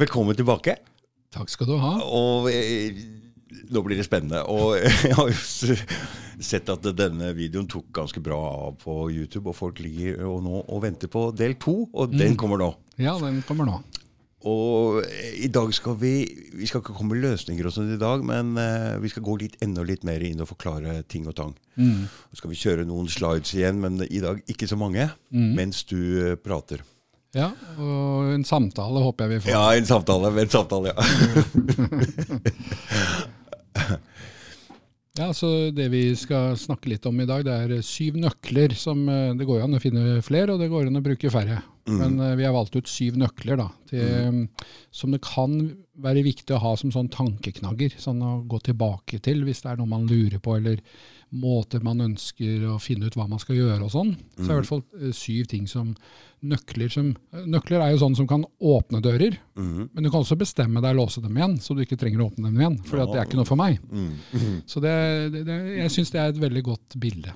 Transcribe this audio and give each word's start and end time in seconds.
Velkommen 0.00 0.32
tilbake. 0.32 0.78
Takk 1.28 1.50
skal 1.52 1.68
du 1.68 1.74
ha. 1.76 1.90
Og 2.00 2.46
eh, 2.48 2.96
nå 3.68 3.82
blir 3.84 3.98
det 4.00 4.06
spennende. 4.06 4.40
Og 4.48 4.78
jeg 5.04 5.12
har 5.12 5.28
jo 5.28 5.74
sett 6.40 6.70
at 6.72 6.86
denne 6.96 7.34
videoen 7.36 7.68
tok 7.68 7.90
ganske 7.98 8.22
bra 8.24 8.38
av 8.38 8.78
på 8.80 8.94
YouTube, 9.12 9.50
og 9.50 9.58
folk 9.58 9.82
ligger 9.84 10.22
og 10.24 10.38
nå 10.46 10.62
og 10.62 10.78
venter 10.86 11.10
på 11.12 11.26
del 11.36 11.58
to, 11.60 11.82
og 11.92 12.14
den 12.16 12.38
kommer 12.40 12.62
nå. 12.62 12.70
Ja, 12.96 13.18
den 13.20 13.42
kommer 13.44 13.68
nå. 13.68 13.74
Og 14.48 15.02
eh, 15.04 15.34
i 15.44 15.50
dag 15.52 15.68
skal 15.76 15.98
vi 16.00 16.14
Vi 16.56 16.68
skal 16.70 16.80
ikke 16.80 16.94
komme 16.96 17.12
med 17.12 17.26
løsninger 17.26 17.66
og 17.68 17.74
sånn 17.74 17.90
i 17.92 17.98
dag, 18.00 18.24
men 18.24 18.54
eh, 18.56 18.94
vi 19.02 19.10
skal 19.12 19.26
gå 19.26 19.34
litt 19.42 19.58
enda 19.60 19.84
litt 19.84 20.06
mer 20.08 20.24
inn 20.24 20.40
og 20.40 20.48
forklare 20.54 21.02
ting 21.12 21.28
og 21.28 21.36
tang. 21.36 21.52
Så 22.30 22.40
skal 22.40 22.54
vi 22.54 22.62
kjøre 22.62 22.88
noen 22.88 23.12
slides 23.12 23.52
igjen, 23.58 23.84
men 23.84 24.00
i 24.08 24.24
dag 24.24 24.40
ikke 24.48 24.70
så 24.70 24.80
mange, 24.80 25.10
mens 25.60 25.84
du 25.92 26.00
eh, 26.24 26.40
prater. 26.40 26.80
Ja, 27.36 27.52
og 27.78 28.32
en 28.34 28.42
samtale 28.46 29.02
håper 29.04 29.28
jeg 29.28 29.30
vi 29.36 29.42
får. 29.44 29.52
Ja, 29.54 29.64
en 29.78 29.86
samtale. 29.86 30.32
En 30.42 30.50
samtale, 30.50 30.90
ja. 30.90 30.98
Ja, 35.18 35.32
så 35.34 35.70
Det 35.74 35.88
vi 35.92 36.14
skal 36.16 36.56
snakke 36.58 36.88
litt 36.92 37.06
om 37.06 37.18
i 37.20 37.26
dag, 37.28 37.42
det 37.44 37.52
er 37.52 37.82
syv 37.84 38.16
nøkler. 38.22 38.74
som 38.78 39.02
eh, 39.08 39.34
Det 39.36 39.46
går 39.46 39.64
an 39.64 39.76
å 39.76 39.82
finne 39.82 40.22
flere, 40.24 40.54
og 40.54 40.62
det 40.62 40.70
går 40.72 40.86
an 40.88 41.00
å 41.00 41.04
bruke 41.04 41.30
færre. 41.32 41.60
Men 41.90 42.18
eh, 42.22 42.36
vi 42.38 42.46
har 42.46 42.54
valgt 42.54 42.76
ut 42.78 42.88
syv 42.88 43.18
nøkler 43.20 43.58
da, 43.60 43.68
til, 43.90 44.44
som 44.94 45.10
det 45.14 45.20
kan 45.26 45.56
være 46.00 46.22
viktig 46.24 46.54
å 46.56 46.62
ha 46.62 46.74
som 46.78 46.92
sånn 46.94 47.10
tankeknagger. 47.12 47.98
Sånn 48.00 48.22
å 48.22 48.38
gå 48.48 48.62
tilbake 48.70 49.20
til 49.22 49.42
hvis 49.44 49.62
det 49.64 49.72
er 49.74 49.80
noe 49.80 49.90
man 49.90 50.06
lurer 50.08 50.38
på, 50.42 50.56
eller 50.56 50.80
måter 51.30 51.82
man 51.84 52.02
ønsker 52.02 52.64
å 52.70 52.78
finne 52.82 53.06
ut 53.06 53.16
hva 53.18 53.28
man 53.30 53.40
skal 53.42 53.58
gjøre 53.58 53.86
og 53.86 53.92
sånn. 53.94 54.10
Så 54.36 54.46
er 54.46 54.48
det 54.48 54.56
i 54.56 54.58
hvert 54.60 54.70
fall 54.70 54.82
eh, 55.00 55.14
syv 55.16 55.50
ting 55.52 55.68
som 55.70 55.94
nøkler 56.40 56.88
som 56.88 57.10
Nøkler 57.30 57.82
er 57.84 57.90
jo 57.92 58.00
sånn 58.00 58.14
som 58.16 58.26
kan 58.28 58.46
åpne 58.64 59.02
dører, 59.04 59.34
men 59.92 60.02
du 60.02 60.08
kan 60.08 60.22
også 60.22 60.38
bestemme 60.40 60.80
deg 60.80 60.94
å 60.94 61.02
låse 61.02 61.20
dem 61.20 61.36
igjen, 61.36 61.58
så 61.60 61.76
du 61.76 61.82
ikke 61.84 61.98
trenger 62.00 62.22
å 62.24 62.30
åpne 62.30 62.48
dem 62.48 62.62
igjen. 62.62 62.78
For 62.88 62.96
det 62.96 63.20
er 63.20 63.28
ikke 63.28 63.38
noe 63.38 63.48
for 63.48 63.60
meg. 63.60 63.76
Så 64.64 64.80
det, 64.82 64.94
det, 65.34 65.42
det, 65.46 65.58
jeg 65.82 65.92
syns 65.94 66.12
det 66.14 66.20
er 66.22 66.32
et 66.32 66.40
veldig 66.40 66.62
godt 66.66 66.96
bilde. 67.02 67.34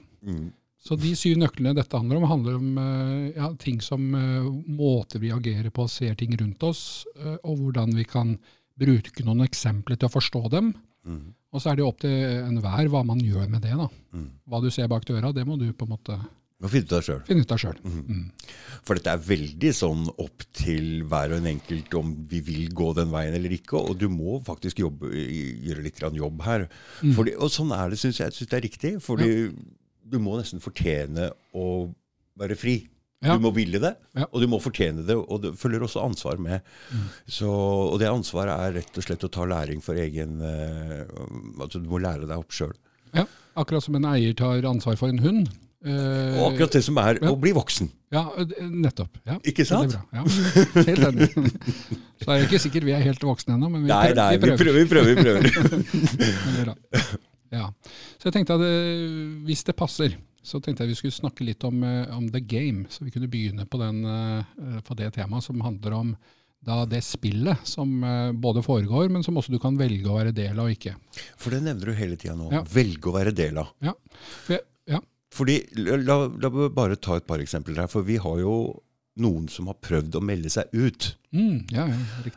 Så 0.85 0.99
de 1.01 1.15
syv 1.17 1.39
nøklene 1.41 1.73
dette 1.77 1.97
handler 1.97 2.19
om, 2.21 2.27
handler 2.29 2.59
om 2.59 2.81
eh, 2.81 3.29
ja, 3.39 3.49
ting 3.61 3.79
som 3.81 4.03
eh, 4.19 4.49
måter 4.69 5.23
vi 5.23 5.31
agerer 5.33 5.73
på, 5.73 5.87
ser 5.89 6.17
ting 6.21 6.35
rundt 6.37 6.67
oss, 6.67 7.07
eh, 7.17 7.39
og 7.41 7.63
hvordan 7.63 7.95
vi 7.97 8.05
kan 8.09 8.35
bruke 8.81 9.25
noen 9.25 9.47
eksempler 9.47 9.97
til 9.97 10.11
å 10.11 10.13
forstå 10.13 10.43
dem. 10.53 10.75
Og 11.05 11.61
så 11.63 11.71
er 11.71 11.77
det 11.77 11.85
jo 11.85 11.91
opp 11.93 12.01
til 12.03 12.15
enhver 12.49 12.89
hva 12.91 13.05
man 13.07 13.21
gjør 13.23 13.49
med 13.53 13.63
det. 13.63 13.75
da. 13.79 13.89
Hva 14.51 14.61
du 14.65 14.71
ser 14.75 14.89
bak 14.91 15.05
døra, 15.07 15.33
det 15.37 15.45
må 15.47 15.59
du 15.61 15.69
på 15.73 15.87
en 15.87 15.93
måte 15.95 16.17
Må 16.65 16.71
finne 16.71 16.87
ut 16.89 16.93
av 16.97 17.03
sjøl. 17.05 17.21
finne 17.29 17.43
ut 17.45 17.53
av 17.53 17.59
sjøl. 17.61 17.79
For 18.87 18.97
dette 18.97 19.13
er 19.13 19.23
veldig 19.27 19.73
sånn 19.77 20.07
opp 20.23 20.47
til 20.57 21.03
hver 21.11 21.35
og 21.35 21.43
en 21.43 21.51
enkelt 21.53 21.95
om 21.99 22.15
vi 22.31 22.41
vil 22.47 22.69
gå 22.73 22.89
den 22.97 23.11
veien 23.13 23.35
eller 23.37 23.53
ikke. 23.53 23.77
Og 23.77 23.99
du 24.01 24.09
må 24.09 24.39
faktisk 24.47 24.81
jobbe, 24.81 25.11
gjøre 25.13 25.85
litt 25.85 26.01
jobb 26.01 26.43
her. 26.47 26.67
Fordi, 27.15 27.37
og 27.37 27.51
sånn 27.53 27.75
er 27.77 27.91
det, 27.93 27.99
syns 28.01 28.21
jeg. 28.23 28.33
Synes 28.33 28.51
det 28.51 28.59
er 28.59 28.67
riktig. 28.69 28.93
Fordi 29.05 29.31
du 30.05 30.19
må 30.19 30.39
nesten 30.41 30.61
fortjene 30.63 31.31
å 31.55 31.69
være 32.39 32.57
fri. 32.57 32.89
Ja. 33.25 33.37
Du 33.39 33.45
må 33.47 33.51
ville 33.57 33.79
det, 33.81 33.95
Ja. 34.19 34.27
og 34.31 34.41
du 34.43 34.47
må 34.51 34.59
fortjene 34.61 35.05
det. 35.07 35.15
Og 35.17 35.41
det 35.41 35.55
følger 35.57 35.81
også 35.87 36.03
ansvar 36.05 36.37
med. 36.43 36.61
Så, 37.31 37.49
og 37.49 37.99
det 38.03 38.09
ansvaret 38.11 38.53
er 38.53 38.75
rett 38.81 38.99
og 39.01 39.05
slett 39.07 39.25
å 39.25 39.31
ta 39.33 39.47
læring 39.49 39.81
for 39.81 39.95
egen 39.97 40.41
eh, 40.45 41.05
Altså 41.61 41.81
du 41.81 41.89
må 41.89 42.03
lære 42.05 42.27
deg 42.29 42.37
opp 42.37 42.53
sjøl. 42.53 42.75
Ja, 43.15 43.25
akkurat 43.57 43.85
som 43.87 43.95
en 43.97 44.05
eier 44.11 44.35
tar 44.37 44.67
ansvar 44.69 44.99
for 45.01 45.09
en 45.09 45.23
hund. 45.25 45.49
Eh, 45.85 46.37
Og 46.41 46.51
akkurat 46.53 46.73
det 46.77 46.83
som 46.85 46.97
er 47.01 47.19
ja. 47.23 47.31
å 47.33 47.37
bli 47.41 47.53
voksen. 47.57 47.89
Ja, 48.13 48.27
nettopp. 48.61 49.17
Ja. 49.29 49.39
Ikke 49.45 49.65
sant? 49.69 49.97
Helt 50.13 51.07
enig. 51.09 51.31
Så 52.25 52.29
er 52.29 52.39
det 52.39 52.45
ikke 52.49 52.61
sikkert 52.63 52.87
vi 52.89 52.95
er 52.97 53.03
helt 53.05 53.25
voksne 53.25 53.57
ennå, 53.57 53.69
men 53.73 53.85
vi, 53.85 53.91
prøver, 53.93 54.15
nei, 54.17 54.21
nei, 54.21 54.37
vi 54.37 54.53
prøver. 54.53 54.79
vi 54.81 54.85
prøver. 54.93 55.11
Vi 55.13 55.25
prøver. 55.25 55.43
Men 56.45 56.53
det 56.55 56.61
er 56.61 56.69
bra. 56.69 56.77
Ja. 57.55 57.67
Så 58.19 58.29
jeg 58.31 58.37
tenkte 58.39 58.57
at 58.59 58.65
eh, 58.69 59.19
hvis 59.49 59.65
det 59.69 59.77
passer, 59.79 60.17
så 60.45 60.61
tenkte 60.61 60.85
jeg 60.85 60.93
vi 60.93 60.99
skulle 60.99 61.17
snakke 61.17 61.47
litt 61.47 61.65
om, 61.65 61.83
eh, 61.83 62.17
om 62.17 62.29
the 62.31 62.41
game. 62.41 62.85
Så 62.93 63.07
vi 63.07 63.13
kunne 63.15 63.31
begynne 63.33 63.67
på, 63.67 63.81
den, 63.81 64.05
eh, 64.05 64.81
på 64.85 64.97
det 64.99 65.15
temaet 65.17 65.47
som 65.47 65.61
handler 65.65 65.97
om 65.97 66.17
da 66.65 66.85
det 66.89 67.03
spillet 67.05 67.67
som 67.69 67.91
eh, 68.05 68.33
både 68.33 68.63
foregår, 68.65 69.11
men 69.13 69.25
som 69.25 69.37
også 69.37 69.53
du 69.53 69.59
kan 69.61 69.77
velge 69.77 70.09
å 70.09 70.17
være 70.17 70.37
del 70.37 70.57
av 70.59 70.69
og 70.69 70.77
ikke. 70.77 70.95
For 71.41 71.53
det 71.53 71.65
nevner 71.65 71.93
du 71.93 71.99
hele 71.99 72.17
tida 72.21 72.37
nå. 72.39 72.51
Ja. 72.53 72.63
Velge 72.73 73.11
å 73.11 73.17
være 73.17 73.35
del 73.37 73.61
av. 73.61 73.73
Ja. 73.85 73.97
For 74.45 74.57
jeg, 74.57 74.65
ja. 74.95 75.01
Fordi, 75.35 75.59
la, 75.81 75.99
la, 76.29 76.51
meg 76.55 76.77
bare 76.77 77.01
ta 77.01 77.19
et 77.19 77.27
par 77.29 77.43
eksempler 77.43 77.83
her. 77.83 77.91
For 77.91 78.07
vi 78.07 78.21
har 78.23 78.41
jo 78.41 78.57
noen 79.21 79.49
som 79.53 79.69
har 79.71 79.77
prøvd 79.83 80.17
å 80.19 80.25
melde 80.25 80.51
seg 80.53 80.73
ut 80.73 81.15
Mm, 81.35 81.65
ja, 81.75 81.89
ja, 81.91 81.97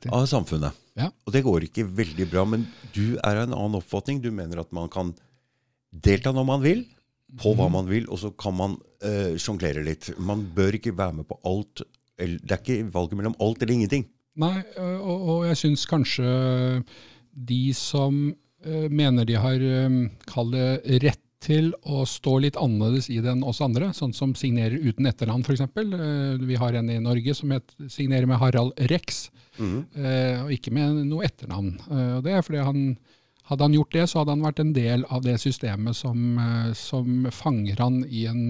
av 0.10 0.24
samfunnet. 0.26 0.74
Ja. 0.98 1.12
Og 1.28 1.34
det 1.36 1.44
går 1.46 1.68
ikke 1.68 1.84
veldig 1.86 2.26
bra. 2.32 2.44
Men 2.50 2.64
du 2.96 3.20
er 3.22 3.38
av 3.38 3.44
en 3.46 3.54
annen 3.54 3.78
oppfatning. 3.78 4.24
Du 4.24 4.32
mener 4.34 4.64
at 4.64 4.72
man 4.74 4.90
kan 4.90 5.12
delta 5.94 6.34
når 6.34 6.48
man 6.50 6.64
vil, 6.64 6.82
på 7.36 7.52
Mhm. 7.54 7.58
hva 7.60 7.70
man 7.72 7.88
vil, 7.90 8.06
og 8.10 8.20
så 8.20 8.32
kan 8.38 8.56
man 8.56 8.78
uh, 9.04 9.36
sjonglere 9.38 9.84
litt. 9.84 10.12
Man 10.20 10.46
bør 10.56 10.78
ikke 10.80 10.96
være 10.98 11.14
med 11.20 11.28
på 11.28 11.40
alt. 11.46 11.82
Eller, 12.18 12.40
det 12.42 12.52
er 12.52 12.62
ikke 12.64 12.94
valget 12.94 13.18
mellom 13.20 13.36
alt 13.40 13.62
eller 13.62 13.74
ingenting. 13.74 14.08
Nei, 14.38 14.64
øh, 14.78 15.00
og, 15.02 15.30
og 15.30 15.46
jeg 15.48 15.58
syns 15.58 15.86
kanskje 15.90 16.84
de 17.48 17.74
som 17.78 18.34
uh, 18.66 18.88
mener 18.90 19.26
de 19.26 19.38
har 19.38 19.62
um, 19.88 20.10
kall 20.30 20.52
det 20.54 21.02
rett 21.04 21.22
til 21.44 21.70
å 21.86 22.02
stå 22.10 22.40
litt 22.42 22.58
annerledes 22.58 23.12
i 23.14 23.20
det 23.22 23.30
enn 23.30 23.44
oss 23.46 23.62
andre, 23.62 23.92
sånn 23.94 24.14
som 24.14 24.34
signerer 24.34 24.74
uten 24.82 25.06
etternavn 25.06 25.44
f.eks. 25.46 25.62
Vi 26.42 26.58
har 26.58 26.74
en 26.80 26.90
i 26.90 26.98
Norge 27.00 27.36
som 27.38 27.54
het, 27.54 27.76
signerer 27.94 28.26
med 28.26 28.40
Harald 28.42 28.74
Rex, 28.90 29.28
øh, 29.62 30.46
og 30.46 30.52
ikke 30.56 30.74
med 30.74 31.04
noe 31.06 31.28
etternavn. 31.30 31.76
Og 32.18 32.24
det 32.26 32.34
er 32.34 32.42
fordi 32.46 32.66
han 32.66 32.82
hadde 33.48 33.64
han 33.68 33.76
gjort 33.78 33.94
det, 33.96 34.06
så 34.12 34.20
hadde 34.22 34.34
han 34.36 34.44
vært 34.46 34.60
en 34.64 34.74
del 34.76 35.06
av 35.14 35.24
det 35.26 35.38
systemet 35.42 35.96
som, 35.96 36.24
øh, 36.40 36.74
som 36.76 37.28
fanger 37.32 37.80
han 37.84 38.02
i 38.10 38.26
en 38.32 38.44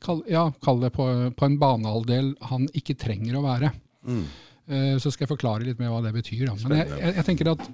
Kall, 0.00 0.22
ja, 0.32 0.46
kall 0.64 0.78
det 0.80 0.94
på, 0.96 1.04
på 1.36 1.44
en 1.44 1.58
banehalvdel 1.60 2.30
han 2.48 2.62
ikke 2.72 2.94
trenger 2.96 3.34
å 3.36 3.42
være. 3.44 3.68
Eh, 4.08 4.94
Så 4.96 5.10
skal 5.12 5.26
jeg 5.26 5.34
forklare 5.34 5.66
litt 5.66 5.76
mer 5.82 5.90
hva 5.92 5.98
det 6.06 6.14
betyr. 6.16 6.46
Da. 6.48 6.54
Men 6.62 6.78
jeg, 6.78 6.88
jeg, 7.02 7.14
jeg 7.18 7.26
tenker 7.26 7.50
at 7.52 7.66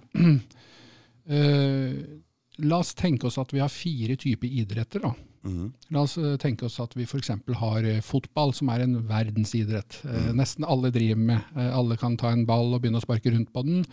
uh, 1.30 1.92
La 2.66 2.78
oss 2.80 2.94
tenke 2.96 3.28
oss 3.28 3.36
at 3.38 3.50
vi 3.52 3.60
har 3.60 3.68
fire 3.70 4.16
typer 4.16 4.48
idretter. 4.48 5.02
Da. 5.04 5.10
La 5.92 6.02
oss 6.02 6.14
eh, 6.18 6.34
tenke 6.40 6.64
oss 6.66 6.78
at 6.82 6.94
vi 6.96 7.04
f.eks. 7.04 7.30
har 7.60 7.84
eh, 7.86 7.98
fotball, 8.02 8.54
som 8.56 8.70
er 8.72 8.82
en 8.86 8.94
verdensidrett. 9.06 9.98
Eh, 10.08 10.30
Nesten 10.34 10.64
alle 10.66 10.88
driver 10.90 11.20
med. 11.20 11.50
Eh, 11.54 11.68
Alle 11.76 11.98
kan 12.00 12.16
ta 12.18 12.32
en 12.32 12.46
ball 12.48 12.72
og 12.74 12.80
begynne 12.82 12.98
å 12.98 13.04
sparke 13.04 13.30
rundt 13.34 13.52
på 13.54 13.62
den. 13.68 13.84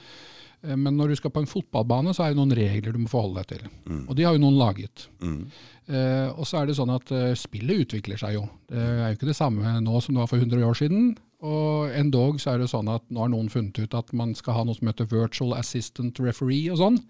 Eh, 0.63 0.75
Men 0.75 0.95
når 0.97 1.09
du 1.13 1.15
skal 1.19 1.31
på 1.31 1.43
en 1.43 1.49
fotballbane, 1.49 2.13
så 2.15 2.23
er 2.25 2.33
det 2.33 2.39
noen 2.39 2.55
regler 2.55 2.93
du 2.95 2.99
må 3.03 3.11
forholde 3.11 3.43
deg 3.43 3.47
til. 3.57 3.67
Og 4.07 4.15
de 4.15 4.23
har 4.23 4.33
jo 4.37 4.43
noen 4.45 4.57
laget. 4.59 5.07
Eh, 5.21 6.29
og 6.31 6.45
så 6.47 6.61
er 6.61 6.67
det 6.69 6.77
sånn 6.77 6.93
at 6.95 7.11
eh, 7.11 7.33
spillet 7.35 7.83
utvikler 7.87 8.17
seg 8.17 8.37
jo. 8.37 8.45
Det 8.71 8.79
er 8.79 9.11
jo 9.11 9.17
ikke 9.17 9.31
det 9.33 9.35
samme 9.35 9.75
nå 9.83 10.01
som 10.01 10.15
det 10.15 10.23
var 10.23 10.31
for 10.31 10.37
100 10.39 10.63
år 10.63 10.79
siden. 10.79 11.13
Og 11.43 11.91
endog 11.91 12.39
så 12.39 12.53
er 12.53 12.59
det 12.63 12.69
sånn 12.71 12.87
at 12.87 13.03
nå 13.11 13.19
har 13.19 13.31
noen 13.33 13.49
funnet 13.51 13.75
ut 13.83 13.93
at 13.99 14.13
man 14.15 14.31
skal 14.33 14.53
ha 14.55 14.63
noe 14.63 14.77
som 14.77 14.87
heter 14.87 15.09
virtual 15.11 15.51
assistant 15.57 16.19
referee 16.23 16.71
og 16.71 16.79
sånn. 16.79 17.01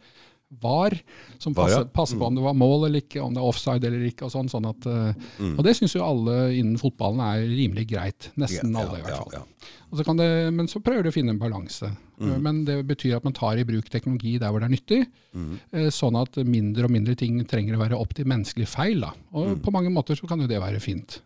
VAR, 0.62 0.96
som 1.41 1.56
VAR, 1.56 1.72
ja. 1.72 1.81
passer, 1.81 1.91
passer 1.96 2.22
på 2.22 2.30
om 2.30 2.38
det 2.38 2.46
var 2.46 2.58
mål 2.58 2.88
eller 2.90 3.03
ikke, 3.03 3.22
om 3.24 3.36
det 3.36 3.41
er 3.41 3.50
offside 3.50 3.90
eller 3.90 4.06
ikke. 4.09 4.28
Og 4.28 4.34
sånn, 4.34 4.52
sånn 4.52 4.69
at, 4.69 4.88
mm. 4.88 5.56
og 5.58 5.64
det 5.66 5.75
syns 5.80 5.97
jo 5.97 6.06
alle 6.06 6.38
innen 6.58 6.80
fotballen 6.81 7.24
er 7.25 7.46
rimelig 7.47 7.88
greit. 7.94 8.31
Nesten 8.40 8.74
Ja, 8.74 8.86
alle, 8.86 9.02
i 9.02 9.06
hvert 9.08 9.22
fall. 9.24 9.69
så 9.94 10.08
kan 10.08 10.19
det, 10.19 10.30
men 10.53 10.69
så 10.72 10.81
prøver 10.84 11.06
de 11.06 11.13
å 11.13 11.16
finne 11.16 11.36
en 11.36 11.42
balanse. 11.42 11.92
Men 12.24 12.62
det 12.68 12.78
betyr 12.88 13.18
at 13.18 13.25
man 13.25 13.36
tar 13.36 13.59
i 13.59 13.66
bruk 13.68 13.90
teknologi 13.92 14.38
der 14.40 14.53
hvor 14.53 14.63
det 14.63 14.69
er 14.69 14.75
nyttig, 14.75 15.00
mm. 15.36 15.90
sånn 15.94 16.18
at 16.19 16.38
mindre 16.47 16.88
og 16.88 16.94
mindre 16.94 17.16
ting 17.19 17.40
trenger 17.50 17.75
å 17.75 17.81
være 17.81 18.00
opp 18.00 18.13
til 18.16 18.30
menneskelig 18.30 18.69
feil. 18.72 19.03
Da. 19.03 19.12
Og 19.36 19.58
på 19.63 19.74
mange 19.75 19.92
måter 19.94 20.18
så 20.19 20.30
kan 20.30 20.42
jo 20.44 20.50
det 20.50 20.62
være 20.63 20.81
fint. 20.84 21.19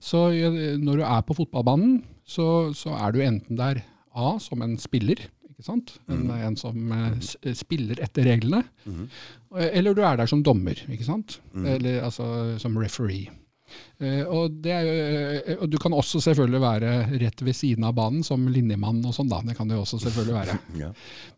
Så 0.00 0.28
eh, 0.32 0.76
når 0.80 1.02
du 1.02 1.06
er 1.06 1.24
på 1.26 1.36
fotballbanen, 1.40 2.00
så, 2.28 2.70
så 2.76 2.94
er 2.96 3.14
du 3.14 3.22
enten 3.24 3.58
der 3.58 3.82
A 4.16 4.34
som 4.42 4.62
en 4.64 4.76
spiller, 4.80 5.22
ikke 5.60 5.68
sant? 5.68 5.92
En, 6.08 6.24
en 6.32 6.56
som 6.56 6.92
eh, 6.96 7.52
spiller 7.54 8.00
etter 8.02 8.24
reglene, 8.32 8.64
Mm. 8.88 9.06
eller 9.76 9.94
du 9.94 10.00
er 10.02 10.16
der 10.16 10.26
som 10.30 10.40
dommer, 10.42 10.78
ikke 10.88 11.04
sant? 11.04 11.40
Eller 11.54 12.00
altså 12.06 12.56
som 12.62 12.76
referee. 12.80 13.28
Eh, 14.00 14.22
og, 14.24 14.54
det 14.64 14.72
er 14.72 14.86
eh, 14.88 15.58
og 15.60 15.68
du 15.68 15.76
kan 15.80 15.92
også 15.92 16.22
selvfølgelig 16.24 16.60
være 16.62 16.92
rett 17.20 17.42
ved 17.44 17.56
siden 17.56 17.84
av 17.84 17.92
banen 17.98 18.24
som 18.24 18.46
linjemann 18.48 19.02
og 19.04 19.12
sånn, 19.16 19.28
da. 19.28 19.42
Det 19.44 19.56
kan 19.58 19.68
du 19.68 19.76
også 19.76 20.00
selvfølgelig 20.06 20.36
være. 20.36 20.58
Ja. 20.80 20.88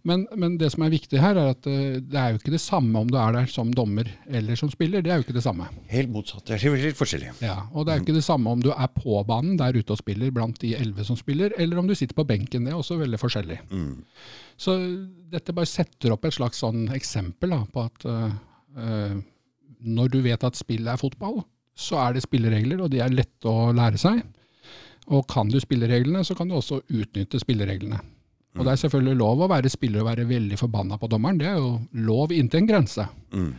Men, 0.07 0.25
men 0.39 0.55
det 0.61 0.69
som 0.75 0.85
er 0.85 0.93
viktig 0.93 1.19
her, 1.19 1.39
er 1.39 1.53
at 1.55 1.67
eh, 1.71 1.97
det 1.99 2.19
er 2.19 2.35
jo 2.35 2.39
ikke 2.39 2.55
det 2.55 2.61
samme 2.63 3.01
om 3.01 3.09
du 3.11 3.17
er 3.19 3.35
der 3.35 3.49
som 3.51 3.73
dommer 3.75 4.07
eller 4.31 4.59
som 4.59 4.71
spiller. 4.71 5.03
Det 5.03 5.11
er 5.11 5.19
jo 5.19 5.27
ikke 5.27 5.35
det 5.35 5.45
samme. 5.45 5.67
Helt 5.91 6.13
motsatt. 6.15 6.45
Det 6.47 6.59
er 6.59 6.77
litt 6.85 6.99
forskjellig. 6.99 7.33
Ja, 7.43 7.57
og 7.73 7.87
det 7.87 7.95
er 7.95 7.99
jo 8.01 8.07
ikke 8.07 8.19
det 8.21 8.27
samme 8.27 8.53
om 8.55 8.63
du 8.63 8.71
er 8.75 8.91
på 8.95 9.19
banen 9.27 9.57
der 9.59 9.75
ute 9.75 9.97
og 9.97 10.03
spiller 10.03 10.31
blant 10.35 10.61
de 10.63 10.75
elleve 10.79 11.07
som 11.09 11.19
spiller, 11.19 11.55
eller 11.59 11.81
om 11.81 11.91
du 11.91 11.97
sitter 11.99 12.19
på 12.19 12.27
benken. 12.29 12.69
Det 12.69 12.75
er 12.75 12.79
også 12.79 13.01
veldig 13.01 13.19
forskjellig. 13.23 13.59
Så 14.61 14.77
dette 15.33 15.55
bare 15.57 15.71
setter 15.71 16.15
opp 16.15 16.29
et 16.29 16.37
slags 16.37 16.63
sånn 16.63 16.87
eksempel 16.95 17.57
da, 17.57 17.63
på 17.73 17.87
at 17.89 18.07
eh, 18.13 19.17
når 19.83 20.13
du 20.13 20.21
vet 20.23 20.45
at 20.47 20.59
spillet 20.59 20.93
er 20.93 21.01
fotball, 21.01 21.43
så 21.75 21.99
er 22.05 22.17
det 22.17 22.25
spilleregler, 22.27 22.83
og 22.85 22.93
de 22.93 23.01
er 23.03 23.15
lette 23.15 23.49
å 23.49 23.73
lære 23.75 24.01
seg. 24.01 24.23
Og 25.13 25.27
kan 25.31 25.51
du 25.51 25.59
spillereglene, 25.61 26.23
så 26.25 26.37
kan 26.39 26.49
du 26.49 26.57
også 26.59 26.83
utnytte 26.93 27.41
spillereglene. 27.43 27.99
Og 28.53 28.67
det 28.67 28.75
er 28.75 28.81
selvfølgelig 28.83 29.17
lov 29.17 29.43
å 29.43 29.49
være 29.49 29.71
spiller 29.73 30.03
og 30.03 30.11
være 30.11 30.29
veldig 30.29 30.59
forbanna 30.61 30.99
på 31.01 31.09
dommeren. 31.11 31.39
Det 31.41 31.49
er 31.49 31.57
jo 31.57 31.77
lov 32.05 32.35
inntil 32.37 32.61
en 32.61 32.69
grense. 32.69 33.07
Mm. 33.33 33.53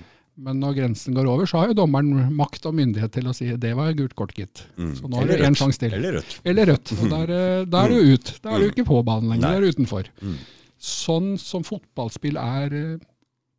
Men 0.46 0.60
når 0.62 0.76
grensen 0.78 1.18
går 1.18 1.30
over, 1.30 1.50
så 1.50 1.62
har 1.62 1.72
jo 1.72 1.78
dommeren 1.78 2.30
makt 2.38 2.66
og 2.70 2.76
myndighet 2.78 3.14
til 3.14 3.30
å 3.30 3.34
si 3.38 3.52
det 3.62 3.74
var 3.78 3.94
gult 3.98 4.16
kort, 4.18 4.34
gitt. 4.38 4.64
Mm. 4.78 4.94
Så 4.98 5.10
nå 5.10 5.20
har 5.20 5.30
du 5.30 5.46
én 5.50 5.58
sjanse 5.58 5.82
til. 5.82 5.94
Eller 5.98 6.20
rødt. 6.20 6.38
Eller 6.50 6.72
rødt. 6.74 6.94
Og 6.98 7.10
der, 7.10 7.34
der 7.70 7.80
er 7.84 7.94
du 7.94 8.14
ut. 8.14 8.34
Da 8.42 8.54
er 8.54 8.64
du 8.64 8.70
ikke 8.70 8.88
på 8.90 9.02
banen 9.06 9.34
lenger, 9.34 9.46
da 9.46 9.58
er 9.58 9.66
du 9.66 9.74
utenfor. 9.74 10.10
Mm. 10.22 10.40
Sånn 10.84 11.34
som 11.42 11.66
fotballspill 11.66 12.38
er, 12.42 12.78
eh, 12.78 13.04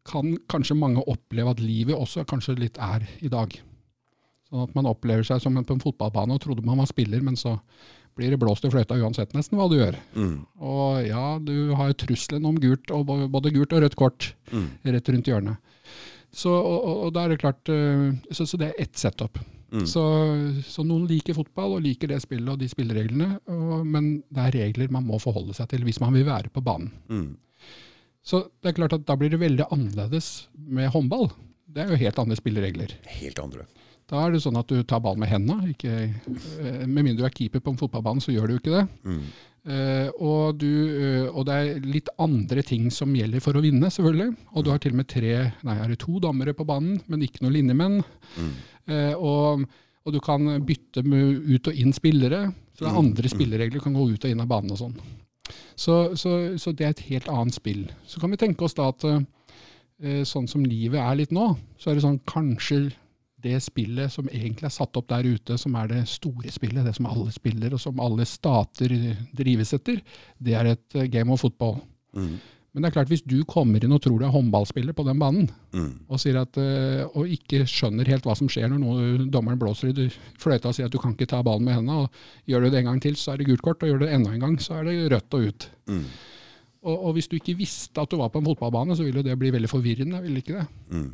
kan 0.05 0.35
kanskje 0.51 0.77
mange 0.77 1.03
oppleve 1.09 1.55
at 1.55 1.62
livet 1.62 1.97
også 1.97 2.27
kanskje 2.29 2.59
litt 2.61 2.79
er 2.83 3.06
i 3.25 3.31
dag. 3.33 3.55
Sånn 4.55 4.69
at 4.69 4.75
man 4.79 4.87
opplever 4.87 5.27
seg 5.27 5.41
som 5.43 5.56
på 5.59 5.75
en 5.75 5.83
fotballbane 5.83 6.37
og 6.37 6.43
trodde 6.45 6.62
man 6.62 6.79
var 6.79 6.87
spiller, 6.87 7.19
men 7.27 7.35
så 7.35 7.56
blir 8.15 8.31
det 8.31 8.39
blåst 8.39 8.62
i 8.62 8.71
fløyta 8.71 8.95
uansett 9.03 9.33
nesten 9.35 9.59
hva 9.59 9.67
du 9.67 9.75
gjør. 9.81 9.97
Mm. 10.15 10.37
Og 10.62 11.01
ja, 11.09 11.25
du 11.43 11.73
har 11.75 11.91
trusselen 11.99 12.47
om 12.47 12.61
gult, 12.62 12.87
og 12.95 13.11
både 13.35 13.51
gult 13.56 13.75
og 13.75 13.83
rødt 13.83 13.97
kort 13.99 14.29
Mm. 14.55 14.69
rett 14.87 15.09
rundt 15.11 15.27
hjørnet. 15.27 15.56
Så, 16.31 16.51
og, 16.55 16.79
og, 16.87 16.97
og 17.06 17.12
da 17.17 17.25
er 17.25 17.33
det 17.35 17.41
klart, 17.43 17.67
eh, 17.75 18.12
så, 18.31 18.47
så 18.47 18.59
det 18.61 18.69
er 18.71 18.83
ett 18.87 18.95
setup. 18.99 19.41
Mm. 19.75 19.83
Så, 19.91 20.03
så 20.71 20.85
noen 20.87 21.09
liker 21.11 21.35
fotball 21.35 21.75
og 21.75 21.83
liker 21.83 22.12
det 22.12 22.21
spillet 22.23 22.53
og 22.55 22.61
de 22.62 22.69
spillereglene, 22.71 23.41
og, 23.51 23.81
men 23.87 24.21
det 24.31 24.45
er 24.47 24.55
regler 24.61 24.93
man 24.95 25.06
må 25.09 25.19
forholde 25.19 25.55
seg 25.59 25.73
til 25.75 25.83
hvis 25.83 25.99
man 26.03 26.15
vil 26.15 26.29
være 26.29 26.53
på 26.55 26.62
banen. 26.62 26.93
Mm. 27.11 27.33
Så 28.23 28.45
det 28.62 28.71
er 28.71 28.79
klart 28.79 28.95
at 28.95 29.03
da 29.11 29.19
blir 29.19 29.35
det 29.35 29.43
veldig 29.43 29.67
annerledes 29.75 30.47
med 30.55 30.93
håndball. 30.95 31.33
Det 31.67 31.83
er 31.83 31.91
jo 31.91 31.99
helt 32.05 32.21
andre 32.23 32.39
spilleregler. 32.39 32.95
Helt 33.19 33.43
andre. 33.43 33.67
Da 34.11 34.21
er 34.27 34.35
det 34.35 34.43
sånn 34.45 34.59
at 34.61 34.69
du 34.69 34.83
tar 34.85 35.01
ballen 35.01 35.23
med 35.23 35.31
hendene. 35.33 35.71
Ikke, 35.73 35.93
eh, 36.61 36.85
med 36.85 37.06
mindre 37.06 37.23
du 37.23 37.29
er 37.29 37.33
keeper 37.33 37.62
på 37.65 37.73
en 37.73 37.79
fotballbane, 37.81 38.21
så 38.21 38.35
gjør 38.35 38.51
du 38.51 38.55
jo 38.55 38.61
ikke 38.61 38.75
det. 38.75 38.83
Mm. 39.09 39.21
Eh, 39.65 40.09
og, 40.21 40.59
du, 40.61 40.69
eh, 40.93 41.29
og 41.33 41.47
det 41.49 41.55
er 41.56 41.87
litt 41.89 42.11
andre 42.21 42.62
ting 42.69 42.91
som 42.93 43.15
gjelder 43.17 43.41
for 43.41 43.56
å 43.56 43.62
vinne, 43.65 43.89
selvfølgelig. 43.89 44.35
Og 44.53 44.65
du 44.67 44.69
har 44.75 44.83
til 44.85 44.93
og 44.93 44.99
med 45.01 45.09
tre, 45.09 45.33
nei, 45.65 45.77
er 45.81 45.89
det 45.95 45.99
to 46.03 46.19
dommere 46.21 46.53
på 46.53 46.67
banen, 46.69 46.99
men 47.09 47.25
ikke 47.25 47.41
noen 47.47 47.56
linjemenn. 47.56 48.03
Mm. 48.37 48.53
Og, 49.17 49.65
og 50.05 50.12
du 50.12 50.21
kan 50.21 50.51
bytte 50.69 51.01
med 51.09 51.41
ut 51.49 51.71
og 51.73 51.79
inn 51.81 51.95
spillere. 51.97 52.51
Så 52.77 52.85
det 52.85 52.91
er 52.91 52.93
Mm. 52.99 53.05
andre 53.06 53.31
spilleregler, 53.33 53.81
kan 53.81 53.95
gå 53.97 54.05
ut 54.12 54.25
og 54.27 54.31
inn 54.31 54.41
av 54.45 54.49
banen 54.51 54.75
og 54.75 54.79
sånn. 54.83 54.99
Så, 55.77 55.95
så, 56.21 56.59
så 56.61 56.73
det 56.77 56.85
er 56.85 56.93
et 56.93 57.06
helt 57.09 57.29
annet 57.33 57.55
spill. 57.56 57.87
Så 58.06 58.21
kan 58.21 58.31
vi 58.31 58.37
tenke 58.37 58.67
oss 58.67 58.75
da 58.77 58.91
at 58.93 59.01
sånn 60.29 60.49
som 60.51 60.65
livet 60.67 61.01
er 61.01 61.17
litt 61.17 61.33
nå, 61.33 61.55
så 61.81 61.91
er 61.91 61.95
det 61.97 62.05
sånn 62.05 62.21
kanskje 62.29 62.93
det 63.44 63.61
spillet 63.62 64.12
som 64.12 64.29
egentlig 64.32 64.69
er 64.69 64.75
satt 64.75 64.96
opp 64.99 65.08
der 65.12 65.29
ute, 65.29 65.58
som 65.61 65.76
er 65.79 65.91
det 65.93 66.02
store 66.11 66.50
spillet, 66.55 66.85
det 66.87 66.96
som 66.96 67.08
alle 67.11 67.32
spiller, 67.35 67.76
og 67.76 67.82
som 67.82 68.00
alle 68.02 68.26
stater 68.29 68.94
drives 69.37 69.75
etter, 69.76 70.00
det 70.43 70.56
er 70.58 70.73
et 70.75 70.99
eh, 70.99 71.08
game 71.12 71.32
of 71.32 71.44
football. 71.44 71.79
Mm. 72.17 72.35
Men 72.75 72.82
det 72.82 72.88
er 72.88 72.94
klart, 72.96 73.11
hvis 73.12 73.23
du 73.23 73.37
kommer 73.46 73.85
inn 73.87 73.93
og 73.94 74.00
tror 74.02 74.19
du 74.19 74.25
er 74.26 74.32
håndballspiller 74.35 74.96
på 74.99 75.05
den 75.06 75.20
banen, 75.23 75.50
Mm. 75.75 76.06
og, 76.06 76.20
at, 76.38 76.56
eh, 76.62 77.02
og 77.19 77.26
ikke 77.35 77.64
skjønner 77.67 78.06
helt 78.06 78.26
hva 78.26 78.35
som 78.38 78.46
skjer 78.50 78.69
når 78.70 78.79
noe, 78.79 79.26
dommeren 79.31 79.58
blåser 79.58 79.91
i 79.91 80.08
fløyta 80.38 80.70
og 80.70 80.76
sier 80.76 80.87
at 80.87 80.94
du 80.94 81.00
kan 81.02 81.14
ikke 81.14 81.26
ta 81.31 81.41
ballen 81.43 81.67
med 81.67 81.75
hendene, 81.75 82.05
og 82.05 82.50
gjør 82.50 82.67
du 82.67 82.70
det 82.70 82.79
en 82.82 82.91
gang 82.93 83.00
til, 83.02 83.14
så 83.19 83.32
er 83.32 83.41
det 83.43 83.49
gult 83.49 83.62
kort, 83.62 83.82
og 83.82 83.91
gjør 83.91 84.02
du 84.02 84.06
det 84.06 84.14
enda 84.14 84.32
en 84.35 84.43
gang, 84.46 84.58
så 84.62 84.79
er 84.79 84.87
det 84.87 84.96
rødt 85.12 85.35
og 85.35 85.49
ut. 85.50 85.69
Mm. 85.91 86.05
Og, 86.85 86.96
og 86.99 87.14
hvis 87.17 87.31
du 87.31 87.37
ikke 87.38 87.56
visste 87.58 88.02
at 88.02 88.11
du 88.11 88.19
var 88.20 88.31
på 88.31 88.43
en 88.43 88.46
fotballbane, 88.50 88.96
så 88.99 89.06
ville 89.06 89.23
det 89.25 89.38
bli 89.41 89.50
veldig 89.55 89.70
forvirrende, 89.70 90.23
ville 90.23 90.43
ikke 90.43 90.58
det? 90.58 90.67
Mm. 90.91 91.11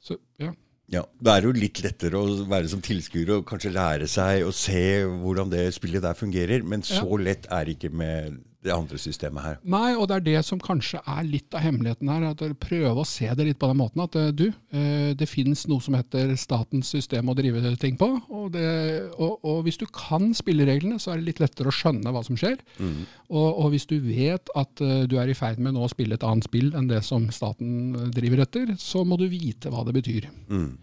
Så, 0.00 0.16
ja. 0.40 0.52
Ja, 0.90 1.04
Det 1.22 1.32
er 1.32 1.46
jo 1.46 1.52
litt 1.54 1.78
lettere 1.84 2.18
å 2.18 2.44
være 2.50 2.68
som 2.70 2.80
tilskuer 2.82 3.36
og 3.36 3.44
kanskje 3.46 3.70
lære 3.70 4.08
seg 4.10 4.42
å 4.42 4.50
se 4.54 5.04
hvordan 5.06 5.52
det 5.52 5.68
spillet 5.76 6.02
der 6.02 6.18
fungerer, 6.18 6.64
men 6.66 6.82
så 6.82 7.06
lett 7.20 7.46
er 7.46 7.68
det 7.68 7.76
ikke 7.76 7.92
med 7.94 8.40
det 8.60 8.72
andre 8.74 8.98
systemet 9.00 9.44
her. 9.44 9.58
Nei, 9.72 9.94
og 9.96 10.06
det 10.10 10.18
er 10.18 10.24
det 10.26 10.40
som 10.44 10.60
kanskje 10.60 11.00
er 11.08 11.22
litt 11.24 11.54
av 11.56 11.62
hemmeligheten 11.64 12.10
her. 12.12 12.26
at 12.30 12.42
Prøve 12.60 13.02
å 13.02 13.08
se 13.08 13.28
det 13.36 13.46
litt 13.46 13.60
på 13.60 13.70
den 13.70 13.80
måten 13.80 14.02
at 14.04 14.16
eh, 14.20 14.28
du, 14.36 14.46
eh, 14.76 15.12
det 15.16 15.28
finnes 15.30 15.64
noe 15.70 15.80
som 15.84 15.96
heter 15.96 16.34
statens 16.40 16.90
system 16.92 17.32
å 17.32 17.36
drive 17.38 17.72
ting 17.80 17.96
på. 18.00 18.10
Og, 18.28 18.50
det, 18.56 18.68
og, 19.16 19.38
og 19.40 19.62
hvis 19.64 19.80
du 19.80 19.86
kan 19.88 20.28
spillereglene, 20.36 21.00
så 21.00 21.14
er 21.14 21.20
det 21.20 21.30
litt 21.30 21.42
lettere 21.42 21.72
å 21.72 21.76
skjønne 21.76 22.12
hva 22.12 22.24
som 22.26 22.36
skjer. 22.40 22.60
Mm. 22.76 23.06
Og, 23.30 23.48
og 23.48 23.70
hvis 23.72 23.88
du 23.88 23.96
vet 24.04 24.52
at 24.58 24.84
eh, 24.84 25.06
du 25.08 25.16
er 25.20 25.32
i 25.32 25.38
ferd 25.38 25.62
med 25.62 25.76
nå 25.76 25.86
å 25.86 25.92
spille 25.92 26.20
et 26.20 26.26
annet 26.26 26.48
spill 26.50 26.74
enn 26.76 26.90
det 26.90 27.00
som 27.06 27.30
staten 27.32 28.10
driver 28.12 28.44
etter, 28.44 28.74
så 28.80 29.06
må 29.08 29.16
du 29.20 29.28
vite 29.32 29.72
hva 29.72 29.86
det 29.88 29.96
betyr. 29.96 30.28
Mm. 30.52 30.74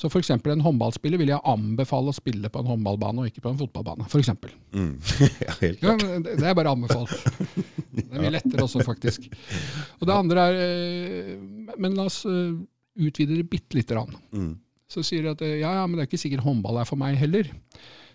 Så 0.00 0.08
f.eks. 0.08 0.30
en 0.32 0.62
håndballspiller 0.64 1.20
vil 1.20 1.32
jeg 1.34 1.44
anbefale 1.44 2.08
å 2.08 2.16
spille 2.16 2.48
på 2.48 2.62
en 2.62 2.70
håndballbane 2.70 3.20
og 3.20 3.28
ikke 3.28 3.42
på 3.44 3.50
en 3.52 3.58
fotballbane. 3.60 4.06
For 4.08 4.22
eksempel. 4.22 4.54
Mm. 4.72 4.94
ja, 5.46 5.56
helt 5.60 5.82
klart. 5.82 6.04
Ja, 6.06 6.20
det 6.24 6.46
er 6.48 6.56
bare 6.56 6.72
anbefalt. 6.72 7.12
Det 7.90 8.06
er 8.06 8.22
mye 8.22 8.32
lettere 8.32 8.64
også, 8.64 8.80
faktisk. 8.86 9.26
Og 9.98 10.06
det 10.08 10.14
andre 10.16 10.46
er 10.46 10.60
eh, 10.64 11.74
Men 11.76 11.98
la 11.98 12.06
oss 12.08 12.22
eh, 12.24 12.54
utvide 13.00 13.36
det 13.36 13.48
bitte 13.52 13.76
lite 13.76 13.98
grann. 13.98 14.16
Mm. 14.32 14.54
Så 14.90 15.04
sier 15.06 15.26
de 15.26 15.34
at 15.34 15.44
eh, 15.44 15.58
ja, 15.60 15.74
ja, 15.82 15.84
men 15.84 15.98
det 15.98 16.06
er 16.06 16.08
ikke 16.08 16.22
sikkert 16.22 16.46
håndball 16.46 16.80
er 16.80 16.88
for 16.88 17.00
meg 17.00 17.18
heller. 17.20 17.50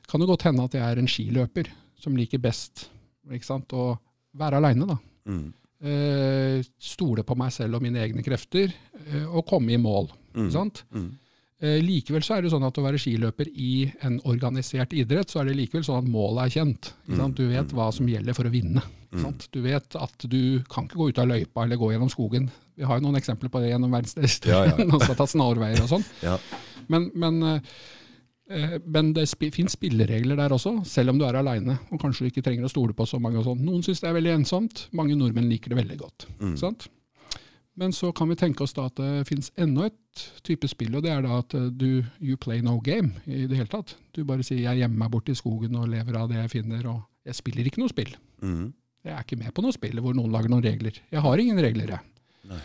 Kan 0.09 0.23
det 0.23 0.29
godt 0.31 0.47
hende 0.49 0.65
at 0.65 0.73
jeg 0.77 0.85
er 0.85 1.01
en 1.01 1.11
skiløper 1.11 1.69
som 2.01 2.17
liker 2.17 2.41
best 2.41 2.87
ikke 3.33 3.47
sant? 3.47 3.77
å 3.77 3.93
være 4.37 4.59
aleine, 4.59 4.89
da. 4.89 4.97
Mm. 5.29 5.45
Eh, 5.85 6.65
stole 6.81 7.23
på 7.27 7.37
meg 7.37 7.53
selv 7.53 7.77
og 7.77 7.85
mine 7.85 8.01
egne 8.03 8.23
krefter, 8.25 8.73
eh, 9.05 9.25
og 9.25 9.45
komme 9.49 9.73
i 9.75 9.81
mål. 9.81 10.09
Mm. 10.33 10.43
Ikke 10.47 10.55
sant? 10.55 10.83
Mm. 10.95 11.09
Eh, 11.63 11.79
likevel 11.79 12.23
så 12.25 12.35
er 12.35 12.43
det 12.43 12.51
sånn 12.51 12.65
at 12.67 12.75
å 12.75 12.83
være 12.83 12.99
skiløper 12.99 13.47
i 13.47 13.85
en 14.03 14.17
organisert 14.27 14.91
idrett, 14.97 15.31
så 15.31 15.39
er 15.39 15.49
det 15.49 15.55
likevel 15.61 15.85
sånn 15.87 16.01
at 16.03 16.11
målet 16.11 16.43
er 16.43 16.55
kjent. 16.57 16.91
Sant? 17.07 17.37
Du 17.39 17.47
vet 17.47 17.75
hva 17.75 17.87
som 17.95 18.09
gjelder 18.11 18.35
for 18.35 18.49
å 18.49 18.51
vinne. 18.51 18.83
Sant? 19.21 19.47
Du 19.55 19.61
vet 19.63 19.95
at 19.95 20.25
du 20.27 20.61
kan 20.71 20.87
ikke 20.87 20.99
gå 20.99 21.09
ut 21.11 21.21
av 21.23 21.29
løypa 21.29 21.63
eller 21.63 21.79
gå 21.79 21.93
gjennom 21.93 22.11
skogen. 22.11 22.49
Vi 22.75 22.83
har 22.83 22.99
jo 22.99 23.05
noen 23.05 23.19
eksempler 23.21 23.51
på 23.51 23.61
det 23.63 23.71
gjennom 23.71 23.93
verdensdelen, 23.93 24.49
Ja, 24.51 24.63
ja. 24.67 24.75
Noen 24.89 24.99
som 24.99 25.13
har 25.13 25.19
tatt 25.21 25.31
snarveier 25.31 25.85
og 25.85 25.91
sånn. 25.93 26.03
Ja. 26.25 26.35
Men, 26.91 27.07
men, 27.15 27.39
eh, 27.47 27.77
eh, 28.51 28.75
men 28.83 29.13
det 29.15 29.29
finnes 29.55 29.77
spilleregler 29.77 30.35
der 30.41 30.57
også, 30.57 30.81
selv 30.89 31.13
om 31.13 31.21
du 31.21 31.23
er 31.27 31.39
aleine 31.39 31.77
og 31.87 32.01
kanskje 32.01 32.25
du 32.25 32.33
ikke 32.33 32.43
trenger 32.49 32.67
å 32.67 32.73
stole 32.73 32.97
på 32.97 33.07
så 33.07 33.21
mange. 33.23 33.39
og 33.39 33.47
sånn. 33.47 33.63
Noen 33.63 33.85
syns 33.85 34.03
det 34.03 34.11
er 34.11 34.19
veldig 34.19 34.35
ensomt, 34.41 34.89
mange 34.91 35.15
nordmenn 35.15 35.47
liker 35.47 35.71
det 35.71 35.79
veldig 35.79 35.99
godt. 36.03 36.27
Mm. 36.41 36.59
Sant? 36.59 36.89
Men 37.75 37.91
så 37.91 38.11
kan 38.15 38.29
vi 38.31 38.37
tenke 38.39 38.63
oss 38.63 38.73
da 38.75 38.85
at 38.87 38.95
det 38.95 39.25
finnes 39.27 39.51
enda 39.59 39.89
et 39.89 40.21
type 40.47 40.67
spill, 40.71 40.93
og 40.95 41.03
det 41.03 41.11
er 41.11 41.25
da 41.25 41.41
at 41.41 41.53
eh, 41.57 41.67
du 41.75 42.05
you 42.23 42.37
play 42.39 42.61
no 42.63 42.77
game 42.83 43.11
i 43.27 43.45
det 43.51 43.57
hele 43.59 43.71
tatt. 43.71 43.97
Du 44.15 44.23
bare 44.23 44.45
sier 44.47 44.61
jeg 44.63 44.79
gjemmer 44.79 45.01
meg 45.03 45.11
borte 45.11 45.33
i 45.33 45.37
skogen 45.39 45.75
og 45.75 45.89
lever 45.91 46.15
av 46.15 46.31
det 46.31 46.39
jeg 46.39 46.53
finner, 46.55 46.87
og 46.93 47.01
jeg 47.27 47.35
spiller 47.41 47.67
ikke 47.67 47.83
noe 47.83 47.91
spill. 47.91 48.13
Mm. 48.39 48.69
Jeg 49.05 49.13
er 49.13 49.25
ikke 49.25 49.37
med 49.41 49.53
på 49.53 49.61
noe 49.65 49.75
spill 49.75 49.99
hvor 50.01 50.15
noen 50.17 50.31
lager 50.33 50.49
noen 50.53 50.63
regler. 50.65 51.01
Jeg 51.11 51.21
har 51.25 51.41
ingen 51.43 51.59
regler, 51.61 51.97
jeg. 51.97 52.11
Nei. 52.49 52.61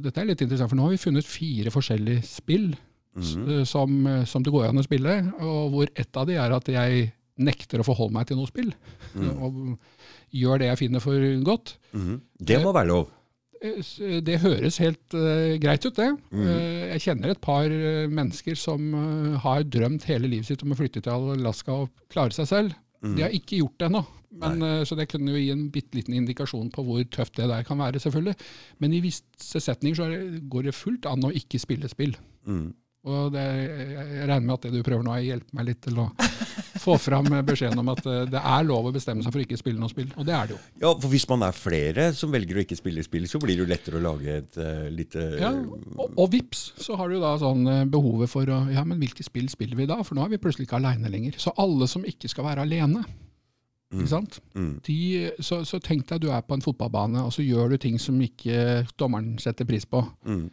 Dette 0.00 0.20
er 0.20 0.28
litt 0.28 0.42
interessant, 0.44 0.68
for 0.72 0.76
nå 0.80 0.88
har 0.88 0.94
vi 0.96 1.00
funnet 1.00 1.28
fire 1.28 1.72
forskjellige 1.72 2.24
spill 2.28 2.70
mm 2.74 3.64
som, 3.66 4.06
eh, 4.06 4.24
som 4.24 4.42
det 4.42 4.52
går 4.54 4.68
an 4.68 4.78
å 4.78 4.84
spille, 4.86 5.14
og 5.42 5.72
hvor 5.72 5.88
ett 5.98 6.16
av 6.16 6.28
de 6.28 6.36
er 6.38 6.52
at 6.54 6.68
jeg 6.70 7.08
nekter 7.42 7.82
å 7.82 7.86
forholde 7.86 8.14
meg 8.14 8.28
til 8.28 8.38
noe 8.38 8.46
spill, 8.46 8.72
Mm. 9.10 9.30
og 9.42 9.78
gjør 10.30 10.60
det 10.62 10.68
jeg 10.68 10.78
finner 10.78 11.02
for 11.02 11.18
godt. 11.42 11.72
Mhm. 11.92 12.20
Det 12.38 12.60
må 12.62 12.70
være 12.72 12.86
lov. 12.86 13.08
Det 13.60 14.38
høres 14.40 14.78
helt 14.80 15.16
uh, 15.16 15.56
greit 15.60 15.84
ut, 15.84 15.96
det. 15.96 16.08
Mm. 16.32 16.44
Uh, 16.46 16.84
jeg 16.94 17.02
kjenner 17.04 17.34
et 17.34 17.42
par 17.44 17.68
eh, 17.68 18.06
mennesker 18.08 18.56
som 18.56 18.86
har 19.44 19.66
drømt 19.68 20.06
hele 20.08 20.30
livet 20.32 20.48
sitt 20.48 20.64
om 20.64 20.72
å 20.72 20.78
flytte 20.78 21.02
til 21.04 21.34
Alaska 21.34 21.76
og 21.82 21.90
klare 22.12 22.32
seg 22.32 22.48
selv. 22.48 22.78
Mm. 23.04 23.14
De 23.18 23.26
har 23.26 23.36
ikke 23.36 23.60
gjort 23.60 23.76
det 23.80 23.90
ennå. 23.90 24.02
Men, 24.40 24.62
så 24.86 24.94
det 24.94 25.08
kunne 25.10 25.32
jo 25.34 25.40
gi 25.40 25.48
en 25.50 25.64
bitte 25.74 25.98
liten 25.98 26.14
indikasjon 26.14 26.68
på 26.70 26.84
hvor 26.86 27.00
tøft 27.12 27.34
det 27.36 27.48
der 27.50 27.64
kan 27.66 27.80
være, 27.82 27.98
selvfølgelig. 28.00 28.36
Men 28.80 28.92
i 28.94 29.00
visse 29.02 29.60
setninger 29.60 29.98
så 29.98 30.06
det, 30.06 30.20
går 30.52 30.68
det 30.68 30.76
fullt 30.78 31.08
an 31.10 31.26
å 31.26 31.32
ikke 31.34 31.58
spille 31.60 31.90
spill. 31.90 32.14
Mm. 32.46 32.68
Og 33.10 33.32
det, 33.34 33.42
jeg 33.42 34.28
regner 34.30 34.46
med 34.46 34.54
at 34.54 34.68
det 34.68 34.78
du 34.78 34.86
prøver 34.86 35.04
nå, 35.04 35.16
er 35.16 35.24
å 35.24 35.28
hjelpe 35.32 35.58
meg 35.58 35.66
litt 35.72 35.82
til 35.82 35.98
å 35.98 36.06
få 36.80 36.96
fram 37.00 37.28
beskjeden 37.46 37.80
om 37.82 37.92
at 37.92 38.02
eh, 38.08 38.24
det 38.30 38.40
er 38.40 38.66
lov 38.66 38.88
å 38.88 38.92
bestemme 38.94 39.24
seg 39.24 39.34
for 39.34 39.42
å 39.42 39.46
ikke 39.46 39.60
spille 39.60 39.80
noe 39.80 39.92
spill. 39.92 40.10
Og 40.16 40.26
det 40.26 40.34
er 40.36 40.50
det 40.50 40.56
jo. 40.56 40.60
Ja, 40.82 40.92
for 40.94 41.08
Hvis 41.12 41.26
man 41.30 41.44
er 41.46 41.56
flere 41.56 42.10
som 42.16 42.32
velger 42.34 42.58
å 42.58 42.64
ikke 42.64 42.78
spille 42.78 43.04
spill, 43.06 43.28
så 43.30 43.40
blir 43.42 43.58
det 43.58 43.64
jo 43.64 43.70
lettere 43.70 44.00
å 44.00 44.04
lage 44.04 44.36
et 44.40 44.60
uh, 44.60 44.86
lite 44.92 45.24
Ja, 45.40 45.52
og, 45.52 46.14
og 46.16 46.30
vips, 46.32 46.70
så 46.80 46.98
har 47.00 47.12
du 47.12 47.18
da 47.22 47.34
sånn 47.40 47.66
eh, 47.70 47.86
behovet 47.90 48.32
for 48.32 48.48
å 48.48 48.62
Ja, 48.72 48.84
men 48.86 49.00
hvilke 49.02 49.26
spill 49.26 49.50
spiller 49.52 49.78
vi 49.78 49.88
da? 49.90 50.00
For 50.06 50.16
nå 50.16 50.24
er 50.24 50.34
vi 50.34 50.42
plutselig 50.42 50.68
ikke 50.68 50.80
aleine 50.80 51.12
lenger. 51.12 51.36
Så 51.40 51.54
alle 51.60 51.88
som 51.90 52.06
ikke 52.06 52.30
skal 52.30 52.48
være 52.48 52.64
alene, 52.66 53.04
ikke 53.90 54.06
sant? 54.12 54.38
Mm. 54.54 54.72
De, 54.86 54.96
så, 55.42 55.64
så 55.66 55.80
tenk 55.82 56.06
deg 56.08 56.22
du 56.22 56.28
er 56.30 56.44
på 56.46 56.54
en 56.54 56.62
fotballbane, 56.62 57.24
og 57.26 57.34
så 57.34 57.42
gjør 57.42 57.74
du 57.74 57.80
ting 57.82 57.98
som 57.98 58.20
ikke 58.22 58.84
dommeren 59.00 59.34
setter 59.42 59.66
pris 59.66 59.86
på. 59.88 60.04
Mm. 60.22 60.46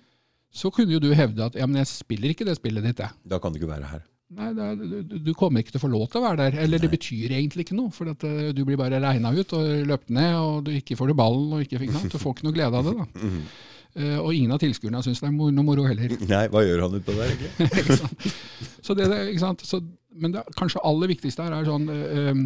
Så 0.57 0.71
kunne 0.73 0.95
jo 0.95 1.01
du 1.03 1.11
hevde 1.13 1.45
at 1.45 1.57
ja, 1.59 1.67
men 1.69 1.83
jeg 1.83 1.91
spiller 1.91 2.33
ikke 2.33 2.47
det 2.47 2.57
spillet 2.57 2.85
ditt, 2.87 3.03
jeg. 3.03 3.13
Da 3.29 3.37
kan 3.41 3.53
du 3.53 3.59
ikke 3.59 3.69
være 3.69 3.91
her. 3.91 4.05
Nei, 4.35 4.49
er, 4.51 4.75
du, 4.75 5.13
du 5.23 5.29
kommer 5.39 5.63
ikke 5.63 5.71
til 5.71 5.79
å 5.79 5.85
få 5.85 5.89
lov 5.91 6.09
til 6.11 6.19
å 6.19 6.25
være 6.25 6.41
der. 6.41 6.57
Eller 6.65 6.81
det 6.83 6.89
betyr 6.91 7.31
egentlig 7.31 7.63
ikke 7.63 7.77
noe, 7.77 7.93
for 7.95 8.11
eh, 8.11 8.49
du 8.55 8.65
blir 8.67 8.79
bare 8.79 8.99
regna 8.99 9.31
ut 9.31 9.55
og 9.55 9.87
løpt 9.87 10.11
ned, 10.11 10.33
og 10.35 10.67
du 10.67 10.73
ikke 10.75 10.97
får 10.99 11.13
du 11.13 11.15
ballen, 11.17 11.53
og 11.55 11.63
ikke, 11.63 11.79
fikk 11.85 11.93
noe. 11.95 12.11
du 12.11 12.19
får 12.19 12.35
ikke 12.35 12.47
noe 12.49 12.57
glede 12.57 12.81
av 12.81 12.91
det. 12.91 12.95
da. 12.99 13.33
Eh, 13.97 14.19
og 14.19 14.29
ingen 14.35 14.51
av 14.53 14.59
tilskuerne 14.61 14.99
syns 15.01 15.23
det 15.23 15.25
er 15.25 15.31
noe 15.33 15.65
moro 15.65 15.87
heller. 15.87 16.11
Nei, 16.29 16.43
hva 16.53 16.61
gjør 16.61 16.83
han 16.83 16.97
utpå 16.99 17.15
der, 17.17 17.31
egentlig? 17.33 18.33
Så 18.85 18.93
det, 18.93 19.07
det, 19.09 19.21
ikke 19.31 19.41
sant? 19.41 19.63
Så, 19.65 19.79
men 20.21 20.35
det 20.35 20.43
kanskje 20.59 20.83
aller 20.85 21.09
viktigste 21.09 21.47
her 21.47 21.55
er 21.57 21.65
sånn 21.65 21.87
uh, 21.89 22.43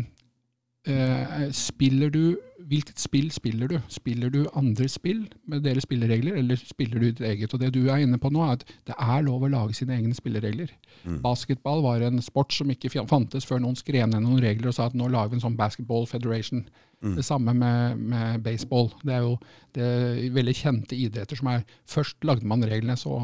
uh, 0.88 1.42
Spiller 1.56 2.14
du 2.14 2.24
hvilket 2.72 3.02
spill 3.02 3.28
spiller 3.36 3.68
du? 3.68 3.78
Spiller 3.92 4.32
du 4.32 4.46
andre 4.56 4.88
spill 4.90 5.26
med 5.52 5.66
deres 5.66 5.84
spilleregler, 5.84 6.38
eller 6.40 6.60
spiller 6.60 7.02
du 7.02 7.10
ditt 7.10 7.24
eget? 7.28 7.54
Og 7.54 7.60
Det 7.60 7.74
du 7.76 7.82
er 7.90 8.04
inne 8.06 8.20
på 8.22 8.32
nå, 8.32 8.44
er 8.46 8.60
at 8.60 8.64
det 8.88 8.96
er 8.96 9.26
lov 9.26 9.44
å 9.44 9.52
lage 9.52 9.76
sine 9.76 9.98
egne 9.98 10.16
spilleregler. 10.16 10.72
Mm. 11.04 11.20
Basketball 11.26 11.84
var 11.84 12.06
en 12.08 12.22
sport 12.24 12.56
som 12.56 12.72
ikke 12.72 12.94
fantes 13.10 13.48
før 13.48 13.60
noen 13.60 13.76
skrev 13.76 14.08
ned 14.08 14.24
noen 14.24 14.40
regler 14.44 14.72
og 14.72 14.78
sa 14.78 14.88
at 14.88 14.96
nå 14.96 15.10
lager 15.12 15.34
vi 15.34 15.40
en 15.42 15.46
sånn 15.50 15.60
basketball 15.60 16.08
federation. 16.08 16.64
Mm. 17.02 17.16
Det 17.18 17.26
samme 17.26 17.54
med, 17.58 17.98
med, 17.98 18.42
baseball. 18.46 18.92
Det 19.04 19.18
er 19.18 19.26
jo 19.26 19.36
det 19.76 19.84
er 19.84 20.34
veldig 20.36 20.56
kjente 20.56 20.96
idretter 20.96 21.40
som 21.40 21.52
er 21.52 21.66
Først 21.90 22.24
lagde 22.24 22.48
man 22.48 22.64
reglene, 22.64 22.96
så 22.96 23.20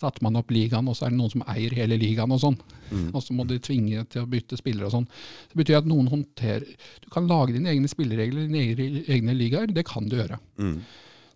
satte 0.00 0.24
man 0.24 0.38
opp 0.40 0.52
ligaen, 0.54 0.88
og 0.88 0.96
så 0.96 1.06
er 1.06 1.12
det 1.12 1.18
noen 1.18 1.32
som 1.32 1.44
eier 1.50 1.74
hele 1.76 1.98
ligaen 2.00 2.32
og 2.32 2.40
sånn. 2.42 2.56
Mm. 2.90 3.10
Og 3.12 3.22
så 3.24 3.36
må 3.36 3.44
de 3.48 3.60
tvinge 3.62 4.04
til 4.10 4.24
å 4.24 4.30
bytte 4.30 4.58
spillere 4.58 4.88
og 4.88 4.94
sånn. 4.94 5.06
Det 5.50 5.60
betyr 5.60 5.80
at 5.80 5.88
noen 5.88 6.08
håndterer 6.10 6.64
Du 7.04 7.10
kan 7.12 7.28
lage 7.30 7.54
dine 7.54 7.70
egne 7.72 7.90
spilleregler, 7.90 8.48
dine 8.48 9.04
egne 9.04 9.36
ligaer. 9.36 9.70
Det 9.74 9.84
kan 9.88 10.08
du 10.08 10.16
gjøre. 10.18 10.40
Mm. 10.60 10.78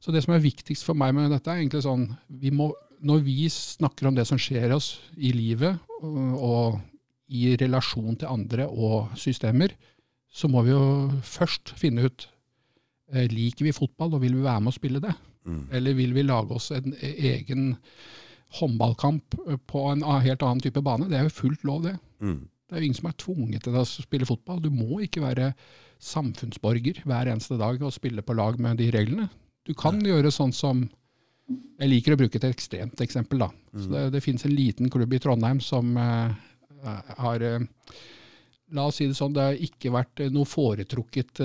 Så 0.00 0.12
det 0.12 0.24
som 0.24 0.34
er 0.36 0.44
viktigst 0.44 0.84
for 0.86 0.98
meg 0.98 1.14
med 1.16 1.32
dette, 1.32 1.48
er 1.48 1.62
egentlig 1.62 1.84
sånn 1.84 2.08
vi 2.28 2.52
må, 2.52 2.72
Når 3.04 3.22
vi 3.24 3.48
snakker 3.52 4.08
om 4.08 4.16
det 4.16 4.26
som 4.28 4.40
skjer 4.40 4.72
oss 4.76 4.94
i 5.16 5.32
livet, 5.36 5.80
og, 6.04 6.80
i 7.28 7.54
relasjon 7.56 8.16
til 8.20 8.28
andre 8.28 8.66
og 8.68 9.14
systemer, 9.16 9.72
så 10.28 10.48
må 10.50 10.60
vi 10.66 10.74
jo 10.74 10.82
først 11.24 11.72
finne 11.80 12.04
ut 12.04 12.26
eh, 13.14 13.24
liker 13.30 13.64
vi 13.64 13.72
fotball, 13.72 14.16
og 14.16 14.24
vil 14.24 14.36
vi 14.36 14.44
være 14.44 14.60
med 14.60 14.72
å 14.72 14.76
spille 14.76 15.00
det? 15.00 15.14
Mm. 15.48 15.62
Eller 15.72 15.96
vil 15.96 16.12
vi 16.16 16.24
lage 16.24 16.56
oss 16.56 16.70
en 16.74 16.92
egen 17.00 17.74
håndballkamp 18.58 19.38
eh, 19.48 19.60
på 19.70 19.86
en 19.90 20.04
helt 20.24 20.42
annen 20.42 20.62
type 20.64 20.82
bane. 20.84 21.08
Det 21.10 21.18
er 21.18 21.28
jo 21.28 21.38
fullt 21.38 21.64
lov, 21.68 21.86
det. 21.86 21.96
Mm. 22.24 22.42
Det 22.64 22.76
er 22.76 22.82
jo 22.82 22.88
ingen 22.88 22.98
som 22.98 23.08
er 23.10 23.18
tvunget 23.20 23.66
til 23.66 23.78
å 23.78 23.86
spille 23.86 24.28
fotball. 24.28 24.62
Du 24.64 24.70
må 24.72 25.02
ikke 25.04 25.24
være 25.24 25.52
samfunnsborger 26.02 27.02
hver 27.08 27.30
eneste 27.32 27.58
dag 27.60 27.80
og 27.82 27.94
spille 27.94 28.24
på 28.24 28.36
lag 28.36 28.58
med 28.60 28.80
de 28.80 28.90
reglene. 28.94 29.28
Du 29.64 29.74
kan 29.78 30.00
ja. 30.02 30.14
gjøre 30.14 30.32
sånn 30.34 30.52
som 30.54 30.86
Jeg 31.78 31.90
liker 31.90 32.14
å 32.14 32.16
bruke 32.16 32.38
et 32.40 32.46
ekstremt 32.48 33.00
eksempel. 33.04 33.42
da. 33.44 33.50
Mm. 33.76 33.88
Det, 33.92 34.02
det 34.14 34.20
finnes 34.24 34.46
en 34.46 34.54
liten 34.56 34.88
klubb 34.88 35.12
i 35.12 35.18
Trondheim 35.20 35.58
som 35.60 35.90
uh, 35.92 36.32
har 37.20 37.42
uh, 37.44 37.66
La 38.72 38.86
oss 38.88 38.96
si 38.96 39.06
det 39.06 39.16
sånn, 39.18 39.34
det 39.36 39.42
har 39.44 39.58
ikke 39.60 39.92
vært 39.92 40.22
noe 40.32 40.48
foretrukket 40.48 41.42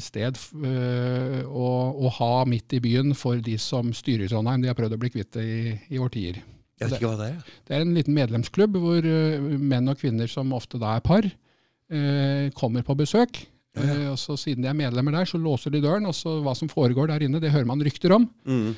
sted 0.00 0.38
å, 0.56 1.66
å, 1.92 2.12
ha 2.16 2.30
midt 2.48 2.72
i 2.72 2.80
byen 2.80 3.12
for 3.18 3.42
de 3.44 3.58
som 3.60 3.92
styrer 3.94 4.30
Trondheim. 4.32 4.64
De 4.64 4.70
har 4.70 4.78
prøvd 4.78 4.96
å 4.96 5.00
bli 5.02 5.10
kvitt 5.12 5.36
det 5.36 5.44
i, 5.44 5.74
i 5.92 6.00
årtier. 6.00 6.40
Jeg 6.80 6.88
vet 6.88 6.96
ikke 6.96 7.10
hva 7.12 7.20
det 7.20 7.28
er. 7.34 7.52
Det 7.68 7.76
er 7.76 7.84
en 7.84 7.92
liten 7.94 8.16
medlemsklubb 8.16 8.80
hvor 8.80 9.04
menn 9.60 9.92
og 9.92 10.00
kvinner, 10.00 10.32
som 10.32 10.56
ofte 10.56 10.80
da 10.80 10.96
er 10.96 11.04
par, 11.04 11.28
kommer 12.56 12.88
på 12.88 12.96
besøk. 12.98 13.44
Ja. 13.72 13.84
Uh, 13.88 14.08
og 14.12 14.18
så 14.20 14.34
Siden 14.36 14.64
de 14.64 14.68
er 14.68 14.76
medlemmer 14.76 15.14
der, 15.16 15.28
så 15.28 15.38
låser 15.40 15.72
de 15.72 15.80
døren. 15.80 16.04
og 16.08 16.14
så 16.16 16.34
Hva 16.44 16.52
som 16.58 16.68
foregår 16.68 17.08
der 17.08 17.24
inne, 17.24 17.40
det 17.40 17.52
hører 17.54 17.68
man 17.68 17.80
rykter 17.80 18.12
om. 18.12 18.28
Mm. 18.44 18.74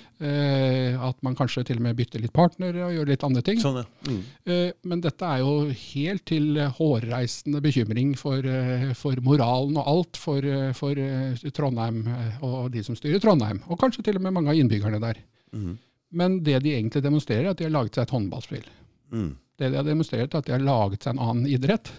at 1.05 1.17
man 1.23 1.35
kanskje 1.37 1.65
til 1.67 1.81
og 1.81 1.85
med 1.85 1.97
bytter 1.99 2.23
litt 2.23 2.33
partner 2.33 2.77
og 2.87 2.93
gjør 2.95 3.09
litt 3.11 3.25
andre 3.27 3.43
ting. 3.45 3.59
Sånn, 3.61 3.81
ja. 3.83 3.85
mm. 4.09 4.85
men 4.89 5.03
dette 5.03 5.27
er 5.27 5.43
jo 5.43 5.67
helt 5.69 6.25
til 6.29 6.61
hårreisende 6.79 7.61
bekymring 7.65 8.15
for, 8.19 8.47
for 8.99 9.21
moralen 9.25 9.77
og 9.81 9.91
alt 9.91 10.21
for, 10.21 10.47
for, 10.79 11.01
Trondheim 11.55 12.05
og 12.47 12.71
de 12.73 12.85
som 12.87 12.97
styrer 12.99 13.23
Trondheim. 13.23 13.61
Og 13.69 13.81
kanskje 13.81 14.07
til 14.07 14.21
og 14.21 14.25
med 14.25 14.37
mange 14.37 14.55
av 14.55 14.61
innbyggerne 14.61 15.03
der. 15.03 15.21
Mm. 15.55 15.75
Men 16.15 16.39
det 16.47 16.61
de 16.63 16.75
egentlig 16.77 17.03
demonstrerer, 17.03 17.49
er 17.49 17.55
at 17.55 17.61
de 17.61 17.67
har 17.67 17.75
laget 17.75 17.99
seg 17.99 18.07
et 18.07 18.15
håndballspill. 18.15 18.67
Mm. 19.15 19.31
Det 19.59 19.71
de 19.71 19.79
har 19.79 19.87
demonstrert, 19.87 20.35
er 20.35 20.43
at 20.43 20.49
de 20.49 20.55
har 20.55 20.63
laget 20.63 21.05
seg 21.05 21.15
en 21.15 21.23
annen 21.27 21.49
idrett. 21.51 21.91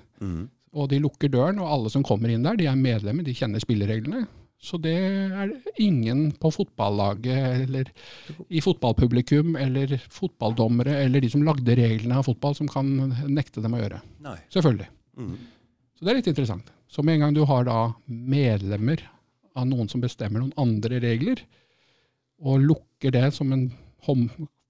Og 0.75 0.89
de 0.91 1.00
lukker 1.00 1.32
døren, 1.32 1.62
og 1.63 1.72
alle 1.72 1.91
som 1.94 2.03
kommer 2.05 2.32
inn 2.32 2.44
der, 2.44 2.58
de 2.60 2.67
er 2.67 2.79
medlemmer, 2.79 3.24
de 3.24 3.36
kjenner 3.36 3.63
spillereglene. 3.63 4.25
Så 4.65 4.79
det 4.82 4.96
er 4.96 5.51
ingen 5.84 6.29
på 6.41 6.50
fotballaget 6.53 7.65
eller 7.65 7.89
i 8.50 8.62
fotballpublikum 8.63 9.58
eller 9.62 9.98
fotballdommere 10.10 10.96
eller 11.03 11.22
de 11.22 11.29
som 11.29 11.44
lagde 11.46 11.75
reglene 11.77 12.17
av 12.17 12.25
fotball, 12.25 12.55
som 12.58 12.70
kan 12.72 12.88
nekte 13.29 13.62
dem 13.63 13.75
å 13.75 13.82
gjøre. 13.82 14.00
Nei. 14.25 14.38
Selvfølgelig. 14.53 14.88
Mm. 15.20 15.36
Så 15.96 16.05
det 16.05 16.12
er 16.12 16.20
litt 16.20 16.32
interessant. 16.32 16.72
Så 16.91 17.03
med 17.03 17.17
en 17.17 17.27
gang 17.27 17.36
du 17.36 17.44
har 17.48 17.67
da 17.67 17.79
medlemmer 18.08 19.03
av 19.55 19.67
noen 19.70 19.91
som 19.91 20.01
bestemmer 20.03 20.41
noen 20.41 20.55
andre 20.60 21.00
regler, 21.03 21.44
og 22.44 22.63
lukker 22.65 23.13
det 23.15 23.29
som 23.36 23.53
en 23.55 23.70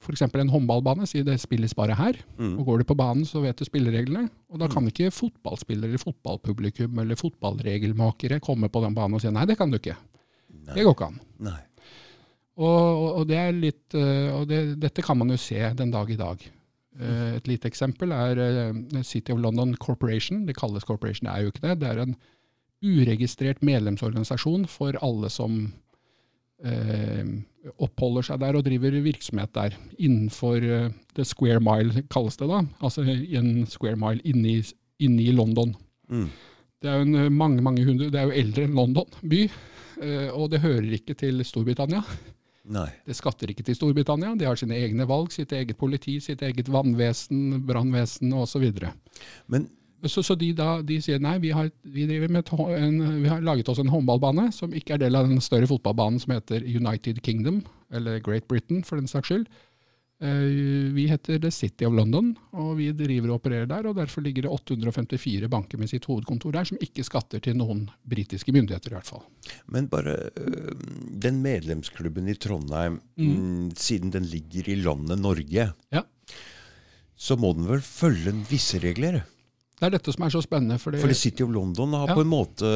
f.eks. 0.06 0.24
en 0.28 0.52
håndballbane, 0.54 1.08
sier 1.10 1.26
det 1.28 1.40
spilles 1.42 1.76
bare 1.78 1.98
her. 1.98 2.20
Mm. 2.38 2.56
og 2.62 2.70
Går 2.70 2.82
du 2.82 2.90
på 2.92 2.98
banen, 3.00 3.26
så 3.28 3.42
vet 3.44 3.58
du 3.60 3.66
spillereglene. 3.68 4.28
Og 4.54 4.62
da 4.62 4.70
kan 4.72 4.86
mm. 4.86 4.92
ikke 4.94 5.14
fotballspillere, 5.14 6.02
fotballpublikum 6.02 7.02
eller 7.04 7.20
fotballregelmakere 7.20 8.42
komme 8.44 8.70
på 8.72 8.84
den 8.86 8.98
banen 8.98 9.18
og 9.18 9.24
si 9.24 9.34
nei, 9.34 9.48
det 9.50 9.58
kan 9.60 9.74
du 9.74 9.80
ikke. 9.82 9.98
Nei. 10.56 10.76
Det 10.76 10.86
går 10.86 10.96
ikke 10.96 11.10
an. 11.10 11.24
Nei. 11.50 11.62
Og, 12.56 13.20
og, 13.20 13.24
det 13.28 13.40
er 13.40 13.56
litt, 13.56 13.98
eh, 13.98 14.30
og 14.32 14.46
det, 14.48 14.78
dette 14.80 15.04
kan 15.04 15.18
man 15.20 15.34
jo 15.34 15.40
se 15.42 15.60
den 15.76 15.92
dag 15.92 16.12
i 16.12 16.20
dag. 16.20 16.46
Eh, 16.96 17.36
et 17.36 17.50
lite 17.50 17.68
eksempel 17.68 18.14
er 18.16 18.40
eh, 18.40 19.02
City 19.04 19.34
of 19.34 19.42
London 19.44 19.76
Corporation. 19.76 20.46
Det 20.48 20.56
kalles 20.58 20.88
corporation, 20.88 21.28
det 21.28 21.34
er 21.34 21.44
jo 21.44 21.52
ikke 21.52 21.66
det. 21.68 21.80
Det 21.82 21.92
er 21.92 22.04
en 22.06 22.16
uregistrert 22.86 23.64
medlemsorganisasjon 23.66 24.68
for 24.72 24.96
alle 25.04 25.32
som 25.34 25.74
oppholder 27.82 28.26
seg 28.26 28.40
der 28.42 28.56
og 28.58 28.64
driver 28.66 28.96
virksomhet 29.04 29.52
der. 29.58 29.76
Innenfor 29.98 30.64
uh, 30.64 30.92
the 31.18 31.26
square 31.28 31.60
mile, 31.64 32.06
kalles 32.14 32.38
det 32.40 32.48
da. 32.52 32.62
Altså 32.80 33.04
en 33.06 33.66
square 33.68 34.00
mile 34.00 34.24
inni, 34.24 34.60
inni 35.04 35.32
London. 35.36 35.74
Mm. 36.08 36.30
Det 36.82 36.92
er 36.92 37.02
jo 37.02 37.08
en, 37.08 37.34
mange, 37.34 37.64
mange 37.66 37.84
hundre, 37.88 38.12
det 38.14 38.22
er 38.22 38.30
jo 38.30 38.40
eldre 38.44 38.68
enn 38.68 38.78
London 38.78 39.20
by, 39.26 39.42
og 40.36 40.50
det 40.52 40.60
hører 40.62 40.92
ikke 41.00 41.16
til 41.18 41.40
Storbritannia. 41.48 42.02
Nei. 42.66 42.88
Det 43.06 43.16
skatter 43.18 43.52
ikke 43.52 43.64
til 43.66 43.78
Storbritannia. 43.78 44.34
De 44.38 44.48
har 44.48 44.58
sine 44.60 44.78
egne 44.78 45.06
valg, 45.10 45.32
sitt 45.34 45.54
eget 45.54 45.78
politi, 45.78 46.18
sitt 46.22 46.42
eget 46.46 46.70
vannvesen, 46.74 47.62
brannvesen 47.66 48.34
osv. 48.38 48.66
Men 49.52 49.68
så, 50.12 50.24
så 50.26 50.36
de, 50.40 50.52
da, 50.58 50.80
de 50.86 50.98
sier 51.04 51.22
nei, 51.24 51.38
vi 51.44 51.52
har, 51.56 51.70
vi, 51.82 52.08
en, 52.08 52.98
vi 53.24 53.30
har, 53.30 53.44
laget 53.46 53.70
oss 53.72 53.80
en 53.82 53.92
håndballbane 53.92 54.50
som 54.56 54.74
ikke 54.76 54.96
er 54.96 55.06
del 55.06 55.18
av 55.18 55.30
den 55.30 55.42
større 55.44 55.70
fotballbanen 55.70 56.20
som 56.22 56.36
heter 56.36 56.66
United 56.66 57.22
Kingdom, 57.26 57.64
eller 57.94 58.20
Great 58.24 58.48
Britain 58.52 58.84
for 58.86 59.02
den 59.02 59.10
saks 59.12 59.32
skyld. 59.32 59.48
Uh, 60.24 60.94
vi 60.96 61.10
heter 61.12 61.42
The 61.44 61.50
City 61.52 61.84
of 61.84 61.92
London, 61.92 62.30
og 62.56 62.78
vi 62.80 62.88
driver 62.96 63.34
og 63.34 63.42
opererer 63.42 63.68
der. 63.68 63.90
og 63.90 63.98
Derfor 63.98 64.24
ligger 64.24 64.46
det 64.46 64.54
854 64.54 65.50
banker 65.52 65.82
med 65.82 65.92
sitt 65.92 66.08
hovedkontor 66.08 66.56
der, 66.56 66.70
som 66.70 66.80
ikke 66.80 67.04
skatter 67.04 67.44
til 67.44 67.58
noen 67.60 67.84
britiske 68.08 68.54
myndigheter. 68.56 68.94
i 68.94 68.96
hvert 68.96 69.10
fall. 69.10 69.26
Men 69.68 69.90
bare 69.92 70.16
øh, 70.40 70.72
den 71.20 71.42
medlemsklubben 71.44 72.32
i 72.32 72.38
Trondheim, 72.40 73.02
mm. 73.18 73.28
mm. 73.28 73.70
siden 73.76 74.16
den 74.16 74.24
ligger 74.32 74.72
i 74.72 74.80
landet 74.80 75.20
Norge, 75.20 75.68
ja. 75.92 76.04
så 77.16 77.36
må 77.36 77.52
den 77.54 77.68
vel 77.68 77.84
følge 77.84 78.32
visse 78.48 78.80
regler? 78.80 79.26
Det 79.76 79.90
er 79.90 79.92
dette 79.98 80.14
som 80.16 80.24
er 80.24 80.32
så 80.32 80.40
spennende. 80.40 80.78
Fordi, 80.80 81.02
fordi 81.04 81.16
City 81.20 81.44
of 81.44 81.50
London 81.52 81.94
har 81.98 82.08
ja. 82.08 82.16
på 82.16 82.24
en 82.24 82.30
måte 82.32 82.70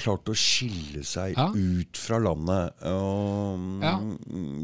klart 0.00 0.28
å 0.28 0.34
skille 0.36 1.00
seg 1.08 1.32
ja. 1.38 1.46
ut 1.48 1.96
fra 1.96 2.18
landet. 2.20 2.82
Og, 2.90 3.62
ja. 3.80 3.94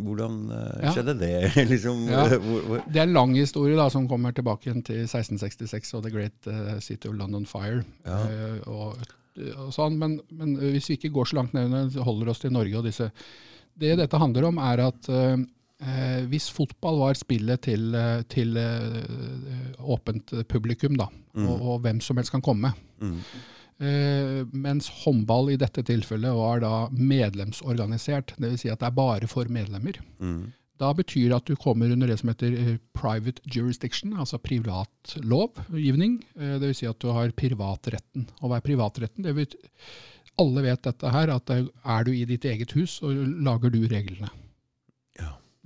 Hvordan 0.04 0.36
uh, 0.52 0.90
skjedde 0.92 1.14
det? 1.22 1.32
liksom, 1.72 2.02
hvor, 2.10 2.66
hvor? 2.68 2.82
Det 2.84 3.00
er 3.00 3.08
en 3.08 3.16
lang 3.16 3.32
historie 3.38 3.78
da, 3.78 3.88
som 3.92 4.08
kommer 4.10 4.36
tilbake 4.36 4.74
til 4.84 5.06
1666 5.06 5.94
og 5.96 6.04
The 6.04 6.12
Great 6.12 6.50
uh, 6.52 6.74
City 6.84 7.08
of 7.08 7.16
London 7.16 7.48
Fire. 7.48 7.80
Uh, 8.04 8.60
og, 8.68 9.06
og 9.54 9.72
sånn, 9.72 9.96
men, 10.00 10.18
men, 10.36 10.58
hvis 10.74 10.92
vi 10.92 10.98
ikke 11.00 11.14
går 11.16 11.32
så 11.32 11.40
langt 11.40 11.56
ned, 11.56 11.96
holder 12.04 12.34
oss 12.34 12.44
til 12.44 12.52
Norge 12.52 12.76
og 12.76 12.84
disse 12.90 13.08
Det 13.80 13.94
dette 13.96 14.20
handler 14.20 14.50
om, 14.50 14.60
er 14.60 14.84
at 14.90 15.08
Eh, 15.08 15.38
hvis 16.28 16.50
fotball 16.52 16.98
var 17.00 17.16
spillet 17.16 17.62
til, 17.64 17.94
eh, 17.96 18.20
til 18.28 18.56
eh, 18.60 19.80
åpent 19.80 20.34
publikum, 20.48 20.98
da, 21.00 21.06
mm. 21.32 21.46
og, 21.46 21.56
og, 21.56 21.80
hvem 21.86 22.02
som 22.04 22.20
helst 22.20 22.34
kan 22.34 22.44
komme. 22.44 22.74
Mm. 23.00 23.16
Eh, 23.80 24.46
mens 24.52 24.90
håndball 25.06 25.54
i 25.54 25.58
dette 25.60 25.82
tilfellet 25.88 26.36
var 26.36 26.60
da 26.60 26.74
medlemsorganisert, 26.92 28.34
dvs. 28.36 28.66
Si 28.66 28.72
at 28.72 28.82
det 28.82 28.90
er 28.90 28.98
bare 28.98 29.30
for 29.30 29.48
medlemmer. 29.48 29.96
Mm. 30.20 30.50
Da 30.80 30.92
betyr 30.96 31.30
det 31.30 31.38
at 31.38 31.48
du 31.48 31.56
kommer 31.60 31.92
under 31.92 32.08
det 32.08 32.18
som 32.20 32.28
heter 32.32 32.56
eh, 32.56 32.76
private 32.96 33.40
jurisdiction, 33.48 34.12
altså 34.20 34.40
privatlovgivning. 34.40 36.20
Eh, 36.36 36.58
dvs. 36.60 36.82
Si 36.82 36.90
at 36.90 37.00
du 37.00 37.08
har 37.16 37.32
privatretten. 37.32 38.28
Og 38.42 38.52
hva 38.52 38.60
er 38.60 38.68
privatretten? 38.68 39.24
Det 39.24 39.36
betyr, 39.38 39.72
alle 40.40 40.64
vet 40.64 40.84
dette 40.84 41.08
her, 41.12 41.32
at 41.32 41.50
er 41.52 42.04
du 42.04 42.12
i 42.12 42.26
ditt 42.28 42.44
eget 42.48 42.76
hus, 42.76 42.98
så 43.00 43.10
lager 43.12 43.72
du 43.72 43.80
reglene. 43.88 44.28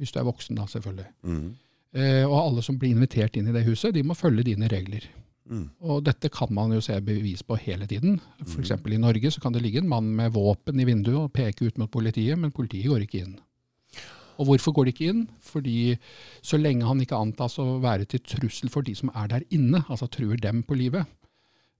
Hvis 0.00 0.12
du 0.14 0.18
er 0.20 0.26
voksen, 0.26 0.58
da, 0.58 0.66
selvfølgelig. 0.70 1.10
Mm. 1.22 1.50
Eh, 1.94 2.24
og 2.26 2.38
alle 2.40 2.64
som 2.66 2.78
blir 2.78 2.94
invitert 2.94 3.36
inn 3.38 3.50
i 3.50 3.54
det 3.54 3.66
huset, 3.68 3.94
de 3.94 4.02
må 4.02 4.16
følge 4.18 4.46
dine 4.50 4.68
regler. 4.70 5.06
Mm. 5.44 5.66
Og 5.84 6.00
dette 6.06 6.30
kan 6.32 6.50
man 6.56 6.72
jo 6.72 6.80
se 6.82 6.96
bevis 7.04 7.44
på 7.44 7.58
hele 7.60 7.86
tiden. 7.86 8.16
F.eks. 8.42 8.72
Mm. 8.80 8.92
i 8.96 9.00
Norge 9.02 9.30
så 9.34 9.42
kan 9.44 9.54
det 9.54 9.62
ligge 9.62 9.82
en 9.82 9.90
mann 9.90 10.08
med 10.16 10.32
våpen 10.34 10.80
i 10.80 10.86
vinduet 10.88 11.26
og 11.26 11.34
peke 11.36 11.68
ut 11.68 11.78
mot 11.78 11.92
politiet, 11.92 12.38
men 12.40 12.54
politiet 12.54 12.90
går 12.90 13.04
ikke 13.04 13.20
inn. 13.22 13.36
Og 14.40 14.48
hvorfor 14.48 14.74
går 14.74 14.88
de 14.88 14.94
ikke 14.94 15.10
inn? 15.12 15.20
Fordi 15.44 15.76
så 16.42 16.58
lenge 16.58 16.88
han 16.88 17.02
ikke 17.02 17.20
antas 17.20 17.58
å 17.62 17.76
være 17.84 18.08
til 18.10 18.24
trussel 18.26 18.72
for 18.72 18.86
de 18.86 18.96
som 18.98 19.12
er 19.14 19.30
der 19.30 19.44
inne, 19.54 19.84
altså 19.86 20.08
truer 20.10 20.40
dem 20.40 20.64
på 20.66 20.78
livet, 20.80 21.06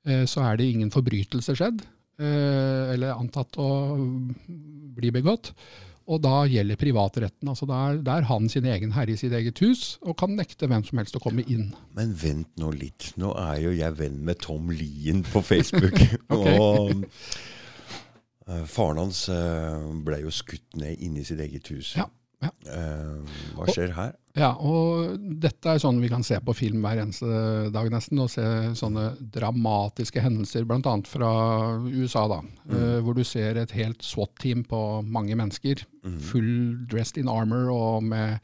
eh, 0.06 0.22
så 0.30 0.44
er 0.46 0.60
det 0.60 0.70
ingen 0.70 0.94
forbrytelse 0.94 1.56
skjedd. 1.58 1.82
eh, 2.14 2.92
eller 2.94 3.16
antatt 3.18 3.56
å 3.58 3.96
bli 4.94 5.10
begått. 5.10 5.50
Og 6.04 6.20
da 6.20 6.42
gjelder 6.50 6.76
privatretten. 6.76 7.48
altså 7.48 7.66
det 7.66 8.12
er, 8.12 8.26
han 8.28 8.48
sin 8.52 8.66
egen 8.68 8.92
herre 8.92 9.14
i 9.14 9.16
sitt 9.16 9.32
eget 9.32 9.60
hus 9.64 9.98
og 10.04 10.18
kan 10.20 10.34
nekte 10.36 10.68
hvem 10.68 10.84
som 10.84 11.00
helst 11.00 11.16
å 11.16 11.22
komme 11.22 11.44
inn. 11.48 11.70
Men 11.96 12.12
vent 12.20 12.50
nå 12.60 12.72
litt. 12.76 13.12
Nå 13.20 13.32
er 13.40 13.62
jo 13.64 13.72
jeg 13.72 13.96
venn 13.98 14.18
med 14.24 14.42
Tom 14.44 14.68
Lien 14.70 15.24
på 15.24 15.44
Facebook. 15.44 15.96
Ok. 16.34 16.46
Og 16.58 16.90
eh, 18.50 18.64
faren 18.68 18.98
hans 19.00 19.24
uh, 19.32 19.80
ble 20.04 20.18
jo 20.24 20.32
skutt 20.34 20.76
ned 20.80 21.00
inni 21.04 21.24
sitt 21.24 21.40
eget 21.40 21.68
hus. 21.72 21.94
Ja, 21.96 22.08
ja. 22.42 22.50
Eh, 22.74 23.38
hva 23.56 23.66
skjer 23.70 23.94
her? 23.96 24.12
Ja, 24.34 24.50
og 24.58 25.14
dette 25.42 25.76
er 25.76 25.78
sånn 25.78 26.00
vi 26.02 26.10
kan 26.10 26.24
se 26.26 26.40
på 26.42 26.56
film 26.58 26.82
hver 26.82 27.04
eneste 27.04 27.70
dag 27.74 27.90
nesten, 27.92 28.18
og 28.24 28.32
se 28.32 28.44
sånne 28.74 29.12
dramatiske 29.34 30.22
hendelser, 30.24 30.66
bl.a. 30.66 30.94
fra 31.06 31.32
USA, 31.86 32.26
da, 32.32 32.40
eh, 32.74 32.98
hvor 33.04 33.14
du 33.14 33.22
ser 33.26 33.60
et 33.62 33.74
helt 33.78 34.02
SWAT-team 34.02 34.64
på 34.70 34.80
mange 35.06 35.38
mennesker, 35.38 35.86
full 36.32 36.54
dressed 36.90 37.20
in 37.22 37.30
armor 37.30 37.70
og 37.72 38.08
med 38.10 38.42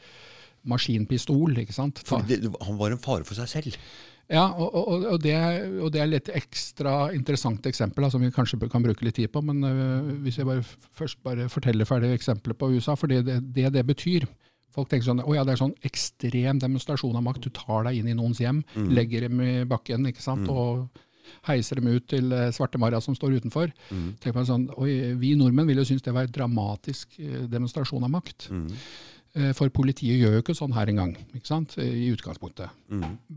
maskinpistol, 0.71 1.59
ikke 1.63 1.75
sant? 1.75 2.01
For 2.07 2.25
det, 2.29 2.43
han 2.45 2.79
var 2.81 2.95
en 2.95 3.03
fare 3.03 3.27
for 3.27 3.39
seg 3.39 3.49
selv. 3.51 3.77
Ja, 4.31 4.45
og, 4.55 4.75
og, 4.79 5.05
og, 5.11 5.17
det, 5.25 5.35
og 5.83 5.91
det 5.91 6.01
er 6.05 6.11
litt 6.11 6.29
ekstra 6.31 7.11
interessant 7.17 7.67
eksempel 7.67 8.07
da, 8.07 8.11
som 8.13 8.23
vi 8.23 8.31
kanskje 8.31 8.61
kan 8.71 8.85
bruke 8.85 9.03
litt 9.03 9.17
tid 9.19 9.33
på. 9.35 9.43
Men 9.43 9.65
uh, 9.67 10.13
hvis 10.23 10.39
jeg 10.39 10.47
bare 10.47 10.63
først 10.63 11.19
bare 11.27 11.49
forteller 11.51 11.89
ferdig 11.89 12.13
eksempelet 12.15 12.59
på 12.61 12.71
USA, 12.77 12.95
for 12.95 13.11
det 13.11 13.25
det, 13.27 13.41
det 13.57 13.73
det 13.75 13.87
betyr 13.91 14.29
Folk 14.71 14.87
tenker 14.87 15.03
sånn 15.09 15.19
å 15.27 15.33
ja, 15.35 15.43
det 15.43 15.57
er 15.57 15.59
sånn 15.59 15.73
ekstrem 15.83 16.61
demonstrasjon 16.63 17.17
av 17.19 17.25
makt. 17.27 17.43
Du 17.43 17.51
tar 17.51 17.89
deg 17.89 17.97
inn 17.99 18.11
i 18.13 18.15
noens 18.15 18.39
hjem, 18.39 18.61
legger 18.95 19.25
dem 19.27 19.41
i 19.43 19.65
bakken 19.67 20.07
ikke 20.07 20.23
sant, 20.23 20.47
og 20.47 20.85
heiser 21.49 21.81
dem 21.81 21.89
ut 21.91 22.07
til 22.11 22.31
eh, 22.31 22.53
Svarte-Maria 22.55 23.01
som 23.03 23.17
står 23.19 23.41
utenfor. 23.41 23.73
Tenk 24.23 24.35
på 24.37 24.41
en 24.45 24.47
sånn, 24.47 24.69
oi, 24.79 25.17
Vi 25.19 25.33
nordmenn 25.39 25.67
ville 25.67 25.83
jo 25.83 25.91
synes 25.91 26.07
det 26.07 26.15
var 26.15 26.29
en 26.29 26.35
dramatisk 26.39 27.19
eh, 27.19 27.49
demonstrasjon 27.51 28.07
av 28.07 28.15
makt. 28.15 28.47
Eh, 29.35 29.51
For 29.59 29.75
politiet 29.75 30.23
gjør 30.23 30.39
jo 30.39 30.43
ikke 30.45 30.55
sånn 30.59 30.75
her 30.79 30.91
engang, 30.91 31.17
ikke 31.35 31.51
sant, 31.51 31.75
i 31.83 32.07
utgangspunktet. 32.15 32.71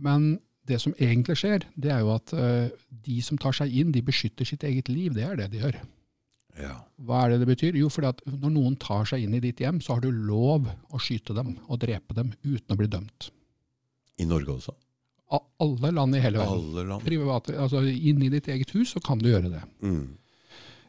Men 0.06 0.36
det 0.70 0.80
som 0.80 0.96
egentlig 0.96 1.36
skjer, 1.42 1.66
det 1.76 1.92
er 1.92 2.04
jo 2.06 2.14
at 2.14 2.34
eh, 2.38 2.72
de 3.04 3.18
som 3.26 3.40
tar 3.42 3.56
seg 3.58 3.74
inn, 3.76 3.92
de 3.92 4.04
beskytter 4.06 4.48
sitt 4.48 4.64
eget 4.68 4.92
liv. 4.92 5.12
Det 5.16 5.26
er 5.28 5.36
det 5.40 5.50
de 5.52 5.64
gjør. 5.64 5.80
Ja. 6.60 6.76
Hva 7.04 7.24
er 7.24 7.34
det 7.34 7.42
det 7.44 7.50
betyr? 7.50 7.78
Jo, 7.80 7.90
fordi 7.92 8.12
at 8.14 8.22
når 8.30 8.54
noen 8.54 8.78
tar 8.80 9.08
seg 9.10 9.26
inn 9.26 9.36
i 9.36 9.42
ditt 9.44 9.60
hjem, 9.64 9.82
så 9.84 9.98
har 9.98 10.04
du 10.06 10.12
lov 10.14 10.70
å 10.70 11.02
skyte 11.02 11.36
dem 11.36 11.56
og 11.68 11.82
drepe 11.84 12.16
dem 12.16 12.32
uten 12.46 12.76
å 12.76 12.80
bli 12.80 12.90
dømt. 12.92 13.30
I 14.22 14.28
Norge 14.30 14.60
også. 14.60 14.76
Av 15.34 15.42
alle 15.66 15.90
land 15.96 16.16
i 16.16 16.22
hele 16.22 16.40
verden. 16.40 16.60
Alle 16.62 16.84
land. 16.92 17.06
Private, 17.08 17.56
altså 17.58 17.82
Inn 17.90 18.22
i 18.22 18.30
ditt 18.30 18.48
eget 18.54 18.74
hus 18.78 18.94
så 18.94 19.02
kan 19.04 19.22
du 19.22 19.32
gjøre 19.32 19.50
det. 19.50 19.64
Mm. 19.82 20.04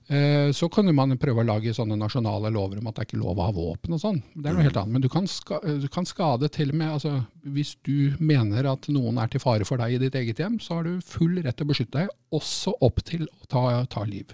Eh, 0.08 0.52
Så 0.52 0.68
kan 0.68 0.88
man 0.94 1.16
prøve 1.16 1.40
å 1.40 1.46
lage 1.49 1.73
sånne 1.73 1.96
nasjonale 1.96 2.50
lover 2.52 2.78
om 2.78 2.88
at 2.90 2.96
det 2.99 3.02
er 3.04 3.08
ikke 3.08 3.23
lov 3.23 3.38
å 3.38 3.46
ha 3.46 3.54
våpen 3.56 3.96
og 3.96 4.02
sånn. 4.02 4.20
Det 4.34 4.50
er 4.50 4.56
noe 4.56 4.66
helt 4.66 4.76
annet. 4.76 4.92
Men 4.92 5.04
du 5.04 5.08
kan, 5.08 5.26
ska, 5.30 5.61
du 5.64 5.88
kan 5.88 6.04
skade 6.04 6.50
til 6.52 6.75
og 6.75 6.78
med 6.80 6.92
altså, 6.99 7.14
Hvis 7.44 7.75
du 7.88 8.12
mener 8.20 8.68
at 8.68 8.88
noen 8.92 9.18
er 9.18 9.32
til 9.32 9.40
fare 9.40 9.64
for 9.64 9.80
deg 9.80 9.96
i 9.96 10.02
ditt 10.04 10.14
eget 10.20 10.40
hjem, 10.44 10.61
så 10.61 10.78
har 10.78 10.84
du 10.84 11.00
full 11.00 11.40
rett 11.40 11.56
til 11.56 11.64
å 11.64 11.73
beskytte 11.73 12.04
deg, 12.04 12.14
også 12.37 12.76
opp 12.84 13.00
til 13.04 13.25
å 13.25 13.49
ta, 13.49 13.64
ta 13.88 14.04
liv. 14.04 14.32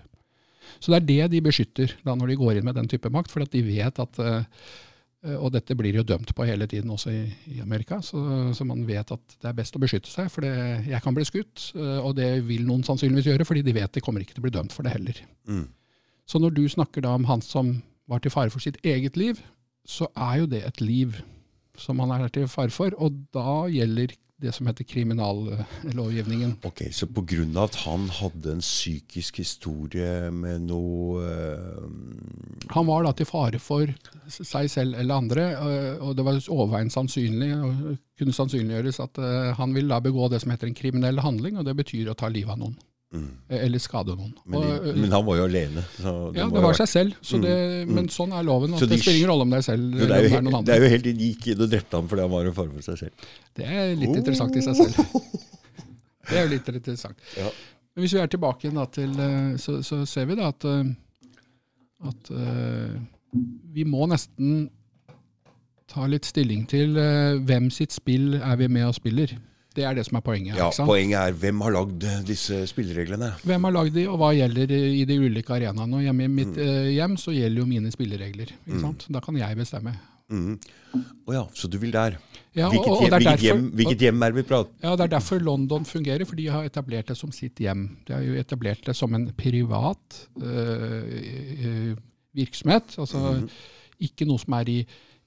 Så 0.81 0.91
det 0.93 1.00
er 1.00 1.09
det 1.09 1.33
de 1.35 1.41
beskytter 1.45 1.95
da 2.07 2.15
når 2.19 2.33
de 2.33 2.41
går 2.41 2.59
inn 2.59 2.67
med 2.67 2.79
den 2.79 2.89
type 2.91 3.11
makt, 3.11 3.31
for 3.31 3.43
at 3.43 3.50
de 3.55 3.62
vet 3.67 3.99
at 4.03 4.19
eh, 4.23 4.43
og 5.21 5.50
dette 5.53 5.77
blir 5.77 5.99
jo 5.99 6.05
dømt 6.07 6.31
på 6.37 6.47
hele 6.49 6.65
tiden 6.71 6.93
også 6.95 7.12
i, 7.12 7.25
i 7.53 7.59
Amerika, 7.61 7.99
så, 8.05 8.21
så 8.57 8.65
man 8.65 8.87
vet 8.89 9.11
at 9.12 9.35
det 9.37 9.50
er 9.50 9.59
best 9.59 9.77
å 9.77 9.83
beskytte 9.83 10.09
seg. 10.09 10.31
For 10.33 10.47
det, 10.47 10.53
jeg 10.89 11.05
kan 11.05 11.17
bli 11.17 11.27
skutt, 11.29 11.67
eh, 11.77 11.99
og 12.00 12.15
det 12.17 12.31
vil 12.49 12.65
noen 12.69 12.87
sannsynligvis 12.87 13.29
gjøre, 13.29 13.47
fordi 13.49 13.65
de 13.67 13.77
vet 13.77 13.93
de 13.93 14.05
kommer 14.05 14.25
ikke 14.25 14.39
til 14.39 14.45
å 14.45 14.47
bli 14.49 14.55
dømt 14.55 14.73
for 14.73 14.87
det 14.87 14.95
heller. 14.95 15.21
Mm. 15.50 15.67
Så 16.31 16.41
når 16.41 16.57
du 16.57 16.62
snakker 16.73 17.05
da 17.05 17.12
om 17.19 17.29
han 17.29 17.45
som 17.45 17.77
var 18.11 18.25
til 18.25 18.33
fare 18.33 18.53
for 18.55 18.65
sitt 18.65 18.81
eget 18.87 19.19
liv, 19.21 19.43
så 19.85 20.09
er 20.17 20.41
jo 20.41 20.50
det 20.50 20.62
et 20.65 20.81
liv 20.81 21.21
som 21.80 22.00
han 22.02 22.13
er 22.17 22.33
til 22.33 22.49
fare 22.50 22.73
for, 22.73 22.95
og 22.97 23.21
da 23.35 23.65
gjelder 23.73 24.17
det 24.41 24.53
som 24.57 24.69
heter 24.69 24.87
kriminallovgivningen. 24.89 26.57
Ok, 26.65 26.83
Så 26.93 27.07
av 27.07 27.65
at 27.65 27.76
han 27.85 28.09
hadde 28.09 28.53
en 28.57 28.65
psykisk 28.65 29.39
historie 29.43 30.31
med 30.31 30.67
noe 30.69 31.21
uh... 31.21 32.71
Han 32.75 32.87
var 32.87 33.05
da 33.05 33.13
til 33.17 33.29
fare 33.29 33.59
for 33.59 33.91
seg 34.31 34.71
selv 34.71 34.95
eller 34.95 35.15
andre, 35.15 35.47
øh, 35.57 36.03
og 36.07 36.17
det 36.17 36.25
var 36.25 36.39
overveiende 36.49 36.95
sannsynlig, 36.95 37.50
og 37.57 37.97
kunne 38.21 38.37
sannsynliggjøres 38.37 39.00
at 39.03 39.19
øh, 39.19 39.50
han 39.59 39.75
vil 39.75 39.91
da 39.91 39.99
begå 40.05 40.29
det 40.31 40.43
som 40.43 40.53
heter 40.55 40.71
en 40.71 40.79
kriminell 40.79 41.21
handling, 41.25 41.59
og 41.59 41.67
det 41.67 41.76
betyr 41.76 42.13
å 42.13 42.17
ta 42.19 42.31
livet 42.31 42.55
av 42.55 42.63
noen. 42.63 42.79
Mm. 43.13 43.31
Eller 43.51 43.79
skade 43.83 44.15
noen. 44.17 44.33
men, 44.47 44.61
de, 44.63 44.75
øh, 44.91 44.97
men 45.01 45.13
han 45.13 45.25
var 45.27 45.37
jo 45.41 45.45
alene. 45.49 45.83
Så 45.97 46.13
ja, 46.37 46.47
det 46.53 46.63
var 46.63 46.77
seg 46.79 46.89
selv, 46.89 47.17
så 47.23 47.41
det, 47.43 47.55
Mm, 47.87 47.95
men 47.97 48.09
sånn 48.13 48.33
er 48.37 48.45
loven. 48.47 48.77
Så 48.79 48.87
de 48.87 48.95
det 48.95 49.01
spiller 49.03 49.19
ingen 49.19 49.31
rolle 49.33 49.43
om 49.47 49.51
det 49.51 49.59
er 49.59 49.67
selv 49.67 49.83
Jo, 49.95 50.05
eller 50.05 50.07
det, 50.07 50.15
om 50.15 50.15
er 50.15 50.23
jo, 50.23 50.29
det 50.31 50.37
er 50.39 50.43
noen 50.47 50.55
helt- 50.55 50.67
det 50.67 50.75
er 50.77 50.81
jo 50.85 50.89
helt 50.95 51.05
De 51.09 51.15
gikk 51.25 51.47
inn 51.53 51.61
og 51.65 51.71
drepte 51.73 51.97
ham 52.01 52.09
fordi 52.09 52.23
han 52.27 52.31
var 52.31 52.47
en 52.47 52.55
fare 52.55 52.71
for 52.77 52.83
seg 52.87 52.99
selv. 52.99 53.29
Det 53.57 53.67
er 53.67 53.95
litt 53.97 54.17
interessant 54.21 54.57
i 54.57 54.63
seg 54.69 54.77
selv. 54.77 55.21
Det 56.31 56.39
er 56.39 56.45
jo 56.45 56.51
litt 56.53 56.69
interessant. 56.69 57.19
Ja. 57.37 57.49
Men 57.97 58.05
hvis 58.05 58.13
vi 58.15 58.21
er 58.23 58.27
tilbake 58.31 58.71
til, 58.95 59.11
øh, 59.19 59.57
så, 59.59 59.83
så 59.83 60.05
ser 60.07 60.25
vi 60.31 60.37
da 60.39 60.49
at, 60.53 60.65
at 62.07 62.31
vi 63.75 63.85
må 63.85 64.07
nesten 64.07 64.69
ta 65.91 66.07
litt 66.07 66.25
stilling 66.25 66.69
til 66.71 66.95
hvem 66.95 67.71
sitt 67.75 67.91
spill 67.93 68.35
er 68.39 68.57
vi 68.57 68.69
med 68.69 68.87
og 68.87 68.95
spiller. 68.95 69.35
Det 69.75 69.85
er 69.87 69.95
det 69.95 70.02
som 70.09 70.17
er 70.19 70.25
poenget. 70.26 70.56
Ja? 70.59 70.69
Poenget 70.83 71.19
er 71.21 71.33
hvem 71.39 71.61
har 71.63 71.71
lagd 71.76 72.02
eh, 72.04 72.21
disse 72.26 72.65
spillereglene? 72.67 73.28
Hvem 73.47 73.65
har 73.69 73.75
lagd 73.76 73.95
de, 73.95 74.06
og 74.11 74.19
hva 74.19 74.33
gjelder 74.35 74.73
i 74.75 75.04
de 75.06 75.19
ulike 75.23 75.54
arenaene. 75.54 76.00
Hjemme 76.02 76.25
i 76.26 76.33
mitt 76.41 76.56
Mm. 76.56 76.63
øh, 76.67 76.89
hjem 76.97 77.17
så 77.17 77.30
gjelder 77.37 77.63
jo 77.63 77.67
mine 77.71 77.93
spilleregler. 77.95 78.50
Ikke 78.67 78.80
sant? 78.83 79.06
Da 79.15 79.21
kan 79.23 79.37
jeg 79.39 79.56
bestemme. 79.56 79.95
Mm. 80.30 80.59
Oh 81.26 81.35
ja, 81.35 81.45
så 81.54 81.67
du 81.71 81.78
vil 81.78 81.91
der. 81.95 82.17
Ja, 82.54 82.67
og, 82.67 82.73
Hvilket, 82.75 82.87
hjem, 82.91 83.04
er 83.06 83.11
hvilket, 83.15 83.26
derfor, 83.30 83.45
hjem, 83.47 83.65
hvilket 83.78 84.00
hjem 84.04 84.23
er 84.23 84.33
det 84.33 84.37
vi 84.41 84.43
prater 84.49 84.71
Ja, 84.83 84.91
Det 84.97 85.04
er 85.06 85.11
derfor 85.15 85.39
London 85.39 85.85
fungerer, 85.87 86.25
for 86.26 86.35
de 86.39 86.47
har 86.50 86.65
etablert 86.67 87.06
det 87.09 87.17
som 87.17 87.30
sitt 87.30 87.59
hjem. 87.63 87.85
De 88.09 88.13
har 88.15 88.23
jo 88.26 88.35
etablert 88.43 88.83
det 88.87 88.97
som 88.99 89.15
en 89.15 89.28
privat 89.39 90.19
øh, 90.43 91.04
øh, 91.67 91.97
virksomhet. 92.35 92.97
altså 92.99 93.49
Ikke 94.00 94.26
noe 94.26 94.39
som 94.43 94.54
er 94.59 94.69
i, 94.73 94.78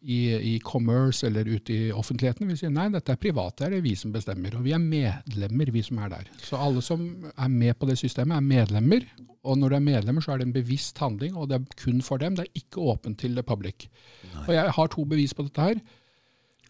i, 0.04 0.20
i 0.36 0.54
commerce 0.60 1.28
eller 1.28 1.48
ute 1.48 1.74
i 1.74 1.92
offentligheten. 1.96 2.48
Vi 2.50 2.58
sier 2.60 2.72
nei, 2.74 2.90
dette 2.92 3.16
er 3.16 3.22
private, 3.22 3.70
det 3.72 3.80
er 3.80 3.86
vi 3.86 3.96
som 4.00 4.12
bestemmer. 4.14 4.58
Og 4.58 4.66
vi 4.66 4.74
er 4.76 4.82
medlemmer, 4.84 5.72
vi 5.72 5.84
som 5.86 6.02
er 6.04 6.12
der. 6.12 6.32
Så 6.44 6.60
alle 6.60 6.84
som 6.84 7.06
er 7.32 7.52
med 7.52 7.78
på 7.80 7.88
det 7.90 7.98
systemet, 8.02 8.36
er 8.38 8.48
medlemmer. 8.48 9.08
Og 9.44 9.60
når 9.60 9.74
du 9.74 9.78
er 9.78 9.86
medlemmer, 9.86 10.24
så 10.24 10.34
er 10.34 10.42
det 10.42 10.50
en 10.50 10.56
bevisst 10.56 11.00
handling, 11.04 11.38
og 11.40 11.50
det 11.52 11.60
er 11.60 11.78
kun 11.80 12.04
for 12.04 12.20
dem. 12.20 12.36
Det 12.36 12.48
er 12.48 12.64
ikke 12.64 12.84
åpent 12.94 13.20
til 13.24 13.36
the 13.36 13.44
public. 13.44 13.88
Og 14.46 14.54
jeg 14.56 14.76
har 14.76 14.92
to 14.92 15.08
bevis 15.08 15.36
på 15.36 15.48
dette 15.48 15.70
her. 15.70 15.80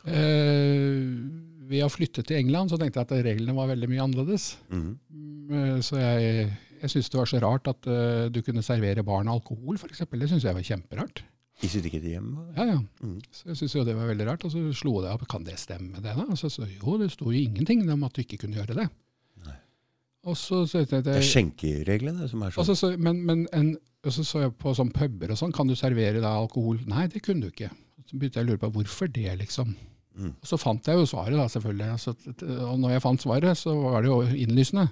Eh, 0.03 1.09
ved 1.69 1.85
å 1.85 1.91
flytte 1.91 2.25
til 2.27 2.41
England 2.41 2.73
så 2.73 2.77
tenkte 2.79 2.99
jeg 2.99 3.07
at 3.07 3.27
reglene 3.29 3.55
var 3.55 3.69
veldig 3.71 3.89
mye 3.91 4.03
annerledes. 4.03 4.57
Mm 4.69 5.81
Så 5.83 5.99
jeg, 5.99 6.49
jeg 6.81 6.91
syntes 6.91 7.09
det 7.11 7.19
var 7.19 7.29
så 7.29 7.39
rart 7.43 7.67
at 7.67 7.87
uh, 7.87 8.29
du 8.31 8.39
kunne 8.41 8.63
servere 8.63 9.03
barn 9.05 9.27
alkohol, 9.31 9.75
f.eks. 9.75 10.05
Det 10.07 10.29
syns 10.31 10.45
jeg 10.47 10.55
var 10.55 10.65
kjemperart. 10.65 11.23
I 11.61 11.69
sitt 11.69 11.85
eget 11.85 12.07
hjem? 12.09 12.31
Ja, 12.57 12.65
ja. 12.73 12.79
Mm. 13.03 13.19
Så 13.31 13.51
jeg 13.51 13.59
syntes 13.59 13.75
jo 13.77 13.85
det 13.87 13.95
var 13.95 14.09
veldig 14.09 14.25
rart. 14.27 14.43
Og 14.47 14.51
så 14.51 14.63
slo 14.75 14.97
det 15.03 15.13
opp, 15.13 15.27
kan 15.31 15.45
det 15.45 15.59
stemme 15.61 16.01
det 16.01 16.15
da? 16.17 16.25
Og 16.25 16.39
så, 16.39 16.49
sa 16.51 16.65
jo, 16.67 16.97
det 16.99 17.11
sto 17.13 17.29
jo 17.29 17.39
ingenting 17.39 17.85
om 17.93 18.03
at 18.07 18.15
du 18.15 18.23
ikke 18.25 18.41
kunne 18.43 18.59
gjøre 18.59 18.79
det. 18.81 18.89
Og 20.23 20.37
så, 20.39 20.61
så, 20.65 20.79
jeg 20.79 21.03
Det 21.03 21.17
er 21.17 21.25
skjenkereglene 21.25 22.27
som 22.31 22.43
er 22.45 22.53
sånn. 22.55 22.67
så, 22.69 22.75
så, 22.79 22.91
men, 22.95 23.17
men 23.27 23.41
en, 23.55 23.73
så 24.07 24.23
så 24.23 24.45
jeg 24.45 24.53
på 24.59 24.71
sånn 24.75 24.93
puber 24.95 25.33
og 25.33 25.39
sånn, 25.39 25.51
kan 25.55 25.67
du 25.67 25.75
servere 25.75 26.21
da 26.23 26.31
alkohol? 26.39 26.79
Nei, 26.87 27.09
det 27.11 27.23
kunne 27.25 27.43
du 27.43 27.51
ikke. 27.51 27.71
Så 28.07 28.15
begynte 28.15 28.39
jeg 28.39 28.47
å 28.47 28.51
lure 28.53 28.61
på 28.61 28.71
hvorfor 28.77 29.11
det, 29.11 29.27
liksom. 29.41 29.73
Mm. 30.15 30.31
Og 30.31 30.47
så 30.47 30.59
fant 30.61 30.87
jeg 30.87 30.99
jo 30.99 31.09
svaret, 31.09 31.35
da, 31.35 31.49
selvfølgelig. 31.51 31.89
Altså, 31.97 32.15
og 32.69 32.79
når 32.79 32.95
jeg 32.95 33.03
fant 33.03 33.25
svaret, 33.25 33.59
så 33.59 33.75
var 33.81 34.05
det 34.05 34.13
jo 34.13 34.21
innlysende. 34.45 34.87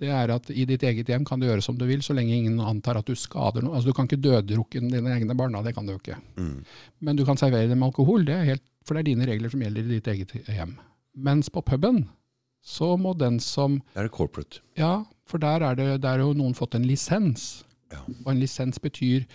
Det 0.00 0.08
er 0.08 0.32
at 0.32 0.48
i 0.52 0.64
ditt 0.68 0.84
eget 0.86 1.10
hjem 1.12 1.26
kan 1.28 1.40
du 1.40 1.46
gjøre 1.46 1.64
som 1.64 1.76
du 1.76 1.84
vil, 1.88 2.00
så 2.04 2.16
lenge 2.16 2.32
ingen 2.32 2.60
antar 2.64 2.96
at 3.00 3.08
du 3.08 3.12
skader 3.18 3.64
noe. 3.64 3.76
Altså 3.76 3.90
Du 3.90 3.96
kan 3.96 4.08
ikke 4.08 4.22
døddrukke 4.24 4.80
dine 4.80 5.12
egne 5.16 5.36
barna, 5.36 5.60
det 5.66 5.74
kan 5.76 5.84
du 5.84 5.92
jo 5.92 6.00
ikke. 6.00 6.16
Mm. 6.40 6.62
Men 7.04 7.20
du 7.20 7.26
kan 7.28 7.40
servere 7.40 7.68
dem 7.68 7.84
alkohol, 7.84 8.24
det 8.28 8.38
er 8.38 8.48
helt, 8.54 8.64
for 8.86 8.96
det 8.96 9.04
er 9.04 9.10
dine 9.12 9.28
regler 9.28 9.52
som 9.52 9.60
gjelder 9.64 9.84
i 9.84 9.98
ditt 9.98 10.08
eget 10.14 10.36
hjem. 10.48 10.78
Mens 11.20 11.52
på 11.52 11.62
puben, 11.66 12.06
så 12.64 12.94
må 13.00 13.12
den 13.18 13.40
som 13.44 13.80
Det 13.94 14.04
er 14.04 14.12
corporate. 14.12 14.62
Ja, 14.78 15.04
for 15.28 15.42
der 15.42 15.64
er 15.64 15.76
det 15.76 16.02
der 16.02 16.24
jo 16.24 16.32
noen 16.36 16.56
fått 16.56 16.74
en 16.74 16.88
lisens. 16.88 17.64
Ja. 17.92 18.00
Og 18.24 18.32
en 18.32 18.40
lisens 18.40 18.80
betyr 18.80 19.26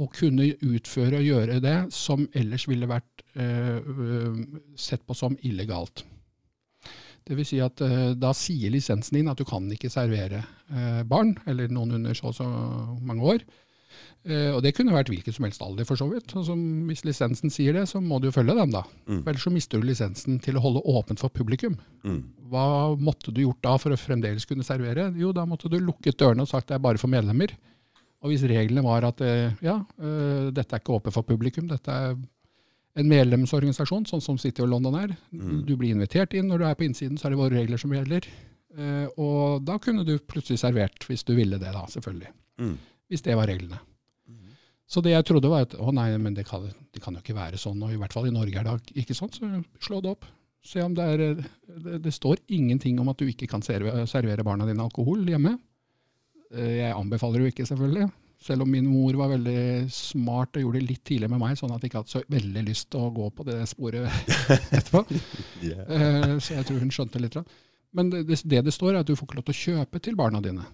å 0.00 0.08
kunne 0.08 0.48
utføre 0.64 1.20
og 1.20 1.26
gjøre 1.26 1.60
det 1.60 1.76
som 1.92 2.24
ellers 2.38 2.64
ville 2.68 2.88
vært 2.88 3.24
øh, 3.36 3.82
sett 4.78 5.04
på 5.04 5.16
som 5.16 5.36
illegalt. 5.44 6.04
Det 7.28 7.38
vil 7.38 7.46
si 7.46 7.58
at 7.62 7.82
eh, 7.84 8.12
da 8.18 8.32
sier 8.34 8.72
lisensen 8.74 9.18
din 9.18 9.30
at 9.30 9.38
du 9.38 9.46
kan 9.48 9.68
ikke 9.70 9.90
servere 9.92 10.42
eh, 10.42 11.02
barn, 11.08 11.36
eller 11.48 11.70
noen 11.70 11.98
under 12.00 12.16
så 12.18 12.32
og 12.32 12.38
så 12.38 12.46
mange 13.04 13.28
år. 13.36 13.44
Eh, 14.26 14.50
og 14.50 14.60
det 14.64 14.74
kunne 14.74 14.94
vært 14.94 15.10
hvilken 15.12 15.34
som 15.34 15.46
helst 15.46 15.62
alder, 15.62 15.86
for 15.86 15.98
så 15.98 16.08
vidt. 16.10 16.34
Altså, 16.38 16.56
hvis 16.88 17.04
lisensen 17.06 17.52
sier 17.54 17.78
det, 17.78 17.86
så 17.90 18.02
må 18.02 18.18
du 18.18 18.28
jo 18.28 18.34
følge 18.34 18.56
den, 18.58 18.74
da. 18.74 18.82
Mm. 19.06 19.22
Ellers 19.22 19.46
så 19.46 19.54
mister 19.54 19.78
du 19.82 19.86
lisensen 19.86 20.40
til 20.42 20.58
å 20.58 20.64
holde 20.64 20.84
åpent 20.90 21.22
for 21.22 21.34
publikum. 21.34 21.78
Mm. 22.02 22.22
Hva 22.52 22.66
måtte 22.98 23.34
du 23.34 23.44
gjort 23.44 23.62
da 23.64 23.76
for 23.82 23.94
å 23.94 24.00
fremdeles 24.00 24.48
kunne 24.48 24.66
servere? 24.66 25.12
Jo, 25.18 25.30
da 25.36 25.46
måtte 25.48 25.70
du 25.70 25.78
lukket 25.78 26.18
dørene 26.18 26.46
og 26.46 26.50
sagt 26.50 26.72
det 26.72 26.78
er 26.78 26.84
bare 26.84 27.00
for 27.00 27.12
medlemmer. 27.12 27.54
Og 28.22 28.30
hvis 28.30 28.44
reglene 28.46 28.84
var 28.86 29.02
at 29.02 29.18
ja, 29.64 29.80
dette 29.98 30.76
er 30.76 30.78
ikke 30.78 30.94
åpent 30.94 31.16
for 31.16 31.26
publikum, 31.26 31.64
dette 31.66 31.90
er 31.90 32.12
en 32.98 33.08
medlemsorganisasjon, 33.08 34.04
sånn 34.08 34.24
som 34.24 34.38
City 34.40 34.64
og 34.64 34.68
London 34.72 34.98
er. 35.00 35.14
Mm. 35.32 35.62
Du 35.68 35.76
blir 35.80 35.94
invitert 35.94 36.34
inn, 36.36 36.50
når 36.50 36.60
du 36.60 36.66
er 36.68 36.76
på 36.76 36.84
innsiden, 36.84 37.16
så 37.20 37.28
er 37.28 37.34
det 37.34 37.40
våre 37.40 37.56
regler 37.56 37.80
som 37.80 37.94
gjelder. 37.94 38.28
Uh, 38.72 39.06
og 39.20 39.64
da 39.68 39.78
kunne 39.80 40.04
du 40.08 40.18
plutselig 40.18 40.60
servert, 40.60 41.04
hvis 41.08 41.24
du 41.28 41.32
ville 41.36 41.60
det, 41.60 41.72
da, 41.72 41.86
selvfølgelig. 41.92 42.32
Mm. 42.60 42.76
Hvis 43.12 43.24
det 43.24 43.36
var 43.36 43.48
reglene. 43.48 43.80
Så 44.92 45.00
det 45.00 45.14
jeg 45.14 45.24
trodde 45.24 45.48
var 45.48 45.64
at 45.64 45.74
å 45.80 45.92
nei, 45.94 46.10
men 46.20 46.34
det 46.36 46.44
kan, 46.44 46.66
det 46.92 47.00
kan 47.00 47.16
jo 47.16 47.22
ikke 47.22 47.36
være 47.36 47.60
sånn, 47.60 47.80
og 47.80 47.94
i 47.94 47.98
hvert 48.00 48.12
fall 48.12 48.26
i 48.28 48.34
Norge 48.34 48.60
er 48.60 48.66
det 48.68 48.96
ikke 49.00 49.16
sånn, 49.16 49.30
så 49.32 49.48
slå 49.80 50.02
det 50.04 50.10
opp. 50.12 50.26
Se 50.62 50.82
om 50.84 50.92
det 50.94 51.06
er 51.14 51.22
Det, 51.40 51.96
det 52.04 52.12
står 52.14 52.42
ingenting 52.52 53.00
om 53.00 53.08
at 53.10 53.18
du 53.18 53.24
ikke 53.26 53.48
kan 53.50 53.64
servere, 53.64 54.04
servere 54.06 54.44
barna 54.46 54.68
dine 54.68 54.84
alkohol 54.84 55.24
hjemme. 55.26 55.56
Eh, 56.52 56.82
Jeg 56.82 56.92
anbefaler 56.92 57.40
jo 57.42 57.50
ikke, 57.50 57.66
selvfølgelig. 57.66 58.10
Selv 58.42 58.64
om 58.64 58.70
min 58.74 58.86
mor 58.90 59.14
var 59.20 59.28
veldig 59.36 59.88
smart 59.94 60.56
og 60.58 60.64
gjorde 60.64 60.80
det 60.80 60.88
litt 60.88 61.02
tidligere 61.06 61.30
med 61.30 61.40
meg, 61.44 61.56
sånn 61.60 61.70
at 61.74 61.80
jeg 61.84 61.92
ikke 61.92 62.00
hadde 62.02 62.10
så 62.16 62.22
veldig 62.32 62.62
lyst 62.66 62.88
til 62.90 63.00
å 63.04 63.12
gå 63.14 63.28
på 63.38 63.44
det 63.46 63.60
sporet 63.70 64.08
etterpå. 64.78 65.04
Yeah. 65.62 65.84
Eh, 65.86 66.38
Så 66.42 66.56
jeg 66.56 66.66
tror 66.66 66.80
hun 66.82 66.90
skjønte 66.90 67.20
litt. 67.22 67.36
Men 67.94 68.10
det, 68.10 68.24
det 68.26 68.40
det 68.50 68.64
det 68.66 68.72
står, 68.74 68.96
er 68.96 69.00
at 69.04 69.06
du 69.06 69.14
får 69.14 69.28
ikke 69.28 69.38
lov 69.38 69.44
til 69.46 69.54
å 69.54 69.60
kjøpe 69.62 70.00
til 70.02 70.16
barna 70.18 70.40
dine. 70.42 70.64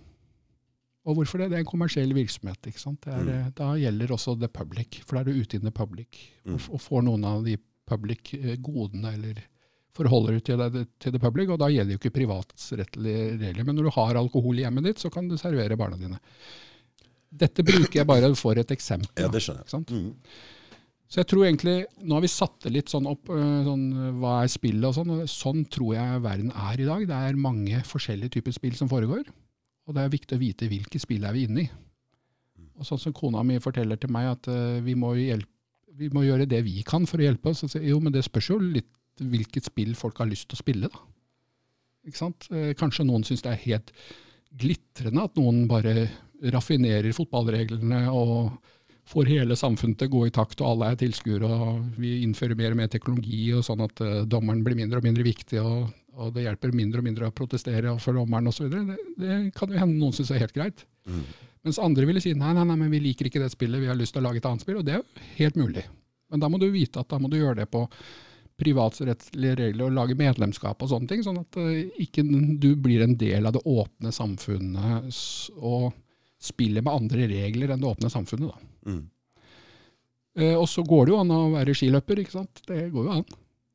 Og 1.09 1.17
hvorfor 1.19 1.41
det? 1.41 1.51
Det 1.53 1.59
er 1.59 1.63
en 1.65 1.69
kommersiell 1.69 2.11
virksomhet. 2.17 2.59
ikke 2.69 2.81
sant? 2.81 3.01
Det 3.05 3.13
er, 3.13 3.23
Mm. 3.25 3.29
eh, 3.35 3.51
Da 3.57 3.69
gjelder 3.77 4.09
også 4.17 4.39
the 4.41 4.49
public, 4.49 5.03
for 5.05 5.17
da 5.17 5.21
er 5.21 5.25
du 5.33 5.41
ute 5.43 5.57
in 5.61 5.63
the 5.69 5.71
public 5.73 6.09
og, 6.47 6.57
Mm. 6.59 6.73
og 6.73 6.81
får 6.81 7.05
noen 7.05 7.25
av 7.25 7.45
de 7.45 7.57
public-godene 7.89 9.13
eller 9.15 9.43
forholder 9.99 10.33
du 10.37 10.41
til, 10.41 10.57
deg 10.61 10.87
til 11.01 11.13
the 11.13 11.19
public, 11.19 11.49
og 11.51 11.59
da 11.59 11.67
gjelder 11.73 11.97
jo 11.97 11.99
ikke 11.99 12.15
privatsrettelige 12.17 13.39
regler. 13.41 13.65
Men 13.67 13.77
når 13.77 13.89
du 13.89 13.91
har 13.97 14.15
alkohol 14.21 14.59
i 14.59 14.63
hjemmet 14.65 14.85
ditt, 14.85 14.99
så 15.03 15.11
kan 15.11 15.29
du 15.29 15.37
servere 15.41 15.77
barna 15.77 15.97
dine. 15.99 16.19
Dette 17.29 17.65
bruker 17.67 18.01
jeg 18.01 18.09
bare 18.09 18.31
for 18.39 18.59
et 18.61 18.71
eksempel. 18.73 19.25
Ja, 19.25 19.29
det 19.33 19.43
skjønner 19.45 19.67
jeg. 19.67 19.73
sant? 19.73 19.91
Mm. 19.93 20.15
Så 21.09 21.23
jeg 21.23 21.29
tror 21.31 21.47
egentlig, 21.47 21.77
Nå 22.05 22.19
har 22.19 22.25
vi 22.25 22.31
satt 22.31 22.57
det 22.67 22.73
litt 22.75 22.93
sånn 22.93 23.09
opp, 23.09 23.31
øh, 23.33 23.65
sånn, 23.65 23.85
hva 24.21 24.43
er 24.43 24.53
spillet 24.53 24.85
og 24.91 24.97
sånn. 24.97 25.13
og 25.17 25.29
Sånn 25.33 25.65
tror 25.73 25.95
jeg 25.97 26.23
verden 26.25 26.53
er 26.53 26.81
i 26.81 26.89
dag. 26.89 27.05
Det 27.09 27.21
er 27.29 27.41
mange 27.41 27.83
forskjellige 27.89 28.37
typer 28.37 28.57
spill 28.57 28.77
som 28.77 28.91
foregår. 28.93 29.25
Og 29.89 29.97
det 29.97 30.05
er 30.05 30.13
viktig 30.13 30.37
å 30.37 30.43
vite 30.43 30.69
hvilke 30.69 31.01
spill 31.01 31.25
er 31.25 31.37
vi 31.37 31.47
inne 31.49 31.65
i. 31.65 31.69
Og 32.79 32.87
sånn 32.87 33.01
som 33.01 33.17
kona 33.17 33.43
mi 33.43 33.57
forteller 33.63 33.99
til 33.99 34.13
meg 34.15 34.29
at 34.35 34.51
uh, 34.53 34.79
vi, 34.85 34.95
må 34.95 35.15
hjelpe, 35.17 35.51
vi 35.99 36.11
må 36.15 36.23
gjøre 36.27 36.47
det 36.47 36.61
vi 36.67 36.83
kan 36.87 37.09
for 37.09 37.19
å 37.19 37.25
hjelpe 37.25 37.51
oss. 37.51 37.65
Så 37.65 37.73
sier 37.73 37.89
jo, 37.89 38.03
men 38.05 38.13
det 38.15 38.27
spørs 38.27 38.53
jo 38.53 38.61
litt 38.61 38.93
hvilket 39.19 39.67
spill 39.67 39.97
folk 39.99 40.21
har 40.21 40.29
lyst 40.31 40.51
til 40.51 40.59
å 40.59 40.63
spille, 40.63 40.93
da. 40.93 41.07
Ikke 42.07 42.21
sant? 42.21 42.51
Uh, 42.53 42.71
Kanskje 42.79 43.09
noen 43.09 43.25
syns 43.27 43.43
det 43.43 43.55
er 43.55 43.65
helt 43.65 43.95
glitrende 44.61 45.25
at 45.25 45.41
noen 45.41 45.65
bare 45.71 46.07
raffinerer 46.55 47.15
fotballreglene 47.17 48.05
og 48.13 48.59
får 49.09 49.31
hele 49.31 49.57
samfunnet 49.57 49.99
til 50.01 50.11
å 50.11 50.15
gå 50.19 50.27
i 50.29 50.35
takt, 50.35 50.61
og 50.61 50.73
alle 50.73 50.93
er 50.93 50.99
tilskuere, 51.01 51.49
og 51.49 52.01
vi 52.01 52.19
innfører 52.27 52.59
mer 52.59 52.75
og 52.75 52.81
mer 52.83 52.91
teknologi, 52.93 53.47
og 53.57 53.65
sånn 53.65 53.81
at 53.87 54.03
eh, 54.05 54.25
dommeren 54.29 54.61
blir 54.67 54.77
mindre 54.77 55.01
og 55.01 55.07
mindre 55.07 55.25
viktig, 55.25 55.63
og, 55.63 55.89
og 56.19 56.35
det 56.37 56.45
hjelper 56.45 56.75
mindre 56.77 57.01
og 57.01 57.09
mindre 57.09 57.31
å 57.31 57.35
protestere 57.35 57.95
for 58.05 58.19
dommeren 58.21 58.51
osv. 58.53 58.69
Det, 58.69 58.99
det 59.17 59.39
kan 59.57 59.73
jo 59.73 59.81
hende 59.81 59.97
noen 59.97 60.17
syns 60.17 60.35
er 60.35 60.43
helt 60.45 60.57
greit. 60.57 60.85
Mm. 61.09 61.23
Mens 61.67 61.81
andre 61.83 62.05
ville 62.09 62.21
si 62.23 62.35
nei, 62.37 62.53
nei, 62.57 62.67
nei, 62.69 62.77
men 62.85 62.93
vi 62.93 63.01
liker 63.09 63.31
ikke 63.31 63.43
det 63.43 63.53
spillet, 63.55 63.81
vi 63.81 63.89
har 63.91 63.97
lyst 63.99 64.15
til 64.17 64.23
å 64.23 64.29
lage 64.29 64.43
et 64.43 64.49
annet 64.51 64.65
spill. 64.65 64.81
Og 64.83 64.87
det 64.87 64.99
er 64.99 65.01
jo 65.01 65.29
helt 65.41 65.59
mulig. 65.59 65.85
Men 66.29 66.43
da 66.45 66.51
må 66.53 66.61
du 66.61 66.69
vite 66.73 67.01
at 67.01 67.09
da 67.09 67.19
må 67.21 67.31
du 67.33 67.39
gjøre 67.39 67.63
det 67.63 67.71
på 67.73 67.87
privatrettslige 68.59 69.57
regler 69.61 69.87
og 69.87 69.95
lage 69.95 70.19
medlemskap 70.19 70.81
og 70.83 70.91
sånne 70.91 71.09
ting, 71.11 71.23
sånn 71.25 71.41
at 71.41 71.59
eh, 71.63 71.89
ikke 72.05 72.25
du 72.61 72.73
blir 72.77 73.05
en 73.05 73.15
del 73.19 73.47
av 73.47 73.55
det 73.55 73.63
åpne 73.65 74.13
samfunnet 74.15 75.21
og 75.63 75.95
spiller 76.39 76.85
med 76.85 76.95
andre 76.95 77.27
regler 77.31 77.73
enn 77.75 77.83
det 77.83 77.89
åpne 77.89 78.11
samfunnet. 78.13 78.53
da. 78.53 78.93
Mm. 78.93 79.05
Eh, 80.39 80.55
og 80.55 80.69
så 80.71 80.85
går 80.87 81.07
det 81.07 81.15
jo 81.15 81.21
an 81.21 81.35
å 81.35 81.43
være 81.57 81.75
skiløper, 81.77 82.23
ikke 82.23 82.37
sant. 82.37 82.63
Det 82.69 82.89
går 82.95 83.09
jo 83.09 83.15
an. 83.19 83.25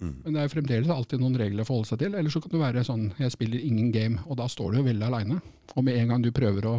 Mm. 0.04 0.16
Men 0.24 0.36
det 0.36 0.42
er 0.44 0.52
fremdeles 0.52 0.92
alltid 0.92 1.22
noen 1.22 1.38
regler 1.40 1.64
å 1.64 1.68
forholde 1.68 1.92
seg 1.92 2.04
til. 2.04 2.16
Eller 2.16 2.34
så 2.34 2.42
kan 2.44 2.54
du 2.54 2.60
være 2.62 2.86
sånn 2.88 3.10
jeg 3.20 3.36
spiller 3.36 3.64
ingen 3.64 3.92
game, 3.96 4.22
og 4.28 4.40
da 4.40 4.48
står 4.52 4.72
du 4.72 4.80
jo 4.82 4.88
veldig 4.88 5.10
aleine. 5.10 5.40
Og 5.76 5.84
med 5.86 6.00
en 6.00 6.14
gang 6.14 6.24
du 6.24 6.32
prøver 6.36 6.70
å, 6.72 6.78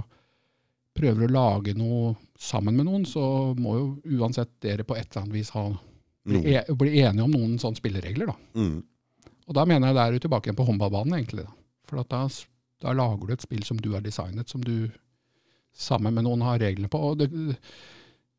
prøver 0.96 1.26
å 1.26 1.34
lage 1.34 1.76
noe 1.76 2.14
sammen 2.40 2.78
med 2.78 2.88
noen, 2.88 3.04
så 3.08 3.52
må 3.58 3.76
jo 3.78 4.18
uansett 4.18 4.56
dere 4.64 4.86
på 4.88 4.96
et 4.96 5.06
eller 5.10 5.24
annet 5.24 5.36
vis 5.36 5.52
ha, 5.56 5.68
bli, 6.24 6.42
e 6.56 6.64
bli 6.80 6.96
enige 7.02 7.28
om 7.28 7.36
noen 7.36 7.60
sånne 7.60 7.80
spilleregler. 7.80 8.32
da. 8.32 8.60
Mm. 8.60 8.82
Og 9.44 9.56
da 9.56 9.68
mener 9.68 9.90
jeg 9.90 9.96
det 9.96 10.04
er 10.04 10.12
du 10.14 10.24
tilbake 10.24 10.48
igjen 10.48 10.58
på 10.58 10.68
håndballbanen, 10.68 11.18
egentlig. 11.18 11.44
da. 11.44 11.56
For 11.90 12.00
at 12.00 12.12
da, 12.12 12.24
da 12.80 12.96
lager 12.96 13.28
du 13.28 13.36
et 13.36 13.44
spill 13.44 13.64
som 13.68 13.80
du 13.80 13.92
har 13.92 14.04
designet, 14.04 14.48
som 14.48 14.64
du 14.64 14.88
sammen 15.74 16.14
med 16.14 16.26
noen 16.26 16.44
har 16.46 16.62
reglene 16.62 16.90
på. 16.90 17.00
Og 17.00 17.18
det 17.20 17.28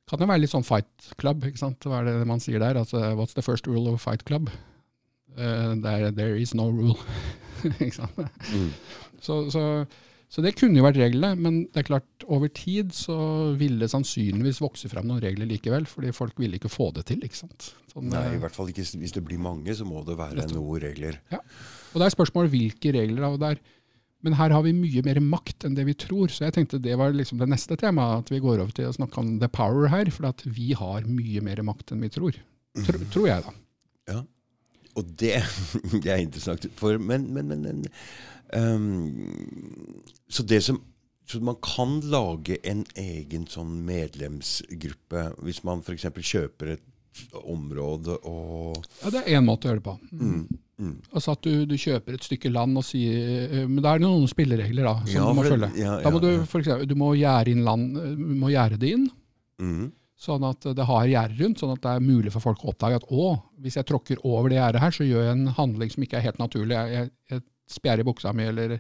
kan 0.10 0.22
jo 0.22 0.30
være 0.30 0.44
litt 0.44 0.54
sånn 0.54 0.66
fight 0.66 1.12
club, 1.20 1.46
ikke 1.48 1.62
sant. 1.62 1.86
Hva 1.86 2.02
er 2.02 2.12
det 2.12 2.30
man 2.30 2.44
sier 2.44 2.62
der? 2.64 2.80
Altså, 2.80 3.02
what's 3.20 3.38
the 3.38 3.46
first 3.46 3.68
rule 3.68 3.92
of 3.92 4.02
fight 4.04 4.26
club? 4.28 4.52
Uh, 5.36 5.76
there, 5.84 6.12
there 6.16 6.40
is 6.40 6.56
no 6.56 6.70
rule. 6.72 6.98
ikke 7.82 7.96
sant? 7.98 8.20
Mm. 8.54 8.70
Så, 9.26 9.40
så, 9.52 9.64
så 10.32 10.44
det 10.46 10.56
kunne 10.60 10.80
jo 10.80 10.86
vært 10.86 11.00
reglene, 11.02 11.34
men 11.40 11.60
det 11.74 11.82
er 11.82 11.88
klart, 11.90 12.28
over 12.32 12.50
tid 12.54 12.94
så 12.96 13.18
ville 13.60 13.82
det 13.82 13.92
sannsynligvis 13.92 14.62
vokse 14.64 14.90
fram 14.92 15.10
noen 15.10 15.24
regler 15.24 15.50
likevel, 15.50 15.90
fordi 15.90 16.14
folk 16.16 16.38
ville 16.42 16.60
ikke 16.60 16.72
få 16.72 16.92
det 16.96 17.08
til, 17.10 17.26
ikke 17.26 17.42
sant. 17.42 17.72
Sånn, 17.92 18.10
Nei, 18.12 18.24
eh, 18.30 18.38
i 18.38 18.42
hvert 18.44 18.56
fall 18.56 18.72
ikke 18.72 18.86
hvis 19.02 19.16
det 19.16 19.26
blir 19.26 19.42
mange, 19.42 19.74
så 19.76 19.88
må 19.88 20.06
det 20.08 20.18
være 20.20 20.48
noen 20.54 20.84
regler. 20.84 21.20
Ja. 21.34 21.42
Og 21.94 22.02
det 22.02 22.08
er 22.08 22.16
spørsmål 22.18 22.52
hvilke 22.52 22.92
regler. 22.96 23.28
Og 23.30 23.40
der, 23.42 23.62
men 24.26 24.36
her 24.40 24.54
har 24.56 24.64
vi 24.66 24.74
mye 24.76 25.04
mer 25.06 25.20
makt 25.22 25.68
enn 25.68 25.76
det 25.78 25.86
vi 25.88 25.96
tror. 26.06 26.32
Så 26.34 26.48
jeg 26.48 26.56
tenkte 26.56 26.82
det 26.82 26.98
var 27.00 27.14
liksom 27.14 27.42
det 27.42 27.50
neste 27.52 27.78
temaet, 27.80 28.26
at 28.26 28.34
vi 28.34 28.42
går 28.44 28.58
over 28.64 28.74
til 28.76 28.90
å 28.90 28.96
snakke 28.96 29.22
om 29.22 29.36
the 29.42 29.50
power 29.52 29.92
her. 29.94 30.10
For 30.14 30.30
at 30.32 30.42
vi 30.46 30.74
har 30.78 31.06
mye 31.06 31.44
mer 31.46 31.62
makt 31.68 31.94
enn 31.94 32.02
vi 32.06 32.10
tror. 32.14 32.40
Tro, 32.86 33.04
tror 33.14 33.30
jeg, 33.30 33.46
da. 33.46 33.54
Ja. 34.12 34.24
Og 34.96 35.14
det, 35.22 35.38
det 36.04 36.10
er 36.10 36.24
interessant. 36.24 36.68
For, 36.80 36.98
men, 36.98 37.30
men, 37.36 37.54
men, 37.54 37.64
men 37.70 37.86
um, 38.52 40.12
Så 40.28 40.44
det 40.48 40.64
som 40.66 40.82
så 41.26 41.40
man 41.42 41.56
kan 41.58 42.04
lage 42.06 42.60
en 42.70 42.84
egen 43.02 43.48
sånn 43.50 43.80
medlemsgruppe 43.88 45.24
hvis 45.42 45.64
man 45.66 45.82
f.eks. 45.82 46.06
kjøper 46.22 46.76
et 46.76 46.84
område 47.42 48.18
og 48.30 48.78
Ja, 49.02 49.10
Det 49.10 49.24
er 49.24 49.40
én 49.40 49.48
måte 49.48 49.66
å 49.66 49.72
gjøre 49.72 49.82
det 49.82 49.88
på. 49.88 49.96
mm, 50.12 50.44
mm. 50.78 50.96
Altså 51.14 51.36
at 51.36 51.42
du, 51.46 51.66
du 51.70 51.76
kjøper 51.80 52.18
et 52.18 52.26
stykke 52.28 52.52
land 52.54 52.78
og 52.78 52.84
sier 52.88 53.46
eh, 53.50 53.66
Men 53.68 53.82
da 53.84 53.94
er 53.94 54.02
det 54.02 54.08
noen 54.08 54.28
spilleregler 54.32 54.88
da, 54.90 54.96
som 55.06 55.14
Ja, 55.16 55.28
du 55.30 55.38
må 55.40 55.46
følge. 55.48 55.70
ja, 55.80 56.00
Da 56.04 56.12
må 56.14 56.22
du 56.24 56.32
for 56.46 56.60
eksempel, 56.64 56.88
du 56.90 56.96
må 57.00 57.14
gjære 57.20 57.54
inn 57.54 57.64
land, 57.68 57.94
du 57.96 58.26
må 58.42 58.52
gjære 58.54 58.80
det 58.82 58.92
inn. 58.98 59.06
Mm, 59.62 59.86
Sånn 60.26 60.46
at 60.48 60.64
det 60.78 60.86
har 60.88 61.10
gjerde 61.12 61.36
rundt, 61.44 61.60
sånn 61.60 61.74
at 61.74 61.82
det 61.84 61.92
er 61.92 62.04
mulig 62.06 62.32
for 62.32 62.40
folk 62.44 62.62
å 62.64 62.70
oppdage 62.72 63.02
at 63.02 63.10
å, 63.12 63.26
hvis 63.60 63.76
jeg 63.76 63.88
tråkker 63.90 64.22
over 64.24 64.48
det 64.50 64.56
gjerdet 64.62 64.82
her, 64.82 64.94
så 64.96 65.04
gjør 65.04 65.26
jeg 65.28 65.34
en 65.36 65.50
handling 65.58 65.92
som 65.92 66.06
ikke 66.06 66.18
er 66.22 66.24
helt 66.30 66.40
naturlig. 66.40 66.78
Jeg, 66.78 66.94
jeg, 66.96 67.10
jeg 67.34 67.44
spjærer 67.76 68.08
buksa 68.08 68.32
mi, 68.34 68.46
eller 68.48 68.78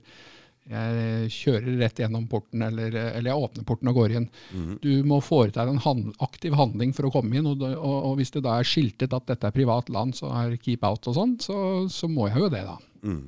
jeg 0.65 1.27
kjører 1.29 1.75
rett 1.77 1.99
gjennom 2.01 2.23
porten, 2.29 2.63
eller, 2.65 2.95
eller 3.11 3.29
jeg 3.29 3.41
åpner 3.47 3.65
porten 3.69 3.91
og 3.91 3.99
går 3.99 4.15
inn. 4.17 4.23
mm, 4.49 4.71
Du 4.81 5.03
må 5.05 5.19
foreta 5.21 5.61
en 5.69 5.77
hand, 5.83 6.07
aktiv 6.25 6.55
handling 6.57 6.93
for 6.97 7.05
å 7.05 7.11
komme 7.13 7.37
inn, 7.37 7.45
og, 7.51 7.61
og, 7.61 7.97
og 8.09 8.15
hvis 8.17 8.33
det 8.33 8.41
da 8.47 8.55
er 8.57 8.65
skiltet 8.65 9.13
at 9.13 9.27
dette 9.29 9.45
er 9.45 9.53
privat 9.53 9.91
land, 9.93 10.15
så 10.17 10.31
er 10.41 10.55
keep 10.57 10.81
out 10.87 11.05
og 11.11 11.17
sånn, 11.19 11.35
så, 11.43 11.57
så 11.93 12.09
må 12.09 12.25
jeg 12.31 12.41
jo 12.45 12.49
det, 12.55 12.63
da. 12.65 12.79
mm. 13.05 13.21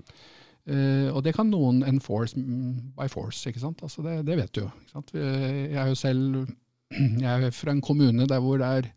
Uh, 0.67 1.13
og 1.15 1.21
det 1.23 1.31
kan 1.31 1.47
noen 1.47 1.77
enforce 1.87 2.35
mm, 2.35 2.89
by 2.97 3.05
force, 3.07 3.45
ikke 3.47 3.61
sant? 3.61 3.79
Altså 3.85 4.01
det, 4.03 4.17
det 4.27 4.35
vet 4.35 4.49
du 4.51 4.65
jo. 4.65 4.71
Eh, 5.15 5.69
Jeg 5.71 5.77
er 5.79 5.87
jo 5.93 5.95
selv 5.95 6.41
jeg 7.23 7.23
er 7.47 7.53
fra 7.55 7.71
en 7.71 7.79
kommune 7.79 8.25
der 8.27 8.41
hvor 8.43 8.59
det 8.59 8.67
er 8.81 8.89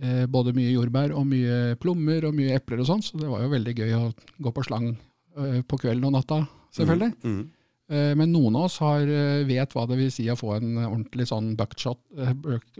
uh, 0.00 0.24
både 0.32 0.54
mye 0.56 0.70
jordbær 0.72 1.12
og 1.12 1.26
mye 1.28 1.76
plommer 1.82 2.24
og 2.30 2.32
mye 2.38 2.56
epler 2.56 2.80
og 2.80 2.88
sånn, 2.88 3.04
så 3.04 3.20
det 3.20 3.28
var 3.28 3.44
jo 3.44 3.52
veldig 3.52 3.74
gøy 3.76 3.92
å 3.98 4.00
gå 4.40 4.54
på 4.56 4.64
slang 4.70 4.88
uh, 5.36 5.60
på 5.68 5.82
kvelden 5.84 6.08
og 6.08 6.16
natta, 6.16 6.40
selvfølgelig. 6.76 7.12
Mm, 7.24 7.34
mm. 7.38 7.48
Eh, 7.90 8.12
men 8.14 8.30
noen 8.30 8.54
av 8.54 8.68
oss 8.68 8.76
har, 8.78 9.00
eh, 9.02 9.42
vet 9.48 9.72
hva 9.74 9.86
det 9.90 9.96
vil 9.98 10.10
si 10.14 10.28
å 10.30 10.36
få 10.38 10.52
en 10.60 10.76
ordentlig 10.84 11.26
sånn 11.26 11.56
buckshot, 11.58 11.98
eh, 12.18 12.34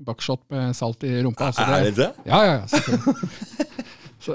buckshot 0.06 0.44
med 0.54 0.76
salt 0.78 1.02
i 1.08 1.16
rumpa. 1.24 1.48
Altså 1.50 1.66
Er 1.66 1.88
det 1.88 1.96
det? 1.98 2.10
ja, 2.30 2.42
ja, 2.46 2.60
ja. 2.62 2.66
Så, 4.20 4.34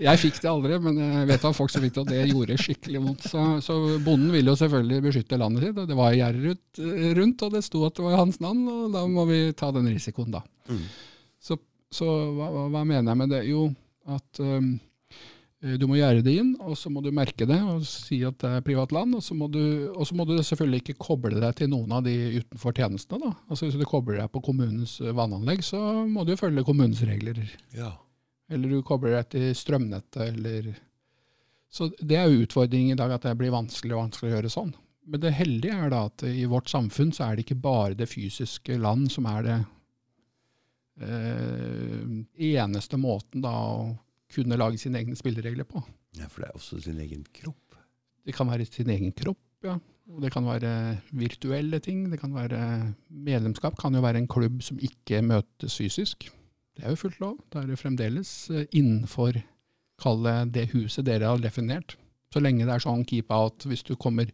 jeg 0.00 0.16
fikk 0.16 0.38
det 0.40 0.48
aldri, 0.48 0.78
men 0.80 0.96
jeg 0.96 1.26
vet 1.28 1.42
av 1.44 1.52
folk 1.52 1.68
som 1.68 1.82
fikk 1.84 1.92
det, 1.92 2.00
og 2.00 2.08
det 2.08 2.22
gjorde 2.30 2.54
skikkelig 2.56 3.02
vondt. 3.04 3.26
Så, 3.28 3.42
så 3.60 3.74
bonden 4.00 4.30
ville 4.32 4.48
jo 4.48 4.56
selvfølgelig 4.56 5.02
beskytte 5.04 5.36
landet 5.36 5.66
sitt, 5.66 5.76
og 5.82 5.90
det 5.90 5.98
var 5.98 6.14
gjerde 6.16 6.54
rundt, 7.18 7.44
og 7.44 7.52
det 7.52 7.60
sto 7.66 7.82
at 7.84 7.98
det 7.98 8.06
var 8.06 8.16
hans 8.16 8.40
navn, 8.40 8.62
og 8.72 8.94
da 8.96 9.02
må 9.12 9.26
vi 9.28 9.40
ta 9.52 9.68
den 9.76 9.90
risikoen, 9.92 10.32
da. 10.32 10.40
Mm. 10.72 10.80
Så, 11.36 11.58
så 11.92 12.08
hva, 12.32 12.48
hva- 12.72 12.86
mener 12.88 13.12
jeg 13.12 13.20
med 13.20 13.34
det? 13.36 13.42
Jo, 13.50 13.66
at 14.08 14.40
Eh, 14.40 14.70
du 15.74 15.86
må 15.88 15.96
gjøre 15.98 16.22
det 16.22 16.34
inn, 16.38 16.52
og 16.62 16.76
så 16.78 16.90
må 16.92 17.02
du 17.02 17.08
merke 17.14 17.46
det 17.48 17.58
og 17.64 17.84
si 17.88 18.20
at 18.26 18.38
det 18.42 18.50
er 18.58 18.64
privat 18.64 18.92
land. 18.94 19.16
Og 19.18 19.24
så 19.24 19.34
må 19.34 19.48
du, 19.50 19.60
og 19.90 20.06
så 20.06 20.16
må 20.18 20.26
du 20.28 20.36
selvfølgelig 20.38 20.82
ikke 20.84 20.98
koble 21.08 21.40
deg 21.42 21.58
til 21.58 21.70
noen 21.72 21.96
av 21.98 22.04
de 22.06 22.14
utenfor 22.38 22.76
tjenestene. 22.76 23.32
Da. 23.32 23.46
Altså 23.50 23.66
Hvis 23.66 23.78
du 23.80 23.86
kobler 23.88 24.20
deg 24.20 24.30
på 24.34 24.44
kommunens 24.46 24.98
eh, 25.02 25.14
vannanlegg, 25.16 25.64
så 25.66 25.80
må 26.06 26.26
du 26.28 26.36
følge 26.38 26.66
kommunens 26.66 27.02
regler. 27.08 27.42
Ja. 27.74 27.94
Eller 28.52 28.76
du 28.76 28.86
kobler 28.86 29.18
deg 29.18 29.30
til 29.34 29.54
strømnettet, 29.58 30.22
eller 30.28 30.74
Så 31.72 31.90
det 31.98 32.16
er 32.16 32.30
jo 32.30 32.46
utfordringen 32.46 32.94
i 32.94 33.00
dag, 33.00 33.16
at 33.16 33.26
det 33.26 33.36
blir 33.40 33.54
vanskelig 33.54 33.96
og 33.96 34.04
vanskelig 34.04 34.30
å 34.30 34.36
gjøre 34.36 34.52
sånn. 34.52 34.74
Men 35.06 35.22
det 35.22 35.34
heldige 35.38 35.74
er 35.74 35.90
da 35.92 36.06
at 36.08 36.22
i 36.26 36.46
vårt 36.50 36.70
samfunn 36.70 37.12
så 37.14 37.26
er 37.26 37.36
det 37.36 37.46
ikke 37.46 37.62
bare 37.62 37.98
det 37.98 38.08
fysiske 38.10 38.78
land 38.80 39.10
som 39.12 39.26
er 39.30 39.44
det 39.46 39.58
eh, 41.06 42.02
eneste 42.54 42.98
måten 42.98 43.44
da 43.44 43.54
å 43.54 43.78
kunne 44.32 44.58
lage 44.58 44.80
sine 44.80 45.00
egne 45.02 45.16
spilleregler 45.18 45.68
på. 45.68 45.82
ja, 46.18 46.26
for 46.28 46.42
det 46.42 46.48
er 46.48 46.56
også 46.58 46.80
sin 46.82 47.00
egen 47.00 47.24
kropp. 47.34 47.76
Det 48.26 48.34
kan 48.34 48.48
være 48.50 48.66
sin 48.66 48.90
egen 48.90 49.12
kropp, 49.12 49.42
ja. 49.64 49.78
Og 50.06 50.22
det 50.22 50.30
kan 50.30 50.46
være 50.46 51.00
virtuelle 51.18 51.80
ting. 51.82 52.04
Det 52.10 52.20
kan 52.20 52.34
være 52.34 52.94
Medlemskap 53.10 53.74
kan 53.78 53.94
jo 53.94 54.00
være 54.04 54.22
en 54.22 54.28
klubb 54.30 54.62
som 54.62 54.78
ikke 54.78 55.22
møtes 55.22 55.78
fysisk. 55.78 56.28
Det 56.76 56.84
er 56.84 56.94
jo 56.94 57.00
fullt 57.00 57.20
lov. 57.20 57.38
Da 57.50 57.62
er 57.62 57.70
det 57.70 57.78
fremdeles 57.80 58.50
eh, 58.50 58.66
innenfor 58.70 59.40
kall 59.98 60.22
det 60.22 60.36
det 60.54 60.66
huset 60.74 61.06
dere 61.08 61.26
har 61.26 61.42
definert. 61.42 61.96
Så 62.32 62.42
lenge 62.42 62.66
det 62.66 62.74
er 62.74 62.84
sånn 62.84 63.06
keep 63.08 63.32
out. 63.34 63.66
Hvis 63.66 63.82
du 63.86 63.96
kommer 63.96 64.30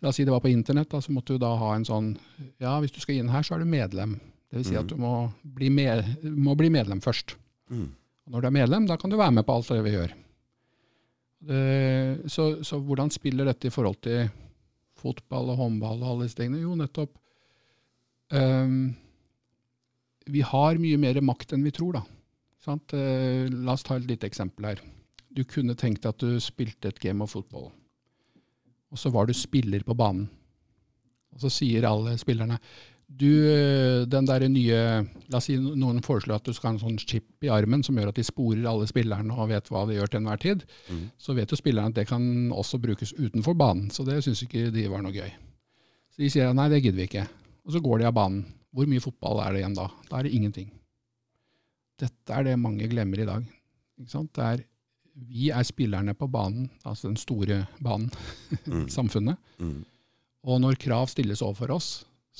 La 0.00 0.08
oss 0.08 0.16
si 0.16 0.24
det 0.24 0.32
var 0.32 0.40
på 0.40 0.48
internett, 0.48 0.88
da, 0.88 0.96
så 1.04 1.12
måtte 1.12 1.34
du 1.36 1.42
da 1.42 1.50
ha 1.60 1.74
en 1.76 1.84
sånn 1.84 2.14
Ja, 2.56 2.78
hvis 2.80 2.94
du 2.94 3.02
skal 3.02 3.18
inn 3.20 3.28
her, 3.28 3.44
så 3.44 3.56
er 3.56 3.60
du 3.60 3.68
medlem. 3.68 4.14
Det 4.48 4.56
vil 4.56 4.64
si 4.70 4.78
at 4.80 4.88
du 4.88 4.96
må 4.98 5.30
bli, 5.44 5.68
med, 5.70 6.24
må 6.24 6.54
bli 6.58 6.70
medlem 6.72 7.02
først. 7.04 7.36
Mm. 7.68 7.90
Når 8.30 8.42
du 8.42 8.46
er 8.46 8.54
medlem, 8.54 8.86
da 8.86 8.96
kan 9.00 9.10
du 9.10 9.18
være 9.18 9.34
med 9.34 9.46
på 9.46 9.56
alt 9.56 9.72
det 9.72 9.82
vi 9.82 9.96
gjør. 9.96 10.12
Det, 11.50 11.60
så, 12.30 12.50
så 12.66 12.78
hvordan 12.84 13.10
spiller 13.10 13.48
dette 13.48 13.70
i 13.70 13.74
forhold 13.74 13.98
til 14.04 14.28
fotball 15.00 15.54
og 15.54 15.62
håndball 15.62 16.02
og 16.02 16.12
alle 16.12 16.28
disse 16.28 16.38
tingene? 16.38 16.60
Jo, 16.62 16.76
nettopp 16.78 17.14
um, 18.36 18.90
Vi 20.28 20.44
har 20.44 20.80
mye 20.82 21.00
mer 21.00 21.20
makt 21.24 21.56
enn 21.56 21.64
vi 21.66 21.74
tror, 21.74 21.96
da. 21.98 22.04
Sant? 22.60 22.92
Eh, 22.92 23.48
la 23.48 23.72
oss 23.72 23.86
ta 23.86 23.96
et 23.96 24.06
lite 24.06 24.28
eksempel 24.28 24.68
her. 24.68 24.82
Du 25.32 25.42
kunne 25.48 25.74
tenkt 25.78 26.04
deg 26.04 26.12
at 26.12 26.22
du 26.22 26.36
spilte 26.44 26.90
et 26.92 27.00
game 27.00 27.24
of 27.24 27.32
football, 27.32 27.70
og 28.90 29.00
så 29.00 29.10
var 29.14 29.26
du 29.26 29.34
spiller 29.34 29.82
på 29.86 29.96
banen. 29.96 30.26
Og 31.30 31.40
så 31.44 31.50
sier 31.54 31.86
alle 31.88 32.16
spillerne 32.20 32.58
du, 33.10 33.26
eh, 33.50 34.04
den 34.06 34.24
der 34.28 34.44
nye 34.48 34.80
La 35.30 35.38
oss 35.40 35.48
si 35.50 35.56
noen 35.58 35.98
foreslår 36.02 36.36
at 36.38 36.44
du 36.46 36.52
skal 36.54 36.70
ha 36.70 36.74
en 36.76 36.80
sånn 36.82 36.98
chip 37.02 37.42
i 37.44 37.50
armen 37.52 37.82
som 37.86 37.96
gjør 37.98 38.08
at 38.12 38.18
de 38.20 38.24
sporer 38.24 38.64
alle 38.70 38.86
spillerne 38.86 39.34
og 39.34 39.48
vet 39.50 39.66
hva 39.70 39.82
de 39.88 39.96
gjør 39.98 40.10
til 40.12 40.20
enhver 40.22 40.40
tid. 40.42 40.62
Mm. 40.88 41.02
Så 41.18 41.34
vet 41.36 41.50
jo 41.52 41.58
spillerne 41.58 41.90
at 41.92 41.98
det 41.98 42.06
kan 42.08 42.22
også 42.54 42.78
brukes 42.82 43.12
utenfor 43.18 43.54
banen, 43.58 43.90
så 43.90 44.06
det 44.06 44.20
syns 44.24 44.42
ikke 44.46 44.70
de 44.74 44.86
var 44.90 45.02
noe 45.02 45.12
gøy. 45.14 45.30
Så 46.14 46.22
de 46.22 46.30
sier 46.30 46.54
nei, 46.54 46.68
det 46.72 46.82
gidder 46.84 47.02
vi 47.02 47.08
ikke. 47.10 47.26
Og 47.66 47.74
så 47.74 47.82
går 47.84 47.98
de 48.02 48.08
av 48.10 48.14
banen. 48.16 48.44
Hvor 48.74 48.86
mye 48.86 49.02
fotball 49.02 49.40
er 49.42 49.52
det 49.52 49.62
igjen 49.64 49.74
da? 49.78 49.88
Da 50.08 50.18
er 50.20 50.26
det 50.28 50.34
ingenting. 50.38 50.70
Dette 52.00 52.32
er 52.36 52.46
det 52.46 52.58
mange 52.58 52.86
glemmer 52.90 53.20
i 53.22 53.26
dag. 53.28 53.46
Ikke 54.00 54.12
sant? 54.14 54.30
Det 54.36 54.44
er, 54.46 54.62
vi 55.30 55.50
er 55.52 55.66
spillerne 55.66 56.14
på 56.16 56.28
banen, 56.32 56.70
altså 56.86 57.10
den 57.10 57.18
store 57.20 57.64
banen, 57.82 58.10
Mm. 58.70 58.86
samfunnet. 58.88 59.36
Mm. 59.58 59.82
Og 60.46 60.60
når 60.62 60.78
krav 60.80 61.06
stilles 61.12 61.42
overfor 61.44 61.74
oss, 61.76 61.90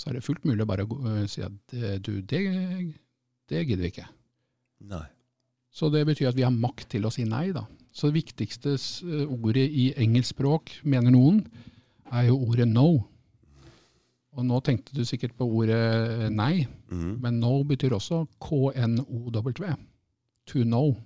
så 0.01 0.09
er 0.11 0.17
det 0.17 0.25
fullt 0.25 0.47
mulig 0.49 0.65
bare 0.67 0.87
å 0.89 0.97
øh, 0.97 1.25
si 1.29 1.43
at 1.45 1.75
eh, 1.77 1.99
du, 2.01 2.15
det, 2.25 2.41
det 3.53 3.65
gidder 3.69 3.85
vi 3.85 3.91
ikke. 3.93 4.07
Nei. 4.89 5.05
Så 5.71 5.91
det 5.93 6.07
betyr 6.09 6.31
at 6.33 6.39
vi 6.39 6.47
har 6.47 6.55
makt 6.57 6.89
til 6.97 7.05
å 7.07 7.13
si 7.15 7.27
nei, 7.29 7.51
da. 7.55 7.67
Så 7.93 8.09
det 8.09 8.17
viktigste 8.23 8.73
eh, 8.79 9.27
ordet 9.29 9.67
i 9.69 9.91
engelsk 10.01 10.33
språk, 10.35 10.73
mener 10.89 11.13
noen, 11.15 11.45
er 12.11 12.31
jo 12.31 12.41
ordet 12.49 12.67
no. 12.71 12.89
Og 14.39 14.45
nå 14.47 14.61
tenkte 14.67 14.95
du 14.95 15.03
sikkert 15.07 15.37
på 15.39 15.47
ordet 15.61 15.79
eh, 15.79 16.29
nei, 16.33 16.67
Mm. 16.91 17.21
men 17.23 17.37
no 17.39 17.61
betyr 17.63 17.93
også 17.95 18.25
K-N-O-W. 18.43 19.75
To 20.51 20.63
know. 20.65 20.97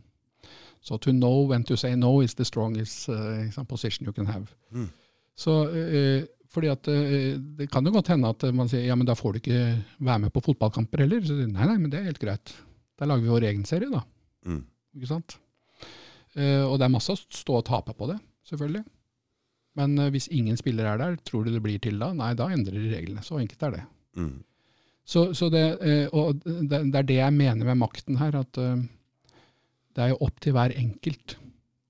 So 0.80 0.96
to 0.96 1.12
know 1.12 1.42
when 1.50 1.64
to 1.64 1.76
say 1.76 1.94
no 1.94 2.22
is 2.22 2.32
the 2.34 2.44
strongest 2.48 3.08
uh, 3.10 3.64
position 3.68 4.06
you 4.06 4.12
can 4.16 4.24
have. 4.26 4.46
Mm. 4.72 4.88
Så 5.36 5.68
eh, 5.68 6.24
fordi 6.54 6.70
at 6.72 6.88
eh, 6.90 7.34
Det 7.58 7.68
kan 7.72 7.86
jo 7.86 7.92
godt 7.94 8.12
hende 8.12 8.30
at 8.30 8.46
man 8.56 8.70
sier 8.70 8.86
ja, 8.86 8.96
men 8.98 9.08
da 9.08 9.16
får 9.18 9.34
du 9.34 9.42
ikke 9.42 9.62
være 9.98 10.24
med 10.26 10.34
på 10.34 10.42
fotballkamper 10.44 11.04
heller. 11.04 11.24
Så, 11.26 11.36
nei, 11.42 11.68
nei, 11.70 11.78
men 11.80 11.90
det 11.92 12.00
er 12.00 12.10
helt 12.10 12.22
greit. 12.22 12.54
Da 12.98 13.08
lager 13.10 13.26
vi 13.26 13.32
vår 13.34 13.48
egen 13.50 13.64
serie, 13.68 13.90
da. 13.90 14.04
Mm. 14.46 14.62
Ikke 14.98 15.10
sant? 15.10 15.36
Eh, 16.38 16.62
og 16.62 16.78
det 16.78 16.86
er 16.86 16.94
masse 16.94 17.14
å 17.14 17.18
stå 17.18 17.60
og 17.60 17.66
tape 17.66 17.94
på 17.98 18.08
det, 18.10 18.18
selvfølgelig. 18.50 18.84
Men 19.80 19.98
eh, 19.98 20.10
hvis 20.14 20.30
ingen 20.34 20.58
spiller 20.60 20.90
er 20.90 21.02
der, 21.02 21.20
tror 21.26 21.46
du 21.46 21.52
det 21.54 21.62
blir 21.64 21.82
til 21.82 21.98
da? 22.02 22.12
Nei, 22.16 22.32
da 22.38 22.50
endrer 22.54 22.78
de 22.78 22.92
reglene. 22.94 23.24
Så 23.26 23.40
enkelt 23.40 23.68
er 23.68 23.78
det. 23.78 23.86
Mm. 24.20 24.34
Så, 25.04 25.28
så 25.36 25.50
det, 25.52 25.64
og 26.16 26.38
det, 26.46 26.78
er 26.80 27.04
det 27.04 27.18
jeg 27.18 27.32
mener 27.36 27.66
med 27.68 27.76
makten 27.76 28.16
her, 28.16 28.38
at 28.40 28.56
det 28.56 30.00
er 30.00 30.14
jo 30.14 30.22
opp 30.24 30.38
til 30.40 30.54
hver 30.56 30.72
enkelt. 30.80 31.34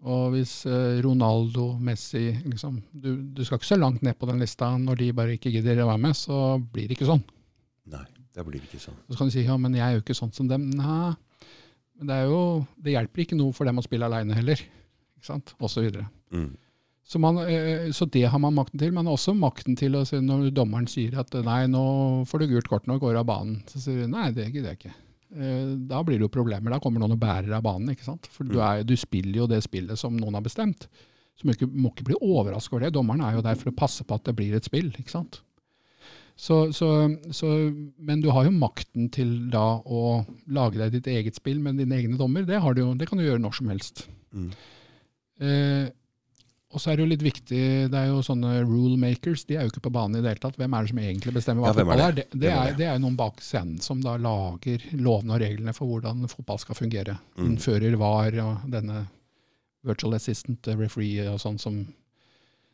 Og 0.05 0.35
hvis 0.35 0.53
eh, 0.69 0.99
Ronaldo, 1.05 1.71
Messi 1.81 2.27
liksom, 2.45 2.77
du, 2.93 3.15
du 3.33 3.41
skal 3.45 3.57
ikke 3.57 3.71
så 3.71 3.79
langt 3.81 4.03
ned 4.05 4.19
på 4.21 4.29
den 4.29 4.43
lista 4.43 4.69
når 4.77 5.01
de 5.01 5.13
bare 5.17 5.37
ikke 5.39 5.53
gidder 5.55 5.81
å 5.81 5.89
være 5.89 6.03
med, 6.03 6.19
så 6.19 6.59
blir 6.61 6.91
det 6.91 6.99
ikke 6.99 7.09
sånn. 7.09 7.23
Nei, 7.95 8.05
det 8.37 8.45
blir 8.45 8.61
ikke 8.61 8.83
sånn. 8.83 8.99
Så 9.09 9.17
kan 9.17 9.31
du 9.31 9.33
si 9.33 9.47
ja, 9.47 9.57
men 9.61 9.77
jeg 9.77 9.85
er 9.87 9.97
jo 9.97 10.03
ikke 10.05 10.17
sånn 10.19 10.35
som 10.37 10.51
dem. 10.51 10.67
Nei, 10.77 11.15
men 11.97 12.11
det, 12.11 12.19
jo, 12.29 12.43
det 12.85 12.97
hjelper 12.99 13.25
ikke 13.25 13.39
noe 13.39 13.57
for 13.57 13.69
dem 13.69 13.81
å 13.81 13.87
spille 13.87 14.11
aleine 14.11 14.37
heller. 14.37 14.61
Ikke 15.17 15.31
sant? 15.31 15.55
Og 15.57 15.73
så 15.73 15.87
videre. 15.87 16.05
Mm. 16.35 16.51
Så, 17.05 17.21
man, 17.21 17.41
eh, 17.49 17.89
så 17.97 18.05
det 18.09 18.27
har 18.29 18.41
man 18.41 18.57
makten 18.57 18.81
til. 18.81 18.93
Man 18.97 19.09
har 19.09 19.17
også 19.17 19.33
makten 19.37 19.77
til 19.81 19.97
å 19.97 20.05
si 20.09 20.21
når 20.21 20.51
dommeren 20.57 20.89
sier 20.91 21.17
at 21.21 21.33
nei, 21.49 21.63
nå 21.71 21.85
får 22.29 22.45
du 22.45 22.53
gult 22.53 22.69
kort, 22.69 22.89
nå 22.91 22.99
går 23.01 23.17
du 23.17 23.23
av 23.23 23.29
banen. 23.29 23.63
Så 23.73 23.81
sier 23.81 24.05
du 24.05 24.13
nei, 24.13 24.31
det 24.37 24.51
gidder 24.51 24.73
jeg 24.75 24.83
ikke. 24.83 24.95
Eh, 25.35 25.73
Da 25.91 26.03
blir 26.07 26.19
det 26.21 26.29
jo 26.29 26.35
problemer. 26.35 26.71
Da 26.75 26.79
kommer 26.83 27.03
noen 27.03 27.17
og 27.17 27.21
bærer 27.23 27.57
av 27.57 27.65
banen. 27.67 27.91
ikke 27.95 28.07
sant? 28.07 28.29
For 28.31 28.45
du, 28.47 28.61
er, 28.63 28.85
du 28.87 28.95
spiller 28.97 29.43
jo 29.43 29.49
det 29.51 29.63
spillet 29.67 29.99
som 29.99 30.17
noen 30.17 30.35
har 30.39 30.45
bestemt. 30.45 30.87
Så 31.35 31.49
må 31.49 31.57
ikke, 31.57 31.67
må 31.67 31.91
ikke 31.91 32.07
bli 32.13 32.19
overraska 32.23 32.77
over 32.77 32.87
det. 32.87 32.93
Dommeren 32.95 33.25
er 33.27 33.35
jo 33.39 33.43
der 33.43 33.59
for 33.59 33.73
å 33.73 33.77
passe 33.77 34.05
på 34.07 34.15
at 34.15 34.25
det 34.29 34.37
blir 34.39 34.55
et 34.55 34.65
spill. 34.69 34.93
ikke 34.95 35.11
sant? 35.11 35.41
Så, 36.37 36.73
så, 36.75 36.89
så, 37.31 37.49
men 37.99 38.23
du 38.23 38.29
har 38.35 38.47
jo 38.49 38.55
makten 38.55 39.09
til 39.15 39.51
da 39.53 39.79
å 39.87 40.25
lage 40.51 40.81
deg 40.81 40.97
ditt 40.97 41.11
eget 41.13 41.37
spill 41.39 41.61
med 41.63 41.79
dine 41.79 41.95
egne 41.95 42.19
dommer. 42.19 42.47
Det, 42.47 42.59
har 42.63 42.75
du 42.75 42.83
jo, 42.83 42.95
det 42.99 43.07
kan 43.11 43.19
du 43.19 43.27
gjøre 43.27 43.43
når 43.43 43.55
som 43.59 43.71
helst. 43.71 44.07
Mm. 44.35 44.49
Eh, 45.43 45.85
og 46.75 46.83
så 46.83 46.91
er 46.91 46.99
det 46.99 47.05
jo 47.05 47.11
litt 47.13 47.23
viktig, 47.23 47.59
det 47.93 47.99
er 48.01 48.09
jo 48.11 48.19
sånne 48.27 48.57
rule 48.67 48.97
makers, 48.99 49.45
de 49.47 49.55
er 49.55 49.67
jo 49.67 49.71
ikke 49.71 49.85
på 49.87 49.93
banen 49.95 50.19
i 50.19 50.23
det 50.25 50.33
hele 50.33 50.43
tatt. 50.43 50.57
Hvem 50.59 50.75
er 50.75 50.83
det 50.87 50.91
som 50.91 51.01
egentlig 51.05 51.35
bestemmer 51.37 51.63
hva 51.63 51.71
Ja, 51.71 51.77
fotball 51.79 52.03
er? 52.03 52.17
det? 52.17 52.25
Det, 52.33 52.41
det, 52.43 52.51
er 52.51 52.79
det 52.81 52.89
er 52.91 53.03
noen 53.03 53.19
bak 53.21 53.39
scenen 53.45 53.79
som 53.85 54.01
da 54.03 54.17
lager 54.19 54.83
lovene 54.99 55.37
og 55.37 55.43
reglene 55.45 55.75
for 55.77 55.87
hvordan 55.93 56.27
fotball 56.33 56.59
skal 56.59 56.79
fungere. 56.79 57.15
Mm. 57.39 57.45
Innfører 57.53 57.95
VAR 58.01 58.39
og 58.43 58.65
denne 58.75 59.05
virtual 59.87 60.17
assistant 60.19 60.67
referee 60.81 61.29
og 61.31 61.39
sånn 61.43 61.61
som, 61.63 61.79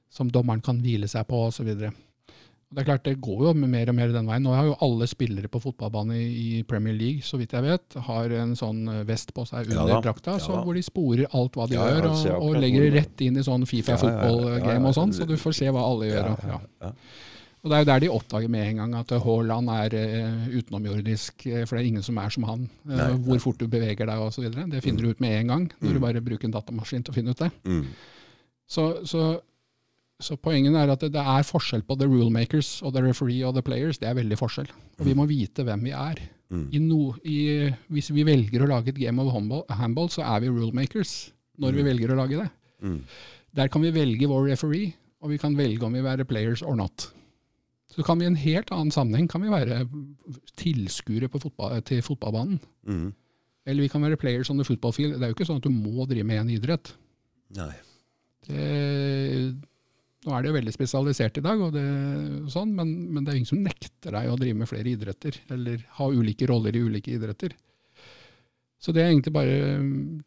som 0.08 0.32
dommeren 0.32 0.64
kan 0.64 0.80
hvile 0.80 1.08
seg 1.10 1.28
på 1.28 1.44
osv. 1.50 1.68
Det 2.70 2.84
er 2.84 2.86
klart, 2.86 3.02
det 3.02 3.16
går 3.18 3.40
jo 3.48 3.52
mer 3.58 3.90
og 3.90 3.96
mer 3.98 4.12
den 4.14 4.28
veien. 4.30 4.44
Nå 4.46 4.52
har 4.54 4.68
jo 4.68 4.76
alle 4.86 5.08
spillere 5.10 5.48
på 5.50 5.58
fotballbane 5.64 6.20
i 6.22 6.60
Premier 6.70 6.94
League, 6.94 7.24
så 7.26 7.40
vidt 7.40 7.56
jeg 7.56 7.66
vet, 7.66 7.96
har 8.06 8.34
en 8.38 8.52
sånn 8.58 8.84
vest 9.08 9.32
på 9.34 9.42
seg 9.48 9.72
under 9.72 9.96
ja, 9.96 9.98
drakta, 10.04 10.36
ja 10.38 10.44
så 10.44 10.60
hvor 10.62 10.78
de 10.78 10.84
sporer 10.86 11.26
alt 11.34 11.58
hva 11.58 11.66
de 11.66 11.74
Ja, 11.74 11.88
gjør, 11.96 12.12
og, 12.12 12.46
og 12.46 12.60
legger 12.62 12.86
det 12.86 12.92
rett 13.00 13.24
inn 13.26 13.40
i 13.40 13.44
sånn 13.46 13.66
Fifa 13.66 13.96
Ja, 13.96 13.98
ja, 13.98 14.12
ja, 14.12 14.20
fotballgame 14.30 14.70
ja, 14.70 14.78
ja. 14.78 14.86
og 14.92 14.96
sånn, 15.00 15.16
så 15.16 15.26
du 15.26 15.34
får 15.40 15.58
se 15.58 15.72
hva 15.74 15.82
alle 15.88 16.12
gjør. 16.12 16.30
Og, 16.30 16.94
og 17.60 17.68
det 17.72 17.76
er 17.76 17.82
jo 17.82 17.88
der 17.90 18.04
de 18.04 18.12
oppdager 18.14 18.54
med 18.54 18.68
en 18.68 18.78
gang 18.80 18.94
at 19.00 19.16
Haaland 19.26 19.74
er 19.74 19.98
uh, 19.98 20.46
utenomjordisk, 20.54 21.44
eh, 21.50 21.66
for 21.66 21.76
det 21.76 21.82
er 21.82 21.90
ingen 21.90 22.06
som 22.06 22.22
er 22.22 22.32
som 22.32 22.46
han. 22.48 22.64
Uh, 22.86 22.94
Nei, 22.94 23.10
hvor 23.26 23.42
fort 23.44 23.60
du 23.60 23.66
beveger 23.68 24.08
deg 24.08 24.22
osv. 24.24 24.46
Det 24.48 24.80
finner 24.86 25.04
du 25.04 25.10
ut 25.10 25.20
med 25.20 25.36
en 25.42 25.52
gang, 25.52 25.68
når 25.82 25.98
du 25.98 26.00
bare 26.06 26.22
bruker 26.24 26.48
en 26.48 26.54
datamaskin 26.54 27.04
til 27.04 27.12
å 27.12 27.18
finne 27.18 27.34
ut 27.34 27.42
det. 27.42 27.50
Mm. 27.68 27.84
Så, 28.70 28.86
så, 29.10 29.26
så 30.20 30.36
poenget 30.40 30.76
er 30.76 30.92
at 30.92 31.02
det, 31.04 31.12
det 31.14 31.22
er 31.22 31.46
forskjell 31.46 31.82
på 31.86 31.96
the 31.98 32.08
rulemakers 32.08 32.78
og 32.84 32.94
the 32.94 33.02
referee 33.04 33.44
og 33.46 33.56
the 33.56 33.64
players. 33.64 33.98
Det 34.00 34.08
er 34.10 34.18
veldig 34.18 34.38
forskjell. 34.38 34.70
Og 34.98 35.06
vi 35.06 35.16
må 35.16 35.26
vite 35.30 35.64
hvem 35.66 35.84
vi 35.86 35.94
er. 35.96 36.20
Mm. 36.50 36.64
I 36.74 36.80
no, 36.82 37.00
i, 37.24 37.38
hvis 37.94 38.10
vi 38.12 38.24
velger 38.26 38.64
å 38.64 38.70
lage 38.72 38.92
et 38.92 38.98
game 38.98 39.22
of 39.22 39.30
handball, 39.34 39.62
handball 39.70 40.10
så 40.12 40.24
er 40.26 40.42
vi 40.44 40.50
rulemakers 40.50 41.30
når 41.60 41.76
vi 41.78 41.86
velger 41.86 42.12
å 42.12 42.18
lage 42.18 42.40
det. 42.40 42.48
Mm. 42.82 42.98
Der 43.60 43.70
kan 43.70 43.84
vi 43.84 43.94
velge 43.94 44.28
vår 44.30 44.50
referee, 44.52 44.92
og 45.20 45.32
vi 45.32 45.38
kan 45.40 45.56
velge 45.58 45.86
om 45.86 45.94
vi 45.94 46.00
vil 46.00 46.08
være 46.08 46.28
players 46.28 46.62
or 46.62 46.76
not. 46.78 47.10
Så 47.90 48.04
kan 48.06 48.20
vi 48.20 48.26
i 48.26 48.30
en 48.30 48.38
helt 48.38 48.70
annen 48.74 48.92
sammenheng 48.94 49.26
kan 49.30 49.42
vi 49.42 49.50
være 49.50 49.82
tilskuere 50.60 51.30
fotball, 51.32 51.80
til 51.86 52.02
fotballbanen. 52.06 52.60
Mm. 52.86 53.08
Eller 53.66 53.84
vi 53.84 53.92
kan 53.92 54.02
være 54.02 54.18
players 54.18 54.50
on 54.50 54.58
the 54.58 54.66
football 54.66 54.94
field. 54.94 55.18
Det 55.18 55.26
er 55.26 55.32
jo 55.32 55.36
ikke 55.36 55.48
sånn 55.48 55.58
at 55.60 55.66
du 55.66 55.74
må 55.74 56.06
drive 56.08 56.26
med 56.26 56.40
én 56.42 56.52
idrett. 56.54 56.92
Nei. 57.58 57.72
Det, 58.46 58.68
nå 60.26 60.34
er 60.34 60.42
det 60.42 60.50
jo 60.50 60.56
veldig 60.58 60.74
spesialisert 60.74 61.38
i 61.40 61.44
dag, 61.44 61.62
det, 61.72 61.86
sånn, 62.52 62.74
men, 62.76 62.90
men 63.08 63.24
det 63.24 63.32
er 63.32 63.40
ingen 63.40 63.48
som 63.48 63.62
nekter 63.64 64.12
deg 64.12 64.28
å 64.28 64.36
drive 64.40 64.58
med 64.60 64.68
flere 64.68 64.92
idretter, 64.92 65.38
eller 65.54 65.80
ha 65.96 66.08
ulike 66.12 66.48
roller 66.50 66.76
i 66.76 66.82
ulike 66.84 67.14
idretter. 67.14 67.54
Så 68.80 68.92
det 68.96 69.04
jeg 69.04 69.14
egentlig 69.14 69.32
bare 69.36 69.56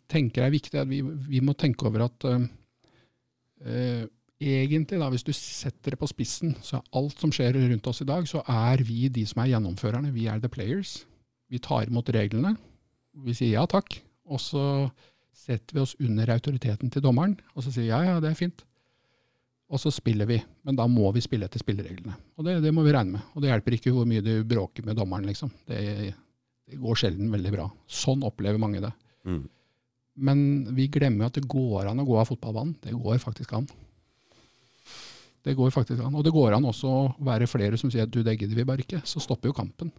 tenker 0.09 0.45
er 0.45 0.53
viktig, 0.53 0.75
er 0.77 0.85
at 0.85 0.89
vi, 0.89 1.01
vi 1.03 1.41
må 1.45 1.55
tenke 1.57 1.87
over 1.89 2.05
at 2.05 2.25
uh, 2.29 2.41
uh, 3.65 4.03
egentlig, 4.41 4.99
da, 5.01 5.09
hvis 5.13 5.25
du 5.25 5.33
setter 5.33 5.93
det 5.93 6.01
på 6.01 6.09
spissen, 6.09 6.53
så 6.65 6.79
er 6.79 6.99
alt 6.99 7.21
som 7.21 7.33
skjer 7.33 7.57
rundt 7.57 7.89
oss 7.89 8.03
i 8.05 8.09
dag, 8.09 8.27
så 8.29 8.43
er 8.49 8.83
vi 8.85 9.07
de 9.13 9.25
som 9.29 9.41
er 9.41 9.53
gjennomførerne. 9.53 10.13
Vi 10.13 10.27
er 10.29 10.41
the 10.41 10.51
players. 10.53 10.99
Vi 11.49 11.61
tar 11.61 11.89
imot 11.89 12.09
reglene. 12.13 12.55
Vi 13.25 13.33
sier 13.37 13.59
ja 13.59 13.65
takk. 13.69 13.97
Og 14.29 14.41
så 14.41 14.65
setter 15.33 15.75
vi 15.75 15.81
oss 15.83 15.97
under 16.01 16.29
autoriteten 16.33 16.93
til 16.93 17.03
dommeren, 17.03 17.37
og 17.53 17.65
så 17.65 17.73
sier 17.73 17.89
ja, 17.89 18.03
ja, 18.05 18.19
det 18.23 18.31
er 18.31 18.39
fint. 18.39 18.63
Og 19.73 19.81
så 19.81 19.89
spiller 19.89 20.29
vi, 20.29 20.37
men 20.67 20.77
da 20.77 20.85
må 20.89 21.09
vi 21.15 21.23
spille 21.25 21.47
etter 21.49 21.61
spillereglene. 21.61 22.13
Og 22.37 22.45
det, 22.45 22.59
det 22.61 22.73
må 22.75 22.83
vi 22.85 22.93
regne 22.93 23.17
med. 23.17 23.29
Og 23.33 23.41
det 23.41 23.49
hjelper 23.49 23.77
ikke 23.79 23.93
hvor 23.95 24.05
mye 24.09 24.21
du 24.21 24.35
bråker 24.45 24.85
med 24.85 24.99
dommeren, 24.99 25.25
liksom. 25.25 25.49
Det, 25.65 25.79
det 26.69 26.77
går 26.81 26.99
sjelden 26.99 27.31
veldig 27.33 27.53
bra. 27.55 27.65
Sånn 27.89 28.21
opplever 28.27 28.61
mange 28.61 28.83
det. 28.83 28.91
Mm. 29.25 29.41
Men 30.29 30.43
vi 30.77 30.85
glemmer 30.93 31.31
at 31.31 31.39
det 31.39 31.47
går 31.49 31.89
an 31.89 32.03
å 32.03 32.05
gå 32.05 32.19
av 32.21 32.29
fotballbanen. 32.29 32.75
Det 32.83 32.93
går 32.93 33.17
faktisk 33.23 33.55
an. 33.57 33.65
Det 35.43 35.55
går 35.57 35.73
faktisk 35.73 36.05
an. 36.05 36.13
Og 36.15 36.23
det 36.25 36.35
går 36.35 36.55
an 36.55 36.69
også 36.69 36.91
å 36.93 37.01
være 37.25 37.49
flere 37.49 37.79
som 37.81 37.89
sier 37.91 38.05
at 38.05 38.13
du, 38.13 38.21
det 38.23 38.37
gidder 38.37 38.61
vi 38.61 38.67
bare 38.67 38.85
ikke. 38.85 39.01
Så 39.09 39.23
stopper 39.23 39.49
jo 39.49 39.57
kampen. 39.57 39.89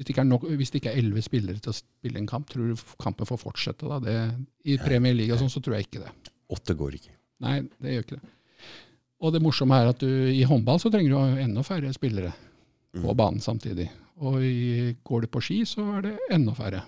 Hvis 0.00 0.08
det, 0.08 0.24
nok, 0.26 0.48
hvis 0.56 0.72
det 0.72 0.80
ikke 0.80 0.94
er 0.94 0.98
elleve 0.98 1.22
spillere 1.22 1.60
til 1.62 1.70
å 1.70 1.76
spille 1.76 2.18
en 2.18 2.28
kamp, 2.28 2.48
tror 2.50 2.72
du 2.72 2.84
kampen 2.98 3.28
får 3.28 3.38
fortsette 3.38 3.86
da? 3.86 4.00
Det, 4.02 4.18
I 4.72 4.78
Premier 4.82 5.14
League 5.14 5.36
og 5.36 5.42
sånn, 5.42 5.52
så 5.52 5.62
tror 5.62 5.76
jeg 5.76 5.86
ikke 5.86 6.02
det. 6.02 6.12
Åtte 6.50 6.74
går 6.74 6.96
ikke. 6.98 7.12
Nei, 7.44 7.58
det 7.78 7.94
gjør 7.94 8.06
ikke 8.06 8.18
det. 8.18 8.30
Og 9.20 9.34
det 9.34 9.42
morsomme 9.44 9.76
er 9.76 9.90
at 9.92 10.00
du, 10.00 10.08
i 10.08 10.46
håndball 10.48 10.80
så 10.80 10.92
trenger 10.92 11.12
du 11.12 11.42
enda 11.42 11.64
færre 11.66 11.92
spillere 11.92 12.32
på 12.94 13.04
mm. 13.04 13.16
banen 13.16 13.44
samtidig. 13.44 13.90
Og 14.20 14.40
i, 14.44 14.94
går 15.04 15.24
du 15.24 15.32
på 15.32 15.42
ski, 15.44 15.62
så 15.68 15.84
er 15.96 16.08
det 16.08 16.16
enda 16.32 16.54
færre. 16.56 16.82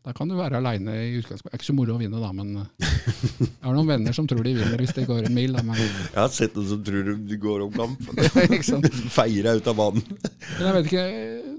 Da 0.00 0.14
kan 0.16 0.30
du 0.30 0.32
være 0.38 0.56
aleine 0.56 0.94
i 0.96 1.18
utgangspunktet. 1.18 1.50
Det 1.50 1.58
er 1.58 1.60
ikke 1.60 1.68
så 1.68 1.74
moro 1.76 1.92
å 1.92 2.00
vinne, 2.00 2.20
da, 2.22 2.30
men 2.32 2.54
eh, 2.62 2.92
jeg 3.36 3.66
har 3.66 3.74
noen 3.76 3.90
venner 3.90 4.14
som 4.16 4.24
tror 4.28 4.40
de 4.46 4.54
vinner 4.56 4.80
hvis 4.80 4.94
det 4.96 5.04
går 5.08 5.26
en 5.28 5.34
mil. 5.36 5.52
Da, 5.52 5.64
men... 5.66 5.76
Jeg 5.76 6.16
har 6.16 6.30
sett 6.32 6.56
noen 6.56 6.70
som 6.70 6.80
tror 6.86 7.10
de 7.28 7.38
går 7.42 7.64
om 7.66 7.74
kamp. 7.74 8.06
Feier 9.18 9.50
deg 9.50 9.60
ut 9.60 9.68
av 9.68 9.76
banen. 9.76 10.06
men 10.08 10.64
jeg 10.64 10.76
vet 10.78 10.88
ikke, 10.88 11.04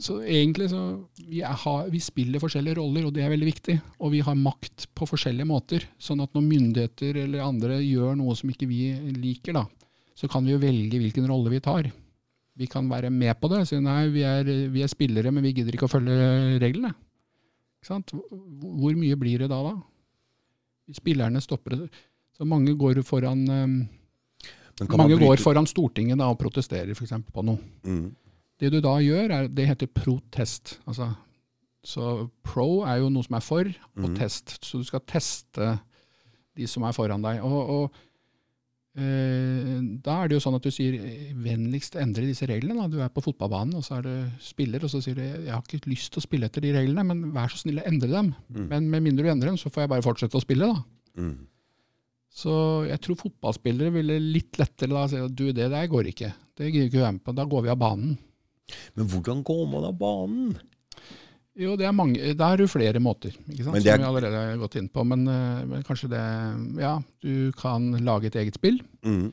så 0.02 0.16
egentlig 0.26 0.72
så 0.72 0.82
vi, 1.20 1.44
har, 1.46 1.84
vi, 1.94 2.02
spiller 2.02 2.42
forskjellige 2.42 2.80
roller, 2.80 3.06
og 3.06 3.14
det 3.14 3.28
er 3.28 3.30
veldig 3.36 3.50
viktig. 3.52 3.78
Og 4.02 4.16
vi 4.16 4.24
har 4.26 4.40
makt 4.40 4.90
på 4.98 5.10
forskjellige 5.12 5.52
måter. 5.52 5.86
Sånn 6.02 6.26
at 6.26 6.34
når 6.34 6.48
myndigheter 6.48 7.22
eller 7.28 7.46
andre 7.46 7.78
gjør 7.86 8.18
noe 8.24 8.34
som 8.40 8.50
ikke 8.50 8.70
vi 8.72 8.88
liker, 9.22 9.60
da, 9.60 9.68
så 10.18 10.32
kan 10.32 10.50
vi 10.50 10.56
jo 10.56 10.64
velge 10.66 10.98
hvilken 10.98 11.30
rolle 11.30 11.54
vi 11.54 11.62
tar. 11.62 11.94
Vi 12.58 12.66
kan 12.70 12.90
være 12.90 13.14
med 13.14 13.38
på 13.38 13.54
det. 13.54 13.68
Si 13.70 13.78
nei, 13.78 14.02
vi 14.10 14.26
er, 14.26 14.50
vi 14.74 14.82
er 14.82 14.90
spillere, 14.90 15.30
men 15.30 15.46
vi 15.46 15.54
gidder 15.60 15.78
ikke 15.78 15.86
å 15.86 15.94
følge 15.94 16.18
reglene. 16.66 16.96
Hvor 17.88 18.98
mye 18.98 19.18
blir 19.20 19.44
det 19.44 19.50
da, 19.52 19.62
da? 19.66 19.76
Spillerne 20.94 21.42
stopper 21.42 21.76
det. 21.76 21.90
Så 22.36 22.46
mange 22.48 22.74
går 22.78 23.02
foran 23.06 23.44
um, 23.50 23.76
mange 24.90 25.18
går 25.20 25.42
foran 25.42 25.68
Stortinget 25.70 26.20
da, 26.20 26.30
og 26.32 26.40
protesterer 26.42 26.94
f.eks. 26.96 27.14
på 27.34 27.44
noe. 27.46 27.60
Mm. 27.86 28.08
Det 28.62 28.72
du 28.74 28.80
da 28.84 28.96
gjør, 29.02 29.34
er, 29.34 29.50
det 29.50 29.68
heter 29.70 29.90
protest. 29.90 30.80
Altså, 30.90 31.12
så 31.86 32.28
pro 32.46 32.84
er 32.86 33.02
jo 33.02 33.10
noe 33.14 33.26
som 33.26 33.38
er 33.38 33.46
for, 33.46 33.72
og 33.98 34.10
mm. 34.10 34.18
test. 34.20 34.58
Så 34.66 34.82
du 34.82 34.86
skal 34.88 35.04
teste 35.10 35.74
de 36.58 36.68
som 36.70 36.86
er 36.86 36.96
foran 36.96 37.24
deg. 37.26 37.42
Og, 37.46 37.62
og 37.76 38.02
da 40.04 40.16
er 40.20 40.28
det 40.28 40.36
jo 40.36 40.42
sånn 40.44 40.58
at 40.58 40.66
du 40.68 40.72
sier 40.74 40.98
eh, 41.00 41.30
vennligst 41.40 41.96
endre 42.02 42.26
disse 42.28 42.48
reglene. 42.50 42.76
Da. 42.82 42.90
Du 42.92 42.98
er 43.00 43.14
på 43.14 43.24
fotballbanen, 43.24 43.78
og 43.80 43.86
så 43.88 44.00
er 44.00 44.08
det 44.08 44.16
spiller, 44.44 44.84
og 44.84 44.92
så 44.92 45.00
sier 45.04 45.16
du 45.16 45.24
jeg 45.24 45.54
har 45.54 45.64
ikke 45.64 45.88
lyst 45.92 46.12
til 46.12 46.20
å 46.20 46.26
spille 46.26 46.50
etter 46.50 46.66
de 46.66 46.74
reglene, 46.76 47.06
men 47.08 47.30
vær 47.36 47.54
så 47.54 47.62
snill 47.62 47.80
å 47.80 47.88
endre 47.88 48.12
dem. 48.12 48.34
Mm. 48.52 48.66
Men 48.68 48.90
med 48.92 49.06
mindre 49.08 49.28
du 49.28 49.32
endrer 49.32 49.54
dem, 49.54 49.62
så 49.62 49.72
får 49.72 49.86
jeg 49.86 49.94
bare 49.94 50.06
fortsette 50.06 50.40
å 50.40 50.44
spille, 50.44 50.68
da. 50.68 51.22
Mm. 51.22 51.38
Så 52.32 52.54
jeg 52.88 53.04
tror 53.04 53.20
fotballspillere 53.20 53.96
ville 53.96 54.20
litt 54.24 54.60
lettere 54.60 54.96
da 54.96 55.08
si 55.12 55.20
at 55.20 55.34
du, 55.36 55.50
det 55.56 55.72
der 55.72 55.88
går 55.92 56.12
ikke. 56.12 56.34
Det 56.56 56.68
gidder 56.70 56.86
vi 56.86 56.92
ikke 56.92 57.06
være 57.06 57.16
med 57.18 57.24
på. 57.26 57.36
Da 57.36 57.48
går 57.48 57.66
vi 57.66 57.72
av 57.74 57.80
banen. 57.80 58.14
Men 58.96 59.10
hvordan 59.12 59.42
går 59.48 59.66
man 59.72 59.88
av 59.88 59.98
banen? 60.00 60.54
Jo, 61.60 61.76
det 61.76 61.84
er 61.84 61.96
mange, 61.96 62.32
Da 62.38 62.52
er 62.52 62.60
det 62.60 62.68
jo 62.68 62.72
flere 62.72 63.00
måter, 63.04 63.34
ikke 63.52 63.66
sant? 63.66 63.76
Er, 63.76 63.84
som 63.84 64.04
vi 64.04 64.08
allerede 64.08 64.40
har 64.40 64.60
gått 64.62 64.78
inn 64.80 64.88
på. 64.92 65.04
Men, 65.04 65.28
eh, 65.28 65.64
men, 65.68 65.84
kanskje 65.84 66.12
det 66.14 66.24
Ja, 66.80 66.96
du 67.22 67.52
kan 67.60 67.92
lage 68.06 68.32
et 68.32 68.38
eget 68.40 68.56
spill. 68.56 68.80
Mm. 69.04 69.32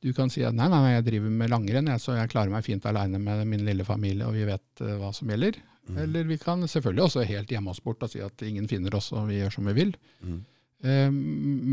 Du 0.00 0.12
kan 0.14 0.30
si 0.30 0.44
at 0.46 0.54
nei, 0.54 0.68
nei, 0.70 0.94
jeg 0.94 1.08
driver 1.10 1.32
med 1.40 1.50
langrenn, 1.50 1.90
jeg, 1.90 2.00
så 2.00 2.14
jeg 2.16 2.30
klarer 2.30 2.52
meg 2.52 2.64
fint 2.64 2.84
aleine 2.86 3.18
med 3.18 3.44
min 3.50 3.66
lille 3.66 3.84
familie, 3.84 4.28
og 4.28 4.36
vi 4.36 4.46
vet 4.46 4.82
uh, 4.84 4.94
hva 5.00 5.10
som 5.12 5.28
gjelder. 5.28 5.58
Mm. 5.88 5.96
Eller 6.04 6.28
vi 6.28 6.38
kan 6.38 6.62
selvfølgelig 6.62 7.04
også 7.04 7.24
helt 7.26 7.50
gjemme 7.50 7.72
oss 7.72 7.82
bort 7.82 8.04
og 8.06 8.12
si 8.12 8.22
at 8.22 8.44
ingen 8.46 8.68
finner 8.70 8.94
oss, 8.94 9.10
og 9.12 9.26
vi 9.28 9.40
gjør 9.40 9.56
som 9.56 9.66
vi 9.66 9.74
vil. 9.74 9.92
Mm. 10.22 10.38
Um, 10.78 11.18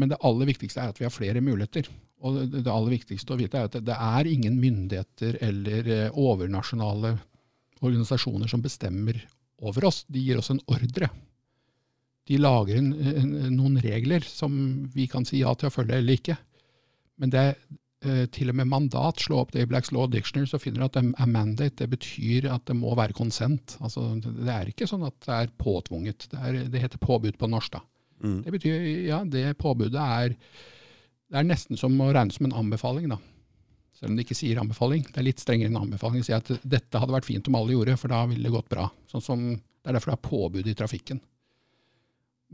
men 0.01 0.09
det 0.09 0.17
aller 0.25 0.49
viktigste 0.49 0.81
er 0.81 0.89
at 0.89 0.99
vi 0.99 1.05
har 1.05 1.13
flere 1.13 1.43
muligheter. 1.45 1.87
Og 2.25 2.41
det, 2.49 2.63
det 2.65 2.73
aller 2.73 2.95
viktigste 2.97 3.35
å 3.35 3.37
vite 3.37 3.61
er 3.61 3.69
at 3.69 3.77
det, 3.77 3.85
det 3.91 3.95
er 3.95 4.31
ingen 4.31 4.57
myndigheter 4.57 5.37
eller 5.45 5.91
overnasjonale 6.17 7.13
organisasjoner 7.85 8.49
som 8.49 8.63
bestemmer 8.65 9.21
over 9.61 9.87
oss. 9.89 10.03
De 10.07 10.19
gir 10.19 10.39
oss 10.41 10.51
en 10.53 10.61
ordre. 10.71 11.09
De 12.25 12.37
lager 12.41 12.79
en, 12.81 12.91
en, 12.93 13.33
noen 13.53 13.79
regler 13.83 14.25
som 14.25 14.53
vi 14.93 15.07
kan 15.11 15.27
si 15.27 15.43
ja 15.43 15.53
til 15.55 15.69
å 15.69 15.73
følge 15.73 15.99
eller 15.99 16.17
ikke. 16.17 16.37
Men 17.21 17.33
det 17.33 17.43
eh, 18.05 18.25
til 18.33 18.51
og 18.51 18.57
med 18.59 18.71
mandat. 18.71 19.21
Slå 19.21 19.43
opp 19.43 19.53
det 19.53 19.65
i 19.65 19.69
Blacks 19.69 19.93
Law 19.95 20.09
Dictionary, 20.11 20.49
så 20.49 20.59
finner 20.61 20.81
du 20.83 20.87
at 20.87 20.97
det 20.97 21.05
er 21.13 21.31
mandate. 21.31 21.83
Det 21.83 21.89
betyr 21.93 22.49
at 22.53 22.65
det 22.69 22.77
må 22.79 22.95
være 22.97 23.17
konsent. 23.17 23.77
Altså, 23.79 24.07
det 24.25 24.51
er 24.51 24.71
ikke 24.71 24.89
sånn 24.89 25.05
at 25.07 25.19
det 25.27 25.37
er 25.37 25.53
påtvunget. 25.61 26.29
Det, 26.31 26.41
er, 26.41 26.63
det 26.71 26.81
heter 26.87 27.03
påbud 27.03 27.37
på 27.41 27.51
norsk. 27.51 27.77
da. 27.77 27.85
Mm. 28.25 28.39
Det 28.45 28.55
betyr, 28.57 28.89
ja, 29.05 29.21
det 29.27 29.51
påbudet 29.61 30.01
er 30.01 30.39
det 31.25 31.41
er 31.41 31.47
nesten 31.47 31.79
som 31.79 31.95
å 32.01 32.11
regne 32.13 32.33
som 32.33 32.45
en 32.47 32.57
anbefaling. 32.57 33.09
da. 33.09 33.17
Selv 33.95 34.11
om 34.11 34.17
det 34.17 34.25
ikke 34.25 34.37
sier 34.37 34.59
anbefaling. 34.59 35.05
Det 35.07 35.21
er 35.21 35.29
litt 35.29 35.39
strengere 35.39 35.71
enn 35.71 35.79
anbefaling. 35.79 36.23
å 36.23 36.27
si 36.27 36.35
at 36.35 36.51
dette 36.63 36.99
hadde 36.99 37.15
vært 37.15 37.27
fint 37.27 37.47
om 37.47 37.55
alle 37.59 37.77
gjorde, 37.77 37.95
for 38.01 38.11
da 38.11 38.25
ville 38.27 38.43
det 38.43 38.55
gått 38.55 38.71
bra. 38.73 38.89
Sånn 39.11 39.23
som, 39.23 39.47
det 39.55 39.87
er 39.87 39.97
derfor 39.97 40.11
det 40.11 40.17
er 40.17 40.29
påbud 40.29 40.67
i 40.67 40.75
trafikken. 40.75 41.21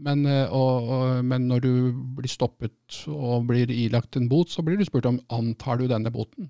Men, 0.01 0.23
eh, 0.30 0.54
og, 0.54 0.88
og, 0.88 1.25
men, 1.27 1.49
når 1.49 1.65
du 1.65 1.71
blir 2.17 2.32
stoppet 2.32 3.01
og 3.12 3.49
blir 3.49 3.73
ilagt 3.73 4.17
en 4.17 4.30
bot, 4.32 4.54
så 4.54 4.63
blir 4.65 4.80
du 4.80 4.86
spurt 4.88 5.10
om 5.10 5.19
antar 5.34 5.82
du 5.82 5.88
denne 5.89 6.13
boten. 6.13 6.49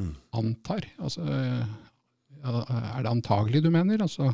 Mm. 0.00 0.14
Antar? 0.40 0.86
Altså, 1.02 1.24
er 2.40 3.04
det 3.04 3.10
antagelig 3.10 3.62
du 3.64 3.70
mener? 3.72 4.02
Altså, 4.02 4.32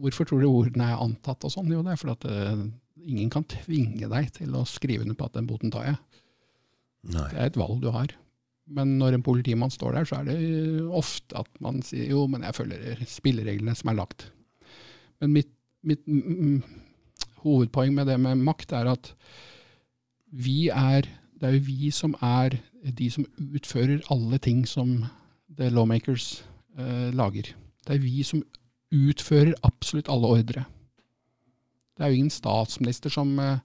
hvorfor 0.00 0.28
tror 0.28 0.42
du 0.42 0.48
ordene 0.48 0.90
er 0.92 1.02
antatt 1.02 1.44
og 1.46 1.52
sånn? 1.52 1.70
Jo, 1.72 1.82
det 1.84 1.94
er 1.94 2.00
fordi 2.00 2.16
at 2.16 2.28
uh, 2.30 2.66
ingen 3.06 3.32
kan 3.32 3.46
tvinge 3.48 4.08
deg 4.12 4.30
til 4.36 4.54
å 4.56 4.66
skrive 4.68 5.04
under 5.04 5.18
på 5.18 5.28
at 5.28 5.36
den 5.38 5.48
boten 5.48 5.72
tar 5.74 5.90
jeg. 5.90 5.98
Nei. 7.12 7.28
Det 7.32 7.40
er 7.40 7.50
et 7.50 7.60
valg 7.60 7.82
du 7.84 7.90
har. 7.94 8.14
Men 8.66 8.96
når 8.98 9.16
en 9.16 9.26
politimann 9.26 9.70
står 9.70 9.94
der, 9.94 10.08
så 10.08 10.20
er 10.20 10.30
det 10.30 10.38
ofte 10.90 11.38
at 11.38 11.50
man 11.62 11.82
sier 11.86 12.10
jo, 12.10 12.24
men 12.30 12.42
jeg 12.42 12.56
følger 12.56 13.04
spillereglene 13.06 13.76
som 13.78 13.92
er 13.92 13.98
lagt. 14.00 14.26
Men 15.22 15.36
mitt, 15.36 15.52
mitt 15.86 16.02
hovedpoeng 17.44 17.94
med 17.94 18.10
det 18.10 18.18
med 18.20 18.42
makt 18.42 18.74
er 18.76 18.90
at 18.96 19.12
vi 20.36 20.68
er 20.68 21.06
Det 21.36 21.44
er 21.44 21.52
jo 21.52 21.66
vi 21.66 21.90
som 21.92 22.14
er 22.24 22.54
de 22.96 23.10
som 23.12 23.26
utfører 23.36 24.00
alle 24.08 24.38
ting 24.40 24.62
som 24.64 25.04
the 25.52 25.68
lawmakers 25.68 26.46
eh, 26.78 27.12
lager. 27.12 27.50
Det 27.84 27.92
er 27.92 28.00
vi 28.00 28.22
som 28.24 28.40
utfører 28.88 29.52
absolutt 29.62 30.08
alle 30.08 30.30
ordre. 30.38 30.64
Det 31.92 32.04
er 32.04 32.08
jo 32.08 32.22
ingen 32.22 32.32
statsminister 32.32 33.12
som, 33.12 33.38
eh, 33.38 33.60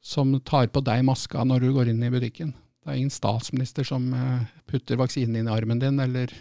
som 0.00 0.32
tar 0.40 0.72
på 0.72 0.80
deg 0.80 1.04
maska 1.04 1.44
når 1.44 1.60
du 1.60 1.72
går 1.76 1.92
inn 1.92 2.00
i 2.02 2.10
butikken. 2.10 2.54
Det 2.88 2.94
er 2.94 3.02
ingen 3.02 3.12
statsminister 3.12 3.84
som 3.84 4.06
eh, 4.16 4.44
putter 4.64 4.96
vaksinen 4.96 5.36
inn 5.36 5.48
i 5.50 5.52
armen 5.52 5.80
din, 5.82 6.00
eller 6.00 6.32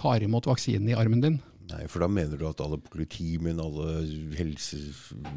tar 0.00 0.24
imot 0.24 0.46
vaksinen 0.48 0.88
i 0.88 0.96
armen 0.96 1.20
din. 1.20 1.36
Nei, 1.68 1.84
for 1.84 2.00
da 2.00 2.08
mener 2.08 2.40
du 2.40 2.46
at 2.48 2.62
alle 2.64 2.78
politimenn, 2.80 3.60
alle 3.60 4.00
helse... 4.38 4.80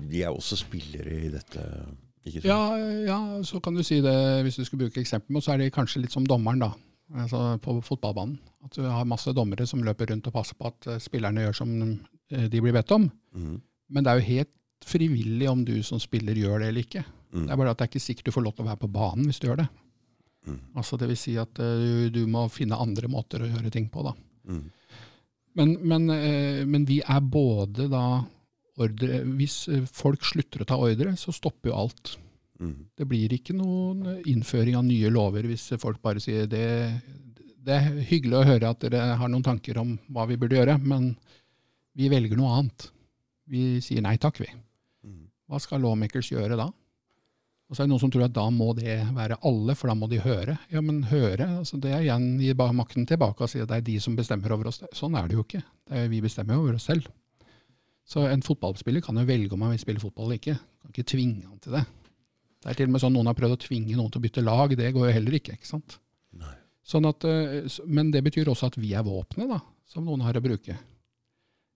De 0.07 0.23
er 0.23 0.31
også 0.31 0.61
spillere 0.63 1.19
i 1.27 1.33
dette? 1.33 1.59
ikke 2.23 2.39
sant? 2.39 2.47
Ja, 2.47 2.79
ja, 3.03 3.19
så 3.43 3.59
kan 3.59 3.75
du 3.75 3.83
si 3.83 3.99
det, 3.99 4.15
hvis 4.47 4.61
du 4.61 4.63
skulle 4.63 4.87
bruke 4.87 5.03
eksempel, 5.03 5.41
så 5.43 5.53
er 5.53 5.59
det 5.59 5.73
kanskje 5.75 6.05
litt 6.05 6.15
som 6.15 6.23
dommeren, 6.23 6.63
da. 6.63 6.71
Altså 7.19 7.43
på 7.61 7.75
fotballbanen. 7.85 8.39
At 8.63 8.79
du 8.79 8.87
har 8.87 9.11
masse 9.11 9.35
dommere 9.35 9.67
som 9.67 9.83
løper 9.83 10.09
rundt 10.13 10.31
og 10.31 10.39
passer 10.39 10.55
på 10.55 10.71
at 10.71 10.87
eh, 10.89 11.03
spillerne 11.03 11.43
gjør 11.43 11.59
som 11.59 11.75
eh, 11.83 12.47
de 12.47 12.63
blir 12.63 12.73
bedt 12.79 12.95
om. 12.95 13.09
Mm. 13.35 13.59
Men 13.91 14.07
det 14.07 14.13
er 14.13 14.23
jo 14.23 14.29
helt 14.31 14.87
frivillig 14.87 15.51
om 15.51 15.67
du 15.67 15.75
som 15.83 15.99
spiller 15.99 16.39
gjør 16.39 16.63
det 16.63 16.71
eller 16.71 16.87
ikke. 16.87 17.03
Mm. 17.35 17.43
Det 17.43 17.51
er 17.51 17.59
bare 17.59 17.75
at 17.75 17.81
det 17.83 17.85
er 17.85 17.91
ikke 17.91 18.07
sikkert 18.07 18.31
du 18.31 18.37
får 18.39 18.47
lov 18.47 18.55
til 18.55 18.65
å 18.65 18.71
være 18.71 18.81
på 18.81 18.93
banen 18.95 19.27
hvis 19.27 19.43
du 19.43 19.49
gjør 19.51 19.65
det. 19.65 19.67
Mm. 20.45 20.59
Altså 20.77 20.99
det 21.01 21.09
vil 21.09 21.19
si 21.19 21.35
at 21.41 21.59
uh, 21.61 21.81
du, 21.81 22.09
du, 22.13 22.23
må 22.29 22.45
finne 22.53 22.77
andre 22.79 23.09
måter 23.11 23.43
å 23.43 23.49
gjøre 23.49 23.73
ting 23.73 23.89
på. 23.91 24.05
da. 24.05 24.13
Mm. 24.49 24.63
Men, 25.57 25.75
men, 25.81 26.07
uh, 26.11 26.61
men, 26.69 26.85
vi 26.87 27.01
er 27.01 27.21
både 27.21 27.89
da 27.91 28.05
ordre 28.75 29.21
Hvis 29.39 29.69
uh, 29.71 29.85
folk 29.87 30.25
slutter 30.27 30.61
å 30.61 30.69
ta 30.69 30.77
ordre, 30.77 31.15
så 31.19 31.33
stopper 31.35 31.71
jo 31.71 31.77
alt. 31.85 32.15
Mm. 32.59 32.77
Det 32.95 33.07
blir 33.09 33.35
ikke 33.35 33.55
noen 33.57 34.21
innføring 34.27 34.77
av 34.79 34.85
nye 34.87 35.11
lover 35.11 35.47
hvis 35.49 35.73
folk 35.81 35.99
bare 36.03 36.21
sier 36.23 36.47
det, 36.47 36.67
det 37.65 37.75
er 37.75 37.97
hyggelig 38.11 38.37
å 38.39 38.47
høre 38.47 38.69
at 38.71 38.85
dere 38.85 39.17
har 39.19 39.31
noen 39.31 39.43
tanker 39.43 39.79
om 39.81 39.95
hva 40.13 40.27
vi 40.29 40.37
burde 40.39 40.59
gjøre, 40.59 40.77
men 40.79 41.13
vi 41.95 42.11
velger 42.11 42.39
noe 42.39 42.53
annet. 42.59 42.89
Vi 43.51 43.81
sier 43.83 44.03
nei 44.03 44.15
takk, 44.21 44.39
vi. 44.43 44.47
Mm. 45.05 45.27
Hva 45.49 45.59
skal 45.63 45.83
lawmakers 45.83 46.31
gjøre 46.31 46.57
da? 46.59 46.69
Og 47.75 47.77
så 47.77 47.83
er 47.83 47.89
det 47.89 47.91
noen 47.91 48.03
som 48.05 48.11
tror 48.13 48.23
at 48.23 48.31
da 48.31 48.43
må 48.55 48.69
det 48.77 48.93
være 49.11 49.35
alle, 49.43 49.73
for 49.75 49.91
da 49.91 49.97
må 49.99 50.07
de 50.07 50.21
høre. 50.23 50.53
Ja, 50.71 50.79
men 50.79 51.01
høre, 51.09 51.43
altså 51.59 51.75
det 51.83 51.89
er 51.91 52.05
igjen 52.05 52.37
gi 52.39 52.53
makten 52.55 53.03
tilbake 53.03 53.43
og 53.43 53.51
si 53.51 53.59
at 53.59 53.67
det 53.67 53.81
er 53.81 53.83
de 53.89 53.95
som 53.99 54.13
bestemmer 54.15 54.53
over 54.55 54.69
oss. 54.69 54.79
Sånn 54.95 55.17
er 55.19 55.27
det 55.27 55.35
jo 55.35 55.43
ikke. 55.43 55.59
Det 55.83 55.97
er, 55.99 56.07
vi 56.07 56.21
bestemmer 56.23 56.55
over 56.55 56.77
oss 56.77 56.85
selv. 56.87 57.09
Så 58.07 58.23
en 58.29 58.45
fotballspiller 58.45 59.03
kan 59.03 59.19
jo 59.19 59.25
velge 59.27 59.51
om 59.51 59.65
han 59.65 59.73
vil 59.73 59.81
spille 59.81 59.99
fotball 59.99 60.29
eller 60.29 60.39
ikke. 60.39 60.55
Kan 60.55 60.93
ikke 60.93 61.09
tvinge 61.11 61.49
han 61.49 61.59
til 61.59 61.75
det. 61.75 61.81
Det 62.63 62.69
er 62.71 62.77
til 62.79 62.87
og 62.87 62.95
med 62.95 63.03
sånn 63.03 63.13
noen 63.17 63.27
har 63.27 63.35
prøvd 63.41 63.57
å 63.57 63.63
tvinge 63.65 63.97
noen 63.97 64.13
til 64.13 64.21
å 64.21 64.25
bytte 64.29 64.43
lag. 64.45 64.75
Det 64.79 64.93
går 64.95 65.09
jo 65.09 65.15
heller 65.17 65.35
ikke. 65.41 65.57
ikke 65.59 65.67
sant? 65.67 65.97
Nei. 66.39 66.53
Sånn 66.87 67.09
at, 67.11 67.27
eh, 67.27 67.67
men 67.91 68.13
det 68.13 68.23
betyr 68.23 68.53
også 68.53 68.69
at 68.71 68.77
vi 68.79 68.93
er 68.95 69.03
våpenet 69.03 69.67
som 69.91 70.07
noen 70.07 70.23
har 70.23 70.39
å 70.39 70.45
bruke. 70.47 70.77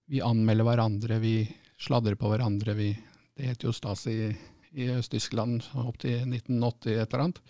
Vi 0.08 0.24
anmelder 0.24 0.64
hverandre, 0.64 1.20
vi 1.20 1.43
sladrer 1.76 2.16
på 2.16 2.32
hverandre. 2.32 2.78
Vi, 2.80 2.93
det 3.36 3.52
heter 3.52 3.68
jo 3.68 3.76
Stasi 3.76 4.16
i, 4.76 4.89
Øst-Tyskland 4.95 5.65
opp 5.82 5.97
til 6.01 6.22
1980 6.28 6.99
et 6.99 7.13
eller 7.13 7.24
annet. 7.26 7.41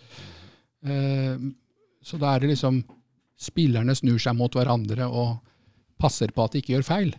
Eh, 0.84 1.46
så 2.02 2.20
da 2.20 2.34
er 2.34 2.42
det 2.42 2.54
liksom 2.54 2.82
Spillerne 3.40 3.94
snur 3.96 4.18
seg 4.20 4.34
mot 4.36 4.52
hverandre 4.52 5.06
og 5.08 5.38
passer 6.00 6.28
på 6.28 6.44
at 6.44 6.52
de 6.52 6.60
ikke 6.60 6.74
gjør 6.74 6.84
feil. 6.84 7.14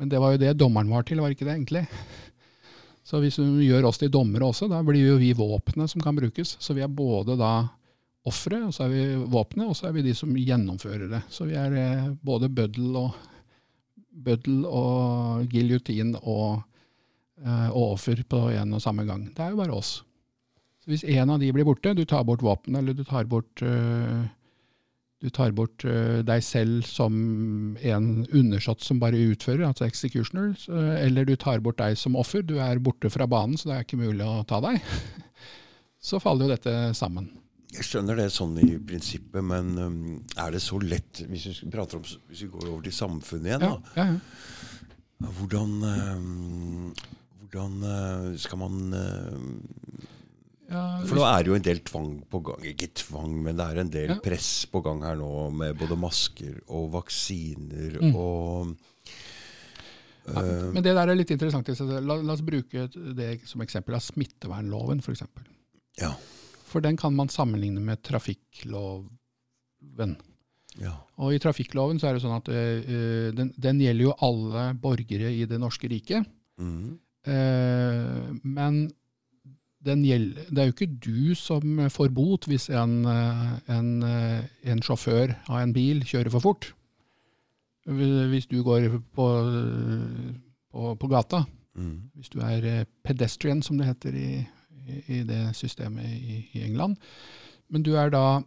Men 0.00 0.08
det 0.08 0.20
var 0.20 0.32
jo 0.32 0.40
det 0.40 0.54
dommeren 0.56 0.88
var 0.88 1.04
til, 1.04 1.20
var 1.20 1.34
ikke 1.34 1.44
det 1.44 1.58
egentlig? 1.58 1.82
Så 3.06 3.20
hvis 3.20 3.36
hun 3.36 3.58
gjør 3.60 3.90
oss 3.90 4.00
til 4.00 4.08
dommere 4.10 4.48
også, 4.48 4.66
da 4.72 4.80
blir 4.82 5.12
jo 5.12 5.18
vi 5.20 5.34
våpenet 5.36 5.92
som 5.92 6.00
kan 6.02 6.16
brukes. 6.16 6.56
Så 6.58 6.74
vi 6.74 6.82
er 6.82 6.88
både 6.88 7.36
da 7.38 7.52
ofre, 8.26 8.64
og 8.66 8.74
så 8.74 8.86
er 8.86 8.90
vi 8.90 9.02
våpenet, 9.30 9.68
og 9.70 9.76
så 9.78 9.88
er 9.88 9.94
vi 9.94 10.02
de 10.08 10.14
som 10.18 10.32
gjennomfører 10.34 11.06
det. 11.12 11.20
Så 11.30 11.46
vi 11.46 11.54
er 11.58 11.76
eh, 11.78 12.08
både 12.26 12.50
bøddel 12.50 12.96
og, 12.98 13.12
bøddel 14.26 14.64
og 14.66 15.46
giljotin 15.52 16.16
og, 16.22 16.64
og 17.44 17.96
offer 17.98 18.22
på 18.24 18.46
en 18.56 18.72
og 18.72 18.80
samme 18.80 19.04
gang. 19.04 19.26
Det 19.36 19.42
er 19.44 19.52
jo 19.52 19.58
bare 19.60 19.76
oss. 19.76 19.98
Så 20.86 20.92
hvis 20.92 21.04
en 21.18 21.32
av 21.34 21.40
de 21.42 21.50
blir 21.50 21.66
borte, 21.66 21.96
du 21.98 22.04
tar 22.06 22.22
bort 22.24 22.44
våpenet, 22.46 22.78
eller 22.78 22.94
du 22.94 23.02
tar 23.04 23.26
bort 23.26 23.62
eh, 23.66 24.26
du 25.24 25.30
tar 25.34 25.50
bort 25.56 25.82
eh, 25.88 26.20
deg 26.22 26.44
selv 26.44 26.84
som 26.86 27.14
en 27.80 28.06
undersått 28.30 28.84
som 28.84 29.00
bare 29.02 29.18
utfører, 29.32 29.64
altså 29.66 29.88
executioner, 29.88 30.52
eller 31.00 31.26
du 31.26 31.34
tar 31.40 31.64
bort 31.64 31.80
deg 31.80 31.96
som 31.98 32.18
offer, 32.20 32.44
du 32.46 32.60
er 32.62 32.78
borte 32.78 33.10
fra 33.10 33.26
banen, 33.26 33.58
så 33.58 33.70
det 33.70 33.74
er 33.74 33.88
ikke 33.88 33.98
mulig 33.98 34.22
å 34.22 34.44
ta 34.46 34.60
deg, 34.62 34.78
så 36.10 36.22
faller 36.22 36.46
jo 36.46 36.54
dette 36.54 36.76
sammen. 36.94 37.32
Jeg 37.74 37.88
skjønner 37.88 38.20
det 38.20 38.28
sånn 38.30 38.54
i 38.62 38.76
prinsippet, 38.78 39.42
men 39.42 39.74
er 40.38 40.54
det 40.54 40.62
så 40.64 40.78
lett 40.78 41.24
hvis 41.26 41.48
vi, 41.50 41.66
om, 41.66 42.06
hvis 42.30 42.44
vi 42.46 42.52
går 42.52 42.68
over 42.70 42.86
til 42.86 42.94
samfunnet 42.94 43.50
igjen, 43.50 43.66
Ja, 43.66 43.74
da, 43.74 43.98
ja, 43.98 44.06
ja. 44.14 45.34
hvordan, 45.40 45.74
um, 45.82 46.94
hvordan 47.56 47.82
uh, 47.82 48.36
skal 48.38 48.58
man 48.60 48.92
uh, 48.92 49.40
Ja, 50.66 50.80
For 51.06 51.14
nå 51.14 51.22
er 51.22 51.44
det 51.44 51.50
jo 51.52 51.54
en 51.54 51.62
del 51.62 51.78
tvang 51.86 52.08
på 52.26 52.40
gang. 52.42 52.64
Ikke 52.66 52.88
tvang, 52.98 53.36
men 53.44 53.54
det 53.56 53.66
er 53.70 53.78
en 53.84 53.90
del 53.94 54.08
Ja. 54.10 54.16
press 54.18 54.66
på 54.66 54.80
gang 54.82 55.00
her 55.06 55.14
nå 55.16 55.28
med 55.54 55.76
både 55.78 55.94
masker 55.96 56.56
og 56.68 56.88
vaksiner 56.92 58.00
Mm. 58.02 58.14
og 58.16 58.76
Ja, 60.26 60.42
uh, 60.42 60.72
Men 60.74 60.82
det 60.82 60.90
der 60.96 61.06
er 61.08 61.14
litt 61.14 61.30
interessant. 61.30 61.68
La, 61.78 62.00
la 62.18 62.32
oss 62.34 62.40
bruke 62.42 62.88
det 63.14 63.46
som 63.46 63.60
eksempel 63.62 63.94
av 63.94 64.02
smittevernloven, 64.02 64.98
f.eks. 64.98 65.20
For, 65.22 65.44
Ja. 66.02 66.10
for 66.66 66.80
den 66.82 66.96
kan 66.96 67.14
man 67.14 67.28
sammenligne 67.28 67.78
med 67.80 68.02
trafikkloven. 68.02 69.06
ja. 70.80 70.96
Og 71.18 71.32
i 71.32 71.38
trafikkloven 71.38 72.00
så 72.00 72.08
er 72.10 72.14
det 72.18 72.22
sånn 72.26 72.36
at 72.36 72.48
eh, 72.50 73.30
den, 73.32 73.54
den 73.56 73.78
gjelder 73.80 74.02
jo 74.10 74.16
alle 74.20 74.74
borgere 74.74 75.30
i 75.30 75.44
det 75.46 75.60
norske 75.62 75.88
riket. 75.88 76.26
Mhm. 76.58 76.98
Eh, 77.26 78.32
men 78.42 78.86
den 79.86 80.02
gjelder, 80.06 80.48
det 80.50 80.62
er 80.62 80.68
jo 80.68 80.74
ikke 80.74 80.94
du 81.02 81.34
som 81.38 81.80
får 81.92 82.10
bot 82.14 82.46
hvis 82.50 82.68
en, 82.74 83.04
eh, 83.10 83.52
en, 83.70 83.90
eh, 84.02 84.46
en 84.70 84.82
sjåfør 84.82 85.36
av 85.48 85.60
en 85.60 85.74
bil 85.74 86.02
kjører 86.06 86.32
for 86.34 86.44
fort. 86.48 86.72
Hvis 87.86 88.48
du 88.50 88.62
går 88.66 88.88
på, 89.14 89.26
på, 90.72 90.94
på 90.98 91.10
gata. 91.10 91.44
Mm. 91.78 92.10
Hvis 92.16 92.32
du 92.32 92.40
er 92.42 92.86
pedestrian, 93.06 93.62
som 93.62 93.78
det 93.78 93.86
heter 93.86 94.16
i, 94.18 94.30
i, 94.88 95.02
i 95.18 95.22
det 95.22 95.54
systemet 95.54 96.02
i, 96.02 96.40
i 96.58 96.64
England. 96.66 96.96
Men 97.70 97.86
du 97.86 97.94
er 97.94 98.10
da 98.10 98.42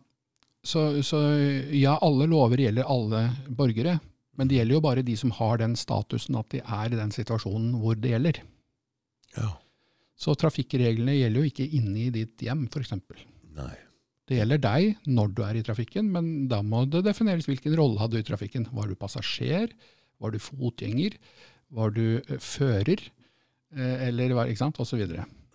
så, 0.66 1.02
så 1.08 1.22
ja, 1.72 1.96
alle 2.04 2.28
lover 2.28 2.60
gjelder 2.60 2.84
alle 2.92 3.30
borgere. 3.48 4.00
Men 4.36 4.48
det 4.48 4.60
gjelder 4.60 4.76
jo 4.76 4.84
bare 4.84 5.04
de 5.08 5.16
som 5.20 5.32
har 5.36 5.60
den 5.60 5.76
statusen 5.80 6.36
at 6.40 6.52
de 6.52 6.60
er 6.64 6.92
i 6.92 7.00
den 7.00 7.12
situasjonen 7.16 7.78
hvor 7.80 7.96
det 7.96 8.12
gjelder. 8.12 8.42
Ja. 9.38 9.50
Så 10.20 10.34
trafikkreglene 10.36 11.14
gjelder 11.16 11.40
jo 11.46 11.48
ikke 11.48 11.66
inne 11.78 12.08
i 12.08 12.10
ditt 12.12 12.42
hjem, 12.44 12.66
f.eks. 12.68 12.92
Det 14.30 14.38
gjelder 14.38 14.60
deg 14.62 14.98
når 15.10 15.30
du 15.34 15.40
er 15.48 15.58
i 15.58 15.64
trafikken, 15.66 16.10
men 16.12 16.48
da 16.52 16.60
må 16.62 16.84
det 16.92 17.06
defineres 17.08 17.48
hvilken 17.50 17.74
rolle 17.80 17.98
hadde 18.02 18.18
du 18.18 18.22
i 18.22 18.28
trafikken. 18.28 18.68
Var 18.76 18.92
du 18.92 18.98
passasjer? 19.00 19.72
Var 20.20 20.34
du 20.36 20.40
fotgjenger? 20.44 21.16
Var 21.74 21.94
du 21.96 22.04
eh, 22.20 22.36
fører? 22.44 23.02
Eh, 23.74 24.08
eller 24.10 24.36
var, 24.38 24.52
ikke 24.52 24.60
sant, 24.66 24.78
osv. 24.84 25.02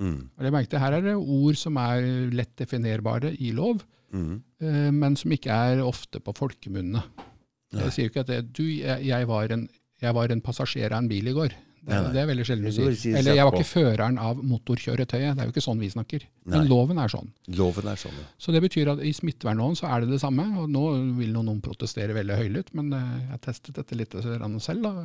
Mm. 0.01 0.17
Og 0.33 0.47
jeg 0.49 0.55
merkte, 0.57 0.81
Her 0.83 0.97
er 0.97 1.05
det 1.11 1.15
ord 1.21 1.61
som 1.61 1.77
er 1.83 2.09
lett 2.35 2.55
definerbare 2.61 3.35
i 3.39 3.53
lov, 3.55 3.85
Mhm. 4.15 4.35
eh, 4.63 4.91
men 4.95 5.17
som 5.19 5.33
ikke 5.35 5.51
er 5.51 5.81
ofte 5.83 6.21
på 6.23 6.33
folkemunne. 6.39 7.03
Jeg 7.75 7.91
sier 7.93 8.05
jo 8.07 8.11
ikke 8.13 8.21
at 8.23 8.29
det, 8.31 8.53
du, 8.55 8.63
jeg, 8.63 9.03
jeg, 9.09 9.27
var 9.27 9.51
en, 9.51 9.69
jeg 10.01 10.15
var 10.15 10.31
en 10.31 10.41
passasjer 10.41 10.93
av 10.93 11.03
en 11.03 11.09
bil 11.11 11.27
i 11.27 11.33
går. 11.35 11.55
Det, 11.85 11.93
Nei, 11.93 11.99
nei. 12.01 12.13
det 12.15 12.21
er 12.23 12.29
veldig 12.31 12.45
sjelden 12.49 12.65
du 12.65 12.97
sier. 12.97 13.17
Eller 13.19 13.37
jeg 13.37 13.45
var 13.45 13.59
ikke 13.59 13.69
føreren 13.69 14.17
av 14.17 14.39
motorkjøretøyet. 14.41 15.35
Det 15.37 15.43
er 15.43 15.49
jo 15.51 15.53
ikke 15.53 15.65
sånn 15.67 15.83
vi 15.83 15.91
snakker. 15.93 16.23
Men 16.49 16.63
Nei. 16.63 16.69
loven 16.71 17.01
er 17.03 17.13
sånn. 17.13 17.29
Loven 17.59 17.91
er 17.93 18.01
sånn, 18.01 18.15
ja. 18.17 18.25
Så 18.41 18.55
det 18.57 18.63
betyr 18.65 18.95
at 18.95 19.03
i 19.05 19.13
smittevernloven 19.13 19.77
så 19.77 19.91
er 19.93 20.05
det 20.05 20.15
det 20.15 20.21
samme. 20.23 20.47
og 20.63 20.73
Nå 20.73 20.85
vil 21.19 21.35
noen 21.37 21.61
protestere 21.65 22.17
veldig 22.17 22.41
høylytt, 22.41 22.73
men 22.79 22.89
eh, 22.97 23.13
jeg 23.35 23.43
testet 23.51 23.77
dette 23.83 24.01
litt 24.01 24.17
selv. 24.17 24.89
Da. 24.89 25.05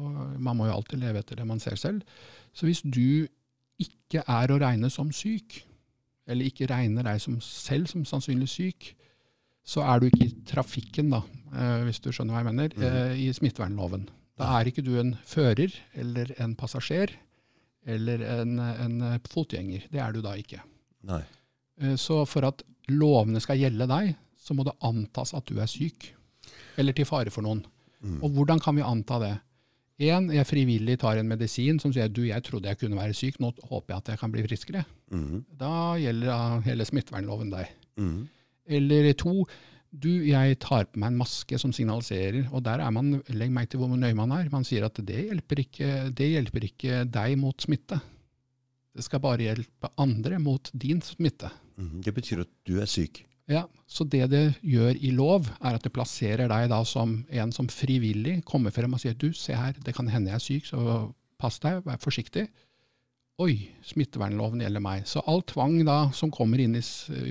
Og 0.00 0.40
man 0.40 0.56
må 0.56 0.70
jo 0.70 0.78
alltid 0.78 1.04
leve 1.04 1.20
etter 1.20 1.42
det 1.42 1.48
man 1.52 1.60
ser 1.60 1.76
selv. 1.80 2.00
Så 2.56 2.64
hvis 2.64 2.80
du 2.80 3.28
ikke 3.76 4.24
er 4.24 4.52
å 4.54 4.60
regne 4.62 4.88
som 4.88 5.12
syk, 5.12 5.60
eller 6.24 6.48
ikke 6.48 6.72
regner 6.72 7.04
deg 7.04 7.20
som 7.20 7.36
selv 7.44 7.92
som 7.92 8.08
sannsynlig 8.08 8.48
syk, 8.54 8.94
så 9.68 9.84
er 9.84 10.00
du 10.00 10.08
ikke 10.08 10.30
i 10.30 10.34
trafikken, 10.48 11.12
da, 11.12 11.26
eh, 11.52 11.82
hvis 11.90 12.00
du 12.00 12.08
skjønner 12.08 12.38
hva 12.38 12.40
jeg 12.40 12.54
mener, 12.54 12.72
mm. 12.72 13.18
i 13.20 13.34
smittevernloven. 13.36 14.08
Da 14.36 14.50
er 14.58 14.68
ikke 14.68 14.84
du 14.84 14.92
en 15.00 15.14
fører 15.24 15.72
eller 15.96 16.34
en 16.42 16.54
passasjer 16.58 17.14
eller 17.86 18.22
en, 18.42 18.58
en 18.60 18.96
fotgjenger. 19.30 19.86
Det 19.92 20.00
er 20.02 20.12
du 20.12 20.20
da 20.24 20.34
ikke. 20.36 20.60
Nei. 21.06 21.22
Eh, 21.80 21.94
Så 22.00 22.24
for 22.28 22.44
at 22.48 22.64
lovene 22.90 23.40
skal 23.40 23.60
gjelde 23.60 23.86
deg, 23.90 24.12
så 24.36 24.54
må 24.54 24.66
det 24.66 24.76
antas 24.84 25.32
at 25.34 25.46
du 25.48 25.58
er 25.62 25.70
syk. 25.70 26.10
Eller 26.76 26.92
til 26.96 27.08
fare 27.08 27.32
for 27.32 27.46
noen. 27.46 27.64
Mm. 28.04 28.18
Og 28.22 28.34
hvordan 28.36 28.60
kan 28.62 28.76
vi 28.76 28.84
anta 28.84 29.18
det? 29.22 29.34
En, 30.06 30.26
jeg 30.28 30.44
frivillig 30.44 30.98
tar 31.00 31.16
en 31.16 31.28
medisin 31.30 31.78
som 31.80 31.92
sier 31.94 32.10
du, 32.12 32.26
jeg 32.28 32.44
trodde 32.44 32.68
jeg 32.68 32.76
kunne 32.82 32.98
være 32.98 33.16
syk, 33.16 33.38
nå 33.40 33.54
håper 33.64 33.94
jeg 33.94 34.02
at 34.02 34.10
jeg 34.12 34.20
kan 34.20 34.34
bli 34.34 34.44
friskere. 34.44 34.82
Mm. 35.08 35.38
Da 35.56 35.70
gjelder 36.02 36.60
hele 36.66 36.84
smittevernloven 36.84 37.54
deg. 37.54 37.70
Mm. 37.96 38.18
Eller 38.76 39.08
to, 39.16 39.46
du, 40.02 40.10
jeg 40.28 40.58
tar 40.62 40.86
på 40.90 41.00
meg 41.00 41.12
en 41.12 41.20
maske 41.20 41.58
som 41.60 41.72
signaliserer, 41.74 42.48
og 42.52 42.64
der 42.66 42.82
er 42.84 42.92
man, 42.94 43.20
legg 43.32 43.52
meg 43.54 43.70
til 43.70 43.80
hvor 43.80 43.92
nøye 43.92 44.16
man 44.18 44.34
er, 44.36 44.50
man 44.52 44.66
sier 44.66 44.86
at 44.88 44.98
det 45.06 45.28
hjelper, 45.28 45.62
ikke, 45.64 45.92
det 46.16 46.28
hjelper 46.34 46.68
ikke 46.68 47.00
deg 47.12 47.36
mot 47.40 47.64
smitte. 47.64 48.00
Det 48.96 49.04
skal 49.04 49.20
bare 49.24 49.44
hjelpe 49.48 49.90
andre 50.00 50.38
mot 50.40 50.70
din 50.72 51.02
smitte. 51.04 51.50
Mhm. 51.76 52.02
Det 52.04 52.14
betyr 52.16 52.44
at 52.46 52.52
du 52.68 52.78
er 52.80 52.88
syk. 52.90 53.24
Ja, 53.46 53.66
Så 53.86 54.02
det 54.02 54.30
det 54.32 54.56
gjør 54.66 54.96
i 54.98 55.12
lov, 55.14 55.46
er 55.62 55.76
at 55.76 55.84
det 55.84 55.92
plasserer 55.94 56.48
deg 56.50 56.68
da 56.72 56.80
som 56.84 57.20
en 57.30 57.52
som 57.54 57.68
frivillig 57.70 58.40
kommer 58.44 58.74
frem 58.74 58.96
og 58.96 58.98
sier 58.98 59.14
du, 59.14 59.30
se 59.32 59.54
her, 59.54 59.76
det 59.78 59.94
kan 59.94 60.08
hende 60.10 60.32
jeg 60.32 60.34
er 60.34 60.42
syk, 60.42 60.66
så 60.66 61.12
pass 61.38 61.60
deg, 61.62 61.84
vær 61.86 62.00
forsiktig. 62.02 62.48
Oi, 63.36 63.52
smittevernloven 63.84 64.62
gjelder 64.64 64.80
meg. 64.80 65.02
Så 65.04 65.20
all 65.28 65.42
tvang 65.44 65.82
da 65.84 66.06
som 66.16 66.30
kommer 66.32 66.60
inn 66.62 66.78
i, 66.78 66.82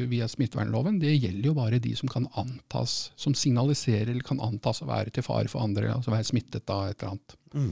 via 0.05 0.27
smittevernloven, 0.29 0.99
det 1.01 1.15
gjelder 1.15 1.49
jo 1.49 1.55
bare 1.57 1.79
de 1.81 1.95
som 1.97 2.11
kan 2.11 2.27
antas, 2.37 3.09
som 3.17 3.33
signaliserer 3.33 4.11
eller 4.11 4.25
kan 4.25 4.41
antas 4.43 4.83
å 4.85 4.89
være 4.89 5.15
til 5.15 5.25
fare 5.25 5.49
for 5.49 5.65
andre, 5.65 5.89
altså 5.95 6.13
være 6.13 6.27
smittet 6.29 6.69
av 6.69 6.91
et 6.91 6.99
eller 6.99 7.15
annet. 7.15 7.37
Mm. 7.57 7.71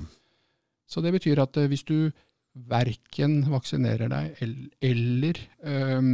Så 0.89 1.03
det 1.05 1.13
betyr 1.13 1.43
at 1.43 1.59
eh, 1.61 1.69
hvis 1.69 1.85
du 1.85 1.97
verken 2.69 3.43
vaksinerer 3.49 4.09
deg 4.09 4.41
eller, 4.45 4.73
eller 4.85 5.39
um, 5.97 6.11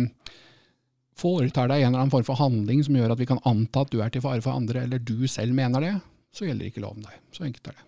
foretar 1.20 1.72
deg 1.72 1.84
en 1.84 1.90
eller 1.90 2.06
annen 2.06 2.14
form 2.14 2.28
for 2.28 2.40
handling 2.40 2.84
som 2.88 2.96
gjør 2.96 3.12
at 3.16 3.20
vi 3.20 3.28
kan 3.28 3.42
anta 3.48 3.84
at 3.84 3.92
du 3.92 4.00
er 4.04 4.12
til 4.12 4.24
fare 4.24 4.44
for 4.44 4.60
andre, 4.60 4.84
eller 4.84 5.00
du 5.00 5.24
selv 5.32 5.56
mener 5.56 5.84
det, 5.88 5.94
så 6.36 6.48
gjelder 6.48 6.68
ikke 6.68 6.84
loven 6.84 7.08
deg. 7.08 7.16
Så 7.36 7.48
enkelt 7.48 7.72
er 7.72 7.80
det. 7.80 7.88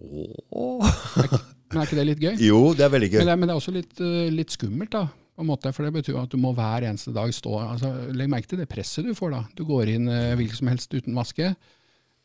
Åh. 0.00 1.52
Men 1.70 1.82
er 1.82 1.88
ikke 1.88 1.98
det 1.98 2.06
litt 2.10 2.22
gøy? 2.22 2.34
Jo, 2.46 2.60
det 2.76 2.84
er 2.86 2.92
veldig 2.92 3.08
gøy. 3.12 3.20
Men 3.20 3.30
det, 3.30 3.38
men 3.40 3.48
det 3.48 3.54
er 3.54 3.60
også 3.60 3.74
litt, 3.74 4.02
øh, 4.02 4.26
litt 4.34 4.54
skummelt, 4.54 4.92
da. 4.94 5.06
På 5.36 5.44
en 5.44 5.50
måte, 5.50 5.72
for 5.76 5.84
det 5.84 5.92
betyr 5.92 6.16
at 6.16 6.32
du 6.32 6.38
må 6.40 6.54
hver 6.56 6.86
eneste 6.88 7.12
dag 7.12 7.28
stå 7.36 7.58
altså, 7.60 7.90
Legg 8.16 8.30
merke 8.32 8.48
til 8.48 8.60
det 8.62 8.70
presset 8.70 9.04
du 9.04 9.12
får 9.16 9.34
da. 9.34 9.42
Du 9.58 9.66
går 9.68 9.90
inn 9.92 10.08
øh, 10.08 10.32
hvilken 10.38 10.60
som 10.62 10.70
helst 10.72 10.94
uten 10.96 11.16
maske, 11.16 11.50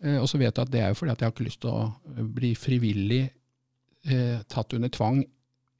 øh, 0.05 0.19
og 0.21 0.29
så 0.31 0.39
vet 0.39 0.55
du 0.55 0.63
at 0.63 0.71
det 0.71 0.79
er 0.79 0.93
jo 0.93 0.99
fordi 1.01 1.11
at 1.11 1.19
jeg 1.19 1.27
har 1.27 1.35
ikke 1.35 1.47
lyst 1.49 1.61
til 1.65 1.73
å 1.73 2.21
bli 2.37 2.53
frivillig 2.55 3.25
eh, 4.07 4.39
tatt 4.47 4.77
under 4.77 4.93
tvang. 4.93 5.25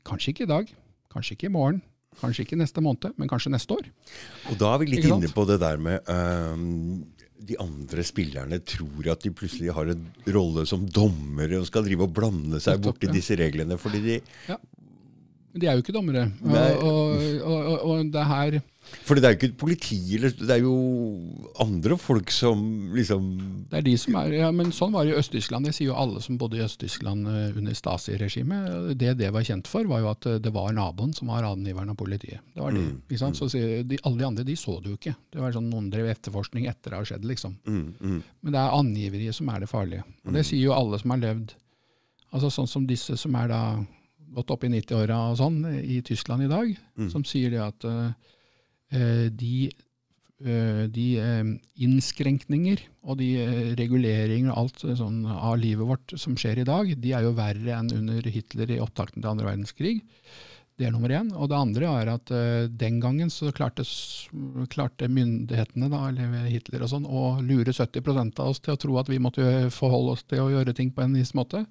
Kanskje 0.08 0.34
ikke 0.34 0.44
i 0.44 0.52
dag, 0.52 0.76
kanskje 1.14 1.38
ikke 1.38 1.48
i 1.48 1.54
morgen, 1.56 1.80
kanskje 2.20 2.44
ikke 2.44 2.60
neste 2.60 2.84
måned, 2.84 3.16
men 3.16 3.32
kanskje 3.32 3.54
neste 3.54 3.78
år. 3.78 3.88
Og 4.52 4.60
da 4.60 4.74
er 4.74 4.84
vi 4.84 4.92
litt 4.92 5.08
inne 5.08 5.32
på 5.32 5.46
det 5.48 5.62
der 5.62 5.80
med 5.80 6.12
øhm, 6.12 7.11
de 7.42 7.58
andre 7.62 8.04
spillerne 8.06 8.60
tror 8.68 9.08
at 9.14 9.24
de 9.26 9.32
plutselig 9.34 9.74
har 9.74 9.90
en 9.94 10.04
rolle 10.30 10.66
som 10.70 10.84
dommere 10.86 11.60
og 11.62 11.68
skal 11.70 11.86
drive 11.88 12.06
og 12.06 12.14
blande 12.16 12.62
seg 12.64 12.82
borti 12.84 13.10
disse 13.12 13.38
reglene. 13.40 13.78
fordi 13.82 14.02
de, 14.06 14.20
Men 15.52 15.64
de 15.64 15.68
er 15.68 15.78
jo 15.78 15.84
ikke 15.84 15.96
dommere. 15.96 16.28
Og, 16.42 16.82
og, 16.82 17.50
og, 17.52 17.80
og, 17.86 18.06
det 18.14 18.28
her 18.28 18.62
fordi 19.06 19.22
det 19.22 19.28
er 19.28 19.34
jo 19.34 19.38
ikke 19.38 19.58
politi, 19.62 19.98
det 20.20 20.52
er 20.52 20.64
jo 20.64 20.74
andre 21.62 21.96
folk 22.02 22.32
som 22.34 22.60
liksom 22.96 23.28
Det 23.70 23.78
er 23.78 23.86
de 23.86 23.94
som 24.00 24.18
er, 24.20 24.34
ja, 24.40 24.50
men 24.56 24.74
Sånn 24.76 24.92
var 24.92 25.06
det 25.06 25.14
i 25.14 25.20
Øst-Tyskland. 25.20 25.68
Det 25.70 25.74
sier 25.78 25.92
jo 25.92 25.98
alle 26.02 26.22
som 26.24 26.40
bodde 26.42 26.58
i 26.58 26.64
Øst-Tyskland 26.66 27.30
eh, 27.30 27.58
under 27.62 27.78
Stasi-regimet. 27.78 28.92
Det 29.00 29.14
det 29.22 29.30
var 29.34 29.46
kjent 29.48 29.70
for, 29.70 29.88
var 29.88 30.02
jo 30.04 30.10
at 30.12 30.28
eh, 30.28 30.40
det 30.44 30.52
var 30.56 30.74
naboen 30.76 31.14
som 31.16 31.32
var 31.32 31.48
angiveren 31.48 31.94
av 31.94 32.00
politiet. 32.00 32.42
Det 32.56 32.62
var 32.64 32.76
de, 32.76 32.82
Mm, 32.82 33.02
ikke 33.06 33.22
sant? 33.22 33.38
Så 33.38 33.46
sier 33.54 33.84
de, 33.86 34.00
Alle 34.04 34.18
de 34.18 34.26
andre 34.26 34.44
de 34.48 34.56
så 34.58 34.80
det 34.82 34.90
jo 34.90 34.98
ikke. 34.98 35.16
Det 35.32 35.40
var 35.44 35.54
sånn 35.54 35.70
Noen 35.70 35.92
drev 35.94 36.10
etterforskning 36.10 36.66
etter 36.72 36.92
det 36.92 36.98
har 36.98 37.10
skjedd. 37.12 37.26
liksom. 37.30 37.58
mm, 37.68 37.88
mm, 38.02 38.22
Men 38.42 38.56
det 38.56 38.60
er 38.60 38.78
angiveriet 38.82 39.38
som 39.38 39.50
er 39.54 39.62
det 39.62 39.70
farlige. 39.70 40.04
Og 40.26 40.34
Det 40.34 40.46
sier 40.48 40.66
jo 40.66 40.74
alle 40.74 41.00
som 41.00 41.14
har 41.14 41.22
levd 41.30 41.54
altså 42.32 42.50
Sånn 42.50 42.68
som 42.68 42.88
disse 42.88 43.18
som 43.20 43.36
er 43.36 43.48
da 43.52 43.62
gått 44.36 44.52
opp 44.54 44.66
i 44.66 44.72
90-åra 44.72 45.18
og 45.32 45.40
sånn 45.40 45.62
i 45.82 46.02
Tyskland 46.06 46.46
i 46.46 46.52
dag, 46.52 46.74
som 47.12 47.26
sier 47.28 47.54
det 47.54 47.62
at 47.64 47.88
eh, 47.88 49.28
de, 49.32 49.56
uh, 50.46 50.86
de 50.92 51.08
eh, 51.22 51.52
innskrenkninger 51.88 52.86
og 53.02 53.20
de 53.22 53.30
reguleringer 53.80 54.52
og 54.54 54.64
alt 54.64 54.86
sånn 55.00 55.26
av 55.26 55.58
livet 55.62 55.88
vårt 55.88 56.16
som 56.20 56.38
skjer 56.40 56.62
i 56.64 56.68
dag, 56.68 56.96
de 56.96 57.14
er 57.18 57.28
jo 57.28 57.36
verre 57.38 57.78
enn 57.80 57.92
under 57.98 58.32
Hitler 58.32 58.72
i 58.72 58.82
opptakten 58.84 59.22
til 59.22 59.32
andre 59.34 59.52
verdenskrig. 59.52 60.00
Det 60.80 60.88
er 60.88 60.94
nummer 60.96 61.12
én. 61.14 61.28
Og 61.38 61.50
det 61.52 61.58
andre 61.60 61.90
er 62.02 62.10
at 62.16 62.32
uh, 62.34 62.66
den 62.66 63.00
gangen 63.04 63.30
så 63.30 63.52
klarte, 63.54 63.86
klarte 64.72 65.12
myndighetene, 65.12 65.92
da, 65.92 66.08
eller 66.10 66.50
Hitler 66.50 66.88
og 66.88 66.94
sånn, 66.94 67.06
å 67.06 67.38
lure 67.46 67.76
70% 67.76 68.42
av 68.42 68.54
oss 68.54 68.64
til 68.64 68.74
å 68.74 68.82
tro 68.82 68.98
at 69.02 69.12
vi 69.12 69.22
måtte 69.22 69.70
forholde 69.76 70.16
oss 70.16 70.26
til 70.26 70.42
å 70.42 70.52
gjøre 70.56 70.74
ting 70.78 70.90
på 70.96 71.04
en 71.06 71.18
viss 71.20 71.36
måte. 71.38 71.66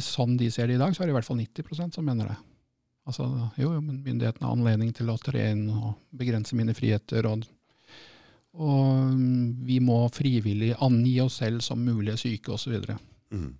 Sånn 0.00 0.38
de 0.40 0.48
ser 0.52 0.70
det 0.70 0.78
i 0.78 0.80
dag, 0.80 0.94
så 0.96 1.02
er 1.02 1.08
det 1.08 1.12
i 1.12 1.16
hvert 1.18 1.26
fall 1.28 1.40
90% 1.40 1.98
som 1.98 2.06
mener 2.06 2.30
det. 2.30 2.36
Altså, 3.06 3.26
jo, 3.60 3.70
men 3.78 4.00
myndighetene 4.02 4.48
har 4.48 4.56
anledning 4.56 4.90
til 4.96 5.10
å 5.12 5.18
tre 5.20 5.50
inn 5.52 5.68
og 5.70 5.92
begrense 6.16 6.56
mine 6.58 6.74
friheter. 6.74 7.28
Og, 7.30 7.44
og 8.56 9.12
mm, 9.12 9.52
vi 9.68 9.78
må 9.84 10.00
frivillig 10.14 10.72
angi 10.82 11.14
oss 11.22 11.38
selv 11.42 11.62
som 11.62 11.84
mulige 11.86 12.18
syke 12.24 12.56
osv. 12.56 12.80
Mm. 13.30 13.52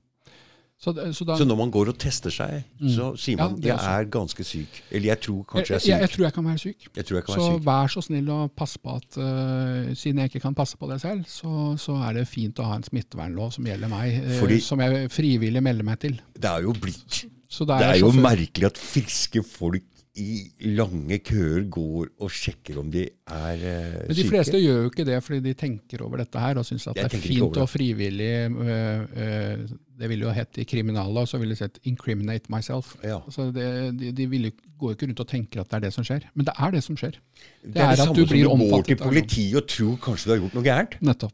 Så, 0.79 0.93
så 1.17 1.25
da 1.25 1.37
Så 1.41 1.45
når 1.49 1.57
man 1.57 1.71
går 1.73 1.89
og 1.89 1.97
tester 1.99 2.31
seg, 2.35 2.67
så 2.93 3.07
sier 3.17 3.39
man 3.41 3.55
Ja, 3.65 3.79
jeg 3.81 4.03
er 4.05 4.09
ganske 4.13 4.45
syk. 4.45 4.83
Eller 4.91 5.09
jeg 5.15 5.21
tror 5.25 5.39
kanskje 5.49 5.73
jeg 5.73 5.81
jeg, 5.81 5.89
jeg, 5.89 5.97
er 5.97 6.05
jeg 6.05 6.11
tror 6.13 6.25
jeg 6.27 6.35
kan 6.37 6.45
være 6.51 6.59
syk. 6.61 6.87
Jeg 6.99 7.07
tror 7.09 7.17
jeg 7.17 7.25
kan 7.25 7.35
Så 7.35 7.41
være 7.47 7.57
syk. 7.57 7.65
vær 7.71 7.93
så 7.95 8.03
snill 8.05 8.29
å 8.35 8.39
passe 8.63 8.83
på 8.85 8.97
at 9.01 9.17
uh, 9.17 9.95
siden 9.97 10.21
jeg 10.21 10.31
ikke 10.33 10.43
kan 10.45 10.59
passe 10.59 10.77
på 10.77 10.91
det 10.93 11.01
selv, 11.01 11.25
så, 11.33 11.55
så 11.81 11.97
er 12.05 12.21
det 12.21 12.27
fint 12.29 12.61
å 12.61 12.69
ha 12.69 12.77
en 12.77 12.85
smittevernlov 12.85 13.55
som 13.57 13.65
gjelder 13.73 13.89
meg, 13.89 14.21
eh, 14.21 14.37
Fordi- 14.43 14.61
som 14.69 14.85
jeg 14.85 15.09
frivillig 15.17 15.63
melder 15.65 15.89
meg 15.89 15.99
til. 16.05 16.21
Det 16.37 16.51
er 16.53 16.69
jo 16.69 16.77
blitt 16.77 17.25
Så 17.49 17.65
Det 17.65 17.81
er 17.81 18.01
jo 18.03 18.11
merkelig 18.13 18.67
at 18.67 18.77
friske 18.77 19.41
folk 19.47 19.85
i 20.17 20.51
lange 20.77 21.19
køer 21.21 21.67
går 21.69 22.07
og 22.25 22.31
sjekker 22.33 22.79
om 22.81 22.89
de 22.93 23.03
er 23.05 23.59
syke. 23.61 24.07
Men 24.09 24.17
de 24.17 24.25
fleste 24.29 24.61
gjør 24.63 24.79
jo 24.83 24.91
ikke 24.91 25.05
det 25.09 25.19
fordi 25.25 25.41
de 25.45 25.53
tenker 25.61 26.05
over 26.07 26.23
dette 26.23 26.41
her 26.41 26.57
og 26.61 26.65
syns 26.65 26.87
at 26.89 26.97
Jeg 26.97 27.11
det 27.11 27.19
er 27.19 27.25
fint 27.27 27.55
det. 27.55 27.63
og 27.63 27.69
frivillig 27.69 28.31
Uh, 28.47 29.03
uh, 29.03 29.67
Det 29.97 30.09
ville 30.11 30.27
jo 30.27 30.33
hett 30.37 30.59
i 30.61 30.65
kriminallov, 30.69 31.27
så 31.27 31.39
ville 31.41 31.55
det 31.55 31.59
sett 31.59 31.79
'incriminate 31.85 32.51
myself'. 32.53 32.97
Ja. 33.05 33.21
Altså 33.25 33.51
det, 33.53 33.99
de 34.01 34.13
de 34.13 34.27
vil 34.29 34.53
går 34.79 34.91
jo 34.91 34.95
ikke 34.95 35.07
rundt 35.07 35.21
og 35.21 35.29
tenker 35.29 35.61
at 35.61 35.71
det 35.71 35.77
er 35.77 35.81
det 35.87 35.93
som 35.93 36.05
skjer, 36.05 36.21
men 36.35 36.45
det 36.47 36.55
er 36.59 36.71
det 36.71 36.83
som 36.85 36.97
skjer. 36.97 37.17
Det 37.65 37.77
er 37.81 37.89
det 37.91 37.99
samme 37.99 38.27
som 38.29 38.59
du 38.61 38.69
går 38.71 38.83
til 38.83 38.97
politiet 38.97 39.57
og 39.57 39.69
tror 39.69 39.97
kanskje 39.97 40.25
du 40.25 40.31
har 40.35 40.41
gjort 40.43 40.55
noe 40.55 40.65
gærent. 40.65 40.99
Nettopp. 41.01 41.33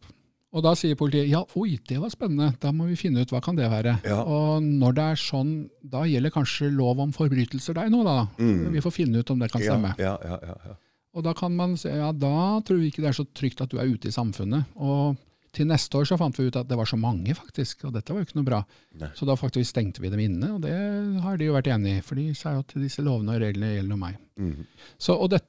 Og 0.52 0.60
da 0.66 0.74
sier 0.76 0.98
politiet 1.00 1.30
ja, 1.30 1.40
oi, 1.56 1.78
det 1.88 1.96
var 2.02 2.10
spennende, 2.12 2.50
da 2.60 2.72
må 2.76 2.84
vi 2.90 2.96
finne 3.00 3.22
ut 3.24 3.30
hva 3.32 3.40
kan 3.40 3.56
det 3.56 3.70
være. 3.72 3.94
Ja. 4.04 4.18
Og 4.20 4.60
når 4.62 4.96
det 4.98 5.04
er 5.14 5.20
sånn, 5.22 5.52
da 5.80 6.02
gjelder 6.04 6.34
kanskje 6.34 6.68
lov 6.76 7.00
om 7.00 7.12
forbrytelser 7.16 7.78
deg 7.78 7.88
nå, 7.94 8.02
da. 8.04 8.18
Vi 8.36 8.82
får 8.84 8.92
finne 8.98 9.22
ut 9.22 9.30
om 9.32 9.40
det 9.40 9.48
kan 9.52 9.62
Mm. 9.62 9.68
Stemme. 9.70 9.94
ja, 9.98 10.16
ja, 10.24 10.38
ja, 10.44 10.56
ja. 10.68 10.74
Og 11.14 11.24
da 11.24 11.32
kan 11.36 11.52
man 11.56 11.74
si 11.76 11.88
ja, 11.92 12.08
da 12.12 12.60
tror 12.64 12.78
vi 12.80 12.88
ikke 12.88 13.02
det 13.04 13.10
er 13.10 13.16
så 13.18 13.26
trygt 13.36 13.60
at 13.60 13.68
du 13.72 13.76
er 13.80 13.88
ute 13.88 14.08
i 14.08 14.12
samfunnet. 14.14 14.64
Og 14.76 15.16
til 15.52 15.66
neste 15.68 15.92
år 16.00 16.06
så 16.08 16.16
fant 16.16 16.36
vi 16.40 16.46
ut 16.48 16.56
at 16.56 16.68
det 16.68 16.76
var 16.80 16.88
så 16.88 16.96
mange, 16.96 17.34
faktisk, 17.36 17.84
og 17.84 17.92
dette 17.92 18.12
var 18.12 18.20
jo 18.22 18.28
ikke 18.28 18.38
noe 18.40 18.46
bra. 18.48 18.60
Nei. 19.00 19.10
Så 19.16 19.28
da 19.28 19.36
faktisk 19.36 19.68
stengte 19.74 20.00
vi 20.00 20.08
dem 20.12 20.20
inne, 20.24 20.54
og 20.56 20.62
det 20.64 20.72
har 21.20 21.36
de 21.36 21.48
jo 21.50 21.52
vært 21.56 21.68
enig 21.72 21.98
i. 21.98 22.04
For 22.04 22.16
de 22.16 22.28
sa 22.36 22.54
jo 22.56 22.62
at 22.64 22.72
disse 22.80 23.04
lovene 23.04 23.36
og 23.36 23.42
reglene 23.44 23.74
gjelder 23.74 23.92
jo 23.96 24.00
meg. 24.00 24.16
Mm. 24.40 24.64
Så, 24.96 25.16
og 25.16 25.28
det, 25.34 25.42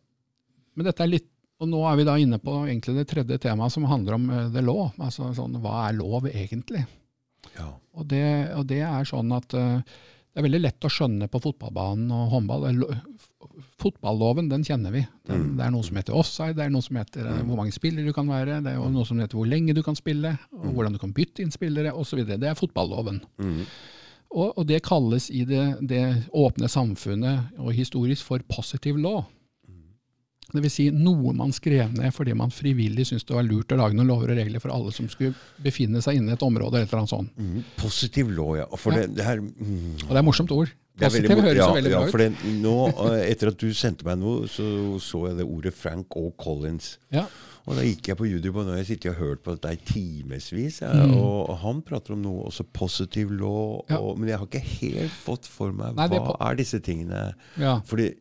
men 0.75 0.87
dette 0.89 1.03
er 1.07 1.11
litt 1.13 1.29
og 1.63 1.69
nå 1.71 1.81
er 1.89 1.99
vi 2.01 2.05
da 2.07 2.17
inne 2.19 2.39
på 2.43 2.57
egentlig 2.67 2.97
det 2.99 3.07
tredje 3.13 3.39
temaet, 3.47 3.71
som 3.73 3.87
handler 3.89 4.17
om 4.19 4.25
uh, 4.29 4.41
the 4.53 4.61
law. 4.63 4.89
Altså 4.99 5.31
sånn, 5.37 5.55
hva 5.63 5.85
er 5.87 5.97
lov 5.99 6.27
egentlig? 6.31 6.83
ja. 7.57 7.69
Og 7.93 8.07
det, 8.09 8.23
og 8.57 8.63
det 8.71 8.79
er 8.81 9.05
sånn 9.05 9.29
at 9.35 9.53
uh, 9.53 9.77
det 10.33 10.41
er 10.41 10.45
veldig 10.47 10.63
lett 10.63 10.85
å 10.87 10.89
skjønne 10.89 11.27
på 11.29 11.37
fotballbanen 11.43 12.09
og 12.09 12.31
håndball. 12.31 12.63
Eh, 12.71 12.77
lo- 12.79 13.59
Fotballoven, 13.83 14.47
den 14.49 14.63
kjenner 14.65 14.93
vi. 14.95 15.03
Den, 15.27 15.43
Det 15.59 15.65
er 15.65 15.71
noe 15.75 15.85
som 15.85 15.97
heter 15.99 16.15
offside, 16.17 16.55
det 16.57 16.63
er 16.65 16.71
noe 16.73 16.81
som 16.81 16.97
heter 16.97 17.27
mm. 17.27 17.43
hvor 17.49 17.59
mange 17.59 17.75
spillere 17.75 18.07
du 18.09 18.15
kan 18.15 18.29
være, 18.31 18.61
det 18.65 18.71
er 18.73 18.79
noe 18.95 19.05
som 19.05 19.19
heter 19.21 19.37
hvor 19.37 19.49
lenge 19.49 19.75
du 19.77 19.83
kan 19.85 19.97
spille, 19.99 20.31
og 20.55 20.71
hvordan 20.73 20.95
du 20.95 20.99
kan 21.03 21.13
bytte 21.13 21.43
inn 21.43 21.53
spillere 21.53 21.93
osv. 21.93 22.23
Det 22.31 22.49
er 22.49 22.57
fotballoven. 22.57 23.21
Mhm. 23.43 23.65
Og, 24.33 24.55
og 24.57 24.63
det 24.65 24.79
kalles 24.81 25.27
i 25.29 25.43
det, 25.45 25.61
det 25.85 26.01
åpne 26.33 26.65
samfunnet 26.71 27.59
og 27.61 27.69
historisk 27.77 28.25
for 28.25 28.41
positive 28.49 28.97
law. 28.97 29.27
Vil 30.53 30.69
si 30.69 30.89
noe 30.93 31.33
man 31.33 31.51
skrev 31.51 31.93
ned 31.97 32.13
fordi 32.13 32.35
man 32.37 32.51
frivillig 32.53 33.07
syntes 33.09 33.25
det 33.25 33.33
var 33.35 33.43
lurt 33.47 33.71
å 33.73 33.77
lage 33.79 33.97
noen 33.97 34.07
lover 34.07 34.29
og 34.31 34.37
regler 34.37 34.61
for 34.61 34.69
alle 34.69 34.91
som 34.93 35.07
skulle 35.09 35.33
befinne 35.63 36.01
seg 36.05 36.19
inne 36.19 36.29
i 36.29 36.37
et 36.37 36.45
område. 36.45 36.75
eller 36.77 36.85
et 36.85 36.93
eller 36.93 36.99
annet 37.03 37.09
sånt. 37.09 37.33
Mm, 37.37 37.63
Positiv 37.81 38.29
law, 38.37 38.55
ja. 38.59 38.67
For 38.77 38.93
Ja. 38.93 39.01
det, 39.07 39.15
det 39.15 39.25
her 39.25 39.41
mm, 39.41 40.03
Og 40.05 40.09
det 40.13 40.17
er 40.21 40.27
morsomt 40.29 40.51
ord. 40.51 40.69
Det 40.95 41.07
er 41.07 41.09
veldig 41.09 41.29
Positiv 41.29 41.43
høres 41.43 41.57
ja, 41.57 41.65
så 41.65 41.73
veldig 41.79 41.91
ja, 41.91 41.99
bra 41.99 42.07
ut. 42.07 42.19
det, 42.21 42.51
nå, 42.61 42.75
eh, 43.17 43.31
etter 43.31 43.47
at 43.49 43.57
du 43.57 43.73
sendte 43.73 44.05
meg 44.05 44.19
noe, 44.21 44.45
så 44.47 44.99
så 45.01 45.23
jeg 45.31 45.37
det 45.39 45.47
ordet 45.49 45.73
Frank 45.73 46.13
O. 46.15 46.29
Collins. 46.37 46.99
Ja. 47.09 47.25
Og 47.65 47.77
da 47.79 47.81
gikk 47.87 48.09
jeg 48.11 48.17
på 48.19 48.27
YouTube, 48.27 48.59
og 48.59 48.65
nå 48.67 48.75
har 48.75 48.81
jeg 48.83 48.89
sittet 48.91 49.13
og 49.15 49.21
hørt 49.23 49.41
på 49.41 49.55
dette 49.55 49.71
i 49.73 49.79
timevis. 49.87 50.81
Ja, 50.83 50.91
Mm. 50.93 51.15
og, 51.17 51.57
han 51.63 51.81
prater 51.81 52.13
om 52.13 52.21
noe 52.21 52.45
også 52.49 52.65
positiv 52.73 53.31
law, 53.31 53.81
Ja. 53.89 53.97
og, 53.97 54.19
men 54.19 54.29
jeg 54.29 54.37
har 54.37 54.45
ikke 54.45 54.59
helt 54.81 55.11
fått 55.25 55.45
for 55.47 55.71
meg 55.71 55.95
Nei, 55.95 56.07
hva 56.09 56.35
er 56.41 56.51
er 56.51 56.55
disse 56.61 56.79
tingene. 56.79 57.33
Ja. 57.57 57.79
Fordi 57.87 58.11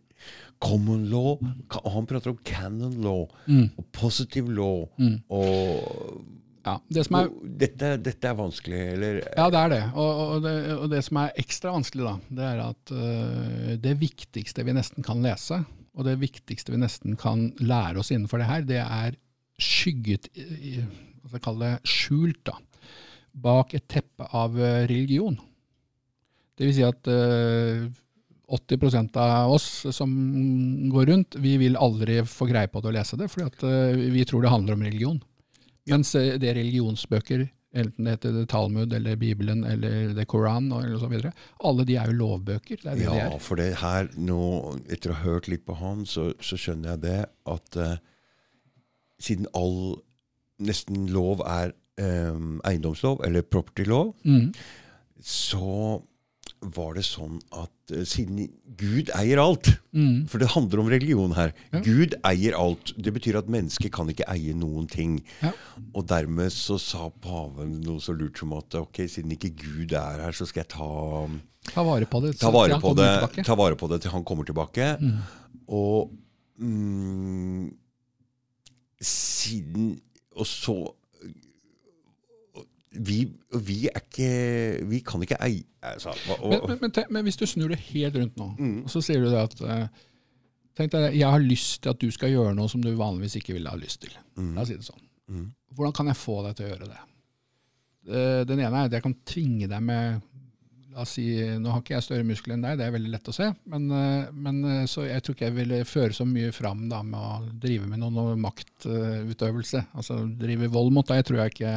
common 0.63 1.09
law, 1.11 1.35
Og 1.83 1.91
han 1.97 2.07
prater 2.07 2.31
om 2.33 2.39
canon 2.47 2.95
law, 3.03 3.27
Mm. 3.51 3.71
og 3.79 3.85
positive 3.93 4.53
law, 4.55 4.87
og 5.29 6.25
ja. 6.65 6.77
Det 6.95 7.03
som 7.09 7.17
er 7.19 7.31
dette, 7.59 7.89
dette 7.99 8.29
er 8.31 8.37
vanskelig, 8.39 8.81
eller 8.95 9.17
Ja, 9.37 9.49
det 9.51 9.59
er 9.59 9.69
det. 9.73 9.83
Og, 9.99 10.21
og, 10.37 10.43
det. 10.45 10.55
og 10.79 10.91
det 10.93 11.01
som 11.05 11.17
er 11.19 11.33
ekstra 11.43 11.73
vanskelig, 11.75 12.05
da, 12.07 12.13
det 12.39 12.45
er 12.53 12.61
at 12.69 12.93
uh, 12.95 13.73
det 13.83 13.97
viktigste 13.99 14.63
vi 14.69 14.73
nesten 14.77 15.03
kan 15.03 15.23
lese, 15.25 15.59
og 15.99 16.07
det 16.07 16.15
viktigste 16.23 16.71
vi 16.73 16.79
nesten 16.79 17.17
kan 17.19 17.49
lære 17.59 17.99
oss 17.99 18.13
innenfor 18.15 18.39
det 18.39 18.47
her, 18.47 18.63
det 18.69 18.79
er 18.85 19.17
skygget 19.59 20.31
i- 20.39 20.79
Hva 21.23 21.29
skal 21.29 21.39
jeg 21.39 21.43
kalle 21.49 21.67
det? 21.73 21.81
Skjult, 21.89 22.45
da. 22.47 22.53
Bak 23.43 23.75
et 23.75 23.89
teppe 23.89 24.27
av 24.35 24.55
øh, 24.59 24.87
religion. 24.91 25.37
Det 26.59 26.67
vil 26.67 26.75
si 26.75 26.83
at 26.87 27.07
øh, 27.09 27.87
80% 28.53 29.17
av 29.23 29.53
oss 29.55 29.67
som 29.97 30.13
går 30.93 31.07
rundt, 31.09 31.37
vi 31.41 31.57
vil 31.61 31.77
aldri 31.81 32.21
få 32.29 32.47
greie 32.51 32.69
på 32.69 32.83
det 32.85 32.91
og 32.93 32.97
lese 32.99 33.17
det, 33.21 33.31
fordi 33.33 33.67
øh, 33.69 34.03
vi 34.13 34.25
tror 34.29 34.43
det 34.45 34.53
handler 34.53 34.77
om 34.77 34.83
religion. 34.87 35.19
Mens 35.91 36.15
eh, 36.15 36.35
det 36.39 36.51
er 36.53 36.59
religionsbøker, 36.61 37.47
enten 37.75 38.05
det 38.05 38.19
heter 38.19 38.45
Talmud 38.53 38.93
eller 38.93 39.17
Bibelen 39.17 39.63
eller 39.65 40.13
The 40.15 40.27
Koran 40.29 40.67
eller 40.77 40.99
så 41.01 41.09
videre, 41.09 41.33
alle 41.65 41.87
de 41.89 41.97
er 41.97 42.11
jo 42.13 42.19
lovbøker. 42.21 42.83
Det 42.83 42.91
er 42.93 42.99
det 43.01 43.07
de 43.09 43.17
Ja, 43.17 43.31
er. 43.33 43.39
for 43.41 43.57
det 43.57 43.71
her 43.81 44.11
nå, 44.21 44.39
etter 44.93 45.15
å 45.15 45.17
ha 45.17 45.25
hørt 45.31 45.49
litt 45.49 45.65
på 45.65 45.79
han, 45.81 46.05
så, 46.07 46.31
så 46.45 46.59
skjønner 46.61 46.93
jeg 46.95 47.03
det 47.07 47.19
at 47.57 47.81
eh, 47.81 47.97
siden 49.23 49.49
all 49.57 49.97
nesten 50.63 51.07
lov 51.15 51.41
er 51.49 51.73
eh, 51.99 52.37
eiendomslov, 52.69 53.25
eller 53.25 53.43
property 53.43 53.89
law, 53.89 54.13
Mm. 54.29 54.53
så 55.23 56.03
var 56.63 56.95
det 56.95 57.03
sånn 57.03 57.41
at 57.59 57.91
eh, 57.93 58.05
siden 58.07 58.45
Gud 58.79 59.11
eier 59.19 59.41
alt 59.43 59.73
Mm. 59.93 60.23
For 60.25 60.41
det 60.41 60.47
handler 60.55 60.81
om 60.81 60.87
religion 60.89 61.35
her. 61.37 61.51
Ja. 61.69 61.81
Gud 61.85 62.15
eier 62.25 62.55
alt. 62.57 62.95
Det 62.97 63.13
betyr 63.13 63.37
at 63.43 63.51
mennesket 63.53 63.93
kan 63.93 64.09
ikke 64.09 64.25
eie 64.33 64.55
noen 64.57 64.87
ting. 64.89 65.19
Ja. 65.43 65.51
Og 65.93 66.07
dermed 66.09 66.49
så 66.55 66.79
sa 66.81 67.11
paven 67.21 67.75
noe 67.85 68.01
så 68.01 68.15
lurt 68.17 68.41
som 68.41 68.55
at 68.57 68.73
ok, 68.79 69.03
siden 69.05 69.35
ikke 69.37 69.51
Gud 69.61 69.93
er 69.93 70.23
her, 70.25 70.33
så 70.33 70.49
skal 70.49 70.63
jeg 70.65 70.71
ta 70.73 70.89
Ta 71.75 71.85
vare 71.85 72.09
på 72.09 72.23
det. 72.25 72.33
ta 72.41 72.49
vare 72.51 72.81
på, 72.81 72.95
det, 72.97 73.45
ta 73.45 73.55
vare 73.55 73.77
på 73.77 73.91
det 73.93 74.01
til 74.07 74.15
han 74.17 74.25
kommer 74.25 74.49
tilbake. 74.49 74.89
Og 75.69 76.09
mm, 76.57 77.69
siden 79.03 80.01
Og 80.33 80.47
så 80.49 80.75
vi, 82.93 83.25
vi 83.65 83.79
ikke 83.89 84.31
Vi 84.89 85.01
kan 85.07 85.23
ikke 85.25 85.39
eie 85.45 85.65
altså, 85.81 86.13
og, 86.39 86.51
Men, 86.51 86.65
men, 86.69 86.79
men, 86.83 87.05
men, 87.09 87.27
hvis 87.27 87.39
du 87.41 87.47
snur 87.49 87.73
det 87.73 87.81
helt 87.89 88.17
rundt 88.19 88.41
nå, 88.41 88.49
mm. 88.59 88.81
og 88.85 88.91
så 88.93 89.03
sier 89.05 89.23
du 89.23 89.31
det 89.33 89.41
at 89.41 89.63
uh, 89.65 90.03
Tenk 90.79 90.93
deg, 90.95 91.17
Jeg 91.19 91.29
har 91.29 91.43
lyst 91.45 91.83
til 91.85 91.93
at 91.93 92.01
du 92.01 92.09
skal 92.15 92.33
gjøre 92.33 92.55
noe 92.57 92.71
som 92.73 92.83
du 92.85 92.93
vanligvis 92.97 93.37
ikke 93.43 93.53
ville 93.53 93.69
ha 93.69 93.77
lyst 93.77 94.07
til. 94.07 94.13
Mm. 94.41 94.55
La 94.57 94.63
oss 94.63 94.71
si 94.73 94.79
det 94.79 94.87
sånn. 94.87 95.03
Mm. 95.29 95.49
Hvordan 95.77 95.97
kan 95.99 96.09
jeg 96.09 96.17
få 96.17 96.37
deg 96.47 96.55
til 96.57 96.65
å 96.65 96.71
gjøre 96.71 96.89
det? 96.89 97.01
Uh, 98.09 98.43
den 98.49 98.63
ene 98.63 98.71
er 98.79 98.89
at 98.89 98.97
jeg 98.97 99.05
kan 99.05 99.17
tvinge 99.29 99.69
deg 99.69 99.85
med 99.85 100.23
la 100.93 101.05
oss 101.05 101.13
si, 101.19 101.27
Nå 101.61 101.75
har 101.75 101.85
ikke 101.85 101.95
jeg 101.99 102.07
større 102.07 102.25
muskler 102.29 102.57
enn 102.57 102.65
deg, 102.65 102.81
det 102.81 102.87
er 102.87 102.95
veldig 102.97 103.13
lett 103.13 103.29
å 103.29 103.37
se. 103.37 103.51
Men, 103.69 103.85
uh, 103.93 104.33
men 104.33 104.89
så 104.89 105.05
jeg 105.05 105.27
tror 105.27 105.37
ikke 105.37 105.51
jeg 105.51 105.59
ville 105.59 105.83
føre 105.89 106.17
så 106.17 106.25
mye 106.29 106.57
fram 106.57 106.87
da, 106.89 107.03
med 107.05 107.21
å 107.21 107.53
drive 107.67 107.93
med 107.93 108.01
noen 108.01 108.17
noe 108.17 108.41
maktutøvelse. 108.41 109.85
altså 109.93 110.23
drive 110.41 110.73
vold 110.73 110.97
mot 110.97 111.13
deg 111.13 111.21
tror 111.29 111.43
jeg 111.43 111.53
ikke 111.53 111.77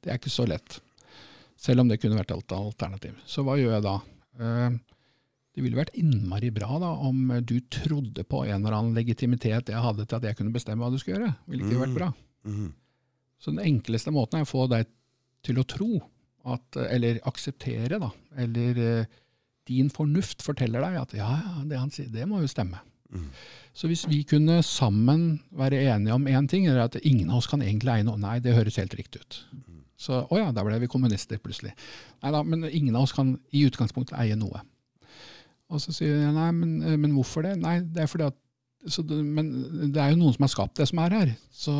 det 0.00 0.12
er 0.12 0.20
ikke 0.20 0.32
så 0.32 0.46
lett. 0.48 0.80
Selv 1.60 1.82
om 1.82 1.90
det 1.90 2.00
kunne 2.00 2.16
vært 2.16 2.32
et 2.32 2.54
alternativ. 2.56 3.18
Så 3.28 3.44
hva 3.44 3.58
gjør 3.60 3.76
jeg 3.76 3.84
da? 3.84 3.96
Eh, 4.40 4.78
det 5.56 5.64
ville 5.64 5.80
vært 5.80 5.96
innmari 5.98 6.52
bra 6.54 6.78
da, 6.80 6.90
om 7.04 7.32
du 7.44 7.56
trodde 7.72 8.24
på 8.24 8.44
en 8.46 8.60
eller 8.60 8.76
annen 8.76 8.96
legitimitet 8.96 9.72
jeg 9.72 9.84
hadde 9.84 10.06
til 10.06 10.20
at 10.20 10.28
jeg 10.28 10.38
kunne 10.38 10.54
bestemme 10.54 10.84
hva 10.84 10.92
du 10.92 11.00
skulle 11.00 11.18
gjøre. 11.18 11.34
Ville 11.50 11.66
ikke 11.66 11.82
vært 11.82 11.96
bra. 11.98 12.12
Mm. 12.46 12.60
Mm. 12.60 12.70
Så 13.40 13.52
den 13.52 13.64
enkleste 13.64 14.12
måten 14.14 14.40
er 14.40 14.46
å 14.46 14.50
få 14.50 14.66
deg 14.70 14.88
til 15.44 15.60
å 15.60 15.66
tro, 15.68 15.90
at, 16.50 16.76
eller 16.80 17.18
akseptere, 17.28 17.98
da, 18.00 18.08
eller 18.40 18.78
uh, 18.80 19.18
din 19.68 19.90
fornuft 19.92 20.44
forteller 20.44 20.80
deg 20.84 20.96
at 21.02 21.12
ja, 21.18 21.28
ja, 21.36 21.64
det 21.68 21.80
han 21.80 21.92
sier, 21.92 22.08
det 22.12 22.24
må 22.28 22.40
jo 22.40 22.48
stemme. 22.48 22.80
Mm. 23.10 23.26
Så 23.76 23.90
hvis 23.90 24.06
vi 24.08 24.22
kunne 24.28 24.60
sammen 24.66 25.40
være 25.56 25.82
enige 25.92 26.16
om 26.16 26.28
én 26.30 26.48
ting, 26.48 26.68
eller 26.68 26.86
at 26.86 27.00
ingen 27.02 27.30
av 27.30 27.40
oss 27.40 27.50
kan 27.50 27.64
egentlig 27.64 27.92
eie 27.96 28.06
noe, 28.06 28.20
nei, 28.20 28.38
det 28.44 28.56
høres 28.56 28.78
helt 28.80 28.96
riktig 28.96 29.24
ut. 29.24 29.40
Så 30.00 30.22
å 30.24 30.40
ja, 30.40 30.48
da 30.56 30.64
ble 30.64 30.78
vi 30.80 30.88
kommunister 30.90 31.40
plutselig. 31.42 31.74
Nei 32.24 32.32
da, 32.32 32.42
men 32.46 32.64
ingen 32.70 32.96
av 32.96 33.04
oss 33.04 33.16
kan 33.16 33.34
i 33.52 33.66
utgangspunktet 33.68 34.16
eie 34.20 34.38
noe. 34.38 34.62
Og 35.70 35.82
så 35.82 35.92
sier 35.94 36.22
jeg 36.24 36.34
nei, 36.34 36.50
men, 36.56 36.78
eh, 36.82 36.96
men 36.98 37.12
hvorfor 37.14 37.44
det? 37.46 37.58
Nei, 37.60 37.78
det 37.84 38.04
er 38.04 38.10
fordi 38.10 38.30
at 38.30 38.38
det, 38.80 39.12
Men 39.12 39.50
det 39.92 40.00
er 40.00 40.14
jo 40.14 40.22
noen 40.22 40.32
som 40.32 40.46
har 40.46 40.54
skapt 40.54 40.78
det 40.80 40.86
som 40.88 41.02
er 41.04 41.12
her. 41.12 41.32
Så 41.52 41.72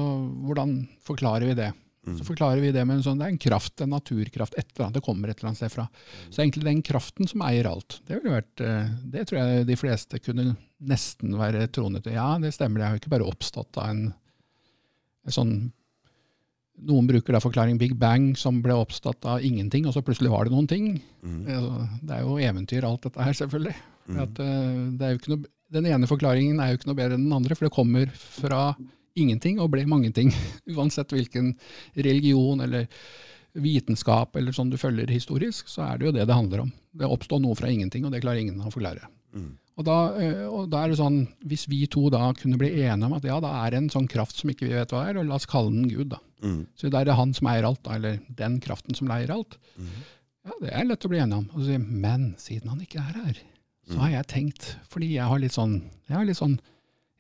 hvordan 0.45 0.83
forklarer 1.01 1.49
vi 1.49 1.57
det? 1.57 1.71
Mm. 2.07 2.19
Så 2.19 2.27
forklarer 2.29 2.61
vi 2.61 2.73
det 2.73 2.83
med 2.85 2.99
en 2.99 3.03
sånn, 3.05 3.19
det 3.21 3.27
er 3.27 3.33
en 3.35 3.41
kraft, 3.41 3.81
en 3.81 3.93
naturkraft, 3.93 4.55
et 4.57 4.69
eller 4.73 4.87
annet, 4.87 4.99
det 4.99 5.05
kommer 5.05 5.29
et 5.29 5.41
eller 5.41 5.51
annet 5.51 5.61
sted 5.61 5.73
fra. 5.73 5.87
Så 6.27 6.31
det 6.35 6.39
er 6.39 6.47
egentlig 6.47 6.69
den 6.69 6.85
kraften 6.85 7.29
som 7.29 7.45
eier 7.45 7.69
alt. 7.69 7.99
Det 8.09 8.21
vært, 8.25 8.63
eh, 8.65 8.93
det 9.17 9.27
tror 9.29 9.41
jeg 9.41 9.67
de 9.69 9.77
fleste 9.81 10.21
kunne 10.25 10.47
nesten 10.93 11.37
være 11.41 11.67
troende 11.73 12.01
til. 12.05 12.17
Ja, 12.17 12.39
det 12.41 12.55
stemmer, 12.57 12.81
det 12.81 12.89
har 12.89 12.97
jo 12.97 13.03
ikke 13.03 13.15
bare 13.17 13.29
oppstått 13.29 13.81
av 13.81 13.93
en, 13.93 14.07
en 15.25 15.37
sånn 15.37 15.55
noen 16.89 17.09
bruker 17.09 17.37
da 17.37 17.43
forklaring 17.43 17.79
Big 17.81 17.95
Bang, 17.99 18.33
som 18.39 18.61
ble 18.65 18.77
oppstått 18.79 19.27
av 19.29 19.45
ingenting, 19.45 19.87
og 19.89 19.95
så 19.97 20.03
plutselig 20.05 20.33
var 20.33 20.47
det 20.47 20.55
noen 20.55 20.69
ting. 20.71 20.93
Mm. 21.23 21.41
Det 22.03 22.17
er 22.17 22.23
jo 22.25 22.39
eventyr, 22.41 22.87
alt 22.89 23.09
dette 23.09 23.27
her, 23.27 23.37
selvfølgelig. 23.37 23.75
Mm. 24.11 24.21
At, 24.25 24.41
uh, 24.43 25.27
noe, 25.33 25.43
den 25.71 25.91
ene 25.91 26.09
forklaringen 26.11 26.61
er 26.63 26.73
jo 26.73 26.81
ikke 26.81 26.91
noe 26.91 26.99
bedre 26.99 27.19
enn 27.19 27.27
den 27.29 27.37
andre, 27.37 27.57
for 27.59 27.69
det 27.69 27.75
kommer 27.77 28.11
fra 28.15 28.63
ingenting 29.19 29.61
og 29.63 29.73
ble 29.75 29.85
mange 29.91 30.13
ting. 30.17 30.33
Uansett 30.75 31.13
hvilken 31.15 31.55
religion 31.95 32.63
eller 32.65 32.89
vitenskap 33.59 34.37
eller 34.39 34.55
sånn 34.55 34.71
du 34.71 34.79
følger 34.79 35.11
historisk, 35.11 35.71
så 35.71 35.89
er 35.89 35.99
det 35.99 36.09
jo 36.09 36.15
det 36.15 36.29
det 36.29 36.37
handler 36.37 36.65
om. 36.67 36.71
Det 36.97 37.09
oppstår 37.09 37.43
noe 37.43 37.59
fra 37.59 37.71
ingenting, 37.71 38.07
og 38.07 38.15
det 38.15 38.23
klarer 38.23 38.45
ingen 38.45 38.63
å 38.63 38.71
forklare. 38.73 39.11
Mm. 39.35 39.53
Og 39.81 39.87
da, 39.87 39.99
eh, 40.21 40.45
og 40.45 40.69
da, 40.71 40.83
er 40.83 40.93
det 40.93 40.99
sånn, 40.99 41.21
Hvis 41.47 41.65
vi 41.71 41.85
to 41.89 42.11
da 42.13 42.33
kunne 42.37 42.59
bli 42.61 42.83
enige 42.83 43.07
om 43.07 43.15
at 43.17 43.25
ja, 43.25 43.39
da 43.41 43.53
er 43.63 43.73
det 43.73 43.79
en 43.81 43.93
sånn 43.93 44.09
kraft 44.11 44.37
som 44.37 44.51
ikke 44.53 44.67
vi 44.67 44.75
vet 44.77 44.93
hva 44.93 45.07
er, 45.09 45.17
og 45.17 45.29
la 45.29 45.39
oss 45.39 45.49
kalle 45.49 45.73
den 45.73 45.89
Gud, 45.89 46.11
da. 46.13 46.21
Mm. 46.43 46.65
Så 46.79 46.91
da 46.93 47.03
er 47.03 47.11
det 47.11 47.19
han 47.19 47.35
som 47.37 47.51
eier 47.53 47.69
alt, 47.69 47.87
eller 47.93 48.19
den 48.39 48.59
kraften 48.65 48.97
som 48.97 49.11
leier 49.11 49.33
alt. 49.35 49.59
Mm. 49.77 49.95
Ja, 50.49 50.57
Det 50.63 50.73
er 50.73 50.89
lett 50.89 51.05
å 51.05 51.13
bli 51.13 51.21
enig 51.21 51.37
om. 51.37 51.47
Og 51.55 51.65
så 51.67 51.79
Men 51.79 52.35
siden 52.41 52.73
han 52.73 52.81
ikke 52.81 53.03
er 53.03 53.17
her, 53.25 53.41
så 53.91 53.99
har 54.05 54.13
jeg 54.13 54.27
tenkt 54.31 54.77
Fordi 54.89 55.09
jeg 55.17 55.27
har 55.27 55.41
litt 55.43 55.57
sånn, 55.57 55.81
jeg 56.07 56.15
har 56.15 56.29
litt 56.29 56.39
sånn 56.39 56.61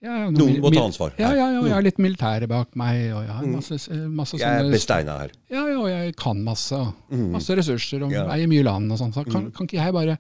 ja, 0.00 0.30
Noen 0.32 0.62
må 0.62 0.70
ta 0.72 0.84
ansvar. 0.86 1.12
Ja, 1.20 1.28
ja, 1.36 1.50
ja, 1.52 1.60
jeg 1.66 1.74
har 1.74 1.84
litt 1.84 1.98
militære 2.00 2.46
bak 2.48 2.70
meg. 2.80 3.10
og 3.12 3.20
Jeg 3.26 3.34
har 3.36 3.48
masse, 3.52 3.76
masse, 4.08 4.38
sånne... 4.38 4.46
Jeg 4.46 4.62
er 4.62 4.72
besteina 4.72 5.16
her. 5.18 5.34
Ja, 5.52 5.64
ja, 5.68 5.74
og 5.76 5.90
jeg 5.90 6.14
kan 6.16 6.40
masse. 6.40 6.78
Mm. 7.10 7.26
Masse 7.34 7.56
ressurser 7.58 8.06
og 8.06 8.14
eier 8.16 8.48
mye 8.48 8.64
land. 8.64 8.94
og 8.94 9.02
sånn. 9.02 9.12
Så 9.12 9.26
kan, 9.28 9.50
kan, 9.52 9.68
ikke 9.68 9.76
jeg 9.76 9.96
bare 9.98 10.16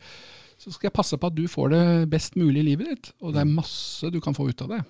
så 0.60 0.68
skal 0.74 0.90
jeg 0.90 0.96
passe 0.98 1.16
på 1.16 1.30
at 1.30 1.36
du 1.36 1.46
får 1.48 1.72
det 1.72 1.84
best 2.12 2.36
mulig 2.36 2.60
i 2.60 2.66
livet 2.74 2.90
ditt. 2.90 3.10
Og 3.24 3.32
det 3.32 3.40
er 3.40 3.48
mm. 3.48 3.54
masse 3.56 4.10
du 4.12 4.20
kan 4.20 4.36
få 4.36 4.50
ut 4.50 4.66
av 4.66 4.74
det. 4.74 4.82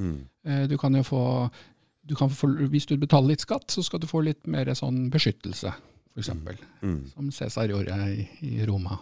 Mm. 0.00 0.16
Eh, 0.48 0.62
du 0.70 0.78
kan 0.80 0.96
jo 0.96 1.04
få, 1.04 1.22
du 2.08 2.14
kan 2.16 2.30
få, 2.32 2.48
Hvis 2.72 2.86
du 2.88 2.96
betaler 2.96 3.34
litt 3.34 3.44
skatt, 3.44 3.70
så 3.70 3.84
skal 3.84 4.00
du 4.00 4.08
få 4.08 4.22
litt 4.24 4.46
mer 4.48 4.70
sånn 4.76 5.08
beskyttelse, 5.12 5.72
f.eks. 6.14 6.30
Mm. 6.34 6.54
mm. 6.80 7.00
Som 7.12 7.32
Cæsar 7.34 7.68
gjorde 7.68 7.96
i, 8.14 8.24
i, 8.48 8.54
Roma. 8.68 8.96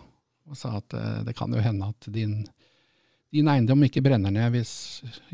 Og 0.51 0.59
sa 0.59 0.77
at 0.81 0.97
uh, 0.97 1.21
det 1.27 1.37
kan 1.39 1.55
jo 1.55 1.63
hende 1.63 1.91
at 1.91 2.09
din, 2.13 2.41
din 3.35 3.51
eiendom 3.51 3.85
ikke 3.87 4.03
brenner 4.07 4.35
ned 4.35 4.51
hvis 4.55 4.75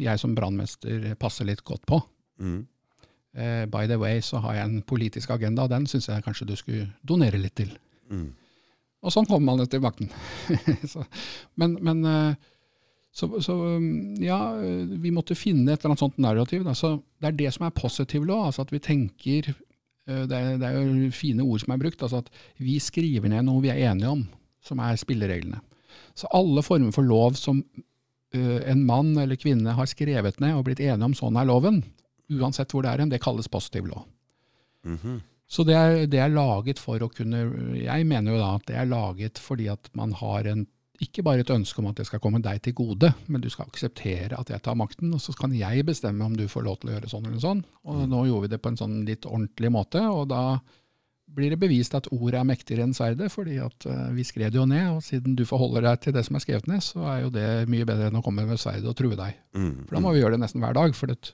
jeg 0.01 0.21
som 0.21 0.37
brannmester 0.37 1.13
passer 1.21 1.49
litt 1.49 1.65
godt 1.65 1.85
på. 1.89 2.01
Mm. 2.41 2.61
Uh, 3.33 3.65
by 3.73 3.89
the 3.89 3.97
way 3.97 4.21
så 4.21 4.43
har 4.45 4.61
jeg 4.61 4.69
en 4.69 4.85
politisk 4.85 5.33
agenda, 5.33 5.65
og 5.65 5.73
den 5.73 5.89
syns 5.89 6.11
jeg 6.13 6.25
kanskje 6.25 6.51
du 6.53 6.57
skulle 6.61 6.91
donere 7.09 7.41
litt 7.41 7.57
til. 7.61 7.73
Mm. 8.13 8.31
Og 9.03 9.11
sånn 9.11 9.27
kommer 9.27 9.57
man 9.57 9.71
til 9.71 9.83
makten. 9.83 10.11
så, 10.93 11.03
men, 11.59 11.75
men 11.83 12.05
eh, 12.07 12.51
så, 13.13 13.29
så, 13.45 13.55
mm, 13.79 14.23
ja, 14.25 14.39
vi 15.03 15.13
måtte 15.13 15.37
finne 15.37 15.75
et 15.75 15.83
eller 15.83 15.93
annet 15.93 16.01
sånt 16.01 16.21
narrativ. 16.23 16.65
Da. 16.65 16.73
Så 16.77 16.95
det 17.21 17.29
er 17.29 17.39
det 17.43 17.51
som 17.53 17.67
er 17.67 17.77
positiv 17.77 18.25
lov, 18.25 18.47
altså 18.49 18.65
at 18.65 18.73
vi 18.73 18.81
tenker 18.81 19.51
eh, 19.53 20.23
det 20.31 20.39
er, 20.39 20.57
det 20.61 20.69
er, 20.69 20.79
jo 20.81 21.11
fine 21.13 21.45
ord 21.45 21.61
som 21.61 21.75
er 21.75 21.83
brukt. 21.83 22.01
altså 22.01 22.23
At 22.23 22.33
vi 22.57 22.79
skriver 22.81 23.29
ned 23.29 23.45
noe 23.49 23.61
vi 23.65 23.73
er 23.73 23.83
enige 23.91 24.15
om, 24.17 24.25
som 24.65 24.81
er 24.81 24.97
spillereglene. 25.01 25.61
Så 26.17 26.31
alle 26.33 26.65
former 26.65 26.93
for 26.95 27.05
lov 27.05 27.37
som 27.41 27.61
uh, 27.61 28.61
en 28.69 28.85
mann 28.89 29.13
eller 29.21 29.37
kvinne 29.37 29.75
har 29.77 29.89
skrevet 29.89 30.41
ned 30.41 30.57
og 30.57 30.65
blitt 30.69 30.81
enige 30.81 31.09
om 31.09 31.17
sånn 31.17 31.37
er 31.41 31.49
loven, 31.49 31.83
uansett 32.33 32.73
hvor 32.73 32.85
det 32.85 32.93
er 32.93 33.05
hen, 33.05 33.13
det 33.13 33.21
kalles 33.25 33.49
positiv 33.53 33.89
lov. 33.89 34.07
Mm 34.85 34.99
-hmm. 34.99 35.21
Så 35.53 35.65
det 35.69 35.75
er, 35.77 36.07
det 36.07 36.19
er, 36.19 36.33
laget 36.33 36.79
for 36.79 37.03
å 37.03 37.11
kunne 37.13 37.77
Jeg 37.77 38.07
mener 38.07 38.33
jo 38.33 38.39
da 38.39 38.55
at 38.57 38.67
det 38.67 38.77
er 38.77 38.89
laget 38.89 39.39
fordi 39.39 39.69
at 39.69 39.91
man 39.93 40.13
har 40.13 40.49
en, 40.49 40.67
ikke 41.03 41.25
bare 41.27 41.43
et 41.45 41.51
ønske 41.53 41.83
om 41.83 41.89
at 41.91 41.99
det 41.99 42.07
skal 42.09 42.21
komme 42.23 42.41
deg 42.43 42.61
til 42.63 42.77
gode, 42.79 43.13
men 43.27 43.43
du 43.43 43.49
skal 43.53 43.69
akseptere 43.71 44.39
at 44.39 44.53
jeg 44.53 44.63
tar 44.65 44.79
makten, 44.79 45.13
og 45.15 45.23
så 45.23 45.35
kan 45.39 45.55
jeg 45.57 45.87
bestemme 45.89 46.25
om 46.27 46.37
du 46.37 46.47
får 46.51 46.67
lov 46.67 46.79
til 46.81 46.93
å 46.93 46.95
gjøre 46.97 47.11
sånn 47.11 47.27
eller 47.29 47.43
sånn. 47.43 47.65
Og 47.91 48.05
nå 48.11 48.27
gjorde 48.29 48.47
vi 48.47 48.53
det 48.55 48.63
på 48.63 48.73
en 48.73 48.79
sånn 48.81 49.03
litt 49.09 49.27
ordentlig 49.29 49.73
måte, 49.75 50.05
og 50.07 50.29
da 50.31 50.45
blir 51.33 51.53
det 51.53 51.61
bevist 51.61 51.95
at 51.97 52.09
ordet 52.13 52.41
er 52.41 52.49
mektigere 52.49 52.85
enn 52.87 52.95
sverdet, 52.97 53.31
fordi 53.33 53.57
at 53.63 53.87
uh, 53.89 54.11
vi 54.15 54.25
skrev 54.27 54.53
det 54.53 54.61
jo 54.61 54.67
ned. 54.69 54.89
Og 54.97 55.05
siden 55.07 55.37
du 55.39 55.45
forholder 55.49 55.87
deg 55.87 56.03
til 56.05 56.17
det 56.17 56.25
som 56.27 56.37
er 56.37 56.45
skrevet 56.45 56.69
ned, 56.71 56.83
så 56.85 57.07
er 57.09 57.23
jo 57.25 57.33
det 57.33 57.47
mye 57.73 57.87
bedre 57.89 58.11
enn 58.11 58.19
å 58.21 58.25
komme 58.25 58.45
med 58.49 58.61
sverdet 58.61 58.89
og 58.91 58.97
true 58.99 59.17
deg. 59.19 59.39
Mm, 59.57 59.87
for 59.87 59.97
da 59.97 60.03
må 60.05 60.13
vi 60.13 60.23
gjøre 60.23 60.37
det 60.37 60.43
nesten 60.45 60.65
hver 60.65 60.77
dag. 60.77 60.97
for 60.99 61.13
det, 61.13 61.33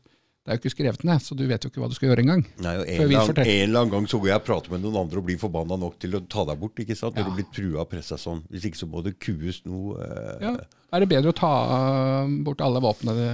det 0.49 0.55
er 0.55 0.57
jo 0.57 0.62
ikke 0.62 0.72
skrevet 0.72 1.03
ned, 1.05 1.20
så 1.20 1.34
du 1.36 1.42
vet 1.44 1.61
jo 1.61 1.68
ikke 1.68 1.82
hva 1.82 1.90
du 1.92 1.94
skal 1.99 2.09
gjøre 2.09 2.22
engang. 2.24 2.42
Nei, 2.64 2.70
og 2.80 2.86
en, 2.88 3.11
lang, 3.12 3.32
en 3.36 3.51
eller 3.53 3.82
annen 3.82 3.90
gang 3.92 4.07
så 4.09 4.16
går 4.16 4.30
jeg 4.30 4.40
og 4.40 4.46
prater 4.46 4.72
med 4.72 4.80
noen 4.80 4.96
andre 5.03 5.20
og 5.20 5.26
blir 5.26 5.36
forbanna 5.42 5.76
nok 5.76 5.99
til 6.01 6.16
å 6.16 6.22
ta 6.24 6.46
deg 6.49 6.62
bort. 6.62 6.80
ikke 6.80 6.96
sant? 6.96 7.18
Når 7.18 7.26
ja. 7.26 7.28
du 7.28 7.36
blir 7.36 7.49
trua 7.53 7.82
og 7.82 7.90
pressa 7.90 8.16
sånn. 8.16 8.40
Hvis 8.49 8.64
ikke 8.64 8.80
så 8.80 8.88
må 8.88 9.03
det 9.05 9.12
kues 9.20 9.59
noe. 9.68 9.99
Eh. 10.01 10.46
Ja. 10.46 10.55
Er 10.96 11.05
det 11.05 11.11
bedre 11.11 11.34
å 11.34 11.36
ta 11.36 11.51
uh, 11.68 12.32
bort 12.46 12.64
alle 12.64 12.80
våpnene 12.80 13.26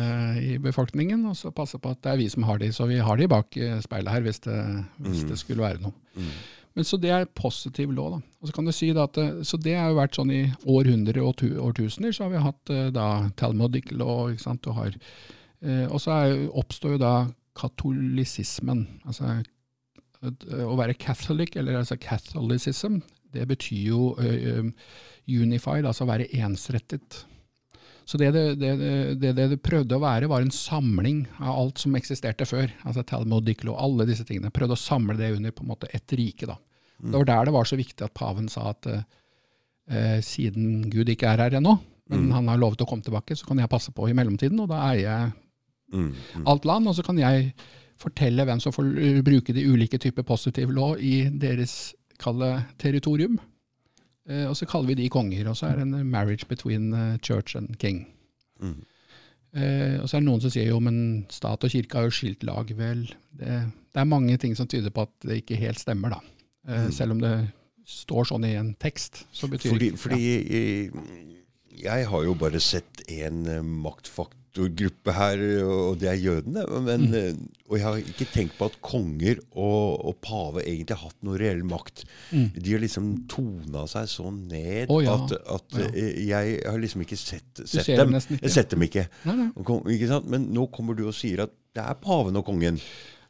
i 0.42 0.56
befolkningen 0.58 1.22
og 1.30 1.36
så 1.38 1.54
passe 1.54 1.78
på 1.78 1.92
at 1.94 2.00
det 2.02 2.10
er 2.16 2.18
vi 2.24 2.26
som 2.34 2.48
har 2.48 2.58
de, 2.58 2.72
så 2.74 2.88
vi 2.90 2.98
har 2.98 3.20
de 3.20 3.30
bak 3.30 3.54
eh, 3.62 3.76
speilet 3.84 4.10
her 4.10 4.26
hvis 4.26 4.42
det, 4.48 4.58
hvis 5.06 5.22
mm. 5.22 5.28
det 5.30 5.38
skulle 5.38 5.62
være 5.62 5.84
noe. 5.84 5.94
Mm. 6.18 6.34
Men 6.74 6.88
Så 6.88 6.98
det 6.98 7.14
er 7.14 7.30
positiv 7.30 7.94
lov. 7.94 8.16
da. 8.16 8.18
Og 8.42 8.50
Så 8.50 8.56
kan 8.56 8.66
du 8.66 8.74
si 8.74 8.90
da 8.90 9.06
at, 9.06 9.22
eh, 9.22 9.38
så 9.46 9.62
det 9.62 9.78
har 9.78 9.94
jo 9.94 10.00
vært 10.00 10.18
sånn 10.18 10.34
i 10.34 10.42
århundrer 10.66 11.22
og 11.22 11.46
årtusener. 11.68 12.10
Så 12.10 12.26
har 12.26 12.34
vi 12.34 12.42
hatt 12.42 12.74
da 12.98 13.08
Talmodic 13.38 13.94
law. 13.94 14.34
ikke 14.34 14.48
sant? 14.48 14.66
Du 14.66 14.74
har 14.74 14.90
Eh, 14.90 15.43
og 15.62 16.00
så 16.02 16.16
oppstår 16.60 16.96
jo 16.96 17.00
da 17.00 17.12
katolisismen. 17.56 18.82
Altså 19.06 19.38
å 20.24 20.76
være 20.78 20.96
catholic, 21.00 21.56
eller 21.58 21.78
altså 21.80 21.98
catholicism, 22.00 23.00
det 23.34 23.46
betyr 23.50 23.90
jo 23.90 24.10
uh, 24.16 24.66
unified, 25.28 25.86
altså 25.86 26.06
å 26.06 26.10
være 26.10 26.30
ensrettet. 26.38 27.24
Så 28.04 28.20
det 28.20 28.34
det, 28.36 28.44
det 28.60 28.74
det, 29.20 29.32
det 29.38 29.62
prøvde 29.64 29.96
å 29.96 30.02
være, 30.02 30.28
var 30.30 30.44
en 30.44 30.52
samling 30.52 31.24
av 31.40 31.54
alt 31.56 31.80
som 31.80 31.96
eksisterte 31.96 32.46
før. 32.48 32.68
altså 32.84 33.02
Talmud, 33.02 33.46
Diklo, 33.46 33.76
alle 33.80 34.06
disse 34.08 34.26
tingene. 34.28 34.52
Prøvde 34.52 34.76
å 34.76 34.80
samle 34.80 35.16
det 35.16 35.32
under 35.38 35.54
på 35.56 35.64
en 35.64 35.72
måte 35.72 35.88
ett 35.90 36.12
rike. 36.12 36.46
da. 36.50 36.58
Mm. 37.00 37.10
Det 37.10 37.16
var 37.16 37.30
der 37.30 37.48
det 37.48 37.56
var 37.56 37.70
så 37.70 37.80
viktig 37.80 38.04
at 38.04 38.14
paven 38.16 38.50
sa 38.52 38.68
at 38.74 38.90
uh, 38.92 40.20
siden 40.24 40.90
Gud 40.92 41.08
ikke 41.08 41.32
er 41.32 41.46
her 41.46 41.58
ennå, 41.60 41.78
men 42.12 42.28
mm. 42.28 42.34
han 42.36 42.52
har 42.52 42.60
lovet 42.60 42.84
å 42.84 42.88
komme 42.88 43.04
tilbake, 43.04 43.36
så 43.36 43.48
kan 43.48 43.58
jeg 43.60 43.72
passe 43.72 43.92
på 43.96 44.08
i 44.08 44.16
mellomtiden, 44.16 44.60
og 44.60 44.68
da 44.68 44.84
eier 44.90 45.08
jeg 45.08 45.32
Mm, 45.94 46.12
mm. 46.12 46.46
alt 46.50 46.68
land. 46.68 46.90
Og 46.90 46.98
så 46.98 47.06
kan 47.06 47.18
jeg 47.22 47.52
fortelle 48.00 48.44
hvem 48.44 48.60
som 48.60 48.74
får 48.74 48.90
bruke 49.24 49.54
de 49.56 49.66
ulike 49.70 49.98
typer 50.02 50.26
positive 50.26 50.74
lov 50.74 50.98
i 51.00 51.28
deres 51.30 51.94
kalle 52.20 52.64
territorium. 52.82 53.38
Eh, 54.28 54.46
og 54.48 54.56
så 54.58 54.66
kaller 54.66 54.92
vi 54.92 55.02
de 55.04 55.12
konger. 55.12 55.48
Og 55.48 55.56
så 55.56 55.70
er 55.70 55.78
det 55.78 55.86
en 55.86 56.10
marriage 56.10 56.48
between 56.50 56.92
uh, 56.92 57.16
church 57.22 57.56
and 57.56 57.78
king. 57.78 58.04
Mm. 58.60 58.82
Eh, 59.54 60.00
og 60.02 60.08
så 60.10 60.16
er 60.16 60.22
det 60.22 60.26
noen 60.26 60.42
som 60.42 60.50
sier 60.50 60.72
jo, 60.72 60.80
men 60.82 60.96
stat 61.30 61.62
og 61.62 61.70
kirke 61.70 62.00
har 62.00 62.08
jo 62.08 62.14
skilt 62.14 62.42
lag. 62.46 62.70
Vel, 62.74 63.04
det, 63.38 63.58
det, 63.70 64.00
er 64.00 64.10
mange 64.10 64.38
ting 64.42 64.56
som 64.58 64.68
tyder 64.70 64.90
på 64.94 65.06
at 65.06 65.12
det 65.22 65.42
ikke 65.44 65.60
helt 65.60 65.78
stemmer, 65.82 66.16
da. 66.16 66.20
Eh, 66.66 66.88
selv 66.94 67.14
om 67.14 67.22
det 67.22 67.34
står 67.86 68.30
sånn 68.32 68.46
i 68.48 68.54
en 68.58 68.72
tekst, 68.80 69.24
så 69.34 69.48
betyr 69.50 69.70
Fordi, 69.70 69.90
ikke 69.92 70.02
fordi 70.02 70.28
eh, 70.58 70.98
jeg 71.84 72.08
har 72.10 72.26
jo 72.26 72.34
bare 72.38 72.62
sett 72.62 73.04
en 73.12 73.44
eh, 74.58 74.68
gruppe 74.78 75.12
her, 75.16 75.40
og 75.64 75.98
det 76.00 76.08
er 76.12 76.18
jødene. 76.22 76.64
Men, 76.84 77.08
Mm. 77.08 77.14
eh, 77.14 77.34
Og 77.70 77.78
jeg 77.78 77.84
har 77.86 77.96
ikke 77.96 78.26
tenkt 78.30 78.58
på 78.58 78.66
at 78.66 78.74
konger 78.84 79.38
og, 79.56 80.04
og 80.04 80.16
pave 80.22 80.60
egentlig 80.62 80.94
har 80.98 81.08
hatt 81.08 81.22
noe 81.24 81.38
reell 81.40 81.62
makt. 81.64 82.04
De 82.30 82.72
har 82.74 82.78
liksom 82.82 83.26
tona 83.26 83.86
seg 83.88 84.04
så 84.12 84.28
ned 84.30 84.90
oh, 84.92 85.00
ja. 85.02 85.14
at, 85.16 85.32
at 85.32 85.78
Ja. 85.80 85.86
eh, 85.94 86.26
jeg 86.28 86.60
har 86.66 86.78
liksom 86.78 87.00
ikke 87.02 87.16
sett, 87.16 87.62
sett 87.64 87.86
dem. 87.96 88.12
dem 88.12 88.20
ikke. 88.20 88.36
Jeg 88.36 88.42
har 88.50 88.54
sett 88.60 88.70
dem 88.70 88.82
ikke. 88.82 89.06
Nei, 89.24 89.34
nei. 89.40 89.48
Kom- 89.64 89.88
ikke 89.90 90.08
sant? 90.12 90.28
Men 90.28 90.46
nå 90.52 90.66
kommer 90.70 90.94
du 90.94 91.06
og 91.08 91.14
sier 91.16 91.40
at 91.48 91.50
det 91.74 91.82
er 91.82 91.94
paven 92.04 92.36
og 92.36 92.44
kongen 92.46 92.78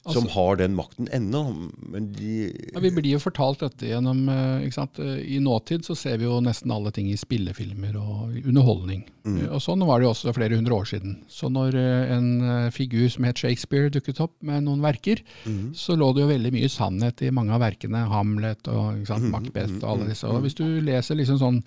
som 0.04 0.24
Altså- 0.24 0.34
har 0.34 0.56
den 0.56 0.74
makten 0.76 1.08
ennå. 1.08 1.70
Men 1.80 2.12
de 2.12 2.52
Ja, 2.74 2.80
vi 2.80 2.90
blir 2.90 3.12
jo 3.12 3.18
fortalt 3.18 3.60
dette 3.60 3.86
gjennom 3.88 4.28
eh? 4.28 4.64
Eh, 4.64 5.36
I 5.36 5.38
nåtid 5.40 5.84
så 5.84 5.96
ser 5.96 6.18
vi 6.18 6.24
jo 6.24 6.40
nesten 6.40 6.70
alle 6.70 6.90
ting 6.90 7.08
i 7.08 7.16
spillefilmer 7.16 7.96
og 7.96 8.36
underholdning. 8.44 9.04
Mm. 9.24 9.48
Og 9.50 9.60
sånn 9.60 9.86
var 9.86 10.00
det 10.00 10.04
jo 10.06 10.12
også 10.12 10.34
flere 10.34 10.56
hundre 10.56 10.74
år 10.74 10.84
siden. 10.84 11.16
Så 11.28 11.48
når 11.50 11.74
eh, 11.74 12.12
en 12.16 12.42
eh, 12.42 12.70
figur 12.70 13.08
som 13.08 13.24
het 13.24 13.38
Shakespeare 13.38 13.88
dukket 13.88 14.20
opp 14.20 14.34
med 14.42 14.64
noen 14.64 14.82
verker, 14.82 15.22
så 15.72 15.96
lå 15.96 16.12
det 16.14 16.22
jo 16.22 16.28
veldig 16.28 16.52
mye 16.52 16.68
sannhet 16.68 17.22
i 17.22 17.30
mange 17.30 17.52
av 17.52 17.60
verkene. 17.60 18.06
Hamlet 18.08 18.68
og 18.68 19.06
sant? 19.06 19.30
Macbeth 19.30 19.80
og 19.82 19.90
alle 19.94 20.08
disse. 20.12 20.24
Og 20.28 20.42
hvis 20.42 20.54
du 20.54 20.80
leser 20.84 21.16
liksom 21.16 21.38
sånn 21.40 21.62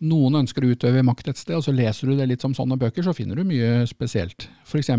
noen 0.00 0.36
ønsker 0.42 0.62
å 0.64 0.70
utøve 0.74 1.02
makt 1.02 1.28
et 1.32 1.40
sted, 1.40 1.56
og 1.56 1.64
så 1.66 1.72
leser 1.74 2.06
du 2.10 2.16
det 2.18 2.28
litt 2.30 2.44
som 2.44 2.54
sånne 2.54 2.76
bøker, 2.78 3.02
så 3.02 3.14
finner 3.16 3.34
du 3.40 3.44
mye 3.48 3.82
spesielt. 3.90 4.48
F.eks. 4.66 4.90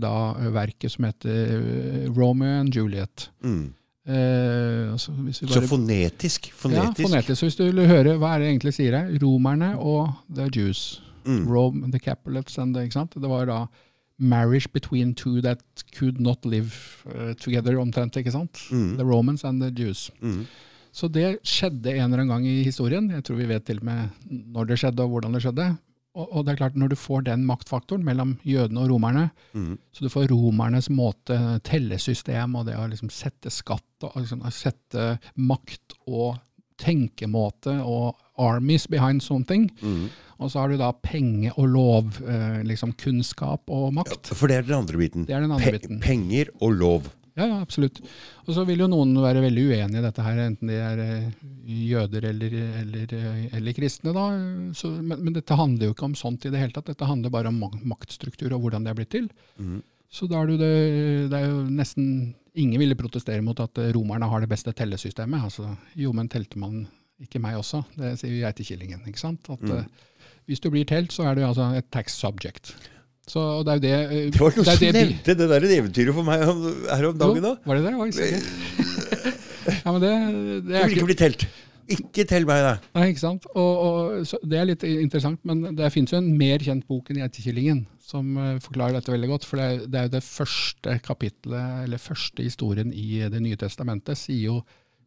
da 0.00 0.14
eh, 0.38 0.48
verket 0.54 0.92
som 0.94 1.04
heter 1.04 1.52
eh, 1.58 2.08
Romeo 2.16 2.60
and 2.62 2.74
Juliet. 2.74 3.30
mm. 3.44 3.68
Eh, 4.10 4.90
altså, 4.90 5.12
hvis 5.12 5.42
vi 5.42 5.46
Så 5.52 5.60
fonetisk, 5.68 6.48
fonetisk. 6.56 7.02
ja, 7.04 7.06
Fonetisk. 7.06 7.36
Så 7.38 7.46
hvis 7.46 7.56
du 7.56 7.64
vil 7.68 7.86
høre 7.86 8.16
hva 8.18 8.32
er 8.34 8.40
det 8.42 8.48
egentlig 8.48 8.72
sier 8.74 8.96
her, 8.96 9.10
romerne 9.22 9.74
og 9.78 10.08
the 10.34 10.48
Jews. 10.56 11.02
Mm. 11.26 11.44
Rome, 11.46 11.90
the 11.92 12.00
Capulets 12.00 12.56
and 12.58 12.74
the, 12.74 12.82
ikke 12.88 12.96
sant? 12.96 13.14
Det 13.14 13.28
var 13.30 13.44
da 13.46 13.58
marriage 14.18 14.66
between 14.72 15.14
two 15.14 15.40
that 15.42 15.60
could 15.96 16.18
not 16.20 16.44
live 16.48 16.72
eh, 17.14 17.34
together, 17.38 17.78
omtrent. 17.78 18.16
ikke 18.16 18.32
sant? 18.32 18.58
Mm. 18.72 18.96
The 18.96 19.04
Romans 19.04 19.44
and 19.44 19.60
the 19.62 19.70
Jews. 19.70 20.10
Mm. 20.20 20.46
Så 20.92 21.08
det 21.12 21.38
skjedde 21.46 21.92
en 21.94 22.08
eller 22.08 22.24
annen 22.24 22.32
gang 22.34 22.46
i 22.50 22.62
historien. 22.66 23.08
Jeg 23.10 23.22
tror 23.24 23.36
vi 23.38 23.46
vet 23.46 23.64
til 23.68 23.78
og 23.78 23.84
med 23.84 24.10
når 24.30 24.66
det 24.72 24.78
skjedde 24.82 25.04
og 25.06 25.10
hvordan 25.14 25.32
det 25.36 25.42
skjedde. 25.44 25.68
Og, 26.18 26.26
og 26.34 26.44
det 26.44 26.52
er 26.52 26.58
klart, 26.58 26.74
når 26.74 26.88
du 26.90 26.96
får 26.98 27.22
den 27.28 27.44
maktfaktoren 27.46 28.02
mellom 28.04 28.32
jødene 28.44 28.80
og 28.82 28.88
romerne, 28.90 29.28
Mm. 29.54 29.76
så 29.94 30.02
du 30.02 30.08
får 30.10 30.26
romernes 30.32 30.88
måte, 30.90 31.36
tellesystem 31.62 32.56
og 32.58 32.66
det 32.66 32.74
å 32.74 32.88
liksom 32.90 33.10
sette 33.14 33.50
skatt, 33.54 33.86
og 34.02 34.16
liksom 34.18 34.42
sette 34.50 35.18
makt 35.38 35.94
og 36.10 36.40
tenkemåte 36.80 37.76
og 37.84 38.18
armies 38.40 38.86
behind 38.90 39.22
something. 39.22 39.68
Mm. 39.84 40.08
Og 40.40 40.50
så 40.50 40.62
har 40.62 40.72
du 40.72 40.78
da 40.80 40.90
penge 41.04 41.52
og 41.60 41.66
lov, 41.68 42.20
eh, 42.26 42.62
liksom 42.64 42.94
kunnskap 42.96 43.68
og 43.70 43.92
makt. 43.98 44.30
For 44.34 44.48
det 44.48 44.56
er 44.56 44.62
den 44.70 44.78
andre 44.80 44.96
biten. 45.02 45.26
Det 45.28 45.34
er 45.36 45.42
den 45.44 45.52
andre 45.52 45.70
Pe 45.74 45.78
biten. 45.78 46.00
Penger 46.00 46.48
og 46.60 46.72
lov. 46.80 47.10
Ja, 47.38 47.46
ja, 47.46 47.60
absolutt. 47.60 48.00
Og 48.46 48.54
så 48.56 48.64
vil 48.68 48.82
jo 48.82 48.88
noen 48.90 49.14
være 49.22 49.42
veldig 49.44 49.64
uenige 49.70 50.00
i 50.00 50.04
dette 50.04 50.24
her, 50.24 50.40
enten 50.44 50.70
de 50.70 50.78
er 50.82 51.02
eh, 51.04 51.44
jøder 51.90 52.26
eller, 52.32 52.56
eller, 52.82 53.14
eh, 53.16 53.44
eller 53.58 53.76
kristne. 53.76 54.14
da. 54.16 54.26
Så, 54.76 54.90
men, 54.98 55.22
men 55.22 55.36
dette 55.36 55.58
handler 55.58 55.88
jo 55.88 55.96
ikke 55.96 56.08
om 56.10 56.18
sånt 56.18 56.46
i 56.46 56.52
det 56.52 56.60
hele 56.62 56.74
tatt. 56.76 56.90
Dette 56.90 57.08
handler 57.08 57.32
bare 57.34 57.52
om 57.52 57.62
maktstruktur 57.92 58.56
og 58.56 58.66
hvordan 58.66 58.86
det 58.86 58.92
er 58.92 59.00
blitt 59.00 59.14
til. 59.14 59.30
Mm. 59.62 59.80
Så 60.10 60.26
da 60.30 60.42
er 60.42 60.50
det, 60.50 60.58
det, 61.30 61.38
er 61.38 61.48
jo 61.48 61.64
nesten 61.70 62.12
Ingen 62.58 62.80
ville 62.82 62.96
protestere 62.98 63.44
mot 63.46 63.60
at 63.62 63.78
eh, 63.78 63.92
romerne 63.94 64.26
har 64.26 64.42
det 64.42 64.48
beste 64.50 64.72
tellesystemet. 64.74 65.44
Altså, 65.46 65.68
jo, 65.94 66.10
men 66.10 66.26
telte 66.28 66.58
man 66.58 66.80
ikke 67.22 67.38
meg 67.38 67.60
også? 67.60 67.84
Det 67.94 68.16
sier 68.18 68.32
jo 68.40 68.50
Killingen. 68.58 69.04
ikke 69.06 69.22
sant? 69.22 69.46
At 69.54 69.62
Mm. 69.62 69.86
Hvis 70.50 70.58
du 70.58 70.66
blir 70.72 70.82
telt, 70.88 71.12
så 71.14 71.28
er 71.30 71.36
du 71.38 71.44
altså 71.46 71.68
et 71.78 71.86
tax 71.94 72.16
subject. 72.18 72.72
Så 73.30 73.46
det 73.66 73.72
er 73.72 73.78
jo 73.78 73.84
det 73.84 73.94
eh, 73.96 74.28
Det 74.34 74.42
var 74.42 74.56
noen 74.56 74.66
det 74.66 74.76
som 74.76 74.84
det 74.84 74.92
nevnte 74.96 75.36
det 75.38 75.48
der 75.52 75.66
eventyret 75.78 76.16
for 76.16 76.26
meg 76.26 76.44
om- 76.50 76.68
her 76.90 77.08
om 77.10 77.18
dagen. 77.20 77.42
da. 77.46 77.52
jo, 77.54 77.70
Var 77.70 77.78
det 77.80 77.84
det? 77.86 77.94
Oi, 78.04 78.10
sikkert. 78.16 78.46
ja, 79.84 79.92
men 79.92 80.00
det, 80.02 80.14
det 80.66 80.78
er 80.80 80.82
du 80.82 80.88
vil 80.88 80.96
ikke 80.96 80.96
ikke 80.98 81.10
bli 81.12 81.18
telt. 81.20 81.46
Ikke 81.90 82.24
tell 82.28 82.44
meg 82.46 82.60
det. 82.62 82.74
Nei, 82.94 83.06
ikke 83.10 83.22
sant? 83.24 83.46
Og, 83.50 83.80
og, 83.86 84.34
det 84.46 84.58
er 84.58 84.68
litt 84.68 84.84
interessant, 84.86 85.40
men 85.48 85.72
det 85.78 85.88
finnes 85.94 86.12
jo 86.14 86.20
en 86.20 86.28
mer 86.38 86.62
kjent 86.62 86.86
bok 86.90 87.10
enn 87.10 87.18
Geitekillingen 87.22 87.80
som 88.10 88.36
eh, 88.38 88.58
forklarer 88.62 88.98
dette 88.98 89.14
veldig 89.14 89.30
godt. 89.32 89.46
For 89.48 89.58
det 89.58 89.66
er, 89.66 89.80
det 89.86 89.98
er 89.98 90.06
jo 90.06 90.14
det 90.16 90.26
første 90.26 90.98
kapitlet, 91.06 91.82
eller 91.86 92.02
første 92.02 92.46
historien 92.46 92.94
i 92.94 93.24
Det 93.30 93.42
nye 93.42 93.58
testamentet, 93.58 94.18
sier 94.18 94.46
jo 94.52 94.60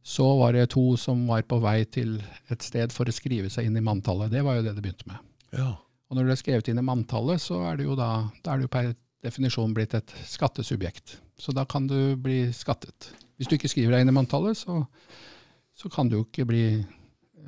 så 0.04 0.26
var 0.36 0.52
det 0.52 0.66
to 0.74 0.98
som 1.00 1.22
var 1.30 1.46
på 1.48 1.62
vei 1.64 1.86
til 1.88 2.18
et 2.52 2.66
sted 2.66 2.92
for 2.92 3.08
å 3.08 3.16
skrive 3.16 3.48
seg 3.52 3.70
inn 3.70 3.80
i 3.80 3.84
manntallet. 3.84 4.34
Det 4.34 4.42
var 4.44 4.58
jo 4.58 4.66
det 4.66 4.74
det 4.76 4.84
begynte 4.84 5.08
med. 5.08 5.22
Ja. 5.56 5.70
Og 6.14 6.20
når 6.20 6.28
det 6.30 6.34
er 6.36 6.42
skrevet 6.44 6.68
inn 6.70 6.78
i 6.78 6.86
manntallet, 6.86 7.42
så 7.42 7.58
er 7.66 7.80
det 7.80 7.88
jo 7.88 7.96
da, 7.98 8.28
da 8.46 8.54
er 8.54 8.62
det 8.62 8.68
jo 8.68 8.74
per 8.76 8.92
definisjon 9.26 9.72
blitt 9.74 9.96
et 9.98 10.12
skattesubjekt. 10.30 11.16
Så 11.42 11.56
da 11.58 11.64
kan 11.66 11.88
du 11.90 12.14
bli 12.22 12.52
skattet. 12.54 13.10
Hvis 13.42 13.50
du 13.50 13.56
ikke 13.58 13.72
skriver 13.72 13.96
deg 13.96 14.04
inn 14.04 14.12
i 14.12 14.14
manntallet, 14.14 14.60
så, 14.60 14.84
så 15.74 15.90
kan 15.90 16.12
du 16.12 16.20
jo 16.20 16.28
ikke 16.28 16.46
bli 16.52 16.68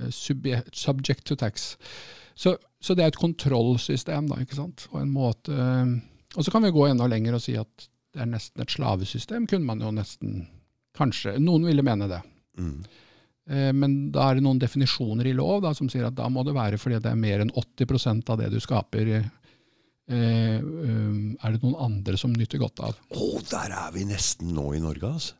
subject, 0.09 0.73
subject 0.73 1.27
to 1.29 1.37
tax. 1.37 1.75
Så, 2.33 2.55
så 2.81 2.97
det 2.97 3.05
er 3.05 3.13
et 3.13 3.21
kontrollsystem, 3.21 4.31
da, 4.33 4.41
ikke 4.41 4.57
sant. 4.57 4.87
Og 4.95 5.03
en 5.03 5.13
måte 5.13 5.53
eh, 5.53 5.93
Og 6.33 6.43
så 6.43 6.51
kan 6.51 6.65
vi 6.65 6.73
gå 6.73 6.87
enda 6.89 7.05
lenger 7.07 7.37
og 7.37 7.45
si 7.45 7.53
at 7.61 7.89
det 8.17 8.23
er 8.25 8.33
nesten 8.33 8.65
et 8.65 8.73
slavesystem, 8.73 9.45
kunne 9.45 9.69
man 9.69 9.85
jo 9.85 9.93
nesten 9.93 10.47
Kanskje. 10.95 11.33
Noen 11.43 11.65
ville 11.67 11.83
mene 11.83 12.07
det. 12.07 12.21
Mm. 12.55 12.85
Eh, 13.49 13.71
Men 13.73 14.11
da 14.11 14.29
er 14.29 14.39
det 14.39 14.45
noen 14.45 14.59
definisjoner 14.61 15.29
i 15.29 15.35
lov 15.37 15.61
da, 15.65 15.73
som 15.77 15.89
sier 15.91 16.07
at 16.07 16.17
da 16.17 16.27
må 16.31 16.43
det 16.45 16.55
være 16.57 16.79
fordi 16.81 16.99
det 17.03 17.11
er 17.11 17.19
mer 17.19 17.43
enn 17.43 17.53
80% 17.53 18.31
av 18.33 18.41
det 18.41 18.51
du 18.53 18.59
skaper, 18.63 19.11
eh, 19.15 19.31
eh, 20.09 20.59
er 20.59 21.55
det 21.55 21.61
noen 21.61 21.77
andre 21.87 22.17
som 22.17 22.33
nyter 22.33 22.61
godt 22.61 22.81
av. 22.89 23.01
Å, 23.13 23.31
der 23.51 23.75
er 23.85 23.91
vi 23.95 24.05
nesten 24.09 24.53
nå 24.55 24.71
i 24.75 24.83
Norge, 24.83 25.13
altså. 25.17 25.37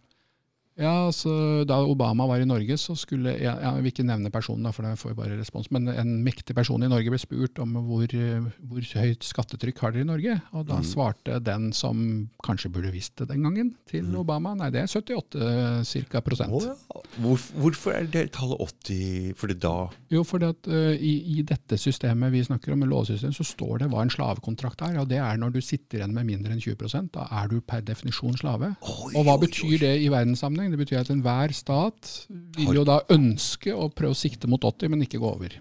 Ja, 0.76 1.08
altså 1.08 1.64
Da 1.68 1.78
Obama 1.88 2.26
var 2.28 2.42
i 2.44 2.48
Norge, 2.48 2.76
så 2.80 2.96
skulle 3.00 3.36
Jeg, 3.40 3.48
jeg 3.48 3.84
vil 3.84 3.92
ikke 3.94 4.04
nevne 4.08 4.32
personen, 4.34 4.66
da, 4.68 4.74
for 4.76 4.84
da 4.84 4.96
får 5.00 5.14
vi 5.14 5.18
bare 5.22 5.38
respons, 5.40 5.70
men 5.72 5.88
en 5.92 6.12
mektig 6.26 6.56
person 6.58 6.84
i 6.84 6.90
Norge 6.92 7.12
ble 7.14 7.20
spurt 7.22 7.62
om 7.64 7.78
hvor, 7.88 8.12
hvor 8.60 8.90
høyt 9.00 9.24
skattetrykk 9.24 9.80
har 9.84 9.96
dere 9.96 10.04
i 10.04 10.10
Norge. 10.10 10.36
Og 10.56 10.66
da 10.68 10.82
svarte 10.86 11.40
den 11.44 11.70
som 11.76 12.28
kanskje 12.44 12.72
burde 12.76 12.92
visst 12.94 13.16
det 13.22 13.30
den 13.32 13.46
gangen, 13.46 13.72
til 13.88 14.10
Obama 14.20 14.56
nei, 14.58 14.70
det 14.74 14.84
er 14.84 14.92
78 14.92 15.86
cirka 15.88 16.22
prosent. 16.26 16.52
Oh, 16.56 16.66
ja. 16.68 16.76
Hvor, 17.24 17.40
hvorfor 17.62 17.96
er 17.96 18.10
det 18.12 18.26
tallet 18.36 18.60
80? 18.60 19.32
Fordi 19.40 19.58
da 19.64 19.74
Jo, 20.12 20.26
for 20.28 20.44
uh, 20.44 20.76
i, 20.96 21.14
i 21.38 21.46
dette 21.48 21.80
systemet 21.80 22.34
vi 22.34 22.44
snakker 22.44 22.76
om, 22.76 22.84
med 22.84 22.92
lovsystem, 22.92 23.34
så 23.36 23.48
står 23.48 23.86
det 23.86 23.90
hva 23.94 24.04
en 24.04 24.12
slavekontrakt 24.12 24.84
er. 24.90 25.00
og 25.00 25.10
Det 25.12 25.22
er 25.24 25.40
når 25.40 25.56
du 25.56 25.62
sitter 25.64 26.02
igjen 26.02 26.16
med 26.16 26.28
mindre 26.28 26.56
enn 26.56 26.64
20% 26.64 27.14
Da 27.16 27.30
er 27.32 27.50
du 27.52 27.60
per 27.64 27.84
definisjon 27.86 28.36
slave. 28.40 28.74
Oi, 28.84 29.14
Og 29.16 29.24
hva 29.24 29.38
oi, 29.38 29.44
betyr 29.46 29.78
det 29.86 29.94
i 30.04 30.12
verdenssammenheng? 30.12 30.65
Det 30.72 30.80
betyr 30.82 31.02
at 31.04 31.12
enhver 31.14 31.54
stat 31.54 32.26
vil 32.58 32.76
jo 32.82 32.84
da 32.88 33.02
ønske 33.14 33.74
å 33.76 33.90
prøve 33.94 34.16
å 34.16 34.18
sikte 34.18 34.48
mot 34.52 34.62
80, 34.64 34.90
men 34.90 35.06
ikke 35.06 35.22
gå 35.22 35.30
over. 35.36 35.60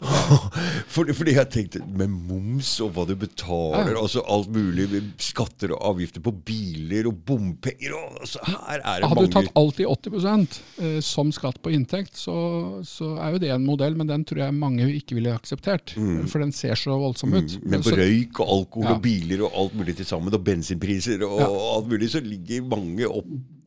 Fordi, 0.94 1.12
fordi 1.12 1.34
jeg 1.36 1.48
tenkte 1.52 1.80
med 1.84 2.08
moms 2.08 2.70
og 2.80 2.94
hva 2.96 3.04
du 3.08 3.12
betaler, 3.20 3.90
Ja. 3.92 4.00
altså 4.00 4.22
alt 4.32 4.48
mulig, 4.52 4.86
skatter 5.20 5.74
og 5.76 5.82
avgifter 5.90 6.22
på 6.24 6.32
biler 6.32 7.08
og 7.10 7.18
bompenger 7.28 7.92
og 7.98 8.16
altså, 8.22 8.40
Her 8.48 8.80
er 8.80 9.02
det 9.02 9.10
Hadde 9.10 9.26
du 9.26 9.34
tatt 9.34 9.50
alt 9.60 9.82
i 9.82 9.86
80 9.90 10.56
eh, 10.80 10.96
som 11.04 11.32
skatt 11.36 11.60
på 11.62 11.72
inntekt, 11.76 12.16
så, 12.16 12.80
så 12.86 13.12
er 13.20 13.36
jo 13.36 13.42
det 13.44 13.52
en 13.52 13.66
modell, 13.66 13.96
men 13.98 14.08
den 14.08 14.24
tror 14.24 14.44
jeg 14.46 14.56
mange 14.56 14.88
ikke 14.96 15.18
ville 15.18 15.34
akseptert. 15.36 15.92
For 16.32 16.40
den 16.40 16.52
ser 16.56 16.80
så 16.80 16.96
voldsom 17.00 17.36
ut. 17.36 17.58
Mm, 17.60 17.68
Men 17.74 17.84
på 17.84 17.94
røyk 18.00 18.40
og 18.40 18.54
alkohol 18.56 18.88
Ja. 18.88 18.96
og 18.96 19.04
biler 19.04 19.44
og 19.44 19.52
alt 19.64 19.76
mulig 19.76 19.98
til 20.00 20.08
sammen, 20.08 20.32
og 20.32 20.44
bensinpriser 20.44 21.22
og 21.28 21.40
Ja. 21.44 21.50
alt 21.76 21.92
mulig, 21.92 22.08
så 22.14 22.24
ligger 22.24 22.64
mange 22.72 23.04
oppi 23.06 23.59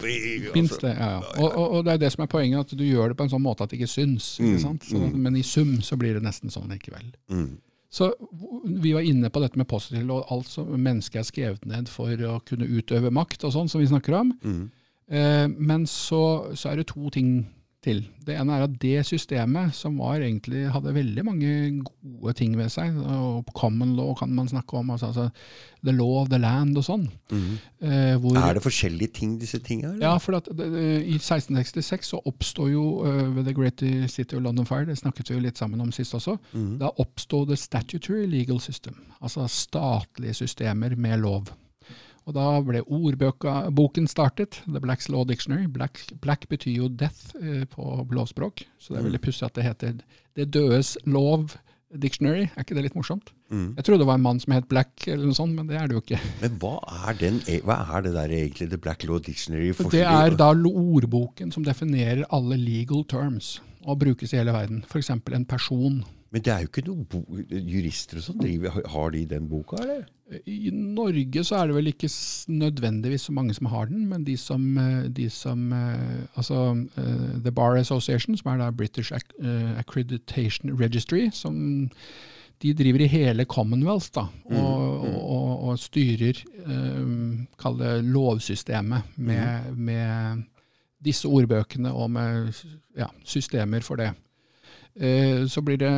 Minst 0.54 0.78
altså. 0.78 0.88
det, 0.88 0.94
ja. 0.98 1.10
ja. 1.16 1.34
Og, 1.38 1.50
og, 1.52 1.68
og 1.78 1.86
det 1.86 1.94
er 1.94 2.02
det 2.06 2.12
som 2.16 2.24
er 2.26 2.32
poenget, 2.32 2.66
at 2.66 2.80
du 2.80 2.84
gjør 2.86 3.14
det 3.14 3.20
på 3.20 3.28
en 3.28 3.34
sånn 3.34 3.44
måte 3.44 3.66
at 3.66 3.74
det 3.74 3.80
ikke 3.80 3.92
syns. 3.92 4.34
Ikke 4.42 4.64
sant? 4.64 4.88
Så, 4.90 5.00
Men 5.14 5.38
i 5.40 5.46
sum 5.48 5.78
så 5.86 5.98
blir 6.00 6.18
det 6.18 6.26
nesten 6.26 6.54
sånn 6.54 6.72
likevel. 6.74 7.12
Mm. 7.32 7.52
Så 7.94 8.10
vi 8.66 8.96
var 8.96 9.06
inne 9.06 9.30
på 9.30 9.42
dette 9.44 9.60
med 9.60 9.70
positivt, 9.70 10.10
og 10.10 10.32
alt 10.34 10.50
som 10.50 10.72
mennesket 10.74 11.20
er 11.22 11.28
skrevet 11.28 11.68
ned 11.70 11.92
for 11.94 12.10
å 12.26 12.40
kunne 12.48 12.66
utøve 12.66 13.12
makt 13.14 13.46
og 13.46 13.54
sånn, 13.54 13.70
som 13.70 13.84
vi 13.84 13.90
snakker 13.92 14.18
om. 14.18 14.32
Mm. 14.42 14.64
Eh, 15.14 15.46
men 15.54 15.86
så, 15.90 16.24
så 16.58 16.72
er 16.72 16.82
det 16.82 16.88
to 16.90 17.12
ting 17.14 17.36
til. 17.84 18.02
Det 18.24 18.38
ene 18.40 18.56
er 18.56 18.64
at 18.66 18.76
det 18.82 19.04
systemet, 19.08 19.74
som 19.76 19.98
var 20.00 20.24
egentlig, 20.24 20.64
hadde 20.72 20.94
veldig 20.96 21.24
mange 21.28 21.50
gode 21.84 22.34
ting 22.40 22.56
ved 22.58 22.72
seg, 22.72 22.96
og 22.98 23.50
common 23.58 23.96
law 23.98 24.14
kan 24.18 24.32
man 24.34 24.48
snakke 24.48 24.80
om, 24.80 24.94
altså, 24.96 25.12
altså 25.12 25.30
the 25.84 25.92
law 25.92 26.22
of 26.22 26.30
the 26.32 26.40
land 26.40 26.78
og 26.80 26.86
sånn. 26.88 27.08
Eh, 27.34 28.16
hvor, 28.24 28.38
Er 28.40 28.56
det 28.58 28.64
forskjellige 28.64 29.14
ting, 29.20 29.36
disse 29.42 29.60
tingene? 29.60 29.98
ja, 30.02 30.16
for 30.24 30.40
at 30.40 30.48
det, 30.56 30.70
I 31.04 31.18
1666 31.20 32.14
så 32.14 32.22
oppstod 32.26 32.72
jo 32.72 32.86
uh, 33.04 33.36
ved 33.36 33.50
The 33.50 33.56
Great 33.58 33.84
City 34.10 34.38
of 34.38 34.44
London 34.46 34.66
Fire, 34.70 34.86
det 34.88 34.98
snakket 35.02 35.30
vi 35.30 35.38
jo 35.38 35.44
litt 35.44 35.60
sammen 35.60 35.82
om 35.84 35.92
sist 35.92 36.16
også, 36.16 36.38
da 36.80 36.94
oppstod 37.04 37.52
the 37.52 37.60
statutory 37.60 38.26
legal 38.30 38.62
system, 38.64 38.96
altså 39.22 39.48
statlige 39.52 40.34
systemer 40.44 40.96
med 40.96 41.20
lov. 41.26 41.52
Og 42.24 42.36
da 42.38 42.46
ble 42.64 42.80
ordboken 42.88 44.08
startet, 44.08 44.62
The 44.64 44.80
Black's 44.84 45.10
Law 45.12 45.26
Dictionary. 45.28 45.68
Black, 45.68 46.06
black 46.24 46.48
betyr 46.52 46.78
jo 46.86 46.88
death 46.88 47.36
eh, 47.42 47.66
på 47.68 48.06
lovspråk, 48.16 48.64
så 48.80 48.94
det 48.94 49.02
er 49.02 49.08
veldig 49.10 49.24
pussig 49.26 49.48
at 49.50 49.58
det 49.58 49.68
heter 49.68 49.98
Det 50.34 50.50
dødes 50.56 50.96
lov 51.04 51.52
Dictionary. 51.94 52.48
Er 52.56 52.64
ikke 52.64 52.74
det 52.78 52.88
litt 52.88 52.96
morsomt? 52.98 53.30
Mm. 53.54 53.76
Jeg 53.78 53.86
trodde 53.86 54.02
det 54.02 54.08
var 54.10 54.18
en 54.18 54.26
mann 54.26 54.40
som 54.42 54.56
het 54.56 54.66
Black, 54.72 55.04
eller 55.06 55.28
noe 55.30 55.38
sånt, 55.38 55.54
men 55.54 55.68
det 55.70 55.78
er 55.78 55.90
det 55.90 55.98
jo 55.98 56.02
ikke. 56.02 56.22
Men 56.42 56.56
hva 56.64 56.74
er, 57.10 57.20
den, 57.20 57.38
e- 57.46 57.60
hva 57.66 57.78
er 57.94 58.08
det 58.08 58.16
der 58.16 58.34
egentlig, 58.40 58.70
The 58.72 58.80
Black 58.82 59.06
Law 59.06 59.20
Dictionary? 59.22 59.70
Det 59.94 60.02
er 60.02 60.34
da 60.40 60.50
ordboken 60.56 61.54
som 61.54 61.66
definerer 61.68 62.26
alle 62.34 62.58
legal 62.58 63.06
terms, 63.06 63.60
og 63.84 64.00
brukes 64.02 64.34
i 64.34 64.40
hele 64.40 64.56
verden. 64.56 64.82
F.eks. 64.90 65.12
en 65.14 65.46
person. 65.46 66.02
Men 66.34 66.42
det 66.42 66.50
er 66.50 66.64
jo 66.64 66.70
ikke 66.72 66.82
noen 66.88 67.06
jurister 67.70 68.18
og 68.18 68.24
sånn. 68.26 68.40
driver- 68.42 68.88
Har 68.90 69.12
de 69.14 69.20
den 69.30 69.48
boka, 69.48 69.78
eller? 69.84 70.06
I 70.50 70.72
Norge 70.74 71.44
så 71.46 71.60
er 71.60 71.68
det 71.70 71.76
vel 71.76 71.92
ikke 71.92 72.10
nødvendigvis 72.50 73.28
så 73.28 73.34
mange 73.36 73.54
som 73.54 73.68
har 73.70 73.86
den, 73.92 74.08
men 74.10 74.24
de 74.26 74.34
som, 74.38 74.64
eh, 74.82 75.04
de 75.14 75.28
som 75.30 75.68
eh, 75.74 76.24
Altså 76.36 76.88
eh, 76.98 77.36
The 77.44 77.52
Bar 77.52 77.78
Association, 77.78 78.36
som 78.40 78.50
er 78.54 78.58
da 78.64 78.72
British 78.72 79.12
Accreditation 79.14 80.74
Registry, 80.80 81.30
som 81.32 81.90
de 82.64 82.74
driver 82.74 83.04
i 83.04 83.08
hele 83.12 83.46
Commonwealth 83.46 84.10
da, 84.16 84.24
og, 84.46 85.04
og, 85.04 85.16
og, 85.22 85.64
og 85.70 85.80
styrer 85.80 86.38
um, 86.66 87.48
kall 87.60 87.78
det 87.78 88.04
lovsystemet 88.08 89.04
med, 89.18 89.76
med 89.76 90.44
disse 91.04 91.28
ordbøkene 91.28 91.92
og 91.92 92.10
med 92.16 92.54
ja, 92.98 93.10
systemer 93.28 93.84
for 93.84 94.00
det. 94.00 94.14
Uh, 94.96 95.44
så 95.52 95.62
blir 95.62 95.78
det 95.82 95.94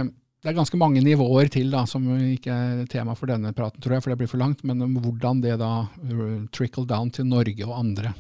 det 0.46 0.52
er 0.52 0.60
ganske 0.60 0.78
mange 0.78 1.02
nivåer 1.02 1.48
til 1.50 1.72
da, 1.74 1.88
som 1.90 2.04
ikke 2.22 2.54
er 2.54 2.82
tema 2.92 3.16
for 3.18 3.32
denne 3.32 3.50
praten, 3.58 3.82
tror 3.82 3.96
jeg, 3.96 4.04
for 4.06 4.14
det 4.14 4.20
blir 4.20 4.30
for 4.30 4.38
langt, 4.38 4.60
men 4.62 4.84
om 4.86 4.92
hvordan 5.02 5.40
det 5.42 5.56
da 5.58 5.72
uh, 5.90 6.44
trickle 6.54 6.86
down 6.86 7.10
til 7.10 7.26
Norge 7.26 7.66
og 7.66 7.74
andre. 7.80 8.12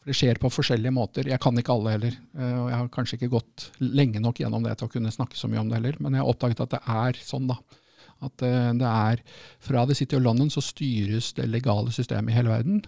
For 0.00 0.10
Det 0.10 0.16
skjer 0.18 0.40
på 0.42 0.50
forskjellige 0.50 0.94
måter. 0.96 1.28
Jeg 1.30 1.38
kan 1.44 1.54
ikke 1.54 1.76
alle 1.76 1.92
heller, 1.94 2.16
eh, 2.34 2.56
og 2.58 2.66
jeg 2.72 2.80
har 2.80 2.88
kanskje 2.96 3.18
ikke 3.20 3.30
gått 3.36 3.68
lenge 3.78 4.18
nok 4.24 4.40
gjennom 4.42 4.66
det 4.66 4.74
til 4.80 4.88
å 4.88 4.92
kunne 4.96 5.12
snakke 5.14 5.38
så 5.38 5.50
mye 5.50 5.60
om 5.62 5.70
det 5.70 5.78
heller, 5.78 6.00
men 6.02 6.16
jeg 6.16 6.24
har 6.24 6.32
oppdaget 6.32 6.62
at 6.64 6.74
det 6.74 6.80
er 6.96 7.20
sånn, 7.22 7.46
da. 7.50 7.58
At 8.26 8.42
eh, 8.42 8.72
det 8.80 8.90
er 8.90 9.22
Fra 9.62 9.84
The 9.86 9.94
City 9.94 10.18
of 10.18 10.24
London 10.24 10.50
så 10.50 10.64
styres 10.64 11.30
det 11.38 11.46
legale 11.46 11.94
systemet 11.94 12.34
i 12.34 12.38
hele 12.40 12.56
verden. 12.56 12.80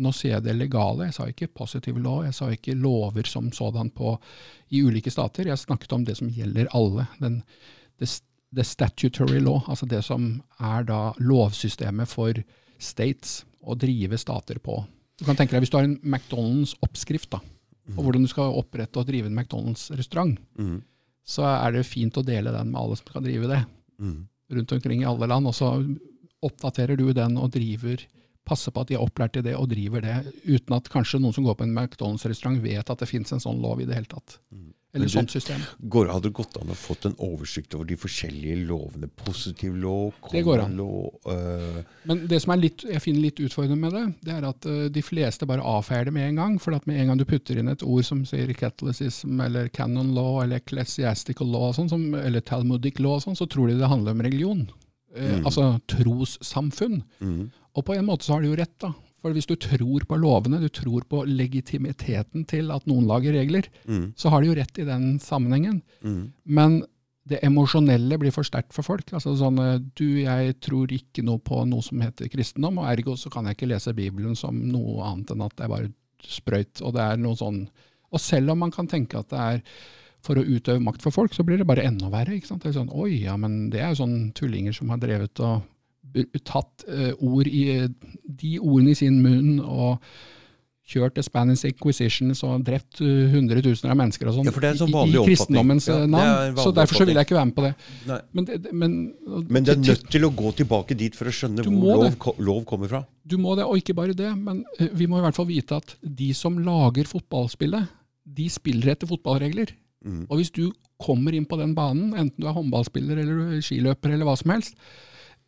Nå 0.00 0.14
sier 0.14 0.38
jeg 0.38 0.46
det 0.46 0.56
legale, 0.56 1.10
jeg 1.10 1.18
sa 1.18 1.26
ikke 1.28 1.50
positive 1.58 2.00
law, 2.00 2.22
jeg 2.24 2.38
sa 2.38 2.48
ikke 2.54 2.78
lover 2.78 3.28
som 3.28 3.52
sådan 3.52 3.92
på, 3.92 4.14
i 4.72 4.80
ulike 4.86 5.12
stater. 5.12 5.50
Jeg 5.50 5.60
snakket 5.60 5.92
om 5.98 6.08
det 6.08 6.16
som 6.16 6.32
gjelder 6.32 6.70
alle. 6.78 7.08
Den, 7.20 7.42
det, 7.98 8.08
det 8.54 8.64
statutory 8.66 9.40
law, 9.40 9.60
altså 9.68 9.86
det 9.88 10.02
som 10.04 10.42
er 10.60 10.84
da 10.88 11.12
lovsystemet 11.20 12.08
for 12.08 12.38
states 12.80 13.42
å 13.66 13.74
drive 13.76 14.16
stater 14.18 14.58
på. 14.62 14.78
Du 15.18 15.24
kan 15.26 15.36
tenke 15.36 15.52
deg 15.52 15.60
Hvis 15.64 15.70
du 15.70 15.76
har 15.76 15.84
en 15.84 15.98
McDonald's-oppskrift 16.00 17.30
da, 17.34 17.40
på 17.94 18.02
hvordan 18.04 18.22
du 18.24 18.28
skal 18.30 18.54
opprette 18.56 19.00
og 19.00 19.06
drive 19.08 19.26
en 19.26 19.34
McDonald's-restaurant, 19.36 20.38
Mm. 20.58 20.82
så 21.26 21.42
er 21.44 21.72
det 21.72 21.86
fint 21.86 22.14
å 22.16 22.24
dele 22.24 22.52
den 22.52 22.70
med 22.70 22.80
alle 22.80 22.96
som 22.96 23.06
skal 23.06 23.22
drive 23.22 23.48
det, 23.48 23.64
Mm. 24.00 24.28
rundt 24.50 24.72
omkring 24.72 25.02
i 25.02 25.04
alle 25.04 25.26
land. 25.26 25.46
Og 25.46 25.54
så 25.54 25.98
oppdaterer 26.42 26.96
du 26.96 27.12
den 27.12 27.36
og 27.36 27.50
driver, 27.50 27.98
passer 28.46 28.70
på 28.70 28.80
at 28.80 28.88
de 28.88 28.94
er 28.94 29.00
opplært 29.04 29.36
i 29.36 29.42
det 29.42 29.54
og 29.56 29.68
driver 29.68 30.00
det, 30.00 30.32
uten 30.46 30.76
at 30.76 30.88
kanskje 30.88 31.20
noen 31.20 31.34
som 31.34 31.44
går 31.44 31.56
på 31.56 31.64
en 31.64 31.74
McDonald's-restaurant 31.74 32.62
vet 32.62 32.88
at 32.90 32.98
det 32.98 33.08
finnes 33.08 33.32
en 33.32 33.40
sånn 33.40 33.60
lov 33.60 33.80
i 33.80 33.84
det 33.84 33.94
hele 33.94 34.06
tatt. 34.06 34.38
Men 34.50 34.72
Eller 34.96 35.08
sånt 35.12 35.30
system. 35.30 35.60
Går, 35.78 36.08
hadde 36.08 36.30
det 36.30 36.36
gått 36.38 36.56
an 36.56 36.70
å 36.72 36.74
fått 36.78 37.04
en 37.04 37.16
oversikt 37.20 37.74
over 37.76 37.84
de 37.90 37.96
forskjellige 38.00 38.56
lovene? 38.70 39.10
Positiv 39.20 39.76
lov, 39.76 40.14
Det 40.32 40.40
går 40.46 40.62
an. 40.62 40.72
common 40.72 40.78
law 40.78 41.34
øh, 41.34 41.82
Men 42.08 42.22
det 42.30 42.40
som 42.40 42.54
litt, 42.56 42.84
jeg 42.88 43.02
finner 43.04 43.20
litt 43.26 43.42
utfordrende 43.44 43.76
med 43.76 43.92
det, 43.92 44.04
det 44.24 44.32
er 44.38 44.46
at 44.48 44.64
uh, 44.70 44.86
de 44.88 45.02
fleste 45.04 45.46
bare 45.46 45.60
avfeier 45.60 46.08
det 46.08 46.14
med 46.16 46.30
en 46.30 46.40
gang. 46.40 46.56
For 46.58 46.72
at 46.74 46.86
med 46.88 47.02
en 47.02 47.12
gang 47.12 47.20
du 47.20 47.26
putter 47.28 47.60
inn 47.60 47.68
et 47.68 47.84
ord 47.84 48.06
som 48.08 48.24
sier 48.24 48.48
catalysism 48.56 49.40
eller 49.44 49.68
canon 49.68 50.14
law 50.16 50.40
eller 50.42 50.62
ecclesiastical 50.62 51.52
law, 51.52 51.68
sånn, 51.76 51.92
som, 51.92 52.08
eller 52.16 52.40
talmudic 52.40 52.98
law, 52.98 53.20
sånn, 53.20 53.36
så 53.36 53.44
tror 53.46 53.68
de 53.68 53.76
det 53.82 53.92
handler 53.92 54.16
om 54.16 54.22
religion. 54.24 54.66
Uh, 54.68 54.76
Mm. 55.18 55.44
Altså 55.48 55.80
trossamfunn. 55.88 57.02
mm. 57.20 57.50
Og 57.78 57.84
på 57.84 57.94
en 57.94 58.06
måte 58.06 58.24
så 58.26 58.34
har 58.34 58.42
de 58.42 58.48
jo 58.50 58.56
rett, 58.58 58.74
da. 58.80 58.90
For 59.22 59.34
hvis 59.34 59.48
du 59.50 59.56
tror 59.58 60.04
på 60.06 60.16
lovene, 60.20 60.60
du 60.62 60.68
tror 60.70 61.02
på 61.10 61.24
legitimiteten 61.26 62.44
til 62.46 62.70
at 62.70 62.86
noen 62.86 63.06
lager 63.08 63.32
regler, 63.34 63.66
Mm. 63.86 64.12
så 64.16 64.30
har 64.30 64.40
de 64.42 64.48
jo 64.48 64.54
rett 64.54 64.78
i 64.78 64.84
den 64.84 65.18
sammenhengen. 65.18 65.82
Mm. 66.04 66.32
Men 66.46 66.82
det 67.28 67.40
emosjonelle 67.44 68.16
blir 68.18 68.32
for 68.32 68.42
sterkt 68.46 68.72
for 68.72 68.82
folk. 68.82 69.10
Altså 69.12 69.34
sånn, 69.36 69.58
eh, 69.60 69.78
du, 69.96 70.22
jeg 70.22 70.54
tror 70.60 70.86
ikke 70.88 71.22
noe 71.24 71.38
på 71.38 71.66
noe 71.68 71.82
som 71.82 72.00
heter 72.00 72.28
kristendom, 72.32 72.78
og 72.78 72.86
ergo 72.88 73.16
så 73.16 73.28
kan 73.30 73.44
jeg 73.44 73.56
ikke 73.58 73.68
lese 73.74 73.92
Bibelen 73.94 74.36
som 74.36 74.54
noe 74.70 75.02
annet 75.04 75.30
enn 75.34 75.42
at 75.44 75.56
det 75.56 75.64
er 75.66 75.68
bare 75.74 75.92
sprøyt. 76.24 76.80
Og 76.82 76.94
det 76.94 77.02
er 77.02 77.16
noe 77.20 77.34
sånn, 77.36 77.68
og 78.12 78.20
selv 78.20 78.50
om 78.54 78.58
man 78.60 78.70
kan 78.70 78.86
tenke 78.88 79.18
at 79.18 79.28
det 79.28 79.38
er 79.38 79.62
for 80.24 80.34
å 80.40 80.42
utøve 80.46 80.80
makt 80.82 81.02
for 81.04 81.10
folk, 81.14 81.34
så 81.34 81.44
blir 81.46 81.58
det 81.58 81.66
bare 81.68 81.84
enda 81.86 82.08
verre. 82.10 82.34
ikke 82.34 82.46
sant? 82.48 82.62
Det 82.62 82.70
er 82.72 82.78
sånn, 82.80 82.90
Oi, 82.94 83.20
ja, 83.24 83.36
men 83.36 83.68
det 83.70 83.80
er 83.80 83.92
jo 83.92 84.00
sånn 84.06 84.32
tullinger 84.34 84.72
som 84.74 84.88
har 84.90 84.98
drevet 84.98 85.38
og 85.40 85.62
tatt 86.44 86.84
eh, 86.88 87.12
ord 87.20 87.46
i 87.46 87.86
de 88.24 88.58
ordene 88.58 88.90
i 88.94 88.98
sin 88.98 89.20
munn 89.22 89.58
og 89.60 89.98
kjørt 90.88 91.18
The 91.18 91.22
Spanish 91.26 91.66
Inquisition 91.68 92.30
og 92.48 92.62
drept 92.64 93.02
eh, 93.04 93.26
hundretusener 93.34 93.92
av 93.92 93.98
mennesker 94.00 94.30
og 94.30 94.38
sånn 94.38 94.46
Ja, 94.48 94.70
sånn 94.78 94.94
i- 95.04 95.10
i 95.12 95.24
kristendommens 95.26 95.86
Ja, 95.90 95.98
eh, 96.00 96.06
navn. 96.08 96.56
Så 96.56 96.72
derfor 96.72 96.96
så 97.02 97.04
vil 97.04 97.14
jeg 97.18 97.26
ikke 97.28 97.36
være 97.36 97.48
med 97.50 97.56
på 97.58 97.64
det. 97.66 97.74
Men, 98.32 98.44
det, 98.48 98.72
men, 98.72 98.94
Men 99.50 99.64
det 99.64 99.74
er 99.74 99.82
nødt 99.84 100.08
til 100.10 100.24
å 100.24 100.30
gå 100.34 100.52
tilbake 100.56 100.96
dit 100.96 101.14
for 101.14 101.26
å 101.28 101.34
skjønne 101.34 101.62
hvor 101.66 102.08
lov, 102.08 102.38
lov 102.40 102.64
kommer 102.64 102.88
fra. 102.88 103.02
Du 103.26 103.36
må 103.36 103.54
det, 103.54 103.66
og 103.68 103.76
ikke 103.76 103.94
bare 103.94 104.14
det, 104.16 104.30
men 104.38 104.64
vi 104.96 105.06
må 105.06 105.18
i 105.20 105.26
hvert 105.26 105.36
fall 105.36 105.46
vite 105.50 105.76
at 105.76 105.94
de 106.00 106.32
som 106.32 106.56
lager 106.56 107.04
fotballspillet, 107.04 107.86
de 108.24 108.48
spiller 108.48 108.94
etter 108.94 109.06
fotballregler. 109.08 109.74
Mm. 110.06 110.24
Og 110.30 110.38
hvis 110.40 110.50
du 110.56 110.70
kommer 110.98 111.34
inn 111.36 111.44
på 111.44 111.58
den 111.60 111.74
banen, 111.76 112.14
enten 112.16 112.40
du 112.40 112.46
er 112.48 112.56
håndballspiller 112.56 113.18
eller 113.20 113.58
er 113.58 113.60
skiløper 113.60 114.14
eller 114.14 114.24
hva 114.24 114.38
som 114.40 114.50
helst, 114.56 114.74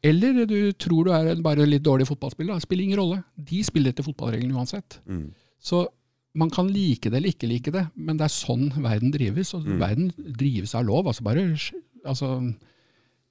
eller 0.02 0.46
du 0.48 0.72
tror 0.80 1.04
du 1.04 1.10
er 1.12 1.30
en 1.34 1.42
bare 1.44 1.66
litt 1.68 1.82
dårlig 1.84 2.06
fotballspiller, 2.08 2.54
det 2.56 2.62
spiller 2.64 2.84
ingen 2.86 2.98
rolle. 3.00 3.22
De 3.36 3.62
spiller 3.66 3.92
etter 3.92 4.06
fotballreglene 4.06 4.56
uansett. 4.56 4.98
Mm. 5.06 5.26
Så 5.60 5.86
man 6.34 6.50
kan 6.54 6.68
like 6.72 7.10
det 7.10 7.18
eller 7.18 7.32
ikke 7.34 7.48
like 7.50 7.72
det, 7.74 7.86
men 7.96 8.16
det 8.16 8.24
er 8.28 8.32
sånn 8.32 8.70
verden 8.80 9.10
drives. 9.12 9.52
Og 9.54 9.64
Mm. 9.66 9.78
verden 9.80 10.12
drives 10.38 10.74
av 10.74 10.84
lov. 10.86 11.06
Altså 11.10 11.22
bare, 11.26 11.44
altså, 12.06 12.54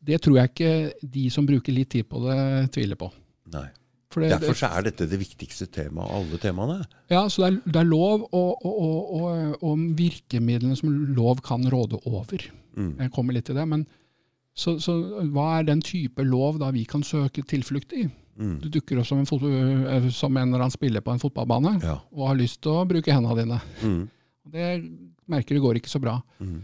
det 0.03 0.21
tror 0.21 0.37
jeg 0.37 0.49
ikke 0.53 1.09
de 1.11 1.29
som 1.29 1.45
bruker 1.47 1.73
litt 1.73 1.89
tid 1.89 2.07
på 2.09 2.21
det, 2.27 2.71
tviler 2.75 2.95
på. 2.99 3.09
Nei. 3.53 3.67
For 4.11 4.21
det, 4.21 4.31
Derfor 4.39 4.55
så 4.57 4.69
er 4.73 4.81
dette 4.87 5.05
det 5.09 5.19
viktigste 5.21 5.67
temaet 5.69 6.09
av 6.09 6.15
alle 6.23 6.37
temaene. 6.41 6.77
Ja, 7.11 7.27
så 7.29 7.43
det 7.43 7.49
er, 7.51 7.71
det 7.71 7.75
er 7.83 7.89
lov 7.91 8.23
og, 8.31 8.65
og, 8.65 8.79
og, 8.81 9.11
og, 9.21 9.57
og 9.63 9.83
virkemidlene 9.99 10.75
som 10.79 10.89
lov 11.15 11.41
kan 11.45 11.61
råde 11.69 11.99
over. 12.09 12.41
Mm. 12.75 12.95
Jeg 13.03 13.11
kommer 13.13 13.33
litt 13.37 13.45
til 13.45 13.55
det, 13.59 13.67
men 13.69 13.85
så, 14.59 14.75
så 14.83 14.93
hva 15.31 15.45
er 15.59 15.67
den 15.69 15.81
type 15.85 16.23
lov 16.27 16.57
da 16.59 16.71
vi 16.75 16.83
kan 16.89 17.03
søke 17.07 17.43
tilflukt 17.47 17.93
i? 17.95 18.05
Mm. 18.39 18.57
Du 18.63 18.67
dukker 18.71 18.99
opp 19.01 19.07
som 19.07 19.19
en, 19.19 19.27
eh, 19.87 20.09
som 20.15 20.35
en 20.39 20.47
eller 20.49 20.63
annen 20.65 20.73
spiller 20.75 21.03
på 21.03 21.11
en 21.15 21.19
fotballbane 21.21 21.77
Ja. 21.83 21.97
og 22.15 22.27
har 22.31 22.37
lyst 22.39 22.61
til 22.63 22.71
å 22.75 22.85
bruke 22.87 23.11
hendene 23.11 23.35
dine. 23.41 23.61
Mm. 23.83 24.03
Det 24.49 24.67
merker 25.29 25.55
du 25.57 25.61
går 25.63 25.79
ikke 25.79 25.91
så 25.91 25.99
bra. 26.03 26.17
Mm. 26.39 26.59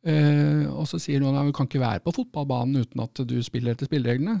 Eh, 0.00 0.64
og 0.72 0.86
så 0.88 0.96
sier 1.00 1.20
noen 1.20 1.36
at 1.36 1.44
du 1.48 1.52
kan 1.56 1.68
ikke 1.68 1.82
være 1.82 2.00
på 2.04 2.14
fotballbanen 2.16 2.80
uten 2.86 3.02
at 3.04 3.20
du 3.28 3.36
spiller 3.44 3.74
etter 3.76 3.88
spillereglene. 3.90 4.38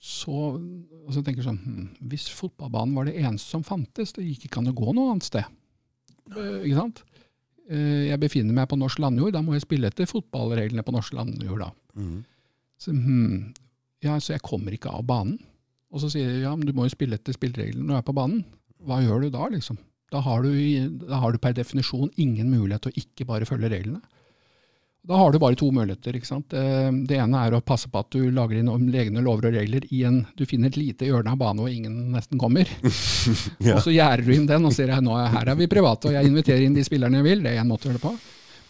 Så, 0.00 0.32
og 0.56 1.10
så 1.12 1.20
tenker 1.20 1.42
jeg 1.42 1.48
sånn, 1.50 1.58
hm, 1.60 1.88
Hvis 2.08 2.28
fotballbanen 2.32 2.94
var 2.96 3.04
det 3.10 3.18
eneste 3.20 3.50
som 3.52 3.64
fantes, 3.66 4.14
det 4.16 4.24
gikk 4.24 4.46
ikke 4.48 4.62
an 4.62 4.70
å 4.70 4.76
gå 4.78 4.94
noe 4.96 5.10
annet 5.12 5.26
sted. 5.26 5.44
Eh, 6.30 6.62
ikke 6.70 6.78
sant? 6.78 7.02
Eh, 7.68 8.06
jeg 8.08 8.20
befinner 8.22 8.56
meg 8.56 8.70
på 8.70 8.78
norsk 8.80 9.02
landjord, 9.02 9.34
da 9.36 9.42
må 9.44 9.52
jeg 9.58 9.66
spille 9.66 9.90
etter 9.90 10.08
fotballreglene 10.08 10.86
på 10.86 10.94
norsk 10.94 11.18
landjord. 11.18 11.66
da. 11.66 11.70
Mm. 12.00 12.18
Så, 12.80 12.94
hmm, 12.96 13.52
ja, 14.04 14.16
så 14.18 14.34
jeg 14.34 14.44
kommer 14.46 14.74
ikke 14.76 14.92
av 14.96 15.04
banen. 15.08 15.38
Og 15.90 16.02
så 16.02 16.10
sier 16.12 16.30
de 16.30 16.44
ja, 16.44 16.54
men 16.56 16.68
du 16.68 16.74
må 16.76 16.86
jo 16.86 16.94
spille 16.94 17.18
etter 17.18 17.34
spillereglene 17.36 17.84
når 17.84 17.96
du 17.96 18.00
er 18.00 18.08
på 18.08 18.16
banen. 18.16 18.44
Hva 18.86 19.00
gjør 19.04 19.26
du 19.26 19.32
da, 19.34 19.48
liksom? 19.52 19.76
Da 20.10 20.22
har 20.24 20.42
du, 20.42 20.50
da 21.06 21.20
har 21.22 21.34
du 21.34 21.38
per 21.42 21.54
definisjon 21.54 22.10
ingen 22.18 22.48
mulighet 22.50 22.86
til 22.86 22.94
å 22.94 23.02
ikke 23.04 23.26
bare 23.28 23.46
følge 23.46 23.70
reglene. 23.70 24.00
Da 25.06 25.16
har 25.16 25.32
du 25.32 25.38
bare 25.40 25.56
to 25.56 25.70
muligheter. 25.72 26.16
ikke 26.16 26.28
sant? 26.28 26.52
Eh, 26.52 26.90
Det 27.08 27.16
ene 27.16 27.40
er 27.40 27.54
å 27.56 27.62
passe 27.64 27.88
på 27.88 28.02
at 28.02 28.10
du 28.12 28.30
lager 28.30 28.58
inn 28.60 28.68
om 28.68 28.82
egne 28.92 29.22
lover 29.24 29.48
og 29.48 29.54
regler 29.56 29.86
i 29.96 30.02
en 30.04 30.26
Du 30.36 30.44
finner 30.44 30.68
et 30.68 30.76
lite 30.76 31.08
hjørne 31.08 31.32
av 31.32 31.38
banen 31.40 31.62
hvor 31.64 31.72
ingen 31.72 32.12
nesten 32.12 32.38
kommer. 32.38 32.68
Ja. 33.64 33.74
Og 33.78 33.86
så 33.86 33.94
gjerder 33.94 34.26
du 34.26 34.34
inn 34.34 34.46
den 34.50 34.66
og 34.68 34.76
sier 34.76 34.92
at 34.92 35.00
er, 35.00 35.32
her 35.32 35.52
er 35.54 35.56
vi 35.56 35.70
private, 35.72 36.10
og 36.10 36.14
jeg 36.18 36.28
inviterer 36.28 36.66
inn 36.66 36.76
de 36.76 36.84
spillerne 36.84 37.20
jeg 37.22 37.28
vil. 37.30 37.42
Det 37.44 37.54
er 37.54 37.62
én 37.62 37.70
måte 37.70 37.88
å 37.88 37.90
gjøre 37.90 38.00
det 38.00 38.04
på. 38.04 38.12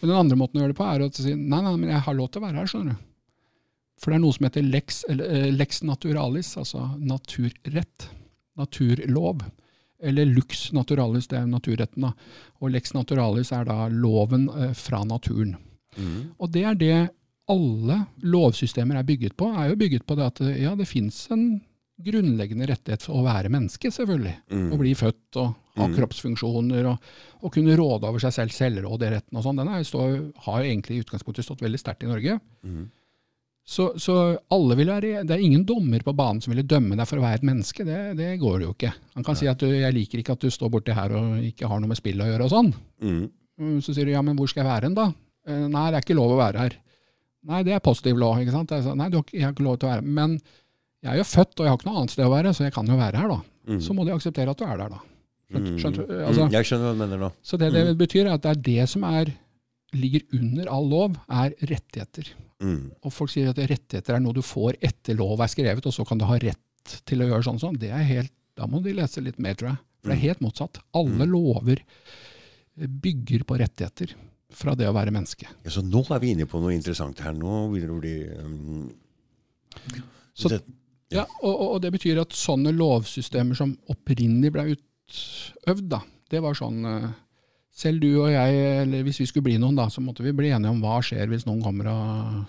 Men 0.01 0.09
den 0.13 0.17
andre 0.23 0.39
måten 0.39 0.57
å 0.59 0.63
gjøre 0.63 0.73
det 0.73 0.79
på 0.79 0.87
er 0.87 1.03
å 1.03 1.11
si 1.13 1.35
nei, 1.35 1.61
nei, 1.61 1.75
men 1.75 1.91
jeg 1.91 2.05
har 2.07 2.17
lov 2.17 2.31
til 2.31 2.41
å 2.41 2.45
være 2.47 2.61
her, 2.61 2.71
skjønner 2.71 2.95
du. 2.95 3.10
For 4.01 4.11
det 4.11 4.17
er 4.17 4.23
noe 4.23 4.33
som 4.33 4.47
heter 4.47 4.65
lex, 4.65 5.03
eh, 5.13 5.49
lex 5.53 5.83
naturalis, 5.85 6.55
altså 6.57 6.87
naturrett. 6.97 8.09
Naturlov. 8.57 9.43
Eller 10.01 10.25
lux 10.25 10.71
naturalis, 10.73 11.29
det 11.29 11.37
er 11.37 11.49
naturretten. 11.49 12.07
da. 12.07 12.13
Og 12.59 12.73
lex 12.73 12.95
naturalis 12.97 13.51
er 13.53 13.67
da 13.69 13.87
loven 13.93 14.49
eh, 14.49 14.73
fra 14.73 15.03
naturen. 15.05 15.55
Mm. 15.97 16.33
Og 16.39 16.51
det 16.51 16.63
er 16.65 16.79
det 16.79 16.99
alle 17.51 17.97
lovsystemer 18.23 18.97
er 18.97 19.05
bygget 19.05 19.35
på. 19.37 19.51
er 19.53 19.69
jo 19.69 19.75
bygget 19.77 20.07
på 20.07 20.15
det 20.15 20.25
at 20.25 20.39
ja, 20.57 20.73
det 20.75 20.87
fins 20.87 21.27
en 21.31 21.61
grunnleggende 22.01 22.65
rettighet 22.69 23.03
for 23.05 23.19
å 23.19 23.25
være 23.25 23.51
menneske, 23.53 23.91
selvfølgelig. 23.93 24.33
Mm. 24.49 24.69
Å 24.73 24.79
bli 24.79 24.93
født 24.97 25.37
og 25.41 25.51
ha 25.77 25.87
kroppsfunksjoner 25.93 26.87
og, 26.89 27.11
og 27.41 27.53
kunne 27.53 27.75
råde 27.77 28.09
over 28.09 28.23
seg 28.23 28.33
selv, 28.35 28.55
selvråderetten 28.55 29.37
og 29.37 29.45
sånn. 29.45 29.61
Den 29.61 29.69
er, 29.71 29.85
står, 29.87 30.17
har 30.47 30.63
jo 30.63 30.71
egentlig 30.71 30.97
i 30.97 31.03
utgangspunktet 31.05 31.47
stått 31.47 31.61
veldig 31.63 31.81
sterkt 31.81 32.07
i 32.07 32.09
Norge. 32.09 32.39
Mm. 32.65 32.89
Så, 33.63 33.91
så 34.01 34.37
alle 34.51 34.75
vil 34.75 34.89
være, 34.89 35.21
det 35.23 35.31
er 35.35 35.43
ingen 35.45 35.63
dommer 35.69 36.01
på 36.03 36.15
banen 36.17 36.41
som 36.41 36.51
ville 36.51 36.65
dømme 36.67 36.95
deg 36.97 37.07
for 37.07 37.21
å 37.21 37.23
være 37.23 37.39
et 37.39 37.45
menneske. 37.45 37.85
Det, 37.85 37.99
det 38.17 38.31
går 38.41 38.63
jo 38.65 38.71
ikke. 38.73 38.89
Han 39.15 39.23
kan 39.23 39.35
si 39.37 39.47
at 39.47 39.57
du, 39.61 39.67
'jeg 39.69 39.93
liker 39.93 40.19
ikke 40.19 40.33
at 40.33 40.39
du 40.41 40.49
står 40.49 40.69
borti 40.73 40.91
her 40.97 41.11
og 41.13 41.37
ikke 41.45 41.67
har 41.69 41.79
noe 41.79 41.87
med 41.87 41.97
spill 41.97 42.19
å 42.19 42.25
gjøre' 42.25 42.43
og 42.47 42.49
sånn. 42.49 42.73
Mm. 43.01 43.29
Mm, 43.61 43.77
Så 43.81 43.93
sier 43.93 44.05
du 44.05 44.11
ja, 44.11 44.21
men 44.21 44.35
hvor 44.35 44.49
skal 44.49 44.63
jeg 44.65 44.71
være 44.73 44.83
hen 44.89 44.95
da? 44.97 45.13
Eh, 45.47 45.67
Nei, 45.67 45.91
det 45.91 45.97
er 46.01 46.01
ikke 46.05 46.17
lov 46.17 46.31
å 46.33 46.37
være 46.41 46.57
her. 46.57 46.75
Nei, 47.45 47.63
det 47.63 47.73
er 47.73 47.79
positiv 47.79 48.17
lov, 48.17 48.37
ikke 48.41 48.51
sant? 48.51 48.69
Nei, 48.97 49.09
du 49.09 49.17
har 49.17 49.23
ikke, 49.23 49.37
jeg 49.37 49.43
har 49.45 49.53
ikke 49.53 49.63
lov 49.69 49.77
til 49.79 49.87
å 49.87 49.91
være 49.91 50.01
her. 50.01 50.09
Men 50.19 50.35
jeg 51.03 51.13
er 51.13 51.17
jo 51.17 51.23
født, 51.23 51.53
og 51.59 51.63
jeg 51.65 51.69
har 51.69 51.77
ikke 51.77 51.89
noe 51.89 51.97
annet 52.01 52.11
sted 52.11 52.25
å 52.25 52.33
være, 52.33 52.53
så 52.53 52.63
jeg 52.65 52.73
kan 52.73 52.85
jo 52.87 52.97
være 52.97 53.17
her 53.17 53.27
da. 53.29 53.39
Mm. 53.67 53.79
Så 53.81 53.93
må 53.93 54.05
de 54.05 54.11
akseptere 54.13 54.49
at 54.49 54.57
du 54.57 54.65
er 54.65 54.77
der 54.77 54.89
da. 54.89 54.99
Skjønt, 55.51 55.97
Mm. 56.07 56.27
altså, 56.27 56.45
Mm. 56.47 56.51
Jeg 56.51 56.65
skjønner 56.65 56.85
hva 56.85 56.93
du 56.93 56.99
mener 56.99 57.17
nå. 57.17 57.31
Så 57.43 57.57
det 57.59 57.73
det 57.73 57.97
betyr 57.97 58.25
er 58.25 58.33
at 58.33 58.41
det 58.41 58.51
er 58.51 58.61
det 58.61 58.89
som 58.89 59.03
er, 59.03 59.25
ligger 59.93 60.21
under 60.33 60.65
all 60.71 60.87
lov, 60.89 61.17
er 61.29 61.51
rettigheter. 61.61 62.29
Mm. 62.61 62.91
Og 63.01 63.13
folk 63.13 63.31
sier 63.33 63.49
at 63.51 63.57
rettigheter 63.59 64.15
er 64.15 64.21
noe 64.23 64.37
du 64.37 64.43
får 64.45 64.77
etter 64.85 65.17
lov 65.17 65.41
er 65.41 65.49
skrevet, 65.51 65.85
og 65.89 65.95
så 65.95 66.05
kan 66.07 66.21
du 66.21 66.27
ha 66.29 66.37
rett 66.41 66.97
til 67.09 67.23
å 67.23 67.27
gjøre 67.29 67.45
sånn 67.47 67.57
og 67.59 67.63
sånn. 67.65 67.79
Det 67.81 67.89
er 67.93 68.05
helt, 68.07 68.33
da 68.57 68.67
må 68.69 68.81
de 68.85 68.93
lese 68.97 69.21
litt 69.23 69.39
mer, 69.41 69.57
tror 69.57 69.73
jeg. 69.73 69.81
For 70.01 70.11
det 70.11 70.17
er 70.17 70.25
helt 70.29 70.43
motsatt. 70.45 70.79
Alle 70.97 71.27
lover 71.29 71.81
bygger 72.75 73.43
på 73.45 73.57
rettigheter 73.61 74.15
fra 74.51 74.73
det 74.75 74.87
å 74.89 74.93
være 74.95 75.13
menneske. 75.13 75.47
Ja, 75.63 75.71
så 75.71 75.83
nå 75.85 76.01
er 76.11 76.21
vi 76.23 76.33
inne 76.33 76.47
på 76.49 76.59
noe 76.61 76.73
interessant 76.75 77.19
her. 77.23 77.33
Nå 77.37 77.67
begynner 77.71 78.01
det 78.01 78.01
bli 78.01 78.15
um, 78.41 78.89
Så- 80.33 80.49
det, 80.51 80.61
Ja, 81.11 81.25
og, 81.41 81.51
og, 81.51 81.67
og 81.75 81.81
det 81.83 81.91
betyr 81.91 82.21
at 82.21 82.31
sånne 82.35 82.71
lovsystemer 82.71 83.55
som 83.57 83.73
opprinnelig 83.91 84.51
ble 84.55 84.63
utøvd, 84.73 85.87
da, 85.91 85.99
det 86.31 86.39
var 86.43 86.55
sånn 86.55 86.85
eh, 86.87 87.09
Selv 87.71 88.01
du 88.03 88.09
og 88.21 88.29
jeg, 88.33 88.57
eller 88.83 89.03
hvis 89.07 89.21
vi 89.21 89.25
skulle 89.29 89.45
bli 89.47 89.57
noen, 89.61 89.77
da, 89.79 89.85
så 89.89 90.01
måtte 90.03 90.23
vi 90.25 90.33
bli 90.35 90.49
enige 90.51 90.73
om 90.73 90.81
hva 90.83 90.97
skjer 91.05 91.29
hvis 91.31 91.45
noen 91.47 91.61
kommer 91.63 91.87
og, 91.87 92.41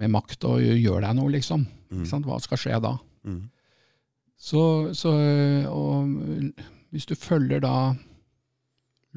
med 0.00 0.10
makt 0.14 0.46
og 0.48 0.62
gjør 0.62 1.04
deg 1.04 1.16
noe, 1.18 1.30
liksom. 1.34 1.66
Sant? 2.08 2.24
Hva 2.28 2.38
skal 2.40 2.60
skje 2.60 2.80
da? 2.84 2.94
mm. 3.28 3.40
Så, 4.38 4.60
så 4.94 5.10
og 5.66 6.06
hvis 6.94 7.06
du 7.10 7.16
følger 7.18 7.58
da 7.64 7.94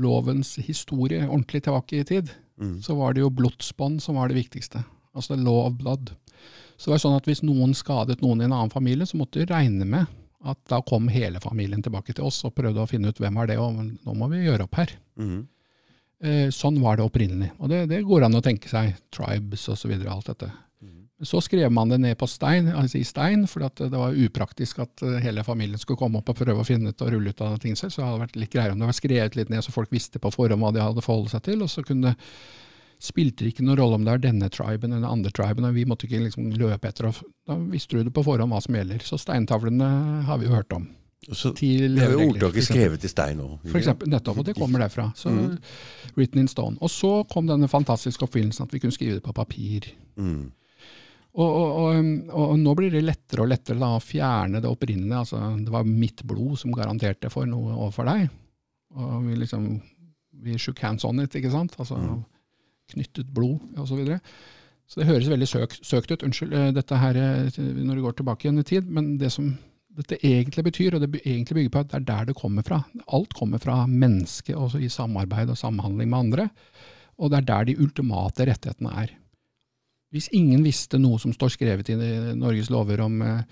lovens 0.01 0.55
historie 0.65 1.27
ordentlig 1.27 1.63
tilbake 1.67 1.99
i 2.01 2.07
tid, 2.07 2.31
Mm. 2.61 2.75
så 2.83 2.93
var 2.93 3.13
det 3.15 3.23
jo 3.23 3.29
blodsbånd 3.33 4.01
som 4.03 4.15
var 4.19 4.27
det 4.29 4.35
viktigste. 4.37 4.83
Altså 5.17 5.33
law 5.35 5.63
of 5.65 5.73
blood. 5.79 6.11
Så 6.77 6.85
det 6.85 6.91
var 6.93 6.99
sånn 7.01 7.15
at 7.17 7.25
hvis 7.25 7.41
noen 7.41 7.73
skadet 7.73 8.21
noen 8.21 8.41
i 8.41 8.45
en 8.45 8.53
annen 8.53 8.69
familie, 8.69 9.07
så 9.09 9.17
måtte 9.17 9.41
du 9.41 9.49
regne 9.49 9.85
med 9.87 10.05
at 10.47 10.59
da 10.71 10.81
kom 10.85 11.09
hele 11.11 11.41
familien 11.43 11.83
tilbake 11.83 12.15
til 12.17 12.25
oss 12.27 12.41
og 12.47 12.55
prøvde 12.57 12.81
å 12.81 12.89
finne 12.89 13.11
ut 13.11 13.21
hvem 13.21 13.37
er 13.41 13.51
det, 13.51 13.57
og 13.61 13.77
nå 13.77 14.15
må 14.17 14.29
vi 14.31 14.45
gjøre 14.45 14.65
opp 14.65 14.79
her. 14.81 14.95
Mm. 15.21 15.39
Eh, 16.21 16.47
sånn 16.53 16.79
var 16.81 16.97
det 16.97 17.05
opprinnelig. 17.05 17.51
Og 17.59 17.71
det, 17.71 17.85
det 17.91 18.03
går 18.07 18.27
an 18.27 18.37
å 18.37 18.43
tenke 18.45 18.69
seg. 18.69 18.95
Tribes 19.13 19.67
osv. 19.73 19.93
alt 20.01 20.33
dette. 20.33 20.51
Så 21.21 21.37
skrev 21.45 21.69
man 21.69 21.89
det 21.89 21.99
ned 22.01 22.17
på 22.17 22.25
stein, 22.25 22.71
altså 22.73 22.97
i 22.97 23.05
stein, 23.05 23.43
for 23.49 23.67
at 23.67 23.77
det 23.77 23.93
var 23.93 24.15
upraktisk 24.17 24.79
at 24.81 25.03
eh, 25.05 25.19
hele 25.21 25.43
familien 25.45 25.77
skulle 25.77 25.99
komme 25.99 26.17
opp 26.17 26.31
og 26.33 26.39
prøve 26.39 26.63
å 26.63 26.65
finne 26.65 26.89
ut 26.89 27.03
og 27.05 27.11
rulle 27.13 27.29
ut 27.29 27.43
av 27.45 27.59
ting 27.61 27.77
selv. 27.77 27.93
Så 27.93 28.01
det 28.01 28.07
hadde 28.07 28.23
vært 28.23 28.39
litt 28.41 28.53
greiere 28.55 28.73
om 28.73 28.81
det 28.81 28.89
var 28.89 28.97
skrevet 28.97 29.37
litt 29.37 29.51
ned, 29.53 29.61
så 29.61 29.73
folk 29.75 29.93
visste 29.93 30.21
på 30.21 30.33
forhånd 30.33 30.65
hva 30.65 30.73
de 30.73 30.81
hadde 30.81 31.05
forholdt 31.05 31.35
seg 31.35 31.45
til. 31.45 31.61
Og 31.61 31.69
så 31.69 31.85
kunne 31.85 32.15
spilte 33.01 33.43
det 33.43 33.55
ikke 33.55 33.65
noen 33.65 33.79
rolle 33.79 33.97
om 33.97 34.05
det 34.05 34.13
er 34.13 34.23
denne 34.27 34.49
triben 34.53 34.91
eller 34.91 35.03
den 35.03 35.09
andre 35.09 35.33
triben. 35.33 35.65
og 35.65 35.75
Vi 35.77 35.85
måtte 35.89 36.07
ikke 36.07 36.23
liksom 36.23 36.51
løpe 36.53 36.89
etter. 36.89 37.09
og 37.09 37.21
Da 37.47 37.57
visste 37.57 37.97
du 37.97 38.05
det 38.05 38.13
på 38.15 38.23
forhånd 38.25 38.53
hva 38.53 38.61
som 38.61 38.77
gjelder. 38.77 39.03
Så 39.05 39.19
steintavlene 39.21 39.91
har 40.27 40.41
vi 40.41 40.49
jo 40.49 40.55
hørt 40.55 40.75
om. 40.77 40.87
Så, 41.21 41.51
Til 41.53 41.99
det 41.99 42.01
er 42.01 42.15
jo 42.15 42.31
ordtaket 42.31 42.65
skrevet 42.65 43.03
i 43.05 43.09
stein 43.11 43.41
eksempel, 43.77 44.09
nettopp, 44.09 44.39
og 44.41 44.45
det 44.47 44.55
kommer 44.57 44.81
derfra. 44.81 45.11
Så, 45.13 45.29
Written 46.15 46.41
in 46.41 46.49
stone. 46.49 46.81
Og 46.81 46.89
så 46.89 47.11
kom 47.29 47.45
denne 47.45 47.69
fantastiske 47.69 48.25
oppfinnelsen 48.25 48.65
at 48.65 48.73
vi 48.73 48.81
kunne 48.81 48.95
skrive 48.95 49.19
det 49.19 49.25
på 49.27 49.35
papir. 49.37 49.91
Mm. 50.17 50.49
Og, 51.31 51.45
og, 51.45 51.69
og, 51.77 51.99
og, 52.33 52.41
og 52.41 52.57
nå 52.59 52.73
blir 52.75 52.91
det 52.91 53.03
lettere 53.05 53.45
og 53.45 53.51
lettere 53.53 53.79
da, 53.79 53.93
å 53.95 54.01
fjerne 54.03 54.63
det 54.63 54.71
opprinnelige. 54.71 55.21
Altså, 55.21 55.43
det 55.61 55.73
var 55.73 55.87
mitt 55.87 56.25
blod 56.27 56.57
som 56.59 56.73
garanterte 56.75 57.29
for 57.31 57.47
noe 57.47 57.77
overfor 57.77 58.09
deg. 58.09 58.25
Og 58.97 59.29
vi 59.29 59.37
liksom, 59.39 59.69
vi 60.41 60.57
shook 60.59 60.81
hands 60.83 61.05
on 61.07 61.21
it, 61.23 61.37
ikke 61.37 61.53
sant? 61.53 61.77
Altså, 61.79 62.01
Knyttet 62.91 63.29
blod, 63.33 63.59
og 63.77 63.87
så 63.89 63.99
videre. 63.99 64.19
Så 64.91 64.99
det 64.99 65.07
høres 65.07 65.29
veldig 65.31 65.47
søk, 65.47 65.75
søkt 65.87 66.11
ut. 66.11 66.23
Unnskyld 66.27 66.55
eh, 66.57 66.71
dette 66.75 66.97
her 66.99 67.15
eh, 67.15 67.59
når 67.61 67.95
det 67.95 68.05
går 68.05 68.17
tilbake 68.19 68.47
igjen 68.47 68.59
i 68.59 68.67
tid. 68.67 68.89
Men 68.91 69.13
det 69.21 69.31
som 69.31 69.53
dette 69.95 70.19
egentlig 70.23 70.65
betyr, 70.67 70.95
og 70.95 71.03
det 71.03 71.21
egentlig 71.21 71.57
bygger 71.57 71.73
på 71.73 71.83
at 71.83 71.91
det 71.91 71.99
er 71.99 72.07
der 72.07 72.27
det 72.29 72.37
kommer 72.39 72.65
fra. 72.67 72.81
Alt 73.11 73.35
kommer 73.35 73.59
fra 73.63 73.85
mennesket, 73.87 74.55
også 74.55 74.79
i 74.83 74.91
samarbeid 74.91 75.51
og 75.51 75.59
samhandling 75.59 76.11
med 76.11 76.19
andre. 76.19 76.49
Og 77.19 77.31
det 77.31 77.41
er 77.41 77.47
der 77.49 77.69
de 77.69 77.77
ultimate 77.79 78.47
rettighetene 78.47 78.95
er. 79.03 79.13
Hvis 80.11 80.27
ingen 80.35 80.63
visste 80.65 80.99
noe 80.99 81.19
som 81.23 81.31
står 81.35 81.53
skrevet 81.55 81.91
i 81.93 81.95
Norges 82.35 82.71
lover 82.71 83.03
om, 83.03 83.21
eh, 83.21 83.43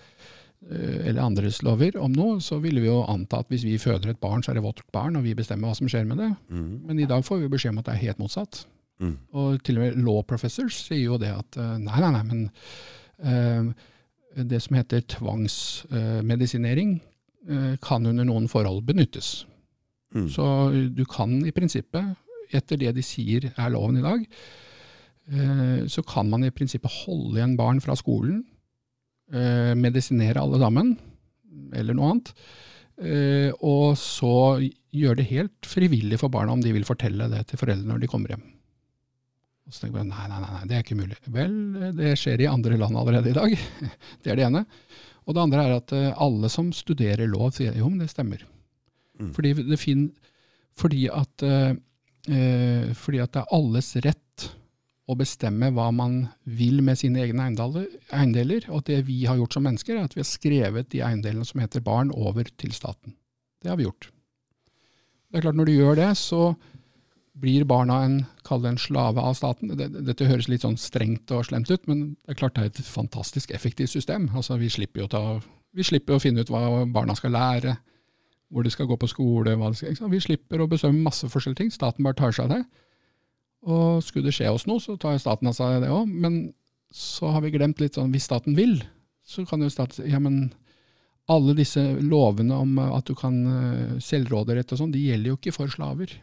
eller 0.70 1.22
andres 1.24 1.62
lover 1.64 1.96
om 2.04 2.12
noe, 2.12 2.40
så 2.44 2.60
ville 2.60 2.84
vi 2.84 2.92
jo 2.92 3.06
anta 3.08 3.40
at 3.40 3.52
hvis 3.52 3.64
vi 3.68 3.78
føder 3.80 4.12
et 4.12 4.20
barn, 4.20 4.44
så 4.44 4.52
er 4.52 4.60
det 4.60 4.66
vårt 4.68 4.84
barn, 4.92 5.16
og 5.16 5.24
vi 5.24 5.38
bestemmer 5.40 5.72
hva 5.72 5.80
som 5.80 5.88
skjer 5.88 6.08
med 6.08 6.20
det. 6.20 6.34
Mm. 6.52 6.74
Men 6.88 7.00
i 7.00 7.08
dag 7.08 7.24
får 7.24 7.46
vi 7.46 7.52
beskjed 7.52 7.76
om 7.76 7.80
at 7.80 7.88
det 7.88 7.96
er 7.96 8.08
helt 8.10 8.20
motsatt. 8.20 8.66
Mm. 9.00 9.16
Og 9.40 9.62
til 9.64 9.80
og 9.80 9.86
med 9.86 10.02
law 10.04 10.24
professors 10.28 10.82
sier 10.88 11.06
jo 11.06 11.20
det 11.22 11.32
at 11.32 11.60
eh, 11.60 11.78
nei, 11.80 12.00
nei, 12.04 12.12
nei, 12.18 12.24
men 12.28 12.42
uh, 13.24 13.70
det 14.36 14.60
som 14.64 14.76
heter 14.76 15.06
tvangsmedisinering 15.16 16.98
uh, 17.50 17.76
kan 17.84 18.08
under 18.10 18.28
noen 18.28 18.50
forhold 18.52 18.84
benyttes. 18.88 19.46
Mm. 20.16 20.28
Så 20.34 20.46
du 20.96 21.06
kan 21.10 21.38
i 21.48 21.56
prinsippet, 21.56 22.18
etter 22.56 22.82
det 22.82 22.96
de 22.98 23.06
sier 23.06 23.52
er 23.52 23.72
loven 23.72 24.02
i 24.02 24.06
dag, 24.06 24.26
uh, 25.32 25.82
så 25.88 26.04
kan 26.04 26.32
man 26.32 26.44
i 26.48 26.54
prinsippet 26.54 27.02
holde 27.06 27.40
igjen 27.40 27.60
barn 27.60 27.84
fra 27.84 27.98
skolen, 28.00 28.44
medisinere 29.30 30.42
alle 30.42 30.58
sammen, 30.58 30.96
eller 31.78 31.94
noe 31.94 32.08
annet, 32.10 32.32
Uh, 33.00 33.56
og 33.64 33.94
så 33.96 34.60
gjøre 34.92 35.22
det 35.22 35.30
helt 35.30 35.68
frivillig 35.68 36.18
for 36.20 36.28
barna 36.34 36.52
om 36.52 36.60
de 36.60 36.74
vil 36.76 36.84
fortelle 36.84 37.30
det 37.32 37.46
til 37.48 37.62
foreldrene 37.62 37.94
når 37.94 38.02
de 38.04 38.10
kommer 38.12 38.34
hjem. 38.34 38.42
Og 39.70 39.76
så 39.76 39.84
tenker 39.84 40.02
jeg, 40.02 40.10
nei, 40.10 40.24
nei, 40.32 40.40
nei, 40.42 40.64
det 40.66 40.76
er 40.76 40.82
ikke 40.82 40.98
mulig. 40.98 41.16
Vel, 41.30 41.52
det 41.94 42.16
skjer 42.18 42.42
i 42.42 42.50
andre 42.50 42.78
land 42.82 42.98
allerede 42.98 43.30
i 43.30 43.38
dag. 43.38 43.52
Det 44.24 44.32
er 44.34 44.40
det 44.40 44.48
ene. 44.48 44.64
Og 45.30 45.36
det 45.38 45.44
andre 45.44 45.62
er 45.62 45.76
at 45.76 45.92
eh, 45.94 46.08
alle 46.18 46.50
som 46.50 46.72
studerer 46.74 47.30
lov, 47.30 47.52
sier 47.54 47.76
jo, 47.78 47.86
men 47.92 48.02
det 48.02 48.10
stemmer. 48.10 48.42
Mm. 49.22 49.30
Fordi, 49.36 49.52
det 49.68 49.78
fin, 49.78 50.08
fordi, 50.74 51.04
at, 51.14 51.46
eh, 51.46 51.76
eh, 52.34 52.88
fordi 52.98 53.22
at 53.22 53.36
det 53.36 53.44
er 53.44 53.54
alles 53.60 53.92
rett 54.02 54.48
å 55.10 55.18
bestemme 55.18 55.70
hva 55.74 55.92
man 55.94 56.18
vil 56.46 56.82
med 56.86 56.98
sine 56.98 57.22
egne 57.28 57.46
eiendeler. 57.46 58.66
Og 58.74 58.88
det 58.90 59.04
vi 59.06 59.22
har 59.30 59.38
gjort 59.38 59.60
som 59.60 59.70
mennesker, 59.70 60.00
er 60.00 60.10
at 60.10 60.18
vi 60.18 60.24
har 60.24 60.30
skrevet 60.32 60.90
de 60.96 61.04
eiendelene 61.06 61.46
som 61.46 61.62
heter 61.62 61.86
barn, 61.86 62.10
over 62.10 62.50
til 62.58 62.74
staten. 62.74 63.14
Det 63.62 63.70
har 63.70 63.78
vi 63.78 63.86
gjort. 63.86 64.10
Det 65.30 65.38
er 65.38 65.46
klart, 65.46 65.62
når 65.62 65.70
du 65.70 65.76
gjør 65.78 66.02
det, 66.02 66.12
så 66.18 66.44
blir 67.40 67.66
barna 67.68 68.02
en, 68.06 68.18
en 68.52 68.80
slave 68.82 69.22
av 69.22 69.36
staten. 69.38 69.72
Dette 69.78 70.28
høres 70.28 70.50
litt 70.52 70.66
sånn 70.66 70.78
strengt 70.80 71.32
og 71.32 71.46
slemt 71.48 71.72
ut, 71.72 71.88
men 71.88 72.16
det 72.26 72.36
er 72.36 72.40
klart 72.42 72.58
det 72.58 72.66
er 72.66 72.72
et 72.74 72.82
fantastisk 72.86 73.54
effektivt 73.56 73.94
system. 73.94 74.30
Altså, 74.36 74.58
vi 74.60 74.70
slipper 74.72 75.06
jo 75.06 75.08
ta, 75.12 75.24
vi 75.76 75.86
slipper 75.86 76.18
å 76.18 76.24
finne 76.24 76.44
ut 76.44 76.52
hva 76.52 76.84
barna 76.92 77.16
skal 77.18 77.36
lære, 77.36 77.78
hvor 78.50 78.66
de 78.66 78.74
skal 78.74 78.90
gå 78.90 78.98
på 79.00 79.10
skole. 79.12 79.56
Skal? 79.78 80.12
Vi 80.12 80.22
slipper 80.24 80.62
å 80.62 80.70
besøke 80.70 80.98
masse 80.98 81.30
forskjellige 81.30 81.64
ting. 81.64 81.74
Staten 81.74 82.06
bare 82.06 82.18
tar 82.18 82.36
seg 82.36 82.50
av 82.50 82.58
det. 82.58 82.64
Og 83.70 84.00
skulle 84.04 84.30
det 84.30 84.38
skje 84.38 84.52
oss 84.52 84.66
noe, 84.70 84.82
så 84.82 84.96
tar 85.00 85.20
staten 85.22 85.52
av 85.52 85.58
seg 85.58 85.84
det 85.84 85.92
òg. 85.94 86.08
Men 86.10 86.42
så 86.96 87.34
har 87.36 87.44
vi 87.46 87.54
glemt 87.54 87.82
litt 87.84 88.00
sånn, 88.00 88.12
hvis 88.14 88.26
staten 88.30 88.56
vil, 88.58 88.80
så 89.28 89.46
kan 89.46 89.62
jo 89.62 89.70
staten 89.70 90.00
si 90.00 90.10
ja, 90.10 90.22
men 90.24 90.48
alle 91.30 91.54
disse 91.54 91.82
lovene 92.02 92.58
om 92.58 92.80
at 92.82 93.06
du 93.06 93.14
kan 93.18 93.36
eh, 93.46 93.98
selvråderett 94.02 94.72
og 94.74 94.80
sånn, 94.82 94.94
de 94.96 95.04
gjelder 95.12 95.30
jo 95.30 95.38
ikke 95.38 95.54
for 95.54 95.70
slaver. 95.70 96.16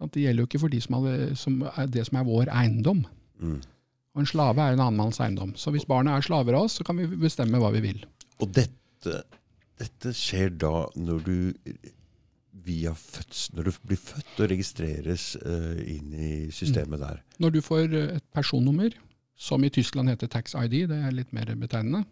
Det 0.00 0.22
gjelder 0.22 0.42
jo 0.44 0.48
ikke 0.50 0.60
for 0.60 0.72
de 0.72 0.82
som, 0.84 0.98
hadde, 0.98 1.36
som 1.40 1.62
er 1.72 1.88
det 1.92 2.04
som 2.08 2.18
er 2.20 2.28
vår 2.28 2.52
eiendom. 2.52 3.04
Mm. 3.40 3.58
Og 4.16 4.22
en 4.22 4.28
slave 4.28 4.62
er 4.62 4.76
en 4.76 4.82
annen 4.84 5.00
manns 5.00 5.20
eiendom. 5.20 5.54
Så 5.56 5.72
hvis 5.74 5.88
barna 5.88 6.16
er 6.16 6.24
slaver 6.24 6.56
av 6.56 6.68
oss, 6.68 6.78
så 6.78 6.86
kan 6.86 6.98
vi 7.00 7.08
bestemme 7.20 7.60
hva 7.60 7.72
vi 7.74 7.84
vil. 7.84 8.04
Og 8.40 8.52
dette, 8.56 9.22
dette 9.80 10.12
skjer 10.16 10.52
da 10.60 10.86
når 10.96 11.24
du 11.26 11.36
via 12.66 12.92
føds, 12.96 13.50
når 13.54 13.68
du 13.68 13.72
blir 13.86 14.00
født 14.00 14.40
og 14.40 14.50
registreres 14.50 15.26
uh, 15.44 15.76
inn 15.84 16.14
i 16.16 16.30
systemet 16.54 17.02
der. 17.02 17.20
Når 17.42 17.56
du 17.56 17.60
får 17.64 17.92
eh, 17.92 18.16
et 18.16 18.24
personnummer, 18.34 18.96
som 19.36 19.64
i 19.64 19.70
Tyskland 19.70 20.08
heter 20.08 20.30
tax 20.32 20.56
ID, 20.56 20.86
det 20.90 20.96
er 20.96 21.14
litt 21.14 21.34
mer 21.36 21.52
betegnende. 21.60 22.06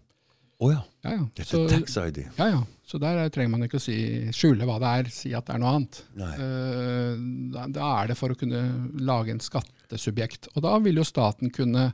Å 0.62 0.70
ja. 0.70 0.82
Ja, 1.04 1.10
ja. 1.18 1.24
Dette 1.34 1.48
Så, 1.50 1.64
er 1.66 1.68
tax 1.80 1.96
ID. 1.98 2.22
ja, 2.38 2.46
ja. 2.52 2.62
Så 2.86 2.98
der 3.00 3.16
er- 3.24 3.30
trenger 3.30 3.50
man 3.50 3.62
ikke 3.66 3.78
å 3.80 3.80
si, 3.80 3.94
skjule 4.30 4.64
hva 4.68 4.78
det 4.78 4.90
er, 5.06 5.10
si 5.10 5.32
at 5.34 5.46
det 5.46 5.54
er 5.54 5.58
noe 5.58 5.72
annet. 5.74 6.02
Eh, 6.20 7.70
Da, 7.72 8.02
er 8.02 8.08
det 8.08 8.16
for 8.18 8.28
å 8.30 8.36
kunne 8.38 8.90
lage 9.00 9.30
en 9.30 9.40
skattesubjekt. 9.40 10.48
Og 10.54 10.62
da 10.62 10.78
vil 10.78 10.94
jo 11.00 11.02
staten 11.04 11.50
kunne 11.50 11.92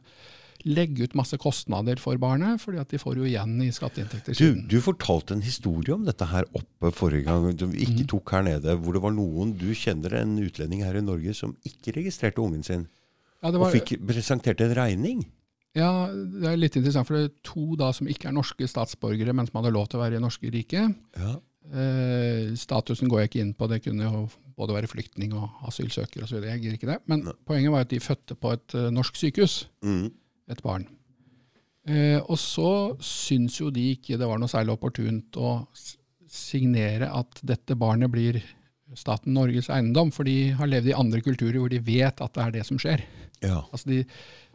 legge 0.66 1.04
ut 1.06 1.14
masse 1.16 1.38
kostnader 1.40 1.96
for 1.98 2.18
barnet, 2.18 2.60
fordi 2.60 2.78
at 2.82 2.88
de 2.92 2.98
får 2.98 3.16
jo 3.16 3.24
igjen 3.24 3.54
i 3.64 3.70
skatteinntekter. 3.72 4.36
Du, 4.36 4.60
du 4.68 4.80
fortalte 4.84 5.32
en 5.32 5.40
historie 5.40 5.94
om 5.94 6.04
dette 6.04 6.26
her 6.28 6.44
oppe 6.52 6.90
forrige 6.92 7.24
gang, 7.24 7.46
som 7.58 7.70
vi 7.70 7.86
Mhm. 7.86 7.96
ikke 7.96 8.06
tok 8.08 8.30
her 8.32 8.42
nede. 8.42 8.76
Hvor 8.76 8.92
det 8.92 9.00
var 9.02 9.12
noen 9.12 9.56
Du 9.56 9.70
kjenner 9.72 10.12
en 10.20 10.36
utlending 10.38 10.82
her 10.84 10.96
i 10.96 11.00
Norge 11.00 11.34
som 11.34 11.56
ikke 11.64 11.94
registrerte 11.96 12.42
ungen 12.44 12.62
sin, 12.64 12.88
Ja, 13.42 13.50
var, 13.52 13.68
og 13.68 13.72
fikk 13.72 14.04
presentert 14.06 14.60
en 14.60 14.74
regning. 14.74 15.24
Ja, 15.76 15.90
det 16.10 16.48
er 16.50 16.58
litt 16.58 16.76
interessant, 16.78 17.06
for 17.06 17.16
det 17.18 17.28
er 17.28 17.34
to 17.46 17.76
da 17.78 17.92
som 17.94 18.08
ikke 18.10 18.30
er 18.30 18.34
norske 18.34 18.66
statsborgere, 18.70 19.34
men 19.36 19.46
som 19.46 19.60
hadde 19.60 19.72
lov 19.74 19.86
til 19.90 20.00
å 20.00 20.04
være 20.04 20.18
i 20.18 20.22
norske 20.22 20.50
riket. 20.50 20.96
Ja. 21.16 21.36
Eh, 21.70 22.50
statusen 22.58 23.10
går 23.10 23.20
jeg 23.22 23.30
ikke 23.30 23.42
inn 23.44 23.52
på, 23.54 23.68
det 23.70 23.82
kunne 23.84 24.08
jo 24.08 24.24
både 24.58 24.74
være 24.76 24.90
flyktning 24.90 25.32
og 25.38 25.62
asylsøker 25.70 26.24
osv. 26.26 26.40
Jeg 26.44 26.60
gir 26.64 26.74
ikke 26.76 26.90
det. 26.90 26.98
Men 27.08 27.22
ne. 27.28 27.36
poenget 27.46 27.72
var 27.72 27.86
at 27.86 27.92
de 27.92 28.00
fødte 28.02 28.34
på 28.36 28.50
et 28.56 28.74
uh, 28.76 28.88
norsk 28.92 29.16
sykehus, 29.16 29.68
Mm. 29.86 30.10
et 30.50 30.62
barn. 30.62 30.88
Eh, 31.88 32.18
og 32.20 32.36
så 32.36 32.96
syns 33.00 33.60
jo 33.60 33.70
de 33.72 33.86
ikke 33.94 34.18
det 34.20 34.26
var 34.28 34.38
noe 34.38 34.50
særlig 34.52 34.74
opportunt 34.74 35.38
å 35.40 35.54
signere 36.30 37.08
at 37.08 37.40
dette 37.46 37.74
barnet 37.78 38.10
blir 38.12 38.42
staten 38.98 39.34
Norges 39.34 39.68
eiendom, 39.70 40.10
for 40.12 40.24
de 40.24 40.50
har 40.58 40.66
levd 40.66 40.88
i 40.90 40.96
andre 40.96 41.20
kulturer 41.20 41.58
hvor 41.58 41.70
de 41.70 41.78
vet 41.78 42.20
at 42.20 42.32
det 42.34 42.42
er 42.46 42.50
det 42.58 42.66
som 42.66 42.78
skjer. 42.78 43.02
ja. 43.42 43.62
Altså 43.72 43.86
de, 43.88 44.04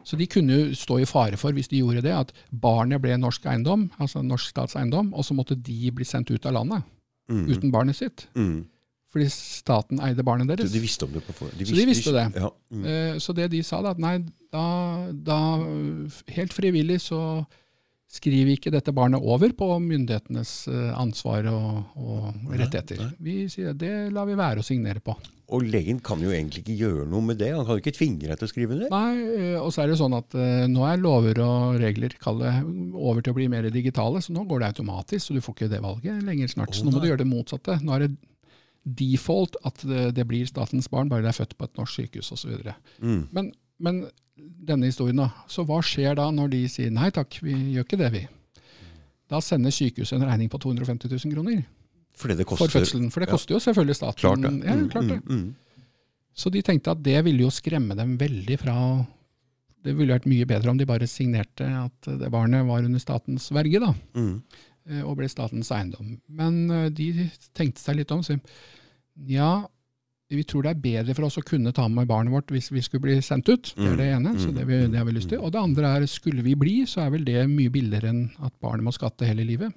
så 0.06 0.16
de 0.16 0.26
kunne 0.30 0.54
jo 0.54 0.74
stå 0.78 1.00
i 1.02 1.04
fare 1.08 1.36
for, 1.36 1.50
hvis 1.52 1.66
de 1.68 1.80
gjorde 1.80 2.02
det, 2.04 2.12
at 2.14 2.32
barnet 2.52 3.00
ble 3.02 3.16
norsk 3.18 3.44
eiendom, 3.50 3.88
altså 3.98 4.22
norsk 4.22 4.52
statseiendom, 4.52 5.12
og 5.14 5.24
så 5.26 5.34
måtte 5.34 5.56
de 5.58 5.90
bli 5.90 6.04
sendt 6.04 6.30
ut 6.30 6.46
av 6.46 6.52
landet 6.60 6.82
Mm. 7.28 7.48
uten 7.50 7.72
barnet 7.72 7.96
sitt. 7.96 8.28
Mm. 8.36 8.68
Fordi 9.10 9.24
staten 9.34 9.98
eide 9.98 10.22
barnet 10.22 10.46
Så 10.46 10.56
deres. 10.56 10.72
de 10.72 10.78
visste 10.78 11.02
om 11.08 11.10
det 11.12 11.24
på 11.26 11.32
forhånd? 11.34 11.66
Så 11.66 11.74
de 11.74 11.86
visste 11.86 12.12
det. 12.14 12.26
Ja. 12.38 12.50
Mm. 12.70 12.84
Eh, 12.86 13.18
Så 13.18 13.34
det 13.34 13.50
de 13.50 13.62
sa, 13.64 13.82
da, 13.82 13.90
at 13.90 13.98
nei, 13.98 14.18
da, 14.52 15.08
da 15.10 15.38
helt 16.36 16.52
frivillig 16.54 17.00
så 17.02 17.44
skriver 18.06 18.54
ikke 18.54 18.70
dette 18.74 18.94
barnet 18.94 19.22
over 19.22 19.52
på 19.56 19.68
myndighetenes 19.82 20.52
eh, 20.70 20.92
ansvar 20.96 21.48
og, 21.50 21.96
og 21.98 22.52
rettigheter. 22.52 23.00
nei. 23.02 23.14
Vi 23.18 23.38
sier 23.52 23.74
det 23.76 24.12
lar 24.14 24.28
vi 24.28 24.36
være 24.38 24.62
å 24.62 24.66
signere 24.66 25.02
på. 25.04 25.16
Og 25.54 25.62
legen 25.62 25.98
kan 26.02 26.22
jo 26.22 26.32
egentlig 26.34 26.64
ikke 26.64 26.78
gjøre 26.80 27.04
noe 27.10 27.22
med 27.22 27.38
det. 27.38 27.52
Han 27.54 27.66
kan 27.66 27.76
jo 27.76 27.82
ikke 27.82 27.94
tvinge 27.94 28.26
deg 28.26 28.38
til 28.38 28.48
å 28.48 28.50
skrive 28.50 28.76
under. 28.76 28.94
Nei, 28.94 29.26
eh, 29.34 29.58
og 29.58 29.72
så 29.74 29.84
er 29.84 29.92
det 29.92 29.98
sånn 30.00 30.16
at 30.18 30.38
eh, 30.38 30.64
nå 30.70 30.86
er 30.86 31.02
lover 31.02 31.42
og 31.44 31.80
regler 31.82 32.16
kall 32.22 32.42
over 32.46 33.20
til 33.20 33.34
å 33.34 33.38
bli 33.40 33.50
mer 33.52 33.68
digitale, 33.74 34.22
så 34.22 34.34
nå 34.34 34.46
går 34.46 34.62
det 34.62 34.72
automatisk, 34.72 35.26
så 35.26 35.36
du 35.36 35.42
får 35.44 35.58
ikke 35.58 35.74
det 35.74 35.82
valget 35.84 36.24
lenger 36.26 36.54
snart. 36.54 36.74
Så 36.78 36.86
nå 36.86 36.94
må 36.94 37.02
du 37.02 37.10
gjøre 37.10 37.24
det 37.24 37.30
motsatte. 37.30 37.78
Nå 37.82 37.94
er 37.98 38.06
det 38.06 38.14
default 38.86 39.58
at 39.66 39.82
det, 39.82 40.08
det 40.14 40.24
blir 40.30 40.46
statens 40.46 40.86
barn, 40.90 41.10
bare 41.10 41.24
det 41.24 41.32
er 41.32 41.40
født 41.40 41.56
på 41.58 41.66
et 41.66 41.78
norsk 41.78 42.00
sykehus 42.00 42.30
osv. 42.36 42.54
Mm. 43.02 43.24
Men, 43.34 43.50
men 43.80 44.06
denne 44.36 44.86
historien, 44.90 45.16
da. 45.16 45.30
Så 45.48 45.64
hva 45.66 45.78
skjer 45.84 46.14
da 46.18 46.30
når 46.30 46.50
de 46.52 46.62
sier 46.68 46.90
nei 46.92 47.10
takk, 47.10 47.38
vi 47.42 47.54
gjør 47.74 47.86
ikke 47.86 47.98
det, 48.00 48.10
vi. 48.12 48.24
Da 49.30 49.40
sender 49.42 49.72
sykehuset 49.74 50.18
en 50.20 50.26
regning 50.28 50.48
på 50.52 50.58
250 50.62 51.08
000 51.10 51.32
kroner 51.34 51.64
Fordi 52.16 52.36
det 52.38 52.46
for 52.46 52.56
koster 52.56 52.78
fødselen. 52.80 53.10
For 53.10 53.20
det 53.20 53.28
ja. 53.28 53.32
koster 53.34 53.54
jo 53.56 53.60
selvfølgelig 53.64 53.96
staten. 53.98 54.20
Klart 54.22 54.42
det. 54.44 54.52
Ja, 54.68 54.74
Mm, 54.76 54.88
klart 54.92 55.08
det. 55.08 55.20
mm, 55.24 55.40
mm. 55.40 55.54
Så 56.36 56.50
de 56.52 56.60
tenkte 56.62 56.90
at 56.92 57.02
det 57.02 57.24
ville 57.24 57.42
jo 57.42 57.50
skremme 57.50 57.96
dem 57.96 58.16
veldig 58.20 58.58
fra 58.60 58.76
Det 59.84 59.94
ville 59.96 60.12
vært 60.14 60.26
mye 60.26 60.44
bedre 60.46 60.70
om 60.70 60.76
de 60.78 60.84
bare 60.86 61.06
signerte 61.06 61.64
at 61.64 62.08
det 62.20 62.30
barnet 62.30 62.66
var 62.66 62.82
under 62.84 62.98
statens 62.98 63.50
verge, 63.54 63.78
da, 63.80 63.92
Mm. 64.14 64.42
eh, 64.90 65.02
og 65.02 65.16
ble 65.16 65.28
statens 65.28 65.70
eiendom. 65.70 66.20
Men 66.28 66.70
eh, 66.70 66.88
de 66.90 67.30
tenkte 67.54 67.78
seg 67.80 67.96
litt 67.96 68.10
om. 68.10 68.20
Så, 68.22 68.34
ja, 69.26 69.66
vi 70.28 70.42
tror 70.44 70.62
det 70.66 70.70
er 70.74 70.80
bedre 70.82 71.14
for 71.14 71.28
oss 71.28 71.38
å 71.38 71.44
kunne 71.46 71.70
ta 71.72 71.84
med 71.88 72.08
barnet 72.10 72.32
vårt 72.34 72.50
hvis 72.50 72.72
vi 72.74 72.82
skulle 72.82 73.04
bli 73.06 73.20
sendt 73.22 73.48
ut. 73.48 73.72
Det 73.76 73.86
er 73.92 73.96
det 74.00 74.06
Mm, 74.10 74.26
ene, 74.26 74.32
så 74.42 74.48
mm, 74.50 74.54
det, 74.56 74.64
vi, 74.66 74.78
det 74.90 74.98
har 74.98 75.04
vi 75.06 75.12
lyst 75.14 75.28
til. 75.30 75.38
mm. 75.38 75.44
Og 75.46 75.52
det 75.54 75.60
andre 75.62 75.92
er, 76.00 76.06
skulle 76.10 76.42
vi 76.42 76.54
bli, 76.58 76.76
så 76.86 77.04
er 77.04 77.10
vel 77.14 77.24
det 77.24 77.44
mye 77.50 77.70
billigere 77.70 78.10
enn 78.10 78.24
at 78.42 78.52
barnet 78.60 78.82
må 78.84 78.90
skatte 78.96 79.26
hele 79.28 79.44
livet, 79.46 79.70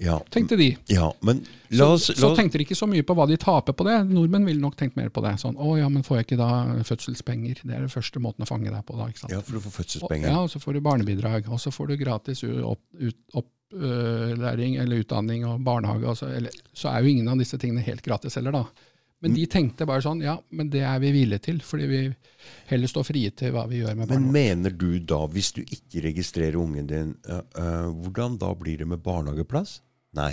Ja. 0.00 0.18
tenkte 0.32 0.56
de. 0.56 0.70
ja, 0.88 1.10
men 1.22 1.42
la 1.76 1.90
oss, 1.92 2.06
så 2.08 2.14
la 2.22 2.30
oss 2.32 2.38
tenkte 2.38 2.56
de 2.58 2.64
ikke 2.64 2.76
så 2.78 2.88
mye 2.88 3.02
på 3.04 3.14
hva 3.14 3.26
de 3.28 3.36
taper 3.36 3.72
på 3.76 3.84
det. 3.84 3.98
Nordmenn 4.08 4.46
ville 4.48 4.60
nok 4.60 4.76
tenkt 4.80 4.96
mer 4.96 5.10
på 5.12 5.20
det. 5.22 5.34
Sånn, 5.42 5.56
å 5.60 5.76
ja, 5.78 5.88
men 5.92 6.02
får 6.02 6.16
jeg 6.22 6.26
ikke 6.30 6.38
da 6.40 6.50
fødselspenger? 6.88 7.60
Det 7.64 7.74
er 7.76 7.80
den 7.84 7.92
første 7.92 8.18
måten 8.24 8.42
å 8.42 8.48
fange 8.48 8.70
deg 8.72 8.84
på 8.88 8.96
da, 8.96 9.08
ikke 9.12 9.18
sant. 9.26 9.32
Ja, 9.36 9.40
for 9.44 9.52
du 9.52 9.60
får 9.60 9.72
Og, 9.74 9.78
fødselspenger. 9.84 10.28
ja, 10.32 10.38
og 10.40 10.48
så 10.50 10.58
får 10.62 10.72
du 10.72 10.80
barnebidrag, 10.80 11.48
og 11.52 11.60
så 11.60 11.70
får 11.70 11.88
du 11.92 11.96
gratis 12.00 12.42
opplæring 12.44 13.14
opp, 13.34 13.46
opplæring 13.72 14.78
eller 14.82 15.02
utdanning 15.04 15.44
og 15.46 15.60
barnehage. 15.64 16.04
og 16.08 16.16
så- 16.16 16.26
eller, 16.36 16.50
så 16.74 16.88
er 16.96 17.02
jo 17.02 17.08
ingen 17.08 17.28
av 17.28 17.38
disse 17.38 17.58
tingene 17.58 17.80
helt 17.82 18.02
gratis 18.02 18.34
heller, 18.34 18.52
da. 18.52 18.64
Men 19.22 19.32
Mm. 19.32 19.34
de 19.36 19.46
tenkte 19.46 19.86
bare 19.86 20.00
sånn, 20.00 20.22
ja, 20.22 20.38
men 20.50 20.70
det 20.70 20.80
er 20.80 20.98
vi 20.98 21.12
villige 21.12 21.42
til, 21.42 21.58
fordi 21.58 21.86
vi 21.86 22.14
heller 22.68 22.86
står 22.88 23.04
frie 23.04 23.30
til 23.30 23.52
hva 23.52 23.68
vi 23.68 23.80
gjør 23.82 23.94
med 23.96 24.08
Men 24.08 24.32
mener 24.32 24.70
du 24.70 24.98
da, 24.98 25.26
hvis 25.26 25.52
du 25.52 25.60
ikke 25.62 26.02
registrerer 26.02 26.54
ungen 26.56 26.86
din, 26.86 27.14
uh, 27.28 27.42
uh, 27.54 27.92
hvordan 27.92 28.38
da 28.38 28.54
blir 28.54 28.78
det 28.78 28.88
med 28.88 29.02
barnehageplass? 29.02 29.80
Nei. 30.18 30.32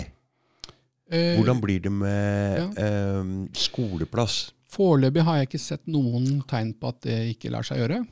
Eh, 1.08 1.36
Hvordan 1.38 1.60
blir 1.62 1.80
det 1.84 1.92
med 1.94 2.78
eh, 2.78 3.34
skoleplass? 3.56 4.48
Foreløpig 4.68 5.24
har 5.24 5.38
jeg 5.38 5.48
ikke 5.48 5.60
sett 5.62 5.86
noen 5.88 6.42
tegn 6.48 6.74
på 6.76 6.90
at 6.90 7.00
det 7.06 7.18
ikke 7.32 7.52
lar 7.54 7.64
seg 7.64 7.80
gjøre. 7.80 8.02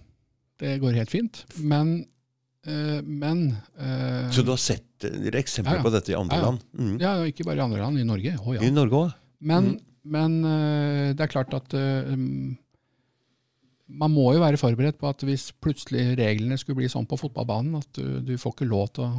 Det 0.57 0.79
går 0.81 0.97
helt 0.97 1.13
fint. 1.13 1.43
Men, 1.61 1.99
eh, 2.65 3.03
men 3.05 3.51
eh, 3.77 4.31
Så 4.33 4.45
du 4.47 4.55
har 4.55 4.63
sett 4.63 5.05
eksempler 5.05 5.77
Ja, 5.77 5.81
ja. 5.83 5.85
på 5.85 5.93
dette 5.93 6.15
i 6.15 6.17
andre 6.17 6.39
Ja, 6.39 6.41
ja. 6.41 6.47
land? 6.47 6.63
Mm. 6.73 6.95
Ja, 7.03 7.13
ikke 7.29 7.45
bare 7.45 7.61
i 7.61 7.67
andre 7.67 7.83
land, 7.83 8.01
i 8.01 8.07
Norge. 8.09 8.37
Oh, 8.41 8.55
ja. 8.57 8.63
I 8.65 8.73
Norge 8.73 9.03
òg? 9.03 9.19
Men, 9.45 9.75
mm. 9.75 9.83
men 10.17 10.39
eh, 10.49 11.11
det 11.13 11.27
er 11.27 11.35
klart 11.35 11.53
at 11.59 11.77
um, 11.77 12.57
man 13.87 14.11
må 14.15 14.31
jo 14.33 14.41
være 14.41 14.59
forberedt 14.59 14.97
på 14.99 15.11
at 15.13 15.21
hvis 15.29 15.51
plutselig 15.63 16.15
reglene 16.19 16.57
skulle 16.59 16.81
bli 16.81 16.89
sånn 16.91 17.07
på 17.07 17.19
fotballbanen 17.21 17.77
at 17.79 17.91
du, 18.01 18.23
du 18.25 18.35
får 18.41 18.57
ikke 18.57 18.71
lov 18.73 18.89
til 18.97 19.05
å 19.05 19.11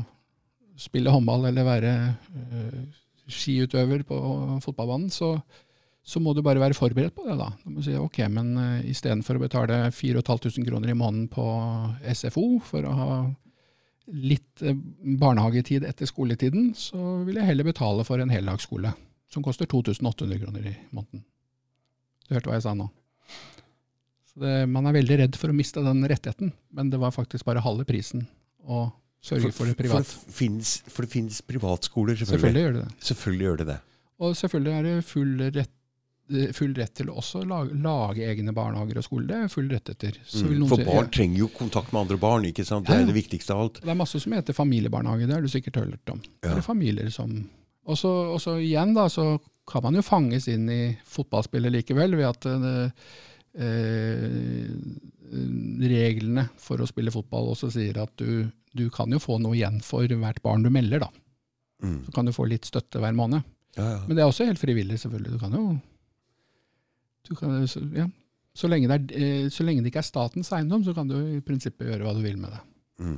spille 0.77 1.11
håndball 1.13 1.47
eller 1.49 1.65
være 1.67 1.93
eh, 2.07 2.81
skiutøver 3.27 4.03
på 4.07 4.17
fotballbanen, 4.63 5.09
så, 5.11 5.33
så 6.05 6.21
må 6.23 6.33
du 6.33 6.43
bare 6.45 6.61
være 6.61 6.77
forberedt 6.77 7.15
på 7.17 7.25
det. 7.27 7.37
da. 7.39 7.49
Du 7.63 7.73
må 7.75 7.83
si 7.83 7.95
ok, 7.99 8.21
men 8.31 8.53
uh, 8.55 8.85
istedenfor 8.87 9.39
å 9.39 9.43
betale 9.43 9.81
4500 9.91 10.69
kroner 10.69 10.93
i 10.93 10.97
måneden 10.97 11.27
på 11.31 11.47
SFO 12.13 12.47
for 12.63 12.87
å 12.87 12.93
ha 12.95 13.09
litt 14.07 14.63
eh, 14.63 14.77
barnehagetid 15.19 15.83
etter 15.83 16.07
skoletiden, 16.07 16.71
så 16.79 17.25
vil 17.27 17.41
jeg 17.41 17.49
heller 17.49 17.67
betale 17.67 18.05
for 18.07 18.23
en 18.23 18.31
heldagsskole 18.31 18.93
som 19.27 19.43
koster 19.43 19.67
2800 19.67 20.39
kroner 20.45 20.69
i 20.71 20.75
måneden. 20.95 21.25
Du 22.27 22.35
hørte 22.35 22.47
hva 22.47 22.55
jeg 22.55 22.63
sa 22.63 22.75
nå. 22.77 22.87
Det, 24.37 24.53
man 24.69 24.85
er 24.87 24.95
veldig 24.95 25.17
redd 25.23 25.35
for 25.39 25.51
å 25.51 25.57
miste 25.57 25.83
den 25.83 26.05
rettigheten, 26.07 26.53
men 26.71 26.93
det 26.93 27.01
var 27.01 27.15
faktisk 27.15 27.47
bare 27.47 27.63
halve 27.65 27.83
prisen 27.89 28.23
å 28.63 28.85
sørge 29.27 29.53
for 29.55 29.69
det 29.69 29.77
privat. 29.79 30.07
For, 30.07 30.27
det 30.27 30.37
finnes, 30.37 30.75
for 30.87 31.05
det 31.07 31.13
finnes 31.13 31.41
privatskoler, 31.45 32.19
selvfølgelig. 32.19 32.37
Selvfølgelig 32.41 32.63
gjør 32.65 32.77
det 32.77 32.83
det. 32.83 33.07
Selvfølgelig 33.09 33.49
gjør 33.49 33.57
det 33.61 33.67
det. 33.71 33.79
Og 34.17 34.37
selvfølgelig 34.37 34.73
er 34.73 34.85
det 34.87 34.93
full 35.05 35.33
rett, 35.57 35.73
eh, 36.33 36.53
full 36.57 36.73
rett 36.77 36.93
til 36.97 37.11
å 37.13 37.23
lage, 37.45 37.75
lage 37.83 38.29
egne 38.31 38.53
barnehager 38.57 39.01
og 39.01 39.05
skoler. 39.05 39.27
Det 39.29 39.41
er 39.43 39.51
full 39.53 39.69
rett 39.73 39.91
etter. 39.93 40.17
Mm. 40.23 40.63
For 40.71 40.87
barn 40.87 41.11
trenger 41.13 41.43
jo 41.43 41.51
kontakt 41.53 41.93
med 41.93 42.05
andre 42.05 42.17
barn. 42.23 42.47
ikke 42.49 42.65
sant? 42.65 42.87
Det 42.87 42.95
er 42.95 43.03
ja. 43.05 43.11
det 43.11 43.17
viktigste 43.19 43.53
av 43.53 43.65
alt. 43.65 43.83
Det 43.83 43.93
er 43.93 43.99
masse 43.99 44.23
som 44.23 44.33
heter 44.33 44.57
familiebarnehage, 44.57 45.27
det 45.29 45.37
har 45.37 45.45
du 45.45 45.51
sikkert 45.53 45.83
hørt 45.83 46.15
om. 46.15 46.23
Det 46.23 46.49
Ja. 46.49 46.57
er 46.57 46.65
familier 46.65 47.11
som 47.11 47.49
Og 47.87 47.95
så 47.95 48.57
igjen, 48.59 48.93
da, 48.93 49.07
så 49.07 49.39
kan 49.67 49.83
man 49.83 49.95
jo 49.95 50.01
fanges 50.01 50.47
inn 50.51 50.69
i 50.69 50.97
fotballspillet 51.07 51.71
likevel, 51.71 52.15
ved 52.19 52.27
at 52.27 52.45
eh, 52.45 52.89
eh, 53.63 54.67
reglene 55.87 56.47
for 56.59 56.81
å 56.83 56.87
spille 56.89 57.13
fotball 57.13 57.53
også 57.53 57.69
sier 57.71 57.99
at 58.01 58.11
du, 58.19 58.47
du 58.77 58.87
kan 58.93 59.11
jo 59.13 59.19
få 59.21 59.39
noe 59.41 59.57
igjen 59.57 59.81
for 59.85 60.07
hvert 60.07 60.41
barn 60.45 60.65
du 60.65 60.71
melder, 60.73 61.05
da. 61.07 61.11
Mm. 61.83 61.99
Så 62.07 62.13
kan 62.15 62.27
du 62.27 62.33
få 62.33 62.47
litt 62.49 62.65
støtte 62.65 63.01
hver 63.01 63.15
måned. 63.17 63.45
Ja, 63.77 63.91
ja. 63.97 64.01
Men 64.07 64.17
det 64.17 64.23
er 64.23 64.31
også 64.31 64.47
helt 64.47 64.61
frivillig, 64.61 64.99
selvfølgelig. 65.03 65.35
Du 65.35 65.41
kan 65.41 65.57
jo 65.57 65.65
du 67.27 67.35
kan, 67.35 67.67
så, 67.67 67.81
ja. 67.95 68.05
så, 68.55 68.69
lenge 68.71 68.87
det 68.87 68.97
er, 68.97 69.17
eh, 69.19 69.47
så 69.51 69.65
lenge 69.67 69.83
det 69.83 69.91
ikke 69.91 69.99
er 69.99 70.07
statens 70.07 70.51
eiendom, 70.55 70.85
så 70.85 70.93
kan 70.95 71.09
du 71.09 71.17
i 71.19 71.41
prinsippet 71.43 71.89
gjøre 71.89 72.05
hva 72.05 72.13
du 72.15 72.21
vil 72.23 72.37
med 72.39 72.53
det. 72.55 72.61
Mm. 73.03 73.17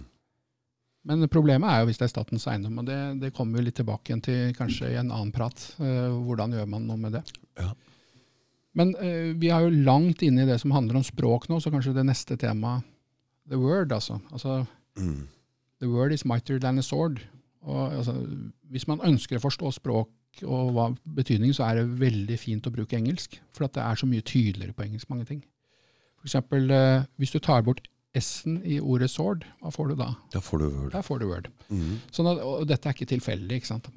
Men 1.09 1.29
problemet 1.31 1.69
er 1.69 1.81
jo 1.81 1.89
hvis 1.89 2.01
det 2.01 2.07
er 2.07 2.11
statens 2.11 2.47
eiendom, 2.49 2.81
og 2.81 2.89
det, 2.89 2.97
det 3.21 3.33
kommer 3.37 3.59
vi 3.59 3.67
litt 3.67 3.77
tilbake 3.79 4.09
igjen 4.09 4.23
til 4.25 4.55
kanskje 4.57 4.91
i 4.91 4.97
en 4.99 5.13
annen 5.13 5.31
prat. 5.35 5.61
Eh, 5.77 6.09
hvordan 6.25 6.57
gjør 6.57 6.73
man 6.73 6.89
noe 6.89 6.99
med 7.05 7.15
det? 7.19 7.23
Ja. 7.61 7.71
Men 8.77 8.93
uh, 8.99 9.31
vi 9.39 9.49
er 9.51 9.65
jo 9.65 9.81
langt 9.83 10.21
inne 10.23 10.43
i 10.43 10.47
det 10.47 10.59
som 10.61 10.71
handler 10.71 10.99
om 10.99 11.05
språk 11.05 11.47
nå, 11.49 11.57
så 11.59 11.71
kanskje 11.73 11.95
det 11.95 12.05
neste 12.05 12.37
temaet 12.39 12.85
The 13.49 13.57
word, 13.57 13.93
altså. 13.95 14.19
altså 14.29 14.65
Mm. 14.99 15.27
The 15.79 15.89
word 15.89 16.13
is 16.13 16.25
mightier 16.25 16.59
than 16.59 16.79
a 16.79 16.83
sword. 16.83 17.21
Og, 17.61 17.93
altså, 17.99 18.15
hvis 18.71 18.87
man 18.87 19.03
ønsker 19.05 19.39
å 19.39 19.43
forstå 19.43 19.71
språk 19.79 20.43
og 20.45 20.73
hva 20.75 20.89
betydning, 21.17 21.53
så 21.55 21.65
er 21.67 21.79
det 21.79 21.99
veldig 21.99 22.37
fint 22.39 22.67
å 22.67 22.73
bruke 22.73 22.97
engelsk. 22.97 23.39
For 23.55 23.67
at 23.67 23.75
det 23.75 23.83
er 23.83 23.99
så 23.99 24.07
mye 24.09 24.25
tydeligere 24.25 24.75
på 24.75 24.85
engelsk, 24.85 25.09
mange 25.11 25.27
ting. 25.29 25.41
For 26.19 26.29
eksempel, 26.29 26.69
eh, 26.71 27.07
hvis 27.19 27.33
du 27.35 27.39
tar 27.43 27.63
bort 27.67 27.87
S-en 28.17 28.57
i 28.65 28.79
ordet 28.81 29.09
sword, 29.11 29.43
hva 29.61 29.71
får 29.71 29.91
du 29.91 29.95
da? 29.99 30.09
Da 30.33 30.41
får 30.41 30.63
du 30.63 30.65
word. 30.67 30.91
Da 30.95 31.01
får 31.05 31.21
du 31.21 31.27
word. 31.29 31.49
Mm. 31.69 31.99
Sånn 32.15 32.29
at, 32.31 32.41
og 32.41 32.65
dette 32.69 32.89
er 32.89 32.95
ikke 32.97 33.09
tilfeldig. 33.11 33.59
ikke 33.59 33.69
sant? 33.69 33.89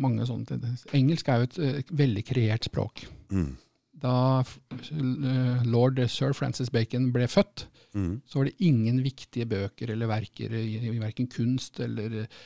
Engelsk 0.92 1.28
er 1.32 1.40
jo 1.40 1.48
et, 1.48 1.58
eh, 1.58 1.94
veldig 2.02 2.24
kreert 2.28 2.68
språk. 2.68 3.06
Mm. 3.32 3.54
Da 4.02 4.14
eh, 4.42 5.62
lord 5.68 6.00
Sir 6.10 6.34
Francis 6.36 6.70
Bacon 6.74 7.10
ble 7.14 7.28
født, 7.30 7.68
Mm. 7.92 8.22
så 8.24 8.38
var 8.38 8.46
det 8.48 8.64
ingen 8.64 9.02
viktige 9.04 9.44
bøker 9.44 9.90
eller 9.92 10.08
verker 10.08 10.48
i, 10.56 10.78
i 10.88 10.94
verken 10.96 11.26
kunst 11.28 11.76
eller 11.84 12.22
eh, 12.22 12.38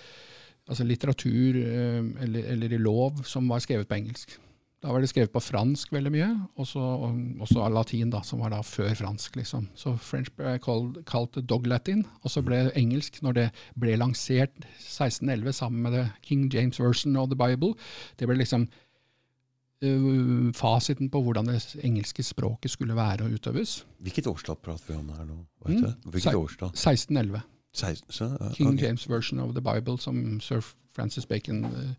altså 0.66 0.83
litteratur 0.83 1.55
eh, 1.61 2.01
eller, 2.24 2.49
eller 2.51 2.73
i 2.74 2.81
lov 2.83 3.20
som 3.23 3.47
var 3.47 3.62
skrevet 3.62 3.87
på 3.87 3.95
engelsk. 3.95 4.35
Da 4.83 4.91
var 4.91 5.01
det 5.01 5.09
skrevet 5.12 5.31
på 5.31 5.39
fransk 5.41 5.93
veldig 5.95 6.11
mye, 6.12 6.27
og 6.59 6.66
så 6.66 6.83
også 7.47 7.69
latin, 7.70 8.11
da, 8.11 8.24
som 8.27 8.43
var 8.43 8.51
da 8.53 8.59
før 8.66 8.91
fransk. 8.99 9.37
liksom. 9.39 9.69
Så 9.78 9.95
French 10.03 10.28
ble 10.37 10.59
kalt, 10.62 10.99
kalt 11.07 11.39
dog 11.47 11.66
latin, 11.70 12.03
og 12.23 12.31
så 12.35 12.43
ble 12.43 12.65
engelsk, 12.74 13.23
når 13.23 13.39
det 13.39 13.47
ble 13.78 13.95
lansert 14.03 14.66
1611 14.83 15.55
sammen 15.62 15.87
med 15.87 15.95
the 15.95 16.05
King 16.27 16.49
James 16.53 16.78
version 16.83 17.16
of 17.16 17.31
the 17.31 17.39
Bible, 17.39 17.77
det 18.19 18.27
ble 18.27 18.37
liksom 18.43 18.66
fasiten 20.57 21.11
på 21.12 21.20
hvordan 21.20 21.51
det 21.51 21.59
engelske 21.85 22.24
språket 22.24 22.73
skulle 22.73 22.97
være 22.97 23.27
og 23.27 23.35
utøves. 23.36 23.82
Hvilket 24.01 24.27
årstall 24.31 24.57
prater 24.57 24.93
vi 24.93 24.97
om 24.97 25.11
her 25.12 25.27
nå? 25.28 25.36
Mm. 25.66 26.11
Hvilket 26.11 26.35
årstall? 26.35 26.73
1611. 26.73 27.43
16, 27.77 28.12
så, 28.12 28.24
uh, 28.40 28.53
King 28.57 28.74
okay. 28.74 28.86
James 28.86 29.05
version 29.11 29.40
of 29.40 29.53
the 29.55 29.61
Bible, 29.61 29.98
som 30.01 30.40
sir 30.40 30.65
Francis 30.97 31.27
Bacon 31.28 31.65
uh, 31.65 31.93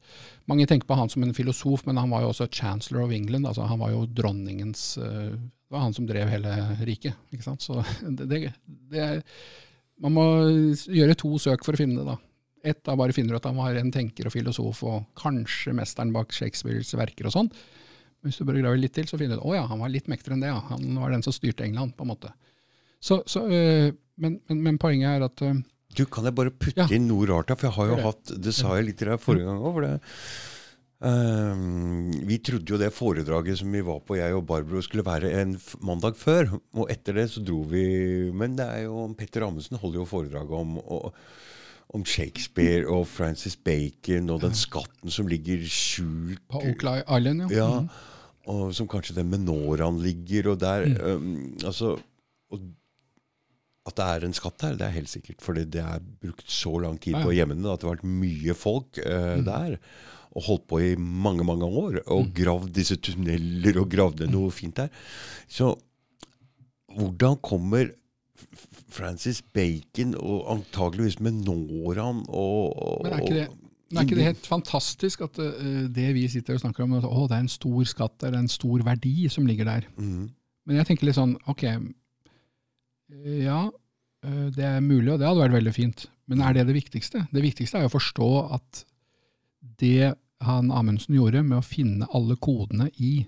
Mange 0.50 0.66
tenker 0.66 0.88
på 0.90 0.98
han 0.98 1.10
som 1.10 1.24
en 1.24 1.36
filosof, 1.38 1.86
men 1.86 2.00
han 2.02 2.10
var 2.10 2.24
jo 2.26 2.32
også 2.32 2.50
chancellor 2.52 3.06
of 3.06 3.14
England. 3.14 3.48
altså 3.48 3.68
Han 3.70 3.80
var 3.80 3.92
jo 3.94 4.06
dronningens 4.06 4.98
uh, 4.98 5.38
Det 5.38 5.74
var 5.76 5.86
han 5.86 5.94
som 5.94 6.08
drev 6.08 6.30
hele 6.30 6.56
riket. 6.82 7.14
ikke 7.32 7.46
sant? 7.46 7.64
Så 7.64 7.84
det, 8.18 8.30
det, 8.30 8.54
det 8.66 9.04
er, 9.04 9.22
Man 10.02 10.14
må 10.14 10.26
gjøre 10.90 11.18
to 11.18 11.38
søk 11.42 11.66
for 11.66 11.78
å 11.78 11.80
finne 11.80 12.02
det, 12.02 12.08
da. 12.10 12.18
Ett 12.68 12.82
da 12.88 12.96
bare 13.00 13.16
finner 13.16 13.36
du 13.36 13.40
at 13.40 13.48
han 13.48 13.58
var 13.60 13.78
en 13.80 13.92
tenker 13.96 14.28
og 14.28 14.34
filosof, 14.36 14.84
og 14.88 15.06
kanskje 15.20 15.74
mesteren 15.78 16.12
bak 16.16 16.34
Shakespeares 16.36 16.92
verker 17.00 17.30
og 17.30 17.36
sånn. 17.38 17.48
Men 18.18 18.32
hvis 18.32 18.40
du 18.42 18.48
bare 18.50 18.60
graver 18.64 18.82
litt 18.82 18.96
til, 18.98 19.06
så 19.08 19.18
finner 19.20 19.38
du 19.38 19.44
ut 19.44 19.50
å 19.52 19.56
ja, 19.56 19.64
han 19.70 19.80
var 19.84 19.92
litt 19.94 20.08
mektigere 20.12 20.36
enn 20.38 20.44
det. 20.44 20.52
ja. 20.52 20.60
Han 20.72 21.00
var 21.00 21.14
den 21.14 21.24
som 21.26 21.36
styrte 21.36 21.64
England, 21.68 21.96
på 21.96 22.04
en 22.06 22.12
måte. 22.12 22.32
Så, 23.00 23.22
så, 23.30 23.44
øh, 23.48 23.92
men, 24.18 24.40
men, 24.50 24.62
men 24.66 24.80
poenget 24.82 25.20
er 25.20 25.26
at 25.28 25.44
øh, 25.46 25.60
Du, 25.96 26.04
Kan 26.10 26.26
jeg 26.26 26.36
bare 26.36 26.50
putte 26.52 26.82
Ja. 26.82 26.88
inn 26.94 27.08
noe 27.08 27.28
rart 27.30 27.50
her? 27.54 27.56
For 27.62 27.70
jeg 27.70 27.76
har 27.78 27.88
jo 27.92 27.96
det. 28.00 28.06
hatt 28.08 28.32
Det 28.48 28.54
sa 28.58 28.76
jeg 28.76 28.88
litt 28.90 28.98
til 29.00 29.12
deg 29.14 29.22
forrige 29.22 29.46
gang 29.46 29.62
òg. 29.62 29.84
vi 32.28 32.38
trodde 32.42 32.74
jo 32.74 32.78
det 32.82 32.90
foredraget 32.94 33.60
som 33.60 33.72
vi 33.72 33.82
var 33.86 34.00
på, 34.02 34.18
jeg 34.18 34.34
og 34.34 34.46
Barbro, 34.50 34.82
skulle 34.82 35.06
være 35.06 35.30
en 35.42 35.54
mandag 35.86 36.18
før. 36.18 36.56
Og 36.74 36.90
etter 36.90 37.14
det 37.22 37.28
så 37.32 37.44
dro 37.46 37.62
vi 37.70 38.32
Men 38.34 38.56
det 38.58 38.66
er 38.66 38.84
jo 38.88 39.06
Petter 39.18 39.46
Amundsen 39.46 39.78
holder 39.78 40.02
jo 40.02 40.06
foredrag 40.10 40.52
om 40.52 40.78
og, 40.80 41.14
om 41.96 42.04
Shakespeare 42.06 42.86
og 42.92 43.06
Francis 43.08 43.56
Bacon 43.56 44.30
og 44.30 44.42
den 44.42 44.54
skatten 44.58 45.10
som 45.14 45.28
ligger 45.32 45.62
skjult 45.72 46.42
på 46.52 46.60
Oakley 46.60 47.00
Island, 47.08 47.46
ja. 47.52 47.58
Ja, 47.58 47.80
Mhm. 47.80 47.90
og 48.48 48.74
som 48.76 48.88
kanskje 48.88 49.16
den 49.16 49.30
menoraen 49.30 50.02
ligger, 50.04 50.52
og 50.52 50.60
der 50.60 50.86
Mm. 50.86 51.02
um, 51.06 51.58
Altså 51.64 52.00
og 52.52 52.60
At 53.88 53.96
det 53.96 54.04
er 54.06 54.26
en 54.26 54.34
skatt 54.34 54.58
der, 54.60 54.74
det 54.76 54.82
er 54.82 54.90
helt 54.90 55.08
sikkert. 55.08 55.40
For 55.42 55.54
det 55.54 55.74
er 55.80 56.00
brukt 56.22 56.44
så 56.52 56.78
lang 56.82 56.98
tid 57.00 57.14
på 57.14 57.30
å 57.30 57.34
gjemme 57.34 57.56
den 57.56 57.66
at 57.72 57.80
det 57.80 57.88
har 57.88 57.96
vært 57.96 58.04
mye 58.04 58.54
folk 58.54 58.98
uh, 59.06 59.38
Mm. 59.38 59.46
der. 59.46 59.78
Og 60.36 60.44
holdt 60.44 60.68
på 60.68 60.82
i 60.84 60.96
mange, 61.00 61.42
mange 61.46 61.64
år. 61.64 62.02
Og 62.08 62.34
gravd 62.34 62.74
disse 62.74 62.98
tunneler 62.98 63.80
og 63.80 63.90
gravde 63.90 64.28
noe 64.30 64.52
fint 64.52 64.76
der. 64.76 64.90
Så 65.48 65.80
hvordan 66.98 67.40
kommer 67.42 67.94
Francis 68.98 69.44
Bacon 69.54 70.16
og 70.18 70.52
antageligvis 70.56 71.20
menoraen 71.24 72.24
og, 72.28 72.74
og 72.76 73.06
Men 73.06 73.14
er 73.14 73.24
ikke 73.24 73.40
det, 73.40 73.48
men 73.88 74.02
er 74.02 74.08
ikke 74.08 74.18
det 74.20 74.28
helt 74.28 74.50
fantastisk 74.50 75.24
at 75.24 75.40
øh, 75.40 75.86
det 75.96 76.10
vi 76.16 76.28
sitter 76.28 76.58
og 76.58 76.64
snakker 76.66 76.84
om, 76.84 76.98
at 76.98 77.08
å, 77.08 77.24
det 77.30 77.38
er 77.38 77.46
en 77.46 77.52
stor 77.52 77.88
skatt, 77.88 78.18
det 78.20 78.30
er 78.34 78.40
en 78.42 78.52
stor 78.52 78.84
verdi 78.84 79.30
som 79.32 79.48
ligger 79.48 79.70
der. 79.70 79.88
Mm. 79.96 80.28
Men 80.68 80.82
jeg 80.82 80.90
tenker 80.90 81.08
litt 81.08 81.16
sånn, 81.16 81.38
ok, 81.48 81.64
øh, 81.70 83.40
ja, 83.46 83.62
øh, 84.28 84.46
det 84.56 84.68
er 84.68 84.84
mulig, 84.84 85.14
og 85.14 85.22
det 85.22 85.30
hadde 85.30 85.46
vært 85.46 85.58
veldig 85.60 85.76
fint. 85.76 86.08
Men 86.28 86.44
er 86.44 86.58
det 86.58 86.68
det 86.68 86.76
viktigste? 86.76 87.24
Det 87.32 87.44
viktigste 87.46 87.80
er 87.80 87.88
å 87.88 87.94
forstå 87.94 88.32
at 88.58 88.84
det 89.80 90.14
han 90.44 90.72
Amundsen 90.76 91.16
gjorde 91.16 91.42
med 91.46 91.62
å 91.62 91.66
finne 91.66 92.10
alle 92.14 92.36
kodene 92.44 92.90
i, 93.02 93.22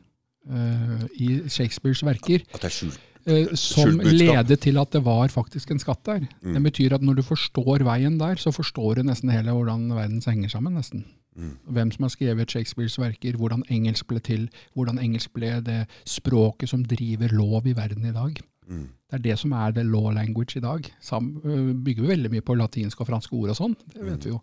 uh, 0.51 1.05
i 1.17 1.29
Shakespeares 1.49 2.03
verker, 2.05 2.43
At 2.53 2.61
det 2.61 2.69
er 2.69 2.75
skjult. 2.75 2.99
Eh, 3.27 3.53
som 3.57 3.99
ledet 3.99 4.59
til 4.63 4.79
at 4.81 4.91
det 4.95 5.01
var 5.05 5.31
faktisk 5.33 5.71
en 5.71 5.81
skatt 5.81 6.03
der. 6.07 6.27
Mm. 6.41 6.53
Det 6.55 6.63
betyr 6.69 6.95
at 6.97 7.05
når 7.05 7.19
du 7.19 7.23
forstår 7.25 7.85
veien 7.87 8.19
der, 8.19 8.39
så 8.39 8.53
forstår 8.55 8.99
du 8.99 9.07
nesten 9.09 9.31
hele 9.33 9.55
hvordan 9.55 9.89
verden 9.95 10.21
henger 10.25 10.49
sammen. 10.55 10.77
nesten. 10.79 11.05
Mm. 11.35 11.57
Hvem 11.75 11.91
som 11.91 12.03
har 12.03 12.13
skrevet 12.13 12.51
Shakespeares 12.51 12.99
verker, 12.99 13.37
hvordan 13.37 13.63
engelsk 13.71 14.07
ble 14.07 14.19
til, 14.19 14.47
hvordan 14.75 14.99
engelsk 14.99 15.33
ble 15.33 15.59
det 15.65 15.81
språket 16.05 16.69
som 16.69 16.83
driver 16.83 17.31
lov 17.31 17.67
i 17.67 17.75
verden 17.77 18.05
i 18.05 18.15
dag. 18.15 18.39
Mm. 18.67 18.87
Det 19.09 19.17
er 19.17 19.25
det 19.25 19.39
som 19.39 19.53
er 19.57 19.71
the 19.71 19.83
law 19.83 20.11
language 20.13 20.57
i 20.57 20.63
dag. 20.63 20.85
Sam, 21.01 21.33
bygger 21.83 22.03
vi 22.03 22.13
veldig 22.13 22.31
mye 22.31 22.45
på 22.45 22.57
latinske 22.59 23.01
og 23.01 23.09
franske 23.09 23.35
ord 23.35 23.53
og 23.55 23.57
sånn, 23.57 23.75
det 23.95 24.05
vet 24.05 24.27
vi 24.27 24.35
jo. 24.35 24.41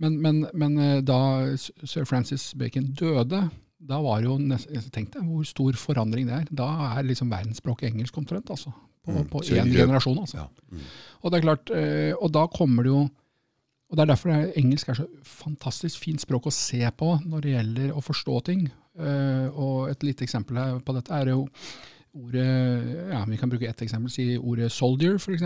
Men, 0.00 0.16
men, 0.20 0.46
men 0.56 1.04
da 1.04 1.18
sir 1.56 2.06
Francis 2.08 2.54
Bacon 2.56 2.92
døde, 2.96 3.50
da 3.80 4.00
var 4.02 4.22
jo 4.22 4.36
nesten, 4.38 4.82
Tenk 4.92 5.12
deg 5.14 5.22
hvor 5.24 5.44
stor 5.48 5.72
forandring 5.72 6.26
det 6.28 6.34
er. 6.34 6.46
Da 6.52 6.98
er 6.98 7.02
liksom 7.08 7.30
verdensspråket 7.30 7.90
engelsk 7.92 8.16
omtrent, 8.18 8.50
altså. 8.50 8.72
På, 9.04 9.12
Mm. 9.12 9.28
på 9.30 9.40
én 9.56 9.72
generasjon, 9.72 10.18
altså. 10.18 10.36
Ja. 10.36 10.48
Mm. 10.70 10.80
Og 11.24 11.30
det 11.32 11.38
er 11.38 11.46
klart, 11.46 11.70
eh, 11.70 12.12
og 12.20 12.30
da 12.32 12.46
kommer 12.46 12.82
det 12.84 12.90
jo 12.92 13.08
og 13.90 13.96
Det 13.96 14.02
er 14.02 14.14
derfor 14.14 14.30
er- 14.30 14.52
engelsk 14.56 14.88
er 14.88 14.94
så 14.94 15.06
fantastisk 15.24 15.98
fint 15.98 16.20
språk 16.20 16.44
å 16.46 16.52
se 16.52 16.78
på 16.96 17.20
når 17.26 17.40
det 17.42 17.50
gjelder 17.56 17.90
å 17.92 18.00
forstå 18.00 18.44
ting. 18.44 18.70
Eh, 18.96 19.48
og 19.50 19.90
Et 19.90 20.02
lite 20.04 20.22
eksempel 20.24 20.80
på 20.84 20.94
dette 20.94 21.10
er 21.10 21.24
jo 21.32 21.48
ordet 22.16 23.10
ja, 23.12 23.24
Vi 23.24 23.36
kan 23.36 23.50
bruke 23.50 23.68
ett 23.68 23.82
eksempel. 23.82 24.10
Si 24.10 24.36
ordet 24.38 24.70
'soldier', 24.70 25.18
f.eks. 25.18 25.42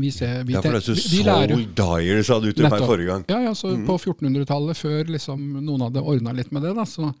Vi 0.00 0.10
ser, 0.14 0.42
vi, 0.46 0.54
Ja, 0.56 0.62
for 0.64 0.74
det 0.74 0.80
er 0.80 0.86
så 0.86 0.96
Soul 0.98 1.64
Dyer, 1.78 2.22
sa 2.26 2.38
du 2.42 2.50
til 2.52 2.68
meg 2.68 2.84
forrige 2.84 3.12
gang. 3.12 3.24
ja, 3.30 3.40
ja, 3.48 3.54
så 3.54 3.74
mm. 3.74 3.86
På 3.88 3.98
1400-tallet, 3.98 4.78
før 4.78 5.12
liksom 5.14 5.46
noen 5.60 5.86
hadde 5.86 6.02
ordna 6.02 6.34
litt 6.36 6.52
med 6.54 6.66
det, 6.66 6.74
da, 6.78 6.86
så, 6.88 7.12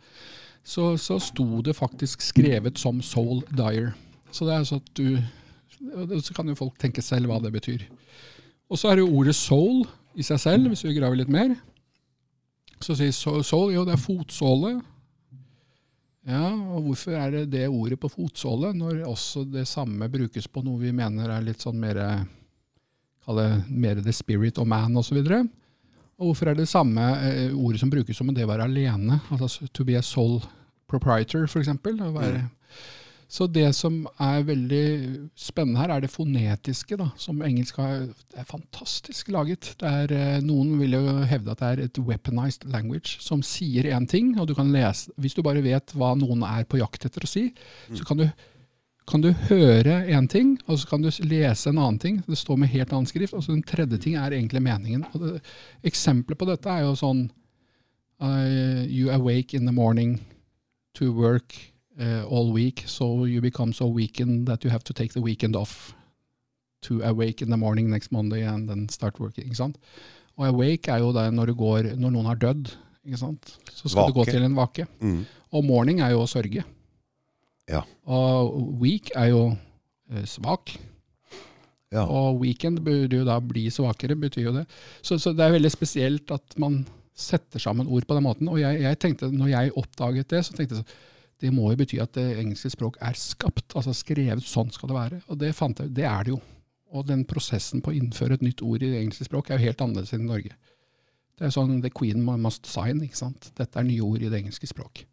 så, 0.64 0.92
så 1.00 1.18
sto 1.22 1.62
det 1.64 1.76
faktisk 1.78 2.22
skrevet 2.24 2.78
som 2.78 3.02
'soul 3.02 3.42
dyer'. 3.50 3.94
Så 4.30 4.46
det 4.48 4.54
er 4.54 4.64
så 4.68 4.76
at 4.82 4.90
du 4.94 5.18
Så 6.20 6.34
kan 6.34 6.48
jo 6.48 6.58
folk 6.58 6.74
tenke 6.78 7.02
selv 7.02 7.30
hva 7.30 7.38
det 7.40 7.52
betyr. 7.54 7.84
Og 8.68 8.78
så 8.78 8.90
er 8.90 8.96
det 8.96 9.08
ordet 9.08 9.34
'soul' 9.36 9.86
i 10.18 10.22
seg 10.26 10.40
selv, 10.42 10.68
hvis 10.68 10.84
vi 10.84 10.96
graver 10.96 11.20
litt 11.20 11.30
mer. 11.30 11.54
Så 12.82 12.94
sier 12.98 13.12
soul 13.14 13.72
jo, 13.74 13.84
det 13.86 13.94
er 13.94 14.02
fotsåle. 14.02 14.78
Ja, 16.28 16.50
og 16.52 16.84
hvorfor 16.84 17.14
er 17.16 17.30
det 17.32 17.44
det 17.54 17.68
ordet 17.72 17.96
på 18.00 18.10
fotsåle, 18.12 18.74
når 18.76 19.06
også 19.08 19.46
det 19.48 19.64
samme 19.68 20.10
brukes 20.12 20.48
på 20.52 20.60
noe 20.66 20.80
vi 20.82 20.92
mener 20.92 21.30
er 21.32 21.46
litt 21.46 21.64
sånn 21.64 21.78
mer 21.80 22.00
Kall 23.28 23.42
det 23.42 23.48
mer 23.68 23.98
the 24.00 24.12
spirit 24.16 24.58
og 24.58 24.68
man 24.70 24.96
osv. 24.96 25.20
Og 26.18 26.30
hvorfor 26.30 26.48
er 26.50 26.56
det 26.56 26.70
samme 26.70 27.02
eh, 27.20 27.52
ordet 27.52 27.82
som 27.82 27.90
brukes 27.92 28.20
om 28.24 28.32
det 28.34 28.46
å 28.46 28.50
være 28.50 28.64
alene? 28.64 29.20
Altså 29.36 29.68
to 29.70 29.84
be 29.84 29.98
a 29.98 30.02
soul 30.02 30.40
proprietor, 30.88 31.44
f.eks. 31.44 31.68
Mm. 31.68 32.48
Så 33.28 33.44
det 33.52 33.66
som 33.76 34.00
er 34.24 34.46
veldig 34.48 34.84
spennende 35.36 35.82
her, 35.82 35.92
er 35.92 36.00
det 36.00 36.10
fonetiske, 36.10 36.96
da, 36.96 37.10
som 37.20 37.42
engelsk 37.44 37.76
har, 37.76 38.06
er 38.32 38.48
fantastisk 38.48 39.28
laget. 39.34 39.74
Det 39.78 39.88
er, 39.88 40.14
eh, 40.16 40.40
noen 40.40 40.78
vil 40.80 40.96
jo 40.96 41.18
hevde 41.28 41.52
at 41.52 41.60
det 41.60 41.68
er 41.68 41.82
et 41.84 42.00
weaponized 42.00 42.64
language 42.72 43.18
som 43.20 43.44
sier 43.44 43.90
én 43.92 44.08
ting, 44.08 44.32
og 44.40 44.48
du 44.48 44.56
kan 44.56 44.72
lese 44.72 45.12
Hvis 45.20 45.36
du 45.36 45.44
bare 45.44 45.62
vet 45.62 45.92
hva 45.92 46.14
noen 46.16 46.46
er 46.48 46.64
på 46.64 46.80
jakt 46.80 47.04
etter 47.04 47.28
å 47.28 47.28
si, 47.28 47.50
så 47.92 48.08
kan 48.08 48.24
du, 48.24 48.30
kan 49.08 49.22
du 49.24 49.30
høre 49.48 50.02
én 50.12 50.28
ting, 50.28 50.56
og 50.68 50.78
så 50.80 50.88
kan 50.90 51.02
du 51.02 51.08
lese 51.24 51.70
en 51.70 51.80
annen 51.80 51.98
ting. 51.98 52.20
Det 52.26 52.38
står 52.38 52.58
med 52.60 52.72
helt 52.72 52.92
annen 52.92 53.08
skrift. 53.08 53.34
Og 53.34 53.44
så 53.44 53.54
den 53.54 53.64
tredje 53.66 53.98
ting 54.04 54.18
er 54.20 54.36
egentlig 54.36 54.62
meningen. 54.64 55.06
Det, 55.14 55.38
Eksempelet 55.88 56.38
på 56.38 56.48
dette 56.48 56.70
er 56.70 56.84
jo 56.84 56.94
sånn 56.98 57.26
uh, 58.20 58.84
You 58.84 59.10
awake 59.14 59.56
in 59.56 59.66
the 59.66 59.74
morning 59.74 60.18
to 60.98 61.12
work 61.12 61.56
uh, 62.00 62.24
all 62.26 62.52
week, 62.52 62.84
so 62.86 63.26
you 63.26 63.40
become 63.40 63.72
so 63.72 63.86
weakened 63.86 64.46
that 64.46 64.64
you 64.64 64.70
have 64.70 64.84
to 64.84 64.92
take 64.92 65.12
the 65.14 65.22
weekend 65.24 65.56
off 65.56 65.94
to 66.82 67.02
awake 67.02 67.42
in 67.42 67.50
the 67.50 67.56
morning 67.56 67.90
next 67.90 68.12
Monday 68.12 68.42
and 68.42 68.68
then 68.68 68.88
start 68.88 69.18
working. 69.18 69.46
ikke 69.46 69.62
sant? 69.64 69.78
Og 70.38 70.46
awake 70.46 70.90
er 70.92 71.02
jo 71.02 71.12
det 71.12 71.26
når, 71.34 71.50
du 71.50 71.54
går, 71.58 71.94
når 71.98 72.14
noen 72.14 72.30
har 72.30 72.38
dødd. 72.38 72.70
ikke 73.04 73.18
sant? 73.18 73.54
Så 73.72 73.88
skal 73.88 74.12
du 74.12 74.18
gå 74.20 74.24
til 74.28 74.44
en 74.44 74.56
vake. 74.56 74.86
Mm. 75.00 75.22
Og 75.56 75.64
morning 75.64 76.02
er 76.04 76.12
jo 76.14 76.22
å 76.22 76.30
sørge. 76.30 76.62
Ja. 77.68 77.82
Og 78.08 78.54
weak 78.80 79.12
er 79.16 79.32
jo 79.32 79.42
eh, 80.12 80.24
svak. 80.28 80.74
Ja. 81.92 82.04
Og 82.04 82.42
weekend 82.42 82.82
burde 82.84 83.22
jo 83.22 83.24
da 83.24 83.38
bli 83.40 83.68
svakere, 83.72 84.16
betyr 84.18 84.48
jo 84.50 84.54
det. 84.58 84.66
Så, 85.00 85.16
så 85.20 85.32
det 85.32 85.44
er 85.44 85.54
veldig 85.54 85.70
spesielt 85.72 86.32
at 86.34 86.58
man 86.60 86.82
setter 87.18 87.60
sammen 87.62 87.88
ord 87.88 88.06
på 88.06 88.16
den 88.16 88.26
måten. 88.26 88.50
Og 88.52 88.60
jeg, 88.60 88.82
jeg 88.84 88.98
tenkte, 89.00 89.30
når 89.32 89.52
jeg 89.54 89.76
oppdaget 89.80 90.28
det, 90.30 90.42
så 90.44 90.56
tenkte 90.56 90.76
jeg 90.76 90.84
så, 90.84 90.98
det 91.38 91.52
må 91.54 91.70
jo 91.70 91.78
bety 91.78 92.00
at 92.02 92.12
det 92.18 92.26
engelske 92.40 92.72
språk 92.74 92.98
er 93.04 93.14
skapt, 93.18 93.76
altså 93.78 93.94
skrevet 93.94 94.42
sånn 94.46 94.72
skal 94.74 94.90
det 94.90 94.96
være. 94.96 95.20
Og 95.30 95.38
det 95.40 95.52
fant 95.56 95.80
jeg, 95.80 95.92
det 95.94 96.06
er 96.08 96.26
det 96.26 96.34
jo. 96.34 96.40
Og 96.98 97.04
den 97.06 97.22
prosessen 97.28 97.82
på 97.84 97.92
å 97.92 97.96
innføre 97.96 98.38
et 98.38 98.44
nytt 98.44 98.64
ord 98.64 98.82
i 98.82 98.90
det 98.90 98.98
engelske 99.02 99.28
språk 99.28 99.50
er 99.50 99.60
jo 99.60 99.68
helt 99.68 99.84
annerledes 99.84 100.14
enn 100.16 100.26
i 100.26 100.30
Norge. 100.32 100.56
Det 101.38 101.46
er 101.46 101.54
sånn 101.54 101.78
the 101.84 101.92
queen 101.94 102.24
must 102.26 102.66
sign, 102.66 103.00
ikke 103.06 103.20
sant. 103.20 103.52
Dette 103.56 103.78
er 103.78 103.86
nye 103.86 104.02
ord 104.02 104.24
i 104.24 104.30
det 104.32 104.40
engelske 104.40 104.66
språk. 104.66 105.04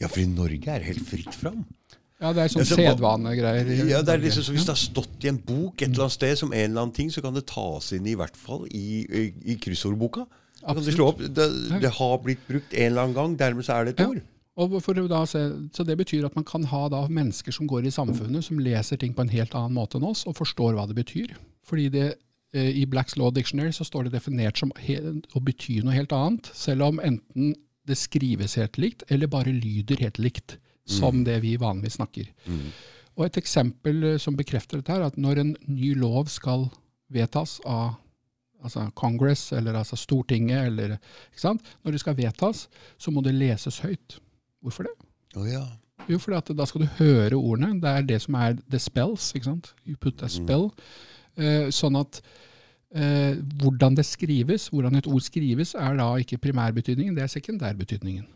Ja, 0.00 0.08
for 0.08 0.22
i 0.22 0.26
Norge 0.30 0.70
er 0.70 0.82
det 0.82 0.88
helt 0.92 1.06
fritt 1.08 1.34
fram. 1.34 1.64
Ja, 2.18 2.32
det 2.34 2.42
er 2.42 2.50
sånn 2.50 2.64
Ja, 2.64 2.66
så 2.66 2.78
sedvanegreier. 2.80 3.68
Ja, 3.86 4.00
det 4.02 4.14
er 4.16 4.22
liksom, 4.24 4.42
så 4.42 4.54
Hvis 4.54 4.66
det 4.66 4.74
har 4.74 4.80
stått 4.80 5.24
i 5.24 5.30
en 5.30 5.38
bok 5.38 5.82
et 5.82 5.88
eller 5.92 6.08
annet 6.08 6.16
sted 6.16 6.38
som 6.40 6.52
en 6.52 6.64
eller 6.64 6.82
annen 6.82 6.94
ting, 6.94 7.12
så 7.14 7.22
kan 7.22 7.34
det 7.36 7.46
tas 7.46 7.92
inn 7.94 8.06
i 8.10 8.16
hvert 8.18 8.36
fall 8.38 8.66
i, 8.74 9.04
i, 9.06 9.22
i 9.54 9.58
kryssordboka. 9.62 10.26
Kan 10.64 10.82
du 10.82 10.90
slå 10.90 11.12
opp, 11.12 11.22
det, 11.22 11.46
det 11.78 11.92
har 12.00 12.18
blitt 12.24 12.42
brukt 12.48 12.74
en 12.74 12.90
eller 12.90 13.04
annen 13.06 13.14
gang, 13.14 13.36
dermed 13.38 13.66
så 13.66 13.78
er 13.78 13.86
det 13.88 13.94
et 13.96 14.02
Ja. 14.02 14.08
ord. 14.10 14.24
Da 14.58 15.20
se, 15.30 15.38
så 15.70 15.84
Det 15.86 15.94
betyr 15.96 16.24
at 16.26 16.34
man 16.34 16.42
kan 16.44 16.64
ha 16.64 16.88
da 16.88 17.06
mennesker 17.06 17.52
som 17.54 17.68
går 17.70 17.86
i 17.86 17.90
samfunnet, 17.94 18.42
som 18.44 18.58
leser 18.58 18.98
ting 18.98 19.14
på 19.14 19.22
en 19.22 19.28
helt 19.30 19.54
annen 19.54 19.76
måte 19.76 19.98
enn 20.00 20.08
oss, 20.08 20.26
og 20.26 20.34
forstår 20.34 20.74
hva 20.74 20.88
det 20.90 20.96
betyr. 20.98 21.36
Fordi 21.62 21.88
det, 21.88 22.18
eh, 22.52 22.72
I 22.82 22.84
Blacks 22.84 23.16
Law 23.16 23.30
Dictionary 23.30 23.70
så 23.70 23.86
står 23.86 24.08
det 24.08 24.14
definert 24.18 24.58
som 24.58 24.72
å 24.74 25.40
bety 25.44 25.80
noe 25.84 25.94
helt 25.94 26.10
annet, 26.10 26.50
selv 26.54 26.82
om 26.82 26.98
enten 26.98 27.54
det 27.88 27.96
skrives 27.98 28.56
helt 28.60 28.78
likt, 28.80 29.02
eller 29.08 29.30
bare 29.30 29.52
lyder 29.54 30.00
helt 30.04 30.20
likt, 30.22 30.58
som 30.88 31.24
det 31.26 31.40
vi 31.44 31.56
vanligvis 31.60 31.98
snakker. 31.98 32.30
Og 33.18 33.24
Et 33.26 33.38
eksempel 33.40 34.04
eh, 34.12 34.18
som 34.22 34.36
bekrefter 34.38 34.78
dette, 34.78 34.94
er 34.94 35.08
at 35.08 35.16
når 35.18 35.40
en 35.42 35.56
ny 35.66 35.94
lov 35.98 36.30
skal 36.30 36.68
vedtas 37.12 37.58
av 37.66 37.96
altså 38.62 38.88
Congress, 38.98 39.52
eller 39.52 39.74
altså 39.78 39.96
Stortinget, 39.98 40.66
eller, 40.70 40.96
ikke 41.30 41.42
sant? 41.42 41.66
når 41.82 41.94
det 41.94 42.00
skal 42.02 42.16
vedtas, 42.18 42.68
så 42.98 43.10
må 43.14 43.22
det 43.22 43.34
leses 43.34 43.80
høyt. 43.82 44.18
Hvorfor 44.62 44.86
det? 44.86 44.94
Oh, 45.36 45.46
ja. 45.46 45.64
Jo, 46.08 46.18
fordi 46.18 46.54
da 46.56 46.66
skal 46.66 46.82
du 46.86 46.88
høre 46.98 47.36
ordene. 47.36 47.80
Det 47.82 47.90
er 47.90 48.06
det 48.06 48.20
som 48.24 48.34
er 48.38 48.56
the 48.70 48.78
spells. 48.78 49.32
ikke 49.34 49.50
sant? 49.50 49.74
You 49.86 49.98
put 50.00 50.22
a 50.22 50.30
spell. 50.32 50.70
Eh, 51.36 51.68
sånn 51.74 51.98
at 51.98 52.22
eh, 52.94 53.36
hvordan 53.60 53.96
det 53.96 54.04
skrives, 54.06 54.68
hvordan 54.68 54.94
et 54.94 55.06
ord 55.06 55.20
skrives, 55.20 55.74
er 55.74 55.96
da 55.96 56.14
ikke 56.16 56.38
primærbetydningen, 56.38 57.16
det 57.16 57.22
er 57.22 57.26
sekundærbetydningen. 57.26 58.26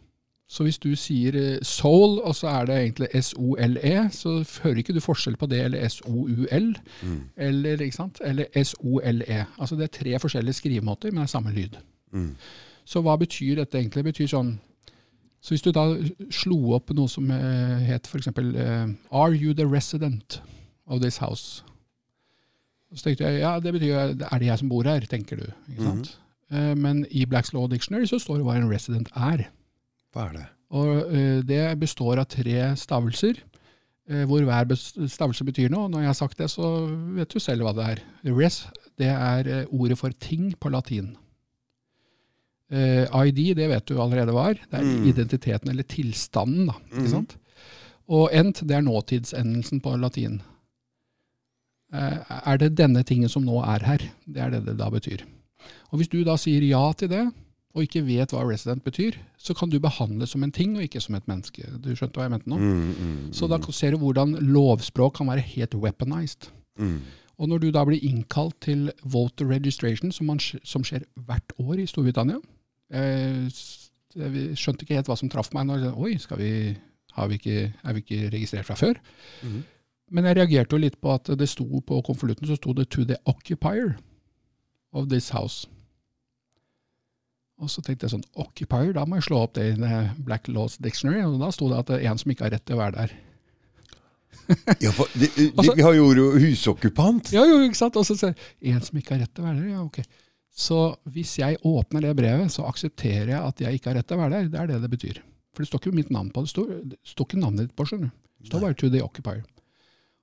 Så 0.49 0.63
hvis 0.63 0.79
du 0.79 0.91
sier 0.97 1.37
eh, 1.39 1.59
soul, 1.63 2.19
og 2.21 2.35
så 2.37 2.49
er 2.49 2.67
det 2.69 2.77
egentlig 2.81 3.09
S-O-L-E, 3.23 4.09
så 4.13 4.35
hører 4.65 4.83
ikke 4.83 4.93
du 4.93 5.01
forskjell 5.01 5.37
på 5.37 5.47
det 5.47 5.63
eller 5.65 5.89
S-O-U-L, 5.89 6.75
eller, 7.37 7.81
ikke 7.81 7.97
sant? 7.97 8.21
eller 8.25 8.45
S-O-L-E. 8.65 9.45
Altså 9.59 9.77
det 9.77 9.83
er 9.89 9.97
tre 9.99 10.19
forskjellige 10.19 10.61
skrivemåter, 10.61 11.11
men 11.11 11.23
det 11.23 11.31
er 11.31 11.37
samme 11.37 11.53
lyd. 11.53 11.81
Så 12.85 13.01
hva 13.01 13.17
betyr 13.17 13.63
dette 13.63 13.79
egentlig? 13.79 14.05
Det 14.05 14.13
betyr 14.13 14.31
sånn 14.35 14.59
så 15.43 15.57
hvis 15.57 15.65
du 15.65 15.73
da 15.75 15.89
slo 16.31 16.77
opp 16.77 16.93
noe 16.95 17.11
som 17.11 17.31
eh, 17.35 17.81
het 17.83 18.07
f.eks. 18.07 18.29
Uh, 18.31 18.93
Are 19.11 19.35
you 19.35 19.55
the 19.55 19.67
resident 19.67 20.39
of 20.87 21.01
this 21.03 21.19
house? 21.19 21.65
Så 22.95 23.07
tenkte 23.09 23.25
jeg 23.25 23.41
ja, 23.41 23.55
det 23.61 23.73
betyr 23.73 23.89
jo 23.89 24.01
er 24.03 24.39
det 24.43 24.47
jeg 24.51 24.59
som 24.61 24.69
bor 24.69 24.85
her, 24.85 25.01
tenker 25.09 25.37
du. 25.41 25.47
ikke 25.71 25.83
sant? 25.87 26.11
Eh, 26.53 26.75
men 26.77 27.07
i 27.11 27.25
Blacks 27.25 27.53
Law 27.55 27.67
Dictionary 27.73 28.05
så 28.11 28.19
står 28.21 28.39
det 28.43 28.45
hva 28.45 28.57
en 28.59 28.69
resident 28.71 29.09
er. 29.17 29.47
Hva 30.13 30.27
er 30.29 30.33
det? 30.37 30.45
Og 30.73 31.15
eh, 31.15 31.41
det 31.49 31.63
består 31.81 32.21
av 32.21 32.27
tre 32.29 32.77
stavelser, 32.77 33.41
eh, 34.09 34.25
hvor 34.29 34.45
hver 34.45 34.75
stavelse 34.77 35.45
betyr 35.49 35.71
noe. 35.73 35.89
Når 35.89 36.01
jeg 36.05 36.11
har 36.13 36.19
sagt 36.21 36.39
det, 36.39 36.51
så 36.53 36.69
vet 37.17 37.33
du 37.33 37.41
selv 37.41 37.65
hva 37.65 37.73
det 37.77 37.89
er. 37.95 38.03
Res, 38.37 38.67
det 39.01 39.09
er 39.09 39.67
ordet 39.73 39.97
for 40.01 40.13
ting 40.13 40.53
på 40.61 40.69
latin. 40.73 41.15
ID, 42.73 43.53
det 43.57 43.67
vet 43.69 43.85
du 43.91 43.99
allerede 44.01 44.33
hva 44.33 44.47
er. 44.53 44.61
Det 44.71 44.79
er 44.81 44.85
Mm. 44.85 45.07
identiteten, 45.11 45.69
eller 45.71 45.83
tilstanden. 45.85 46.67
da, 46.67 46.73
ikke 46.93 47.09
sant? 47.11 47.37
Og 48.09 48.31
ent, 48.33 48.63
det 48.67 48.77
er 48.77 48.81
nåtidsendelsen 48.81 49.81
på 49.83 49.93
latin. 50.01 50.41
Eh, 51.93 52.19
er 52.49 52.59
det 52.59 52.75
denne 52.81 53.03
tingen 53.05 53.29
som 53.29 53.45
nå 53.45 53.61
er 53.65 53.85
her? 53.85 54.05
Det 54.27 54.41
er 54.41 54.51
det 54.55 54.65
det 54.67 54.79
da 54.81 54.89
betyr. 54.91 55.25
Og 55.93 56.01
Hvis 56.01 56.09
du 56.09 56.23
da 56.25 56.37
sier 56.41 56.65
ja 56.65 56.93
til 56.97 57.11
det, 57.13 57.27
og 57.73 57.87
ikke 57.87 58.03
vet 58.05 58.33
hva 58.35 58.43
resident 58.45 58.85
betyr, 58.85 59.17
så 59.41 59.55
kan 59.57 59.71
du 59.73 59.79
behandles 59.81 60.35
som 60.35 60.43
en 60.45 60.53
ting 60.53 60.75
og 60.77 60.85
ikke 60.85 61.01
som 61.01 61.17
et 61.17 61.29
menneske. 61.29 61.65
Du 61.81 61.95
skjønte 61.97 62.21
hva 62.21 62.27
jeg 62.27 62.35
mente 62.35 62.51
nå? 62.53 62.59
Mm, 62.61 62.91
mm, 62.93 63.33
Så 63.33 63.49
da 63.49 63.59
ser 63.73 63.95
du 63.95 64.03
hvordan 64.03 64.37
lovspråk 64.41 65.17
kan 65.17 65.31
være 65.33 65.45
helt 65.55 65.75
weaponized. 65.75 66.51
mm. 66.79 67.01
Og 67.41 67.49
når 67.49 67.59
du 67.59 67.71
da 67.73 67.83
blir 67.85 67.99
innkalt 68.05 68.55
til 68.61 68.91
voter 69.03 69.49
registration, 69.49 70.13
som, 70.13 70.27
man, 70.29 70.39
som 70.39 70.85
skjer 70.85 71.03
hvert 71.27 71.55
år 71.59 71.81
i 71.81 71.87
Storbritannia 71.89 72.37
eh, 72.93 73.49
Jeg 74.15 74.59
skjønte 74.61 74.85
ikke 74.85 74.99
helt 74.99 75.09
hva 75.09 75.17
som 75.17 75.31
traff 75.33 75.49
meg. 75.57 75.65
Når, 75.67 75.79
jeg 75.87 75.95
Oi, 75.97 76.13
skal 76.21 76.39
vi, 76.39 76.51
har 77.17 77.31
vi 77.33 77.41
ikke, 77.41 77.73
er 77.73 77.97
vi 77.97 78.05
ikke 78.05 78.29
registrert 78.37 78.69
fra 78.69 78.77
før? 78.79 79.01
Mhm. 79.43 79.63
Men 80.13 80.29
jeg 80.29 80.37
reagerte 80.37 80.77
jo 80.77 80.83
litt 80.83 80.99
på 81.01 81.13
at 81.15 81.31
det 81.41 81.49
sto 81.49 81.65
på 81.81 82.01
konvolutten 82.05 82.49
så 82.49 82.59
sto 82.59 82.75
det 82.77 82.91
'to 82.91 83.07
the 83.09 83.17
occupier 83.25 83.97
of 84.93 85.09
this 85.09 85.31
house'. 85.33 85.67
Og 87.63 87.71
så 87.71 87.83
tenkte 87.85 88.09
jeg 88.09 88.17
sånn, 88.17 88.25
occupier, 88.43 88.93
da 88.93 89.05
må 89.07 89.21
jeg 89.21 89.29
slå 89.29 89.45
opp 89.45 89.55
det 89.55 89.69
i 89.79 90.01
Black 90.27 90.49
Laws 90.49 90.79
Dictionary, 90.83 91.23
og 91.23 91.39
da 91.41 91.51
sto 91.55 91.69
det 91.71 91.79
at 91.79 91.93
det 91.93 92.01
er 92.01 92.11
en 92.11 92.19
som 92.19 92.33
ikke 92.33 92.49
har 92.49 92.51
rett 92.57 92.65
til 92.67 92.77
å 92.77 92.83
være 92.83 92.97
der. 92.97 93.15
Ja, 94.83 94.91
for 94.91 95.07
de, 95.15 95.29
de, 95.37 95.53
Altså- 95.57 95.77
vi 95.77 95.85
har 95.87 95.95
jo 95.95 96.09
ordet 96.09 96.43
husokkupant. 96.43 97.33
Ja, 97.33 97.45
jo, 97.47 97.61
ikke 97.63 97.79
sant? 97.79 97.97
Og 97.97 98.05
så 98.09 98.17
sier 98.19 98.35
en 98.61 98.81
som 98.83 98.99
ikke 98.99 99.15
har 99.15 99.23
rett 99.23 99.35
til 99.35 99.45
å 99.45 99.47
være 99.47 99.61
der, 99.61 99.69
ja, 99.77 99.83
ok. 99.85 100.03
Så 100.53 100.79
hvis 101.09 101.39
jeg 101.39 101.61
åpner 101.65 102.03
det 102.05 102.17
brevet, 102.17 102.51
så 102.53 102.67
aksepterer 102.69 103.31
jeg 103.33 103.41
at 103.41 103.61
jeg 103.61 103.79
ikke 103.79 103.93
har 103.93 104.01
rett 104.01 104.09
til 104.11 104.19
å 104.19 104.25
være 104.25 104.35
der. 104.35 104.49
Det 104.53 104.61
er 104.61 104.67
det 104.67 104.81
det 104.83 104.91
betyr. 104.91 105.23
For 105.55 105.63
det 105.63 105.69
står 105.69 105.81
ikke 105.81 105.95
mitt 105.97 106.11
navn 106.11 106.33
på 106.33 106.43
det. 106.43 106.51
står, 106.51 106.69
det 106.91 106.99
står 107.05 107.29
ikke 107.29 107.41
navnet 107.41 107.69
ditt 107.69 107.77
på, 107.77 107.87
skjønner 107.89 108.11
du. 108.11 108.19
Det 108.43 108.51
står 108.51 108.61
bare 108.61 108.75
'to 108.75 108.91
the 108.91 109.01
occupier'. 109.01 109.45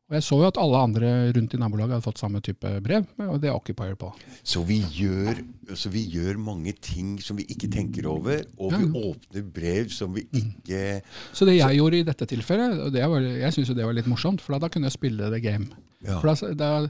Og 0.10 0.16
jeg 0.18 0.24
så 0.26 0.38
jo 0.42 0.48
at 0.50 0.58
alle 0.58 0.78
andre 0.82 1.10
rundt 1.38 1.54
i 1.54 1.58
nabolaget 1.62 1.94
hadde 1.94 2.06
fått 2.08 2.18
samme 2.22 2.40
type 2.42 2.70
brev, 2.82 3.04
og 3.28 3.36
det 3.42 3.50
er 3.52 3.54
'occupier' 3.54 3.96
på. 3.96 4.10
Så 4.44 4.64
vi, 4.66 4.80
gjør, 4.82 5.38
så 5.78 5.90
vi 5.94 6.02
gjør 6.10 6.40
mange 6.42 6.74
ting 6.82 7.20
som 7.22 7.38
vi 7.38 7.46
ikke 7.46 7.70
tenker 7.70 8.08
over, 8.10 8.42
og 8.58 8.72
vi 8.74 8.86
Ja, 8.88 9.12
åpner 9.12 9.44
brev 9.54 9.90
som 9.94 10.14
vi 10.16 10.26
ikke 10.34 11.02
Så 11.34 11.46
det 11.46 11.58
jeg 11.60 11.78
gjorde 11.78 12.00
i 12.00 12.04
dette 12.04 12.26
tilfellet, 12.26 12.80
og 12.80 12.92
det 12.92 13.06
var, 13.08 13.22
jeg 13.22 13.54
syns 13.54 13.70
jo 13.70 13.76
det 13.78 13.86
var 13.86 13.94
litt 13.94 14.08
morsomt, 14.10 14.42
for 14.42 14.58
da 14.58 14.68
kunne 14.68 14.86
jeg 14.90 14.98
spille 14.98 15.30
the 15.30 15.40
game. 15.40 15.70
Ja. 16.02 16.20
For 16.22 16.34
da, 16.56 16.88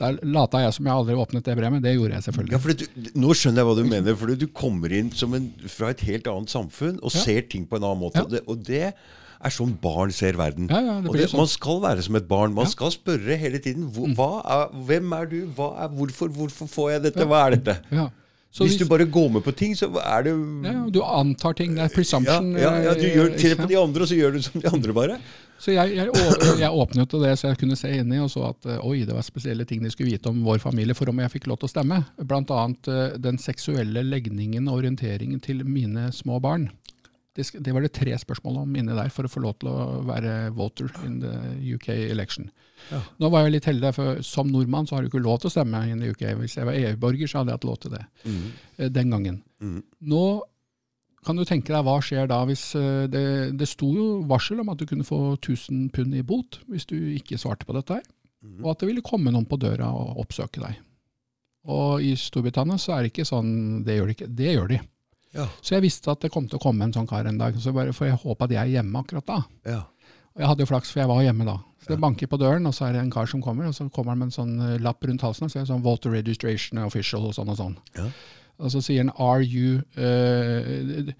da, 0.00 0.10
lata 0.24 0.58
jeg 0.64 0.72
som 0.74 0.86
jeg 0.88 0.94
aldri 0.94 1.14
åpnet 1.14 1.44
det 1.44 1.54
brevet, 1.56 1.72
men 1.72 1.82
det 1.84 1.94
gjorde 1.94 2.14
jeg 2.16 2.22
selvfølgelig. 2.26 2.52
Ja, 2.52 2.58
for 2.58 2.72
du, 2.72 3.10
Nå 3.20 3.34
skjønner 3.36 3.60
jeg 3.62 3.66
hva 3.68 3.76
du 3.76 3.84
mener. 3.84 4.16
for 4.16 4.26
Du 4.34 4.46
kommer 4.48 4.90
inn 4.98 5.10
som 5.12 5.34
en, 5.34 5.52
fra 5.68 5.90
et 5.90 6.00
helt 6.00 6.26
annet 6.26 6.48
samfunn 6.50 6.98
og 7.02 7.12
Ja. 7.14 7.20
ser 7.22 7.42
ting 7.42 7.66
på 7.68 7.76
en 7.76 7.84
annen 7.84 8.00
måte. 8.00 8.24
Og, 8.24 8.30
det, 8.30 8.40
og 8.48 8.64
det 8.64 8.94
er 9.38 9.54
sånn 9.54 9.74
barn 9.82 10.12
ser 10.14 10.38
verden. 10.38 10.68
Ja, 10.70 10.80
ja, 10.82 10.94
det 11.02 11.12
blir 11.12 11.22
det, 11.24 11.30
sånn. 11.32 11.42
Man 11.44 11.50
skal 11.50 11.82
være 11.84 12.04
som 12.06 12.16
et 12.18 12.28
barn. 12.30 12.54
Man 12.54 12.66
Ja. 12.66 12.68
Mm. 12.68 12.76
skal 12.76 12.94
spørre 12.94 13.38
hele 13.38 13.58
tiden. 13.62 13.90
Hva 14.16 14.30
er, 14.44 14.64
hvem 14.88 15.12
er 15.12 15.26
du? 15.26 15.40
Er, 15.46 15.88
hvorfor, 15.88 16.28
hvorfor 16.28 16.66
får 16.66 16.90
jeg 16.92 17.02
dette? 17.08 17.28
Hva 17.28 17.46
er 17.46 17.56
dette? 17.56 17.78
Ja. 17.90 18.08
Så 18.50 18.64
hvis, 18.64 18.78
du 18.80 18.86
bare 18.88 19.04
går 19.04 19.28
med 19.28 19.42
på 19.44 19.52
ting, 19.52 19.74
så 19.76 19.90
er 20.00 20.22
det 20.24 20.32
ja, 20.64 20.86
Du 20.90 21.02
antar 21.04 21.52
ting. 21.54 21.74
Det 21.76 21.84
er 21.84 21.92
presumption. 21.92 22.54
ja, 22.56 22.72
ja, 22.80 22.94
Du 22.96 23.04
eh, 23.04 23.14
gjør, 23.14 23.36
til 23.38 23.54
på 23.58 23.68
de 23.68 23.76
andre, 23.76 24.02
og 24.02 24.08
så 24.08 24.16
gjør 24.16 24.32
du 24.32 24.42
som 24.42 24.60
de 24.60 24.70
andre, 24.72 24.94
bare. 24.96 25.18
Så 25.58 25.74
jeg, 25.74 25.94
jeg, 25.98 26.08
jeg 26.62 26.70
åpnet 26.70 27.14
det 27.18 27.34
så 27.38 27.50
jeg 27.50 27.58
kunne 27.58 27.76
se 27.76 27.90
inni 27.90 28.20
og 28.22 28.30
så 28.30 28.44
at 28.48 28.66
eh, 28.70 28.80
oi, 28.86 29.02
det 29.04 29.14
var 29.14 29.26
spesielle 29.26 29.66
ting 29.68 29.82
de 29.82 29.90
skulle 29.90 30.14
vite 30.14 30.30
om 30.30 30.40
vår 30.46 30.62
familie 30.62 30.94
for 30.96 31.10
om 31.10 31.18
jeg 31.18 31.34
fikk 31.34 31.48
lov 31.50 31.60
til 31.60 31.68
å 31.68 31.72
stemme. 31.74 32.00
Annet 32.24 32.88
eh, 32.88 33.18
den 33.20 33.40
seksuelle 33.42 34.04
legningen 34.06 34.70
og 34.70 34.80
orienteringen 34.80 35.42
til 35.44 35.64
mine 35.66 36.08
små 36.14 36.40
barn. 36.40 36.70
Det, 37.38 37.46
det 37.62 37.72
var 37.74 37.84
det 37.84 37.92
tre 37.94 38.16
spørsmål 38.18 38.64
om 38.64 38.76
inni 38.80 38.96
der 38.98 39.12
for 39.14 39.28
å 39.28 39.30
få 39.30 39.42
lov 39.44 39.56
til 39.62 39.70
å 39.70 40.02
være 40.08 40.32
voter 40.58 40.90
in 41.06 41.20
the 41.22 41.32
UK 41.76 41.88
election. 42.10 42.50
Ja. 42.90 42.98
Nå 43.22 43.30
var 43.30 43.46
jeg 43.46 43.54
litt 43.54 43.68
heldig, 43.70 43.92
for 43.94 44.20
som 44.26 44.50
nordmann 44.50 44.88
så 44.90 44.96
har 44.96 45.04
du 45.04 45.10
ikke 45.12 45.22
lov 45.22 45.38
til 45.42 45.52
å 45.52 45.54
stemme 45.54 45.84
i 45.86 46.10
UK. 46.10 46.24
Hvis 46.40 46.58
jeg 46.58 46.66
var 46.66 46.78
EU-borger, 46.78 47.30
så 47.30 47.40
hadde 47.40 47.54
jeg 47.54 47.60
hatt 47.60 47.68
lov 47.70 47.80
til 47.84 47.94
det 47.94 48.04
Mm. 48.26 48.92
den 48.98 49.10
gangen. 49.14 49.42
Mm. 49.62 49.82
Nå 50.10 50.24
kan 51.26 51.36
du 51.36 51.44
tenke 51.44 51.74
deg 51.74 51.84
hva 51.86 51.98
skjer 52.04 52.28
da 52.30 52.40
hvis 52.48 52.62
eh, 52.78 53.06
det, 53.10 53.24
det 53.58 53.68
sto 53.68 53.90
jo 53.92 54.06
varsel 54.30 54.62
om 54.62 54.70
at 54.72 54.78
du 54.80 54.86
kunne 54.88 55.06
få 55.06 55.34
1000 55.36 55.88
pund 55.94 56.14
i 56.14 56.22
bot 56.22 56.60
hvis 56.70 56.86
du 56.88 56.96
ikke 56.96 57.38
svarte 57.40 57.66
på 57.68 57.74
dette 57.76 57.98
her, 57.98 58.04
mm. 58.42 58.60
og 58.64 58.70
at 58.72 58.82
det 58.82 58.90
ville 58.92 59.04
komme 59.04 59.32
noen 59.34 59.48
på 59.48 59.58
døra 59.60 59.90
og 59.92 60.22
oppsøke 60.24 60.62
deg. 60.62 60.78
Og 61.68 62.00
i 62.04 62.14
Storbritannia 62.16 62.78
så 62.80 62.94
er 62.94 63.04
det 63.04 63.12
ikke 63.12 63.28
sånn, 63.28 63.82
det 63.84 63.98
gjør 63.98 64.08
de 64.08 64.14
ikke. 64.16 64.30
Det 64.38 64.54
gjør 64.54 64.70
de. 64.70 64.78
Ja. 65.34 65.46
Så 65.60 65.74
jeg 65.76 65.82
visste 65.82 66.10
at 66.10 66.20
det 66.24 66.30
kom 66.32 66.46
til 66.48 66.56
å 66.58 66.62
komme 66.62 66.84
en 66.84 66.92
sånn 66.92 67.06
kar 67.08 67.26
en 67.28 67.38
dag, 67.38 67.54
så 67.60 67.72
bare 67.76 67.92
får 67.92 68.06
jeg 68.08 68.20
håpe 68.22 68.44
at 68.44 68.50
jeg 68.50 68.60
er 68.62 68.72
hjemme 68.78 69.02
akkurat 69.02 69.26
da. 69.26 69.42
Ja. 69.68 69.80
Og 70.34 70.40
jeg 70.44 70.48
hadde 70.48 70.62
jo 70.64 70.70
flaks, 70.70 70.90
for 70.92 71.00
jeg 71.02 71.08
var 71.10 71.22
hjemme 71.22 71.44
da. 71.44 71.56
Så 71.82 71.92
det 71.92 72.00
banker 72.00 72.26
på 72.30 72.38
døren, 72.38 72.66
og 72.66 72.74
så 72.74 72.86
er 72.88 72.92
det 72.96 73.00
en 73.02 73.10
kar 73.10 73.26
som 73.26 73.40
kommer, 73.42 73.66
og 73.68 73.74
så 73.74 73.88
kommer 73.90 74.12
han 74.12 74.18
med 74.18 74.28
en 74.28 74.34
sånn 74.36 74.54
eh, 74.60 74.78
lapp 74.82 75.02
rundt 75.04 75.22
halsen, 75.24 75.44
og 75.46 75.50
så 75.52 75.58
er 75.58 75.64
det 75.66 75.70
sånn 75.72 75.82
voter 75.84 76.10
registration 76.14 76.78
official 76.84 77.24
og 77.28 77.34
sånn 77.36 77.48
og 77.52 77.56
sånn. 77.58 77.76
Ja. 77.96 78.08
Og 78.58 78.70
så 78.74 78.80
sier 78.82 79.04
han, 79.04 79.12
are 79.22 79.42
you, 79.42 79.80
uh, 79.96 81.12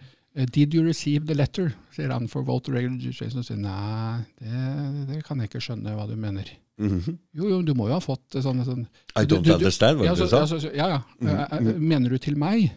did 0.54 0.74
you 0.74 0.82
receive 0.86 1.26
the 1.26 1.34
letter? 1.34 1.72
Sier 1.94 2.10
han 2.14 2.28
for 2.30 2.42
voter 2.46 2.74
registration, 2.78 3.40
og 3.42 3.46
sier 3.46 3.60
nei, 3.60 4.24
det, 4.40 4.64
det 5.12 5.22
kan 5.26 5.38
jeg 5.42 5.50
ikke 5.52 5.62
skjønne 5.68 5.94
hva 5.98 6.06
du 6.08 6.16
mener. 6.18 6.50
Mhm. 6.78 7.16
Jo, 7.34 7.48
jo, 7.50 7.62
du 7.66 7.72
må 7.74 7.88
jo 7.90 7.96
ha 7.96 8.02
fått 8.02 8.36
sånn, 8.38 8.60
sånn 8.66 8.84
I 9.18 9.24
don't 9.26 9.42
du- 9.42 9.50
du- 9.50 9.54
understand, 9.56 9.98
var 9.98 10.14
det 10.14 10.28
du 10.28 10.28
sa? 10.30 10.44
ja, 10.74 10.88
ja. 10.94 11.00
Eh, 11.22 11.56
eh, 11.58 11.72
Mener 11.78 12.10
du 12.10 12.18
til 12.22 12.36
meg? 12.38 12.70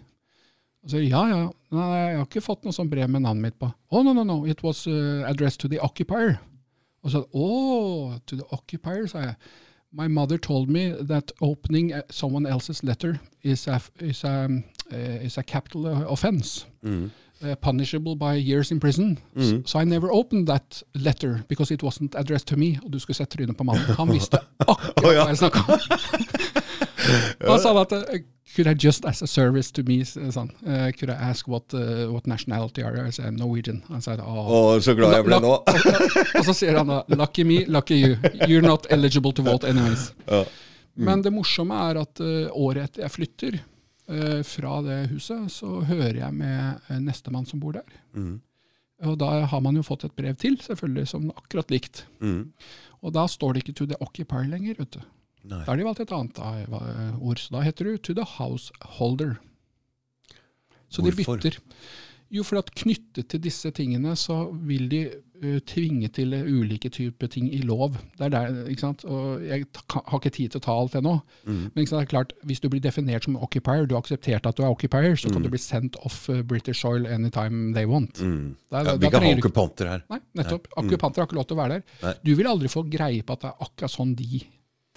Og 0.83 0.89
så, 0.89 1.01
ja, 1.03 1.21
ja. 1.29 1.41
Nei, 1.71 1.87
jeg 1.97 2.17
har 2.17 2.25
ikke 2.25 2.41
fått 2.43 2.63
noe 2.65 2.73
sånt 2.75 2.89
brev 2.91 3.09
med 3.09 3.21
navnet 3.23 3.45
mitt 3.51 3.59
på. 3.61 3.69
Oh, 3.91 4.01
no, 4.03 4.13
no, 4.17 4.23
no. 4.25 4.39
It 4.49 4.63
was 4.65 4.87
uh, 4.87 5.21
addressed 5.29 5.61
to 5.61 5.69
the 5.69 5.79
occupier. 5.79 6.39
Og 7.03 7.11
så, 7.13 7.23
oh, 7.33 8.17
to 8.25 8.35
the 8.35 8.47
occupier, 8.51 9.05
sa 9.07 9.19
jeg. 9.27 9.35
My 9.93 10.07
mother 10.07 10.37
told 10.37 10.69
me 10.69 10.89
that 11.07 11.31
opening 11.41 11.91
someone 12.09 12.45
else's 12.47 12.83
letter 12.83 13.19
is 13.43 13.67
a, 13.67 13.81
is 13.99 14.23
a, 14.23 14.47
uh, 14.91 15.25
is 15.25 15.37
a 15.37 15.43
capital 15.43 15.85
offense. 16.07 16.65
Mhm. 16.83 17.11
Uh, 17.43 17.55
punishable 17.55 18.15
by 18.15 18.35
years 18.35 18.71
in 18.71 18.79
prison. 18.79 19.19
Mm. 19.35 19.67
So 19.67 19.79
I 19.79 19.83
never 19.83 20.11
opened 20.11 20.47
that 20.47 20.83
letter 20.95 21.43
because 21.47 21.71
it 21.71 21.83
wasn't 21.83 22.15
addressed 22.15 22.47
to 22.47 22.57
me. 22.57 22.79
Og 22.83 22.91
du 22.91 22.99
skulle 22.99 23.15
sett 23.15 23.29
trynet 23.29 23.57
på 23.57 23.63
mannen. 23.63 23.95
Han 23.97 24.11
visste 24.17 24.39
akkurat 24.67 25.05
oh, 25.05 25.13
ja. 25.13 25.23
hva 25.23 25.29
jeg 25.29 25.37
snakka 25.37 25.65
om. 25.67 25.79
Han 27.47 27.59
sa 27.59 27.73
at 27.81 27.91
uh, 27.91 28.03
Could 28.55 28.67
I 28.67 28.73
just 28.73 29.05
as 29.05 29.21
a 29.21 29.27
service 29.27 29.71
to 29.71 29.83
me, 29.87 30.01
sånn, 30.03 30.49
uh, 30.67 30.89
could 30.91 31.09
I 31.09 31.15
ask 31.15 31.47
what, 31.47 31.71
uh, 31.73 32.11
what 32.11 32.27
nationality 32.27 32.83
are 32.83 32.97
you? 32.97 33.05
I 33.07 33.13
said 33.15 33.37
Norwegian. 33.39 33.79
Han 33.87 34.03
sa 34.03 34.17
oh. 34.19 34.49
Å, 34.75 34.79
så 34.83 34.91
glad 34.97 35.15
jeg 35.15 35.27
ble 35.29 35.39
nå. 35.39 35.53
og 35.63 36.43
så 36.49 36.55
sier 36.57 36.75
han 36.75 36.91
da 36.91 36.99
Lucky 37.15 37.45
me, 37.47 37.61
lucky 37.71 38.01
you. 38.01 38.17
You're 38.49 38.65
not 38.65 38.89
eligible 38.91 39.31
to 39.39 39.45
vote 39.45 39.63
anyways. 39.63 40.11
Ja. 40.27 40.43
Men 40.99 41.23
det 41.23 41.31
morsomme 41.31 41.77
er 41.87 42.01
at 42.01 42.19
uh, 42.19 42.51
året 42.51 42.89
etter 42.89 43.05
jeg 43.05 43.15
flytter 43.15 43.61
fra 44.47 44.77
det 44.85 44.97
huset, 45.11 45.51
så 45.53 45.81
hører 45.87 46.17
jeg 46.19 46.33
med 46.35 46.87
uh, 46.89 46.97
nestemann 46.99 47.47
som 47.49 47.61
bor 47.63 47.77
der. 47.77 47.99
Mm. 48.17 48.39
Og 49.09 49.17
da 49.17 49.29
har 49.49 49.61
man 49.65 49.77
jo 49.79 49.85
fått 49.85 50.05
et 50.05 50.15
brev 50.17 50.35
til, 50.37 50.59
selvfølgelig, 50.61 51.07
som 51.09 51.29
akkurat 51.33 51.71
likt. 51.73 52.03
Mm. 52.21 52.51
Og 53.01 53.15
da 53.15 53.25
står 53.29 53.53
det 53.53 53.63
ikke 53.63 53.77
'to 53.79 53.87
the 53.89 53.97
occupier' 54.03 54.49
lenger. 54.49 54.75
vet 54.77 54.91
du. 54.93 55.01
Nei. 55.43 55.63
Da 55.63 55.71
har 55.71 55.77
de 55.77 55.87
valgt 55.87 56.03
et 56.03 56.13
annet 56.13 56.37
uh, 56.37 57.17
ord. 57.17 57.39
Så 57.41 57.55
da 57.55 57.63
heter 57.65 57.85
det 57.85 58.01
'to 58.01 58.13
the 58.13 58.27
householder'. 58.37 59.39
Så 60.89 61.01
de 61.01 61.11
bytter. 61.15 61.57
Jo, 62.31 62.43
for 62.43 62.61
at 62.61 62.71
knyttet 62.75 63.27
til 63.27 63.41
disse 63.43 63.71
tingene, 63.71 64.15
så 64.15 64.51
vil 64.51 64.87
de 64.91 65.09
tvinge 65.41 66.07
til 66.13 66.33
ulike 66.35 66.91
typer 66.93 67.29
ting 67.31 67.47
i 67.53 67.61
lov. 67.65 67.95
Det 68.17 68.27
er 68.27 68.33
der, 68.33 68.59
ikke 68.69 68.83
sant? 68.85 69.05
Og 69.09 69.41
jeg 69.45 69.65
har 69.89 70.19
ikke 70.19 70.33
tid 70.33 70.53
til 70.53 70.61
å 70.61 70.65
ta 70.65 70.75
alt 70.77 70.97
ennå. 70.99 71.15
Mm. 71.47 71.63
Men 71.73 71.79
det 71.81 71.97
er 71.97 72.09
klart, 72.11 72.35
hvis 72.47 72.61
du 72.61 72.69
blir 72.69 72.83
definert 72.83 73.25
som 73.25 73.37
occupier, 73.41 73.87
du 73.89 73.95
har 73.95 74.03
akseptert 74.03 74.45
at 74.45 74.57
du 74.57 74.63
er 74.63 74.69
occupier, 74.69 75.15
så 75.17 75.31
kan 75.33 75.41
du 75.41 75.49
bli 75.51 75.61
sendt 75.61 75.97
off 76.05 76.23
uh, 76.29 76.43
British 76.45 76.83
soil 76.85 77.07
anytime 77.09 77.73
they 77.77 77.89
want. 77.89 78.21
Mm. 78.21 78.55
Der, 78.71 78.91
Ja, 78.91 78.95
vi 79.01 79.11
kan 79.13 79.25
ha 79.25 79.33
okkupanter 79.35 79.91
her. 79.95 80.07
Nei, 80.11 80.21
nettopp. 80.37 80.69
Okkupanter 80.77 81.23
har 81.23 81.29
ikke 81.29 81.39
lov 81.39 81.49
til 81.49 81.57
å 81.57 81.61
være 81.63 81.79
der. 81.79 81.99
Nei. 82.05 82.15
Du 82.25 82.33
vil 82.37 82.49
aldri 82.51 82.71
få 82.71 82.85
greie 82.89 83.25
på 83.25 83.37
at 83.37 83.45
det 83.45 83.51
er 83.51 83.65
akkurat 83.67 83.95
sånn 83.95 84.15
de 84.19 84.43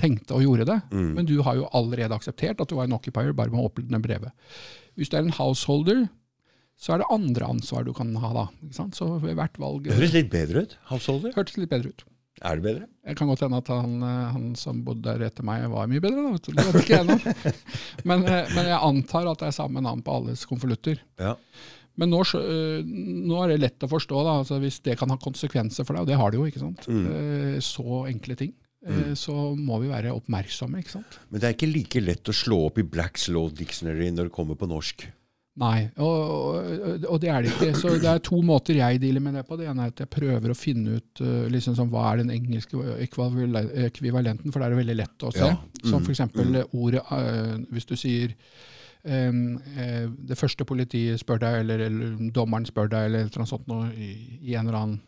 tenkte 0.01 0.37
og 0.37 0.45
gjorde 0.45 0.69
det. 0.69 0.81
Mm. 0.93 1.11
Men 1.17 1.29
du 1.29 1.37
har 1.47 1.59
jo 1.59 1.71
allerede 1.77 2.17
akseptert 2.17 2.61
at 2.61 2.71
du 2.71 2.77
var 2.77 2.89
en 2.89 2.97
occupier 2.97 3.33
bare 3.37 3.53
med 3.53 3.63
å 3.63 3.71
åpne 3.71 4.03
brevet. 4.03 4.35
Hvis 4.99 5.11
du 5.11 5.17
er 5.19 5.25
en 5.25 5.35
householder, 5.35 6.05
så 6.81 6.95
er 6.95 7.03
det 7.03 7.11
andre 7.15 7.47
ansvar 7.55 7.85
du 7.87 7.93
kan 7.97 8.11
ha 8.21 8.33
da. 8.35 8.47
Så 8.93 9.07
ved 9.23 9.37
hvert 9.39 9.59
valg 9.63 9.87
Det 9.87 9.95
høres 9.97 10.13
litt 10.17 10.33
bedre 10.33 10.65
ut. 10.67 10.75
Householder. 10.91 11.33
hørtes 11.37 11.57
litt 11.61 11.71
bedre 11.71 11.93
ut. 11.95 12.05
Er 12.43 12.59
det 12.59 12.65
bedre? 12.65 12.89
Jeg 13.07 13.17
kan 13.17 13.29
godt 13.31 13.45
hende 13.47 13.61
at 13.63 13.69
han, 13.71 13.93
eh, 14.03 14.33
han 14.35 14.49
som 14.59 14.81
bodde 14.85 15.07
der 15.07 15.23
etter 15.29 15.47
meg, 15.47 15.69
var 15.71 15.87
mye 15.89 16.03
bedre. 16.03 16.25
Da. 16.35 16.41
Det 16.51 16.65
vet 16.67 16.81
ikke 16.83 16.99
jeg 16.99 17.07
nå. 17.07 17.17
Men, 18.11 18.25
eh, 18.27 18.51
men 18.57 18.67
jeg 18.73 18.81
antar 18.83 19.31
at 19.31 19.39
det 19.45 19.49
er 19.53 19.57
samme 19.57 19.81
navn 19.85 20.03
på 20.05 20.17
alles 20.19 20.43
konvolutter. 20.51 20.99
Ja. 21.23 21.37
Men 21.95 22.11
nå, 22.11 22.25
øh, 22.27 22.83
nå 22.83 23.39
er 23.45 23.53
det 23.55 23.61
lett 23.63 23.87
å 23.87 23.89
forstå, 23.89 24.25
da, 24.27 24.35
altså 24.43 24.59
hvis 24.59 24.81
det 24.83 24.99
kan 24.99 25.15
ha 25.15 25.17
konsekvenser 25.23 25.87
for 25.87 25.95
deg, 25.95 26.03
og 26.03 26.11
det 26.11 26.19
har 26.19 26.35
det 26.35 26.41
jo, 26.41 26.49
ikke 26.51 26.65
sant? 26.65 26.89
Mm. 26.91 27.05
Eh, 27.07 27.59
Så 27.63 28.03
enkle 28.11 28.37
ting. 28.43 28.53
Mm. 28.85 29.15
Så 29.17 29.33
må 29.57 29.79
vi 29.81 29.89
være 29.95 30.11
oppmerksomme, 30.13 30.83
ikke 30.83 30.99
sant? 30.99 31.21
Men 31.31 31.41
det 31.41 31.47
er 31.49 31.55
ikke 31.55 31.71
like 31.71 32.03
lett 32.03 32.29
å 32.29 32.35
slå 32.37 32.59
opp 32.67 32.83
i 32.83 32.85
Blacks 32.85 33.31
Law 33.33 33.47
Dictionary 33.49 34.11
når 34.13 34.29
det 34.29 34.35
kommer 34.35 34.59
på 34.61 34.69
norsk. 34.69 35.07
Nei, 35.57 35.85
og, 36.03 36.23
og, 36.35 37.05
og 37.07 37.21
det 37.23 37.29
er 37.31 37.45
det 37.45 37.53
ikke. 37.53 37.69
Så 37.79 37.93
det 38.03 38.09
er 38.11 38.19
to 38.27 38.41
måter 38.43 38.75
jeg 38.75 38.99
dealer 39.03 39.23
med 39.23 39.37
det 39.39 39.45
på. 39.47 39.55
Det 39.61 39.69
ene 39.71 39.85
er 39.85 39.93
at 39.93 40.01
jeg 40.03 40.11
prøver 40.11 40.51
å 40.51 40.57
finne 40.59 40.97
ut 40.99 41.21
uh, 41.23 41.45
liksom 41.53 41.77
sånn, 41.79 41.93
hva 41.93 42.09
er 42.11 42.25
den 42.25 42.33
engelske 42.35 42.81
ekvivalenten, 43.07 44.51
for 44.51 44.59
det 44.59 44.67
er 44.67 44.75
det 44.75 44.81
veldig 44.81 44.97
lett 44.99 45.27
å 45.27 45.31
se. 45.35 45.47
Ja. 45.47 45.57
Som 45.85 46.01
Mm, 46.01 46.05
for 46.05 46.11
eksempel 46.15 46.57
ordet 46.73 47.03
uh, 47.13 47.59
Hvis 47.71 47.85
du 47.87 47.95
sier 48.01 48.33
um, 49.05 49.59
uh, 49.77 50.07
det 50.29 50.39
første 50.41 50.65
politiet 50.65 51.21
spør 51.21 51.39
deg, 51.43 51.61
eller, 51.61 51.79
eller 51.87 52.31
dommeren 52.35 52.67
spør 52.67 52.89
deg, 52.91 53.05
eller 53.11 53.29
noe 53.37 53.47
sånt 53.47 53.69
noe, 53.69 53.91
i, 53.95 54.41
i 54.43 54.55
en 54.57 54.67
eller 54.67 54.79
annen 54.81 55.01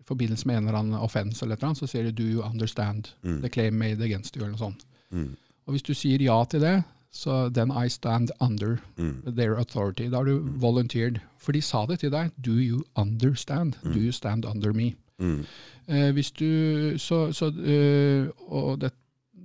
i 0.00 0.02
forbindelse 0.08 0.46
med 0.46 0.56
en 0.56 0.66
eller 0.68 0.78
annen 0.80 0.98
offense, 1.02 1.44
eller 1.44 1.58
noe, 1.62 1.74
så 1.78 1.86
sier 1.86 2.04
de 2.08 2.12
'do 2.12 2.26
you 2.26 2.42
understand 2.42 3.12
Mm. 3.22 3.40
the 3.42 3.48
claim 3.48 3.74
made 3.78 4.02
against 4.02 4.36
you', 4.36 4.42
eller 4.42 4.56
noe 4.56 4.64
sånt. 4.66 4.86
Mm. 5.10 5.36
Og 5.66 5.74
hvis 5.74 5.82
du 5.82 5.94
sier 5.94 6.22
ja 6.22 6.44
til 6.44 6.60
det, 6.60 6.82
så 7.12 7.48
then 7.54 7.70
I 7.72 7.88
stand 7.88 8.30
under 8.40 8.78
Mm. 8.98 9.22
their 9.36 9.54
authority. 9.56 10.08
Da 10.10 10.16
har 10.16 10.24
du 10.24 10.38
volunteered. 10.60 11.20
For 11.38 11.52
de 11.52 11.60
sa 11.62 11.86
det 11.86 11.98
til 12.00 12.10
deg. 12.10 12.30
Do 12.40 12.52
you 12.52 12.82
understand? 12.96 13.76
Do 13.82 13.98
you 13.98 14.12
stand 14.12 14.44
under 14.44 14.72
me? 14.72 14.94
Mm. 15.18 15.44
Eh, 15.88 16.10
hvis 16.12 16.30
du, 16.30 16.98
så, 16.98 17.32
så, 17.32 17.46
eh, 17.64 18.28
og 18.48 18.80
det, 18.80 18.90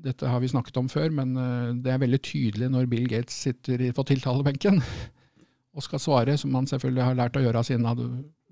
dette 0.03 0.27
har 0.27 0.39
vi 0.39 0.47
snakket 0.47 0.77
om 0.77 0.89
før, 0.89 1.09
men 1.11 1.37
eh, 1.37 1.73
det 1.83 1.91
er 1.93 1.97
veldig 2.01 2.21
tydelig 2.21 2.69
når 2.73 2.89
Bill 2.89 3.07
Gates 3.07 3.33
sitter 3.33 3.79
i, 3.81 3.91
på 3.91 4.03
tiltalebenken 4.03 4.81
og 5.75 5.83
skal 5.83 5.99
svare, 5.99 6.37
som 6.37 6.53
han 6.55 6.67
selvfølgelig 6.67 7.03
har 7.03 7.15
lært 7.15 7.37
å 7.37 7.43
gjøre 7.45 7.57
av 7.61 7.63
sin 7.69 7.85
ad, 7.85 8.01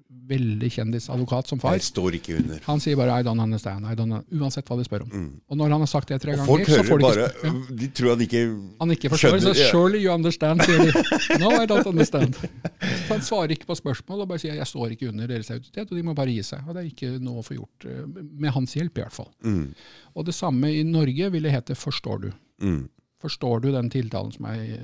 veldig 0.09 0.69
kjendisadvokat 0.73 1.49
som 1.51 1.59
far. 1.61 1.75
Jeg 1.77 1.85
står 1.85 2.17
ikke 2.17 2.37
under. 2.39 2.61
Han 2.65 2.81
sier 2.81 2.97
bare 2.97 3.19
'I 3.19 3.25
don't 3.25 3.41
understand', 3.41 3.85
I 3.85 3.95
don't, 3.97 4.23
uansett 4.33 4.65
hva 4.65 4.77
de 4.77 4.85
spør 4.85 5.05
om. 5.05 5.09
Mm. 5.13 5.41
Og 5.49 5.57
når 5.57 5.69
han 5.75 5.83
har 5.85 5.89
sagt 5.91 6.09
det 6.09 6.21
tre 6.21 6.33
ganger, 6.33 6.45
folk 6.45 6.65
så 6.65 6.83
får 6.83 6.97
de 6.97 7.05
bare 7.05 7.27
ikke 7.27 7.39
spørre. 7.39 7.77
De 7.81 7.87
tror 7.99 8.09
han 8.09 8.23
ikke 8.25 8.41
Han 8.79 8.91
ikke 8.95 9.09
forstår, 9.13 9.29
så 9.29 9.39
Skjønner, 9.39 9.53
så 9.53 9.69
'surely 9.69 10.01
you 10.01 10.13
understand', 10.13 10.65
sier 10.65 10.79
de. 10.85 11.39
No, 11.43 11.49
I 11.61 11.65
don't 11.69 11.85
understand. 11.85 12.33
Så 12.33 13.13
han 13.13 13.21
svarer 13.21 13.53
ikke 13.53 13.69
på 13.69 13.75
spørsmål 13.77 14.21
og 14.21 14.27
bare 14.27 14.39
sier 14.39 14.53
'jeg 14.55 14.67
står 14.67 14.87
ikke 14.97 15.09
under 15.09 15.27
deres 15.27 15.49
autoritet', 15.51 15.91
og 15.91 15.97
de 15.97 16.03
må 16.03 16.15
bare 16.15 16.33
gi 16.33 16.41
seg. 16.43 16.67
Og 16.67 16.75
det 16.75 16.83
er 16.83 16.89
ikke 16.89 17.19
noe 17.19 17.41
å 17.41 17.45
få 17.45 17.53
gjort, 17.57 17.85
eh, 17.85 18.05
med 18.37 18.51
hans 18.51 18.73
hjelp 18.73 18.97
i 18.97 19.01
hvert 19.01 19.13
fall. 19.13 19.29
mm. 19.43 19.73
Og 20.15 20.25
det 20.25 20.33
samme 20.33 20.67
i 20.73 20.83
Norge 20.83 21.31
ville 21.31 21.51
hete 21.51 21.75
'forstår 21.75 22.17
du'. 22.21 22.33
Mm. 22.61 22.89
Forstår 23.21 23.61
du 23.61 23.71
den 23.71 23.89
tiltalen 23.89 24.31
som 24.31 24.45
er, 24.45 24.79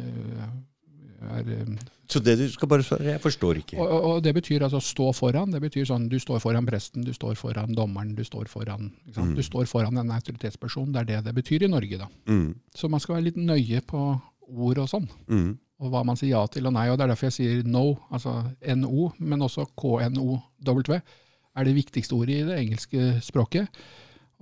er 1.31 1.49
eh, 1.55 1.73
Så 2.11 2.21
det 2.23 2.37
du 2.39 2.45
skal 2.51 2.69
bare 2.69 2.85
svare 2.85 3.15
Jeg 3.15 3.21
forstår 3.23 3.59
ikke. 3.61 3.77
og, 3.81 4.05
og 4.09 4.23
det 4.23 4.33
betyr 4.37 4.63
altså 4.67 4.79
stå 4.83 5.11
foran. 5.15 5.51
Det 5.51 5.61
betyr 5.63 5.87
sånn 5.89 6.07
du 6.11 6.19
står 6.21 6.39
foran 6.43 6.67
presten, 6.67 7.05
du 7.05 7.13
står 7.13 7.35
foran 7.39 7.75
dommeren, 7.75 8.15
du 8.15 8.23
står 8.23 8.49
foran 8.51 8.91
sant? 9.15 9.35
Du 9.35 9.43
står 9.43 9.65
foran 9.71 9.97
en 9.97 10.13
autoritetsperson. 10.15 10.93
Det 10.93 11.03
er 11.03 11.11
det 11.11 11.25
det 11.29 11.35
betyr 11.35 11.65
i 11.65 11.71
Norge, 11.71 11.99
da. 12.01 12.09
Mm. 12.29 12.55
Så 12.75 12.89
man 12.91 13.03
skal 13.03 13.17
være 13.17 13.29
litt 13.31 13.41
nøye 13.41 13.81
på 13.85 14.07
ord 14.45 14.81
og 14.83 14.89
sånn. 14.89 15.07
Mm. 15.27 15.53
og 15.81 15.91
hva 15.91 16.05
man 16.07 16.15
sier 16.15 16.35
ja 16.37 16.41
til 16.47 16.67
og 16.69 16.73
nei. 16.75 16.87
og 16.89 16.97
Det 16.97 17.03
er 17.03 17.11
derfor 17.11 17.27
jeg 17.31 17.37
sier 17.39 17.63
no, 17.67 17.97
altså 18.13 18.37
NO, 18.77 19.11
men 19.19 19.41
også 19.41 19.65
KNOW, 19.75 20.37
er 21.55 21.63
det 21.63 21.75
viktigste 21.75 22.15
ordet 22.15 22.41
i 22.41 22.45
det 22.47 22.59
engelske 22.59 23.15
språket. 23.23 23.67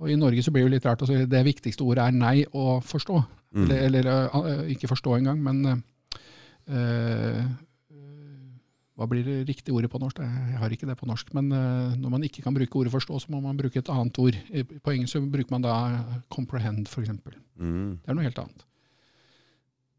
Og 0.02 0.10
I 0.10 0.18
Norge 0.18 0.42
så 0.42 0.50
blir 0.50 0.64
det 0.64 0.68
jo 0.68 0.74
litt 0.74 0.86
rart 0.86 1.02
å 1.04 1.08
si 1.08 1.20
det 1.30 1.42
viktigste 1.46 1.84
ordet 1.86 2.08
er 2.08 2.16
nei 2.16 2.36
å 2.50 2.80
forstå. 2.82 3.18
Eller, 3.54 3.84
eller 3.86 4.08
øh, 4.34 4.70
ikke 4.74 4.90
forstå 4.90 5.18
engang, 5.20 5.38
men 5.42 5.82
øh, 6.68 7.44
hva 8.94 9.08
blir 9.10 9.24
det 9.26 9.40
riktige 9.48 9.74
ordet 9.74 9.90
på 9.90 9.98
norsk? 9.98 10.20
Jeg 10.22 10.58
har 10.60 10.70
ikke 10.70 10.86
det 10.86 10.94
på 11.00 11.06
norsk. 11.10 11.32
Men 11.34 11.50
øh, 11.52 11.96
når 11.98 12.12
man 12.14 12.22
ikke 12.22 12.42
kan 12.44 12.54
bruke 12.54 12.76
ordet 12.78 12.92
forstå, 12.94 13.18
så 13.24 13.32
må 13.34 13.40
man 13.42 13.56
bruke 13.58 13.78
et 13.82 13.88
annet 13.90 14.18
ord. 14.22 14.38
På 14.84 14.90
engelsk 14.94 15.18
bruker 15.32 15.50
man 15.50 15.62
da 15.66 15.74
comprehend, 16.30 16.86
f.eks. 16.88 17.10
Mm. 17.58 17.98
Det 18.04 18.08
er 18.12 18.14
noe 18.14 18.22
helt 18.28 18.38
annet. 18.38 18.62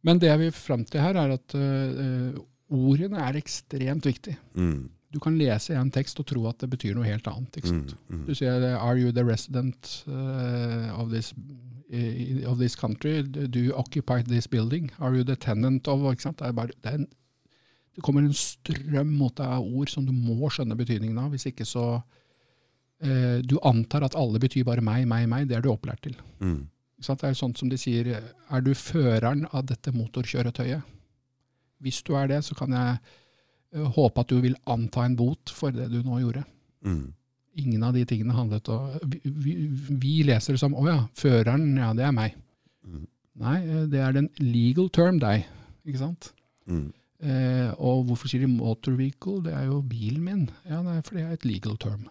Men 0.05 0.19
det 0.21 0.29
jeg 0.29 0.39
vil 0.39 0.51
fram 0.55 0.85
til 0.85 1.01
her, 1.01 1.17
er 1.17 1.33
at 1.35 1.55
øh, 1.59 2.37
ordene 2.69 3.19
er 3.19 3.35
ekstremt 3.41 4.05
viktige. 4.07 4.37
Mm. 4.55 4.89
Du 5.15 5.19
kan 5.19 5.37
lese 5.39 5.75
en 5.79 5.91
tekst 5.91 6.19
og 6.19 6.25
tro 6.27 6.45
at 6.49 6.59
det 6.63 6.69
betyr 6.69 6.95
noe 6.95 7.07
helt 7.07 7.27
annet. 7.27 7.55
ikke 7.57 7.71
Mm. 7.73 7.83
sant? 7.89 7.95
Mm. 8.09 8.25
Du 8.27 8.33
sier 8.35 8.77
'Are 8.79 8.95
you 8.99 9.11
the 9.11 9.23
resident 9.27 10.03
uh, 10.07 10.99
of, 10.99 11.09
this, 11.11 11.33
of 12.47 12.57
this 12.57 12.75
country? 12.75 13.21
Do 13.23 13.59
you 13.59 13.73
occupy 13.73 14.21
this 14.23 14.47
building? 14.47 14.91
Are 14.99 15.15
you 15.15 15.23
the 15.23 15.35
tenant 15.35 15.87
of? 15.87 16.01
Det, 16.01 16.41
er 16.41 16.51
bare, 16.51 16.73
det, 16.83 16.93
en, 16.93 17.07
det 17.95 18.03
kommer 18.03 18.21
en 18.25 18.33
strøm 18.33 19.11
mot 19.17 19.35
deg 19.37 19.47
av 19.47 19.65
ord 19.65 19.89
som 19.89 20.05
du 20.05 20.11
må 20.11 20.49
skjønne 20.49 20.77
betydningen 20.77 21.19
av. 21.21 21.31
Hvis 21.33 21.47
ikke 21.51 21.65
så 21.65 22.01
eh, 23.01 23.41
Du 23.45 23.59
antar 23.63 24.03
at 24.03 24.15
alle 24.15 24.41
betyr 24.41 24.65
bare 24.65 24.83
meg, 24.83 25.05
meg, 25.07 25.27
meg. 25.29 25.47
Det 25.49 25.57
er 25.57 25.65
du 25.65 25.71
opplært 25.71 26.03
til. 26.07 26.17
Mm. 26.39 26.65
Det 27.05 27.27
er 27.27 27.37
sånn 27.37 27.53
som 27.55 27.69
de 27.69 27.77
sier, 27.77 28.07
er 28.15 28.65
du 28.65 28.73
føreren 28.73 29.45
av 29.51 29.67
dette 29.69 29.93
motorkjøretøyet? 29.93 30.81
Hvis 31.83 32.01
du 32.07 32.15
er 32.17 32.31
det, 32.31 32.41
så 32.47 32.55
kan 32.57 32.73
jeg 32.73 32.97
eh, 33.75 33.85
håpe 33.95 34.23
at 34.23 34.31
du 34.31 34.39
vil 34.41 34.57
anta 34.65 35.05
en 35.05 35.17
bot 35.19 35.53
for 35.53 35.75
det 35.75 35.91
du 35.91 36.01
nå 36.03 36.21
gjorde. 36.23 36.45
Mm. 36.87 37.13
Ingen 37.61 37.83
av 37.87 37.95
de 37.95 38.03
tingene 38.07 38.35
handlet 38.35 38.67
om 38.73 38.89
vi, 39.07 39.21
vi, 39.23 39.53
vi 39.87 40.15
leser 40.27 40.55
det 40.55 40.61
som 40.61 40.75
å 40.75 40.83
ja, 40.89 40.97
føreren, 41.15 41.69
ja, 41.79 41.93
det 41.95 42.03
er 42.07 42.15
meg. 42.15 42.35
Mm. 42.83 43.05
Nei, 43.45 43.57
eh, 43.63 43.85
det 43.91 44.01
er 44.03 44.15
den 44.15 44.29
legal 44.43 44.89
term, 44.95 45.19
deg. 45.23 45.47
Ikke 45.87 46.01
sant? 46.01 46.31
Mm. 46.67 46.89
Eh, 47.25 47.69
og 47.79 48.09
hvorfor 48.09 48.29
sier 48.29 48.43
de 48.43 48.51
motor 48.51 48.97
vehicle? 48.99 49.39
Det 49.45 49.53
er 49.55 49.69
jo 49.69 49.79
bilen 49.87 50.23
min. 50.25 50.43
Ja, 50.67 50.81
nei, 50.85 50.99
for 51.05 51.17
det 51.17 51.23
er 51.25 51.37
et 51.37 51.47
legal 51.47 51.79
term. 51.81 52.05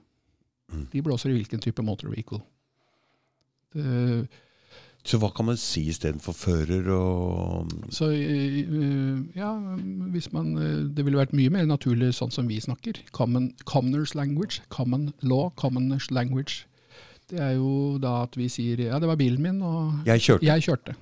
Mm. 0.72 0.86
De 0.92 1.04
blåser 1.04 1.32
i 1.32 1.36
hvilken 1.38 1.62
type 1.62 1.84
motor 1.84 2.12
vehicle. 2.12 2.40
Det, 3.74 4.24
Så 5.05 5.18
hva 5.20 5.28
kan 5.36 5.44
man 5.44 5.59
si 5.60 5.82
istedenfor 5.93 6.32
fører 6.32 6.86
og 6.94 7.72
Så 7.93 8.09
eh, 8.16 8.64
ja, 9.36 9.51
hvis 10.14 10.31
man 10.32 10.55
eh, 10.56 10.78
Det 10.97 11.05
ville 11.05 11.20
vært 11.20 11.35
mye 11.36 11.52
mer 11.52 11.66
naturlig 11.68 12.14
sånn 12.16 12.32
som 12.32 12.48
vi 12.48 12.56
snakker. 12.60 13.02
Common, 13.12 13.51
commoners 13.68 14.14
language. 14.16 14.62
Common 14.72 15.10
law, 15.20 15.51
commoners 15.60 16.09
language. 16.10 16.64
Det 17.28 17.40
er 17.40 17.56
jo 17.59 17.98
da 18.01 18.22
at 18.24 18.36
vi 18.36 18.48
sier 18.52 18.81
ja, 18.86 18.98
det 19.01 19.09
var 19.09 19.20
bilen 19.20 19.43
min, 19.44 19.60
og 19.64 20.06
Jeg 20.09 20.20
kjørte. 20.24 20.44
jeg 20.47 20.64
kjørte. 20.64 20.94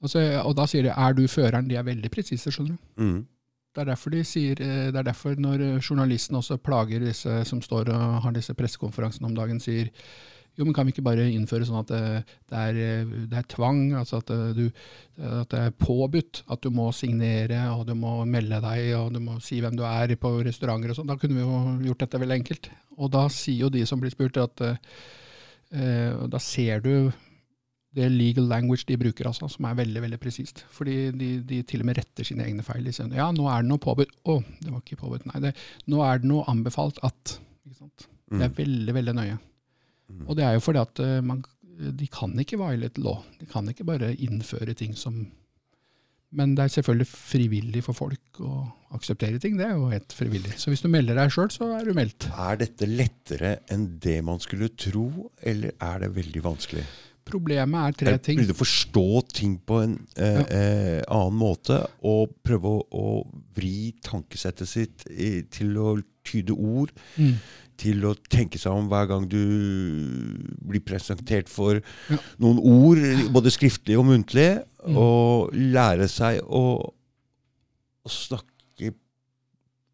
Og, 0.00 0.10
så, 0.12 0.22
og 0.44 0.54
da 0.56 0.66
sier 0.70 0.86
de 0.86 0.92
er 0.94 1.16
du 1.16 1.26
føreren? 1.28 1.68
De 1.68 1.76
er 1.76 1.84
veldig 1.86 2.10
presise, 2.12 2.52
skjønner 2.54 2.76
du. 2.76 3.02
Mm. 3.02 3.20
Det 3.74 3.82
er 3.84 3.88
derfor 3.92 4.10
de 4.14 4.24
sier, 4.26 4.60
eh, 4.64 4.88
det 4.92 4.96
er 5.00 5.06
derfor 5.10 5.36
når 5.36 5.60
eh, 5.64 5.78
journalistene 5.82 6.40
også 6.40 6.56
plager 6.56 7.04
disse 7.04 7.40
som 7.48 7.60
står 7.62 7.92
og 7.92 8.20
har 8.24 8.36
disse 8.36 8.54
pressekonferansene 8.56 9.28
om 9.28 9.36
dagen, 9.36 9.60
sier 9.60 9.90
jo, 10.58 10.64
men 10.66 10.74
kan 10.74 10.88
vi 10.88 10.90
ikke 10.90 11.06
bare 11.06 11.28
innføre 11.30 11.66
sånn 11.68 11.78
at 11.84 11.90
det, 11.92 12.00
det, 12.50 12.58
er, 12.58 13.10
det 13.30 13.38
er, 13.38 13.46
tvang, 13.46 13.82
altså 14.00 14.18
at, 14.18 14.32
du, 14.56 14.64
at, 15.22 15.46
det 15.52 15.60
er 15.60 15.76
påbudt 15.78 16.42
at 16.50 16.64
du 16.64 16.72
må 16.74 16.88
signere 16.96 17.60
og 17.76 17.84
du 17.86 17.94
må 17.98 18.16
melde 18.26 18.58
deg 18.64 18.90
og 18.98 19.14
du 19.14 19.20
må 19.22 19.38
si 19.44 19.60
hvem 19.62 19.78
du 19.78 19.84
er 19.86 20.16
på 20.18 20.32
restauranter 20.48 20.90
og 20.90 20.98
sånn. 20.98 21.12
Da 21.12 21.18
kunne 21.20 21.38
vi 21.38 21.46
jo 21.46 21.92
gjort 21.92 22.02
dette 22.02 22.22
veldig 22.24 22.38
enkelt. 22.40 22.70
Og 22.98 23.14
da 23.14 23.28
sier 23.30 23.68
jo 23.68 23.72
de 23.72 23.84
som 23.86 24.02
blir 24.02 24.10
spurt 24.10 24.40
at 24.42 24.66
eh, 24.66 26.26
da 26.26 26.42
ser 26.42 26.82
du 26.82 26.92
det 27.94 28.10
legal 28.12 28.50
language 28.50 28.84
de 28.88 28.98
bruker, 29.00 29.26
altså, 29.30 29.48
som 29.50 29.66
er 29.68 29.78
veldig 29.78 30.02
veldig 30.04 30.18
presist. 30.22 30.64
Fordi 30.74 30.96
de, 31.14 31.30
de, 31.46 31.62
til 31.66 31.82
og 31.82 31.88
med 31.88 32.02
retter 32.02 32.26
sine 32.26 32.44
egne 32.44 32.66
feil. 32.66 32.82
De 32.84 32.94
sier 32.94 33.14
ja, 33.16 33.30
nå 33.34 33.46
er 33.48 33.62
det 33.62 33.70
noe 33.70 33.82
påbudt. 33.82 34.12
Å, 34.28 34.40
det 34.60 34.72
var 34.74 34.82
ikke 34.82 35.00
påbudt. 35.04 35.26
Nei, 35.30 35.42
det, 35.46 35.54
nå 35.90 36.02
er 36.04 36.22
det 36.22 36.30
noe 36.30 36.46
anbefalt 36.50 37.00
at. 37.06 37.38
Ikke 37.64 37.78
sant? 37.78 38.08
Det 38.28 38.42
er 38.42 38.50
mm. 38.52 38.58
veldig, 38.58 38.94
veldig 38.98 39.16
nøye. 39.16 39.38
Og 40.26 40.36
det 40.38 40.46
er 40.46 40.56
jo 40.56 40.64
fordi 40.64 40.80
at 40.82 41.02
uh, 41.04 41.18
man, 41.24 41.42
de 41.78 42.08
kan 42.12 42.32
ikke 42.40 42.60
violate 42.60 43.02
law. 43.04 43.20
De 43.40 43.48
kan 43.48 43.68
ikke 43.70 43.86
bare 43.88 44.14
innføre 44.16 44.74
ting 44.78 44.96
som 44.96 45.26
Men 46.30 46.54
det 46.54 46.64
er 46.66 46.68
selvfølgelig 46.68 47.08
frivillig 47.08 47.80
for 47.86 47.96
folk 47.96 48.40
å 48.44 48.66
akseptere 48.92 49.38
ting. 49.40 49.54
Det 49.56 49.64
er 49.64 49.78
jo 49.78 49.86
helt 49.88 50.12
frivillig. 50.12 50.58
Så 50.60 50.68
hvis 50.68 50.82
du 50.84 50.88
melder 50.92 51.16
deg 51.16 51.32
sjøl, 51.32 51.48
så 51.48 51.70
er 51.78 51.88
du 51.88 51.94
meldt. 51.96 52.26
Er 52.28 52.58
dette 52.60 52.84
lettere 52.84 53.54
enn 53.72 53.86
det 53.96 54.18
man 54.24 54.40
skulle 54.44 54.68
tro, 54.76 55.30
eller 55.40 55.72
er 55.72 56.02
det 56.04 56.10
veldig 56.18 56.42
vanskelig? 56.44 56.84
Problemet 57.28 57.80
er 57.80 57.96
tre 57.96 58.14
ting. 58.24 58.40
Prøve 58.42 58.56
å 58.56 58.60
forstå 58.60 59.06
ting 59.36 59.56
på 59.64 59.80
en 59.84 59.96
eh, 60.16 60.36
ja. 60.36 60.44
eh, 60.44 61.00
annen 61.16 61.40
måte, 61.40 61.80
og 62.08 62.36
prøve 62.44 62.74
å, 62.76 62.84
å 62.92 63.06
vri 63.56 63.94
tankesettet 64.04 64.68
sitt 64.70 65.08
i, 65.08 65.30
til 65.52 65.76
å 65.80 65.96
tyde 66.28 66.54
ord. 66.54 66.94
Mm 67.16 67.38
til 67.78 68.04
å 68.08 68.14
tenke 68.30 68.58
seg 68.60 68.74
om 68.74 68.88
hver 68.90 69.08
gang 69.10 69.26
du 69.30 69.38
blir 70.66 70.82
presentert 70.84 71.50
for 71.50 71.78
ja. 71.78 72.18
noen 72.42 72.58
ord, 72.58 73.02
både 73.34 73.52
skriftlig 73.54 73.98
og 74.00 74.08
muntlig, 74.10 74.48
mm. 74.82 74.98
og 74.98 75.54
lære 75.54 76.08
seg 76.10 76.40
å, 76.42 76.64
å, 78.02 78.12
snakke 78.12 78.94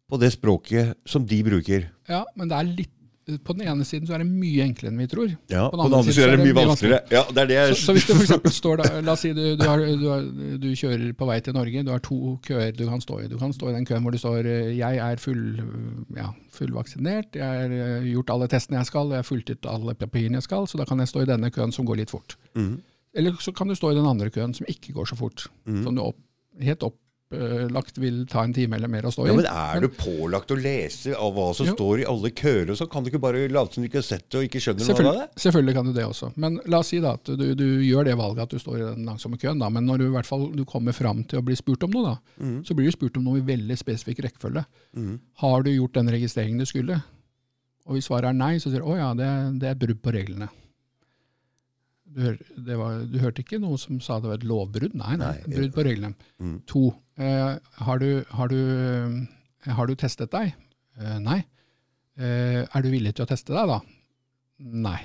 på 0.05 0.21
det 0.21 0.31
språket 0.35 0.95
som 1.09 1.25
de 1.29 1.41
bruker. 1.45 1.89
Ja, 2.09 2.23
men 2.37 2.49
det 2.49 2.57
er 2.57 2.71
litt 2.71 2.94
på 3.25 3.53
den 3.57 3.65
ene 3.65 3.85
siden 3.87 4.05
så 4.05 4.13
er 4.13 4.21
det 4.21 4.27
mye 4.29 4.65
enklere 4.67 4.91
enn 4.91 4.99
vi 5.01 5.07
tror. 5.09 5.31
Ja, 5.49 5.63
På 5.73 5.79
den, 5.79 5.81
på 5.81 5.89
den 5.89 5.95
andre, 5.97 6.13
siden 6.13 6.29
er 6.29 6.37
det 6.37 6.45
mye 6.45 6.57
vanskeligere. 6.59 6.99
Ja, 7.09 7.23
det 7.33 7.41
er 7.41 7.47
det 7.49 7.55
jeg... 7.57 7.77
så, 7.79 7.85
så, 7.87 7.95
hvis 7.95 8.05
du 8.05 8.13
for 8.13 8.53
står 8.59 8.81
da, 8.81 8.89
La 9.01 9.15
oss 9.15 9.23
si 9.25 9.31
du, 9.33 9.41
du, 9.57 9.63
har, 9.65 9.81
du, 9.81 10.05
har, 10.11 10.27
du, 10.61 10.67
kjører 10.77 11.05
på 11.17 11.29
vei 11.29 11.39
til 11.41 11.55
Norge. 11.57 11.83
Du 11.87 11.89
har 11.89 12.03
to 12.05 12.35
køer 12.45 12.75
du 12.77 12.83
kan 12.85 13.01
stå 13.01 13.19
i. 13.23 13.29
Du 13.31 13.39
kan 13.41 13.55
stå 13.55 13.71
i 13.71 13.75
den 13.79 13.87
køen 13.89 14.05
hvor 14.05 14.13
du 14.13 14.21
står 14.21 14.49
eh, 14.51 14.75
'jeg 14.77 15.01
er 15.01 15.21
full, 15.21 15.41
ja, 16.17 16.27
fullvaksinert', 16.53 17.33
'jeg 17.33 17.61
har 17.61 17.73
eh, 17.79 18.11
gjort 18.11 18.35
alle 18.35 18.49
testene 18.51 18.77
jeg 18.77 18.91
skal', 18.91 19.09
'jeg 19.09 19.23
har 19.23 19.29
fulgt 19.31 19.49
ut 19.49 19.71
alle 19.73 19.97
papirene 19.97 20.37
jeg 20.37 20.45
skal', 20.45 20.69
så 20.69 20.77
da 20.77 20.85
kan 20.85 21.01
jeg 21.01 21.09
stå 21.09 21.25
i 21.25 21.31
denne 21.33 21.49
køen 21.49 21.73
som 21.73 21.85
går 21.89 22.03
litt 22.03 22.13
fort. 22.13 22.37
Mm. 22.53 22.77
Eller 23.15 23.41
så 23.41 23.55
kan 23.55 23.67
du 23.67 23.73
stå 23.73 23.89
i 23.89 23.97
den 23.97 24.05
andre 24.05 24.29
køen 24.29 24.53
som 24.53 24.69
ikke 24.69 24.93
går 24.93 25.09
så 25.09 25.17
fort. 25.17 25.47
Mm. 25.65 25.81
Som 25.81 25.97
du 25.97 26.03
opp, 26.05 26.21
helt 26.61 26.83
opp 26.83 26.99
pålagt 27.35 27.97
vil 28.01 28.21
ta 28.27 28.43
en 28.43 28.53
time 28.55 28.77
eller 28.77 28.91
mer 28.91 29.07
å 29.07 29.11
stå 29.13 29.25
i. 29.25 29.29
Ja, 29.29 29.35
men 29.37 29.47
Er 29.49 29.83
du 29.83 29.87
pålagt 29.89 30.51
å 30.51 30.57
lese 30.59 31.15
av 31.15 31.33
hva 31.35 31.47
som 31.57 31.69
jo. 31.69 31.75
står 31.75 32.03
i 32.03 32.07
alle 32.09 32.31
køer, 32.35 32.73
så 32.75 32.87
kan 32.91 33.03
du 33.03 33.11
ikke 33.11 33.21
bare 33.23 33.45
late 33.51 33.75
som 33.77 33.83
du 33.83 33.89
ikke 33.89 34.01
har 34.01 34.07
sett 34.07 34.25
det 34.29 34.39
og 34.39 34.47
ikke 34.47 34.61
skjønner 34.63 34.89
noe 34.89 35.11
av 35.11 35.19
det? 35.21 35.27
Selvfølgelig 35.45 35.77
kan 35.77 35.89
du 35.89 35.93
det 35.95 36.05
også. 36.07 36.31
Men 36.41 36.59
la 36.65 36.81
oss 36.81 36.91
si 36.93 37.01
da 37.03 37.15
at 37.19 37.29
du, 37.29 37.45
du, 37.57 37.65
gjør 37.85 38.09
det 38.09 38.17
valget 38.19 38.45
at 38.47 38.55
du 38.55 38.61
står 38.61 38.77
i 38.79 38.85
den 38.87 39.07
langsomme 39.09 39.39
køen. 39.41 39.61
da, 39.61 39.69
Men 39.69 39.87
når 39.89 40.01
du 40.01 40.07
i 40.07 40.13
hvert 40.15 40.29
fall 40.29 40.49
du 40.55 40.65
kommer 40.69 40.95
fram 40.95 41.23
til 41.23 41.41
å 41.41 41.45
bli 41.45 41.57
spurt 41.59 41.85
om 41.87 41.95
noe, 41.95 42.15
da, 42.15 42.43
mm. 42.43 42.59
så 42.67 42.77
blir 42.77 42.89
du 42.89 42.97
spurt 42.97 43.17
om 43.19 43.27
noe 43.27 43.41
i 43.41 43.47
veldig 43.47 43.79
spesifikk 43.79 44.23
rekkefølge. 44.27 44.65
Mm. 44.97 45.15
Har 45.43 45.65
du 45.65 45.73
gjort 45.73 45.97
den 45.99 46.13
registreringen 46.15 46.61
du 46.61 46.69
skulle? 46.69 47.01
Og 47.85 47.97
hvis 47.97 48.07
svaret 48.09 48.31
er 48.31 48.37
nei, 48.37 48.55
så 48.57 48.71
sier 48.71 48.81
du 48.81 48.89
å 48.89 48.97
ja, 48.97 49.11
det, 49.17 49.31
det 49.61 49.69
er 49.71 49.81
brudd 49.81 50.01
på 50.01 50.13
reglene. 50.15 50.49
Du, 52.15 52.21
hør, 52.23 52.37
var, 52.79 52.99
du, 53.11 53.17
hørte 53.19 53.43
ikke 53.43 53.59
noe 53.59 53.77
som 53.81 53.99
sa 54.03 54.21
det 54.23 54.29
var 54.31 54.39
et 54.39 54.47
lovbrudd? 54.47 54.93
Nei, 54.95 55.17
nei, 55.19 55.33
nei 55.43 55.57
brudd 55.57 55.73
på 55.75 55.83
reglene. 55.83 56.29
Mm. 56.39 56.55
To, 56.71 56.87
eh, 56.89 57.01
har, 57.17 57.99
du, 58.01 58.25
har, 58.35 58.51
du, 58.51 58.59
eh, 59.63 59.73
har, 59.73 59.87
du, 59.87 59.95
testet 59.95 60.33
deg? 60.33 60.55
Eh, 60.99 61.17
nei. 61.23 61.41
Eh, 62.19 62.63
er 62.63 62.83
du 62.83 62.91
villig 62.91 63.15
til 63.15 63.25
å 63.25 63.29
teste 63.29 63.55
deg, 63.55 63.71
da? 63.71 63.79
Nei. 64.87 64.99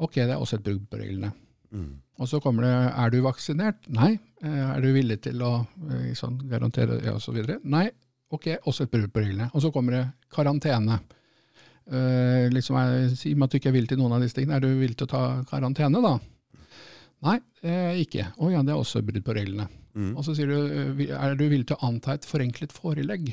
Ok, 0.00 0.20
det 0.22 0.32
er 0.32 0.40
også 0.40 0.58
et 0.58 0.66
brudd 0.66 0.86
på 0.90 1.00
reglene. 1.00 1.32
Mm. 1.70 2.00
Og 2.20 2.28
så 2.28 2.40
kommer 2.42 2.66
det 2.66 2.74
er 2.74 3.12
du 3.12 3.20
vaksinert? 3.24 3.86
Nei. 3.94 4.12
Eh, 4.42 4.66
er 4.66 4.82
du 4.84 4.90
villig 4.94 5.20
til 5.24 5.42
å 5.44 5.54
eh, 5.90 6.12
sånn, 6.18 6.38
garantere 6.50 7.00
ja, 7.04 7.16
osv.? 7.18 7.38
Nei. 7.64 7.86
Ok, 8.30 8.52
også 8.68 8.86
et 8.86 8.92
brudd 8.92 9.10
på 9.12 9.24
reglene. 9.24 9.48
Og 9.54 9.64
så 9.64 9.72
kommer 9.74 9.96
det 9.96 10.04
karantene. 10.30 11.00
Uh, 11.90 12.46
liksom, 12.52 12.76
Si 13.18 13.32
meg 13.34 13.48
at 13.48 13.54
du 13.54 13.56
ikke 13.58 13.72
er 13.72 13.74
villig 13.74 13.90
til 13.90 13.98
noen 13.98 14.12
av 14.14 14.22
disse 14.22 14.36
tingene. 14.36 14.60
Er 14.60 14.62
du 14.62 14.78
villig 14.78 14.94
til 15.00 15.08
å 15.08 15.10
ta 15.10 15.22
karantene, 15.50 15.98
da? 16.04 16.12
Nei, 17.26 17.36
eh, 17.66 18.00
ikke. 18.04 18.30
Å 18.40 18.50
ja, 18.52 18.64
det 18.64 18.72
er 18.72 18.80
også 18.80 19.02
brudd 19.04 19.22
på 19.24 19.36
reglene. 19.36 19.68
Mm. 19.98 20.12
Og 20.14 20.24
så 20.24 20.34
sier 20.36 20.50
du 20.50 20.56
eh, 20.56 21.14
er 21.16 21.36
du 21.36 21.46
villig 21.48 21.68
til 21.68 21.76
å 21.76 21.90
anta 21.90 22.16
et 22.16 22.26
forenklet 22.28 22.72
forelegg? 22.72 23.32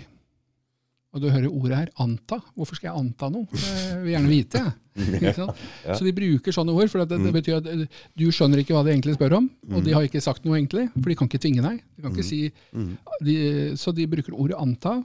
Og 1.15 1.23
du 1.23 1.29
hører 1.31 1.47
ordet 1.47 1.77
her 1.77 1.89
'anta'. 1.95 2.41
Hvorfor 2.53 2.77
skal 2.77 2.89
jeg 2.89 2.99
anta 2.99 3.29
noe? 3.31 3.47
Jeg 3.55 4.01
vil 4.03 4.11
gjerne 4.11 4.29
vite. 4.29 4.63
ja. 5.23 5.93
Så 5.95 6.03
de 6.03 6.13
bruker 6.13 6.53
sånne 6.53 6.75
ord, 6.75 6.91
for 6.91 7.01
det, 7.01 7.15
det, 7.15 7.31
mm. 7.31 7.37
betyr 7.37 7.55
at 7.61 7.69
eh, 7.71 8.01
du 8.19 8.27
skjønner 8.27 8.61
ikke 8.61 8.75
hva 8.75 8.83
de 8.85 8.91
egentlig 8.91 9.15
spør 9.15 9.37
om. 9.39 9.47
Og 9.71 9.79
de 9.79 9.93
mm. 9.93 9.95
har 9.95 10.09
ikke 10.09 10.21
sagt 10.21 10.43
noe 10.45 10.59
egentlig, 10.59 10.89
for 10.97 11.07
de 11.07 11.17
kan 11.17 11.31
ikke 11.31 11.41
tvinge 11.41 11.63
deg. 11.63 11.79
De 11.95 12.03
kan 12.03 12.11
ikke 12.11 12.27
mm. 12.27 12.31
si, 12.33 13.23
de, 13.23 13.37
så 13.79 13.95
de 13.95 14.09
bruker 14.11 14.35
ordet 14.35 14.59
'anta'. 14.59 14.99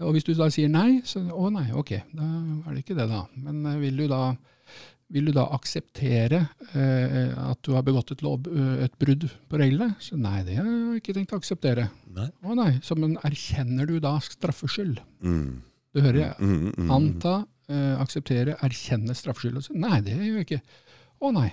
Og 0.00 0.14
hvis 0.16 0.24
du 0.28 0.32
da 0.36 0.48
sier 0.52 0.68
nei, 0.72 1.00
så 1.04 1.20
å 1.20 1.50
nei, 1.52 1.66
ok, 1.76 1.90
da 2.16 2.28
er 2.68 2.76
det 2.76 2.84
ikke 2.84 2.96
det, 2.96 3.08
da. 3.10 3.24
Men 3.40 3.80
vil 3.82 3.98
du 4.00 4.06
da, 4.08 4.22
vil 5.10 5.30
du 5.30 5.32
da 5.34 5.46
akseptere 5.54 6.44
eh, 6.70 7.32
at 7.34 7.60
du 7.66 7.72
har 7.74 7.84
begått 7.86 8.12
et, 8.14 8.22
lov, 8.24 8.46
eh, 8.50 8.84
et, 8.86 8.94
brudd 9.00 9.26
på 9.50 9.60
reglene? 9.60 9.94
Så 10.02 10.18
nei, 10.20 10.40
det 10.46 10.58
har 10.60 10.68
jeg 10.68 11.00
ikke 11.02 11.16
tenkt 11.16 11.34
å 11.34 11.40
akseptere. 11.40 11.88
Nei. 12.14 12.28
Å 12.46 12.58
nei, 12.58 12.70
Så 12.86 12.96
men 12.98 13.16
erkjenner 13.26 13.90
du 13.90 13.98
da 14.02 14.16
straffskyld? 14.24 15.02
Mm. 15.26 15.62
Du 15.90 16.02
hører 16.04 16.20
jeg. 16.22 16.36
Mm, 16.38 16.54
mm, 16.60 16.76
mm, 16.76 16.92
Anta, 16.94 17.34
eh, 17.70 17.96
akseptere, 18.02 18.54
erkjenne 18.66 19.16
straffskyld. 19.18 19.72
Nei, 19.74 19.98
det 20.06 20.14
gjør 20.14 20.38
jeg 20.38 20.46
ikke. 20.46 20.62
Å 21.20 21.32
nei. 21.34 21.48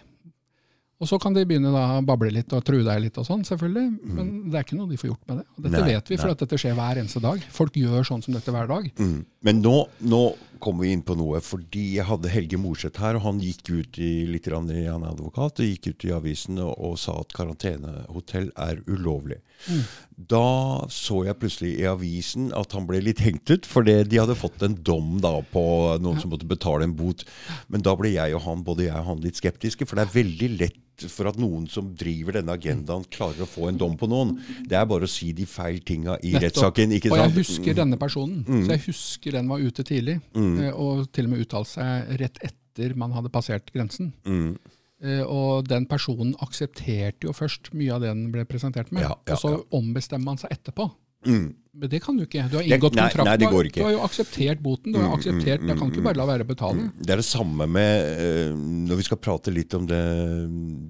Og 0.97 1.05
så 1.05 1.19
kan 1.21 1.35
de 1.35 1.43
begynne 1.45 1.69
å 1.69 2.01
bable 2.05 2.31
litt 2.33 2.53
og 2.57 2.63
true 2.65 2.81
deg 2.85 3.03
litt 3.03 3.17
og 3.21 3.27
sånn, 3.27 3.43
selvfølgelig. 3.45 3.85
Mm. 3.93 4.13
Men 4.17 4.29
det 4.49 4.57
er 4.57 4.65
ikke 4.65 4.79
noe 4.79 4.89
de 4.89 4.97
får 4.97 5.11
gjort 5.11 5.29
med 5.29 5.39
det. 5.39 5.45
Og 5.53 5.67
dette 5.67 5.81
nei, 5.83 5.91
vet 5.93 6.09
vi, 6.09 6.17
for 6.17 6.33
at 6.33 6.41
dette 6.41 6.57
skjer 6.63 6.77
hver 6.77 7.01
eneste 7.03 7.21
dag. 7.21 7.43
Folk 7.53 7.77
gjør 7.77 8.07
sånn 8.09 8.23
som 8.25 8.33
dette 8.33 8.53
hver 8.55 8.71
dag. 8.71 8.87
Mm. 8.97 9.19
Men 9.45 9.61
nå, 9.61 9.75
nå 10.09 10.21
kommer 10.63 10.87
vi 10.87 10.95
inn 10.95 11.03
på 11.05 11.13
noe, 11.19 11.41
fordi 11.45 11.85
jeg 11.99 12.07
hadde 12.09 12.31
Helge 12.33 12.57
Morseth 12.57 13.03
her, 13.03 13.19
og 13.19 13.27
han 13.27 13.41
gikk 13.43 13.69
ut 13.69 13.99
i 14.01 14.11
litt 14.25 14.49
han 14.49 14.71
er 14.73 14.89
advokat, 15.11 15.61
og 15.61 15.69
gikk 15.69 15.91
ut 15.91 16.07
i 16.07 16.13
avisen 16.15 16.57
og, 16.63 16.73
og 16.73 16.97
sa 16.97 17.19
at 17.21 17.35
karantenehotell 17.37 18.49
er 18.57 18.81
ulovlig. 18.89 19.37
Mm. 19.67 19.84
Da 20.17 20.88
så 20.89 21.19
jeg 21.27 21.38
plutselig 21.38 21.75
i 21.77 21.85
avisen 21.89 22.49
at 22.57 22.71
han 22.73 22.88
ble 22.89 23.03
litt 23.05 23.21
hengt 23.21 23.51
ut, 23.53 23.67
fordi 23.69 23.99
de 24.09 24.17
hadde 24.21 24.38
fått 24.38 24.63
en 24.65 24.73
dom 24.73 25.19
da 25.21 25.35
på 25.53 25.63
noen 26.01 26.17
som 26.21 26.31
måtte 26.34 26.49
betale 26.49 26.88
en 26.88 26.95
bot. 26.97 27.21
Men 27.69 27.85
da 27.85 27.93
ble 27.99 28.15
jeg 28.15 28.34
og 28.38 28.45
han, 28.47 28.65
både 28.65 28.88
jeg 28.88 28.97
og 28.97 29.11
han 29.11 29.23
litt 29.25 29.38
skeptiske, 29.38 29.85
for 29.85 29.99
det 29.99 30.07
er 30.07 30.15
veldig 30.17 30.51
lett 30.57 30.84
for 31.05 31.29
at 31.29 31.38
noen 31.38 31.67
som 31.69 31.91
driver 31.93 32.39
denne 32.39 32.55
agendaen, 32.57 33.03
klarer 33.13 33.45
å 33.45 33.49
få 33.49 33.67
en 33.69 33.77
dom 33.77 33.93
på 33.99 34.09
noen. 34.09 34.34
Det 34.65 34.79
er 34.79 34.88
bare 34.89 35.05
å 35.05 35.11
si 35.11 35.29
de 35.38 35.45
feil 35.45 35.77
tinga 35.85 36.17
i 36.25 36.34
rettssaken. 36.34 36.95
Og 36.97 37.19
jeg 37.19 37.35
husker 37.35 37.77
denne 37.77 37.99
personen. 38.01 38.41
Mm. 38.47 38.63
Så 38.63 38.73
jeg 38.73 38.84
husker 38.88 39.38
den 39.38 39.51
var 39.51 39.61
ute 39.61 39.85
tidlig. 39.85 40.17
Mm. 40.34 40.55
Eh, 40.63 40.71
og 40.73 41.05
til 41.13 41.29
og 41.29 41.35
med 41.35 41.45
uttalte 41.45 41.75
seg 41.75 42.17
rett 42.23 42.41
etter 42.49 42.97
man 42.97 43.13
hadde 43.13 43.29
passert 43.34 43.69
grensen. 43.75 44.09
Mm. 44.25 44.57
Uh, 44.97 45.23
og 45.29 45.67
den 45.69 45.85
personen 45.89 46.33
aksepterte 46.41 47.27
jo 47.27 47.33
først 47.35 47.69
mye 47.77 47.93
av 47.93 48.01
det 48.01 48.13
den 48.13 48.29
ble 48.33 48.47
presentert 48.49 48.89
med. 48.89 49.05
Ja, 49.05 49.13
ja, 49.13 49.35
og 49.35 49.43
så 49.43 49.53
ombestemmer 49.77 50.31
man 50.31 50.41
seg 50.41 50.55
etterpå. 50.55 50.89
Mm. 51.27 51.55
Men 51.77 51.91
det 51.91 51.99
kan 52.01 52.17
du 52.17 52.23
ikke. 52.25 52.47
Du 52.49 52.55
har 52.57 52.65
inngått 52.65 52.95
det, 52.95 53.01
nei, 53.01 53.09
kontrakt. 53.11 53.27
Nei, 53.27 53.35
det. 53.37 53.71
Du 53.75 53.83
har 53.85 53.93
jo 53.93 54.01
akseptert 54.05 54.61
boten. 54.65 54.95
du 54.95 54.97
har 54.97 55.11
mm, 55.11 55.15
akseptert, 55.19 55.61
mm, 55.61 55.69
jeg 55.69 55.79
kan 55.79 55.91
ikke 55.91 56.05
bare 56.07 56.17
la 56.17 56.25
være 56.29 56.45
å 56.45 56.49
betale. 56.49 56.87
Det 56.97 57.13
er 57.13 57.21
det 57.21 57.27
samme 57.27 57.67
med 57.69 58.07
uh, 58.17 58.61
Når 58.87 59.01
vi 59.01 59.05
skal 59.05 59.19
prate 59.21 59.53
litt 59.53 59.75
om 59.77 59.85
det, 59.89 60.01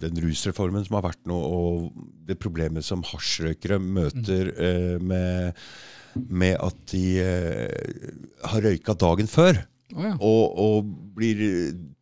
den 0.04 0.22
rusreformen 0.24 0.86
som 0.88 1.00
har 1.00 1.08
vært 1.10 1.24
nå, 1.28 1.38
og 1.38 1.90
det 2.28 2.40
problemet 2.40 2.88
som 2.88 3.04
hasjrøykere 3.08 3.82
møter 3.84 4.54
uh, 4.56 4.96
med, 5.04 5.66
med, 6.16 6.56
at 6.56 6.80
de 6.94 7.04
har 8.48 8.64
røyka 8.70 8.96
dagen 8.96 9.28
før. 9.32 9.66
Oh, 9.96 10.04
ja. 10.04 10.16
og, 10.20 10.58
og, 10.60 10.96
blir 11.18 11.40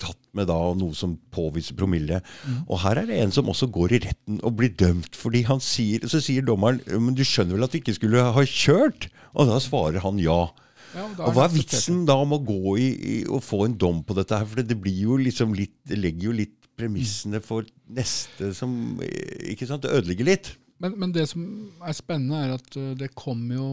tatt 0.01 0.19
med 0.35 0.49
da 0.51 0.57
noe 0.77 0.95
som 0.97 1.15
påviser 1.33 1.77
promille. 1.77 2.19
Mm. 2.45 2.59
Og 2.67 2.81
her 2.83 3.01
er 3.01 3.09
det 3.09 3.21
en 3.21 3.33
som 3.35 3.49
også 3.51 3.69
går 3.73 3.95
i 3.95 4.01
retten 4.07 4.41
og 4.41 4.57
blir 4.59 4.73
dømt 4.75 5.15
fordi 5.15 5.45
han 5.47 5.61
sier 5.63 6.03
Så 6.11 6.19
sier 6.23 6.45
dommeren 6.45 6.81
men 7.01 7.15
du 7.17 7.23
skjønner 7.25 7.57
vel 7.57 7.67
at 7.67 7.73
du 7.73 7.79
ikke 7.79 7.95
skulle 7.97 8.23
ha 8.35 8.45
kjørt? 8.49 9.09
Og 9.35 9.49
da 9.49 9.59
svarer 9.63 10.03
han 10.03 10.19
ja. 10.21 10.41
ja 10.95 11.07
og 11.07 11.35
Hva 11.35 11.47
er 11.47 11.55
vitsen 11.55 12.03
da 12.07 12.17
om 12.21 12.35
å 12.35 12.41
gå 12.43 12.77
i, 12.81 12.89
i 12.91 13.15
og 13.25 13.43
få 13.45 13.65
en 13.67 13.77
dom 13.79 14.03
på 14.05 14.17
dette 14.17 14.37
her? 14.37 14.47
For 14.49 14.63
det 14.63 14.79
blir 14.81 15.01
jo 15.07 15.19
liksom 15.21 15.55
litt 15.57 15.75
Det 15.87 15.99
legger 15.99 16.31
jo 16.31 16.37
litt 16.43 16.55
premissene 16.75 17.39
for 17.43 17.67
neste 17.95 18.51
som 18.55 18.99
Ikke 19.47 19.67
sant? 19.69 19.85
Det 19.85 19.93
ødelegger 19.95 20.31
litt. 20.33 20.53
Men, 20.83 20.95
men, 20.99 21.11
det 21.15 21.23
som 21.31 21.43
er 21.87 21.95
spennende, 21.95 22.41
er 22.43 22.55
at 22.57 22.77
uh, 22.77 22.91
det 22.99 23.13
kommer 23.15 23.55
jo 23.55 23.67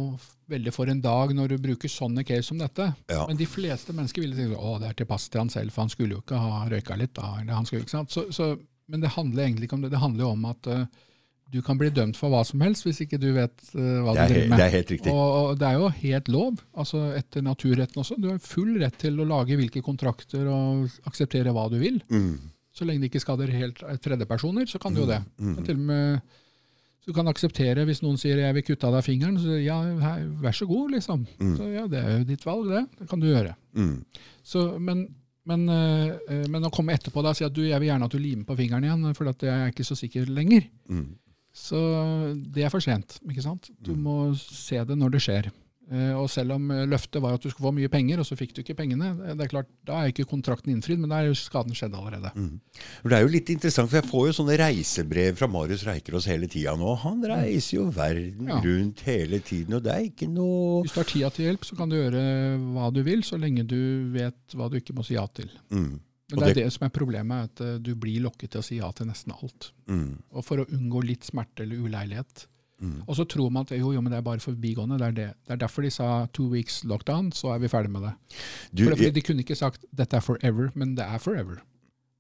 veldig 0.53 0.73
for 0.75 0.91
en 0.91 1.01
dag 1.03 1.33
når 1.35 1.55
du 1.55 1.63
bruker 1.65 1.91
sånne 1.91 2.23
case 2.27 2.47
som 2.51 2.61
dette. 2.61 2.93
Ja. 3.11 3.25
Men 3.27 3.39
de 3.41 3.49
fleste 3.49 3.95
mennesker 3.97 4.23
ville 4.23 4.39
si 4.39 4.47
å, 4.55 4.75
det 4.83 4.93
er 4.93 4.99
tilpasset 5.01 5.33
til 5.35 5.43
han 5.43 5.53
selv, 5.53 5.75
for 5.75 5.85
han 5.85 5.93
skulle 5.93 6.17
jo 6.17 6.23
ikke 6.23 6.39
ha 6.39 6.67
røyka 6.71 6.99
litt 7.01 7.15
da. 7.19 7.33
skulle? 7.67 8.05
Så, 8.13 8.29
så, 8.31 8.53
men 8.93 9.03
det 9.03 9.15
handler 9.17 9.49
egentlig 9.49 9.67
ikke 9.69 9.81
om 9.81 9.87
det. 9.87 9.91
Det 9.95 10.03
handler 10.03 10.27
jo 10.27 10.31
om 10.37 10.47
at 10.53 10.71
uh, 10.71 10.85
du 11.53 11.59
kan 11.65 11.81
bli 11.81 11.91
dømt 11.93 12.17
for 12.17 12.33
hva 12.33 12.45
som 12.49 12.63
helst 12.65 12.87
hvis 12.87 13.03
ikke 13.05 13.19
du 13.21 13.33
vet 13.35 13.57
uh, 13.75 13.99
hva 14.07 14.15
du 14.15 14.23
driver 14.23 14.53
med. 14.53 14.61
Det 14.61 14.69
er 14.69 14.75
helt 14.77 14.95
riktig. 14.95 15.13
Og, 15.13 15.35
og, 15.41 15.51
det 15.59 15.69
er 15.69 15.81
jo 15.81 15.91
helt 16.05 16.31
lov, 16.33 16.63
altså 16.85 17.03
etter 17.19 17.45
naturretten 17.45 18.05
også. 18.05 18.21
Du 18.23 18.31
har 18.31 18.39
full 18.45 18.77
rett 18.81 19.01
til 19.03 19.19
å 19.19 19.27
lage 19.29 19.59
hvilke 19.59 19.83
kontrakter 19.85 20.47
og 20.53 20.87
akseptere 21.11 21.55
hva 21.57 21.67
du 21.73 21.81
vil. 21.83 21.99
Mm. 22.13 22.53
Så 22.73 22.87
lenge 22.89 23.05
det 23.05 23.11
ikke 23.11 23.25
skader 23.27 23.51
helt 23.53 23.83
tredjepersoner, 24.01 24.71
så 24.71 24.79
kan 24.81 24.95
du 24.95 25.03
jo 25.03 25.11
det. 25.11 25.21
Mm. 25.43 25.59
til 25.67 25.77
og 25.77 25.91
med 25.91 26.39
så 27.03 27.11
du 27.11 27.13
kan 27.17 27.27
akseptere 27.27 27.85
hvis 27.85 28.03
noen 28.05 28.17
sier 28.17 28.39
'jeg 28.39 28.55
vil 28.55 28.63
kutte 28.63 28.87
av 28.87 28.95
deg 28.95 29.05
fingeren', 29.05 29.39
så 29.39 29.57
ja, 29.63 29.81
hei, 30.01 30.23
vær 30.41 30.53
så 30.55 30.67
god, 30.69 30.93
liksom. 30.93 31.27
Mm. 31.41 31.57
Så 31.59 31.73
ja, 31.75 31.87
Det 31.89 31.99
er 32.05 32.19
jo 32.19 32.25
ditt 32.25 32.45
valg, 32.47 32.69
det. 32.69 32.87
Det 33.01 33.09
kan 33.11 33.21
du 33.21 33.27
gjøre. 33.27 33.55
Mm. 33.75 34.05
Så, 34.45 34.79
men, 34.79 35.09
men, 35.45 35.69
øh, 35.69 36.49
men, 36.49 36.63
å 36.63 36.71
komme 36.71 36.93
etterpå 36.95 37.23
da 37.23 37.31
og 37.31 37.37
si 37.37 37.45
at 37.45 37.53
du, 37.53 37.63
'jeg 37.63 37.81
vil 37.81 37.89
gjerne 37.89 38.05
at 38.05 38.11
du 38.13 38.19
limer 38.19 38.45
på 38.45 38.57
fingeren 38.57 38.85
igjen', 38.85 39.15
for 39.17 39.29
at 39.29 39.39
jeg 39.43 39.51
er 39.51 39.71
ikke 39.73 39.85
så 39.85 39.97
sikker 39.99 40.27
lenger, 40.27 40.63
Mm. 40.89 41.09
så 41.53 42.35
det 42.53 42.65
er 42.65 42.69
for 42.71 42.81
sent. 42.81 43.19
ikke 43.29 43.43
sant? 43.43 43.71
Du 43.83 43.93
Mm. 43.95 44.03
må 44.03 44.35
se 44.39 44.77
det 44.85 44.97
når 44.97 45.11
det 45.11 45.21
skjer. 45.21 45.51
Eh, 45.93 46.15
Og 46.17 46.31
selv 46.33 46.55
om 46.57 46.71
eh, 46.73 46.87
løftet 46.89 47.21
var 47.21 47.35
at 47.37 47.43
du 47.45 47.51
skulle 47.51 47.69
få 47.69 47.75
mye 47.77 47.91
penger, 47.93 48.21
og 48.23 48.25
så 48.25 48.37
fikk 48.39 48.55
du 48.57 48.63
ikke 48.63 48.77
pengene, 48.79 49.11
det 49.37 49.45
er 49.45 49.51
klart, 49.53 49.69
da 49.85 49.99
er 50.01 50.13
ikke 50.13 50.25
kontrakten 50.31 50.73
innfridd, 50.73 50.99
men 51.03 51.11
da 51.13 51.19
er 51.21 51.27
jo 51.29 51.35
skaden 51.37 51.75
skjedd 51.77 51.93
allerede. 51.99 52.31
Mm. 52.35 52.61
Det 53.05 53.13
er 53.19 53.27
jo 53.27 53.33
litt 53.35 53.51
interessant, 53.53 53.91
for 53.93 54.01
jeg 54.01 54.09
får 54.09 54.27
jo 54.31 54.37
sånne 54.39 54.57
reisebrev 54.63 55.37
fra 55.37 55.49
Marius 55.53 55.85
Reikerås 55.85 56.29
hele 56.33 56.49
tida 56.49 56.73
nå. 56.81 56.95
Han 57.05 57.21
reiser 57.29 57.77
jo 57.77 57.91
verden 57.93 58.49
Ja. 58.49 58.61
rundt 58.65 59.01
hele 59.05 59.41
tiden, 59.45 59.75
og 59.77 59.83
det 59.85 59.93
er 59.93 60.07
ikke 60.09 60.31
noe 60.33 60.83
Hvis 60.87 60.95
du 60.97 61.01
har 61.03 61.11
tida 61.13 61.31
til 61.31 61.45
hjelp, 61.51 61.65
så 61.69 61.77
kan 61.77 61.89
du 61.93 61.97
gjøre 62.01 62.23
hva 62.73 62.89
du 62.95 63.03
vil, 63.03 63.21
så 63.23 63.37
lenge 63.39 63.67
du 63.69 64.09
vet 64.17 64.57
hva 64.57 64.71
du 64.73 64.79
ikke 64.81 64.95
må 64.97 65.05
si 65.05 65.15
ja 65.15 65.27
til. 65.27 65.51
mm. 65.71 66.01
Men 66.33 66.41
det 66.47 66.51
er 66.57 66.65
det- 66.65 66.73
som 66.73 66.87
er 66.87 66.89
problemet, 66.97 67.45
at 67.45 67.61
eh, 67.61 67.77
du 67.79 67.95
blir 67.95 68.23
lokket 68.25 68.53
til 68.53 68.61
å 68.63 68.65
si 68.65 68.77
ja 68.79 68.91
til 68.93 69.05
nesten 69.05 69.35
alt. 69.35 69.73
Mm. 69.87 70.23
Og 70.33 70.43
for 70.47 70.57
å 70.63 70.65
unngå 70.65 71.05
litt 71.05 71.21
smerte 71.29 71.61
eller 71.67 71.77
uleilighet. 71.77 72.47
Mm. 72.83 73.03
Og 73.07 73.17
så 73.17 73.25
tror 73.31 73.51
man 73.55 73.63
at 73.63 73.77
jo, 73.79 73.93
jo, 73.95 74.01
men 74.03 74.11
det 74.11 74.19
er 74.19 74.27
bare 74.27 74.43
forbigående. 74.43 74.99
Det 74.99 75.07
er, 75.07 75.19
det. 75.19 75.27
det 75.47 75.55
er 75.55 75.61
derfor 75.63 75.87
de 75.87 75.91
sa 75.95 76.09
two 76.35 76.49
weeks 76.51 76.83
lockdown, 76.85 77.31
så 77.33 77.55
er 77.55 77.63
vi 77.63 77.71
ferdig 77.71 77.93
med 77.95 78.09
det. 78.09 78.15
Du, 78.73 78.85
For 78.89 78.97
det, 78.99 79.13
De 79.15 79.23
kunne 79.23 79.45
ikke 79.47 79.59
sagt 79.59 79.85
dette 79.95 80.19
er 80.19 80.25
forever, 80.25 80.73
men 80.75 80.97
det 80.99 81.07
er 81.07 81.23
forever. 81.23 81.63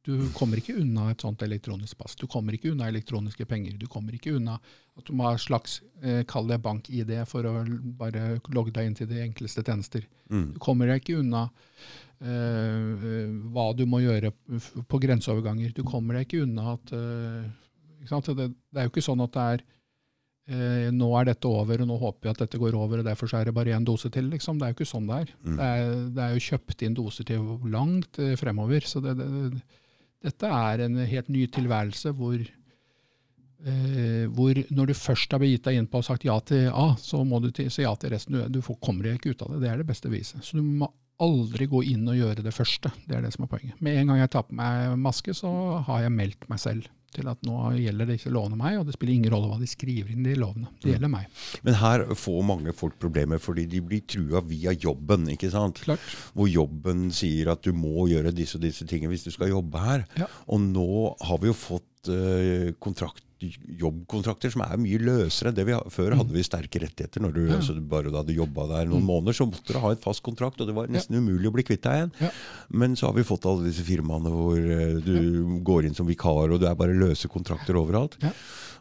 Du 0.03 0.17
kommer 0.35 0.59
ikke 0.59 0.75
unna 0.81 1.13
et 1.13 1.23
sånt 1.23 1.43
elektronisk 1.47 1.99
pass. 2.01 2.17
Du 2.19 2.25
kommer 2.27 2.57
ikke 2.57 2.73
unna 2.73 2.89
elektroniske 2.91 3.45
penger. 3.47 3.77
Du 3.79 3.87
kommer 3.91 4.15
ikke 4.17 4.33
unna 4.35 4.57
at 4.99 5.05
du 5.07 5.13
må 5.15 5.29
ha 5.29 5.37
slags 5.39 5.77
eh, 6.03 6.25
kall 6.27 6.49
det 6.51 6.59
bank-ID 6.63 7.13
for 7.31 7.47
å 7.47 7.53
bare 8.01 8.41
logge 8.51 8.75
deg 8.75 8.89
inn 8.89 8.97
til 8.99 9.11
de 9.11 9.21
enkleste 9.23 9.63
tjenester. 9.63 10.07
mm. 10.31 10.49
Du 10.57 10.59
kommer 10.63 10.91
deg 10.91 11.05
ikke 11.05 11.21
unna 11.23 11.45
eh, 11.47 12.33
eh, 12.33 13.31
hva 13.55 13.69
du 13.79 13.85
må 13.87 14.03
gjøre 14.03 14.33
på 14.91 15.03
grenseoverganger. 15.07 15.71
Du 15.71 15.85
kommer 15.87 16.19
deg 16.19 16.27
ikke 16.27 16.43
unna 16.49 16.75
at 16.75 16.95
eh, 16.99 17.47
ikke? 18.03 18.35
Det, 18.35 18.49
det 18.75 18.83
er 18.83 18.89
jo 18.89 18.95
ikke 18.97 19.07
sånn 19.07 19.23
at 19.23 19.39
det 19.39 19.47
er 19.55 19.65
nå 20.93 21.09
er 21.17 21.29
dette 21.29 21.47
over, 21.47 21.85
og 21.85 21.87
nå 21.87 21.97
håper 22.01 22.27
vi 22.27 22.31
at 22.33 22.41
dette 22.43 22.59
går 22.59 22.75
over, 22.75 22.99
og 22.99 23.07
derfor 23.07 23.31
så 23.31 23.39
er 23.39 23.47
det 23.47 23.55
bare 23.55 23.77
én 23.77 23.85
dose 23.87 24.11
til. 24.11 24.27
Liksom. 24.33 24.59
Det 24.59 24.67
er 24.67 24.73
jo 24.73 24.79
ikke 24.81 24.89
sånn 24.91 25.07
det 25.07 25.21
er. 25.23 25.29
Mm. 25.45 25.53
Det, 25.55 25.69
er 25.69 25.93
det 26.17 26.25
er 26.25 26.33
jo 26.35 26.47
kjøpt 26.49 26.83
inn 26.83 26.97
doser 26.99 27.29
til 27.29 27.45
langt 27.71 28.19
eh, 28.19 28.35
fremover. 28.41 28.83
Så 28.89 29.01
det, 29.05 29.15
det, 29.21 29.63
dette 30.27 30.51
er 30.51 30.83
en 30.83 30.99
helt 31.07 31.31
ny 31.31 31.47
tilværelse 31.55 32.11
hvor 32.19 32.43
Eh, 33.63 34.27
hvor 34.35 34.59
når 34.75 34.91
du 34.91 34.95
først 34.99 35.31
har 35.31 35.39
begitt 35.39 35.63
deg 35.69 35.77
inn 35.79 35.87
på 35.87 36.01
og 36.01 36.07
sagt 36.09 36.25
ja 36.27 36.35
til 36.43 36.67
A, 36.75 36.97
så 36.99 37.21
må 37.23 37.39
du 37.43 37.53
til, 37.55 37.69
si 37.71 37.85
ja 37.85 37.93
til 37.95 38.11
resten. 38.11 38.35
Du, 38.35 38.59
du 38.59 38.65
får, 38.65 38.81
kommer 38.83 39.07
deg 39.07 39.21
ikke 39.21 39.37
ut 39.37 39.45
av 39.47 39.55
det. 39.55 39.61
Det 39.63 39.71
er 39.71 39.79
det 39.79 39.87
beste 39.87 40.11
beviset. 40.11 40.43
Så 40.43 40.59
du 40.59 40.67
må 40.67 40.89
aldri 41.23 41.69
gå 41.71 41.85
inn 41.93 42.09
og 42.11 42.19
gjøre 42.19 42.43
det 42.43 42.55
første. 42.57 42.91
Det 43.07 43.15
er 43.15 43.23
det 43.23 43.31
som 43.37 43.47
er 43.47 43.53
poenget. 43.53 43.79
Med 43.85 44.01
en 44.01 44.11
gang 44.11 44.25
jeg 44.25 44.33
tar 44.35 44.49
på 44.49 44.59
meg 44.59 44.97
maske, 44.99 45.35
så 45.39 45.53
har 45.87 46.03
jeg 46.03 46.15
meldt 46.17 46.49
meg 46.51 46.63
selv 46.63 46.91
til 47.13 47.29
at 47.31 47.43
nå 47.47 47.59
gjelder 47.79 48.09
disse 48.13 48.33
lovene 48.33 48.59
meg, 48.59 48.79
og 48.81 48.89
det 48.89 48.97
spiller 48.97 49.17
ingen 49.17 49.35
rolle 49.35 49.51
hva 49.51 49.61
de 49.61 49.69
skriver 49.71 50.13
inn 50.15 50.27
i 50.29 50.37
lovene. 50.39 50.71
Det 50.83 50.95
gjelder 50.95 51.13
meg. 51.13 51.43
Men 51.67 51.79
her 51.81 52.07
får 52.19 52.41
mange 52.49 52.75
folk 52.77 52.99
problemer 53.03 53.43
fordi 53.43 53.67
de 53.71 53.83
blir 53.85 54.05
trua 54.09 54.43
via 54.47 54.75
jobben. 54.75 55.29
ikke 55.35 55.51
sant? 55.53 55.83
Klart. 55.85 56.15
Hvor 56.37 56.51
jobben 56.51 57.11
sier 57.15 57.53
at 57.53 57.65
du 57.65 57.73
må 57.77 58.09
gjøre 58.11 58.35
disse 58.35 58.59
og 58.59 58.65
disse 58.65 58.87
tingene 58.89 59.13
hvis 59.13 59.27
du 59.29 59.33
skal 59.35 59.53
jobbe 59.53 59.83
her. 59.83 60.07
Ja. 60.21 60.31
Og 60.53 60.63
nå 60.65 60.89
har 61.21 61.43
vi 61.43 61.51
jo 61.51 61.57
fått 61.57 62.13
uh, 62.13 62.73
kontrakt, 62.83 63.25
jobbkontrakter 63.81 64.53
som 64.55 64.63
er 64.65 64.77
mye 64.81 65.01
løsere 65.03 65.51
enn 65.51 65.57
det 65.59 65.65
vi 65.69 65.75
har. 65.77 65.85
Før 65.93 66.15
hadde 66.19 66.33
vi 66.35 66.45
sterke 66.47 66.81
rettigheter. 66.83 67.21
når 67.23 67.33
du, 67.35 67.41
Mm. 67.43 67.49
Ja. 67.49 67.55
Mm. 67.55 67.61
altså, 67.61 67.89
Bare 67.93 68.11
du 68.11 68.17
hadde 68.17 68.35
jobba 68.37 68.67
der 68.69 68.87
noen 68.87 69.05
måneder, 69.05 69.33
så 69.35 69.47
måtte 69.51 69.73
du 69.73 69.79
ha 69.79 69.91
et 69.93 70.01
fast 70.01 70.23
kontrakt, 70.23 70.61
og 70.61 70.67
det 70.67 70.75
var 70.75 70.87
nesten 70.89 71.17
umulig 71.19 71.49
å 71.51 71.53
bli 71.53 71.63
kvitt 71.67 71.83
deg 71.83 71.93
igjen. 71.99 72.13
Ja. 72.21 72.31
Men 72.71 72.95
så 72.97 73.07
har 73.09 73.15
vi 73.15 73.23
fått 73.27 73.45
alle 73.47 73.65
disse 73.69 73.83
firmaene 73.85 74.31
hvor 74.31 74.57
eh, 74.59 75.01
du 75.03 75.59
går 75.63 75.87
inn 75.87 75.95
som 75.95 76.07
vikar, 76.07 76.53
og 76.53 76.61
det 76.61 76.69
er 76.71 76.75
bare 76.79 76.95
løse 76.97 77.29
kontrakter 77.29 77.75
overalt. 77.77 78.17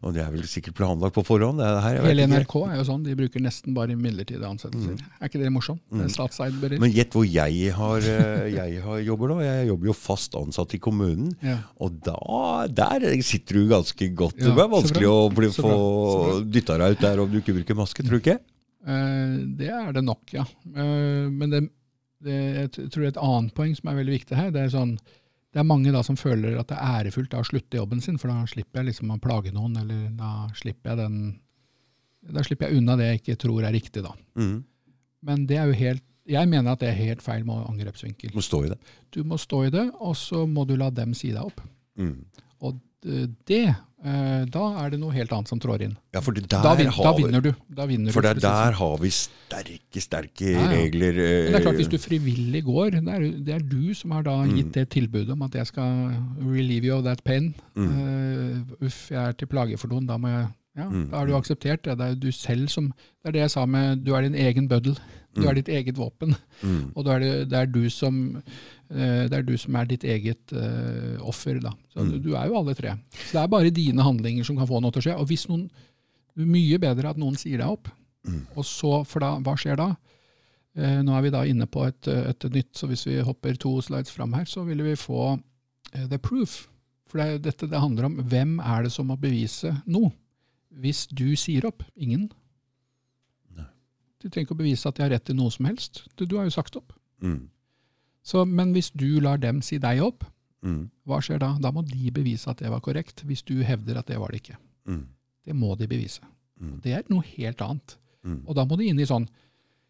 Og 0.01 0.15
det 0.15 0.23
er 0.23 0.31
vel 0.33 0.45
sikkert 0.49 0.73
planlagt 0.79 1.13
på 1.13 1.21
forhånd. 1.25 1.59
Det 1.61 1.65
er 1.67 1.75
det 1.75 1.81
her, 1.85 1.97
Hele. 2.07 2.25
NRK 2.31 2.55
er 2.65 2.77
jo 2.79 2.85
sånn, 2.87 3.03
de 3.05 3.13
bruker 3.17 3.43
nesten 3.43 3.75
bare 3.77 3.93
midlertidige 3.93 4.49
ansettelser. 4.49 5.03
Er 5.19 5.29
ikke 5.29 5.41
det 5.43 5.51
morsomt? 5.53 5.83
Det. 5.93 6.07
Mm. 6.09 6.77
Men 6.81 6.95
gjett 6.95 7.13
hvor 7.13 7.27
jeg 7.27 7.75
har, 7.77 8.07
eh, 8.09 8.47
jeg 8.55 8.81
har 8.81 9.03
jobber 9.05 9.33
nå. 9.33 9.37
Jeg 9.45 9.67
jobber 9.69 9.91
jo 9.91 9.95
fast 9.97 10.37
ansatt 10.39 10.73
i 10.73 10.81
kommunen. 10.81 11.29
Ja. 11.45 11.59
Og 11.85 11.99
da, 12.01 12.17
der 12.65 13.05
sitter 13.21 13.61
du 13.61 13.69
ganske 13.69 14.09
godt. 14.17 14.41
Ja, 14.41 14.55
det 14.57 14.65
er 14.65 14.73
vanskelig 14.73 15.11
å 15.11 15.19
bli, 15.37 15.51
få 15.53 15.75
dytta 16.49 16.79
deg 16.81 16.97
ut 16.97 17.05
der 17.05 17.21
om 17.21 17.29
du 17.29 17.37
ikke 17.43 17.59
bruker 17.59 17.77
maske, 17.77 18.01
tror 18.01 18.17
du 18.17 18.23
ikke? 18.23 18.39
Eh, 18.81 19.37
det 19.61 19.69
er 19.69 19.93
det 19.93 20.05
nok, 20.07 20.25
ja. 20.33 20.47
Eh, 20.73 21.29
men 21.29 21.53
det, 21.53 21.65
det, 22.25 22.41
jeg 22.57 22.89
tror 22.89 23.05
et 23.05 23.21
annet 23.21 23.53
poeng 23.57 23.77
som 23.77 23.91
er 23.91 24.01
veldig 24.01 24.17
viktig 24.17 24.39
her, 24.39 24.49
det 24.55 24.65
er 24.65 24.73
sånn 24.73 24.95
det 25.51 25.59
er 25.59 25.67
mange 25.67 25.91
da 25.91 26.01
som 26.05 26.17
føler 26.19 26.55
at 26.59 26.69
det 26.71 26.77
er 26.77 26.99
ærefullt 27.01 27.33
å 27.35 27.43
slutte 27.47 27.79
jobben 27.79 28.01
sin, 28.03 28.19
for 28.21 28.31
da 28.31 28.45
slipper 28.47 28.81
jeg 28.81 28.91
liksom 28.91 29.11
å 29.11 29.19
plage 29.21 29.51
noen, 29.55 29.75
eller 29.81 30.05
da 30.17 30.47
slipper 30.57 30.93
jeg 30.93 31.01
den 31.03 31.17
Da 32.21 32.43
slipper 32.45 32.69
jeg 32.69 32.77
unna 32.77 32.95
det 32.99 33.07
jeg 33.07 33.19
ikke 33.21 33.35
tror 33.41 33.65
er 33.65 33.73
riktig, 33.73 34.03
da. 34.05 34.13
Mm. 34.37 34.63
Men 35.25 35.45
det 35.49 35.57
er 35.57 35.71
jo 35.71 35.77
helt 35.79 36.03
Jeg 36.29 36.47
mener 36.47 36.71
at 36.71 36.83
det 36.83 36.91
er 36.91 36.99
helt 36.99 37.23
feil 37.25 37.43
med 37.43 37.65
angrepsvinkel. 37.65 38.29
Du 38.29 38.37
Må 38.37 38.43
stå 38.45 38.63
i 38.63 38.69
det. 38.69 38.77
Du 39.11 39.23
må 39.25 39.37
stå 39.41 39.63
i 39.65 39.71
det, 39.73 39.87
og 39.99 40.15
så 40.15 40.45
må 40.47 40.63
du 40.69 40.75
la 40.77 40.91
dem 40.93 41.15
si 41.17 41.31
deg 41.33 41.41
opp. 41.41 41.63
Mm. 41.97 42.21
Og 42.61 42.77
det 43.49 43.65
Da 44.01 44.63
er 44.81 44.89
det 44.89 44.99
noe 44.99 45.11
helt 45.13 45.31
annet 45.31 45.47
som 45.47 45.59
trår 45.61 45.81
inn. 45.85 45.91
Ja, 46.13 46.21
for 46.25 46.33
der 46.33 46.47
Da, 46.49 46.73
vin, 46.75 46.89
da 46.89 47.11
vi 47.13 47.23
vinner 47.23 47.41
du. 47.45 47.51
Da 47.69 47.85
vinner 47.85 48.11
For 48.11 48.21
du, 48.21 48.27
si 48.29 48.33
det 48.33 48.41
sånn. 48.41 48.65
der 48.65 48.77
har 48.79 48.97
vi 48.97 49.09
sterke, 49.13 50.01
sterke 50.01 50.51
Ja, 50.51 50.63
ja. 50.63 50.69
regler. 50.71 51.13
Men 51.13 51.51
det 51.51 51.59
er 51.59 51.65
klart, 51.67 51.75
eh, 51.75 51.81
Hvis 51.83 51.91
du 51.93 51.97
frivillig 52.01 52.63
går, 52.65 52.91
det 52.97 53.03
er, 53.07 53.27
det 53.45 53.53
er 53.55 53.59
du 53.59 53.93
som 53.93 54.11
har 54.11 54.23
da 54.23 54.37
Mm. 54.41 54.55
gitt 54.57 54.71
det 54.73 54.89
tilbudet 54.89 55.29
om 55.31 55.41
at 55.43 55.53
jeg 55.53 55.67
skal 55.67 56.15
relieve 56.41 56.85
you 56.85 56.97
of 56.97 57.03
that 57.05 57.23
pain. 57.23 57.53
Mm. 57.75 57.91
Uh, 57.91 58.85
uff, 58.85 59.11
jeg 59.11 59.21
er 59.21 59.33
til 59.33 59.47
plage 59.47 59.77
for 59.77 59.87
noen, 59.87 60.07
da 60.07 60.17
må 60.17 60.27
jeg 60.29 60.47
ja, 60.77 60.85
Mm. 60.89 61.09
Da 61.11 61.17
har 61.17 61.27
du 61.27 61.33
akseptert 61.35 61.83
det. 61.83 61.97
Det 61.97 62.05
er 62.11 62.15
du 62.15 62.31
selv 62.31 62.69
som 62.69 62.87
Det 62.93 63.27
er 63.29 63.31
det 63.31 63.41
jeg 63.41 63.51
sa 63.51 63.65
med 63.65 64.03
du 64.05 64.13
er 64.15 64.21
din 64.23 64.35
egen 64.35 64.67
bøddel. 64.69 64.95
Du 65.35 65.41
Mm. 65.41 65.47
er 65.49 65.53
ditt 65.55 65.67
eget 65.69 65.95
våpen. 65.97 66.35
mm. 66.63 66.91
Og 66.95 67.07
er 67.07 67.19
det, 67.19 67.49
det, 67.49 67.57
er 67.59 67.65
du 67.65 67.89
som, 67.89 68.37
eh, 68.89 69.27
det 69.27 69.33
er 69.33 69.41
du 69.43 69.57
som 69.57 69.75
er 69.75 69.85
ditt 69.85 70.03
eget 70.03 70.51
uh, 70.53 71.17
offer. 71.27 71.59
Da. 71.61 71.71
Så 71.93 72.03
du, 72.09 72.17
Mm. 72.17 72.23
du 72.23 72.35
er 72.35 72.47
jo 72.47 72.57
alle 72.57 72.73
tre. 72.75 72.97
Så 73.27 73.31
det 73.33 73.41
er 73.43 73.47
bare 73.47 73.69
dine 73.71 74.01
handlinger 74.03 74.43
som 74.45 74.57
kan 74.57 74.67
få 74.67 74.81
noe 74.81 74.91
til 74.91 75.01
å 75.01 75.03
skje. 75.05 75.19
Og 75.19 75.27
hvis 75.27 75.47
noen, 75.47 75.69
Mye 76.37 76.77
bedre 76.79 77.09
at 77.09 77.17
noen 77.17 77.35
sier 77.35 77.57
deg 77.57 77.67
opp. 77.67 77.89
Mm. 78.25 78.47
Og 78.55 78.63
så, 78.63 79.05
for 79.05 79.19
da, 79.19 79.33
hva 79.43 79.57
skjer 79.59 79.75
da? 79.75 79.95
Uh, 80.77 81.01
nå 81.03 81.11
er 81.17 81.21
vi 81.25 81.29
da 81.29 81.41
inne 81.43 81.65
på 81.67 81.85
et, 81.85 82.07
et 82.07 82.39
nytt, 82.53 82.71
så 82.73 82.87
hvis 82.87 83.03
vi 83.05 83.17
hopper 83.21 83.57
to 83.59 83.81
slides 83.81 84.09
fram 84.09 84.31
her, 84.33 84.45
så 84.45 84.63
ville 84.65 84.83
vi 84.83 84.95
få 84.95 85.33
uh, 85.37 86.07
the 86.07 86.17
proof. 86.17 86.69
For 87.07 87.19
det, 87.19 87.41
dette 87.43 87.67
det 87.69 87.79
handler 87.83 88.05
om 88.05 88.15
hvem 88.23 88.59
er 88.63 88.83
det 88.83 88.91
som 88.93 89.07
må 89.11 89.17
bevise 89.19 89.73
noe. 89.85 90.11
Hvis 90.79 91.07
du 91.07 91.35
sier 91.35 91.65
opp. 91.67 91.83
Ingen. 91.95 92.29
Nei. 93.57 93.65
Du 94.21 94.29
trenger 94.29 94.47
ikke 94.47 94.55
å 94.57 94.61
bevise 94.63 94.87
at 94.89 94.95
de 94.97 95.03
har 95.03 95.11
rett 95.13 95.25
til 95.27 95.35
noe 95.35 95.51
som 95.51 95.65
helst. 95.69 96.03
Du, 96.15 96.25
du 96.25 96.37
har 96.37 96.45
jo 96.47 96.53
sagt 96.55 96.75
opp. 96.79 96.93
Mm. 97.21 97.49
Så, 98.23 98.45
men 98.45 98.71
hvis 98.75 98.91
du 98.93 99.19
lar 99.23 99.37
dem 99.41 99.61
si 99.65 99.77
deg 99.81 100.01
opp, 100.05 100.27
Mm. 100.61 100.91
hva 101.09 101.17
skjer 101.25 101.39
da? 101.41 101.55
Da 101.57 101.71
må 101.73 101.81
de 101.81 102.11
bevise 102.13 102.45
at 102.51 102.59
det 102.61 102.69
var 102.69 102.83
korrekt, 102.85 103.23
hvis 103.25 103.41
du 103.41 103.63
hevder 103.65 103.97
at 103.97 104.05
det 104.05 104.19
var 104.21 104.29
det 104.29 104.43
ikke. 104.43 104.59
Mm. 104.85 105.07
Det 105.43 105.55
må 105.57 105.71
de 105.75 105.87
bevise. 105.89 106.21
Mm. 106.61 106.75
Det 106.83 106.91
er 106.93 107.07
noe 107.09 107.23
helt 107.31 107.63
annet. 107.65 107.95
Mm. 108.21 108.43
Og 108.45 108.53
da 108.59 108.65
må 108.69 108.77
de 108.77 108.85
inn 108.91 108.99
i 109.01 109.07
sånn 109.09 109.25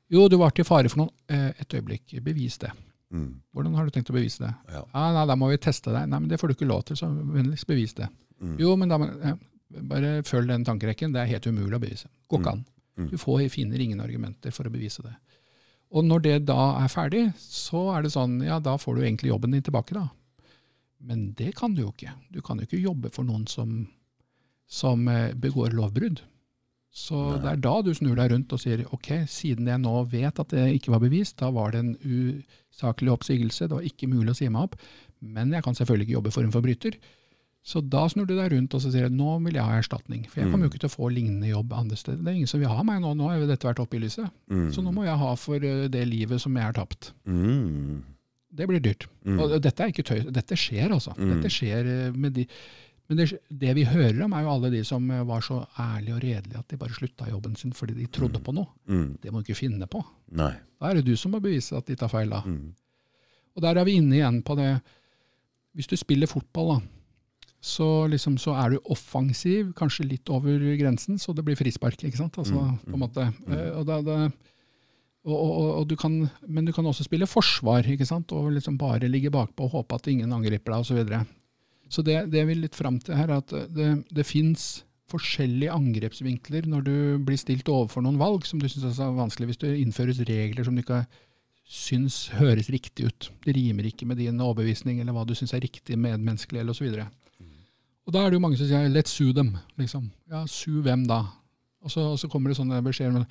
Jo, 0.07 0.29
du 0.31 0.37
var 0.39 0.51
til 0.55 0.63
fare 0.63 0.87
for 0.87 1.01
noen. 1.01 1.11
Eh, 1.27 1.49
et 1.59 1.75
øyeblikk, 1.75 2.15
bevis 2.23 2.55
det. 2.63 2.71
Mm. 3.11 3.41
Hvordan 3.51 3.75
har 3.75 3.83
du 3.83 3.91
tenkt 3.91 4.09
å 4.11 4.15
bevise 4.15 4.45
det? 4.45 4.53
Ja. 4.71 4.85
Ah, 4.95 5.11
nei, 5.11 5.25
da 5.27 5.35
må 5.35 5.49
vi 5.51 5.57
teste 5.59 5.91
deg. 5.91 6.07
Nei, 6.07 6.19
men 6.23 6.29
det 6.31 6.39
får 6.39 6.47
du 6.47 6.55
ikke 6.55 6.67
lov 6.71 6.85
til, 6.87 6.95
så 6.95 7.11
vennligst 7.11 7.67
bevis 7.67 7.93
det. 7.99 8.07
Jo, 8.59 8.77
men 8.79 8.87
da 8.95 8.97
må 8.97 9.11
ja, 9.11 9.35
Bare 9.91 10.21
følg 10.27 10.51
den 10.51 10.65
tankerekken. 10.67 11.13
Det 11.15 11.23
er 11.23 11.33
helt 11.33 11.47
umulig 11.47 11.77
å 11.77 11.83
bevise. 11.83 12.09
Går 12.31 12.41
ikke 12.41 12.55
an. 12.57 12.63
Mm. 12.99 13.11
Du 13.11 13.17
får, 13.21 13.45
finner 13.53 13.83
ingen 13.83 14.01
argumenter 14.03 14.53
for 14.55 14.67
å 14.67 14.73
bevise 14.73 15.03
det. 15.05 15.13
Og 15.91 16.05
når 16.07 16.23
det 16.23 16.35
da 16.47 16.59
er 16.79 16.91
ferdig, 16.91 17.25
så 17.39 17.89
er 17.95 18.05
det 18.05 18.13
sånn, 18.13 18.39
ja, 18.45 18.61
da 18.63 18.77
får 18.79 18.97
du 18.97 19.03
egentlig 19.03 19.31
jobben 19.33 19.55
din 19.55 19.63
tilbake, 19.65 19.95
da. 19.97 20.07
Men 21.03 21.31
det 21.35 21.53
kan 21.57 21.73
du 21.75 21.83
jo 21.83 21.91
ikke. 21.91 22.13
Du 22.31 22.39
kan 22.45 22.59
jo 22.59 22.67
ikke 22.67 22.79
jobbe 22.79 23.11
for 23.11 23.27
noen 23.27 23.47
som, 23.49 23.87
som 24.69 25.07
eh, 25.11 25.33
begår 25.33 25.75
lovbrudd. 25.75 26.21
Så 26.91 27.17
Nei. 27.17 27.39
det 27.43 27.51
er 27.53 27.61
da 27.63 27.73
du 27.83 27.93
snur 27.95 28.17
deg 28.19 28.33
rundt 28.33 28.51
og 28.51 28.59
sier 28.59 28.83
ok, 28.91 29.23
siden 29.31 29.69
jeg 29.71 29.79
nå 29.79 29.93
vet 30.11 30.41
at 30.43 30.51
det 30.51 30.65
ikke 30.75 30.91
var 30.91 31.03
bevist, 31.03 31.37
da 31.39 31.47
var 31.55 31.71
det 31.71 31.81
en 31.85 31.93
usaklig 32.03 33.13
oppsigelse, 33.13 33.69
det 33.69 33.77
var 33.77 33.87
ikke 33.87 34.11
mulig 34.11 34.33
å 34.33 34.39
si 34.41 34.49
meg 34.51 34.67
opp, 34.67 34.75
men 35.23 35.53
jeg 35.55 35.63
kan 35.63 35.77
selvfølgelig 35.77 36.09
ikke 36.09 36.17
jobbe 36.17 36.33
for 36.35 36.47
en 36.47 36.55
forbryter. 36.55 36.97
Så 37.61 37.81
da 37.85 38.07
snur 38.09 38.25
du 38.25 38.33
deg 38.33 38.53
rundt 38.55 38.73
og 38.73 38.81
så 38.81 38.89
sier 38.89 39.11
nå 39.13 39.35
vil 39.45 39.59
jeg 39.59 39.65
ha 39.67 39.77
erstatning. 39.77 40.23
For 40.29 40.41
jeg 40.41 40.49
kommer 40.49 40.65
jo 40.65 40.71
ikke 40.71 40.81
til 40.81 40.89
å 40.89 40.95
få 40.95 41.09
lignende 41.13 41.51
jobb 41.51 41.75
andre 41.77 41.99
steder. 41.99 42.21
Det 42.23 42.31
er 42.31 42.39
ingen 42.39 42.49
som 42.49 42.61
vil 42.63 42.71
ha 42.73 42.85
meg 42.87 43.03
nå, 43.03 43.11
nå 43.17 43.27
har 43.29 43.37
jo 43.37 43.49
dette 43.49 43.67
vært 43.69 43.83
oppe 43.83 43.99
i 43.99 44.01
lyset. 44.01 44.31
Mm. 44.49 44.69
Så 44.73 44.81
nå 44.81 44.93
må 44.95 45.05
jeg 45.05 45.19
ha 45.21 45.33
for 45.37 45.67
eh, 45.67 45.83
det 45.93 46.01
livet 46.09 46.41
som 46.41 46.57
jeg 46.57 46.65
har 46.65 46.77
tapt. 46.77 47.11
Mm. 47.29 47.99
Det 48.51 48.67
blir 48.67 48.81
dyrt. 48.83 49.05
Mm. 49.27 49.37
Og 49.37 49.53
dette 49.61 49.85
er 49.85 49.93
ikke 49.93 50.07
tøy, 50.09 50.23
dette 50.33 50.57
skjer 50.57 50.95
altså. 50.97 51.13
Mm. 51.19 51.35
Dette 51.35 51.53
skjer 51.53 51.91
eh, 51.91 52.17
med 52.17 52.39
de 52.39 52.47
men 53.11 53.19
det, 53.19 53.25
det 53.59 53.73
vi 53.75 53.83
hører 53.83 54.21
om, 54.23 54.31
er 54.31 54.45
jo 54.45 54.51
alle 54.53 54.69
de 54.71 54.85
som 54.87 55.03
eh, 55.11 55.23
var 55.27 55.43
så 55.43 55.57
ærlige 55.83 56.13
og 56.15 56.21
redelige 56.23 56.59
at 56.61 56.71
de 56.71 56.77
bare 56.79 56.95
slutta 56.95 57.25
jobben 57.27 57.57
sin 57.59 57.73
fordi 57.75 57.97
de 57.97 58.05
trodde 58.07 58.39
på 58.39 58.53
noe. 58.55 58.71
Mm. 58.87 59.17
Det 59.19 59.33
må 59.33 59.41
du 59.41 59.49
ikke 59.49 59.59
finne 59.59 59.87
på. 59.91 59.99
Nei. 60.39 60.53
Da 60.79 60.87
er 60.87 61.01
det 61.01 61.09
du 61.09 61.19
som 61.19 61.35
må 61.35 61.41
bevise 61.43 61.75
at 61.75 61.91
de 61.91 61.97
tar 61.99 62.07
feil. 62.07 62.31
da. 62.31 62.39
Mm. 62.47 62.71
Og 63.51 63.65
der 63.65 63.81
er 63.81 63.87
vi 63.89 63.97
inne 63.99 64.15
igjen 64.15 64.39
på 64.47 64.55
det 64.55 64.69
Hvis 65.75 65.91
du 65.91 65.97
spiller 65.99 66.31
fotball, 66.31 66.71
da, 66.71 66.77
så, 67.61 67.87
liksom, 68.09 68.39
så 68.41 68.55
er 68.57 68.73
du 68.73 68.79
offensiv, 68.89 69.71
kanskje 69.77 70.07
litt 70.09 70.29
over 70.33 70.59
grensen, 70.79 71.19
så 71.21 71.33
det 71.37 71.43
blir 71.45 71.55
frispark. 71.59 71.99
ikke 72.03 72.17
sant? 72.17 72.39
Altså, 72.41 72.57
Mm, 72.57 72.77
på 72.87 72.95
en 72.97 73.03
måte. 73.03 73.27
Eh, 73.53 73.67
Og 73.77 73.85
da, 73.85 73.99
da, 74.01 74.15
og, 75.23 75.35
og, 75.37 75.67
og 75.81 75.87
du 75.87 75.95
kan, 75.95 76.15
men 76.47 76.65
du 76.65 76.71
kan 76.73 76.85
også 76.89 77.05
spille 77.05 77.27
forsvar, 77.29 77.85
ikke 77.85 78.07
sant? 78.09 78.31
og 78.33 78.51
liksom 78.55 78.77
bare 78.81 79.07
ligge 79.07 79.29
bakpå 79.29 79.67
og 79.67 79.75
håpe 79.77 79.95
at 79.99 80.07
ingen 80.09 80.33
angriper 80.33 80.73
deg 80.73 80.79
osv. 80.81 80.87
Så, 80.89 80.95
videre. 80.97 81.25
så 81.89 82.01
det, 82.07 82.15
det 82.31 82.39
jeg 82.41 82.47
vil 82.49 82.63
litt 82.65 82.75
fram 82.75 82.97
til 82.99 83.15
her, 83.15 83.29
er 83.29 83.43
at 83.43 83.53
det, 83.75 83.91
det 84.09 84.25
fins 84.25 84.83
forskjellige 85.11 85.69
angrepsvinkler 85.75 86.65
når 86.71 86.81
du 86.87 86.93
blir 87.27 87.37
stilt 87.37 87.67
overfor 87.69 88.01
noen 88.01 88.17
valg 88.17 88.45
som 88.47 88.57
du 88.63 88.67
syns 88.71 88.97
er 88.97 89.11
vanskelig, 89.13 89.51
hvis 89.51 89.59
det 89.61 89.75
innføres 89.83 90.21
regler 90.25 90.63
som 90.65 90.73
du 90.73 90.81
ikke 90.81 91.03
syns 91.67 92.29
høres 92.39 92.69
riktig 92.73 93.05
ut. 93.11 93.29
Det 93.45 93.53
rimer 93.55 93.85
ikke 93.91 94.07
med 94.07 94.17
din 94.17 94.39
overbevisning 94.41 94.99
eller 95.03 95.13
hva 95.13 95.25
du 95.27 95.35
syns 95.37 95.53
er 95.53 95.61
riktig 95.63 95.99
medmenneskelig 95.99 96.63
eller 96.63 96.73
osv. 96.73 96.95
Og 98.07 98.15
da 98.15 98.23
er 98.23 98.31
det 98.31 98.39
jo 98.39 98.43
mange 98.43 98.57
som 98.57 98.67
sier 98.67 98.89
'let's 98.89 99.13
sue 99.13 99.33
them'. 99.33 99.57
liksom. 99.77 100.11
Ja, 100.29 100.45
sue 100.45 100.81
hvem 100.81 101.07
da? 101.07 101.25
Og 101.83 101.91
så, 101.91 102.01
og 102.13 102.19
så 102.19 102.29
kommer 102.29 102.49
det 102.49 102.57
sånne 102.57 102.81
beskjeder 102.83 103.25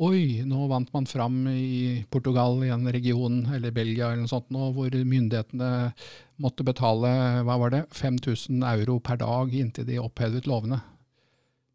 Oi, 0.00 0.40
nå 0.48 0.66
vant 0.70 0.88
man 0.94 1.04
fram 1.04 1.46
i 1.48 2.06
Portugal, 2.08 2.62
i 2.64 2.70
en 2.72 2.86
region, 2.88 3.42
eller 3.52 3.70
Belgia 3.70 4.06
eller 4.08 4.22
noe 4.22 4.28
sånt, 4.28 4.46
nå, 4.48 4.70
hvor 4.72 4.88
myndighetene 4.88 5.92
måtte 6.40 6.64
betale 6.64 7.10
hva 7.44 7.58
var 7.60 7.74
det, 7.74 7.82
5000 7.92 8.64
euro 8.64 8.98
per 8.98 9.18
dag 9.20 9.52
inntil 9.52 9.84
de 9.84 9.98
opphevet 10.00 10.48
lovene. 10.48 10.80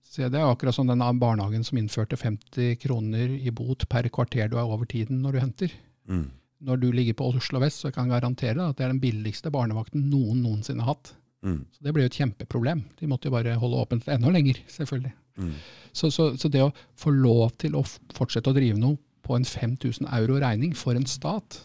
Så 0.01 0.25
det 0.31 0.39
er 0.39 0.47
akkurat 0.47 0.73
som 0.73 0.89
den 0.89 1.03
barnehagen 1.21 1.61
som 1.67 1.77
innførte 1.77 2.17
50 2.17 2.79
kroner 2.81 3.29
i 3.35 3.53
bot 3.53 3.85
per 3.91 4.09
kvarter 4.09 4.49
du 4.49 4.57
er 4.57 4.65
over 4.65 4.89
tiden 4.89 5.21
når 5.21 5.35
du 5.35 5.39
henter. 5.43 5.77
Mm. 6.09 6.31
Når 6.65 6.81
du 6.81 6.87
ligger 6.95 7.19
på 7.19 7.29
Oslo 7.29 7.61
vest, 7.61 7.83
så 7.83 7.91
kan 7.93 8.07
jeg 8.07 8.15
garantere 8.15 8.57
deg 8.57 8.65
at 8.71 8.79
det 8.79 8.87
er 8.87 8.95
den 8.95 9.03
billigste 9.03 9.53
barnevakten 9.53 10.09
noen 10.09 10.41
noensinne 10.41 10.81
har 10.81 10.95
hatt. 10.95 11.13
Mm. 11.45 11.59
Så 11.71 11.85
det 11.85 11.93
ble 11.93 12.05
jo 12.05 12.11
et 12.11 12.17
kjempeproblem. 12.19 12.81
De 12.99 13.09
måtte 13.09 13.29
jo 13.29 13.35
bare 13.35 13.55
holde 13.61 13.83
åpent 13.83 14.09
enda 14.11 14.33
lenger, 14.33 14.59
selvfølgelig. 14.71 15.13
Mm. 15.37 15.53
Så, 15.95 16.09
så, 16.11 16.31
så 16.39 16.49
det 16.51 16.63
å 16.63 16.73
få 16.99 17.13
lov 17.13 17.53
til 17.61 17.77
å 17.77 17.83
fortsette 18.15 18.51
å 18.51 18.55
drive 18.55 18.79
noe 18.81 18.97
på 19.25 19.37
en 19.37 19.47
5000 19.47 20.09
euro 20.19 20.39
regning 20.41 20.75
for 20.77 20.97
en 20.97 21.07
stat, 21.09 21.61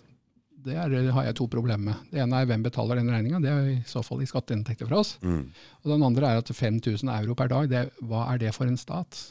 det 0.64 0.76
er, 0.76 0.92
har 1.14 1.26
jeg 1.26 1.36
to 1.38 1.46
problemer 1.48 1.90
med. 1.90 2.06
Det 2.12 2.20
ene 2.20 2.40
er 2.40 2.48
hvem 2.48 2.64
betaler 2.64 3.00
den 3.00 3.10
regninga, 3.12 3.40
det 3.40 3.50
er 3.50 3.68
i 3.72 3.76
så 3.88 4.02
fall 4.04 4.20
i 4.20 4.28
skatteinntekter 4.28 4.88
fra 4.88 5.00
oss. 5.00 5.14
Mm. 5.24 5.42
Og 5.80 5.92
den 5.92 6.04
andre 6.04 6.32
er 6.32 6.40
at 6.42 6.52
5000 6.52 7.12
euro 7.16 7.36
per 7.38 7.52
dag, 7.52 7.68
det, 7.70 7.84
hva 8.04 8.26
er 8.32 8.42
det 8.42 8.52
for 8.56 8.68
en 8.68 8.80
stat? 8.80 9.22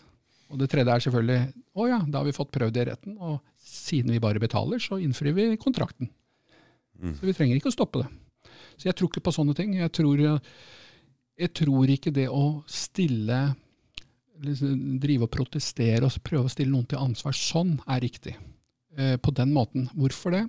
Og 0.49 0.57
det 0.61 0.71
tredje 0.71 0.93
er 0.93 1.05
selvfølgelig 1.05 1.41
å 1.77 1.89
ja, 1.91 1.99
da 2.09 2.21
har 2.21 2.25
vi 2.25 2.33
fått 2.33 2.53
prøvd 2.55 2.73
det 2.75 2.85
i 2.85 2.89
retten, 2.89 3.19
og 3.21 3.37
siden 3.61 4.15
vi 4.15 4.23
bare 4.23 4.41
betaler, 4.41 4.81
så 4.81 4.97
innfrir 5.01 5.35
vi 5.37 5.51
kontrakten. 5.61 6.09
Mm. 6.99 7.13
Så 7.19 7.29
vi 7.29 7.35
trenger 7.37 7.59
ikke 7.59 7.69
å 7.69 7.77
stoppe 7.77 8.01
det. 8.01 8.09
Så 8.79 8.87
jeg 8.87 8.95
tror 8.95 9.11
ikke 9.11 9.25
på 9.27 9.35
sånne 9.35 9.55
ting. 9.57 9.75
Jeg 9.75 9.91
tror, 9.95 10.21
jeg 11.39 11.53
tror 11.61 11.91
ikke 11.91 12.13
det 12.15 12.29
å 12.31 12.61
stille 12.71 13.41
liksom, 14.45 14.99
Drive 15.03 15.27
og 15.27 15.33
protestere 15.33 16.07
og 16.07 16.21
prøve 16.23 16.47
å 16.47 16.53
stille 16.53 16.71
noen 16.71 16.87
til 16.87 17.01
ansvar 17.01 17.35
sånn 17.35 17.75
er 17.87 18.03
riktig. 18.05 18.37
Eh, 18.97 19.17
på 19.21 19.33
den 19.35 19.51
måten. 19.55 19.89
Hvorfor 19.95 20.33
det? 20.35 20.45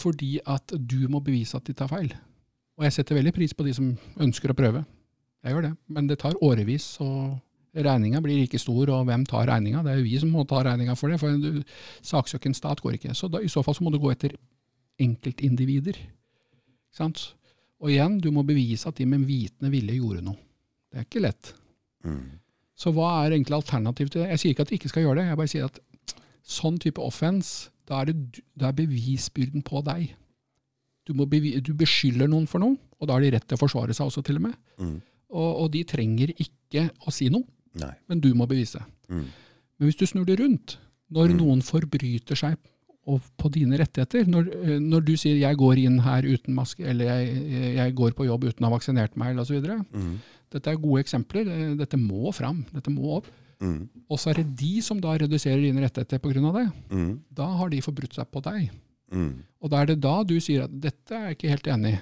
Fordi 0.00 0.38
at 0.48 0.72
du 0.72 1.06
må 1.12 1.20
bevise 1.24 1.56
at 1.58 1.68
de 1.68 1.76
tar 1.76 1.90
feil. 1.92 2.12
Og 2.80 2.86
jeg 2.86 2.96
setter 2.96 3.18
veldig 3.18 3.34
pris 3.36 3.52
på 3.54 3.66
de 3.66 3.74
som 3.76 3.92
ønsker 4.20 4.52
å 4.52 4.56
prøve. 4.56 4.84
Jeg 5.44 5.54
gjør 5.54 5.68
det. 5.68 5.72
Men 5.92 6.08
det 6.08 6.18
tar 6.22 6.38
årevis, 6.40 6.94
og 7.04 7.36
regninga 7.76 8.20
blir 8.24 8.42
ikke 8.44 8.60
stor, 8.60 8.90
og 8.94 9.06
hvem 9.08 9.26
tar 9.28 9.46
regninga? 9.50 9.82
Det 9.84 9.92
er 9.92 10.00
jo 10.00 10.08
vi 10.08 10.18
som 10.22 10.32
må 10.32 10.44
ta 10.48 10.62
regninga 10.64 10.96
for 10.98 11.12
det, 11.12 11.20
for 11.20 11.32
en 11.32 11.62
saksøke 12.04 12.52
stat 12.56 12.82
går 12.84 12.98
ikke. 12.98 13.14
Så 13.16 13.28
da, 13.32 13.42
i 13.42 13.52
så 13.52 13.64
fall 13.64 13.76
så 13.76 13.84
må 13.84 13.92
du 13.92 14.00
gå 14.02 14.12
etter 14.12 14.36
enkeltindivider. 15.02 16.00
Ikke 16.00 17.00
sant? 17.00 17.24
Og 17.82 17.90
igjen, 17.90 18.20
du 18.22 18.30
må 18.34 18.44
bevise 18.46 18.86
at 18.88 18.98
de 19.00 19.06
med 19.10 19.24
vitende 19.26 19.70
vilje 19.72 19.96
gjorde 19.98 20.22
noe. 20.24 20.38
Det 20.92 21.00
er 21.00 21.06
ikke 21.08 21.22
lett. 21.24 21.52
Mm. 22.06 22.38
Så 22.78 22.92
hva 22.94 23.08
er 23.24 23.34
egentlig 23.34 23.56
alternativet 23.58 24.12
til 24.14 24.22
det? 24.22 24.28
Jeg 24.32 24.42
sier 24.42 24.54
ikke 24.54 24.64
at 24.66 24.70
de 24.72 24.78
ikke 24.78 24.90
skal 24.92 25.04
gjøre 25.06 25.18
det, 25.20 25.26
jeg 25.32 25.38
bare 25.40 25.50
sier 25.52 25.66
at 25.66 25.80
sånn 26.52 26.78
type 26.82 27.02
offense, 27.02 27.70
da 27.88 28.00
er, 28.02 28.10
det, 28.12 28.42
da 28.58 28.68
er 28.70 28.76
bevisbyrden 28.78 29.64
på 29.66 29.82
deg. 29.86 30.12
Du, 31.06 31.12
må 31.18 31.26
bevi, 31.26 31.56
du 31.64 31.72
beskylder 31.74 32.30
noen 32.30 32.46
for 32.50 32.62
noe, 32.62 32.76
og 33.02 33.08
da 33.10 33.16
har 33.16 33.24
de 33.24 33.32
rett 33.34 33.46
til 33.50 33.58
å 33.58 33.62
forsvare 33.64 33.94
seg 33.96 34.06
også, 34.10 34.22
til 34.26 34.38
og 34.38 34.44
med. 34.46 34.56
Mm. 34.78 34.96
Og, 35.32 35.48
og 35.64 35.70
de 35.74 35.82
trenger 35.88 36.30
ikke 36.36 36.86
å 37.08 37.14
si 37.14 37.26
noe, 37.32 37.46
Nei. 37.80 37.90
men 38.10 38.20
du 38.22 38.30
må 38.38 38.46
bevise. 38.50 38.82
Mm. 39.10 39.24
Men 39.26 39.88
hvis 39.88 39.98
du 39.98 40.06
snur 40.06 40.26
det 40.28 40.38
rundt, 40.38 40.76
når 41.12 41.32
Mm. 41.34 41.38
noen 41.42 41.62
forbryter 41.66 42.38
seg 42.38 42.54
og 43.10 43.22
på 43.40 43.50
dine 43.50 43.78
rettigheter, 43.80 44.28
når, 44.30 44.50
eh, 44.62 44.78
når 44.78 45.04
du 45.04 45.16
sier 45.16 45.36
'jeg 45.36 45.56
går 45.56 45.78
inn 45.78 45.98
her 45.98 46.22
uten 46.22 46.54
maske', 46.54 46.86
eller 46.86 47.04
jeg, 47.04 47.74
'jeg 47.76 47.94
går 47.94 48.12
på 48.14 48.26
jobb 48.26 48.44
uten 48.44 48.64
å 48.64 48.70
ha 48.70 48.76
vaksinert 48.76 49.16
meg', 49.16 49.30
eller 49.30 49.42
osv. 49.42 49.58
Mm. 49.92 50.18
Dette 50.50 50.70
er 50.70 50.76
gode 50.76 51.02
eksempler. 51.02 51.48
Eh, 51.48 51.74
Dette 51.76 51.96
må 51.96 52.32
fram. 52.32 52.64
Dette 52.72 52.90
må 52.90 53.16
opp. 53.18 53.26
Mm. 53.60 53.88
Og 54.10 54.18
så 54.18 54.30
er 54.30 54.42
det 54.42 54.56
de 54.56 54.80
som 54.80 55.00
da 55.00 55.16
reduserer 55.16 55.62
dine 55.62 55.82
rettigheter 55.82 56.18
pga. 56.18 56.52
det. 56.52 56.72
Mm. 56.90 57.20
Da 57.32 57.46
har 57.46 57.68
de 57.70 57.80
forbrutt 57.80 58.14
seg 58.14 58.26
på 58.30 58.42
deg. 58.42 58.70
Mm. 59.12 59.42
Og 59.62 59.70
da 59.70 59.82
er 59.82 59.86
det 59.86 60.00
da 60.00 60.22
du 60.22 60.38
sier 60.40 60.64
at 60.64 60.80
dette 60.80 61.14
er 61.14 61.28
jeg 61.30 61.38
ikke 61.38 61.52
helt 61.54 61.68
enig 61.68 61.94
i. 61.94 62.00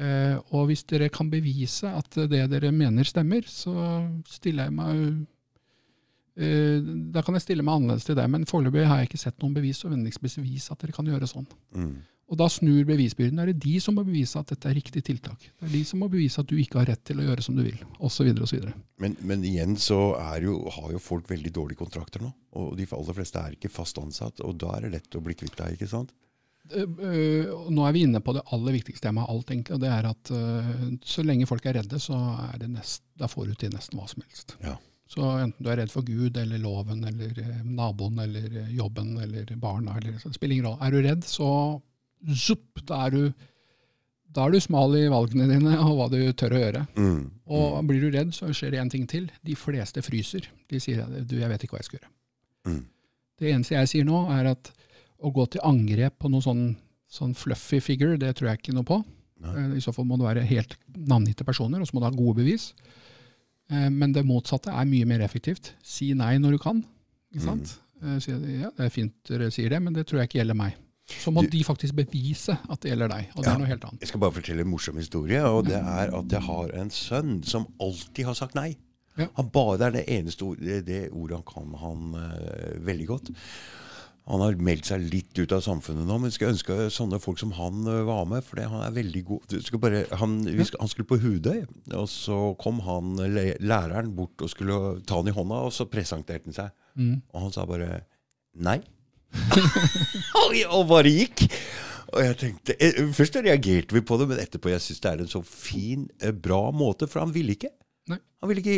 Eh, 0.00 0.36
og 0.56 0.70
hvis 0.70 0.84
dere 0.88 1.10
kan 1.12 1.28
bevise 1.28 1.84
at 1.84 2.16
det 2.30 2.46
dere 2.50 2.72
mener 2.72 3.04
stemmer, 3.04 3.44
så 3.44 3.74
stiller 4.28 4.68
jeg 4.68 4.76
meg 4.78 4.94
eh, 4.96 5.18
Da 6.40 7.20
kan 7.26 7.36
jeg 7.36 7.44
stille 7.44 7.64
meg 7.66 7.76
annerledes 7.76 8.06
til 8.08 8.16
det, 8.16 8.24
men 8.32 8.46
foreløpig 8.48 8.86
har 8.88 9.02
jeg 9.02 9.10
ikke 9.10 9.20
sett 9.20 9.42
noen 9.42 9.56
bevis 9.58 9.82
og 9.84 9.92
bevis 9.92 10.70
at 10.72 10.80
dere 10.80 10.94
kan 10.96 11.08
gjøre 11.10 11.28
sånn. 11.28 11.48
Mm. 11.76 11.98
Og 12.30 12.38
da 12.38 12.46
snur 12.46 12.84
bevisbyrden. 12.86 13.40
Da 13.40 13.42
er 13.42 13.50
det 13.50 13.64
de 13.64 13.80
som 13.82 13.96
må 13.98 14.04
bevise 14.06 14.38
at 14.38 14.52
dette 14.52 14.70
er 14.70 14.76
riktig 14.78 15.02
tiltak. 15.08 15.48
Det 15.58 15.66
er 15.66 15.72
de 15.72 15.82
som 15.86 15.98
må 15.98 16.06
bevise 16.12 16.38
at 16.42 16.46
du 16.46 16.54
ikke 16.62 16.78
har 16.78 16.86
rett 16.92 17.02
til 17.06 17.18
å 17.18 17.26
gjøre 17.26 17.42
som 17.42 17.56
du 17.58 17.64
vil, 17.66 17.80
osv. 17.98 18.30
osv. 18.46 18.68
Men, 19.02 19.16
men 19.26 19.42
igjen 19.46 19.74
så 19.80 19.98
jo, 20.44 20.60
har 20.76 20.92
jo 20.94 21.02
folk 21.02 21.26
veldig 21.30 21.50
dårlige 21.56 21.80
kontrakter 21.82 22.22
nå. 22.22 22.30
Og 22.60 22.76
de 22.78 22.86
aller 22.94 23.18
fleste 23.18 23.42
er 23.42 23.56
ikke 23.58 23.72
fast 23.72 23.98
ansatt, 23.98 24.42
og 24.46 24.54
da 24.62 24.76
er 24.76 24.86
det 24.86 24.92
lett 24.94 25.18
å 25.18 25.24
bli 25.26 25.34
kvitt 25.38 25.58
deg, 25.58 25.74
ikke 25.74 25.90
sant? 25.90 26.14
Eh, 26.70 26.86
eh, 26.86 27.50
Nå 27.74 27.82
er 27.88 27.96
vi 27.96 28.04
inne 28.06 28.22
på 28.22 28.36
det 28.36 28.46
aller 28.54 28.78
viktigste 28.78 29.08
temaet 29.08 29.26
av 29.26 29.34
alt, 29.34 29.50
egentlig. 29.50 29.74
og 29.74 29.82
det 29.82 29.90
er 29.90 30.10
at 30.12 30.32
eh, 30.36 30.86
Så 31.02 31.26
lenge 31.26 31.50
folk 31.50 31.66
er 31.66 31.80
redde, 31.80 31.98
så 31.98 32.14
er 32.46 32.62
det 32.62 32.70
nest, 32.76 33.02
da 33.18 33.26
får 33.30 33.50
du 33.50 33.58
til 33.58 33.74
nesten 33.74 33.98
hva 33.98 34.06
som 34.10 34.22
helst. 34.22 34.54
Ja. 34.62 34.76
Så 35.10 35.26
enten 35.26 35.64
du 35.64 35.70
er 35.72 35.80
redd 35.80 35.90
for 35.90 36.06
Gud 36.06 36.36
eller 36.38 36.60
loven 36.62 37.02
eller 37.08 37.38
eh, 37.42 37.62
naboen 37.66 38.20
eller 38.22 38.44
eh, 38.62 38.74
jobben 38.78 39.16
eller 39.18 39.48
barna, 39.58 39.96
eller, 39.98 40.18
så 40.22 40.30
det 40.30 40.38
spiller 40.38 40.54
ingen 40.58 40.68
rolle. 40.70 40.86
Er 40.86 40.94
du 40.94 41.08
redd, 41.08 41.24
så 41.26 41.48
zupp, 42.30 42.84
da 42.86 43.06
er 43.06 43.16
du 43.16 43.48
da 44.30 44.44
er 44.46 44.54
du 44.54 44.62
smal 44.62 44.94
i 44.94 45.08
valgene 45.10 45.48
dine 45.50 45.74
og 45.82 45.96
hva 45.98 46.06
du 46.12 46.20
tør 46.38 46.54
å 46.54 46.60
gjøre. 46.60 46.84
Mm. 46.94 47.22
Og 47.50 47.80
blir 47.88 48.04
du 48.04 48.14
redd, 48.14 48.30
så 48.36 48.52
skjer 48.54 48.74
det 48.74 48.82
én 48.84 48.92
ting 48.92 49.08
til. 49.10 49.26
De 49.42 49.56
fleste 49.58 50.04
fryser. 50.06 50.46
De 50.70 50.78
sier 50.82 51.02
du, 51.02 51.34
jeg 51.40 51.50
vet 51.50 51.64
ikke 51.66 51.74
hva 51.74 51.80
jeg 51.82 51.88
skal 51.88 51.98
gjøre. 51.98 52.12
Mm. 52.70 52.84
Det 53.40 53.50
eneste 53.50 53.74
jeg 53.74 53.90
sier 53.90 54.06
nå, 54.06 54.20
er 54.30 54.52
at 54.52 54.70
å 55.20 55.32
gå 55.34 55.48
til 55.50 55.64
angrep 55.66 56.20
på 56.22 56.30
noen 56.30 56.44
sånn, 56.44 56.62
sånn 57.10 57.34
fluffy 57.36 57.80
figure, 57.82 58.20
det 58.20 58.36
tror 58.38 58.52
jeg 58.52 58.62
ikke 58.62 58.76
noe 58.76 58.86
på. 58.86 59.00
Nei. 59.42 59.56
Eh, 59.56 59.76
I 59.80 59.84
så 59.84 59.94
fall 59.96 60.06
må 60.08 60.20
det 60.20 60.28
være 60.28 60.46
helt 60.46 60.78
navngitte 60.94 61.46
personer, 61.48 61.82
og 61.82 61.90
så 61.90 61.96
må 61.96 62.04
du 62.04 62.08
ha 62.08 62.14
gode 62.14 62.38
bevis. 62.44 62.70
Eh, 63.70 63.88
Men 63.90 64.12
det 64.12 64.24
motsatte 64.26 64.70
er 64.74 64.84
mye 64.90 65.06
mer 65.06 65.20
effektivt. 65.20 65.72
Si 65.82 66.12
nei 66.14 66.36
når 66.38 66.52
du 66.52 66.58
kan. 66.58 66.84
Ikke 67.34 67.44
sant? 67.44 67.76
Mm. 68.02 68.20
Si, 68.20 68.30
ja, 68.32 68.70
det 68.76 68.86
er 68.86 68.88
fint 68.90 69.12
dere 69.28 69.50
sier 69.52 69.68
det, 69.70 69.82
men 69.82 69.92
det 69.92 70.06
tror 70.08 70.20
jeg 70.22 70.28
ikke 70.30 70.38
gjelder 70.40 70.56
meg. 70.56 70.74
Så 71.10 71.32
må 71.34 71.42
Du- 71.42 71.48
de 71.50 71.62
faktisk 71.64 71.94
bevise 71.94 72.56
at 72.70 72.80
det 72.80 72.90
gjelder 72.92 73.08
deg, 73.08 73.28
og 73.34 73.42
det 73.42 73.46
Ja. 73.50 73.54
er 73.54 73.58
noe 73.58 73.66
helt 73.66 73.84
annet. 73.84 74.00
Jeg 74.00 74.08
skal 74.08 74.20
bare 74.20 74.32
fortelle 74.32 74.60
en 74.60 74.68
morsom 74.70 74.96
historie, 74.96 75.42
og 75.44 75.64
det 75.66 75.74
er 75.76 76.14
at 76.16 76.28
jeg 76.30 76.40
har 76.40 76.70
en 76.80 76.88
sønn 76.90 77.42
som 77.44 77.66
alltid 77.80 78.24
har 78.24 78.34
sagt 78.34 78.54
nei. 78.54 78.76
Ja. 79.18 79.26
Han 79.36 79.50
bare, 79.50 79.76
Det 79.78 79.86
er 79.86 79.90
det 79.90 80.06
eneste 80.08 80.42
ord, 80.42 80.58
det, 80.60 80.86
det 80.86 81.10
ordet 81.12 81.36
han 81.36 81.42
kan 81.42 81.74
han 81.78 82.14
eh, 82.14 82.78
veldig 82.80 83.06
godt. 83.06 83.30
Han 84.28 84.42
har 84.44 84.58
meldt 84.62 84.90
seg 84.90 85.06
litt 85.10 85.38
ut 85.40 85.52
av 85.56 85.62
samfunnet 85.64 86.06
nå, 86.06 86.18
men 86.20 86.32
skulle 86.34 86.52
ønske 86.54 86.76
sånne 86.92 87.18
folk 87.22 87.40
som 87.40 87.54
han 87.56 87.80
eh, 87.88 88.02
var 88.06 88.28
med. 88.30 88.44
For 88.46 88.60
han 88.60 88.84
er 88.84 88.94
veldig 88.94 89.24
god. 89.26 89.56
Bare, 89.82 90.04
han, 90.20 90.38
vi 90.44 90.66
skal, 90.68 90.84
han 90.84 90.92
skulle 90.92 91.08
på 91.10 91.18
Hudøy, 91.22 91.64
og 91.96 92.06
så 92.12 92.38
kom 92.60 92.82
han 92.86 93.16
læreren 93.24 94.12
bort 94.16 94.44
og 94.44 94.52
skulle 94.52 95.00
ta 95.08 95.18
han 95.22 95.30
i 95.30 95.34
hånda, 95.34 95.64
og 95.66 95.74
så 95.74 95.88
presenterte 95.90 96.50
han 96.50 96.58
seg. 96.60 96.72
Og 97.32 97.44
han 97.46 97.54
sa 97.54 97.66
bare 97.68 98.02
nei. 98.60 98.80
og 100.74 100.88
bare 100.90 101.10
gikk. 101.14 101.46
Og 102.10 102.24
jeg 102.24 102.36
tenkte, 102.40 102.74
eh, 102.82 103.04
Først 103.14 103.36
reagerte 103.38 103.94
vi 103.94 104.02
på 104.02 104.18
det, 104.18 104.28
men 104.30 104.40
etterpå 104.42 104.72
jeg 104.72 104.82
syns 104.84 105.02
det 105.02 105.10
er 105.12 105.22
en 105.24 105.30
så 105.30 105.42
fin, 105.46 106.08
eh, 106.22 106.32
bra 106.34 106.70
måte, 106.74 107.06
for 107.10 107.22
han 107.22 107.34
ville 107.34 107.54
ikke. 107.54 107.70
Nei. 108.08 108.18
Han 108.40 108.48
vil 108.50 108.60
ikke, 108.62 108.76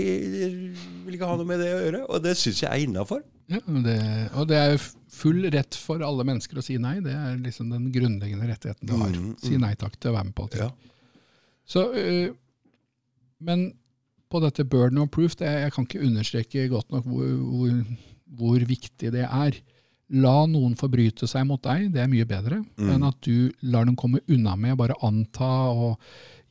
vil 1.07 1.15
ikke 1.17 1.29
ha 1.31 1.37
noe 1.39 1.47
med 1.49 1.61
det 1.63 1.71
å 1.77 1.81
gjøre, 1.85 2.01
og 2.11 2.23
det 2.25 2.35
syns 2.41 2.63
jeg 2.65 2.71
er 2.73 2.83
innafor. 2.87 3.23
Ja, 3.53 3.61
det, 3.85 3.97
og 4.39 4.49
det 4.51 4.59
er 4.59 4.77
full 5.13 5.43
rett 5.53 5.77
for 5.77 6.03
alle 6.07 6.25
mennesker 6.25 6.59
å 6.59 6.65
si 6.65 6.79
nei. 6.81 6.97
Det 7.05 7.13
er 7.13 7.37
liksom 7.43 7.71
den 7.73 7.91
grunnleggende 7.95 8.49
rettigheten 8.49 8.89
du 8.89 8.95
har. 8.97 9.13
Mm, 9.13 9.35
Si 9.43 9.59
nei 9.61 9.75
takk 9.79 9.99
til 10.01 10.13
å 10.13 10.17
være 10.17 10.31
med 10.31 10.37
på 10.39 10.47
ting. 10.55 10.65
Ja. 10.65 10.71
Så, 11.69 11.85
øh, 11.95 12.33
men 13.45 13.69
på 14.33 14.41
dette 14.43 14.65
burden 14.65 15.03
of 15.03 15.11
proof, 15.13 15.37
det, 15.37 15.51
jeg 15.67 15.75
kan 15.75 15.85
ikke 15.87 16.03
understreke 16.07 16.67
godt 16.73 16.91
nok 16.95 17.07
hvor, 17.07 17.29
hvor, 17.53 17.79
hvor 18.41 18.67
viktig 18.73 19.13
det 19.15 19.27
er. 19.29 19.59
La 20.13 20.43
noen 20.49 20.75
forbryte 20.77 21.29
seg 21.31 21.47
mot 21.49 21.61
deg, 21.65 21.87
det 21.95 22.03
er 22.03 22.11
mye 22.13 22.27
bedre 22.29 22.59
enn 22.77 23.05
at 23.09 23.17
du 23.25 23.49
lar 23.65 23.87
dem 23.89 23.95
komme 23.97 24.21
unna 24.29 24.57
med 24.61 24.75
å 24.75 24.81
bare 24.83 24.97
anta 25.07 25.49
og 25.73 25.95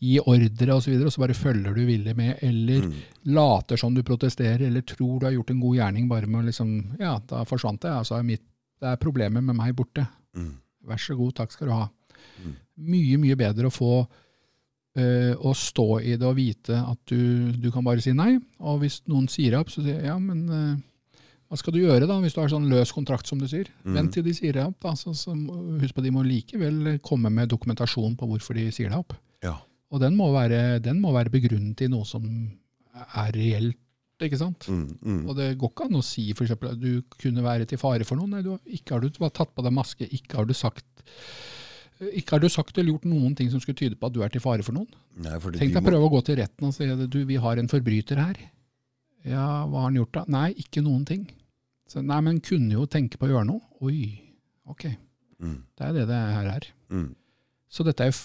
gi 0.01 0.17
ordre 0.19 0.73
osv., 0.73 0.75
og, 0.75 0.81
så 0.83 0.91
videre, 0.91 1.09
og 1.09 1.13
så 1.13 1.21
bare 1.21 1.37
følger 1.37 1.75
du 1.77 1.83
villig 1.85 2.15
med, 2.17 2.39
eller 2.41 2.87
later 3.29 3.77
som 3.77 3.93
du 3.93 4.01
protesterer, 4.05 4.65
eller 4.67 4.85
tror 4.87 5.19
du 5.19 5.27
har 5.27 5.35
gjort 5.35 5.53
en 5.53 5.61
god 5.61 5.77
gjerning 5.77 6.09
bare 6.09 6.29
med 6.29 6.41
å 6.41 6.47
liksom 6.49 6.73
Ja, 7.01 7.19
da 7.29 7.43
forsvant 7.45 7.83
det, 7.85 7.93
altså 7.93 8.17
er 8.17 8.25
mitt, 8.25 8.43
det 8.81 8.89
er 8.89 9.01
problemet 9.01 9.45
med 9.45 9.57
meg 9.59 9.75
borte. 9.77 10.07
Mm. 10.37 10.55
Vær 10.89 11.01
så 11.01 11.15
god, 11.19 11.35
takk 11.37 11.53
skal 11.53 11.69
du 11.69 11.75
ha. 11.77 11.85
Mye, 12.81 13.19
mye 13.21 13.37
bedre 13.37 13.69
å 13.69 13.73
få 13.73 13.93
eh, 14.97 15.33
å 15.37 15.53
stå 15.53 15.89
i 16.01 16.15
det 16.17 16.25
og 16.25 16.37
vite 16.39 16.79
at 16.81 17.01
du, 17.11 17.51
du 17.53 17.69
kan 17.73 17.85
bare 17.85 18.01
si 18.01 18.15
nei. 18.17 18.33
Og 18.65 18.81
hvis 18.81 19.03
noen 19.11 19.29
sier 19.29 19.59
opp, 19.59 19.69
så 19.69 19.83
sier 19.85 19.99
jeg 19.99 20.09
ja, 20.09 20.17
men 20.17 20.47
uh, 20.49 21.21
hva 21.51 21.59
skal 21.59 21.75
du 21.75 21.81
gjøre 21.83 22.07
da, 22.09 22.17
hvis 22.23 22.33
du 22.33 22.41
har 22.41 22.49
sånn 22.49 22.69
løs 22.71 22.93
kontrakt 22.95 23.29
som 23.29 23.37
du 23.41 23.45
sier? 23.51 23.69
Vent 23.83 24.13
til 24.15 24.25
de 24.25 24.33
sier 24.33 24.55
deg 24.57 24.71
opp. 24.71 24.79
da, 24.81 24.95
så, 24.97 25.13
så 25.13 25.35
Husk 25.35 25.93
på 25.93 26.01
at 26.01 26.07
de 26.07 26.15
må 26.15 26.25
likevel 26.25 26.95
komme 27.05 27.29
med 27.33 27.51
dokumentasjon 27.51 28.15
på 28.17 28.29
hvorfor 28.29 28.57
de 28.57 28.69
sier 28.73 28.89
deg 28.89 29.01
opp. 29.03 29.17
Ja. 29.45 29.59
Og 29.91 29.99
den 29.99 30.15
må 30.15 30.29
være, 30.33 30.79
den 30.83 31.01
må 31.03 31.11
være 31.13 31.31
begrunnet 31.33 31.81
i 31.83 31.89
noe 31.91 32.05
som 32.07 32.23
er 32.95 33.31
reelt, 33.35 33.77
ikke 34.21 34.37
sant? 34.39 34.67
Mm, 34.69 34.85
mm. 35.01 35.21
Og 35.27 35.35
det 35.35 35.49
går 35.59 35.71
ikke 35.73 35.87
an 35.89 35.97
å 35.99 36.03
si 36.05 36.27
for 36.37 36.45
eksempel, 36.45 36.71
at 36.75 36.79
du 36.79 37.01
kunne 37.19 37.43
være 37.43 37.65
til 37.67 37.79
fare 37.81 38.05
for 38.07 38.15
noen. 38.19 38.35
Nei, 38.37 38.43
du, 38.45 38.53
ikke 38.77 38.95
har 38.95 39.01
du 39.03 39.09
tatt 39.33 39.51
på 39.57 39.65
deg 39.65 39.73
maske, 39.75 40.07
ikke 40.07 40.37
har 40.39 40.45
du 40.47 40.53
sagt 40.53 40.85
ikke 42.01 42.33
har 42.33 42.41
du 42.41 42.47
sagt 42.49 42.77
eller 42.81 42.95
gjort 42.95 43.03
noen 43.05 43.35
ting 43.37 43.51
som 43.53 43.61
skulle 43.61 43.77
tyde 43.77 43.93
på 43.99 44.07
at 44.09 44.13
du 44.15 44.23
er 44.25 44.31
til 44.33 44.41
fare 44.41 44.63
for 44.65 44.73
noen. 44.73 44.87
Nei, 45.21 45.35
Tenk 45.37 45.59
de 45.59 45.67
deg 45.67 45.75
må- 45.83 45.89
prøve 45.91 46.07
å 46.07 46.13
gå 46.15 46.21
til 46.25 46.39
retten 46.39 46.65
og 46.65 46.73
si 46.73 46.87
at 46.89 47.03
du, 47.13 47.19
vi 47.29 47.35
har 47.37 47.59
en 47.61 47.69
forbryter 47.69 48.17
her. 48.17 48.39
Ja, 49.27 49.67
hva 49.69 49.83
har 49.83 49.89
han 49.91 49.99
gjort 49.99 50.15
da? 50.17 50.23
Nei, 50.33 50.47
ikke 50.63 50.81
noen 50.81 51.03
ting. 51.05 51.27
Så, 51.91 52.01
nei, 52.01 52.17
men 52.25 52.39
kunne 52.41 52.71
jo 52.73 52.87
tenke 52.89 53.19
på 53.21 53.27
å 53.27 53.33
gjøre 53.35 53.45
noe. 53.51 53.61
Oi, 53.85 54.17
ok. 54.65 54.87
Mm, 55.43 55.59
Det 55.77 55.85
er 55.87 55.93
det 55.99 56.07
det 56.09 56.21
her 56.39 56.49
er. 56.55 56.67
mm. 56.89 57.09
Så 57.69 57.85
dette 57.85 58.01
er 58.03 58.09
jo 58.09 58.17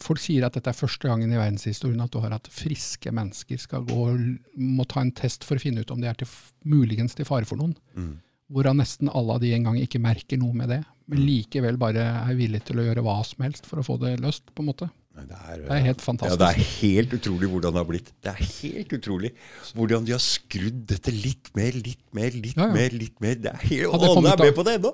Folk 0.00 0.20
sier 0.22 0.46
at 0.46 0.56
dette 0.56 0.70
er 0.70 0.76
første 0.78 1.08
gangen 1.10 1.32
i 1.32 1.38
verdenshistorien 1.38 2.00
at 2.04 2.12
du 2.14 2.20
har 2.22 2.34
hatt 2.34 2.48
friske 2.52 3.12
mennesker 3.14 3.60
skal 3.60 3.84
gå 3.88 3.98
og 4.08 4.22
må 4.56 4.86
ta 4.88 5.02
en 5.02 5.12
test 5.16 5.44
for 5.48 5.58
å 5.58 5.62
finne 5.62 5.84
ut 5.84 5.92
om 5.94 6.00
de 6.00 6.08
er 6.10 6.18
til, 6.18 6.30
muligens 6.64 7.16
til 7.18 7.28
fare 7.28 7.48
for 7.48 7.60
noen. 7.60 7.74
Mm. 7.96 8.14
Hvorav 8.52 8.76
nesten 8.76 9.10
alle 9.12 9.36
av 9.36 9.44
de 9.44 9.52
en 9.56 9.70
gang 9.70 9.78
ikke 9.80 10.02
merker 10.02 10.40
noe 10.40 10.56
med 10.56 10.72
det, 10.72 10.82
men 11.10 11.22
likevel 11.24 11.78
bare 11.80 12.04
er 12.22 12.36
villige 12.38 12.68
til 12.70 12.80
å 12.80 12.86
gjøre 12.86 13.04
hva 13.04 13.18
som 13.26 13.44
helst 13.46 13.68
for 13.68 13.80
å 13.80 13.86
få 13.86 13.98
det 14.02 14.18
løst. 14.22 14.52
på 14.52 14.64
en 14.64 14.70
måte. 14.70 14.88
Det 15.12 15.36
er, 15.36 15.58
Det 15.60 15.74
er 15.76 15.82
helt 15.84 16.02
Ja, 16.24 16.36
det 16.40 16.46
er 16.48 16.58
helt 16.80 17.10
utrolig 17.12 17.48
hvordan 17.52 17.74
det 17.74 17.80
har 17.82 17.88
blitt. 17.88 18.06
Det 18.24 18.30
er 18.30 18.38
helt 18.40 18.92
utrolig 18.96 19.30
hvordan 19.76 20.06
de 20.08 20.14
har 20.14 20.22
skrudd 20.24 20.78
dette 20.88 21.12
litt 21.12 21.50
mer, 21.56 21.74
litt 21.76 22.00
mer, 22.16 22.30
litt 22.32 22.56
Ja, 22.56 22.68
ja. 22.70 22.72
mer. 22.72 22.94
litt 22.96 23.18
mer. 23.20 23.34
Det 23.36 23.50
er 23.50 23.58
helt, 23.66 23.92
Hadde 23.92 24.08
alle 24.08 24.30
er 24.32 24.40
med 24.40 24.54
på 24.56 24.64
det 24.64 24.74
ennå! 24.78 24.92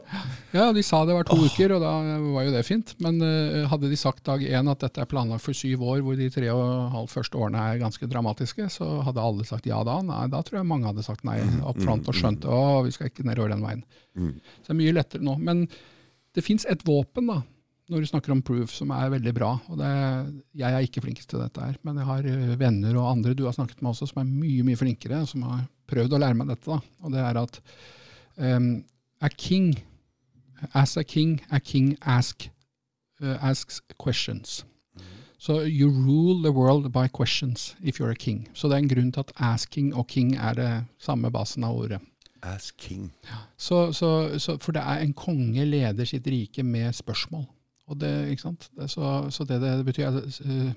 Ja, 0.56 0.64
de 0.74 0.82
sa 0.82 1.04
det 1.06 1.14
var 1.14 1.28
to 1.28 1.36
uker, 1.38 1.76
og 1.76 1.84
da 1.84 1.92
var 2.34 2.48
jo 2.48 2.54
det 2.56 2.64
fint. 2.66 2.94
Men 3.04 3.20
uh, 3.22 3.68
hadde 3.70 3.90
de 3.92 3.98
sagt 4.00 4.24
dag 4.26 4.42
én 4.42 4.70
at 4.72 4.82
dette 4.82 5.04
er 5.04 5.10
planlagt 5.10 5.44
for 5.44 5.54
syv 5.56 5.84
år, 5.86 6.02
hvor 6.02 6.18
de 6.18 6.26
tre 6.34 6.50
og 6.50 6.64
halv 6.96 7.12
første 7.12 7.38
årene 7.38 7.62
er 7.70 7.82
ganske 7.84 8.08
dramatiske, 8.10 8.66
så 8.74 8.88
hadde 9.06 9.22
alle 9.22 9.46
sagt 9.46 9.70
ja 9.70 9.84
da. 9.86 10.00
Nei, 10.02 10.24
da 10.34 10.42
tror 10.42 10.60
jeg 10.60 10.70
mange 10.72 10.90
hadde 10.90 11.06
sagt 11.06 11.22
nei 11.28 11.38
opp 11.62 11.78
front 11.84 12.10
og 12.10 12.18
skjønt 12.18 12.48
å, 12.48 12.82
vi 12.88 12.96
skal 12.96 13.12
ikke 13.12 13.26
nedover 13.28 13.54
den 13.54 13.62
veien. 13.62 13.86
Så 14.18 14.66
det 14.66 14.74
er 14.74 14.80
mye 14.82 14.96
lettere 14.98 15.22
nå. 15.22 15.38
Men 15.38 15.68
det 16.34 16.42
fins 16.46 16.66
et 16.66 16.82
våpen, 16.86 17.30
da, 17.30 17.38
når 17.88 18.04
du 18.04 18.08
snakker 18.10 18.32
om 18.34 18.42
proof, 18.44 18.72
som 18.76 18.90
er 18.92 19.12
veldig 19.14 19.32
bra. 19.36 19.54
og 19.68 19.78
det, 19.80 19.88
Jeg 20.60 20.72
er 20.72 20.84
ikke 20.84 21.02
flinkest 21.04 21.30
til 21.30 21.40
dette 21.40 21.60
her, 21.60 21.76
men 21.82 21.96
jeg 21.96 22.08
har 22.08 22.26
eh, 22.28 22.56
venner 22.60 22.96
og 23.00 23.10
andre 23.14 23.34
du 23.34 23.46
har 23.46 23.56
snakket 23.56 23.80
med 23.82 23.94
også, 23.94 24.10
som 24.10 24.22
er 24.22 24.28
mye 24.28 24.66
mye 24.66 24.76
flinkere, 24.76 25.24
som 25.26 25.46
har 25.48 25.64
prøvd 25.88 26.12
å 26.12 26.20
lære 26.20 26.36
meg 26.36 26.50
dette. 26.52 26.68
da, 26.68 26.80
Og 27.02 27.12
det 27.12 27.24
er 27.24 27.40
at 27.40 27.60
um, 28.36 28.84
a 29.20 29.28
king, 29.28 29.78
as 30.74 30.96
a 30.96 31.04
king, 31.04 31.40
a 31.50 31.60
king 31.60 31.96
ask, 32.02 32.50
uh, 33.22 33.38
asks 33.40 33.80
questions. 33.98 34.64
Så 35.38 35.62
you 35.64 35.88
rule 35.88 36.42
the 36.42 36.50
world 36.50 36.92
by 36.92 37.06
questions 37.06 37.76
if 37.80 38.00
you're 38.00 38.10
a 38.10 38.14
king. 38.14 38.48
Så 38.54 38.68
det 38.68 38.74
er 38.74 38.82
en 38.82 38.88
grunn 38.88 39.12
til 39.12 39.20
at 39.20 39.32
asking 39.38 39.94
og 39.94 40.08
king 40.08 40.34
er 40.36 40.54
det 40.54 40.72
samme 40.98 41.30
basen 41.30 41.64
av 41.64 41.76
ordet. 41.78 42.00
As 42.42 42.70
king. 42.70 43.12
Så, 43.56 43.92
så, 43.92 44.38
så, 44.38 44.58
for 44.58 44.72
det 44.72 44.82
er 44.82 45.02
en 45.02 45.14
konge 45.14 45.64
leder 45.64 46.04
sitt 46.04 46.26
rike 46.26 46.62
med 46.62 46.92
spørsmål. 46.92 47.46
Det, 47.96 48.90
så, 48.90 49.30
så 49.32 49.44
det 49.48 49.60
det 49.62 49.84
betyr 49.86 50.18
eh, 50.20 50.72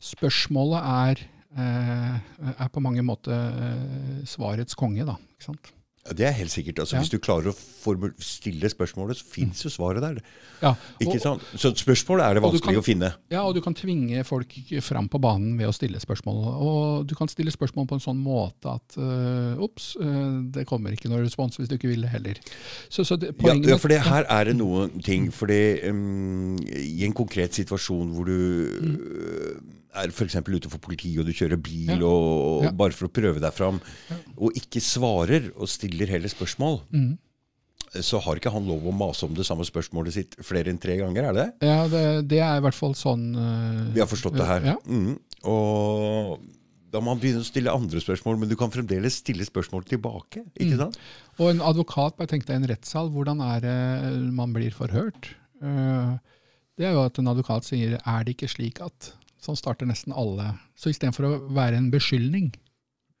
spørsmålet 0.00 0.80
er, 0.80 1.24
eh, 1.58 2.52
er 2.56 2.68
på 2.72 2.80
mange 2.80 3.04
måter 3.04 3.36
eh, 3.36 4.22
svarets 4.24 4.74
konge, 4.74 5.04
da. 5.04 5.18
Ikke 5.36 5.50
sant? 5.50 5.72
Ja, 6.06 6.14
det 6.14 6.26
er 6.28 6.34
helt 6.38 6.52
sikkert. 6.52 6.78
Altså, 6.82 6.96
Ja. 6.96 7.02
Hvis 7.02 7.10
du 7.10 7.18
klarer 7.18 7.50
å 7.50 8.10
stille 8.22 8.68
spørsmålet, 8.70 9.18
så 9.18 9.24
fins 9.26 9.62
jo 9.64 9.70
svaret 9.70 10.00
der. 10.02 10.20
Ja, 10.62 10.74
Ikke 11.00 11.16
og, 11.16 11.20
sant? 11.20 11.42
Så 11.58 11.72
spørsmålet 11.76 12.24
er 12.24 12.34
det 12.34 12.42
vanskelig 12.42 12.74
kan- 12.74 12.80
å 12.80 12.84
finne. 12.84 13.14
ja, 13.30 13.42
og 13.42 13.54
du 13.54 13.60
kan 13.60 13.74
tvinge 13.74 14.24
folk 14.24 14.52
fram 14.82 15.08
på 15.08 15.20
banen 15.20 15.58
ved 15.58 15.68
å 15.68 15.74
stille 15.74 15.98
spørsmål. 16.00 16.38
Og 16.62 17.06
du 17.06 17.14
kan 17.14 17.28
stille 17.28 17.50
spørsmål 17.50 17.86
på 17.88 17.98
en 17.98 18.00
sånn 18.00 18.22
måte 18.22 18.72
at 18.74 18.96
uh, 18.98 19.56
ops, 19.62 19.96
eh, 20.00 20.42
det 20.50 20.66
kommer 20.66 20.92
ikke 20.92 21.10
noe 21.10 21.22
respons 21.24 21.56
hvis 21.58 21.68
du 21.68 21.76
ikke 21.76 21.88
vil 21.88 22.02
det 22.02 22.10
heller. 22.10 22.34
Så, 22.88 23.04
så 23.04 23.18
det, 23.18 23.34
Ja, 23.42 23.54
ja, 23.54 23.76
for 23.76 23.88
det 23.88 24.00
her 24.02 24.24
er 24.28 24.44
det 24.44 24.56
noen 24.56 25.02
ting 25.02 25.30
fordi 25.30 25.88
um, 25.88 26.56
I 26.66 27.04
en 27.04 27.12
konkret 27.12 27.52
situasjon 27.52 28.14
hvor 28.14 28.24
du 28.24 28.36
uh, 28.36 29.60
er 29.96 30.12
f.eks. 30.12 30.36
ute 30.46 30.68
for 30.70 30.78
politiet 30.78 31.18
og 31.22 31.26
du 31.26 31.32
kjører 31.32 31.60
bil 31.62 31.90
Ja. 31.94 32.00
og, 32.04 32.32
og 32.46 32.64
Ja. 32.64 32.70
bare 32.72 32.92
for 32.92 33.08
å 33.08 33.12
prøve 33.12 33.40
deg 33.40 33.52
fram, 33.56 33.80
og 34.36 34.52
ikke 34.54 34.80
svarer 34.80 35.50
og 35.56 35.68
stiller 35.68 36.06
heller 36.06 36.28
spørsmål, 36.28 36.80
Mm. 36.92 37.18
så 38.02 38.20
har 38.20 38.36
ikke 38.36 38.52
han 38.52 38.66
lov 38.68 38.82
å 38.84 38.92
mase 38.92 39.24
om 39.24 39.32
det 39.34 39.46
samme 39.46 39.64
spørsmålet 39.64 40.12
sitt 40.12 40.36
flere 40.44 40.68
enn 40.68 40.78
tre 40.78 40.96
ganger, 40.98 41.30
er 41.30 41.32
det? 41.32 41.46
Ja, 41.62 41.86
det, 41.88 42.28
det 42.28 42.40
er 42.40 42.58
i 42.58 42.60
hvert 42.60 42.74
fall 42.76 42.92
sånn 42.94 43.34
uh, 43.36 43.92
Vi 43.94 44.00
har 44.00 44.06
forstått 44.10 44.36
det 44.36 44.46
her. 44.46 44.60
Ja. 44.64 44.76
Mm. 44.86 45.18
Og 45.46 46.40
da 46.92 47.00
må 47.00 47.12
han 47.14 47.20
begynne 47.20 47.42
å 47.42 47.46
stille 47.48 47.72
andre 47.72 48.00
spørsmål, 48.02 48.38
men 48.40 48.48
du 48.50 48.56
kan 48.56 48.70
fremdeles 48.72 49.18
stille 49.22 49.44
spørsmål 49.46 49.84
tilbake. 49.88 50.44
ikke 50.58 50.74
Mm. 50.76 50.78
sant? 50.78 50.98
Og 51.38 51.50
en 51.50 51.60
advokat, 51.60 52.16
bare 52.16 52.26
tenk 52.28 52.46
deg 52.46 52.56
en 52.56 52.68
rettssal, 52.68 53.10
hvordan 53.10 53.40
er 53.42 53.60
det 53.60 54.32
man 54.32 54.52
blir 54.52 54.70
forhørt? 54.72 55.32
Uh, 55.62 56.18
Det 56.78 56.84
er 56.84 56.92
jo 56.92 57.04
at 57.06 57.18
en 57.18 57.28
advokat 57.28 57.64
sier, 57.64 57.96
er 58.04 58.24
det 58.24 58.36
ikke 58.36 58.50
slik 58.52 58.80
at 58.84 59.12
Sånn 59.46 59.58
starter 59.58 59.86
nesten 59.86 60.12
alle. 60.16 60.52
Så 60.74 60.90
istedenfor 60.90 61.26
å 61.28 61.34
være 61.54 61.78
en 61.78 61.90
beskyldning, 61.92 62.52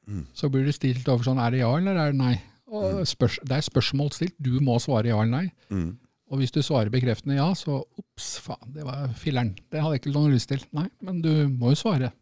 Mm. 0.06 0.24
så 0.34 0.46
blir 0.50 0.64
det 0.66 0.74
stilt 0.76 1.08
over 1.10 1.24
sånn, 1.26 1.38
er 1.42 1.50
det 1.50 1.58
ja 1.64 1.70
eller 1.76 1.96
er 1.98 2.12
det 2.12 2.18
nei? 2.20 2.34
Og 2.70 3.00
spørs, 3.06 3.38
det 3.42 3.56
er 3.56 3.64
spørsmål 3.66 4.12
stilt, 4.14 4.34
du 4.42 4.60
må 4.62 4.76
svare 4.82 5.06
ja 5.10 5.16
eller 5.22 5.32
nei. 5.42 5.52
Mm. 5.70 5.96
Og 6.30 6.38
hvis 6.38 6.50
du 6.54 6.60
svarer 6.62 6.90
bekreftende 6.90 7.36
ja, 7.38 7.48
så 7.54 7.80
ops, 7.98 8.38
faen, 8.42 8.72
det 8.74 8.84
var 8.86 9.08
filleren. 9.18 9.52
Det 9.70 9.80
hadde 9.82 9.94
jeg 9.98 10.00
ikke 10.04 10.14
noe 10.14 10.30
lyst 10.32 10.48
til. 10.50 10.62
Nei, 10.74 10.88
men 11.02 11.20
du 11.22 11.48
må 11.48 11.70
jo 11.74 11.78
svare 11.78 12.12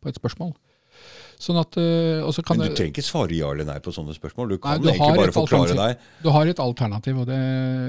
på 0.00 0.08
et 0.10 0.18
spørsmål. 0.18 0.54
Sånn 1.42 1.58
at, 1.58 1.74
så 1.74 2.44
kan 2.46 2.60
Men 2.60 2.70
du 2.70 2.76
trenger 2.78 2.94
ikke 2.94 3.02
svare 3.02 3.34
ja 3.34 3.48
eller 3.50 3.66
nei 3.66 3.78
på 3.82 3.90
sånne 3.94 4.14
spørsmål. 4.14 4.54
Du 4.54 4.58
kan 4.62 4.76
Nei, 4.76 4.82
du 4.84 4.90
egentlig 4.92 5.24
bare 5.24 5.34
forklare 5.34 5.74
deg. 5.78 6.04
Du 6.22 6.28
har 6.34 6.46
et 6.46 6.60
alternativ, 6.62 7.18
det, 7.26 7.38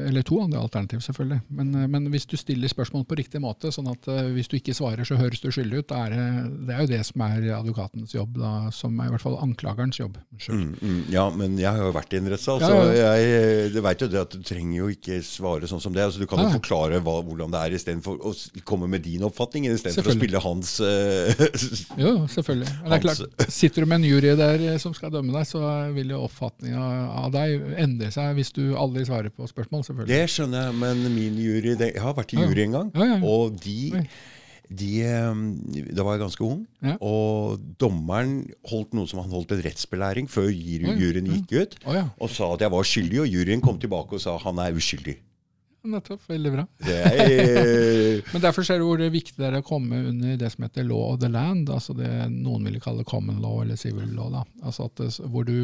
eller 0.09 0.25
to 0.25 0.39
andre 0.41 0.61
alternativ 0.63 1.03
selvfølgelig. 1.05 1.39
Men, 1.53 1.73
eh, 1.75 1.87
men 1.87 2.07
hvis 2.13 2.25
du 2.29 2.35
stiller 2.39 2.71
spørsmål 2.71 3.05
på 3.09 3.17
riktig 3.19 3.41
måte, 3.43 3.71
sånn 3.73 3.89
at 3.91 4.07
eh, 4.11 4.31
hvis 4.35 4.49
du 4.51 4.57
ikke 4.57 4.75
svarer 4.77 5.07
så 5.07 5.17
høres 5.19 5.43
du 5.43 5.49
skyldig 5.53 5.83
ut, 5.83 5.93
er 5.95 6.13
det, 6.13 6.27
det 6.67 6.75
er 6.75 6.83
jo 6.83 6.91
det 6.93 7.01
som 7.07 7.25
er 7.27 7.47
advokatens 7.59 8.15
jobb, 8.15 8.39
da, 8.41 8.53
som 8.75 8.97
er 8.99 9.09
i 9.09 9.13
hvert 9.13 9.25
fall 9.25 9.37
anklagerens 9.43 9.99
jobb. 9.99 10.17
Mm, 10.47 10.73
mm, 10.79 10.99
ja, 11.13 11.27
men 11.33 11.57
jeg 11.61 11.69
har 11.69 11.81
jo 11.87 11.93
vært 11.95 12.15
i 12.15 12.21
en 12.21 12.31
rettssal, 12.33 12.63
så 12.63 12.71
ja. 12.93 13.13
jeg 13.19 13.83
vet 13.85 14.05
jo 14.05 14.09
det 14.11 14.21
at 14.23 14.35
du 14.35 14.43
trenger 14.45 14.77
jo 14.79 14.89
ikke 14.93 15.19
svare 15.25 15.69
sånn 15.69 15.83
som 15.83 15.95
det. 15.95 16.05
Altså, 16.07 16.21
du 16.23 16.29
kan 16.29 16.41
jo 16.43 16.49
ja. 16.49 16.55
forklare 16.57 17.01
hva, 17.03 17.17
hvordan 17.25 17.53
det 17.53 17.63
er 17.63 17.77
istedenfor 17.77 18.21
å 18.23 18.33
komme 18.67 18.89
med 18.91 19.05
din 19.05 19.25
oppfatning, 19.27 19.69
istedenfor 19.71 20.13
å 20.13 20.17
spille 20.17 20.43
hans 20.43 20.75
uh, 20.83 21.45
Jo, 21.99 22.13
selvfølgelig. 22.31 22.71
Men 22.81 22.93
det 22.93 22.97
er 22.97 23.05
klart, 23.05 23.42
Sitter 23.49 23.81
du 23.83 23.89
med 23.89 24.01
en 24.01 24.07
jury 24.07 24.35
der 24.37 24.61
eh, 24.73 24.77
som 24.81 24.93
skal 24.95 25.11
dømme 25.13 25.33
deg, 25.35 25.47
så 25.49 25.61
vil 25.95 26.13
jo 26.13 26.21
oppfatninga 26.27 26.83
av 27.23 27.31
deg 27.33 27.63
endre 27.81 28.11
seg 28.13 28.35
hvis 28.37 28.53
du 28.55 28.61
aldri 28.79 29.03
svarer 29.07 29.33
på 29.33 29.47
spørsmål, 29.49 29.83
selvfølgelig. 29.87 30.11
Det 30.13 30.29
skjønner 30.35 30.67
jeg, 30.69 30.77
men 30.83 31.03
min 31.15 31.39
jury 31.41 31.75
det, 31.79 31.93
Jeg 31.95 32.03
har 32.05 32.13
vært 32.17 32.33
i 32.33 32.39
jury 32.43 32.63
en 32.67 32.77
gang, 32.79 32.93
Ja, 32.95 33.05
ja, 33.05 33.17
ja. 33.17 33.25
og 33.27 33.57
de, 33.63 34.05
de 34.73 34.91
Da 35.93 36.05
var 36.05 36.15
jeg 36.17 36.23
ganske 36.25 36.45
ung, 36.47 36.63
Ja. 36.83 36.95
og 37.01 37.59
dommeren 37.79 38.39
holdt 38.69 38.93
noe 38.97 39.07
som 39.07 39.19
han 39.23 39.31
holdt 39.33 39.51
en 39.55 39.61
rettsbelæring 39.65 40.29
før 40.31 40.49
juryen 40.53 41.27
gikk 41.33 41.53
ut, 41.61 41.77
og 42.19 42.29
sa 42.29 42.53
at 42.53 42.61
jeg 42.65 42.71
var 42.73 42.83
skyldig, 42.87 43.21
og 43.25 43.27
juryen 43.31 43.61
kom 43.63 43.79
tilbake 43.79 44.17
og 44.17 44.21
sa 44.23 44.37
han 44.45 44.59
er 44.63 44.73
uskyldig. 44.77 45.17
Nettopp. 45.91 46.23
Veldig 46.29 46.51
bra. 46.53 46.65
Men 48.33 48.43
derfor 48.43 48.65
ser 48.67 48.79
du 48.79 48.87
hvor 48.87 49.01
det 49.01 49.09
er 49.09 49.15
viktig 49.15 49.37
det 49.39 49.49
er 49.49 49.59
å 49.59 49.65
komme 49.65 49.99
under 50.11 50.37
det 50.39 50.51
som 50.53 50.65
heter 50.67 50.87
law 50.87 51.13
of 51.13 51.21
the 51.23 51.31
land, 51.31 51.71
altså 51.73 51.95
det 51.97 52.11
noen 52.31 52.67
ville 52.67 52.83
kalle 52.83 53.05
common 53.07 53.41
law 53.43 53.61
eller 53.63 53.79
civil 53.79 54.13
law. 54.15 54.31
da. 54.33 54.43
Altså 54.63 54.87
at 54.89 55.01
det, 55.01 55.09
hvor 55.33 55.47
du 55.47 55.57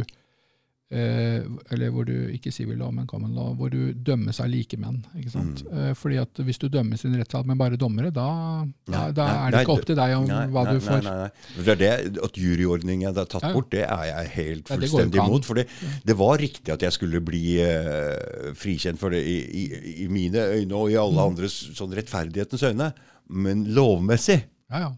eh, 0.91 1.43
eller 1.71 1.91
hvor 1.93 2.05
du, 2.07 2.13
ikke 2.33 2.51
civil 2.51 2.77
law, 2.81 2.89
men 2.91 3.05
common 3.07 3.35
law, 3.37 3.51
hvor 3.57 3.69
du 3.69 3.93
dømmes 3.93 4.39
av 4.41 4.47
likemenn. 4.49 5.03
ikke 5.19 5.31
sant? 5.33 5.63
Mm. 5.67 5.77
Eh, 5.89 5.93
fordi 5.97 6.17
at 6.21 6.41
hvis 6.47 6.57
du 6.61 6.67
dømmes 6.73 7.03
i 7.05 7.07
en 7.11 7.17
rettssal 7.21 7.45
med 7.45 7.57
bare 7.61 7.77
dommere, 7.77 8.09
da, 8.15 8.27
da, 8.89 8.93
Nei, 8.93 9.11
da 9.17 9.25
nei, 9.27 9.35
er 9.47 9.51
det 9.57 9.61
ikke 9.65 9.75
opp 9.77 9.85
til 9.89 9.99
deg 9.99 10.15
om 10.17 10.25
Nei, 10.29 10.39
hva 10.55 10.63
nei, 10.65 10.73
du 10.73 10.79
får. 10.87 11.03
Nei, 11.05 11.15
nei, 11.15 11.29
nei. 11.65 11.75
Det 11.83 11.91
at 12.29 12.39
juryordningen 12.41 13.09
er 13.11 13.19
tatt 13.25 13.37
Ja, 13.43 13.49
ja. 13.49 13.53
bort, 13.59 13.69
det 13.75 13.83
er 13.85 14.05
jeg 14.09 14.33
helt 14.37 14.71
fullstendig 14.73 15.21
imot. 15.23 15.45
For 15.49 15.61
det, 15.61 15.67
det 16.09 16.17
var 16.19 16.37
riktig 16.41 16.73
at 16.73 16.81
jeg 16.87 16.97
skulle 16.97 17.21
bli 17.21 17.43
eh, 17.65 18.53
frikjent 18.57 18.99
for 19.01 19.13
det 19.13 19.21
i, 19.25 19.37
i, 19.63 19.65
i 20.05 20.07
mine 20.11 20.47
øyne 20.57 20.73
og 20.75 20.89
i 20.89 20.97
Mm. 20.99 21.03
alle 21.05 21.23
andres 21.31 21.53
sånn 21.77 21.93
rettferdighetens 21.95 22.63
øyne. 22.65 22.89
Men 23.29 23.61
lovmessig 23.75 24.39
Ja, 24.71 24.79
ja. 24.87 24.89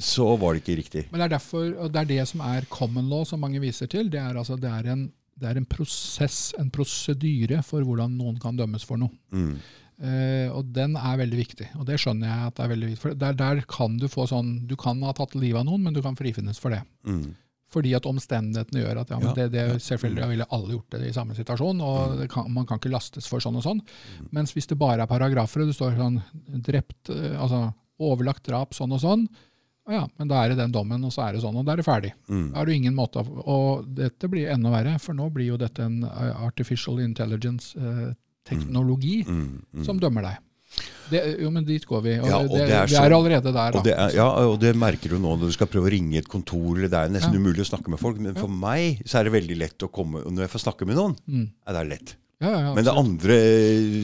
så 0.00 0.36
var 0.40 0.54
det 0.56 0.62
ikke 0.64 0.76
riktig. 0.80 1.02
Men 1.12 1.20
det 1.20 1.26
er 1.28 1.34
derfor, 1.36 1.68
og 1.84 1.92
det 1.92 2.00
er 2.00 2.08
det 2.10 2.24
som 2.28 2.40
er 2.40 2.64
common 2.72 3.08
law, 3.12 3.22
som 3.28 3.40
mange 3.44 3.60
viser 3.62 3.86
til. 3.92 4.08
Det 4.10 4.18
er, 4.20 4.34
altså, 4.40 4.56
det 4.60 4.70
er, 4.70 4.88
en, 4.92 5.04
det 5.40 5.50
er 5.50 5.60
en 5.60 5.68
prosess, 5.68 6.52
en 6.60 6.70
prosedyre 6.74 7.62
for 7.66 7.84
hvordan 7.86 8.12
noen 8.18 8.36
kan 8.42 8.58
dømmes 8.58 8.86
for 8.86 9.00
noe. 9.00 9.14
Mm. 9.34 9.56
Uh, 9.94 10.48
og 10.50 10.72
den 10.74 10.96
er 10.98 11.20
veldig 11.20 11.38
viktig, 11.38 11.68
og 11.78 11.86
det 11.86 12.00
skjønner 12.02 12.26
jeg 12.26 12.48
at 12.48 12.56
det 12.56 12.64
er 12.64 12.70
veldig 12.72 12.90
viktig. 12.90 13.02
For 13.04 13.18
der, 13.18 13.36
der 13.38 13.62
kan 13.70 13.94
du 14.00 14.08
få 14.10 14.26
sånn 14.26 14.56
Du 14.66 14.74
kan 14.80 14.98
ha 15.06 15.12
tatt 15.14 15.36
livet 15.38 15.60
av 15.60 15.68
noen, 15.68 15.84
men 15.86 15.94
du 15.94 16.02
kan 16.02 16.18
frifinnes 16.18 16.58
for 16.62 16.74
det. 16.74 16.82
Mm. 17.06 17.28
Fordi 17.74 17.94
at 17.96 18.06
omstendighetene 18.06 18.82
gjør 18.82 19.00
at 19.02 19.10
ja, 19.10 19.20
men 19.22 19.36
det, 19.38 19.48
det, 19.54 19.64
selvfølgelig 19.82 20.28
ville 20.30 20.48
alle 20.56 20.76
gjort 20.76 20.94
det 20.94 21.08
i 21.08 21.14
samme 21.14 21.34
situasjon, 21.38 21.80
og 21.82 22.18
det 22.20 22.28
kan, 22.30 22.50
man 22.54 22.66
kan 22.68 22.78
ikke 22.78 22.92
lastes 22.92 23.26
for 23.30 23.42
sånn 23.42 23.58
og 23.58 23.64
sånn. 23.66 23.80
Mm. 24.18 24.28
Mens 24.36 24.54
hvis 24.54 24.70
det 24.70 24.78
bare 24.78 25.06
er 25.06 25.10
paragrafer, 25.10 25.64
og 25.64 25.70
det 25.70 25.78
står 25.78 25.96
sånn 25.98 26.20
drept, 26.68 27.10
eh, 27.14 27.34
altså 27.34 27.66
overlagt 28.04 28.46
drap 28.46 28.74
sånn 28.76 28.94
og 28.94 29.02
sånn, 29.02 29.26
ja, 29.88 30.08
men 30.18 30.28
da 30.28 30.34
er 30.44 30.48
det 30.50 30.56
den 30.58 30.72
dommen, 30.72 31.04
og 31.04 31.12
så 31.12 31.22
er 31.28 31.32
det 31.36 31.42
sånn, 31.42 31.56
og 31.60 31.64
da 31.66 31.72
er 31.72 31.76
det 31.76 31.84
ferdig. 31.86 32.12
Mm. 32.28 32.50
Da 32.52 32.58
har 32.58 32.66
du 32.66 32.72
ingen 32.72 32.94
måte 32.94 33.16
av, 33.20 33.28
Og 33.46 33.84
dette 33.94 34.28
blir 34.30 34.48
enda 34.50 34.70
verre, 34.70 34.98
for 34.98 35.12
nå 35.14 35.28
blir 35.32 35.46
jo 35.52 35.56
dette 35.60 35.82
en 35.84 36.04
eh, 36.04 36.44
artificial 36.46 36.98
intelligence-teknologi 37.00 39.24
Mm. 39.26 39.62
Mm. 39.74 39.84
som 39.84 39.98
dømmer 40.00 40.22
deg. 40.22 40.36
Det, 41.10 41.20
jo, 41.38 41.50
men 41.54 41.64
dit 41.64 41.84
går 41.86 42.00
vi. 42.02 42.18
Og 42.18 42.26
Ja, 42.26 42.38
og 42.40 42.48
det, 42.50 42.66
det 42.66 42.74
er 42.74 42.86
vi 42.88 42.94
er 42.98 43.12
allerede 43.14 43.52
der. 43.52 43.76
Og 43.78 43.84
det, 43.84 43.92
er, 43.94 44.10
ja, 44.16 44.26
og 44.48 44.58
det 44.58 44.74
merker 44.76 45.08
du 45.12 45.18
nå 45.20 45.36
når 45.38 45.46
du 45.46 45.52
skal 45.54 45.66
prøve 45.70 45.86
å 45.86 45.90
ringe 45.92 46.16
et 46.18 46.26
kontor. 46.28 46.74
eller 46.78 46.88
Det 46.88 46.98
er 46.98 47.08
nesten 47.14 47.32
Ja. 47.36 47.38
umulig 47.38 47.60
å 47.62 47.68
snakke 47.68 47.88
med 47.92 47.98
folk. 48.00 48.18
Men 48.18 48.34
for 48.34 48.48
meg 48.48 49.02
så 49.06 49.18
er 49.20 49.24
det 49.28 49.32
veldig 49.36 49.56
lett 49.58 49.78
å 49.86 49.90
komme 49.92 50.16
og 50.24 50.32
Når 50.32 50.40
jeg 50.48 50.50
får 50.50 50.60
snakke 50.64 50.86
med 50.86 50.96
noen, 50.96 51.14
Mm. 51.28 51.48
er 51.68 51.72
det 51.72 51.86
lett. 51.88 52.16
Ja, 52.42 52.50
ja, 52.50 52.70
Men 52.74 52.84
det 52.86 52.92
andre 52.98 53.36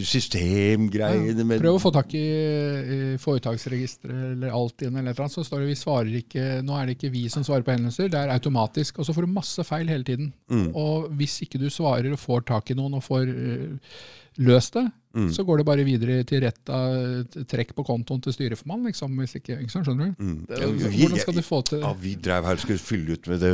systemgreiene 0.07 1.59
Prøv 1.59 1.77
å 1.77 1.82
få 1.82 1.90
tak 1.94 2.12
i, 2.15 2.23
i 2.23 2.98
foretaksregisteret 3.20 4.36
eller 4.36 4.55
Altinn 4.55 4.97
eller 5.01 5.12
et 5.12 5.35
så 5.35 5.43
står 5.44 5.65
det 5.65 5.70
vi 5.73 5.78
svarer 5.78 6.15
ikke, 6.20 6.44
nå 6.65 6.77
er 6.78 6.86
det 6.86 6.97
ikke 6.97 7.12
vi 7.12 7.24
som 7.32 7.44
svarer 7.47 7.66
på 7.66 7.74
henvendelser, 7.74 8.09
det 8.12 8.20
er 8.20 8.32
automatisk. 8.35 9.01
Og 9.01 9.09
så 9.09 9.15
får 9.16 9.27
du 9.27 9.35
masse 9.35 9.66
feil 9.66 9.90
hele 9.90 10.07
tiden. 10.07 10.31
Mm. 10.52 10.70
Og 10.78 11.11
hvis 11.19 11.40
ikke 11.44 11.61
du 11.61 11.69
svarer 11.73 12.11
og 12.15 12.23
får 12.23 12.47
tak 12.52 12.70
i 12.70 12.78
noen 12.78 12.97
og 13.01 13.05
får 13.05 13.35
uh, 13.35 13.98
løst 14.47 14.78
det, 14.78 14.86
Mm. 15.11 15.32
så 15.35 15.43
går 15.43 15.59
det 15.59 15.65
bare 15.66 15.82
videre 15.82 16.20
til 16.23 16.45
rett 16.45 16.70
av 16.70 17.24
trekk 17.51 17.73
på 17.74 17.82
kontoen 17.89 18.20
til 18.23 18.35
styreformann, 18.37 18.85
liksom. 18.87 19.16
Hvis 19.19 19.35
ikke, 19.41 19.57
ikke 19.65 19.82
skjønner 19.82 20.12
du? 20.12 20.23
Mm. 20.23 20.37
Det, 20.47 20.69
hvordan 20.95 21.23
skal 21.24 21.35
du 21.35 21.43
få 21.43 21.59
til 21.66 21.82
Ja, 21.82 21.91
vi 21.99 22.12
drev 22.15 22.47
her 22.47 22.61
og 22.61 22.62
skulle 22.62 22.78
fylle 22.85 23.16
ut 23.19 23.27
med 23.32 23.43
det, 23.43 23.51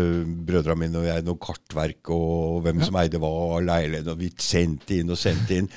brødrene 0.50 0.82
mine 0.82 1.00
og 1.00 1.08
jeg, 1.08 1.24
noe 1.24 1.40
kartverk 1.40 2.12
og 2.12 2.60
hvem 2.66 2.82
Ja. 2.82 2.90
som 2.90 3.00
eide 3.00 3.22
hva, 3.22 3.32
og 3.56 3.64
leilighet, 3.64 4.12
og 4.12 4.20
vi 4.20 4.30
sendte 4.36 5.00
inn 5.00 5.10
og 5.10 5.16
sendte 5.20 5.56
inn. 5.62 5.70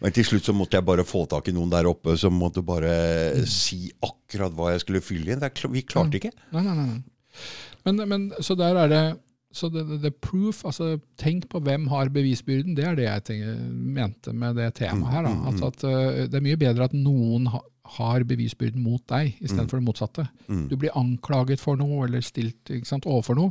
Men 0.00 0.12
til 0.16 0.24
slutt 0.24 0.48
så 0.48 0.56
måtte 0.56 0.78
jeg 0.78 0.88
bare 0.88 1.04
få 1.06 1.26
tak 1.30 1.46
i 1.46 1.54
noen 1.54 1.70
der 1.70 1.86
oppe 1.86 2.16
som 2.18 2.34
måtte 2.34 2.64
bare 2.64 3.46
si 3.46 3.92
akkurat 4.02 4.54
hva 4.56 4.72
jeg 4.72 4.82
skulle 4.82 5.04
fylle 5.04 5.34
inn. 5.36 5.46
Vi 5.70 5.82
klarte 5.86 6.18
ikke. 6.18 6.32
Nei, 6.50 6.62
nei, 6.64 6.74
nei. 6.74 6.86
nei. 6.86 7.02
Men, 7.86 8.08
men 8.08 8.30
så 8.42 8.56
der 8.58 8.76
er 8.76 8.88
det 8.90 9.04
så 9.52 9.68
det, 9.72 9.82
det, 9.88 9.98
det 10.04 10.12
proof, 10.22 10.62
altså 10.68 10.92
Tenk 11.18 11.48
på 11.50 11.58
hvem 11.66 11.88
har 11.90 12.10
bevisbyrden. 12.14 12.76
Det 12.78 12.84
er 12.86 12.98
det 12.98 13.06
jeg 13.08 13.24
tenker, 13.26 13.56
mente 13.98 14.34
med 14.36 14.54
det 14.60 14.68
temaet 14.78 15.10
her. 15.10 15.26
Da. 15.26 15.32
Mm, 15.34 15.40
mm, 15.40 15.48
Altså 15.50 15.70
at 15.72 15.86
uh, 15.86 16.20
Det 16.30 16.38
er 16.38 16.44
mye 16.46 16.60
bedre 16.60 16.86
at 16.86 16.94
noen 16.94 17.48
ha, 17.50 17.62
har 17.98 18.26
bevisbyrden 18.30 18.82
mot 18.84 19.02
deg, 19.10 19.34
istedenfor 19.42 19.80
det 19.80 19.88
motsatte. 19.88 20.28
Mm. 20.46 20.68
Du 20.70 20.76
blir 20.78 20.94
anklaget 20.98 21.62
for 21.62 21.80
noe 21.80 22.04
eller 22.06 22.22
stilt 22.22 22.70
sant, 22.86 23.08
overfor 23.10 23.40
noe. 23.40 23.50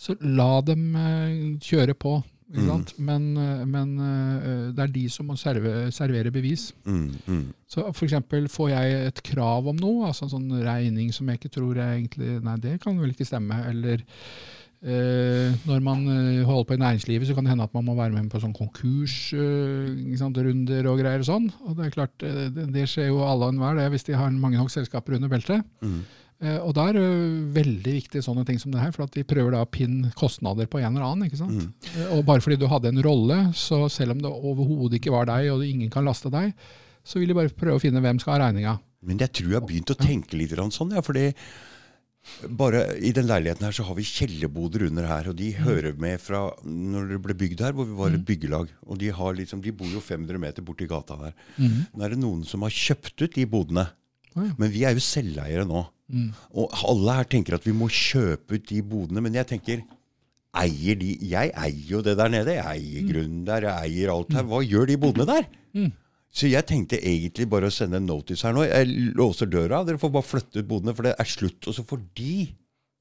Så 0.00 0.16
la 0.24 0.60
dem 0.64 0.94
eh, 0.96 1.40
kjøre 1.62 1.94
på. 1.98 2.16
Mm. 2.50 2.84
Men, 2.98 3.26
eh, 3.38 3.64
men 3.66 3.90
eh, 4.02 4.70
det 4.74 4.82
er 4.82 4.92
de 4.94 5.04
som 5.12 5.28
må 5.30 5.36
serve, 5.38 5.90
servere 5.94 6.32
bevis. 6.34 6.70
Mm, 6.84 7.10
mm, 7.26 7.44
Så 7.70 7.84
eksempel 7.92 8.48
får 8.50 8.70
jeg 8.72 8.96
et 9.10 9.22
krav 9.22 9.68
om 9.70 9.76
noe, 9.78 10.08
altså 10.08 10.26
en 10.26 10.32
sånn 10.34 10.64
regning 10.64 11.12
som 11.14 11.28
jeg 11.30 11.38
ikke 11.38 11.52
tror 11.60 11.78
jeg 11.78 12.00
egentlig 12.00 12.40
Nei, 12.42 12.56
det 12.58 12.80
kan 12.82 12.98
vel 12.98 13.14
ikke 13.14 13.28
stemme. 13.28 13.60
Eller 13.70 14.02
eh, 14.02 14.59
når 14.80 15.82
man 15.84 16.06
eh, 16.08 16.40
holder 16.48 16.64
på 16.70 16.76
i 16.76 16.80
næringslivet, 16.80 17.26
så 17.28 17.34
kan 17.36 17.44
det 17.44 17.52
hende 17.52 17.66
at 17.68 17.74
man 17.76 17.84
må 17.84 17.92
være 17.98 18.14
med 18.14 18.30
på 18.32 18.40
sånn 18.40 18.54
konkursrunder 18.56 20.84
og 20.88 20.96
greier 21.02 21.20
og 21.20 21.28
sånn. 21.28 21.50
Og 21.66 21.72
det 21.76 21.82
er 21.86 21.92
klart, 21.98 22.16
eh, 22.24 22.46
det, 22.54 22.64
det 22.72 22.86
skjer 22.88 23.06
jo 23.10 23.18
alle 23.26 23.44
og 23.50 23.54
enhver 23.54 23.92
hvis 23.92 24.06
de 24.08 24.16
har 24.16 24.30
mange 24.32 24.56
nok 24.60 24.72
selskaper 24.72 25.12
under 25.18 25.28
beltet. 25.32 25.60
mm. 25.84 26.00
Eh, 26.40 26.56
og 26.64 26.72
da 26.72 26.86
er 26.88 26.96
det 26.96 27.04
veldig 27.52 27.92
viktig 27.98 28.22
sånne 28.24 28.46
ting 28.48 28.56
som 28.56 28.72
det 28.72 28.80
her, 28.80 28.94
for 28.96 29.04
at 29.04 29.12
de 29.12 29.20
prøver 29.28 29.52
da 29.52 29.60
å 29.60 29.68
pinne 29.68 30.08
kostnader 30.16 30.64
på 30.72 30.80
en 30.80 30.96
eller 30.96 31.04
annen. 31.04 31.28
ikke 31.28 31.36
sant? 31.36 31.52
Mm. 31.52 31.68
Eh, 31.92 32.08
Og 32.16 32.24
bare 32.24 32.40
fordi 32.40 32.56
du 32.56 32.64
hadde 32.70 32.88
en 32.88 33.02
rolle, 33.04 33.52
så 33.52 33.84
selv 33.92 34.16
om 34.16 34.22
det 34.24 34.30
overhodet 34.32 34.96
ikke 34.96 35.12
var 35.12 35.28
deg, 35.28 35.50
og 35.52 35.60
ingen 35.66 35.92
kan 35.92 36.00
laste 36.08 36.32
deg, 36.32 36.56
så 37.04 37.20
vil 37.20 37.28
de 37.28 37.36
bare 37.36 37.52
prøve 37.52 37.76
å 37.76 37.82
finne 37.82 38.00
hvem 38.00 38.16
skal 38.22 38.38
ha 38.38 38.46
regninga. 38.46 38.78
Men 39.04 39.20
jeg 39.20 39.28
tror 39.36 39.52
jeg 39.52 39.60
har 39.60 39.68
begynt 39.68 39.92
å 39.92 40.00
tenke 40.00 40.32
litt 40.40 40.56
sånn, 40.72 40.96
ja, 40.96 41.04
fordi 41.04 41.28
bare 42.60 42.82
i 43.04 43.12
den 43.16 43.28
leiligheten 43.28 43.66
her 43.66 43.74
så 43.76 43.84
har 43.88 43.96
vi 43.98 44.06
kjellerboder 44.06 44.86
under 44.88 45.06
her, 45.08 45.30
og 45.30 45.36
de 45.38 45.50
hører 45.58 45.96
med 46.00 46.20
fra 46.22 46.46
når 46.64 47.12
det 47.12 47.20
ble 47.26 47.36
bygd 47.42 47.62
her, 47.66 47.76
hvor 47.76 47.88
vi 47.88 47.96
var 47.98 48.16
et 48.16 48.26
byggelag. 48.26 48.72
Og 48.86 49.00
de, 49.00 49.10
har 49.14 49.36
liksom, 49.36 49.62
de 49.64 49.74
bor 49.76 49.90
jo 49.92 50.02
500 50.04 50.40
meter 50.42 50.64
borti 50.66 50.88
gata 50.90 51.18
der. 51.20 51.38
Nå 51.60 52.04
er 52.04 52.14
det 52.14 52.20
noen 52.22 52.44
som 52.48 52.66
har 52.66 52.74
kjøpt 52.74 53.26
ut 53.26 53.38
de 53.38 53.46
bodene. 53.50 53.86
Men 54.34 54.70
vi 54.70 54.84
er 54.86 54.94
jo 54.96 55.02
selveiere 55.04 55.66
nå. 55.68 55.84
Mm. 56.10 56.28
Og 56.58 56.76
alle 56.90 57.16
her 57.20 57.28
tenker 57.30 57.56
at 57.56 57.66
vi 57.66 57.74
må 57.76 57.90
kjøpe 57.92 58.58
ut 58.58 58.68
de 58.70 58.82
bodene, 58.82 59.22
men 59.22 59.36
jeg 59.38 59.48
tenker 59.52 59.82
Eier 60.60 60.96
de 60.98 61.12
Jeg 61.30 61.52
eier 61.54 61.90
jo 61.92 62.00
det 62.02 62.16
der 62.18 62.30
nede. 62.32 62.56
Jeg 62.56 62.80
eier 62.80 63.04
grunnen 63.06 63.44
der, 63.46 63.68
jeg 63.68 63.90
eier 63.90 64.10
alt 64.10 64.32
her. 64.34 64.46
Hva 64.50 64.58
gjør 64.66 64.88
de 64.90 64.96
bodene 64.98 65.26
der? 65.28 65.44
Mm. 65.78 65.92
Så 66.30 66.46
jeg 66.46 66.62
tenkte 66.68 67.00
egentlig 67.02 67.48
bare 67.50 67.66
å 67.66 67.74
sende 67.74 67.98
en 67.98 68.06
notice 68.06 68.46
her 68.46 68.54
nå. 68.54 68.62
Jeg 68.68 69.14
låser 69.18 69.50
døra, 69.50 69.82
dere 69.86 69.98
får 69.98 70.12
bare 70.14 70.28
flytte 70.28 70.62
ut 70.62 70.68
bodene, 70.70 70.94
for 70.94 71.08
det 71.08 71.16
er 71.18 71.28
slutt. 71.28 71.66
Og 71.66 71.74
så 71.74 71.82
får 71.86 72.04
de 72.18 72.34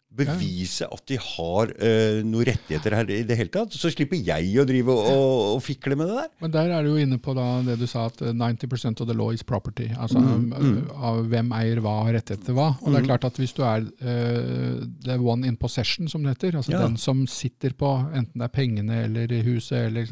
bevise 0.09 0.87
at 0.89 1.03
de 1.05 1.17
har 1.21 1.69
uh, 1.69 2.19
noen 2.25 2.47
rettigheter 2.49 2.95
her 2.97 3.11
i 3.13 3.19
det 3.27 3.35
hele 3.37 3.51
tatt. 3.53 3.75
Så 3.77 3.91
slipper 3.93 4.17
jeg 4.17 4.49
å 4.57 4.65
drive 4.67 4.93
og, 4.93 5.09
og, 5.13 5.43
og 5.53 5.61
fikle 5.61 5.97
med 5.99 6.09
det 6.09 6.15
der. 6.17 6.31
Men 6.41 6.53
der 6.55 6.73
er 6.73 6.85
du 6.85 6.91
jo 6.95 7.03
inne 7.03 7.19
på 7.21 7.35
da 7.37 7.45
det 7.67 7.77
du 7.77 7.85
sa, 7.89 8.07
at 8.09 8.23
eh, 8.25 8.33
90% 8.33 9.03
of 9.03 9.09
the 9.09 9.15
law 9.17 9.29
is 9.35 9.45
property. 9.45 9.91
Altså 9.93 10.21
eh, 10.23 10.79
av 10.97 11.21
hvem 11.29 11.53
eier 11.59 11.83
hva, 11.85 11.95
rettigheter 12.09 12.57
hva. 12.57 12.71
Og 12.81 12.89
det 12.89 13.03
er 13.03 13.09
klart 13.11 13.29
at 13.29 13.37
hvis 13.41 13.53
du 13.57 13.61
er 13.67 13.85
uh, 13.85 14.81
the 15.05 15.19
one 15.21 15.45
in 15.47 15.59
possession, 15.61 16.09
som 16.09 16.25
det 16.25 16.39
heter, 16.39 16.57
altså 16.57 16.73
Ja. 16.73 16.85
den 16.87 16.97
som 16.97 17.25
sitter 17.29 17.77
på 17.77 17.93
enten 18.09 18.41
det 18.41 18.49
er 18.49 18.55
pengene 18.55 19.03
eller 19.05 19.33
huset, 19.45 19.91
eller, 19.91 20.09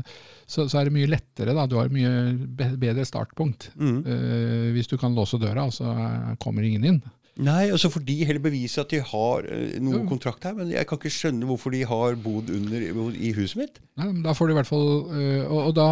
så, 0.48 0.64
så 0.72 0.80
er 0.80 0.88
det 0.88 0.96
mye 0.96 1.10
lettere. 1.12 1.54
da, 1.54 1.66
Du 1.68 1.76
har 1.76 1.90
et 1.90 1.96
mye 1.96 2.74
bedre 2.80 3.04
startpunkt. 3.06 3.70
Mm. 3.76 3.98
Uh, 4.08 4.68
hvis 4.78 4.88
du 4.88 4.96
kan 5.02 5.16
låse 5.18 5.40
døra, 5.42 5.68
så 5.76 5.92
eh, 5.92 6.36
kommer 6.44 6.64
ingen 6.64 6.86
inn. 6.88 7.02
Nei, 7.38 7.68
altså 7.70 7.92
for 7.94 8.02
de 8.02 8.16
heller 8.26 8.42
bevise 8.42 8.82
at 8.82 8.90
de 8.90 8.98
har 9.12 9.46
eh, 9.46 9.76
noe 9.84 10.00
Jo. 10.00 10.06
kontrakt 10.10 10.48
her. 10.48 10.56
Men 10.58 10.72
jeg 10.74 10.88
kan 10.90 10.98
ikke 10.98 11.12
skjønne 11.14 11.46
hvorfor 11.46 11.76
de 11.76 11.84
har 11.86 12.16
bodd 12.24 12.50
under 12.50 12.88
i 13.14 13.34
huset 13.38 13.60
mitt. 13.60 13.82
Nei, 14.00 14.08
men 14.08 14.24
da 14.26 14.34
får 14.34 14.48
du 14.50 14.56
i 14.56 14.58
hvert 14.58 14.70
fall 14.72 14.88
øh, 15.06 15.44
og, 15.52 15.60
og, 15.68 15.74
da, 15.78 15.90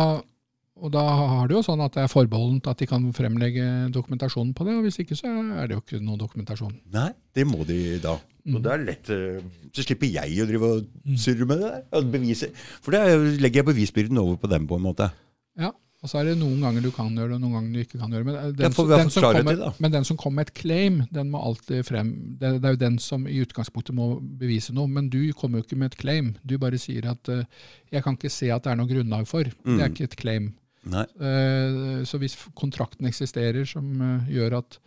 og 0.81 0.95
da 0.95 1.03
har 1.05 1.51
du 1.51 1.57
jo 1.59 1.61
sånn 1.67 1.83
at 1.85 1.93
det 1.99 2.05
er 2.07 2.09
forbeholdent 2.15 2.71
at 2.71 2.81
de 2.81 2.87
kan 2.89 3.05
fremlegge 3.13 3.67
dokumentasjonen 3.93 4.55
på 4.57 4.65
det, 4.65 4.73
og 4.79 4.87
hvis 4.87 4.97
ikke 5.03 5.19
så 5.19 5.29
er 5.59 5.67
det 5.69 5.77
jo 5.77 5.83
ikke 5.83 6.01
noe 6.01 6.17
dokumentasjon. 6.23 6.73
Nei, 6.95 7.11
det 7.37 7.45
må 7.45 7.61
de 7.69 7.99
da. 8.03 8.15
Og 8.53 8.61
det 8.61 8.71
er 8.71 8.83
lett, 8.85 9.09
eh, 9.09 9.41
Så 9.73 9.81
slipper 9.83 10.05
jeg 10.11 10.37
å 10.43 10.45
drive 10.45 10.67
og 10.75 10.85
surre 11.17 11.45
med 11.49 11.59
det 11.63 11.71
der. 11.91 12.01
Bevise. 12.13 12.51
For 12.81 12.91
da 12.91 12.99
legger 13.17 13.63
jeg 13.63 13.65
bevisbyrden 13.65 14.17
over 14.21 14.37
på 14.37 14.47
dem, 14.51 14.67
på 14.67 14.75
en 14.77 14.83
måte. 14.85 15.11
Ja, 15.57 15.71
Og 16.03 16.09
så 16.11 16.19
er 16.19 16.25
det 16.25 16.37
noen 16.37 16.59
ganger 16.61 16.83
du 16.83 16.91
kan 16.91 17.09
gjøre 17.15 17.29
det, 17.31 17.35
og 17.39 17.41
noen 17.41 17.53
ganger 17.55 17.73
du 17.73 17.79
ikke 17.81 17.97
kan 17.97 18.11
gjøre 18.11 18.25
det. 18.25 18.33
Men 18.35 18.55
den, 18.59 18.71
får 18.71 18.85
som- 18.85 18.89
den, 18.99 19.09
som 19.09 19.23
kommer, 19.23 19.55
til, 19.55 19.73
men 19.81 19.91
den 19.91 20.03
som 20.05 20.17
kommer 20.17 20.35
med 20.35 20.47
et 20.47 20.53
claim, 20.53 21.07
den 21.11 21.31
må 21.31 21.39
alltid 21.41 21.83
frem 21.87 22.11
det, 22.37 22.61
det 22.61 22.65
er 22.65 22.73
jo 22.75 22.81
den 22.83 22.97
som 22.99 23.25
i 23.25 23.39
utgangspunktet 23.41 23.95
må 23.95 24.21
bevise 24.37 24.71
noe. 24.71 24.85
Men 24.87 25.09
du 25.09 25.33
kommer 25.33 25.57
jo 25.57 25.63
ikke 25.65 25.77
med 25.77 25.93
et 25.93 25.97
claim. 25.97 26.35
Du 26.45 26.59
bare 26.59 26.77
sier 26.77 27.09
at 27.09 27.27
uh, 27.29 27.43
'jeg 27.91 28.03
kan 28.03 28.13
ikke 28.15 28.29
se 28.29 28.51
at 28.51 28.61
det 28.63 28.71
er 28.71 28.75
noe 28.75 28.85
grunnlag 28.87 29.25
for'. 29.25 29.45
Det 29.49 29.65
Mm. 29.65 29.79
er 29.81 29.89
ikke 29.89 30.03
et 30.03 30.15
claim. 30.15 30.53
Eh, 30.93 32.03
Så 32.05 32.19
hvis 32.19 32.35
kontrakten 32.55 33.07
eksisterer 33.07 33.65
som 33.65 34.01
uh, 34.01 34.19
gjør 34.29 34.57
at 34.59 34.77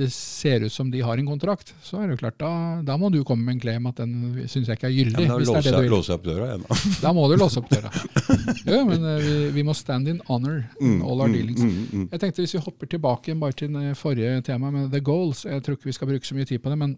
det 0.00 0.06
ser 0.14 0.64
ut 0.64 0.72
som 0.72 0.88
de 0.90 1.02
har 1.04 1.20
en 1.20 1.26
kontrakt, 1.28 1.74
så 1.84 1.98
er 2.00 2.08
det 2.08 2.14
jo 2.16 2.20
klart, 2.22 2.38
da, 2.40 2.50
da 2.88 2.96
må 3.00 3.10
du 3.12 3.18
komme 3.28 3.44
med 3.46 3.58
en 3.58 3.62
claim 3.62 3.86
at 3.90 4.00
den 4.00 4.14
syns 4.48 4.70
jeg 4.70 4.78
ikke 4.80 4.88
er 4.88 4.94
Ja, 4.94 5.02
gyldig. 5.04 5.18
men 5.20 5.28
da 5.30 5.36
hvis 5.38 5.50
det 5.52 5.58
er 5.58 5.60
låser 5.60 5.76
det 5.76 5.84
du 5.90 5.94
låser 5.94 6.14
opp 6.16 6.24
døra 6.26 6.46
igjen. 6.48 6.64
da. 6.64 6.78
Da 7.04 7.12
må 7.16 7.26
du 7.30 7.36
låse 7.40 7.60
opp 7.60 7.68
døra. 7.70 7.92
Jo, 8.72 8.80
men 8.88 9.04
eh, 9.12 9.20
vi, 9.26 9.36
vi 9.58 9.64
må 9.68 9.74
stand 9.76 10.08
in 10.08 10.20
honor 10.30 10.62
in 10.80 10.98
all 11.04 11.20
our 11.24 11.30
dealings. 11.32 11.60
mm, 11.62 11.78
mm. 11.92 12.08
Jeg 12.14 12.22
tenkte 12.24 12.42
Hvis 12.44 12.56
vi 12.56 12.64
hopper 12.64 12.90
tilbake 12.96 13.36
bare 13.44 13.56
til 13.60 13.72
det 13.76 13.94
forrige 14.00 14.40
tema 14.50 14.70
med 14.74 14.90
the 14.94 15.00
goals 15.04 15.44
Jeg 15.44 15.62
tror 15.66 15.76
ikke 15.78 15.90
vi 15.92 15.96
skal 16.00 16.10
bruke 16.14 16.26
så 16.28 16.34
mye 16.38 16.48
tid 16.48 16.58
på 16.64 16.72
det, 16.72 16.78
men, 16.80 16.96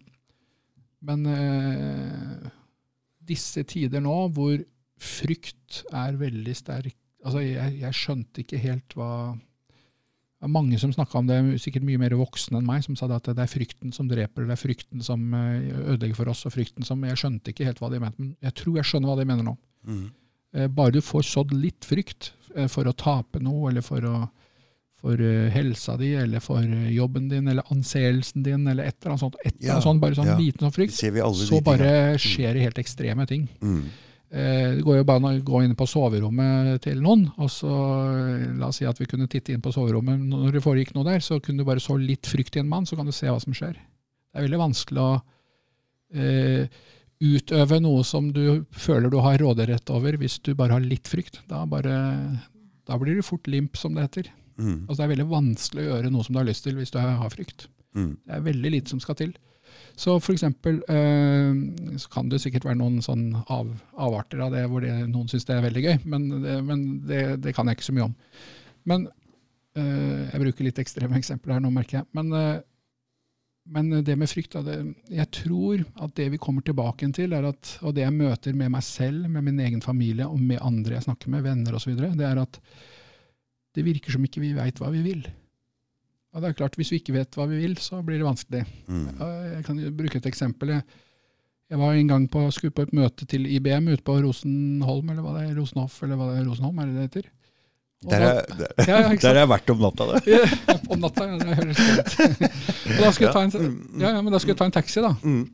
men 1.03 1.25
øh, 1.27 2.49
disse 3.27 3.63
tider 3.67 4.03
nå 4.03 4.17
hvor 4.35 4.57
frykt 5.03 5.83
er 5.91 6.15
veldig 6.19 6.53
sterk 6.55 6.95
altså 7.25 7.39
Jeg, 7.43 7.77
jeg 7.81 7.95
skjønte 7.95 8.43
ikke 8.43 8.59
helt 8.63 8.95
hva 8.99 9.09
det 10.43 10.49
er 10.49 10.51
mange 10.51 10.75
som 10.75 10.91
snakka 10.91 11.21
om 11.21 11.27
det, 11.29 11.35
sikkert 11.63 11.85
mye 11.87 11.99
mer 12.01 12.11
voksne 12.19 12.57
enn 12.59 12.65
meg, 12.67 12.81
som 12.83 12.97
sa 12.99 13.07
det 13.07 13.15
at 13.21 13.29
det 13.31 13.45
er 13.45 13.47
frykten 13.47 13.93
som 13.95 14.09
dreper, 14.11 14.43
det 14.49 14.57
er 14.57 14.59
frykten 14.59 14.99
som 15.05 15.21
eh, 15.39 15.69
ødelegger 15.93 16.17
for 16.17 16.31
oss, 16.33 16.41
og 16.49 16.51
frykten 16.51 16.83
som 16.83 16.99
Jeg 17.07 17.15
skjønte 17.21 17.53
ikke 17.53 17.69
helt 17.69 17.79
hva 17.79 17.87
de 17.93 18.01
mente, 18.03 18.19
men 18.19 18.33
jeg 18.43 18.57
tror 18.59 18.75
jeg 18.81 18.89
skjønner 18.89 19.07
hva 19.13 19.15
de 19.21 19.27
mener 19.29 19.47
nå. 19.47 19.53
Mm. 19.87 20.01
Eh, 20.57 20.67
Bare 20.67 20.91
du 20.91 20.99
får 20.99 21.23
sådd 21.29 21.53
litt 21.55 21.87
frykt 21.87 22.33
eh, 22.57 22.67
for 22.67 22.91
å 22.91 22.95
tape 22.99 23.39
noe, 23.39 23.71
eller 23.71 23.87
for, 23.87 24.03
å, 24.03 24.25
for 24.99 25.23
helsa 25.55 25.95
di, 26.03 26.11
eller 26.25 26.43
for 26.43 26.59
jobben 26.91 27.31
din, 27.31 27.47
eller 27.47 27.71
anseelsen 27.71 28.43
din, 28.43 28.67
eller 28.67 28.91
et 28.91 28.97
eller 28.99 29.15
annet 29.15 29.23
sånt, 29.23 29.39
et 29.45 29.53
eller 29.55 29.69
Ja, 29.69 29.77
annet 29.77 29.87
sånt 29.87 30.03
bare 30.03 30.19
sånn 30.19 30.33
ja. 30.33 30.39
liten 30.43 30.67
sånn 30.67 30.75
frykt, 30.75 30.99
så 30.99 31.63
bare 31.63 31.93
skjer 32.19 32.59
det 32.59 32.67
helt 32.67 32.83
ekstreme 32.83 33.31
ting. 33.31 33.47
Mm. 33.63 33.85
Eh, 34.33 34.75
Det 34.79 34.81
går 34.85 34.97
jo 34.97 35.05
bare 35.05 35.21
an 35.21 35.27
å 35.29 35.45
gå 35.45 35.59
inn 35.63 35.75
på 35.77 35.85
soverommet 35.85 36.81
til 36.81 37.01
noen, 37.05 37.27
og 37.37 37.51
så 37.53 37.69
eh, 37.69 38.47
la 38.57 38.71
oss 38.71 38.79
si 38.81 38.87
at 38.89 38.97
vi 38.97 39.05
kunne 39.09 39.27
titte 39.29 39.53
inn 39.53 39.61
på 39.61 39.73
soverommet. 39.75 40.23
Når 40.31 40.55
det 40.55 40.63
foregikk 40.65 40.95
noe 40.95 41.05
der, 41.05 41.21
så 41.21 41.37
kunne 41.39 41.61
du 41.61 41.67
bare 41.67 41.83
så 41.83 41.99
litt 42.01 42.25
frykt 42.25 42.57
i 42.57 42.63
en 42.63 42.71
mann, 42.71 42.87
så 42.89 42.97
kan 42.97 43.05
du 43.05 43.13
se 43.13 43.29
hva 43.29 43.37
som 43.43 43.53
skjer. 43.53 43.77
Det 43.77 44.41
er 44.41 44.47
veldig 44.47 44.61
vanskelig 44.63 45.03
å 45.03 45.11
eh, 46.17 46.81
utøve 47.23 47.79
noe 47.83 48.01
som 48.07 48.31
du 48.33 48.65
føler 48.73 49.13
du 49.13 49.19
har 49.21 49.37
råderett 49.37 49.93
over, 49.93 50.17
hvis 50.17 50.39
du 50.41 50.55
bare 50.57 50.79
har 50.79 50.83
litt 50.83 51.07
frykt. 51.07 51.43
Da, 51.51 51.61
bare, 51.69 51.93
da 52.89 52.97
blir 52.97 53.19
du 53.19 53.25
fort 53.25 53.45
limp, 53.47 53.77
som 53.77 53.93
det 53.93 54.07
heter. 54.07 54.33
Mm. 54.57 54.87
Altså, 54.87 54.97
det 54.97 55.05
er 55.05 55.13
veldig 55.13 55.29
vanskelig 55.29 55.85
å 55.85 55.89
gjøre 55.91 56.11
noe 56.13 56.25
som 56.25 56.33
du 56.33 56.41
har 56.41 56.49
lyst 56.49 56.65
til, 56.65 56.75
hvis 56.81 56.93
du 56.93 56.99
har 57.01 57.33
frykt. 57.33 57.67
Mm. 57.93 58.15
Det 58.25 58.33
er 58.33 58.47
veldig 58.49 58.73
lite 58.79 58.93
som 58.95 59.01
skal 59.03 59.17
til. 59.21 59.37
Så 59.99 60.15
for 60.23 60.33
eksempel 60.33 60.79
eh, 60.89 61.97
så 62.01 62.09
kan 62.13 62.29
det 62.31 62.41
sikkert 62.41 62.65
være 62.65 62.79
noen 62.79 62.97
sånn 63.05 63.27
av, 63.45 63.69
avarter 63.93 64.41
av 64.41 64.53
det 64.55 64.63
hvor 64.69 64.81
det, 64.81 64.93
noen 65.11 65.29
syns 65.29 65.45
det 65.45 65.57
er 65.57 65.65
veldig 65.67 65.83
gøy, 65.85 65.97
men, 66.09 66.29
det, 66.41 66.55
men 66.65 66.85
det, 67.05 67.23
det 67.43 67.53
kan 67.53 67.69
jeg 67.69 67.77
ikke 67.77 67.89
så 67.91 67.95
mye 67.97 68.07
om. 68.07 68.15
Men 68.89 69.07
eh, 69.77 70.31
Jeg 70.31 70.41
bruker 70.45 70.67
litt 70.67 70.81
ekstreme 70.81 71.19
eksempler 71.19 71.57
her 71.57 71.63
nå, 71.63 71.69
merker 71.75 72.01
jeg. 72.01 72.09
Men, 72.17 72.33
eh, 72.39 72.63
men 73.73 73.93
det 74.03 74.17
med 74.19 74.27
frykt 74.27 74.57
Jeg 74.57 75.27
tror 75.37 75.85
at 76.03 76.17
det 76.17 76.25
vi 76.33 76.41
kommer 76.41 76.65
tilbake 76.65 77.07
til, 77.15 77.37
at, 77.37 77.77
og 77.85 77.93
det 77.95 78.03
jeg 78.03 78.17
møter 78.17 78.57
med 78.57 78.73
meg 78.73 78.83
selv, 78.83 79.29
med 79.29 79.45
min 79.45 79.61
egen 79.61 79.85
familie 79.85 80.27
og 80.27 80.41
med 80.41 80.59
andre 80.65 80.97
jeg 80.97 81.05
snakker 81.05 81.31
med, 81.31 81.45
venner 81.45 81.77
osv., 81.77 81.93
det 82.01 82.27
er 82.27 82.41
at 82.41 82.59
det 83.73 83.85
virker 83.85 84.13
som 84.13 84.25
ikke 84.25 84.41
vi 84.41 84.51
veit 84.57 84.81
hva 84.81 84.91
vi 84.93 85.05
vil. 85.05 85.23
Og 86.33 86.41
det 86.41 86.49
er 86.49 86.57
klart, 86.57 86.75
Hvis 86.79 86.89
vi 86.91 86.97
ikke 87.01 87.13
vet 87.13 87.35
hva 87.37 87.45
vi 87.49 87.59
vil, 87.61 87.75
så 87.77 87.99
blir 88.05 88.17
det 88.17 88.25
vanskelig. 88.25 88.63
Mm. 88.89 89.05
Jeg 89.53 89.63
kan 89.67 89.81
bruke 89.97 90.17
et 90.17 90.25
eksempel. 90.31 90.71
Jeg, 90.73 91.77
var 91.79 91.93
en 91.93 92.07
gang 92.09 92.25
på, 92.29 92.41
skulle 92.53 92.73
på 92.73 92.85
et 92.87 92.93
møte 92.93 93.25
til 93.29 93.45
IBM 93.49 93.87
ute 93.93 94.03
på 94.05 94.15
Rosenholm, 94.23 95.09
eller 95.13 95.21
hva 95.25 95.35
det 95.37 95.45
er, 95.49 95.55
Rosenhoff, 95.59 96.01
eller 96.03 96.17
hva 96.19 96.31
det 96.31 96.41
er, 96.41 96.47
Rosenholm, 96.49 96.79
er 96.83 96.89
det 96.89 96.95
det 96.95 97.05
heter? 97.07 97.29
Der 98.03 98.19
da- 98.19 98.31
er, 98.33 98.57
der, 98.59 98.73
Ja, 98.83 98.97
ja, 98.97 98.97
der 98.97 99.09
sant? 99.13 99.23
er 99.29 99.39
jeg 99.39 99.49
vært 99.53 99.69
om 99.71 99.79
natta, 99.85 100.07
det. 100.09 100.21
Ja, 100.27 100.75
Om 100.93 100.99
natta, 101.05 101.27
ja. 101.29 101.37
Det 101.39 101.55
høres 101.61 101.79
ut. 101.79 102.17
Og 102.17 102.99
da 102.99 103.11
skulle 103.15 103.29
jeg 103.29 103.33
ta 103.37 103.43
en, 103.45 103.77
ja, 104.01 104.09
ja, 104.17 104.21
men 104.25 104.33
da 104.33 104.41
skulle 104.43 104.53
jeg 104.57 104.59
ta 104.59 104.67
en 104.67 104.75
taxi, 104.75 105.01
da. 105.05 105.13
Mm. 105.23 105.45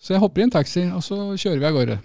Så 0.00 0.14
jeg 0.14 0.22
hopper 0.22 0.40
i 0.40 0.46
en 0.46 0.52
taxi, 0.54 0.84
og 0.94 1.02
så 1.04 1.18
kjører 1.34 1.58
vi 1.64 1.66
av 1.68 1.74
gårde. 1.80 1.98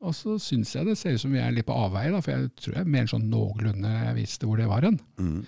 Og 0.00 0.14
så 0.16 0.36
syns 0.40 0.74
jeg 0.76 0.86
det 0.90 0.98
ser 1.00 1.16
ut 1.16 1.20
som 1.22 1.32
vi 1.34 1.40
er 1.40 1.50
litt 1.56 1.66
på 1.68 1.74
avveie, 1.76 2.12
da, 2.12 2.20
for 2.24 2.34
jeg 2.36 2.50
tror 2.60 2.76
jeg 2.82 2.92
mer 2.98 3.08
sånn 3.10 3.26
noenlunde 3.32 3.90
jeg 3.96 4.14
visste 4.20 4.46
hvor 4.48 4.60
det 4.60 4.68
var 4.70 4.84
hen. 4.86 5.00
Mm. 5.20 5.40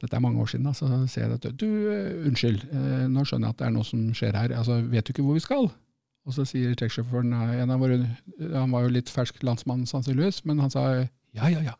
Dette 0.00 0.16
er 0.16 0.22
mange 0.24 0.40
år 0.40 0.48
siden, 0.48 0.64
da, 0.64 0.72
så 0.76 0.88
ser 1.10 1.26
jeg 1.26 1.36
at 1.36 1.46
du, 1.60 1.68
eh, 1.92 2.26
unnskyld, 2.28 2.62
eh, 2.72 3.06
nå 3.12 3.24
skjønner 3.28 3.50
jeg 3.50 3.56
at 3.56 3.60
det 3.60 3.66
er 3.66 3.74
noe 3.74 3.84
som 3.84 4.06
skjer 4.16 4.38
her. 4.38 4.54
Altså, 4.56 4.78
vet 4.88 5.06
du 5.06 5.12
ikke 5.12 5.24
hvor 5.26 5.36
vi 5.36 5.44
skal? 5.44 5.68
Og 6.28 6.36
så 6.36 6.46
sier 6.48 6.76
taxisjåføren, 6.78 7.34
eh, 7.36 7.60
en 7.64 7.74
av 7.74 7.82
våre, 7.82 7.98
han 8.40 8.72
var 8.72 8.86
jo 8.86 8.94
litt 8.96 9.12
fersk 9.12 9.42
landsmann 9.44 9.84
sannsynligvis, 9.88 10.42
men 10.48 10.62
han 10.64 10.72
sa 10.72 10.86
ja, 10.96 11.50
ja, 11.52 11.60
ja. 11.60 11.76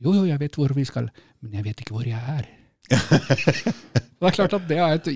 Jo, 0.00 0.14
jo, 0.16 0.24
jeg 0.24 0.40
vet 0.40 0.56
hvor 0.56 0.72
vi 0.72 0.86
skal, 0.88 1.10
men 1.44 1.58
jeg 1.58 1.66
vet 1.68 1.82
ikke 1.84 1.98
hvor 1.98 2.08
jeg 2.08 2.16
er. 2.16 2.48
Det 4.20 4.28
er 4.28 4.34
klart 4.36 4.52
at 4.52 4.64
det 4.68 4.76
er 4.76 4.98
et 4.98 5.06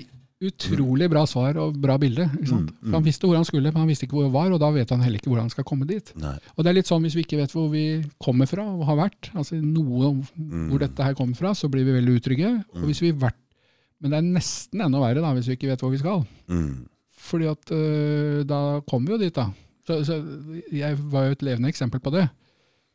utrolig 0.43 1.07
bra 1.09 1.21
svar 1.29 1.55
og 1.61 1.77
bra 1.79 1.95
bilde. 2.01 2.25
Mm, 2.27 2.41
mm. 2.65 2.65
For 2.83 2.97
han 2.97 3.05
visste 3.05 3.27
hvor 3.29 3.37
han 3.39 3.45
skulle, 3.47 3.71
men 3.71 3.81
han 3.85 3.87
visste 3.89 4.05
ikke 4.07 4.17
hvor 4.17 4.27
han 4.27 4.33
var, 4.35 4.51
og 4.51 4.59
da 4.59 4.69
vet 4.75 4.91
han 4.91 5.01
heller 5.05 5.21
ikke 5.21 5.29
hvordan 5.31 5.47
han 5.47 5.53
skal 5.53 5.67
komme 5.67 5.87
dit. 5.87 6.11
Nei. 6.19 6.35
Og 6.55 6.63
det 6.63 6.71
er 6.71 6.77
litt 6.79 6.89
sånn 6.91 7.05
hvis 7.07 7.15
vi 7.15 7.23
ikke 7.23 7.39
vet 7.39 7.55
hvor 7.55 7.69
vi 7.71 7.85
kommer 8.21 8.49
fra 8.51 8.65
og 8.67 8.83
har 8.89 8.99
vært, 8.99 9.31
altså 9.33 9.59
noe 9.61 10.11
om 10.11 10.23
Mm. 10.35 10.69
hvor 10.69 10.79
dette 10.83 11.03
her 11.03 11.13
kommer 11.15 11.35
fra, 11.39 11.53
så 11.55 11.69
blir 11.71 11.85
vi 11.87 11.95
veldig 11.95 12.17
utrygge. 12.19 12.49
Og 12.75 12.83
hvis 12.89 13.01
vi 13.01 13.11
vært, 13.11 13.37
men 14.01 14.11
det 14.11 14.17
er 14.19 14.27
nesten 14.35 14.81
enda 14.83 14.99
verre 14.99 15.21
da, 15.23 15.31
hvis 15.33 15.47
vi 15.47 15.55
ikke 15.55 15.69
vet 15.71 15.79
hvor 15.81 15.91
vi 15.93 16.01
skal. 16.01 16.25
Mm. 16.51 16.85
Fordi 17.25 17.47
at 17.49 17.71
øh, 17.71 18.43
da 18.45 18.81
kommer 18.89 19.07
vi 19.07 19.13
jo 19.15 19.21
dit, 19.23 19.35
da. 19.35 19.47
Så, 19.87 20.03
så 20.05 20.17
jeg 20.73 20.97
var 21.11 21.25
jo 21.29 21.31
et 21.37 21.41
levende 21.45 21.69
eksempel 21.71 21.99
på 22.03 22.11
det. 22.13 22.27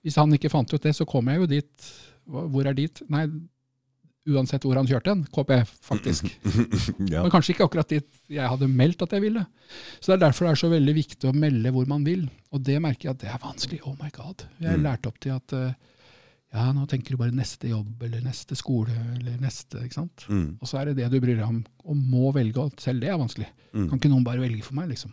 Hvis 0.05 0.17
han 0.21 0.33
ikke 0.35 0.51
fant 0.53 0.73
ut 0.75 0.83
det, 0.83 0.93
så 0.97 1.05
kom 1.09 1.29
jeg 1.29 1.41
jo 1.41 1.47
dit. 1.47 1.91
Hvor 2.27 2.67
er 2.67 2.77
dit? 2.77 3.03
Nei, 3.11 3.25
uansett 4.29 4.63
hvor 4.67 4.77
han 4.77 4.87
kjørte 4.87 5.15
den, 5.15 5.23
KP, 5.33 5.53
faktisk. 5.87 6.27
ja. 7.13 7.23
Men 7.23 7.31
kanskje 7.33 7.55
ikke 7.55 7.67
akkurat 7.71 7.89
dit 7.89 8.09
jeg 8.29 8.47
hadde 8.53 8.69
meldt 8.69 9.01
at 9.07 9.15
jeg 9.17 9.25
ville. 9.25 9.47
Så 10.01 10.11
det 10.13 10.19
er 10.19 10.25
derfor 10.27 10.47
det 10.47 10.51
er 10.53 10.61
så 10.61 10.69
veldig 10.71 10.95
viktig 10.99 11.31
å 11.31 11.37
melde 11.37 11.73
hvor 11.73 11.89
man 11.89 12.05
vil. 12.07 12.27
Og 12.53 12.61
det 12.67 12.77
merker 12.85 13.09
jeg 13.09 13.15
at 13.17 13.23
det 13.25 13.31
er 13.33 13.41
vanskelig. 13.43 13.81
Oh 13.89 13.97
my 14.01 14.11
god. 14.13 14.45
Jeg 14.61 14.77
Mm. 14.79 14.85
lærte 14.85 15.09
opp 15.09 15.19
til 15.25 15.33
at 15.35 15.53
eh, 15.57 15.73
ja, 16.53 16.67
nå 16.75 16.85
tenker 16.91 17.15
du 17.15 17.17
bare 17.21 17.33
neste 17.35 17.69
jobb, 17.71 18.03
eller 18.03 18.21
neste 18.27 18.57
skole, 18.59 18.91
eller 19.17 19.37
neste, 19.41 19.85
ikke 19.87 19.95
sant. 20.01 20.25
Mm. 20.29 20.59
Og 20.61 20.67
så 20.69 20.81
er 20.81 20.91
det 20.91 20.97
det 20.99 21.11
du 21.13 21.21
bryr 21.23 21.37
deg 21.39 21.47
om, 21.47 21.61
og 21.87 21.97
må 21.97 22.33
velge, 22.35 22.59
og 22.59 22.73
selv 22.83 23.01
det 23.05 23.09
er 23.13 23.21
vanskelig. 23.23 23.47
Mm. 23.73 23.85
Kan 23.89 24.01
ikke 24.01 24.11
noen 24.11 24.25
bare 24.27 24.43
velge 24.43 24.63
for 24.67 24.75
meg, 24.75 24.89
liksom. 24.91 25.13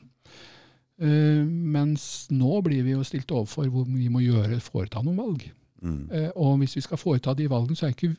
Uh, 0.98 1.46
mens 1.46 2.26
nå 2.34 2.56
blir 2.66 2.82
vi 2.82 2.96
jo 2.96 3.04
stilt 3.06 3.30
overfor 3.30 3.68
hvor 3.70 3.86
vi 3.86 4.08
må 4.10 4.24
gjøre, 4.24 4.58
foreta 4.66 5.04
noen 5.06 5.20
valg. 5.22 5.44
Mm. 5.86 6.00
Uh, 6.10 6.30
og 6.42 6.56
hvis 6.64 6.74
vi 6.80 6.82
skal 6.88 6.98
foreta 6.98 7.36
de 7.38 7.46
valgene, 7.52 7.78
så 7.78 7.86
er 7.86 7.94
ikke 7.94 8.16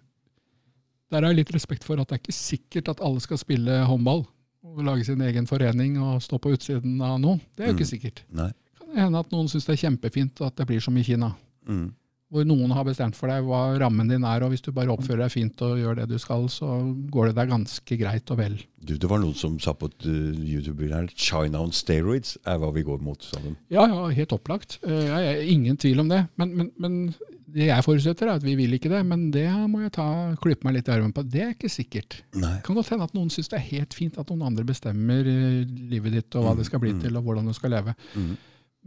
Der 1.10 1.24
er 1.24 1.32
litt 1.36 1.52
respekt 1.54 1.84
for 1.88 2.00
at 2.00 2.08
det 2.10 2.18
er 2.18 2.22
ikke 2.22 2.36
sikkert 2.36 2.88
at 2.92 3.00
alle 3.04 3.20
skal 3.24 3.38
spille 3.40 3.78
håndball 3.88 4.26
og 4.68 4.82
lage 4.84 5.04
sin 5.08 5.20
egen 5.24 5.46
forening 5.48 5.96
og 6.02 6.18
stå 6.20 6.36
på 6.42 6.52
utsiden 6.56 6.98
av 7.00 7.16
noen. 7.22 7.40
Det 7.56 7.64
er 7.64 7.70
jo 7.72 7.78
ikke 7.78 7.86
Mm. 7.86 7.94
sikkert. 7.94 8.24
Nei. 8.30 8.48
Det 8.50 8.84
kan 8.94 9.04
hende 9.06 9.18
at 9.22 9.30
noen 9.32 9.48
syns 9.48 9.64
det 9.64 9.78
er 9.78 9.88
kjempefint 9.88 10.40
at 10.44 10.56
det 10.56 10.66
blir 10.66 10.80
som 10.84 10.96
i 10.98 11.02
Kina. 11.06 11.32
Mm. 11.68 11.92
Hvor 12.30 12.44
noen 12.44 12.70
har 12.76 12.84
bestemt 12.84 13.16
for 13.16 13.26
deg 13.32 13.40
hva 13.46 13.78
rammen 13.80 14.08
din 14.10 14.22
er, 14.28 14.42
og 14.44 14.50
hvis 14.52 14.60
du 14.60 14.70
bare 14.76 14.92
oppfører 14.92 15.22
deg 15.24 15.32
fint 15.32 15.62
og 15.64 15.78
gjør 15.80 15.96
det 15.96 16.08
du 16.10 16.18
skal, 16.20 16.44
så 16.52 16.66
går 17.08 17.30
det 17.30 17.36
deg 17.38 17.48
ganske 17.54 17.96
greit 18.02 18.30
og 18.30 18.36
vel. 18.36 18.58
Du, 18.84 18.98
det 18.98 19.08
var 19.08 19.18
noen 19.22 19.32
som 19.34 19.54
sa 19.58 19.72
på 19.72 19.86
et 19.88 20.04
uh, 20.04 20.36
YouTube-bilde 20.36 20.92
her 20.92 21.08
China 21.16 21.62
on 21.64 21.72
steroids 21.72 22.36
er 22.44 22.58
hva 22.60 22.68
vi 22.74 22.82
går 22.84 23.00
mot, 23.00 23.22
sa 23.24 23.40
de. 23.40 23.54
Ja, 23.72 23.86
ja, 23.88 24.08
helt 24.12 24.34
opplagt. 24.36 24.76
Uh, 24.84 24.92
Jeg 25.08 25.24
er 25.38 25.40
ingen 25.48 25.78
tvil 25.80 26.00
om 26.04 26.08
det. 26.12 26.26
Men, 26.36 26.52
men, 26.54 26.70
men 26.76 27.14
det 27.54 27.68
jeg 27.70 27.84
forutsetter, 27.86 28.28
er 28.28 28.38
at 28.38 28.44
vi 28.44 28.54
vil 28.58 28.76
ikke 28.76 28.90
det. 28.92 29.00
Men 29.08 29.28
det 29.34 29.46
må 29.70 29.80
jeg 29.84 29.94
ta, 29.96 30.08
klippe 30.42 30.66
meg 30.68 30.78
litt 30.78 30.90
i 30.90 30.94
armen 30.94 31.14
på. 31.16 31.24
Det 31.24 31.42
er 31.44 31.54
ikke 31.54 31.70
sikkert. 31.72 32.20
Nei. 32.36 32.58
Kan 32.66 32.76
godt 32.78 32.92
hende 32.92 33.08
at 33.08 33.16
noen 33.16 33.32
syns 33.32 33.50
det 33.52 33.58
er 33.60 33.66
helt 33.70 33.96
fint 33.96 34.20
at 34.20 34.28
noen 34.32 34.44
andre 34.50 34.66
bestemmer 34.68 35.26
eh, 35.28 35.64
livet 35.92 36.18
ditt 36.18 36.38
og 36.38 36.44
hva 36.46 36.54
det 36.58 36.68
skal 36.68 36.82
bli 36.82 36.92
Mm, 36.92 37.00
mm. 37.00 37.02
til 37.04 37.18
og 37.20 37.26
hvordan 37.26 37.48
du 37.48 37.56
skal 37.56 37.74
leve. 37.76 37.94
Mm. 38.14 38.30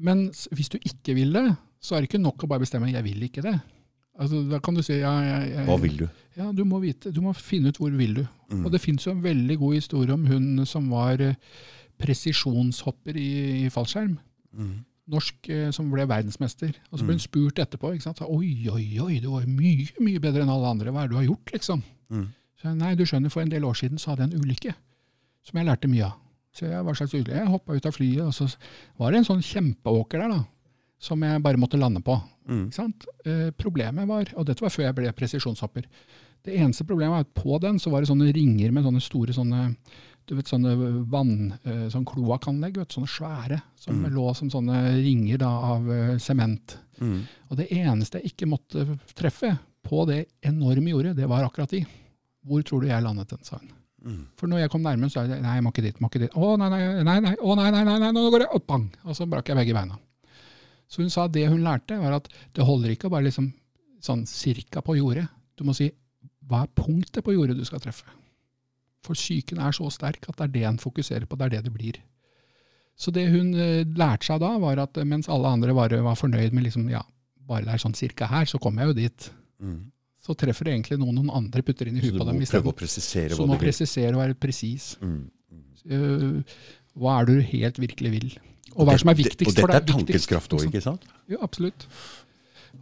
Men 0.02 0.24
hvis 0.56 0.72
du 0.74 0.80
ikke 0.80 1.16
vil 1.18 1.34
det, 1.36 1.46
så 1.82 1.96
er 1.96 2.02
det 2.02 2.10
ikke 2.10 2.22
nok 2.22 2.44
å 2.44 2.50
bare 2.50 2.64
bestemme 2.64 2.90
'jeg 2.92 3.04
vil 3.04 3.24
ikke 3.24 3.44
det'. 3.46 3.60
Altså, 4.22 4.42
da 4.50 4.60
kan 4.60 4.76
du 4.76 4.82
si 4.84 4.94
ja, 4.94 5.12
jeg, 5.24 5.52
jeg, 5.54 5.66
Hva 5.66 5.78
vil 5.82 5.98
du? 5.98 6.08
Ja, 6.38 6.52
du 6.52 6.64
må 6.68 6.80
vite, 6.84 7.12
du 7.12 7.22
må 7.22 7.34
finne 7.34 7.72
ut 7.72 7.78
hvor 7.80 7.92
vil 7.96 8.14
du. 8.14 8.26
Mm. 8.52 8.66
Og 8.66 8.72
det 8.72 8.82
fins 8.82 9.06
jo 9.08 9.12
en 9.12 9.24
veldig 9.24 9.58
god 9.58 9.74
historie 9.74 10.14
om 10.14 10.26
hun 10.28 10.66
som 10.66 10.90
var 10.92 11.22
eh, 11.24 11.36
presisjonshopper 12.02 13.18
i, 13.18 13.66
i 13.66 13.70
fallskjerm. 13.70 14.18
Mm. 14.54 14.86
Norsk 15.12 15.50
eh, 15.52 15.70
som 15.76 15.90
ble 15.92 16.06
verdensmester. 16.08 16.74
Og 16.92 17.00
så 17.00 17.04
Mm. 17.04 17.08
ble 17.08 17.16
hun 17.18 17.20
spurt 17.26 17.60
etterpå. 17.60 17.92
ikke 17.94 18.04
sant? 18.08 18.22
Oi, 18.22 18.68
oi, 18.72 18.86
oi, 19.04 19.20
du 19.20 19.30
var 19.32 19.46
mye 19.46 19.88
mye 20.00 20.20
bedre 20.24 20.42
enn 20.46 20.50
alle 20.54 20.68
andre. 20.72 20.92
Hva 20.92 21.04
er 21.04 21.08
det 21.08 21.12
du 21.12 21.20
har 21.20 21.28
gjort? 21.30 21.52
liksom? 21.54 21.84
Mm. 22.12 22.28
Så 22.62 22.64
jeg, 22.70 22.78
Nei, 22.78 22.96
du 22.96 23.04
skjønner, 23.06 23.32
for 23.32 23.42
en 23.42 23.50
del 23.50 23.64
år 23.66 23.74
siden 23.76 23.98
så 24.00 24.12
hadde 24.12 24.26
jeg 24.30 24.34
en 24.34 24.42
ulykke 24.46 24.74
som 25.44 25.58
jeg 25.60 25.66
lærte 25.68 25.90
mye 25.90 26.06
av. 26.06 26.14
Så 26.54 26.68
jeg, 26.68 26.84
hva 26.84 26.94
slags 26.96 27.14
ulykke? 27.14 27.34
Jeg 27.40 27.48
hoppa 27.48 27.74
ut 27.76 27.86
av 27.86 27.94
flyet, 27.96 28.22
og 28.22 28.34
så 28.34 28.56
var 29.00 29.12
det 29.12 29.18
en 29.22 29.30
sånn 29.30 29.42
kjempeåker 29.42 30.20
der 30.20 30.30
da, 30.30 30.44
som 31.00 31.22
jeg 31.24 31.42
bare 31.42 31.58
måtte 31.58 31.80
lande 31.80 32.02
på. 32.04 32.22
Mm. 32.48 32.66
Ikke 32.68 32.74
sant? 32.76 33.06
Eh, 33.26 33.50
problemet 33.52 34.08
var, 34.08 34.26
og 34.36 34.46
dette 34.46 34.62
var 34.62 34.70
før 34.70 34.84
jeg 34.90 34.96
ble 34.96 35.12
presisjonshopper, 35.14 35.86
Det 36.44 36.56
eneste 36.58 36.84
problemet 36.90 37.12
var 37.14 37.20
at 37.22 37.34
på 37.36 37.60
den 37.62 37.78
så 37.78 37.92
var 37.92 38.02
det 38.02 38.10
sånne 38.10 38.34
ringer 38.34 38.72
med 38.74 38.84
sånne 38.84 39.00
store 39.02 39.30
sånne 39.32 39.76
du 40.28 40.36
vet, 40.38 40.48
sånne 40.48 40.76
vann, 41.12 41.54
eh, 41.66 41.88
sånn 41.92 42.06
kloakkanlegg, 42.08 42.78
sånne 42.88 43.10
svære, 43.10 43.62
som 43.76 43.98
Mm. 44.04 44.14
lå 44.14 44.36
som 44.36 44.50
sånne 44.50 44.78
ringer 45.04 45.38
da, 45.42 45.50
av 45.50 45.90
eh, 45.92 46.18
sement. 46.18 46.78
Mm. 47.02 47.22
Og 47.50 47.58
det 47.58 47.68
eneste 47.72 48.22
jeg 48.22 48.32
ikke 48.34 48.48
måtte 48.48 48.86
treffe 49.16 49.58
på 49.84 50.06
det 50.08 50.28
enorme 50.44 50.92
jordet, 50.94 51.16
det 51.16 51.28
var 51.28 51.44
akkurat 51.44 51.70
de. 51.70 51.86
Hvor 52.48 52.64
tror 52.64 52.82
du 52.82 52.88
jeg 52.88 53.04
landet 53.04 53.30
den, 53.30 53.44
sa 53.44 53.58
hun. 53.58 53.72
Mm. 54.04 54.26
For 54.36 54.48
når 54.48 54.60
jeg 54.64 54.70
kom 54.72 54.82
nærmere, 54.82 55.10
så 55.10 55.22
sa 55.22 55.28
det 55.28 55.42
nei, 55.44 55.56
jeg 55.58 55.64
må 55.64 55.72
ikke 55.74 55.84
dit, 55.84 56.00
må 56.02 56.10
ikke 56.10 56.20
dit. 56.24 56.32
Å 56.34 56.58
nei, 56.58 56.70
nei, 56.70 57.04
nei, 57.04 57.20
nei, 57.20 57.36
å, 57.38 57.56
nei, 57.56 57.70
nei, 57.72 57.84
nei, 57.84 57.98
nei, 58.00 58.12
nå 58.12 58.24
går 58.32 58.40
det, 58.46 58.48
og 58.56 58.66
bang! 58.66 58.88
Og 59.06 59.16
så 59.16 59.28
brakk 59.30 59.48
jeg 59.52 59.58
begge 59.58 59.74
beina. 59.78 59.98
Så 60.90 61.02
hun 61.04 61.10
sa 61.14 61.28
det 61.28 61.48
hun 61.50 61.62
lærte, 61.64 62.00
var 62.02 62.14
at 62.18 62.28
det 62.54 62.66
holder 62.66 62.90
ikke 62.96 63.08
å 63.08 63.14
bare 63.14 63.28
liksom 63.30 63.52
sånn 64.02 64.26
cirka 64.28 64.82
på 64.82 64.98
jordet. 64.98 65.28
Du 65.56 65.64
må 65.64 65.76
si 65.78 65.92
hva 66.50 66.64
er 66.66 66.72
punktet 66.76 67.24
på 67.24 67.34
jordet 67.36 67.56
du 67.58 67.64
skal 67.66 67.80
treffe? 67.80 68.04
For 69.04 69.14
psyken 69.18 69.58
er 69.60 69.72
så 69.74 69.90
sterk 69.92 70.28
at 70.30 70.38
det 70.38 70.44
er 70.46 70.54
det 70.56 70.64
en 70.70 70.78
fokuserer 70.82 71.26
på, 71.26 71.38
det 71.40 71.46
er 71.48 71.56
det 71.58 71.64
det 71.66 71.74
blir. 71.74 71.98
Så 72.98 73.10
det 73.16 73.30
hun 73.32 73.54
eh, 73.56 73.84
lærte 73.98 74.28
seg 74.28 74.40
da, 74.44 74.52
var 74.62 74.78
at 74.84 74.98
eh, 75.02 75.04
mens 75.08 75.30
alle 75.32 75.48
andre 75.50 75.74
bare 75.74 76.02
var 76.06 76.16
fornøyd 76.20 76.54
med 76.54 76.64
liksom, 76.68 76.90
ja, 76.92 77.02
bare 77.48 77.66
det 77.66 77.74
er 77.74 77.82
sånn 77.82 77.96
cirka 77.98 78.28
her, 78.30 78.46
så 78.46 78.60
kommer 78.62 78.84
jeg 78.86 78.92
jo 78.92 78.98
dit. 79.00 79.30
Mm. 79.64 79.80
Så 80.22 80.36
treffer 80.38 80.66
det 80.70 80.76
egentlig 80.76 81.00
noen 81.02 81.16
noen 81.18 81.32
andre 81.34 81.64
putter 81.66 81.88
inn 81.90 81.98
i 81.98 82.02
Så 82.04 82.12
huet 82.12 82.14
du 82.14 82.20
på 82.22 82.28
dem 82.30 82.42
isteden. 82.46 82.76
presisere 82.78 83.34
Så 83.34 83.42
hva 83.42 83.48
må 83.50 83.56
du 83.56 83.58
vil. 83.58 83.66
presisere 83.72 84.14
og 84.14 84.22
være 84.22 84.38
presis. 84.38 84.92
Mm. 85.02 85.22
Eh, 85.90 86.58
hva 87.02 87.16
er 87.22 87.26
det 87.26 87.36
du 87.40 87.42
helt 87.56 87.80
virkelig 87.82 88.12
vil? 88.14 88.30
Og 88.76 88.86
hva 88.86 88.92
er 88.94 89.00
det 89.00 89.02
som 89.02 89.10
er 89.10 89.16
Det- 89.18 89.26
viktigst 89.26 89.50
Og 89.50 89.56
dette 89.56 89.62
for 89.66 89.74
deg? 89.74 89.82
er 89.82 89.94
tankens 89.98 90.28
kraft 90.30 90.52
òg, 90.54 90.60
liksom. 90.62 90.70
ikke 90.72 90.84
sant? 90.86 91.08
Ja, 91.28 91.38
absolutt. 91.42 91.88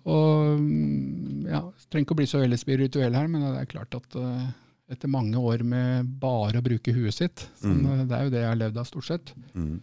Og 0.05 0.59
mm, 0.59 1.47
ja, 1.49 1.61
trenger 1.89 2.05
ikke 2.05 2.15
å 2.17 2.19
bli 2.19 2.27
så 2.29 2.41
veldig 2.43 2.59
spirituell 2.59 3.15
her, 3.15 3.27
men 3.31 3.41
det 3.41 3.61
er 3.63 3.69
klart 3.71 3.95
at 3.95 4.15
eh, 4.19 4.49
etter 4.89 5.07
mange 5.11 5.35
år 5.37 5.61
med 5.63 6.19
bare 6.19 6.59
å 6.59 6.63
bruke 6.65 6.93
huet 6.93 7.13
sitt, 7.13 7.47
sånn, 7.61 7.81
Mm. 7.83 7.99
eh, 7.99 8.05
det 8.05 8.15
er 8.17 8.23
jo 8.23 8.29
det 8.29 8.39
jeg 8.41 8.49
har 8.49 8.55
levd 8.61 8.77
av 8.77 8.85
stort 8.87 9.05
sett, 9.05 9.33
Mm. 9.55 9.81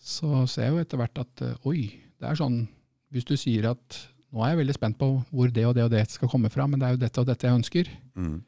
så 0.00 0.48
ser 0.48 0.62
jeg 0.64 0.72
jo 0.72 0.78
etter 0.84 0.98
hvert 0.98 1.18
at 1.18 1.42
eh, 1.42 1.54
oi, 1.66 2.00
det 2.20 2.28
er 2.30 2.34
sånn 2.34 2.68
Hvis 3.12 3.24
du 3.26 3.34
sier 3.36 3.64
at 3.70 4.08
nå 4.32 4.38
er 4.44 4.54
jeg 4.54 4.58
veldig 4.66 4.74
spent 4.74 4.96
på 4.98 5.24
hvor 5.32 5.50
det 5.52 5.64
og 5.66 5.74
det 5.74 5.82
og 5.82 5.90
det 5.90 6.08
skal 6.08 6.28
komme 6.28 6.48
fra, 6.48 6.64
men 6.68 6.78
det 6.78 6.86
er 6.86 6.92
jo 6.92 6.96
dette 7.02 7.18
og 7.18 7.26
dette 7.26 7.42
jeg 7.48 7.58
ønsker, 7.58 7.88
Mm. 8.16 8.42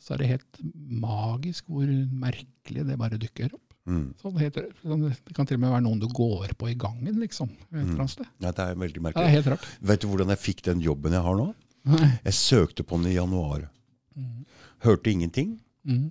så 0.00 0.14
er 0.14 0.18
det 0.18 0.26
helt 0.28 0.58
magisk 0.88 1.64
hvor 1.68 1.84
merkelig 1.86 2.86
det 2.86 2.96
bare 2.98 3.18
dukker 3.18 3.52
opp. 3.52 3.60
Mm. 3.86 4.14
Sånn 4.16 4.38
helt, 4.40 4.54
sånn, 4.82 5.02
det 5.10 5.34
kan 5.36 5.44
til 5.44 5.56
og 5.58 5.60
med 5.60 5.70
være 5.74 5.82
noen 5.84 6.00
du 6.00 6.06
går 6.08 6.54
på 6.56 6.70
i 6.70 6.74
gangen, 6.74 7.20
liksom. 7.20 7.50
Et 7.50 7.74
eller 7.74 7.84
Mm. 7.84 8.00
annet 8.00 8.10
sted. 8.10 8.26
Ja, 8.40 8.50
det 8.52 8.58
er 8.64 8.74
veldig 8.74 9.02
Ja, 9.04 9.10
det 9.12 9.16
er 9.16 9.28
helt 9.42 9.46
rart. 9.52 9.66
Vet 9.82 10.00
du 10.00 10.08
hvordan 10.08 10.28
jeg 10.28 10.38
fikk 10.38 10.62
den 10.62 10.80
jobben 10.80 11.12
jeg 11.12 11.22
har 11.22 11.34
nå? 11.36 11.54
Nei. 11.84 12.18
Jeg 12.24 12.32
søkte 12.32 12.82
på 12.82 12.96
den 13.02 13.12
i 13.12 13.16
januar. 13.16 13.68
Mm. 14.16 14.46
Hørte 14.84 15.10
ingenting. 15.10 15.56
Mm. 15.84 16.10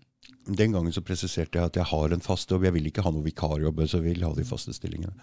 Den 0.57 0.73
gangen 0.75 0.93
så 0.93 1.03
presiserte 1.05 1.59
jeg 1.59 1.71
at 1.71 1.77
jeg 1.79 1.87
har 1.91 2.13
en 2.13 2.23
fast 2.23 2.51
jobb. 2.51 2.65
Jeg 2.67 2.75
vil 2.75 2.89
ikke 2.89 3.05
ha 3.05 3.11
noe 3.13 3.25
vikarjobb, 3.25 3.85
så 3.87 4.01
jeg 4.01 4.09
vil 4.11 4.25
ha 4.25 4.33
de 4.35 4.45
faste 4.47 4.73
stillingene. 4.75 5.13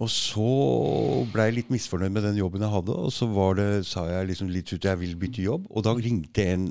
Og 0.00 0.08
så 0.08 0.50
ble 1.32 1.48
jeg 1.48 1.56
litt 1.58 1.72
misfornøyd 1.72 2.14
med 2.14 2.24
den 2.24 2.38
jobben 2.38 2.62
jeg 2.64 2.72
hadde, 2.72 2.94
og 2.94 3.10
så 3.12 3.26
var 3.28 3.58
det, 3.58 3.66
sa 3.88 4.06
jeg 4.08 4.30
liksom 4.30 4.52
litt 4.52 4.70
ut 4.72 4.86
jeg 4.86 5.00
vil 5.02 5.16
bytte 5.20 5.44
jobb. 5.44 5.66
Og 5.68 5.84
da 5.84 5.92
ringte 5.98 6.46
en 6.54 6.68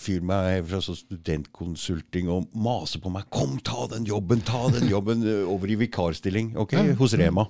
fyr 0.00 0.24
meg 0.26 0.66
fra 0.68 0.82
sånn 0.84 0.98
studentkonsulting 0.98 2.28
og 2.32 2.50
maste 2.52 3.00
på 3.00 3.12
meg. 3.14 3.30
Kom, 3.32 3.56
ta 3.64 3.86
den 3.94 4.08
jobben, 4.08 4.44
ta 4.44 4.66
den 4.74 4.90
jobben 4.92 5.24
over 5.46 5.72
i 5.72 5.78
vikarstilling. 5.86 6.52
ok, 6.60 6.76
Hos 7.00 7.16
Rema. 7.16 7.46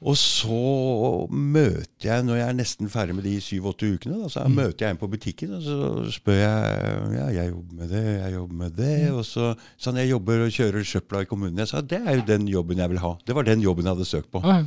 Og 0.00 0.16
så 0.16 1.26
møter 1.28 2.06
jeg, 2.08 2.22
når 2.24 2.38
jeg 2.38 2.48
er 2.48 2.56
nesten 2.56 2.88
ferdig 2.88 3.14
med 3.18 3.26
de 3.28 3.34
syv-åtte 3.44 3.90
ukene, 3.94 4.16
da, 4.22 4.28
så 4.32 4.46
Mm. 4.48 4.54
møter 4.56 4.86
jeg 4.86 4.90
en 4.94 5.00
på 5.02 5.08
butikken, 5.12 5.52
og 5.58 5.62
så 5.62 6.10
spør 6.14 6.38
jeg 6.40 7.12
ja, 7.18 7.26
jeg 7.42 7.50
jobber 7.50 7.74
med 7.82 7.88
det, 7.92 8.04
jeg 8.22 8.32
jobber 8.32 8.54
med 8.62 8.70
det. 8.78 8.94
Mm. 9.10 9.16
Og 9.18 9.24
så 9.28 9.54
sa 9.76 9.90
han 9.90 10.00
jeg 10.00 10.10
jobber 10.14 10.44
og 10.46 10.50
kjører 10.56 10.84
søpla 10.88 11.20
i 11.20 11.28
kommunen. 11.28 11.58
Jeg 11.58 11.68
sa 11.68 11.80
det 11.82 12.00
er 12.06 12.16
jo 12.16 12.24
den 12.26 12.48
jobben 12.48 12.78
jeg 12.78 12.88
vil 12.94 12.98
ha. 13.04 13.12
Det 13.26 13.34
var 13.36 13.42
den 13.42 13.60
jobben 13.60 13.84
jeg 13.84 13.92
hadde 13.94 14.08
søkt 14.08 14.30
på. 14.32 14.40
Mm. 14.40 14.66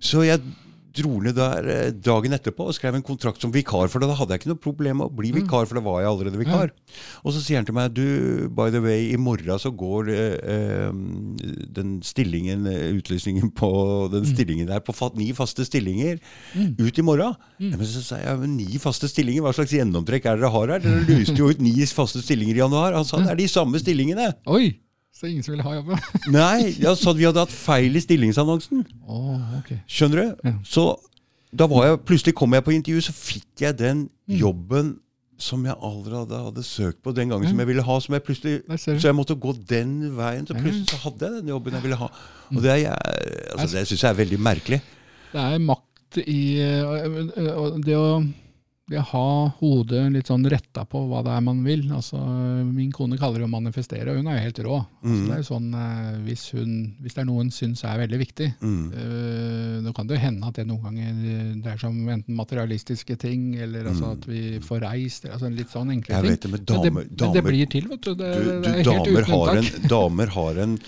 Så 0.00 0.22
jeg 0.24 0.40
dro 0.96 1.18
ned 1.22 1.36
der 1.36 1.68
eh, 1.72 1.90
dagen 1.92 2.36
etterpå 2.36 2.68
og 2.70 2.76
skrev 2.76 2.96
en 2.98 3.04
kontrakt 3.06 3.42
som 3.42 3.52
vikar, 3.54 3.90
for 3.92 4.02
da 4.02 4.14
hadde 4.16 4.34
jeg 4.34 4.42
ikke 4.42 4.52
noe 4.52 4.62
problem 4.62 5.00
med 5.00 5.08
å 5.08 5.16
bli 5.18 5.32
vikar, 5.34 5.68
for 5.68 5.78
da 5.78 5.84
var 5.84 6.02
jeg 6.02 6.10
allerede 6.10 6.40
vikar. 6.40 6.72
Og 7.22 7.34
så 7.34 7.42
sier 7.44 7.60
han 7.60 7.68
til 7.68 7.76
meg 7.76 7.94
du, 7.96 8.48
by 8.56 8.70
the 8.74 8.82
way, 8.84 9.10
i 9.12 9.20
morgen 9.20 9.60
så 9.62 9.72
går 9.74 10.10
eh, 10.14 10.88
den 11.76 11.98
stillingen, 12.06 12.66
eh, 12.70 12.88
utlysningen 12.96 13.52
på 13.56 13.70
den 14.12 14.26
stillingen 14.28 14.70
der 14.70 14.82
på 14.84 14.94
ni 15.16 15.30
faste 15.36 15.66
stillinger 15.66 16.18
ut 16.56 16.98
i 16.98 17.04
morgen. 17.04 17.36
Men 17.60 17.86
så 17.86 18.02
sa 18.04 18.22
jeg, 18.22 18.50
ni 18.56 18.80
faste 18.82 19.10
stillinger, 19.10 19.44
hva 19.44 19.54
slags 19.56 19.74
gjennomtrekk 19.76 20.26
er 20.26 20.40
det 20.40 20.46
dere 20.46 20.54
har 20.54 20.74
her? 20.74 20.82
Dere 20.84 21.20
lyste 21.20 21.38
jo 21.40 21.52
ut 21.52 21.62
ni 21.62 21.74
faste 21.86 22.24
stillinger 22.24 22.56
i 22.56 22.64
januar. 22.64 22.96
Han 22.96 23.06
sa 23.06 23.20
det 23.22 23.32
er 23.34 23.40
de 23.40 23.48
samme 23.50 23.80
stillingene. 23.82 24.32
Oi! 24.50 24.85
Så 25.16 25.30
ingen 25.30 25.42
som 25.46 25.54
ville 25.54 25.64
ha 25.64 25.74
jobben? 25.78 26.00
Nei, 26.34 26.74
ja, 26.82 26.92
så 26.98 27.14
vi 27.16 27.24
hadde 27.24 27.40
hatt 27.40 27.52
feil 27.54 27.96
i 27.96 28.02
stillingsannonsen. 28.04 28.82
Oh, 29.08 29.38
ok. 29.62 29.70
Skjønner 29.88 30.20
du? 30.20 30.50
Ja. 30.50 30.54
Så 30.68 30.84
da 31.56 31.64
var 31.70 31.86
jeg, 31.88 32.02
plutselig 32.04 32.34
kom 32.36 32.52
jeg 32.52 32.64
på 32.66 32.74
intervju, 32.76 33.00
så 33.08 33.14
fikk 33.16 33.64
jeg 33.64 33.78
den 33.80 34.06
Mm. 34.26 34.34
jobben 34.40 34.88
som 35.38 35.62
jeg 35.68 35.76
allerede 35.86 36.34
hadde 36.48 36.62
søkt 36.66 36.98
på 37.04 37.12
den 37.14 37.28
gangen 37.30 37.46
som 37.46 37.60
jeg 37.62 37.68
ville 37.68 37.82
ha. 37.86 37.96
Som 38.02 38.16
jeg 38.16 38.24
plutselig, 38.26 38.54
så 38.82 38.96
jeg 39.06 39.14
måtte 39.14 39.36
gå 39.38 39.52
den 39.70 39.92
veien. 40.16 40.46
Så 40.48 40.56
plutselig 40.58 40.88
så 40.90 40.98
hadde 41.04 41.28
jeg 41.28 41.42
den 41.44 41.52
jobben 41.52 41.76
jeg 41.76 41.84
ville 41.84 41.98
ha. 42.00 42.08
Og 42.50 42.58
det, 42.64 42.74
altså, 43.54 43.76
det 43.76 43.84
syns 43.86 44.02
jeg 44.02 44.10
er 44.10 44.18
veldig 44.18 44.40
merkelig. 44.42 44.80
Det 45.30 45.44
er 45.44 45.62
makt 45.62 46.18
i 46.26 46.40
øh, 46.58 47.78
det 47.86 47.94
å, 48.00 48.08
det 48.88 49.00
ha 49.02 49.48
hodet 49.58 50.04
litt 50.14 50.28
sånn 50.30 50.44
retta 50.46 50.84
på 50.86 51.00
hva 51.10 51.18
det 51.26 51.32
er 51.34 51.40
man 51.42 51.64
vil. 51.66 51.80
Altså, 51.90 52.20
min 52.70 52.92
kone 52.94 53.16
kaller 53.18 53.42
det 53.42 53.48
å 53.48 53.50
manifestere, 53.50 54.12
og 54.12 54.20
hun 54.20 54.28
er 54.30 54.36
jo 54.38 54.44
helt 54.44 54.60
rå. 54.62 54.76
Altså, 54.78 55.10
Mm. 55.10 55.24
det 55.26 55.32
er 55.34 55.40
jo 55.40 55.46
sånn, 55.48 55.66
øh, 55.74 56.20
hvis, 56.26 56.44
hun, 56.54 56.94
hvis 57.02 57.14
det 57.16 57.20
er 57.22 57.26
noe 57.26 57.42
hun 57.42 57.50
syns 57.50 57.82
er 57.82 57.98
veldig 57.98 58.18
viktig, 58.22 58.48
Mm. 58.62 58.92
øh, 58.94 59.82
nå 59.82 59.92
kan 59.94 60.06
det 60.06 60.14
jo 60.16 60.22
hende 60.22 60.46
at 60.46 60.54
det 60.54 60.66
noen 60.68 60.82
ganger 60.86 61.18
det 61.18 61.62
dreier 61.64 61.78
seg 61.82 61.90
om 61.90 62.08
enten 62.14 62.36
materialistiske 62.38 63.18
ting, 63.18 63.56
eller 63.58 63.84
altså 63.90 64.12
at 64.12 64.24
vi 64.30 64.58
får 64.60 64.80
reist, 64.86 65.24
eller 65.24 65.34
altså 65.34 65.50
litt 65.56 65.68
sånn 65.74 65.90
enkle 65.90 66.14
Mm. 66.14 66.22
Ting. 66.22 66.30
vet 66.30 66.40
det, 66.46 66.50
men 66.50 66.64
damer, 66.64 66.82
det, 66.84 66.92
men 66.94 67.08
det 67.10 67.16
damer 67.18 67.42
blir 67.50 67.66
til, 67.68 67.88
vet 67.88 68.00
du. 68.02 68.14
Det, 68.14 68.32
du, 68.38 68.60
det 68.62 68.66
er 68.70 68.76
helt 68.76 68.86
damer, 68.86 69.22
uten 69.22 69.34
unntak. 69.34 69.88
damer 69.90 70.26
har 70.38 70.58
en 70.62 70.78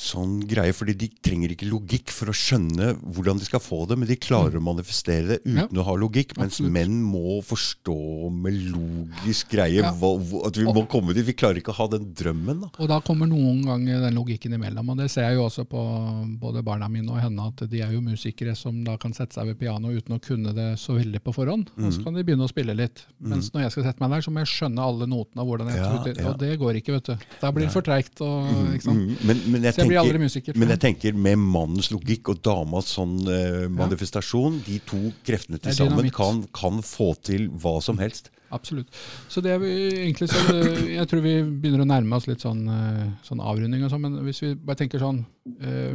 sånn 0.00 0.38
greie, 0.48 0.72
fordi 0.72 0.94
de 0.96 1.08
trenger 1.20 1.52
ikke 1.52 1.66
logikk 1.68 2.08
for 2.14 2.30
å 2.32 2.34
skjønne 2.36 2.94
hvordan 3.12 3.36
de 3.40 3.44
skal 3.44 3.60
få 3.60 3.82
det, 3.86 3.98
men 4.00 4.08
de 4.08 4.16
klarer 4.16 4.56
å 4.56 4.62
manifestere 4.64 5.26
det 5.34 5.38
uten 5.44 5.50
Mm. 5.68 5.74
Ja. 5.76 5.82
å 5.82 5.84
ha 5.84 5.94
logikk. 6.00 6.36
Mens 6.38 6.56
Absolutt. 6.56 6.72
menn 6.72 7.02
må 7.04 7.40
forstå 7.44 8.30
med 8.32 8.54
logisk 8.72 9.50
greie 9.52 9.82
Ja. 9.82 9.92
hva, 9.92 10.14
at 10.46 10.56
vi 10.56 10.64
må 10.64 10.86
komme 10.88 11.12
dit. 11.14 11.24
Vi 11.26 11.32
klarer 11.34 11.56
ikke 11.60 11.72
å 11.72 11.76
ha 11.76 11.86
den 11.88 12.14
drømmen. 12.14 12.60
da. 12.62 12.68
Og 12.78 12.88
da 12.88 13.00
kommer 13.00 13.26
noen 13.28 13.62
ganger 13.64 14.00
den 14.00 14.14
logikken 14.14 14.54
imellom. 14.54 14.88
Og 14.90 14.96
det 14.96 15.10
ser 15.10 15.22
jeg 15.28 15.36
jo 15.36 15.44
også 15.48 15.66
på 15.68 16.38
både 16.40 16.62
barna 16.64 16.88
mine 16.88 17.10
og 17.10 17.20
henne, 17.20 17.46
at 17.48 17.68
de 17.68 17.80
er 17.82 17.92
jo 17.92 18.00
musikere 18.00 18.56
som 18.56 18.82
da 18.84 18.96
kan 18.96 19.12
sette 19.12 19.34
seg 19.34 19.46
ved 19.46 19.58
piano 19.58 19.88
uten 19.88 20.16
å 20.16 20.20
kunne 20.22 20.54
det 20.54 20.78
så 20.78 20.96
veldig 20.96 21.20
på 21.22 21.34
forhånd. 21.34 21.68
Og 21.76 21.84
Mm. 21.84 21.92
så 21.92 22.04
kan 22.04 22.14
de 22.14 22.22
begynne 22.24 22.46
å 22.46 22.48
spille 22.48 22.74
litt. 22.74 23.04
Mens 23.20 23.50
når 23.50 23.62
jeg 23.64 23.72
skal 23.72 23.82
sette 23.84 24.00
meg 24.00 24.10
der, 24.10 24.20
så 24.22 24.30
må 24.32 24.38
jeg 24.40 24.48
skjønne 24.48 24.78
alle 24.80 25.06
notene 25.06 25.40
og 25.42 25.46
hvordan 25.48 25.68
jeg 25.68 25.76
Ja, 25.76 25.90
tror 25.92 26.04
det. 26.04 26.24
Og 26.24 26.38
det 26.38 26.58
går 26.58 26.74
ikke, 26.80 26.92
vet 26.94 27.04
du. 27.04 27.16
Da 27.40 27.50
blir 27.52 27.64
det 27.66 27.72
for 27.72 27.82
treigt. 27.82 28.16
Sant? 28.18 28.86
Mm, 28.86 29.16
Men, 29.26 29.36
men, 29.52 29.62
jeg 29.62 29.74
tenker 29.74 29.89
jeg 29.89 29.89
blir 29.90 30.00
aldri 30.00 30.18
musiker. 30.22 30.56
men 30.56 30.72
jeg 30.74 30.80
tenker 30.86 31.14
med 31.28 31.38
mannens 31.42 31.90
logikk 31.92 32.30
og 32.32 32.40
damas 32.46 32.90
sånn 32.96 33.16
eh, 33.28 33.68
manifestasjon, 33.68 34.60
de 34.66 34.78
to 34.88 35.00
kreftene 35.26 35.60
til 35.62 35.74
sammen 35.76 36.10
kan, 36.14 36.44
kan 36.56 36.80
få 36.86 37.12
til 37.26 37.48
hva 37.60 37.76
som 37.84 37.98
helst. 38.00 38.30
Absolutt. 38.50 38.88
Så 39.30 39.38
det 39.44 39.52
er 39.54 39.60
vi 39.62 39.68
egentlig 40.00 40.26
så, 40.32 40.40
eh, 40.50 40.96
Jeg 40.96 41.06
tror 41.06 41.20
vi 41.22 41.34
begynner 41.44 41.84
å 41.84 41.90
nærme 41.90 42.16
oss 42.16 42.26
litt 42.26 42.42
sånn, 42.42 42.64
eh, 42.66 43.04
sånn 43.22 43.38
avrunding 43.42 43.84
og 43.86 43.92
sånn, 43.92 44.02
men 44.02 44.16
hvis 44.26 44.40
vi 44.42 44.54
bare 44.58 44.80
tenker 44.80 44.98
sånn 44.98 45.20
eh, 45.62 45.94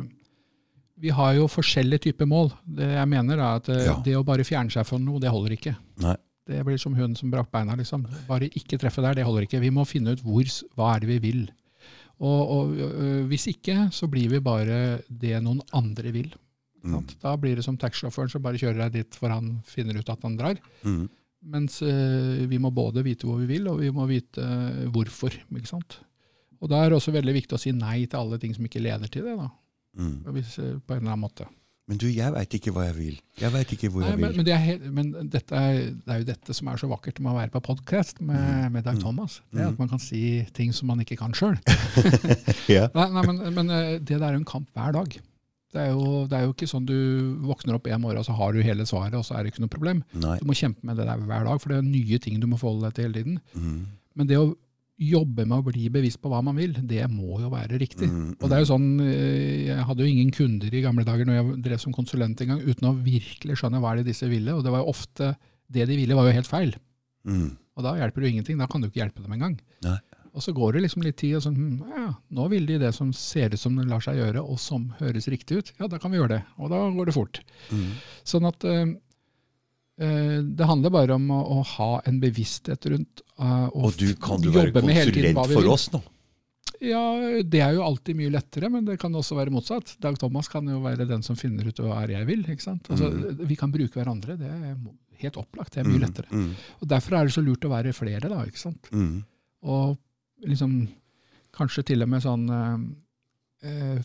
Vi 0.98 1.10
har 1.12 1.34
jo 1.36 1.50
forskjellige 1.52 2.06
typer 2.06 2.26
mål. 2.32 2.54
Det 2.64 2.88
jeg 2.88 3.08
mener 3.12 3.36
er 3.36 3.58
at 3.60 3.68
eh, 3.68 3.82
Ja. 3.90 3.98
det 4.06 4.14
å 4.16 4.24
bare 4.24 4.46
fjerne 4.48 4.72
seg 4.72 4.86
fra 4.88 4.98
noe, 4.98 5.20
det 5.20 5.28
holder 5.34 5.52
ikke. 5.58 5.76
Nei. 6.00 6.16
Det 6.48 6.64
blir 6.64 6.78
som 6.80 6.94
hunden 6.96 7.18
som 7.18 7.30
brakk 7.34 7.50
beina. 7.52 7.76
liksom. 7.76 8.06
Bare 8.30 8.48
ikke 8.48 8.78
treffe 8.80 9.02
der, 9.04 9.16
det 9.20 9.26
holder 9.26 9.44
ikke. 9.44 9.60
Vi 9.60 9.72
må 9.76 9.84
finne 9.86 10.14
ut 10.16 10.22
hvor, 10.24 10.46
hva 10.78 10.96
er 10.96 11.00
det 11.04 11.10
vi 11.10 11.20
vil. 11.20 11.42
Og, 12.20 12.42
og 12.56 12.74
øh, 12.80 13.26
hvis 13.28 13.48
ikke, 13.52 13.90
så 13.92 14.08
blir 14.08 14.30
vi 14.32 14.40
bare 14.40 15.02
det 15.10 15.36
noen 15.44 15.60
andre 15.76 16.12
vil. 16.16 16.30
Mm. 16.86 17.02
Da 17.22 17.34
blir 17.42 17.58
det 17.58 17.66
som 17.66 17.78
taxisjåføren 17.82 18.30
som 18.32 18.44
bare 18.46 18.60
kjører 18.62 18.86
deg 18.86 18.94
dit 19.02 19.16
for 19.18 19.34
han 19.34 19.56
finner 19.68 19.98
ut 20.00 20.10
at 20.14 20.22
han 20.24 20.38
drar. 20.38 20.60
Mm. 20.86 21.08
Mens 21.56 21.82
øh, 21.86 22.46
vi 22.50 22.58
må 22.62 22.72
både 22.74 23.04
vite 23.06 23.28
hvor 23.28 23.42
vi 23.42 23.50
vil, 23.50 23.68
og 23.70 23.82
vi 23.82 23.92
må 23.94 24.06
vite 24.10 24.42
øh, 24.42 24.86
hvorfor. 24.94 25.34
ikke 25.56 25.70
sant? 25.70 26.00
Og 26.62 26.70
da 26.72 26.80
er 26.86 26.90
det 26.94 26.98
også 27.02 27.12
veldig 27.14 27.34
viktig 27.36 27.58
å 27.58 27.62
si 27.62 27.74
nei 27.76 28.06
til 28.06 28.22
alle 28.22 28.40
ting 28.42 28.56
som 28.56 28.66
ikke 28.66 28.82
leder 28.82 29.12
til 29.12 29.28
det. 29.28 29.36
da, 29.42 29.50
Mm. 29.96 30.26
hvis, 30.36 30.56
på 30.60 30.92
en 30.92 30.98
eller 31.06 31.14
annen 31.14 31.22
måte. 31.24 31.46
Men 31.86 32.00
du, 32.02 32.08
jeg 32.10 32.34
veit 32.34 32.54
ikke 32.58 32.72
hva 32.74 32.88
jeg 32.88 32.96
vil. 32.98 33.18
Jeg 33.38 33.54
veit 33.54 33.72
ikke 33.76 33.90
hvor 33.94 34.02
Nei, 34.02 34.10
jeg 34.16 34.18
vil. 34.18 34.32
men, 34.40 34.46
det 34.48 34.54
er 34.56 34.80
men 34.90 35.10
er, 35.22 35.76
det 35.94 36.14
er 36.16 36.22
jo 36.24 36.26
dette 36.32 36.56
som 36.58 36.72
er 36.72 36.80
så 36.82 36.88
vakkert 36.90 37.20
med 37.22 37.30
å 37.30 37.36
være 37.38 37.52
på 37.54 37.62
podkast 37.68 38.22
med, 38.26 38.72
med 38.74 38.88
Dag 38.88 38.96
Mm. 38.98 39.02
Thomas. 39.04 39.36
Det 39.54 39.62
er 39.62 39.68
Mm. 39.68 39.74
at 39.76 39.80
man 39.84 39.90
kan 39.94 40.00
si 40.02 40.24
ting 40.58 40.74
som 40.74 40.88
man 40.90 41.00
ikke 41.04 41.18
kan 41.20 41.32
sjøl. 41.38 41.60
Ja. 42.74 42.88
Nei, 42.96 43.06
nei, 43.14 43.24
men, 43.30 43.42
men 43.54 43.70
eh, 43.70 43.92
det 44.00 44.18
der 44.18 44.32
er 44.32 44.34
jo 44.40 44.42
en 44.42 44.50
kamp 44.50 44.68
hver 44.74 44.96
dag. 44.98 45.14
Det 45.76 45.82
er, 45.84 45.92
jo, 45.92 46.26
det 46.32 46.38
er 46.40 46.46
jo 46.48 46.54
ikke 46.56 46.70
sånn 46.72 46.86
du 46.88 46.96
våkner 47.44 47.76
opp 47.78 47.86
en 47.92 48.00
morgen 48.02 48.22
og 48.22 48.26
så 48.26 48.34
har 48.38 48.54
du 48.56 48.62
hele 48.64 48.86
svaret, 48.88 49.14
og 49.20 49.26
så 49.28 49.36
er 49.36 49.44
det 49.46 49.52
ikke 49.54 49.62
noe 49.66 49.74
problem. 49.74 50.02
Nei. 50.16 50.38
Du 50.40 50.46
må 50.48 50.56
kjempe 50.56 50.82
med 50.88 50.96
det 50.98 51.06
der 51.06 51.20
hver 51.22 51.44
dag, 51.46 51.60
for 51.62 51.70
det 51.74 51.82
er 51.82 51.86
nye 51.90 52.18
ting 52.24 52.40
du 52.40 52.48
må 52.48 52.58
forholde 52.58 52.88
deg 52.88 52.96
til 52.96 53.10
hele 53.10 53.20
tiden. 53.22 53.40
Mm. 53.54 53.82
Men 54.16 54.30
det 54.32 54.38
å 54.40 54.54
jobbe 54.96 55.44
med 55.44 55.58
å 55.60 55.66
bli 55.66 55.90
bevisst 55.92 56.22
på 56.24 56.30
hva 56.32 56.40
man 56.46 56.56
vil, 56.56 56.76
det 56.88 57.04
må 57.12 57.42
jo 57.44 57.50
være 57.52 57.80
riktig. 57.82 58.08
Mm, 58.08 58.38
Og 58.40 58.48
det 58.48 58.56
er 58.56 58.64
jo 58.64 58.70
sånn, 58.70 58.88
eh, 59.04 59.66
Jeg 59.68 59.84
hadde 59.90 60.06
jo 60.06 60.12
ingen 60.12 60.32
kunder 60.32 60.72
i 60.74 60.82
gamle 60.86 61.04
dager 61.04 61.28
når 61.28 61.36
jeg 61.40 61.62
drev 61.66 61.82
som 61.84 61.96
konsulent 61.96 62.40
en 62.42 62.54
gang, 62.54 62.62
uten 62.64 62.88
å 62.88 62.96
virkelig 63.04 63.60
skjønne 63.60 63.82
hva 63.84 63.96
det 63.98 64.06
disse 64.08 64.30
ville. 64.32 64.56
Og 64.56 64.64
det 64.64 64.72
var 64.72 64.84
jo 64.84 64.92
ofte 64.94 65.36
det 65.68 65.88
de 65.90 65.98
ville, 66.00 66.16
var 66.16 66.30
jo 66.30 66.38
helt 66.38 66.48
feil. 66.48 66.76
Mm. 67.28 67.58
Og 67.76 67.84
da 67.84 67.96
hjelper 68.00 68.22
det 68.22 68.30
jo 68.30 68.34
ingenting. 68.38 68.58
Da 68.62 68.68
kan 68.72 68.82
du 68.82 68.88
ikke 68.88 69.04
hjelpe 69.04 69.24
dem 69.26 69.36
engang. 69.36 69.60
Nei. 69.84 69.98
Og 70.36 70.44
så 70.44 70.52
går 70.52 70.76
det 70.76 70.82
liksom 70.84 71.04
litt 71.04 71.16
tid, 71.16 71.38
og 71.38 71.44
sånn 71.46 71.60
ja, 71.96 72.10
nå 72.36 72.46
vil 72.52 72.66
de 72.68 72.78
det 72.82 72.92
som 72.96 73.14
ser 73.16 73.54
ut 73.56 73.60
som 73.60 73.76
det 73.80 73.86
lar 73.88 74.04
seg 74.04 74.18
gjøre, 74.20 74.42
og 74.44 74.60
som 74.60 74.90
høres 75.00 75.30
riktig 75.32 75.62
ut. 75.62 75.72
Ja, 75.80 75.88
da 75.88 76.00
kan 76.00 76.12
vi 76.12 76.20
gjøre 76.20 76.34
det. 76.36 76.42
Og 76.60 76.72
da 76.74 76.82
går 76.92 77.08
det 77.08 77.16
fort. 77.16 77.40
Mm. 77.72 77.94
Sånn 78.28 78.48
at 78.50 78.64
eh, 78.68 78.84
det 79.96 80.68
handler 80.68 80.92
bare 80.92 81.16
om 81.16 81.30
å, 81.32 81.40
å 81.56 81.62
ha 81.78 81.92
en 82.10 82.20
bevissthet 82.20 82.90
rundt 82.92 83.22
eh, 83.40 83.68
og, 83.70 83.86
Og 83.92 84.02
du 84.02 84.10
kan 84.20 84.42
du 84.44 84.50
være 84.52 84.74
konsulent 84.76 85.40
for 85.54 85.72
oss 85.72 85.88
nå? 85.94 86.02
Ja, 86.84 87.02
det 87.48 87.62
er 87.64 87.78
jo 87.78 87.86
alltid 87.86 88.18
mye 88.20 88.34
lettere, 88.34 88.70
men 88.70 88.84
det 88.86 88.98
kan 89.00 89.14
også 89.16 89.38
være 89.38 89.54
motsatt. 89.54 89.96
Dag 90.04 90.18
Thomas 90.20 90.50
kan 90.52 90.68
jo 90.68 90.82
være 90.84 91.08
den 91.08 91.24
som 91.24 91.38
finner 91.40 91.70
ut 91.70 91.80
hva 91.80 92.02
er 92.04 92.18
jeg 92.18 92.28
vil. 92.28 92.44
ikke 92.52 92.66
sant? 92.66 92.90
Altså, 92.92 93.08
Vi 93.48 93.56
kan 93.60 93.72
bruke 93.72 93.96
hverandre. 93.96 94.36
Det 94.40 94.50
er 94.50 94.76
helt 95.24 95.40
opplagt. 95.40 95.74
Det 95.74 95.82
er 95.82 95.88
mye 95.88 96.04
lettere. 96.04 96.28
Mm. 96.36 96.52
Og 96.82 96.92
Derfor 96.92 97.16
er 97.16 97.30
det 97.30 97.36
så 97.38 97.46
lurt 97.46 97.66
å 97.66 97.72
være 97.72 97.96
flere, 97.96 98.28
da. 98.32 98.44
ikke 98.44 98.62
sant? 98.62 98.92
Mm. 98.92 99.24
Og 99.72 99.96
liksom 100.46 100.76
kanskje 101.56 101.86
til 101.94 102.04
og 102.04 102.12
med 102.12 102.26
sånn 102.26 102.46
eh, 102.52 102.68
eh, 102.68 102.86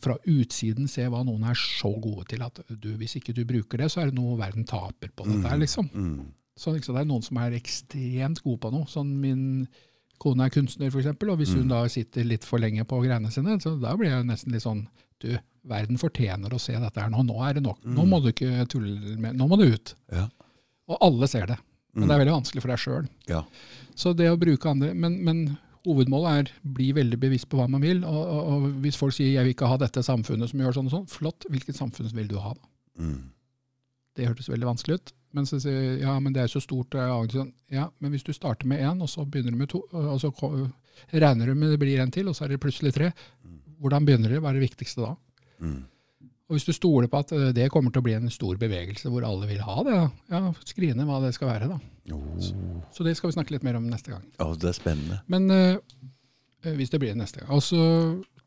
fra 0.02 0.16
utsiden 0.30 0.88
se 0.90 1.04
hva 1.10 1.22
noen 1.26 1.44
er 1.50 1.58
så 1.58 1.90
gode 2.00 2.26
til 2.32 2.44
at 2.46 2.60
du, 2.70 2.92
hvis 3.00 3.18
ikke 3.18 3.34
du 3.36 3.42
bruker 3.48 3.82
det, 3.82 3.90
så 3.92 4.02
er 4.02 4.10
det 4.10 4.18
noe 4.18 4.38
verden 4.40 4.66
taper 4.68 5.12
på 5.12 5.26
dette. 5.28 5.46
her, 5.48 5.60
liksom. 5.60 5.90
Mm. 5.92 6.30
Så 6.60 6.74
liksom, 6.74 6.96
det 6.96 7.04
er 7.04 7.08
noen 7.08 7.24
som 7.24 7.38
er 7.40 7.56
ekstremt 7.56 8.42
gode 8.44 8.60
på 8.62 8.72
noe. 8.74 8.88
Sånn 8.90 9.12
min 9.22 9.44
kone 10.20 10.46
er 10.46 10.52
kunstner, 10.52 10.90
f.eks., 10.92 11.14
og 11.16 11.38
hvis 11.40 11.54
hun 11.56 11.70
da 11.70 11.84
sitter 11.88 12.26
litt 12.28 12.44
for 12.44 12.60
lenge 12.60 12.84
på 12.88 12.98
greiene 13.04 13.30
sine, 13.32 13.56
så 13.62 13.72
da 13.80 13.94
blir 13.96 14.12
jeg 14.12 14.28
nesten 14.28 14.56
litt 14.56 14.66
sånn 14.66 14.84
Du, 15.20 15.34
verden 15.68 15.98
fortjener 16.00 16.52
å 16.52 16.58
se 16.60 16.72
dette 16.72 17.00
her 17.02 17.10
nå. 17.12 17.20
Nå 17.28 17.40
er 17.44 17.58
det 17.58 17.62
nok. 17.64 17.82
Nå 17.84 18.06
må 18.08 18.22
du 18.24 18.30
ikke 18.30 18.64
tulle 18.72 19.16
med 19.20 19.36
Nå 19.36 19.48
må 19.50 19.58
du 19.60 19.66
ut. 19.68 19.92
Ja. 20.08 20.28
Og 20.88 20.96
alle 21.04 21.28
ser 21.28 21.44
det. 21.50 21.58
Men 21.92 22.08
det 22.08 22.14
er 22.14 22.22
veldig 22.22 22.36
vanskelig 22.38 22.62
for 22.64 22.72
deg 22.72 22.80
sjøl. 22.80 23.08
Ja. 23.28 23.42
Så 23.98 24.14
det 24.16 24.30
å 24.30 24.38
bruke 24.40 24.70
andre 24.70 24.94
Men, 24.96 25.18
men 25.26 25.42
hovedmålet 25.86 26.38
er 26.38 26.72
bli 26.76 26.90
veldig 26.96 27.18
bevisst 27.20 27.48
på 27.50 27.60
hva 27.60 27.68
man 27.70 27.82
vil. 27.84 28.02
Og, 28.04 28.20
og, 28.20 28.50
og 28.52 28.66
hvis 28.84 28.98
folk 29.00 29.14
sier 29.16 29.32
'jeg 29.32 29.46
vil 29.46 29.54
ikke 29.54 29.70
ha 29.70 29.78
dette 29.80 30.02
samfunnet 30.04 30.50
som 30.50 30.60
gjør 30.60 30.76
sånn 30.76 30.90
og 30.90 30.94
sånn', 30.96 31.08
flott. 31.08 31.46
Hvilket 31.48 31.76
samfunn 31.76 32.10
vil 32.16 32.28
du 32.28 32.38
ha, 32.38 32.54
da? 32.54 32.68
Mm. 33.00 33.30
Det 34.16 34.28
hørtes 34.28 34.50
veldig 34.50 34.68
vanskelig 34.68 35.00
ut. 35.00 35.12
Men 35.32 35.46
så 35.46 35.60
sier 35.62 35.78
jeg, 35.78 36.00
ja, 36.02 36.18
men 36.18 36.34
det 36.34 36.42
er 36.42 36.50
så 36.50 36.60
stort. 36.60 36.92
sånn, 37.30 37.52
Ja, 37.70 37.90
men 38.00 38.10
hvis 38.10 38.24
du 38.26 38.32
starter 38.32 38.66
med 38.66 38.80
én, 38.80 39.00
og 39.00 39.08
så 39.08 39.24
begynner 39.24 39.52
du 39.52 39.58
med 39.58 39.68
to, 39.68 39.84
og 39.92 40.20
så 40.20 40.32
regner 41.12 41.46
du 41.46 41.54
med 41.54 41.70
det 41.70 41.78
blir 41.78 42.00
en 42.00 42.10
til, 42.10 42.28
og 42.28 42.34
så 42.34 42.44
er 42.44 42.48
det 42.48 42.60
plutselig 42.60 42.92
tre. 42.92 43.12
Hvordan 43.80 44.04
begynner 44.04 44.28
det? 44.28 44.40
Hva 44.40 44.50
er 44.50 44.58
det 44.58 44.68
viktigste 44.68 45.06
da? 45.06 45.14
Mm. 45.60 45.84
Og 46.50 46.56
hvis 46.58 46.66
du 46.66 46.72
stoler 46.74 47.06
på 47.06 47.20
at 47.22 47.30
eh, 47.36 47.52
det 47.54 47.68
kommer 47.70 47.92
til 47.94 48.02
å 48.02 48.06
bli 48.08 48.16
en 48.18 48.30
stor 48.34 48.58
bevegelse 48.58 49.06
hvor 49.12 49.22
alle 49.22 49.46
vil 49.46 49.60
ha 49.62 49.76
det, 49.86 49.98
ja, 50.32 50.40
skrine 50.66 51.06
hva 51.06 51.20
det 51.22 51.30
skal 51.36 51.46
være, 51.52 51.68
da. 51.70 51.78
Oh. 52.10 52.82
Så 52.90 53.06
det 53.06 53.12
skal 53.16 53.30
vi 53.30 53.36
snakke 53.38 53.54
litt 53.54 53.62
mer 53.66 53.78
om 53.78 53.86
neste 53.86 54.10
gang. 54.10 54.24
Ja, 54.40 54.48
det 54.58 54.72
er 54.72 54.74
spennende. 54.74 55.20
Men 55.30 55.46
eh, 55.54 55.78
hvis 56.74 56.90
det 56.90 56.98
blir 57.00 57.14
neste 57.14 57.44
gang. 57.44 57.52
Og 57.54 57.62
så 57.62 57.84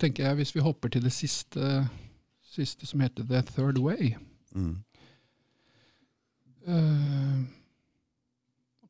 tenker 0.03 0.27
jeg, 0.27 0.41
hvis 0.41 0.51
vi 0.57 0.65
hopper 0.65 0.91
til 0.91 1.05
det 1.07 1.13
siste, 1.15 1.85
siste 2.53 2.85
som 2.89 2.99
heter 3.05 3.23
The 3.29 3.41
Third 3.55 3.79
Way 3.81 4.15
Mm. 4.53 4.75
eh, 6.67 7.39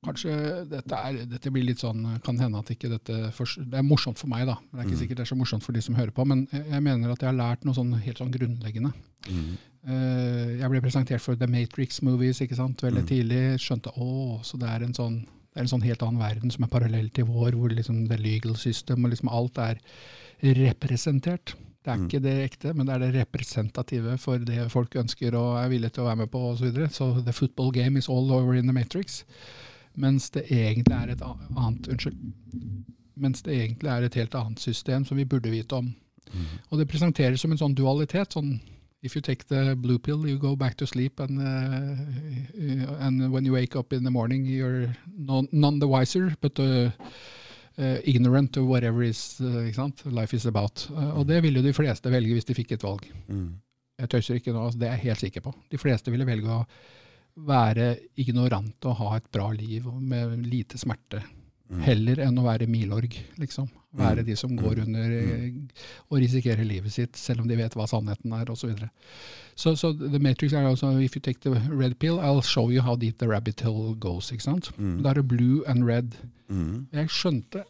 Kanskje 0.04 0.34
dette, 0.70 0.98
er, 0.98 1.20
dette 1.30 1.52
blir 1.54 1.64
litt 1.68 1.80
sånn 1.84 2.02
Kan 2.26 2.40
hende 2.42 2.60
at 2.60 2.72
ikke 2.74 2.92
dette 2.92 3.30
for, 3.36 3.48
Det 3.58 3.80
er 3.80 3.86
morsomt 3.88 4.20
for 4.20 4.32
meg, 4.32 4.46
da. 4.50 4.58
Men 4.70 4.80
det 4.80 4.84
er 4.84 4.90
ikke 4.90 5.02
sikkert 5.04 5.22
det 5.22 5.26
er 5.26 5.32
så 5.32 5.40
morsomt 5.40 5.66
for 5.66 5.76
de 5.76 5.84
som 5.86 5.98
hører 5.98 6.14
på. 6.16 6.26
Men 6.28 6.48
jeg 6.52 6.82
mener 6.84 7.14
at 7.14 7.24
jeg 7.24 7.32
har 7.32 7.38
lært 7.38 7.68
noe 7.68 7.78
sånn 7.78 7.94
helt 7.96 8.20
sånn 8.20 8.34
grunnleggende. 8.34 8.92
Mm. 9.30 9.54
Eh, 9.84 10.52
jeg 10.62 10.72
ble 10.72 10.84
presentert 10.84 11.24
for 11.24 11.40
The 11.40 11.50
Matrix 11.52 12.02
Movies 12.06 12.42
ikke 12.44 12.60
sant? 12.60 12.84
veldig 12.84 13.06
tidlig. 13.10 13.44
Skjønte 13.64 13.96
å, 13.96 14.40
så 14.44 14.60
det 14.62 14.70
er 14.72 14.88
en 14.88 14.98
sånn 14.98 15.24
det 15.54 15.62
er 15.62 15.68
en 15.68 15.70
sånn 15.70 15.84
helt 15.86 16.02
annen 16.02 16.18
verden 16.18 16.50
som 16.50 16.64
er 16.66 16.70
parallell 16.72 17.12
til 17.14 17.28
vår, 17.30 17.54
hvor 17.54 17.70
liksom 17.70 18.08
the 18.10 18.18
legal 18.18 18.56
system 18.58 19.06
og 19.06 19.12
liksom 19.12 19.30
alt 19.30 19.60
er 19.62 19.78
representert. 20.58 21.54
Det 21.84 21.92
er 21.92 22.00
ikke 22.08 22.22
det 22.24 22.34
ekte, 22.46 22.72
men 22.74 22.88
det 22.88 22.96
er 22.96 23.02
det 23.04 23.12
representative 23.20 24.16
for 24.24 24.42
det 24.48 24.70
folk 24.72 24.96
ønsker 24.98 25.36
og 25.36 25.60
er 25.60 25.70
villige 25.70 25.98
til 25.98 26.06
å 26.06 26.08
være 26.08 26.22
med 26.24 26.32
på 26.32 26.42
osv. 26.48 26.58
Så, 26.58 26.66
videre. 26.66 26.88
så 26.96 27.10
the 27.28 27.36
football 27.36 27.74
game 27.76 28.00
is 28.00 28.08
all 28.10 28.32
over 28.32 28.56
in 28.56 28.66
the 28.66 28.74
Matrix. 28.74 29.22
Mens 29.96 30.30
det 30.34 30.48
egentlig 30.50 30.96
er 30.96 31.14
et 31.14 31.22
annet 31.22 31.88
Unnskyld. 31.88 32.18
Mens 33.16 33.44
det 33.46 33.54
egentlig 33.54 33.92
er 33.94 34.06
et 34.08 34.16
helt 34.18 34.36
annet 34.36 34.60
system 34.60 35.06
som 35.06 35.18
vi 35.18 35.26
burde 35.30 35.52
vite 35.54 35.76
om. 35.78 35.92
Og 36.72 36.80
det 36.80 36.90
presenteres 36.90 37.44
som 37.44 37.52
en 37.54 37.60
sånn 37.62 37.76
dualitet. 37.78 38.34
sånn 38.34 38.60
If 39.04 39.16
you 39.16 39.22
take 39.22 39.48
the 39.48 39.76
blue 39.76 40.00
pill, 40.00 40.26
you 40.26 40.38
go 40.38 40.56
back 40.56 40.78
to 40.78 40.88
sleep, 40.88 41.20
and, 41.20 41.40
uh, 41.40 43.06
and 43.06 43.34
when 43.34 43.46
you 43.46 43.52
wake 43.52 43.76
up 43.76 43.92
in 43.92 44.06
the 44.06 44.10
morning, 44.10 44.46
you're 44.46 44.96
none, 45.18 45.50
none 45.52 45.80
the 45.80 45.90
wiser, 45.90 46.34
but 46.40 46.58
uh, 46.58 46.90
uh, 47.78 47.98
ignorant 48.06 48.54
to 48.54 48.64
whatever 48.64 49.04
is, 49.04 49.42
uh, 49.42 49.70
life 50.06 50.34
is 50.34 50.46
about. 50.46 50.88
Uh, 50.90 51.20
og 51.20 51.28
det 51.28 51.44
ville 51.44 51.60
jo 51.60 51.68
de 51.68 51.74
fleste 51.74 52.12
velge 52.12 52.32
hvis 52.32 52.46
de 52.46 52.56
fikk 52.56 52.72
et 52.72 52.84
valg. 52.84 53.04
Mm. 53.28 53.60
Jeg 54.00 54.10
tøyser 54.10 54.40
ikke 54.40 54.54
nå, 54.54 54.64
altså, 54.66 54.80
det 54.80 54.88
er 54.88 54.96
jeg 54.96 55.04
helt 55.10 55.20
sikker 55.20 55.42
på. 55.42 55.54
De 55.72 55.78
fleste 55.78 56.12
ville 56.12 56.26
velge 56.26 56.50
å 56.50 56.64
være 57.36 57.96
ignorant 58.22 58.86
og 58.86 59.00
ha 59.00 59.16
et 59.18 59.30
bra 59.34 59.50
liv 59.56 59.88
med 60.00 60.38
lite 60.46 60.78
smerte. 60.78 61.24
Heller 61.84 62.20
enn 62.22 62.38
å 62.38 62.44
være 62.46 62.68
milorg, 62.70 63.16
liksom. 63.42 63.70
Være 63.98 64.24
de 64.26 64.36
som 64.38 64.52
går 64.58 64.84
under 64.84 65.12
eh, 65.16 65.56
og 66.10 66.20
risikerer 66.22 66.66
livet 66.66 66.94
sitt, 66.94 67.18
selv 67.18 67.44
om 67.44 67.50
de 67.50 67.58
vet 67.58 67.76
hva 67.78 67.86
sannheten 67.90 68.34
er, 68.34 68.50
osv. 68.50 68.72
Så, 69.56 69.74
så 69.74 69.76
så 69.78 69.92
The 69.98 70.22
Matrix 70.22 70.54
er 70.54 70.66
altså 70.66 70.92
If 71.02 71.16
you 71.18 71.22
take 71.22 71.42
the 71.46 71.54
red 71.70 72.00
pill, 72.02 72.18
I'll 72.20 72.42
show 72.42 72.72
you 72.74 72.82
how 72.82 72.96
deep 72.98 73.20
the 73.22 73.30
rabbit 73.30 73.62
hole 73.62 73.96
goes. 73.96 74.32
ikke 74.34 74.44
sant? 74.46 74.72
Da 74.78 75.14
er 75.14 75.22
det 75.22 75.28
blue 75.30 75.62
and 75.70 75.86
red. 75.90 76.18
Mm. 76.50 76.88
Jeg 76.94 77.10
skjønte, 77.14 77.64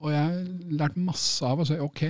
og 0.00 0.12
jeg 0.12 0.24
har 0.24 0.40
lært 0.84 0.96
masse 0.96 1.44
av 1.44 1.60
å 1.60 1.68
si 1.68 1.76
ok, 1.80 2.04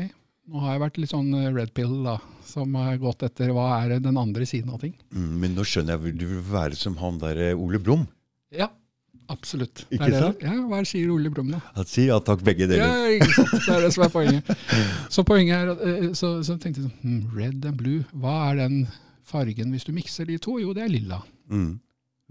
nå 0.48 0.62
har 0.64 0.74
jeg 0.74 0.82
vært 0.82 0.98
litt 1.02 1.12
sånn 1.12 1.30
eh, 1.36 1.50
red 1.52 1.72
pill, 1.76 1.94
da, 2.06 2.16
som 2.48 2.74
har 2.78 2.98
gått 3.02 3.24
etter 3.26 3.52
hva 3.52 3.68
er 3.82 3.98
den 4.00 4.18
andre 4.20 4.46
siden 4.48 4.72
av 4.72 4.80
ting. 4.82 4.94
Mm. 5.12 5.32
Men 5.42 5.56
nå 5.58 5.64
skjønner 5.68 5.98
jeg, 5.98 6.16
du 6.20 6.26
vil 6.30 6.44
være 6.48 6.78
som 6.78 6.96
han 7.02 7.18
der 7.20 7.40
eh, 7.50 7.58
Ole 7.58 7.80
Brumm. 7.82 8.06
Ja, 8.54 8.70
absolutt. 9.28 9.84
Ikke 9.92 10.08
sant? 10.14 10.44
Ja, 10.44 10.54
Hva 10.70 10.80
sier 10.88 11.12
Ole 11.12 11.32
Brumm, 11.34 11.52
da? 11.52 11.60
Han 11.76 11.88
sier 11.88 12.14
ja 12.14 12.20
takk, 12.24 12.44
begge 12.46 12.68
deler. 12.70 12.86
Ja, 12.86 13.18
ikke 13.18 13.34
sant. 13.36 13.52
Det 13.66 13.74
er 13.76 13.84
det 13.84 13.92
som 13.96 14.06
er 14.06 14.14
poenget. 14.14 14.54
Så 15.12 15.26
poenget 15.28 15.58
er 15.58 15.74
eh, 15.90 16.08
så, 16.16 16.32
så 16.46 16.56
tenkte 16.56 16.80
jeg 16.80 16.88
sånn, 16.88 16.96
hmm, 17.02 17.36
red 17.36 17.68
and 17.68 17.80
blue, 17.80 18.06
hva 18.16 18.38
er 18.48 18.62
den 18.62 18.80
fargen 19.28 19.74
hvis 19.74 19.84
du 19.84 19.92
mikser 19.92 20.28
de 20.30 20.38
to? 20.40 20.56
Jo, 20.62 20.72
det 20.76 20.86
er 20.86 20.94
lilla. 20.94 21.20
Mm. 21.52 21.74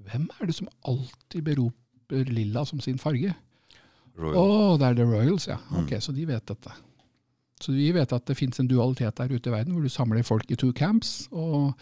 Hvem 0.08 0.26
er 0.40 0.50
det 0.50 0.58
som 0.58 0.72
alltid 0.90 1.46
beroper 1.46 2.34
lilla 2.34 2.66
som 2.66 2.82
sin 2.82 2.98
farge? 3.02 3.36
Å, 4.18 4.34
oh, 4.34 4.74
det 4.82 4.88
er 4.88 4.96
The 4.98 5.06
Royals, 5.06 5.46
ja. 5.46 5.60
Mm. 5.70 5.84
Ok, 5.84 6.00
Så 6.02 6.14
de 6.18 6.26
vet 6.26 6.50
dette. 6.50 6.74
Så 7.60 7.74
vi 7.74 7.92
vet 7.92 8.12
at 8.14 8.26
det 8.30 8.36
finnes 8.38 8.60
en 8.60 8.68
dualitet 8.70 9.16
der 9.18 9.32
ute 9.34 9.50
i 9.50 9.54
verden, 9.54 9.74
hvor 9.74 9.82
du 9.82 9.90
samler 9.90 10.24
folk 10.24 10.52
i 10.52 10.56
two 10.56 10.72
camps. 10.74 11.28
og 11.32 11.74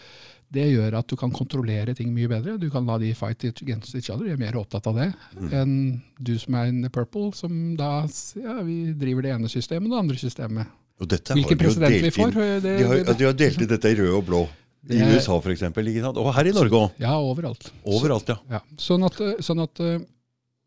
Det 0.52 0.62
gjør 0.72 0.94
at 0.98 1.06
du 1.10 1.16
kan 1.16 1.30
kontrollere 1.34 1.92
ting 1.94 2.12
mye 2.14 2.28
bedre. 2.30 2.56
Du 2.58 2.70
kan 2.70 2.86
la 2.86 2.96
de 2.98 3.12
fight 3.14 3.44
against 3.44 3.94
each 3.94 4.08
other. 4.10 4.24
Jeg 4.26 4.38
er 4.38 4.44
mer 4.44 4.56
opptatt 4.60 4.86
av 4.86 4.94
det 4.94 5.12
Mm. 5.36 5.50
enn 5.52 6.02
du 6.22 6.38
som 6.38 6.54
er 6.54 6.66
in 6.68 6.82
the 6.82 6.88
purple, 6.88 7.32
som 7.34 7.76
da 7.76 8.06
ja, 8.36 8.62
vi 8.62 8.92
driver 8.94 9.22
det 9.22 9.32
ene 9.34 9.48
systemet 9.48 9.90
og 9.90 9.96
det 9.96 9.98
andre 10.04 10.16
systemet. 10.16 10.66
Og 11.00 11.08
dette 11.08 11.34
Hvilken 11.34 11.58
president 11.58 12.02
vi 12.02 12.10
får? 12.10 12.36
eh, 12.36 12.60
Det, 12.60 12.78
De 12.78 12.84
har, 12.86 12.94
det, 13.04 13.18
de 13.18 13.24
har 13.24 13.32
delt 13.34 13.60
inn 13.60 13.68
dette 13.68 13.84
i 13.90 13.94
rød 13.96 14.14
og 14.16 14.24
blå. 14.24 14.48
I 14.88 15.02
USA 15.02 15.36
f.eks. 15.40 15.62
Og 15.62 16.34
her 16.34 16.46
i 16.46 16.52
Norge 16.52 16.70
òg. 16.70 16.90
ja, 17.00 17.12
overalt. 17.18 17.72
Overalt, 17.84 18.28
ja. 18.28 18.36
Ja, 18.48 18.60
sånn 18.78 19.04
at, 19.04 19.20
eh, 19.20 19.34
sånn 19.42 19.60
at 19.62 19.80
eh, 19.80 19.98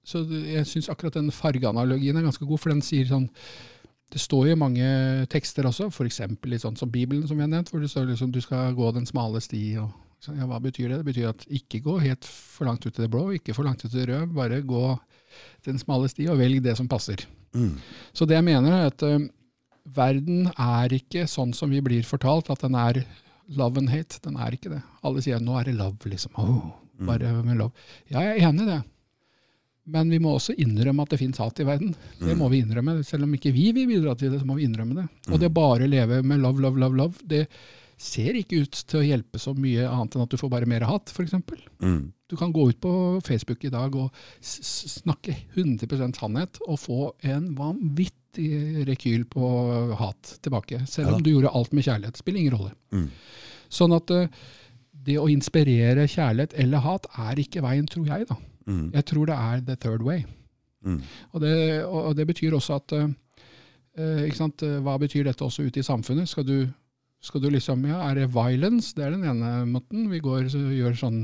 så 0.06 0.26
Jeg 0.30 0.66
syns 0.66 0.90
akkurat 0.90 1.14
den 1.14 1.32
fargeanalogien 1.32 2.18
er 2.18 2.24
ganske 2.28 2.46
god, 2.46 2.60
for 2.60 2.70
den 2.70 2.82
sier 2.82 3.06
sånn 3.08 3.30
Det 4.10 4.22
står 4.22 4.50
jo 4.50 4.60
mange 4.60 4.86
tekster 5.30 5.68
også, 5.70 5.90
f.eks. 5.94 6.22
litt 6.50 6.64
sånn 6.64 6.78
som 6.80 6.90
Bibelen, 6.90 7.28
som 7.30 7.38
vi 7.38 7.46
har 7.46 7.52
nevnt, 7.52 7.70
hvor 7.70 7.84
det 7.84 7.92
står 7.92 8.08
liksom 8.10 8.32
du 8.34 8.42
skal 8.42 8.74
gå 8.78 8.90
den 8.96 9.06
smale 9.10 9.42
sti. 9.44 9.64
og 9.82 9.92
ja, 10.28 10.48
Hva 10.50 10.60
betyr 10.64 10.90
det? 10.90 11.02
Det 11.02 11.10
betyr 11.12 11.30
at 11.30 11.46
ikke 11.60 11.84
gå 11.86 11.98
helt 12.02 12.26
for 12.26 12.70
langt 12.70 12.86
ut 12.88 12.96
i 12.96 13.04
det 13.04 13.12
blå, 13.14 13.28
ikke 13.38 13.54
for 13.54 13.68
langt 13.68 13.86
ut 13.86 13.94
i 13.94 14.00
det 14.00 14.08
røde. 14.10 14.32
Bare 14.36 14.62
gå 14.66 14.84
den 15.68 15.78
smale 15.82 16.10
sti, 16.10 16.28
og 16.32 16.42
velg 16.42 16.64
det 16.66 16.76
som 16.80 16.90
passer. 16.90 17.22
Mm. 17.54 17.78
Så 18.14 18.26
det 18.30 18.38
jeg 18.38 18.48
mener 18.50 18.76
er 18.76 18.90
at 18.90 19.06
eh, 19.06 19.30
verden 19.96 20.50
er 20.54 20.94
ikke 20.98 21.28
sånn 21.30 21.54
som 21.56 21.72
vi 21.74 21.82
blir 21.86 22.06
fortalt, 22.06 22.50
at 22.50 22.66
den 22.66 22.78
er 22.78 23.04
love 23.58 23.82
and 23.82 23.94
hate. 23.94 24.20
Den 24.26 24.38
er 24.42 24.58
ikke 24.58 24.74
det. 24.74 24.82
Alle 25.06 25.24
sier 25.26 25.42
nå 25.44 25.58
er 25.60 25.70
det 25.70 25.78
love, 25.78 26.02
liksom. 26.10 26.34
Oh, 26.42 26.72
bare 27.06 27.34
med 27.46 27.62
love. 27.62 27.88
Ja, 28.10 28.26
jeg 28.26 28.40
er 28.40 28.50
enig 28.50 28.66
i 28.66 28.72
det. 28.74 28.82
Men 29.90 30.10
vi 30.14 30.20
må 30.22 30.36
også 30.38 30.54
innrømme 30.62 31.02
at 31.06 31.10
det 31.16 31.20
fins 31.22 31.38
hat 31.42 31.60
i 31.60 31.66
verden. 31.68 31.96
Det 32.22 32.36
må 32.38 32.48
vi 32.52 32.62
innrømme. 32.64 33.00
Selv 33.08 33.26
om 33.26 33.34
ikke 33.34 33.52
vi 33.56 33.72
vil 33.74 33.88
bidra 33.90 34.16
til 34.20 34.32
det, 34.34 34.40
så 34.42 34.46
må 34.50 34.56
vi 34.60 34.68
innrømme 34.68 34.96
det. 35.02 35.08
Og 35.34 35.40
det 35.42 35.50
å 35.50 35.56
bare 35.56 35.88
leve 35.90 36.22
med 36.24 36.40
love, 36.44 36.62
love, 36.62 36.78
love, 36.80 36.96
love, 37.00 37.24
det 37.30 37.48
ser 38.00 38.38
ikke 38.40 38.62
ut 38.64 38.78
til 38.88 39.02
å 39.02 39.04
hjelpe 39.04 39.40
så 39.44 39.52
mye 39.58 39.84
annet 39.90 40.14
enn 40.16 40.24
at 40.24 40.32
du 40.32 40.38
får 40.40 40.52
bare 40.54 40.68
mer 40.72 40.86
hat, 40.88 41.12
f.eks. 41.12 41.34
Mm. 41.84 42.14
Du 42.32 42.36
kan 42.40 42.54
gå 42.56 42.70
ut 42.70 42.78
på 42.80 42.92
Facebook 43.26 43.66
i 43.68 43.72
dag 43.74 43.96
og 44.00 44.14
snakke 44.46 45.36
100 45.58 46.14
sannhet 46.16 46.62
og 46.68 46.80
få 46.80 47.00
en 47.28 47.50
vanvittig 47.58 48.86
rekyl 48.88 49.26
på 49.28 49.50
hat 50.00 50.38
tilbake. 50.46 50.84
Selv 50.88 51.10
Ja. 51.10 51.16
om 51.18 51.24
du 51.26 51.32
gjorde 51.34 51.52
alt 51.54 51.74
med 51.74 51.84
kjærlighet. 51.84 52.18
Spiller 52.22 52.40
ingen 52.40 52.56
rolle. 52.58 52.72
Mm. 52.94 53.10
Sånn 53.70 53.96
at 53.96 54.10
eh, 54.12 54.28
det 54.94 55.18
å 55.20 55.28
inspirere 55.32 56.08
kjærlighet 56.08 56.54
eller 56.60 56.80
hat 56.86 57.06
er 57.18 57.36
ikke 57.42 57.62
veien, 57.66 57.86
tror 57.90 58.06
jeg. 58.08 58.28
da. 58.30 58.36
Mm. 58.70 58.92
Jeg 58.94 59.08
tror 59.10 59.30
det 59.30 59.38
er 59.38 59.64
the 59.66 59.76
third 59.76 60.06
way. 60.06 60.24
Mm. 60.86 61.02
Og 61.34 61.42
det, 61.44 61.56
og 61.86 62.14
det 62.16 62.28
betyr 62.30 62.56
også 62.56 62.78
at 62.80 62.94
eh, 62.96 63.10
eh, 64.00 64.30
sant, 64.36 64.64
eh, 64.64 64.78
Hva 64.84 64.96
betyr 65.02 65.28
dette 65.28 65.44
også 65.44 65.66
ute 65.68 65.82
i 65.82 65.86
samfunnet? 65.86 66.30
Skal 66.32 66.46
du, 66.48 66.70
skal 67.20 67.44
du 67.44 67.50
liksom, 67.52 67.84
ja, 67.90 68.00
Er 68.08 68.22
det 68.22 68.30
violence? 68.36 68.94
Det 68.96 69.06
er 69.06 69.16
den 69.16 69.28
ene 69.28 69.66
måten. 69.68 70.08
Vi 70.12 70.22
går 70.24 70.48
så 70.54 70.62
gjør 70.72 70.96
sånn, 71.02 71.24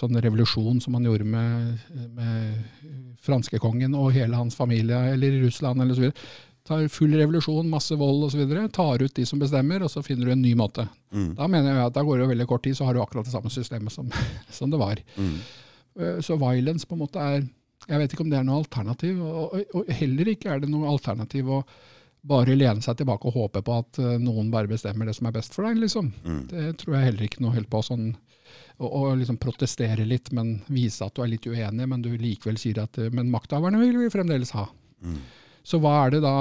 sånn 0.00 0.16
revolusjon 0.16 0.80
som 0.80 0.96
man 0.96 1.04
gjorde 1.04 1.28
med, 1.28 1.82
med 2.16 3.18
franskekongen 3.20 3.96
og 3.98 4.14
hele 4.16 4.38
hans 4.38 4.56
familie, 4.56 5.10
eller 5.12 5.36
i 5.36 5.42
Russland 5.44 5.82
eller 5.82 5.98
så 5.98 6.06
videre. 6.06 6.30
Tar 6.70 6.84
full 6.92 7.12
revolusjon, 7.16 7.68
masse 7.68 7.96
vold 7.98 8.28
osv. 8.28 8.42
Tar 8.72 9.02
ut 9.02 9.14
de 9.16 9.24
som 9.26 9.40
bestemmer, 9.40 9.82
og 9.82 9.90
så 9.90 10.04
finner 10.06 10.28
du 10.28 10.34
en 10.36 10.42
ny 10.44 10.52
måte. 10.56 10.84
Mm. 11.12 11.32
Da 11.38 11.48
mener 11.50 11.72
jeg 11.72 11.88
at 11.88 11.96
da 11.96 12.04
går 12.06 12.20
det 12.20 12.28
veldig 12.30 12.46
kort 12.48 12.62
tid, 12.64 12.76
så 12.78 12.86
har 12.86 12.94
du 12.94 13.00
akkurat 13.02 13.26
det 13.26 13.32
samme 13.32 13.50
systemet 13.52 13.92
som, 13.92 14.08
som 14.58 14.72
det 14.72 14.80
var. 14.80 15.00
Mm. 15.16 15.40
Eh, 15.98 16.20
Så 16.24 16.36
violence 16.40 16.86
på 16.86 16.96
en 16.98 17.04
måte 17.04 17.22
er 17.22 17.46
Jeg 17.88 17.98
vet 17.98 18.12
ikke 18.12 18.26
om 18.26 18.30
det 18.30 18.38
er 18.38 18.44
noe 18.44 18.60
alternativ. 18.60 19.20
Og, 19.24 19.86
heller 19.88 20.28
ikke 20.28 20.50
er 20.52 20.60
det 20.60 20.68
noe 20.68 20.90
alternativ 20.90 21.48
å 21.48 21.62
bare 22.20 22.52
lene 22.52 22.84
seg 22.84 22.98
tilbake 22.98 23.24
og 23.30 23.38
håpe 23.38 23.62
på 23.64 23.76
at 23.80 23.98
eh, 23.98 24.18
noen 24.20 24.50
bare 24.52 24.68
bestemmer 24.68 25.08
det 25.08 25.14
som 25.16 25.30
er 25.30 25.32
best 25.38 25.56
for 25.56 25.64
deg. 25.64 25.80
liksom. 25.80 26.12
Mm. 26.24 26.42
Det 26.50 26.66
tror 26.82 26.98
jeg 26.98 27.06
heller 27.08 27.24
ikke 27.24 27.40
noe 27.40 27.56
helt 27.56 27.70
på. 27.72 27.80
sånn 27.86 28.10
å 28.80 28.88
å 29.00 29.02
liksom 29.18 29.38
protestere 29.40 30.06
litt, 30.08 30.30
men 30.36 30.58
vise 30.72 31.04
at 31.04 31.14
du 31.16 31.22
er 31.24 31.32
litt 31.34 31.46
uenig, 31.46 31.88
men 31.88 32.02
du 32.04 32.10
likevel 32.18 32.58
sier 32.60 32.82
at 32.82 32.98
eh, 33.00 33.12
men 33.14 33.32
makthaverne 33.32 33.80
vil 33.82 33.98
vi 34.00 34.12
fremdeles 34.12 34.54
ha. 34.56 34.66
Mm. 35.04 35.18
Så 35.66 35.80
hva 35.82 35.96
er 36.04 36.16
det 36.16 36.22
da 36.24 36.36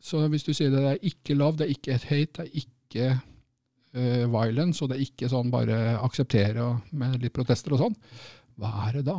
så 0.00 0.22
Hvis 0.32 0.46
du 0.46 0.54
sier 0.56 0.70
det, 0.72 0.80
det 0.80 0.92
er 0.94 1.10
ikke 1.10 1.34
love, 1.36 1.58
det 1.58 1.66
er 1.66 1.72
ikke 1.74 1.92
et 1.92 2.04
hate, 2.08 2.38
det 2.38 2.46
er 2.46 2.62
ikke 2.62 3.08
uh, 3.20 4.22
violence, 4.32 4.80
og 4.80 4.88
det 4.88 4.96
er 4.96 5.02
ikke 5.04 5.28
sånn 5.28 5.50
bare 5.52 5.76
akseptere 6.00 6.62
og, 6.64 6.86
med 6.96 7.18
litt 7.20 7.34
protester 7.36 7.74
og 7.76 7.82
sånn, 7.82 7.98
hva 8.60 8.70
er 8.86 8.98
det 8.98 9.06
da? 9.08 9.18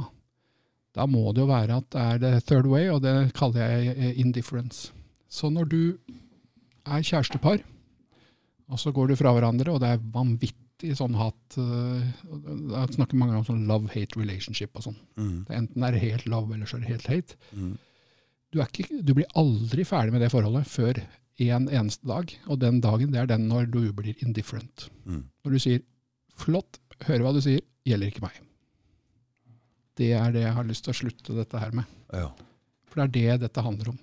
Da 0.96 1.08
må 1.08 1.32
det 1.32 1.44
jo 1.44 1.52
være 1.52 1.78
at 1.82 1.92
det 1.94 2.02
er 2.02 2.18
the 2.22 2.32
third 2.44 2.68
way, 2.68 2.90
og 2.92 3.02
det 3.06 3.32
kaller 3.38 3.64
jeg 3.64 3.94
eh, 3.96 4.18
indifference. 4.20 4.92
Så 5.32 5.50
når 5.50 5.70
du 5.72 5.84
er 6.86 7.06
kjærestepar, 7.06 7.62
og 8.72 8.80
så 8.80 8.92
går 8.96 9.12
du 9.12 9.20
fra 9.20 9.32
hverandre, 9.36 9.72
og 9.72 9.80
det 9.84 9.94
er 9.94 10.04
vanvittig 10.14 10.96
sånn 10.98 11.16
hat 11.20 11.58
eh, 11.60 12.28
Da 12.72 12.84
snakker 12.92 13.20
mange 13.20 13.40
om 13.40 13.48
sånn 13.48 13.64
love-hate 13.70 14.20
relationship 14.20 14.76
og 14.76 14.90
sånn. 14.90 15.00
Mm. 15.20 15.40
Det 15.48 15.58
enten 15.62 15.88
er 15.88 16.02
helt 16.04 16.28
love, 16.32 16.56
eller 16.56 16.68
så 16.68 16.80
er 16.80 16.86
det 16.86 16.94
helt 16.96 17.10
hate. 17.12 17.40
Mm. 17.56 17.74
Du, 18.52 18.60
ikke, 18.60 19.00
du 19.00 19.16
blir 19.16 19.32
aldri 19.40 19.88
ferdig 19.88 20.12
med 20.16 20.26
det 20.26 20.32
forholdet 20.34 20.68
før 20.68 21.00
en 21.42 21.68
eneste 21.72 22.08
dag. 22.08 22.36
Og 22.52 22.60
den 22.60 22.82
dagen, 22.84 23.14
det 23.14 23.22
er 23.22 23.32
den 23.32 23.48
når 23.48 23.72
du 23.72 23.84
blir 23.96 24.18
indifferent. 24.26 24.90
Mm. 25.06 25.24
Når 25.46 25.56
du 25.56 25.60
sier 25.64 25.84
'flott, 26.36 26.80
hører 27.08 27.24
hva 27.24 27.34
du 27.36 27.42
sier, 27.44 27.62
gjelder 27.88 28.12
ikke 28.12 28.26
meg'. 28.26 28.40
Det 30.02 30.12
er 30.18 30.34
det 30.34 30.46
jeg 30.48 30.56
har 30.58 30.68
lyst 30.68 30.88
til 30.88 30.96
å 30.96 31.00
slutte 31.04 31.38
dette 31.38 31.62
her 31.62 31.76
med. 31.78 31.90
Ja. 32.10 32.32
For 32.90 33.02
det 33.02 33.08
er 33.08 33.38
det 33.38 33.46
dette 33.48 33.64
handler 33.66 33.94
om. 33.94 34.00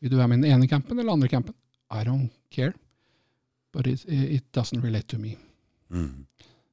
Vil 0.00 0.12
du 0.12 0.18
være 0.18 0.32
med 0.32 0.42
i 0.42 0.46
den 0.46 0.56
ene 0.56 0.68
campen 0.70 1.00
eller 1.00 1.16
andre 1.16 1.30
campen? 1.32 1.56
I 1.90 2.04
don't 2.06 2.30
care. 2.52 2.74
But 3.72 3.86
it, 3.86 4.04
it 4.06 4.44
doesn't 4.52 4.84
relate 4.84 5.08
to 5.08 5.18
me. 5.18 5.36
Mm. 5.90 6.26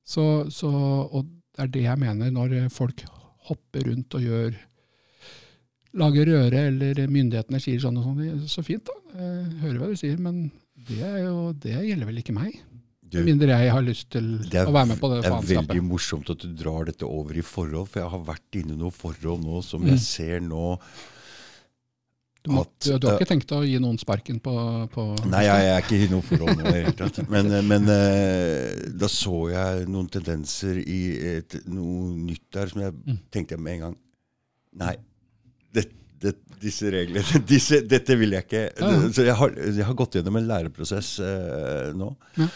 Så, 0.03 0.49
så, 0.53 0.69
og 0.69 1.25
det 1.27 1.63
er 1.63 1.73
det 1.73 1.83
jeg 1.87 2.01
mener 2.01 2.31
når 2.33 2.69
folk 2.73 3.03
hopper 3.49 3.89
rundt 3.89 4.17
og 4.17 4.25
gjør 4.25 4.57
Lager 5.97 6.27
røre, 6.29 6.59
eller 6.67 6.99
myndighetene 7.09 7.57
sier 7.63 7.79
sånn 7.81 7.95
og 7.97 8.03
sånn. 8.05 8.41
Så 8.51 8.61
fint, 8.61 8.85
da. 8.85 8.93
Jeg 9.17 9.61
hører 9.63 9.77
hva 9.81 9.87
du 9.89 9.95
sier, 9.97 10.19
men 10.21 10.43
det, 10.75 10.99
er 11.01 11.23
jo, 11.23 11.53
det 11.57 11.73
gjelder 11.73 12.09
vel 12.09 12.19
ikke 12.21 12.35
meg? 12.35 12.59
Med 13.13 13.25
mindre 13.25 13.47
jeg 13.61 13.71
har 13.71 13.81
lyst 13.85 14.09
til 14.11 14.25
er, 14.51 14.65
å 14.67 14.71
være 14.75 14.87
med 14.91 14.99
på 14.99 15.09
det 15.13 15.21
det 15.23 15.29
er 15.31 15.45
veldig 15.63 15.83
morsomt 15.87 16.29
at 16.33 16.39
du 16.43 16.49
drar 16.59 16.85
dette 16.89 17.05
over 17.07 17.37
i 17.37 17.41
forhold, 17.45 17.87
for 17.87 18.01
jeg 18.01 18.09
har 18.11 18.19
vært 18.27 18.57
inne 18.59 18.73
i 18.75 18.79
noen 18.81 18.91
forhold 18.91 19.43
nå 19.45 19.61
som 19.63 19.81
Mm. 19.81 19.93
jeg 19.93 19.99
ser 20.03 20.39
nå 20.41 20.79
Du, 22.47 22.51
må, 22.53 22.61
at- 22.61 22.79
du, 22.85 22.97
du 22.99 23.07
har 23.09 23.17
ikke 23.19 23.27
tenkt 23.27 23.51
å 23.51 23.61
gi 23.67 23.77
noen 23.83 23.97
sparken 23.99 24.37
på, 24.39 24.53
på 24.93 25.03
Nei, 25.27 25.41
jeg, 25.43 25.63
jeg 25.65 25.73
er 25.73 25.81
ikke 25.83 25.97
i 26.05 26.09
noe 26.13 26.23
forhold 26.23 26.55
nå 26.57 26.63
i 26.63 26.71
det 26.71 26.75
hele 26.85 26.93
tatt. 26.95 27.17
Men, 27.33 27.49
men 27.67 27.89
eh, 27.91 28.85
da 28.95 29.09
så 29.11 29.49
jeg 29.51 29.87
noen 29.91 30.07
tendenser 30.13 30.79
i 30.79 30.99
et, 31.33 31.57
noe 31.67 32.13
nytt 32.15 32.45
der 32.55 32.71
som 32.71 32.81
jeg 32.85 32.93
Mm. 33.07 33.17
tenkte 33.31 33.57
med 33.59 33.73
en 33.73 33.81
gang 33.87 33.97
Nei, 34.77 34.95
det, 35.73 35.87
det, 36.21 36.33
disse 36.61 36.89
reglene 36.93 37.41
disse, 37.53 37.81
Dette 37.85 38.15
vil 38.17 38.31
jeg 38.37 38.47
ikke. 38.47 38.63
Ja, 38.81 38.89
ja. 38.95 39.11
Så 39.13 39.25
jeg 39.27 39.35
har, 39.37 39.53
jeg 39.61 39.85
har 39.85 39.97
gått 39.99 40.17
gjennom 40.17 40.39
en 40.39 40.47
læreprosess 40.49 41.11
eh, 41.21 41.93
nå. 41.97 42.11
Ja, 42.39 42.47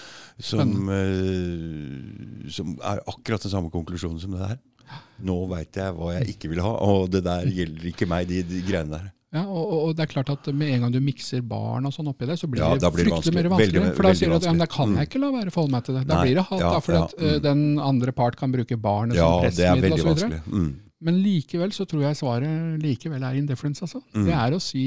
Som, 0.42 0.72
eh, 0.90 2.50
som 2.50 2.76
er 2.82 3.02
akkurat 3.06 3.44
den 3.46 3.52
samme 3.54 3.70
konklusjonen 3.74 4.20
som 4.22 4.34
det 4.36 4.42
der. 4.42 4.60
Nå 5.24 5.36
veit 5.52 5.78
jeg 5.78 5.94
hva 5.96 6.16
jeg 6.18 6.34
ikke 6.34 6.50
vil 6.52 6.62
ha, 6.66 6.72
og 6.84 7.12
det 7.14 7.22
der 7.28 7.46
gjelder 7.48 7.90
ikke 7.92 8.08
meg, 8.10 8.26
de, 8.32 8.42
de 8.48 8.62
greiene 8.66 8.98
der. 8.98 9.10
Ja, 9.32 9.46
og, 9.48 9.70
og- 9.78 9.92
det 9.96 10.04
er 10.04 10.10
klart 10.12 10.30
at 10.34 10.50
med 10.52 10.74
en 10.74 10.82
gang 10.84 10.92
du 10.92 11.00
mikser 11.00 11.40
barn 11.48 11.86
og 11.88 11.94
sånn 11.96 12.10
oppi 12.12 12.28
det, 12.28 12.36
så 12.42 12.50
blir 12.52 12.60
Ja, 12.66 12.74
det 12.76 12.90
fryktelig 12.92 13.32
mer 13.38 13.48
vanskelig. 13.48 13.54
vanskelig. 13.54 13.82
Veldig- 13.86 13.96
for 13.96 14.04
da 14.10 14.14
sier 14.20 14.34
du 14.34 14.36
at 14.36 14.48
ja, 14.50 14.52
men 14.52 14.64
da 14.66 14.68
kan 14.74 14.96
jeg 14.98 15.08
ikke 15.08 15.22
la 15.24 15.30
være 15.38 15.48
å 15.48 15.56
forholde 15.56 15.72
meg 15.78 15.86
til 15.88 15.96
det. 15.96 16.02
Da 16.10 16.16
Nei, 16.18 16.24
blir 16.26 16.36
det 16.42 16.44
hat, 16.50 16.60
ja, 16.66 16.72
da, 16.74 16.80
for 16.84 16.98
ja, 16.98 17.04
at 17.06 17.14
eh, 17.22 17.36
mm. 17.38 17.44
den 17.46 17.62
andre 17.80 18.12
part 18.18 18.36
kan 18.42 18.52
bruke 18.52 18.76
barnet 18.82 19.16
Ja, 19.16 19.30
som 19.30 19.46
pressmiddel 19.46 19.96
osv. 19.96 20.10
vanskelig. 20.10 20.42
Mm. 20.52 20.72
Men 21.02 21.18
likevel 21.24 21.72
så 21.74 21.86
tror 21.90 22.04
jeg 22.06 22.20
svaret 22.20 22.82
likevel 22.84 23.24
er 23.24 23.40
indifference. 23.40 23.82
Altså. 23.82 24.02
Mm. 24.14 24.26
Det 24.28 24.34
er 24.38 24.54
å 24.54 24.60
si 24.62 24.84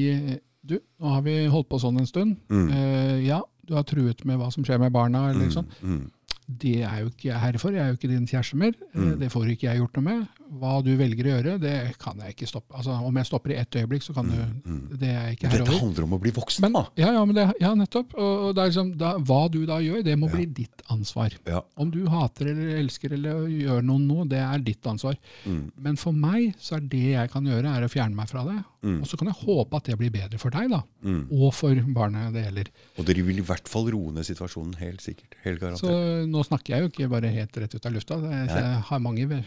du, 0.65 0.79
nå 1.01 1.11
har 1.13 1.23
vi 1.27 1.35
holdt 1.53 1.69
på 1.69 1.81
sånn 1.83 1.99
en 2.01 2.07
stund. 2.09 2.37
Mm. 2.49 2.69
Uh, 2.71 3.17
ja, 3.27 3.41
du 3.67 3.75
har 3.75 3.85
truet 3.85 4.23
med 4.25 4.39
hva 4.41 4.51
som 4.55 4.65
skjer 4.65 4.79
med 4.81 4.93
barna. 4.95 5.27
eller 5.31 5.49
Mm. 5.51 5.53
sånn. 5.53 6.11
Mm. 6.45 6.57
Det 6.61 6.75
er 6.85 6.99
jo 7.01 7.07
ikke 7.09 7.29
jeg 7.31 7.41
herre 7.41 7.59
for, 7.59 7.73
jeg 7.73 7.81
er 7.81 7.89
jo 7.89 7.97
ikke 7.97 8.09
din 8.11 8.27
kjæreste 8.29 8.57
mer. 8.61 8.75
Eh, 8.95 9.01
Mm. 9.01 9.19
Det 9.19 9.29
får 9.33 9.47
ikke 9.55 9.69
jeg 9.71 9.79
gjort 9.81 9.97
noe 9.97 10.05
med. 10.05 10.27
Hva 10.61 10.73
du 10.85 10.91
velger 10.97 11.25
å 11.25 11.33
gjøre, 11.35 11.55
det 11.61 11.75
kan 11.99 12.19
jeg 12.21 12.35
ikke 12.35 12.47
stoppe. 12.47 12.75
Altså, 12.77 12.91
Om 13.05 13.17
jeg 13.17 13.27
stopper 13.27 13.51
i 13.51 13.57
ett 13.59 13.71
øyeblikk, 13.81 14.03
så 14.05 14.15
kan 14.15 14.27
du 14.29 14.37
Mm. 14.65 14.99
Det 14.99 15.09
er 15.09 15.23
jeg 15.29 15.37
ikke 15.39 15.49
herre 15.51 15.65
Dette 15.65 15.79
handler 15.81 16.05
om 16.05 16.13
å 16.13 16.21
bli 16.21 16.31
voksen, 16.31 16.61
Men, 16.63 16.73
da. 16.73 16.85
ja, 16.97 17.13
ja, 17.13 17.25
men 17.25 17.35
det, 17.35 17.47
ja, 17.61 17.75
nettopp. 17.75 18.15
Og, 18.15 18.45
og 18.51 18.59
er 18.59 18.69
liksom, 18.71 18.97
da, 18.97 19.15
hva 19.19 19.51
du 19.51 19.65
da 19.67 19.79
gjør, 19.81 20.05
det 20.05 20.19
må 20.19 20.29
bli 20.31 20.45
ditt 20.47 20.83
ansvar. 20.91 21.33
Ja. 21.47 21.63
Om 21.77 21.91
du 21.91 22.07
hater 22.09 22.47
eller 22.53 22.77
elsker 22.79 23.13
eller 23.15 23.49
gjør 23.49 23.83
noen 23.83 24.07
noe, 24.07 24.25
det 24.29 24.39
er 24.39 24.59
ditt 24.59 24.85
ansvar. 24.87 25.17
Mm. 25.47 25.73
Men 25.77 25.97
for 25.97 26.13
meg 26.13 26.55
så 26.61 26.77
er 26.77 26.81
det 26.81 27.03
jeg 27.15 27.31
kan 27.31 27.45
gjøre, 27.45 27.67
er 27.77 27.83
å 27.85 27.91
fjerne 27.91 28.15
meg 28.15 28.29
fra 28.29 28.45
det. 28.45 28.61
Mm. 28.85 28.99
Og 29.01 29.09
så 29.09 29.17
kan 29.17 29.31
jeg 29.31 29.39
håpe 29.41 29.79
at 29.79 29.87
det 29.89 29.97
blir 29.97 30.13
bedre 30.13 30.39
for 30.41 30.53
deg, 30.53 30.69
da. 30.69 30.83
Mm. 31.07 31.23
Og 31.33 31.51
for 31.57 31.79
barnet 31.97 32.35
det 32.37 32.43
gjelder. 32.45 32.71
Og 33.01 33.07
dere 33.09 33.25
vil 33.25 33.41
i 33.41 33.45
hvert 33.49 33.71
fall 33.71 33.89
roe 33.95 34.13
ned 34.13 34.27
situasjonen, 34.29 34.75
helt 34.83 35.05
sikkert. 35.05 35.39
Helt 35.45 35.65
Så 35.81 35.93
nå 36.29 36.43
snakker 36.45 36.77
jeg 36.77 36.85
jo 36.85 36.91
ikke 36.93 37.13
bare 37.15 37.33
helt 37.33 37.57
rett 37.63 37.77
ut 37.77 37.89
av 37.89 37.95
lufta. 37.97 38.19
Jeg, 38.29 38.51
jeg 38.53 38.83
har 38.91 39.01
mange, 39.05 39.41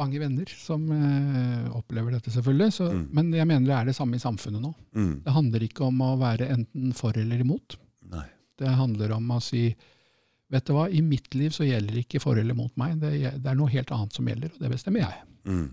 mange 0.00 0.22
venner 0.22 0.54
som 0.56 0.86
eh, 0.94 1.68
opplever 1.76 2.16
dette, 2.16 2.32
selvfølgelig. 2.32 2.72
Så, 2.80 2.88
Mm. 2.88 3.04
Men 3.12 3.30
jeg 3.36 3.46
mener 3.50 3.68
det 3.68 3.76
er 3.76 3.90
det 3.90 3.96
samme 3.98 4.16
i 4.16 4.24
samfunnet 4.24 4.64
nå. 4.64 4.72
Mm. 4.96 5.12
Det 5.26 5.36
handler 5.36 5.68
ikke 5.68 5.84
om 5.90 6.00
å 6.08 6.14
være 6.20 6.48
enten 6.56 6.96
for 6.96 7.16
eller 7.20 7.44
imot. 7.44 7.76
Nei. 8.08 8.24
Det 8.58 8.72
handler 8.80 9.12
om 9.20 9.36
å 9.36 9.42
si 9.44 9.68
Vet 10.48 10.64
du 10.64 10.72
hva, 10.72 10.86
i 10.88 11.02
mitt 11.04 11.34
liv 11.36 11.52
så 11.52 11.66
gjelder 11.66 11.98
ikke 12.00 12.22
for 12.24 12.38
eller 12.40 12.56
mot 12.56 12.72
meg. 12.80 12.94
Det, 13.02 13.10
det 13.36 13.50
er 13.50 13.56
noe 13.58 13.68
helt 13.68 13.90
annet 13.92 14.14
som 14.16 14.24
gjelder, 14.30 14.48
og 14.54 14.62
det 14.64 14.70
bestemmer 14.72 15.02
jeg. 15.02 15.18
Mm. 15.44 15.66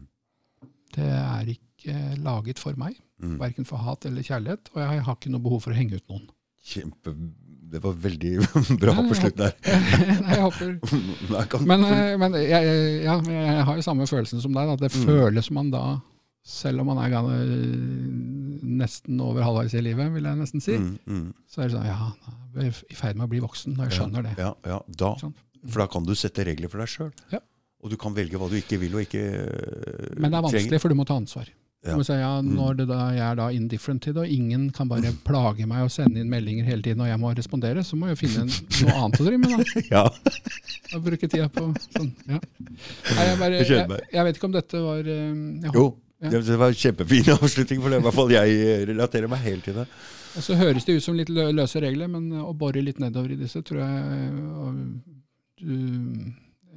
Det 0.97 1.05
er 1.15 1.51
ikke 1.53 1.74
laget 2.23 2.59
for 2.59 2.73
meg, 2.77 2.95
Mm. 3.21 3.37
verken 3.39 3.63
for 3.65 3.77
hat 3.79 4.05
eller 4.05 4.21
kjærlighet, 4.21 4.67
og 4.73 4.81
jeg 4.81 5.01
har 5.05 5.15
ikke 5.15 5.29
noe 5.31 5.39
behov 5.41 5.61
for 5.63 5.71
å 5.71 5.75
henge 5.77 5.95
ut 5.95 6.07
noen. 6.09 6.25
Kjempe 6.65 7.13
Det 7.71 7.79
var 7.81 7.93
veldig 7.93 8.33
bra 8.81 8.93
Ja, 8.93 9.01
på 9.07 9.15
slutt 9.15 9.35
der. 9.37 9.53
Nei, 9.65 10.35
jeg 10.35 10.43
håper 10.43 11.63
Men, 11.71 11.83
eh, 11.85 12.17
men 12.17 12.33
jeg, 12.33 13.03
ja, 13.05 13.15
jeg 13.21 13.63
har 13.65 13.75
jo 13.79 13.81
samme 13.81 14.05
følelsen 14.05 14.41
som 14.43 14.53
deg. 14.53 14.69
At 14.69 14.79
det 14.83 14.91
Mm. 14.93 15.05
føles 15.07 15.49
man 15.51 15.71
da, 15.71 15.99
selv 16.43 16.81
om 16.83 16.87
man 16.91 16.99
er 17.01 17.09
nesten 18.65 19.19
over 19.23 19.43
halvveis 19.45 19.73
i 19.77 19.81
livet, 19.83 20.11
vil 20.13 20.27
jeg 20.29 20.37
nesten 20.39 20.61
si, 20.63 20.77
Mm, 20.77 20.99
mm. 21.07 21.33
så 21.47 21.61
er 21.63 21.67
det 21.69 21.75
sånn 21.77 21.85
Ja, 21.85 22.11
jeg 22.55 22.67
er 22.71 22.83
i 22.91 22.95
ferd 22.95 23.15
med 23.17 23.25
å 23.27 23.29
bli 23.31 23.39
voksen. 23.43 23.77
Og 23.79 23.89
jeg 23.89 23.99
skjønner 23.99 24.23
det. 24.23 24.35
Ja, 24.37 24.53
ja, 24.65 24.79
da, 24.87 25.15
for 25.67 25.79
da 25.81 25.87
kan 25.87 26.03
du 26.05 26.13
sette 26.15 26.45
regler 26.45 26.69
for 26.69 26.79
deg 26.79 26.87
sjøl. 26.87 27.11
Ja. 27.31 27.39
Og 27.83 27.89
du 27.91 27.97
kan 27.97 28.13
velge 28.15 28.37
hva 28.37 28.49
du 28.49 28.55
ikke 28.57 28.79
vil 28.81 28.95
og 28.95 29.01
ikke 29.05 29.21
trenger. 29.25 30.19
Men 30.19 30.31
det 30.31 30.37
er 30.39 30.45
vanskelig, 30.49 30.81
for 30.81 30.89
du 30.89 30.95
må 30.95 31.05
ta 31.05 31.15
ansvar. 31.19 31.49
Ja. 31.85 31.97
si 32.03 32.13
ja, 32.17 32.31
Mm. 32.41 32.53
når 32.57 32.77
det 32.79 32.87
da, 32.89 32.99
jeg 33.13 33.21
er 33.31 33.35
da 33.35 33.49
indifferent 33.53 34.01
til 34.01 34.13
det, 34.13 34.21
og 34.23 34.27
ingen 34.33 34.69
kan 34.73 34.87
bare 34.89 35.11
plage 35.27 35.67
meg 35.69 35.83
og 35.85 35.91
sende 35.93 36.19
inn 36.19 36.29
meldinger 36.31 36.65
hele 36.65 36.81
tiden, 36.81 37.01
og 37.01 37.07
jeg 37.07 37.19
må 37.21 37.33
respondere, 37.37 37.83
så 37.85 37.95
må 37.99 38.07
jeg 38.09 38.17
finne 38.23 38.45
noe 38.47 38.95
annet 38.95 39.19
å 39.21 39.27
drive 39.27 39.37
med, 39.37 39.53
da. 39.53 39.81
Ja. 39.95 40.99
Bruke 40.99 41.27
tida 41.29 41.47
på 41.49 41.67
sånn. 41.91 42.09
Ja. 42.29 42.39
Nei, 42.39 43.25
jeg, 43.29 43.37
bare, 43.39 43.61
Jeg 43.61 43.85
jeg, 44.13 44.23
vet 44.25 44.35
ikke 44.39 44.49
om 44.49 44.55
dette 44.57 44.81
var 44.81 44.99
eh, 45.05 45.31
jeg 45.65 45.73
Jo, 45.77 45.85
Ja. 46.23 46.29
det 46.31 46.57
var 46.57 46.71
en 46.73 46.79
kjempefin 46.79 47.29
avslutning, 47.37 47.81
for 47.83 47.89
det 47.93 47.99
i 47.99 48.05
hvert 48.07 48.17
fall 48.17 48.31
jeg 48.33 48.55
eh, 48.65 48.85
relaterer 48.89 49.27
meg 49.29 49.43
helt 49.45 49.63
til 49.67 49.75
det. 49.81 49.85
Og 50.35 50.43
så 50.43 50.55
høres 50.59 50.83
det 50.87 50.97
ut 50.97 51.03
som 51.05 51.15
litt 51.15 51.29
løse 51.31 51.79
regler, 51.79 52.09
men 52.11 52.31
å 52.41 52.51
bore 52.57 52.81
litt 52.83 52.97
nedover 52.99 53.31
i 53.31 53.39
disse 53.39 53.61
tror 53.63 53.79
jeg 53.85 54.31
og 54.59 54.81
du 55.61 55.75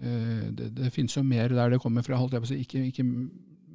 eh, 0.03 0.45
det, 0.55 0.69
det 0.77 0.93
finnes 0.95 1.17
jo 1.17 1.25
mer 1.27 1.49
der 1.51 1.71
det 1.75 1.81
kommer 1.83 2.05
fra. 2.07 2.19
holdt 2.21 2.37
jeg 2.37 2.45
på 2.45 2.47
å 2.47 2.53
si. 2.53 2.59
Ikke, 2.63 2.85
ikke, 2.93 3.07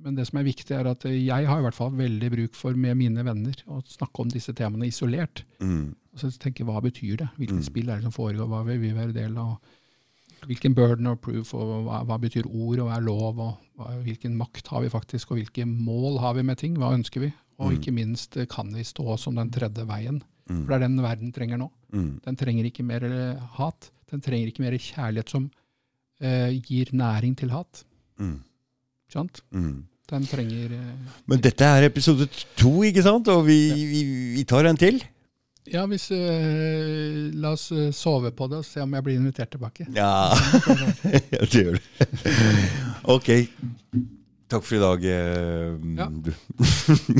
men 0.03 0.15
det 0.15 0.25
som 0.27 0.39
er 0.39 0.43
viktig, 0.43 0.71
er 0.75 0.87
at 0.91 1.03
jeg 1.07 1.47
har 1.47 1.59
i 1.59 1.63
hvert 1.65 1.77
fall 1.77 1.91
veldig 1.95 2.29
bruk 2.33 2.55
for 2.59 2.73
med 2.75 2.97
mine 2.99 3.23
venner 3.25 3.55
å 3.67 3.81
snakke 3.87 4.19
om 4.25 4.29
disse 4.33 4.53
temaene 4.53 4.89
isolert. 4.89 5.43
Mm. 5.59 5.95
Og 6.13 6.19
så 6.19 6.29
tenke 6.37 6.65
hva 6.67 6.81
betyr 6.83 7.17
det? 7.23 7.29
Hvilket 7.37 7.61
Mm. 7.61 7.63
spill 7.63 7.89
er 7.89 7.95
det 8.01 8.03
som 8.03 8.11
foregår? 8.11 8.47
Hva 8.47 8.63
vil 8.67 8.79
vi 8.79 8.91
være 8.93 9.13
del 9.13 9.37
av? 9.37 9.57
Hvilken 10.45 10.75
burden 10.75 11.07
of 11.07 11.21
proof, 11.21 11.53
og 11.55 11.85
hva, 11.87 12.01
hva 12.05 12.17
betyr 12.19 12.45
ord, 12.45 12.79
og 12.79 12.89
hva 12.89 12.97
er 12.97 13.01
lov? 13.05 13.39
og 13.39 13.57
hva, 13.77 14.03
Hvilken 14.03 14.35
makt 14.35 14.67
har 14.67 14.81
vi 14.83 14.89
faktisk, 14.89 15.31
og 15.31 15.37
hvilke 15.39 15.65
mål 15.65 16.19
har 16.19 16.33
vi 16.35 16.43
med 16.43 16.57
ting? 16.57 16.75
Hva 16.75 16.91
ønsker 16.93 17.21
vi? 17.21 17.33
Og 17.59 17.71
Mm. 17.71 17.79
ikke 17.79 17.93
minst, 17.93 18.35
eh, 18.37 18.45
kan 18.45 18.67
vi 18.73 18.81
stå 18.83 19.17
som 19.17 19.35
den 19.35 19.49
tredje 19.49 19.85
veien? 19.87 20.21
Mm. 20.49 20.65
For 20.65 20.67
det 20.67 20.75
er 20.83 20.87
den 20.87 20.97
verden 20.97 21.31
trenger 21.31 21.57
nå. 21.57 21.71
Mm. 21.93 22.19
Den 22.21 22.35
trenger 22.35 22.65
ikke 22.65 22.83
mer 22.83 23.03
eh, 23.05 23.39
hat. 23.55 23.89
Den 24.11 24.19
trenger 24.19 24.47
ikke 24.51 24.59
mer 24.59 24.71
kjærlighet 24.77 25.29
som 25.29 25.49
eh, 26.19 26.59
gir 26.59 26.85
næring 26.91 27.35
til 27.37 27.49
hat. 27.49 27.83
Mm. 28.19 28.41
Sant? 29.09 29.41
Mm. 29.53 29.85
Den 30.11 30.25
trenger 30.27 30.73
eh, 30.75 31.17
Men 31.31 31.41
dette 31.41 31.63
er 31.63 31.87
episode 31.87 32.27
to, 32.59 32.71
ikke 32.83 33.03
sant? 33.05 33.27
Og 33.31 33.45
vi, 33.47 33.57
vi, 33.87 34.01
vi 34.35 34.43
tar 34.47 34.67
en 34.67 34.79
til. 34.79 34.99
Ja, 35.71 35.85
hvis 35.87 36.09
uh, 36.11 37.29
La 37.39 37.53
oss 37.55 37.69
eh, 37.71 37.91
sove 37.95 38.33
på 38.35 38.49
det 38.51 38.57
og 38.59 38.65
se 38.67 38.81
om 38.83 38.97
jeg 38.97 39.05
blir 39.05 39.15
invitert 39.21 39.53
tilbake. 39.55 39.87
Ja, 39.95 40.35
ja 41.31 41.45
det 41.45 41.63
gjør 41.63 41.79
det. 41.79 42.09
Ok. 43.15 43.31
Takk 44.51 44.67
for 44.67 44.75
i 44.75 44.83
dag. 44.83 45.07
Uh, 45.07 45.79
Ja. 45.97 46.09
du. 46.11 46.33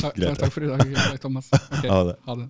Takk, 0.02 0.20
takk 0.44 0.52
for 0.52 0.68
i 0.68 0.74
dag, 0.74 1.20
Thomas. 1.24 1.48
Okay. 1.56 1.90
Ha 1.90 2.04
det. 2.12 2.18
Ha 2.28 2.36
det. 2.44 2.50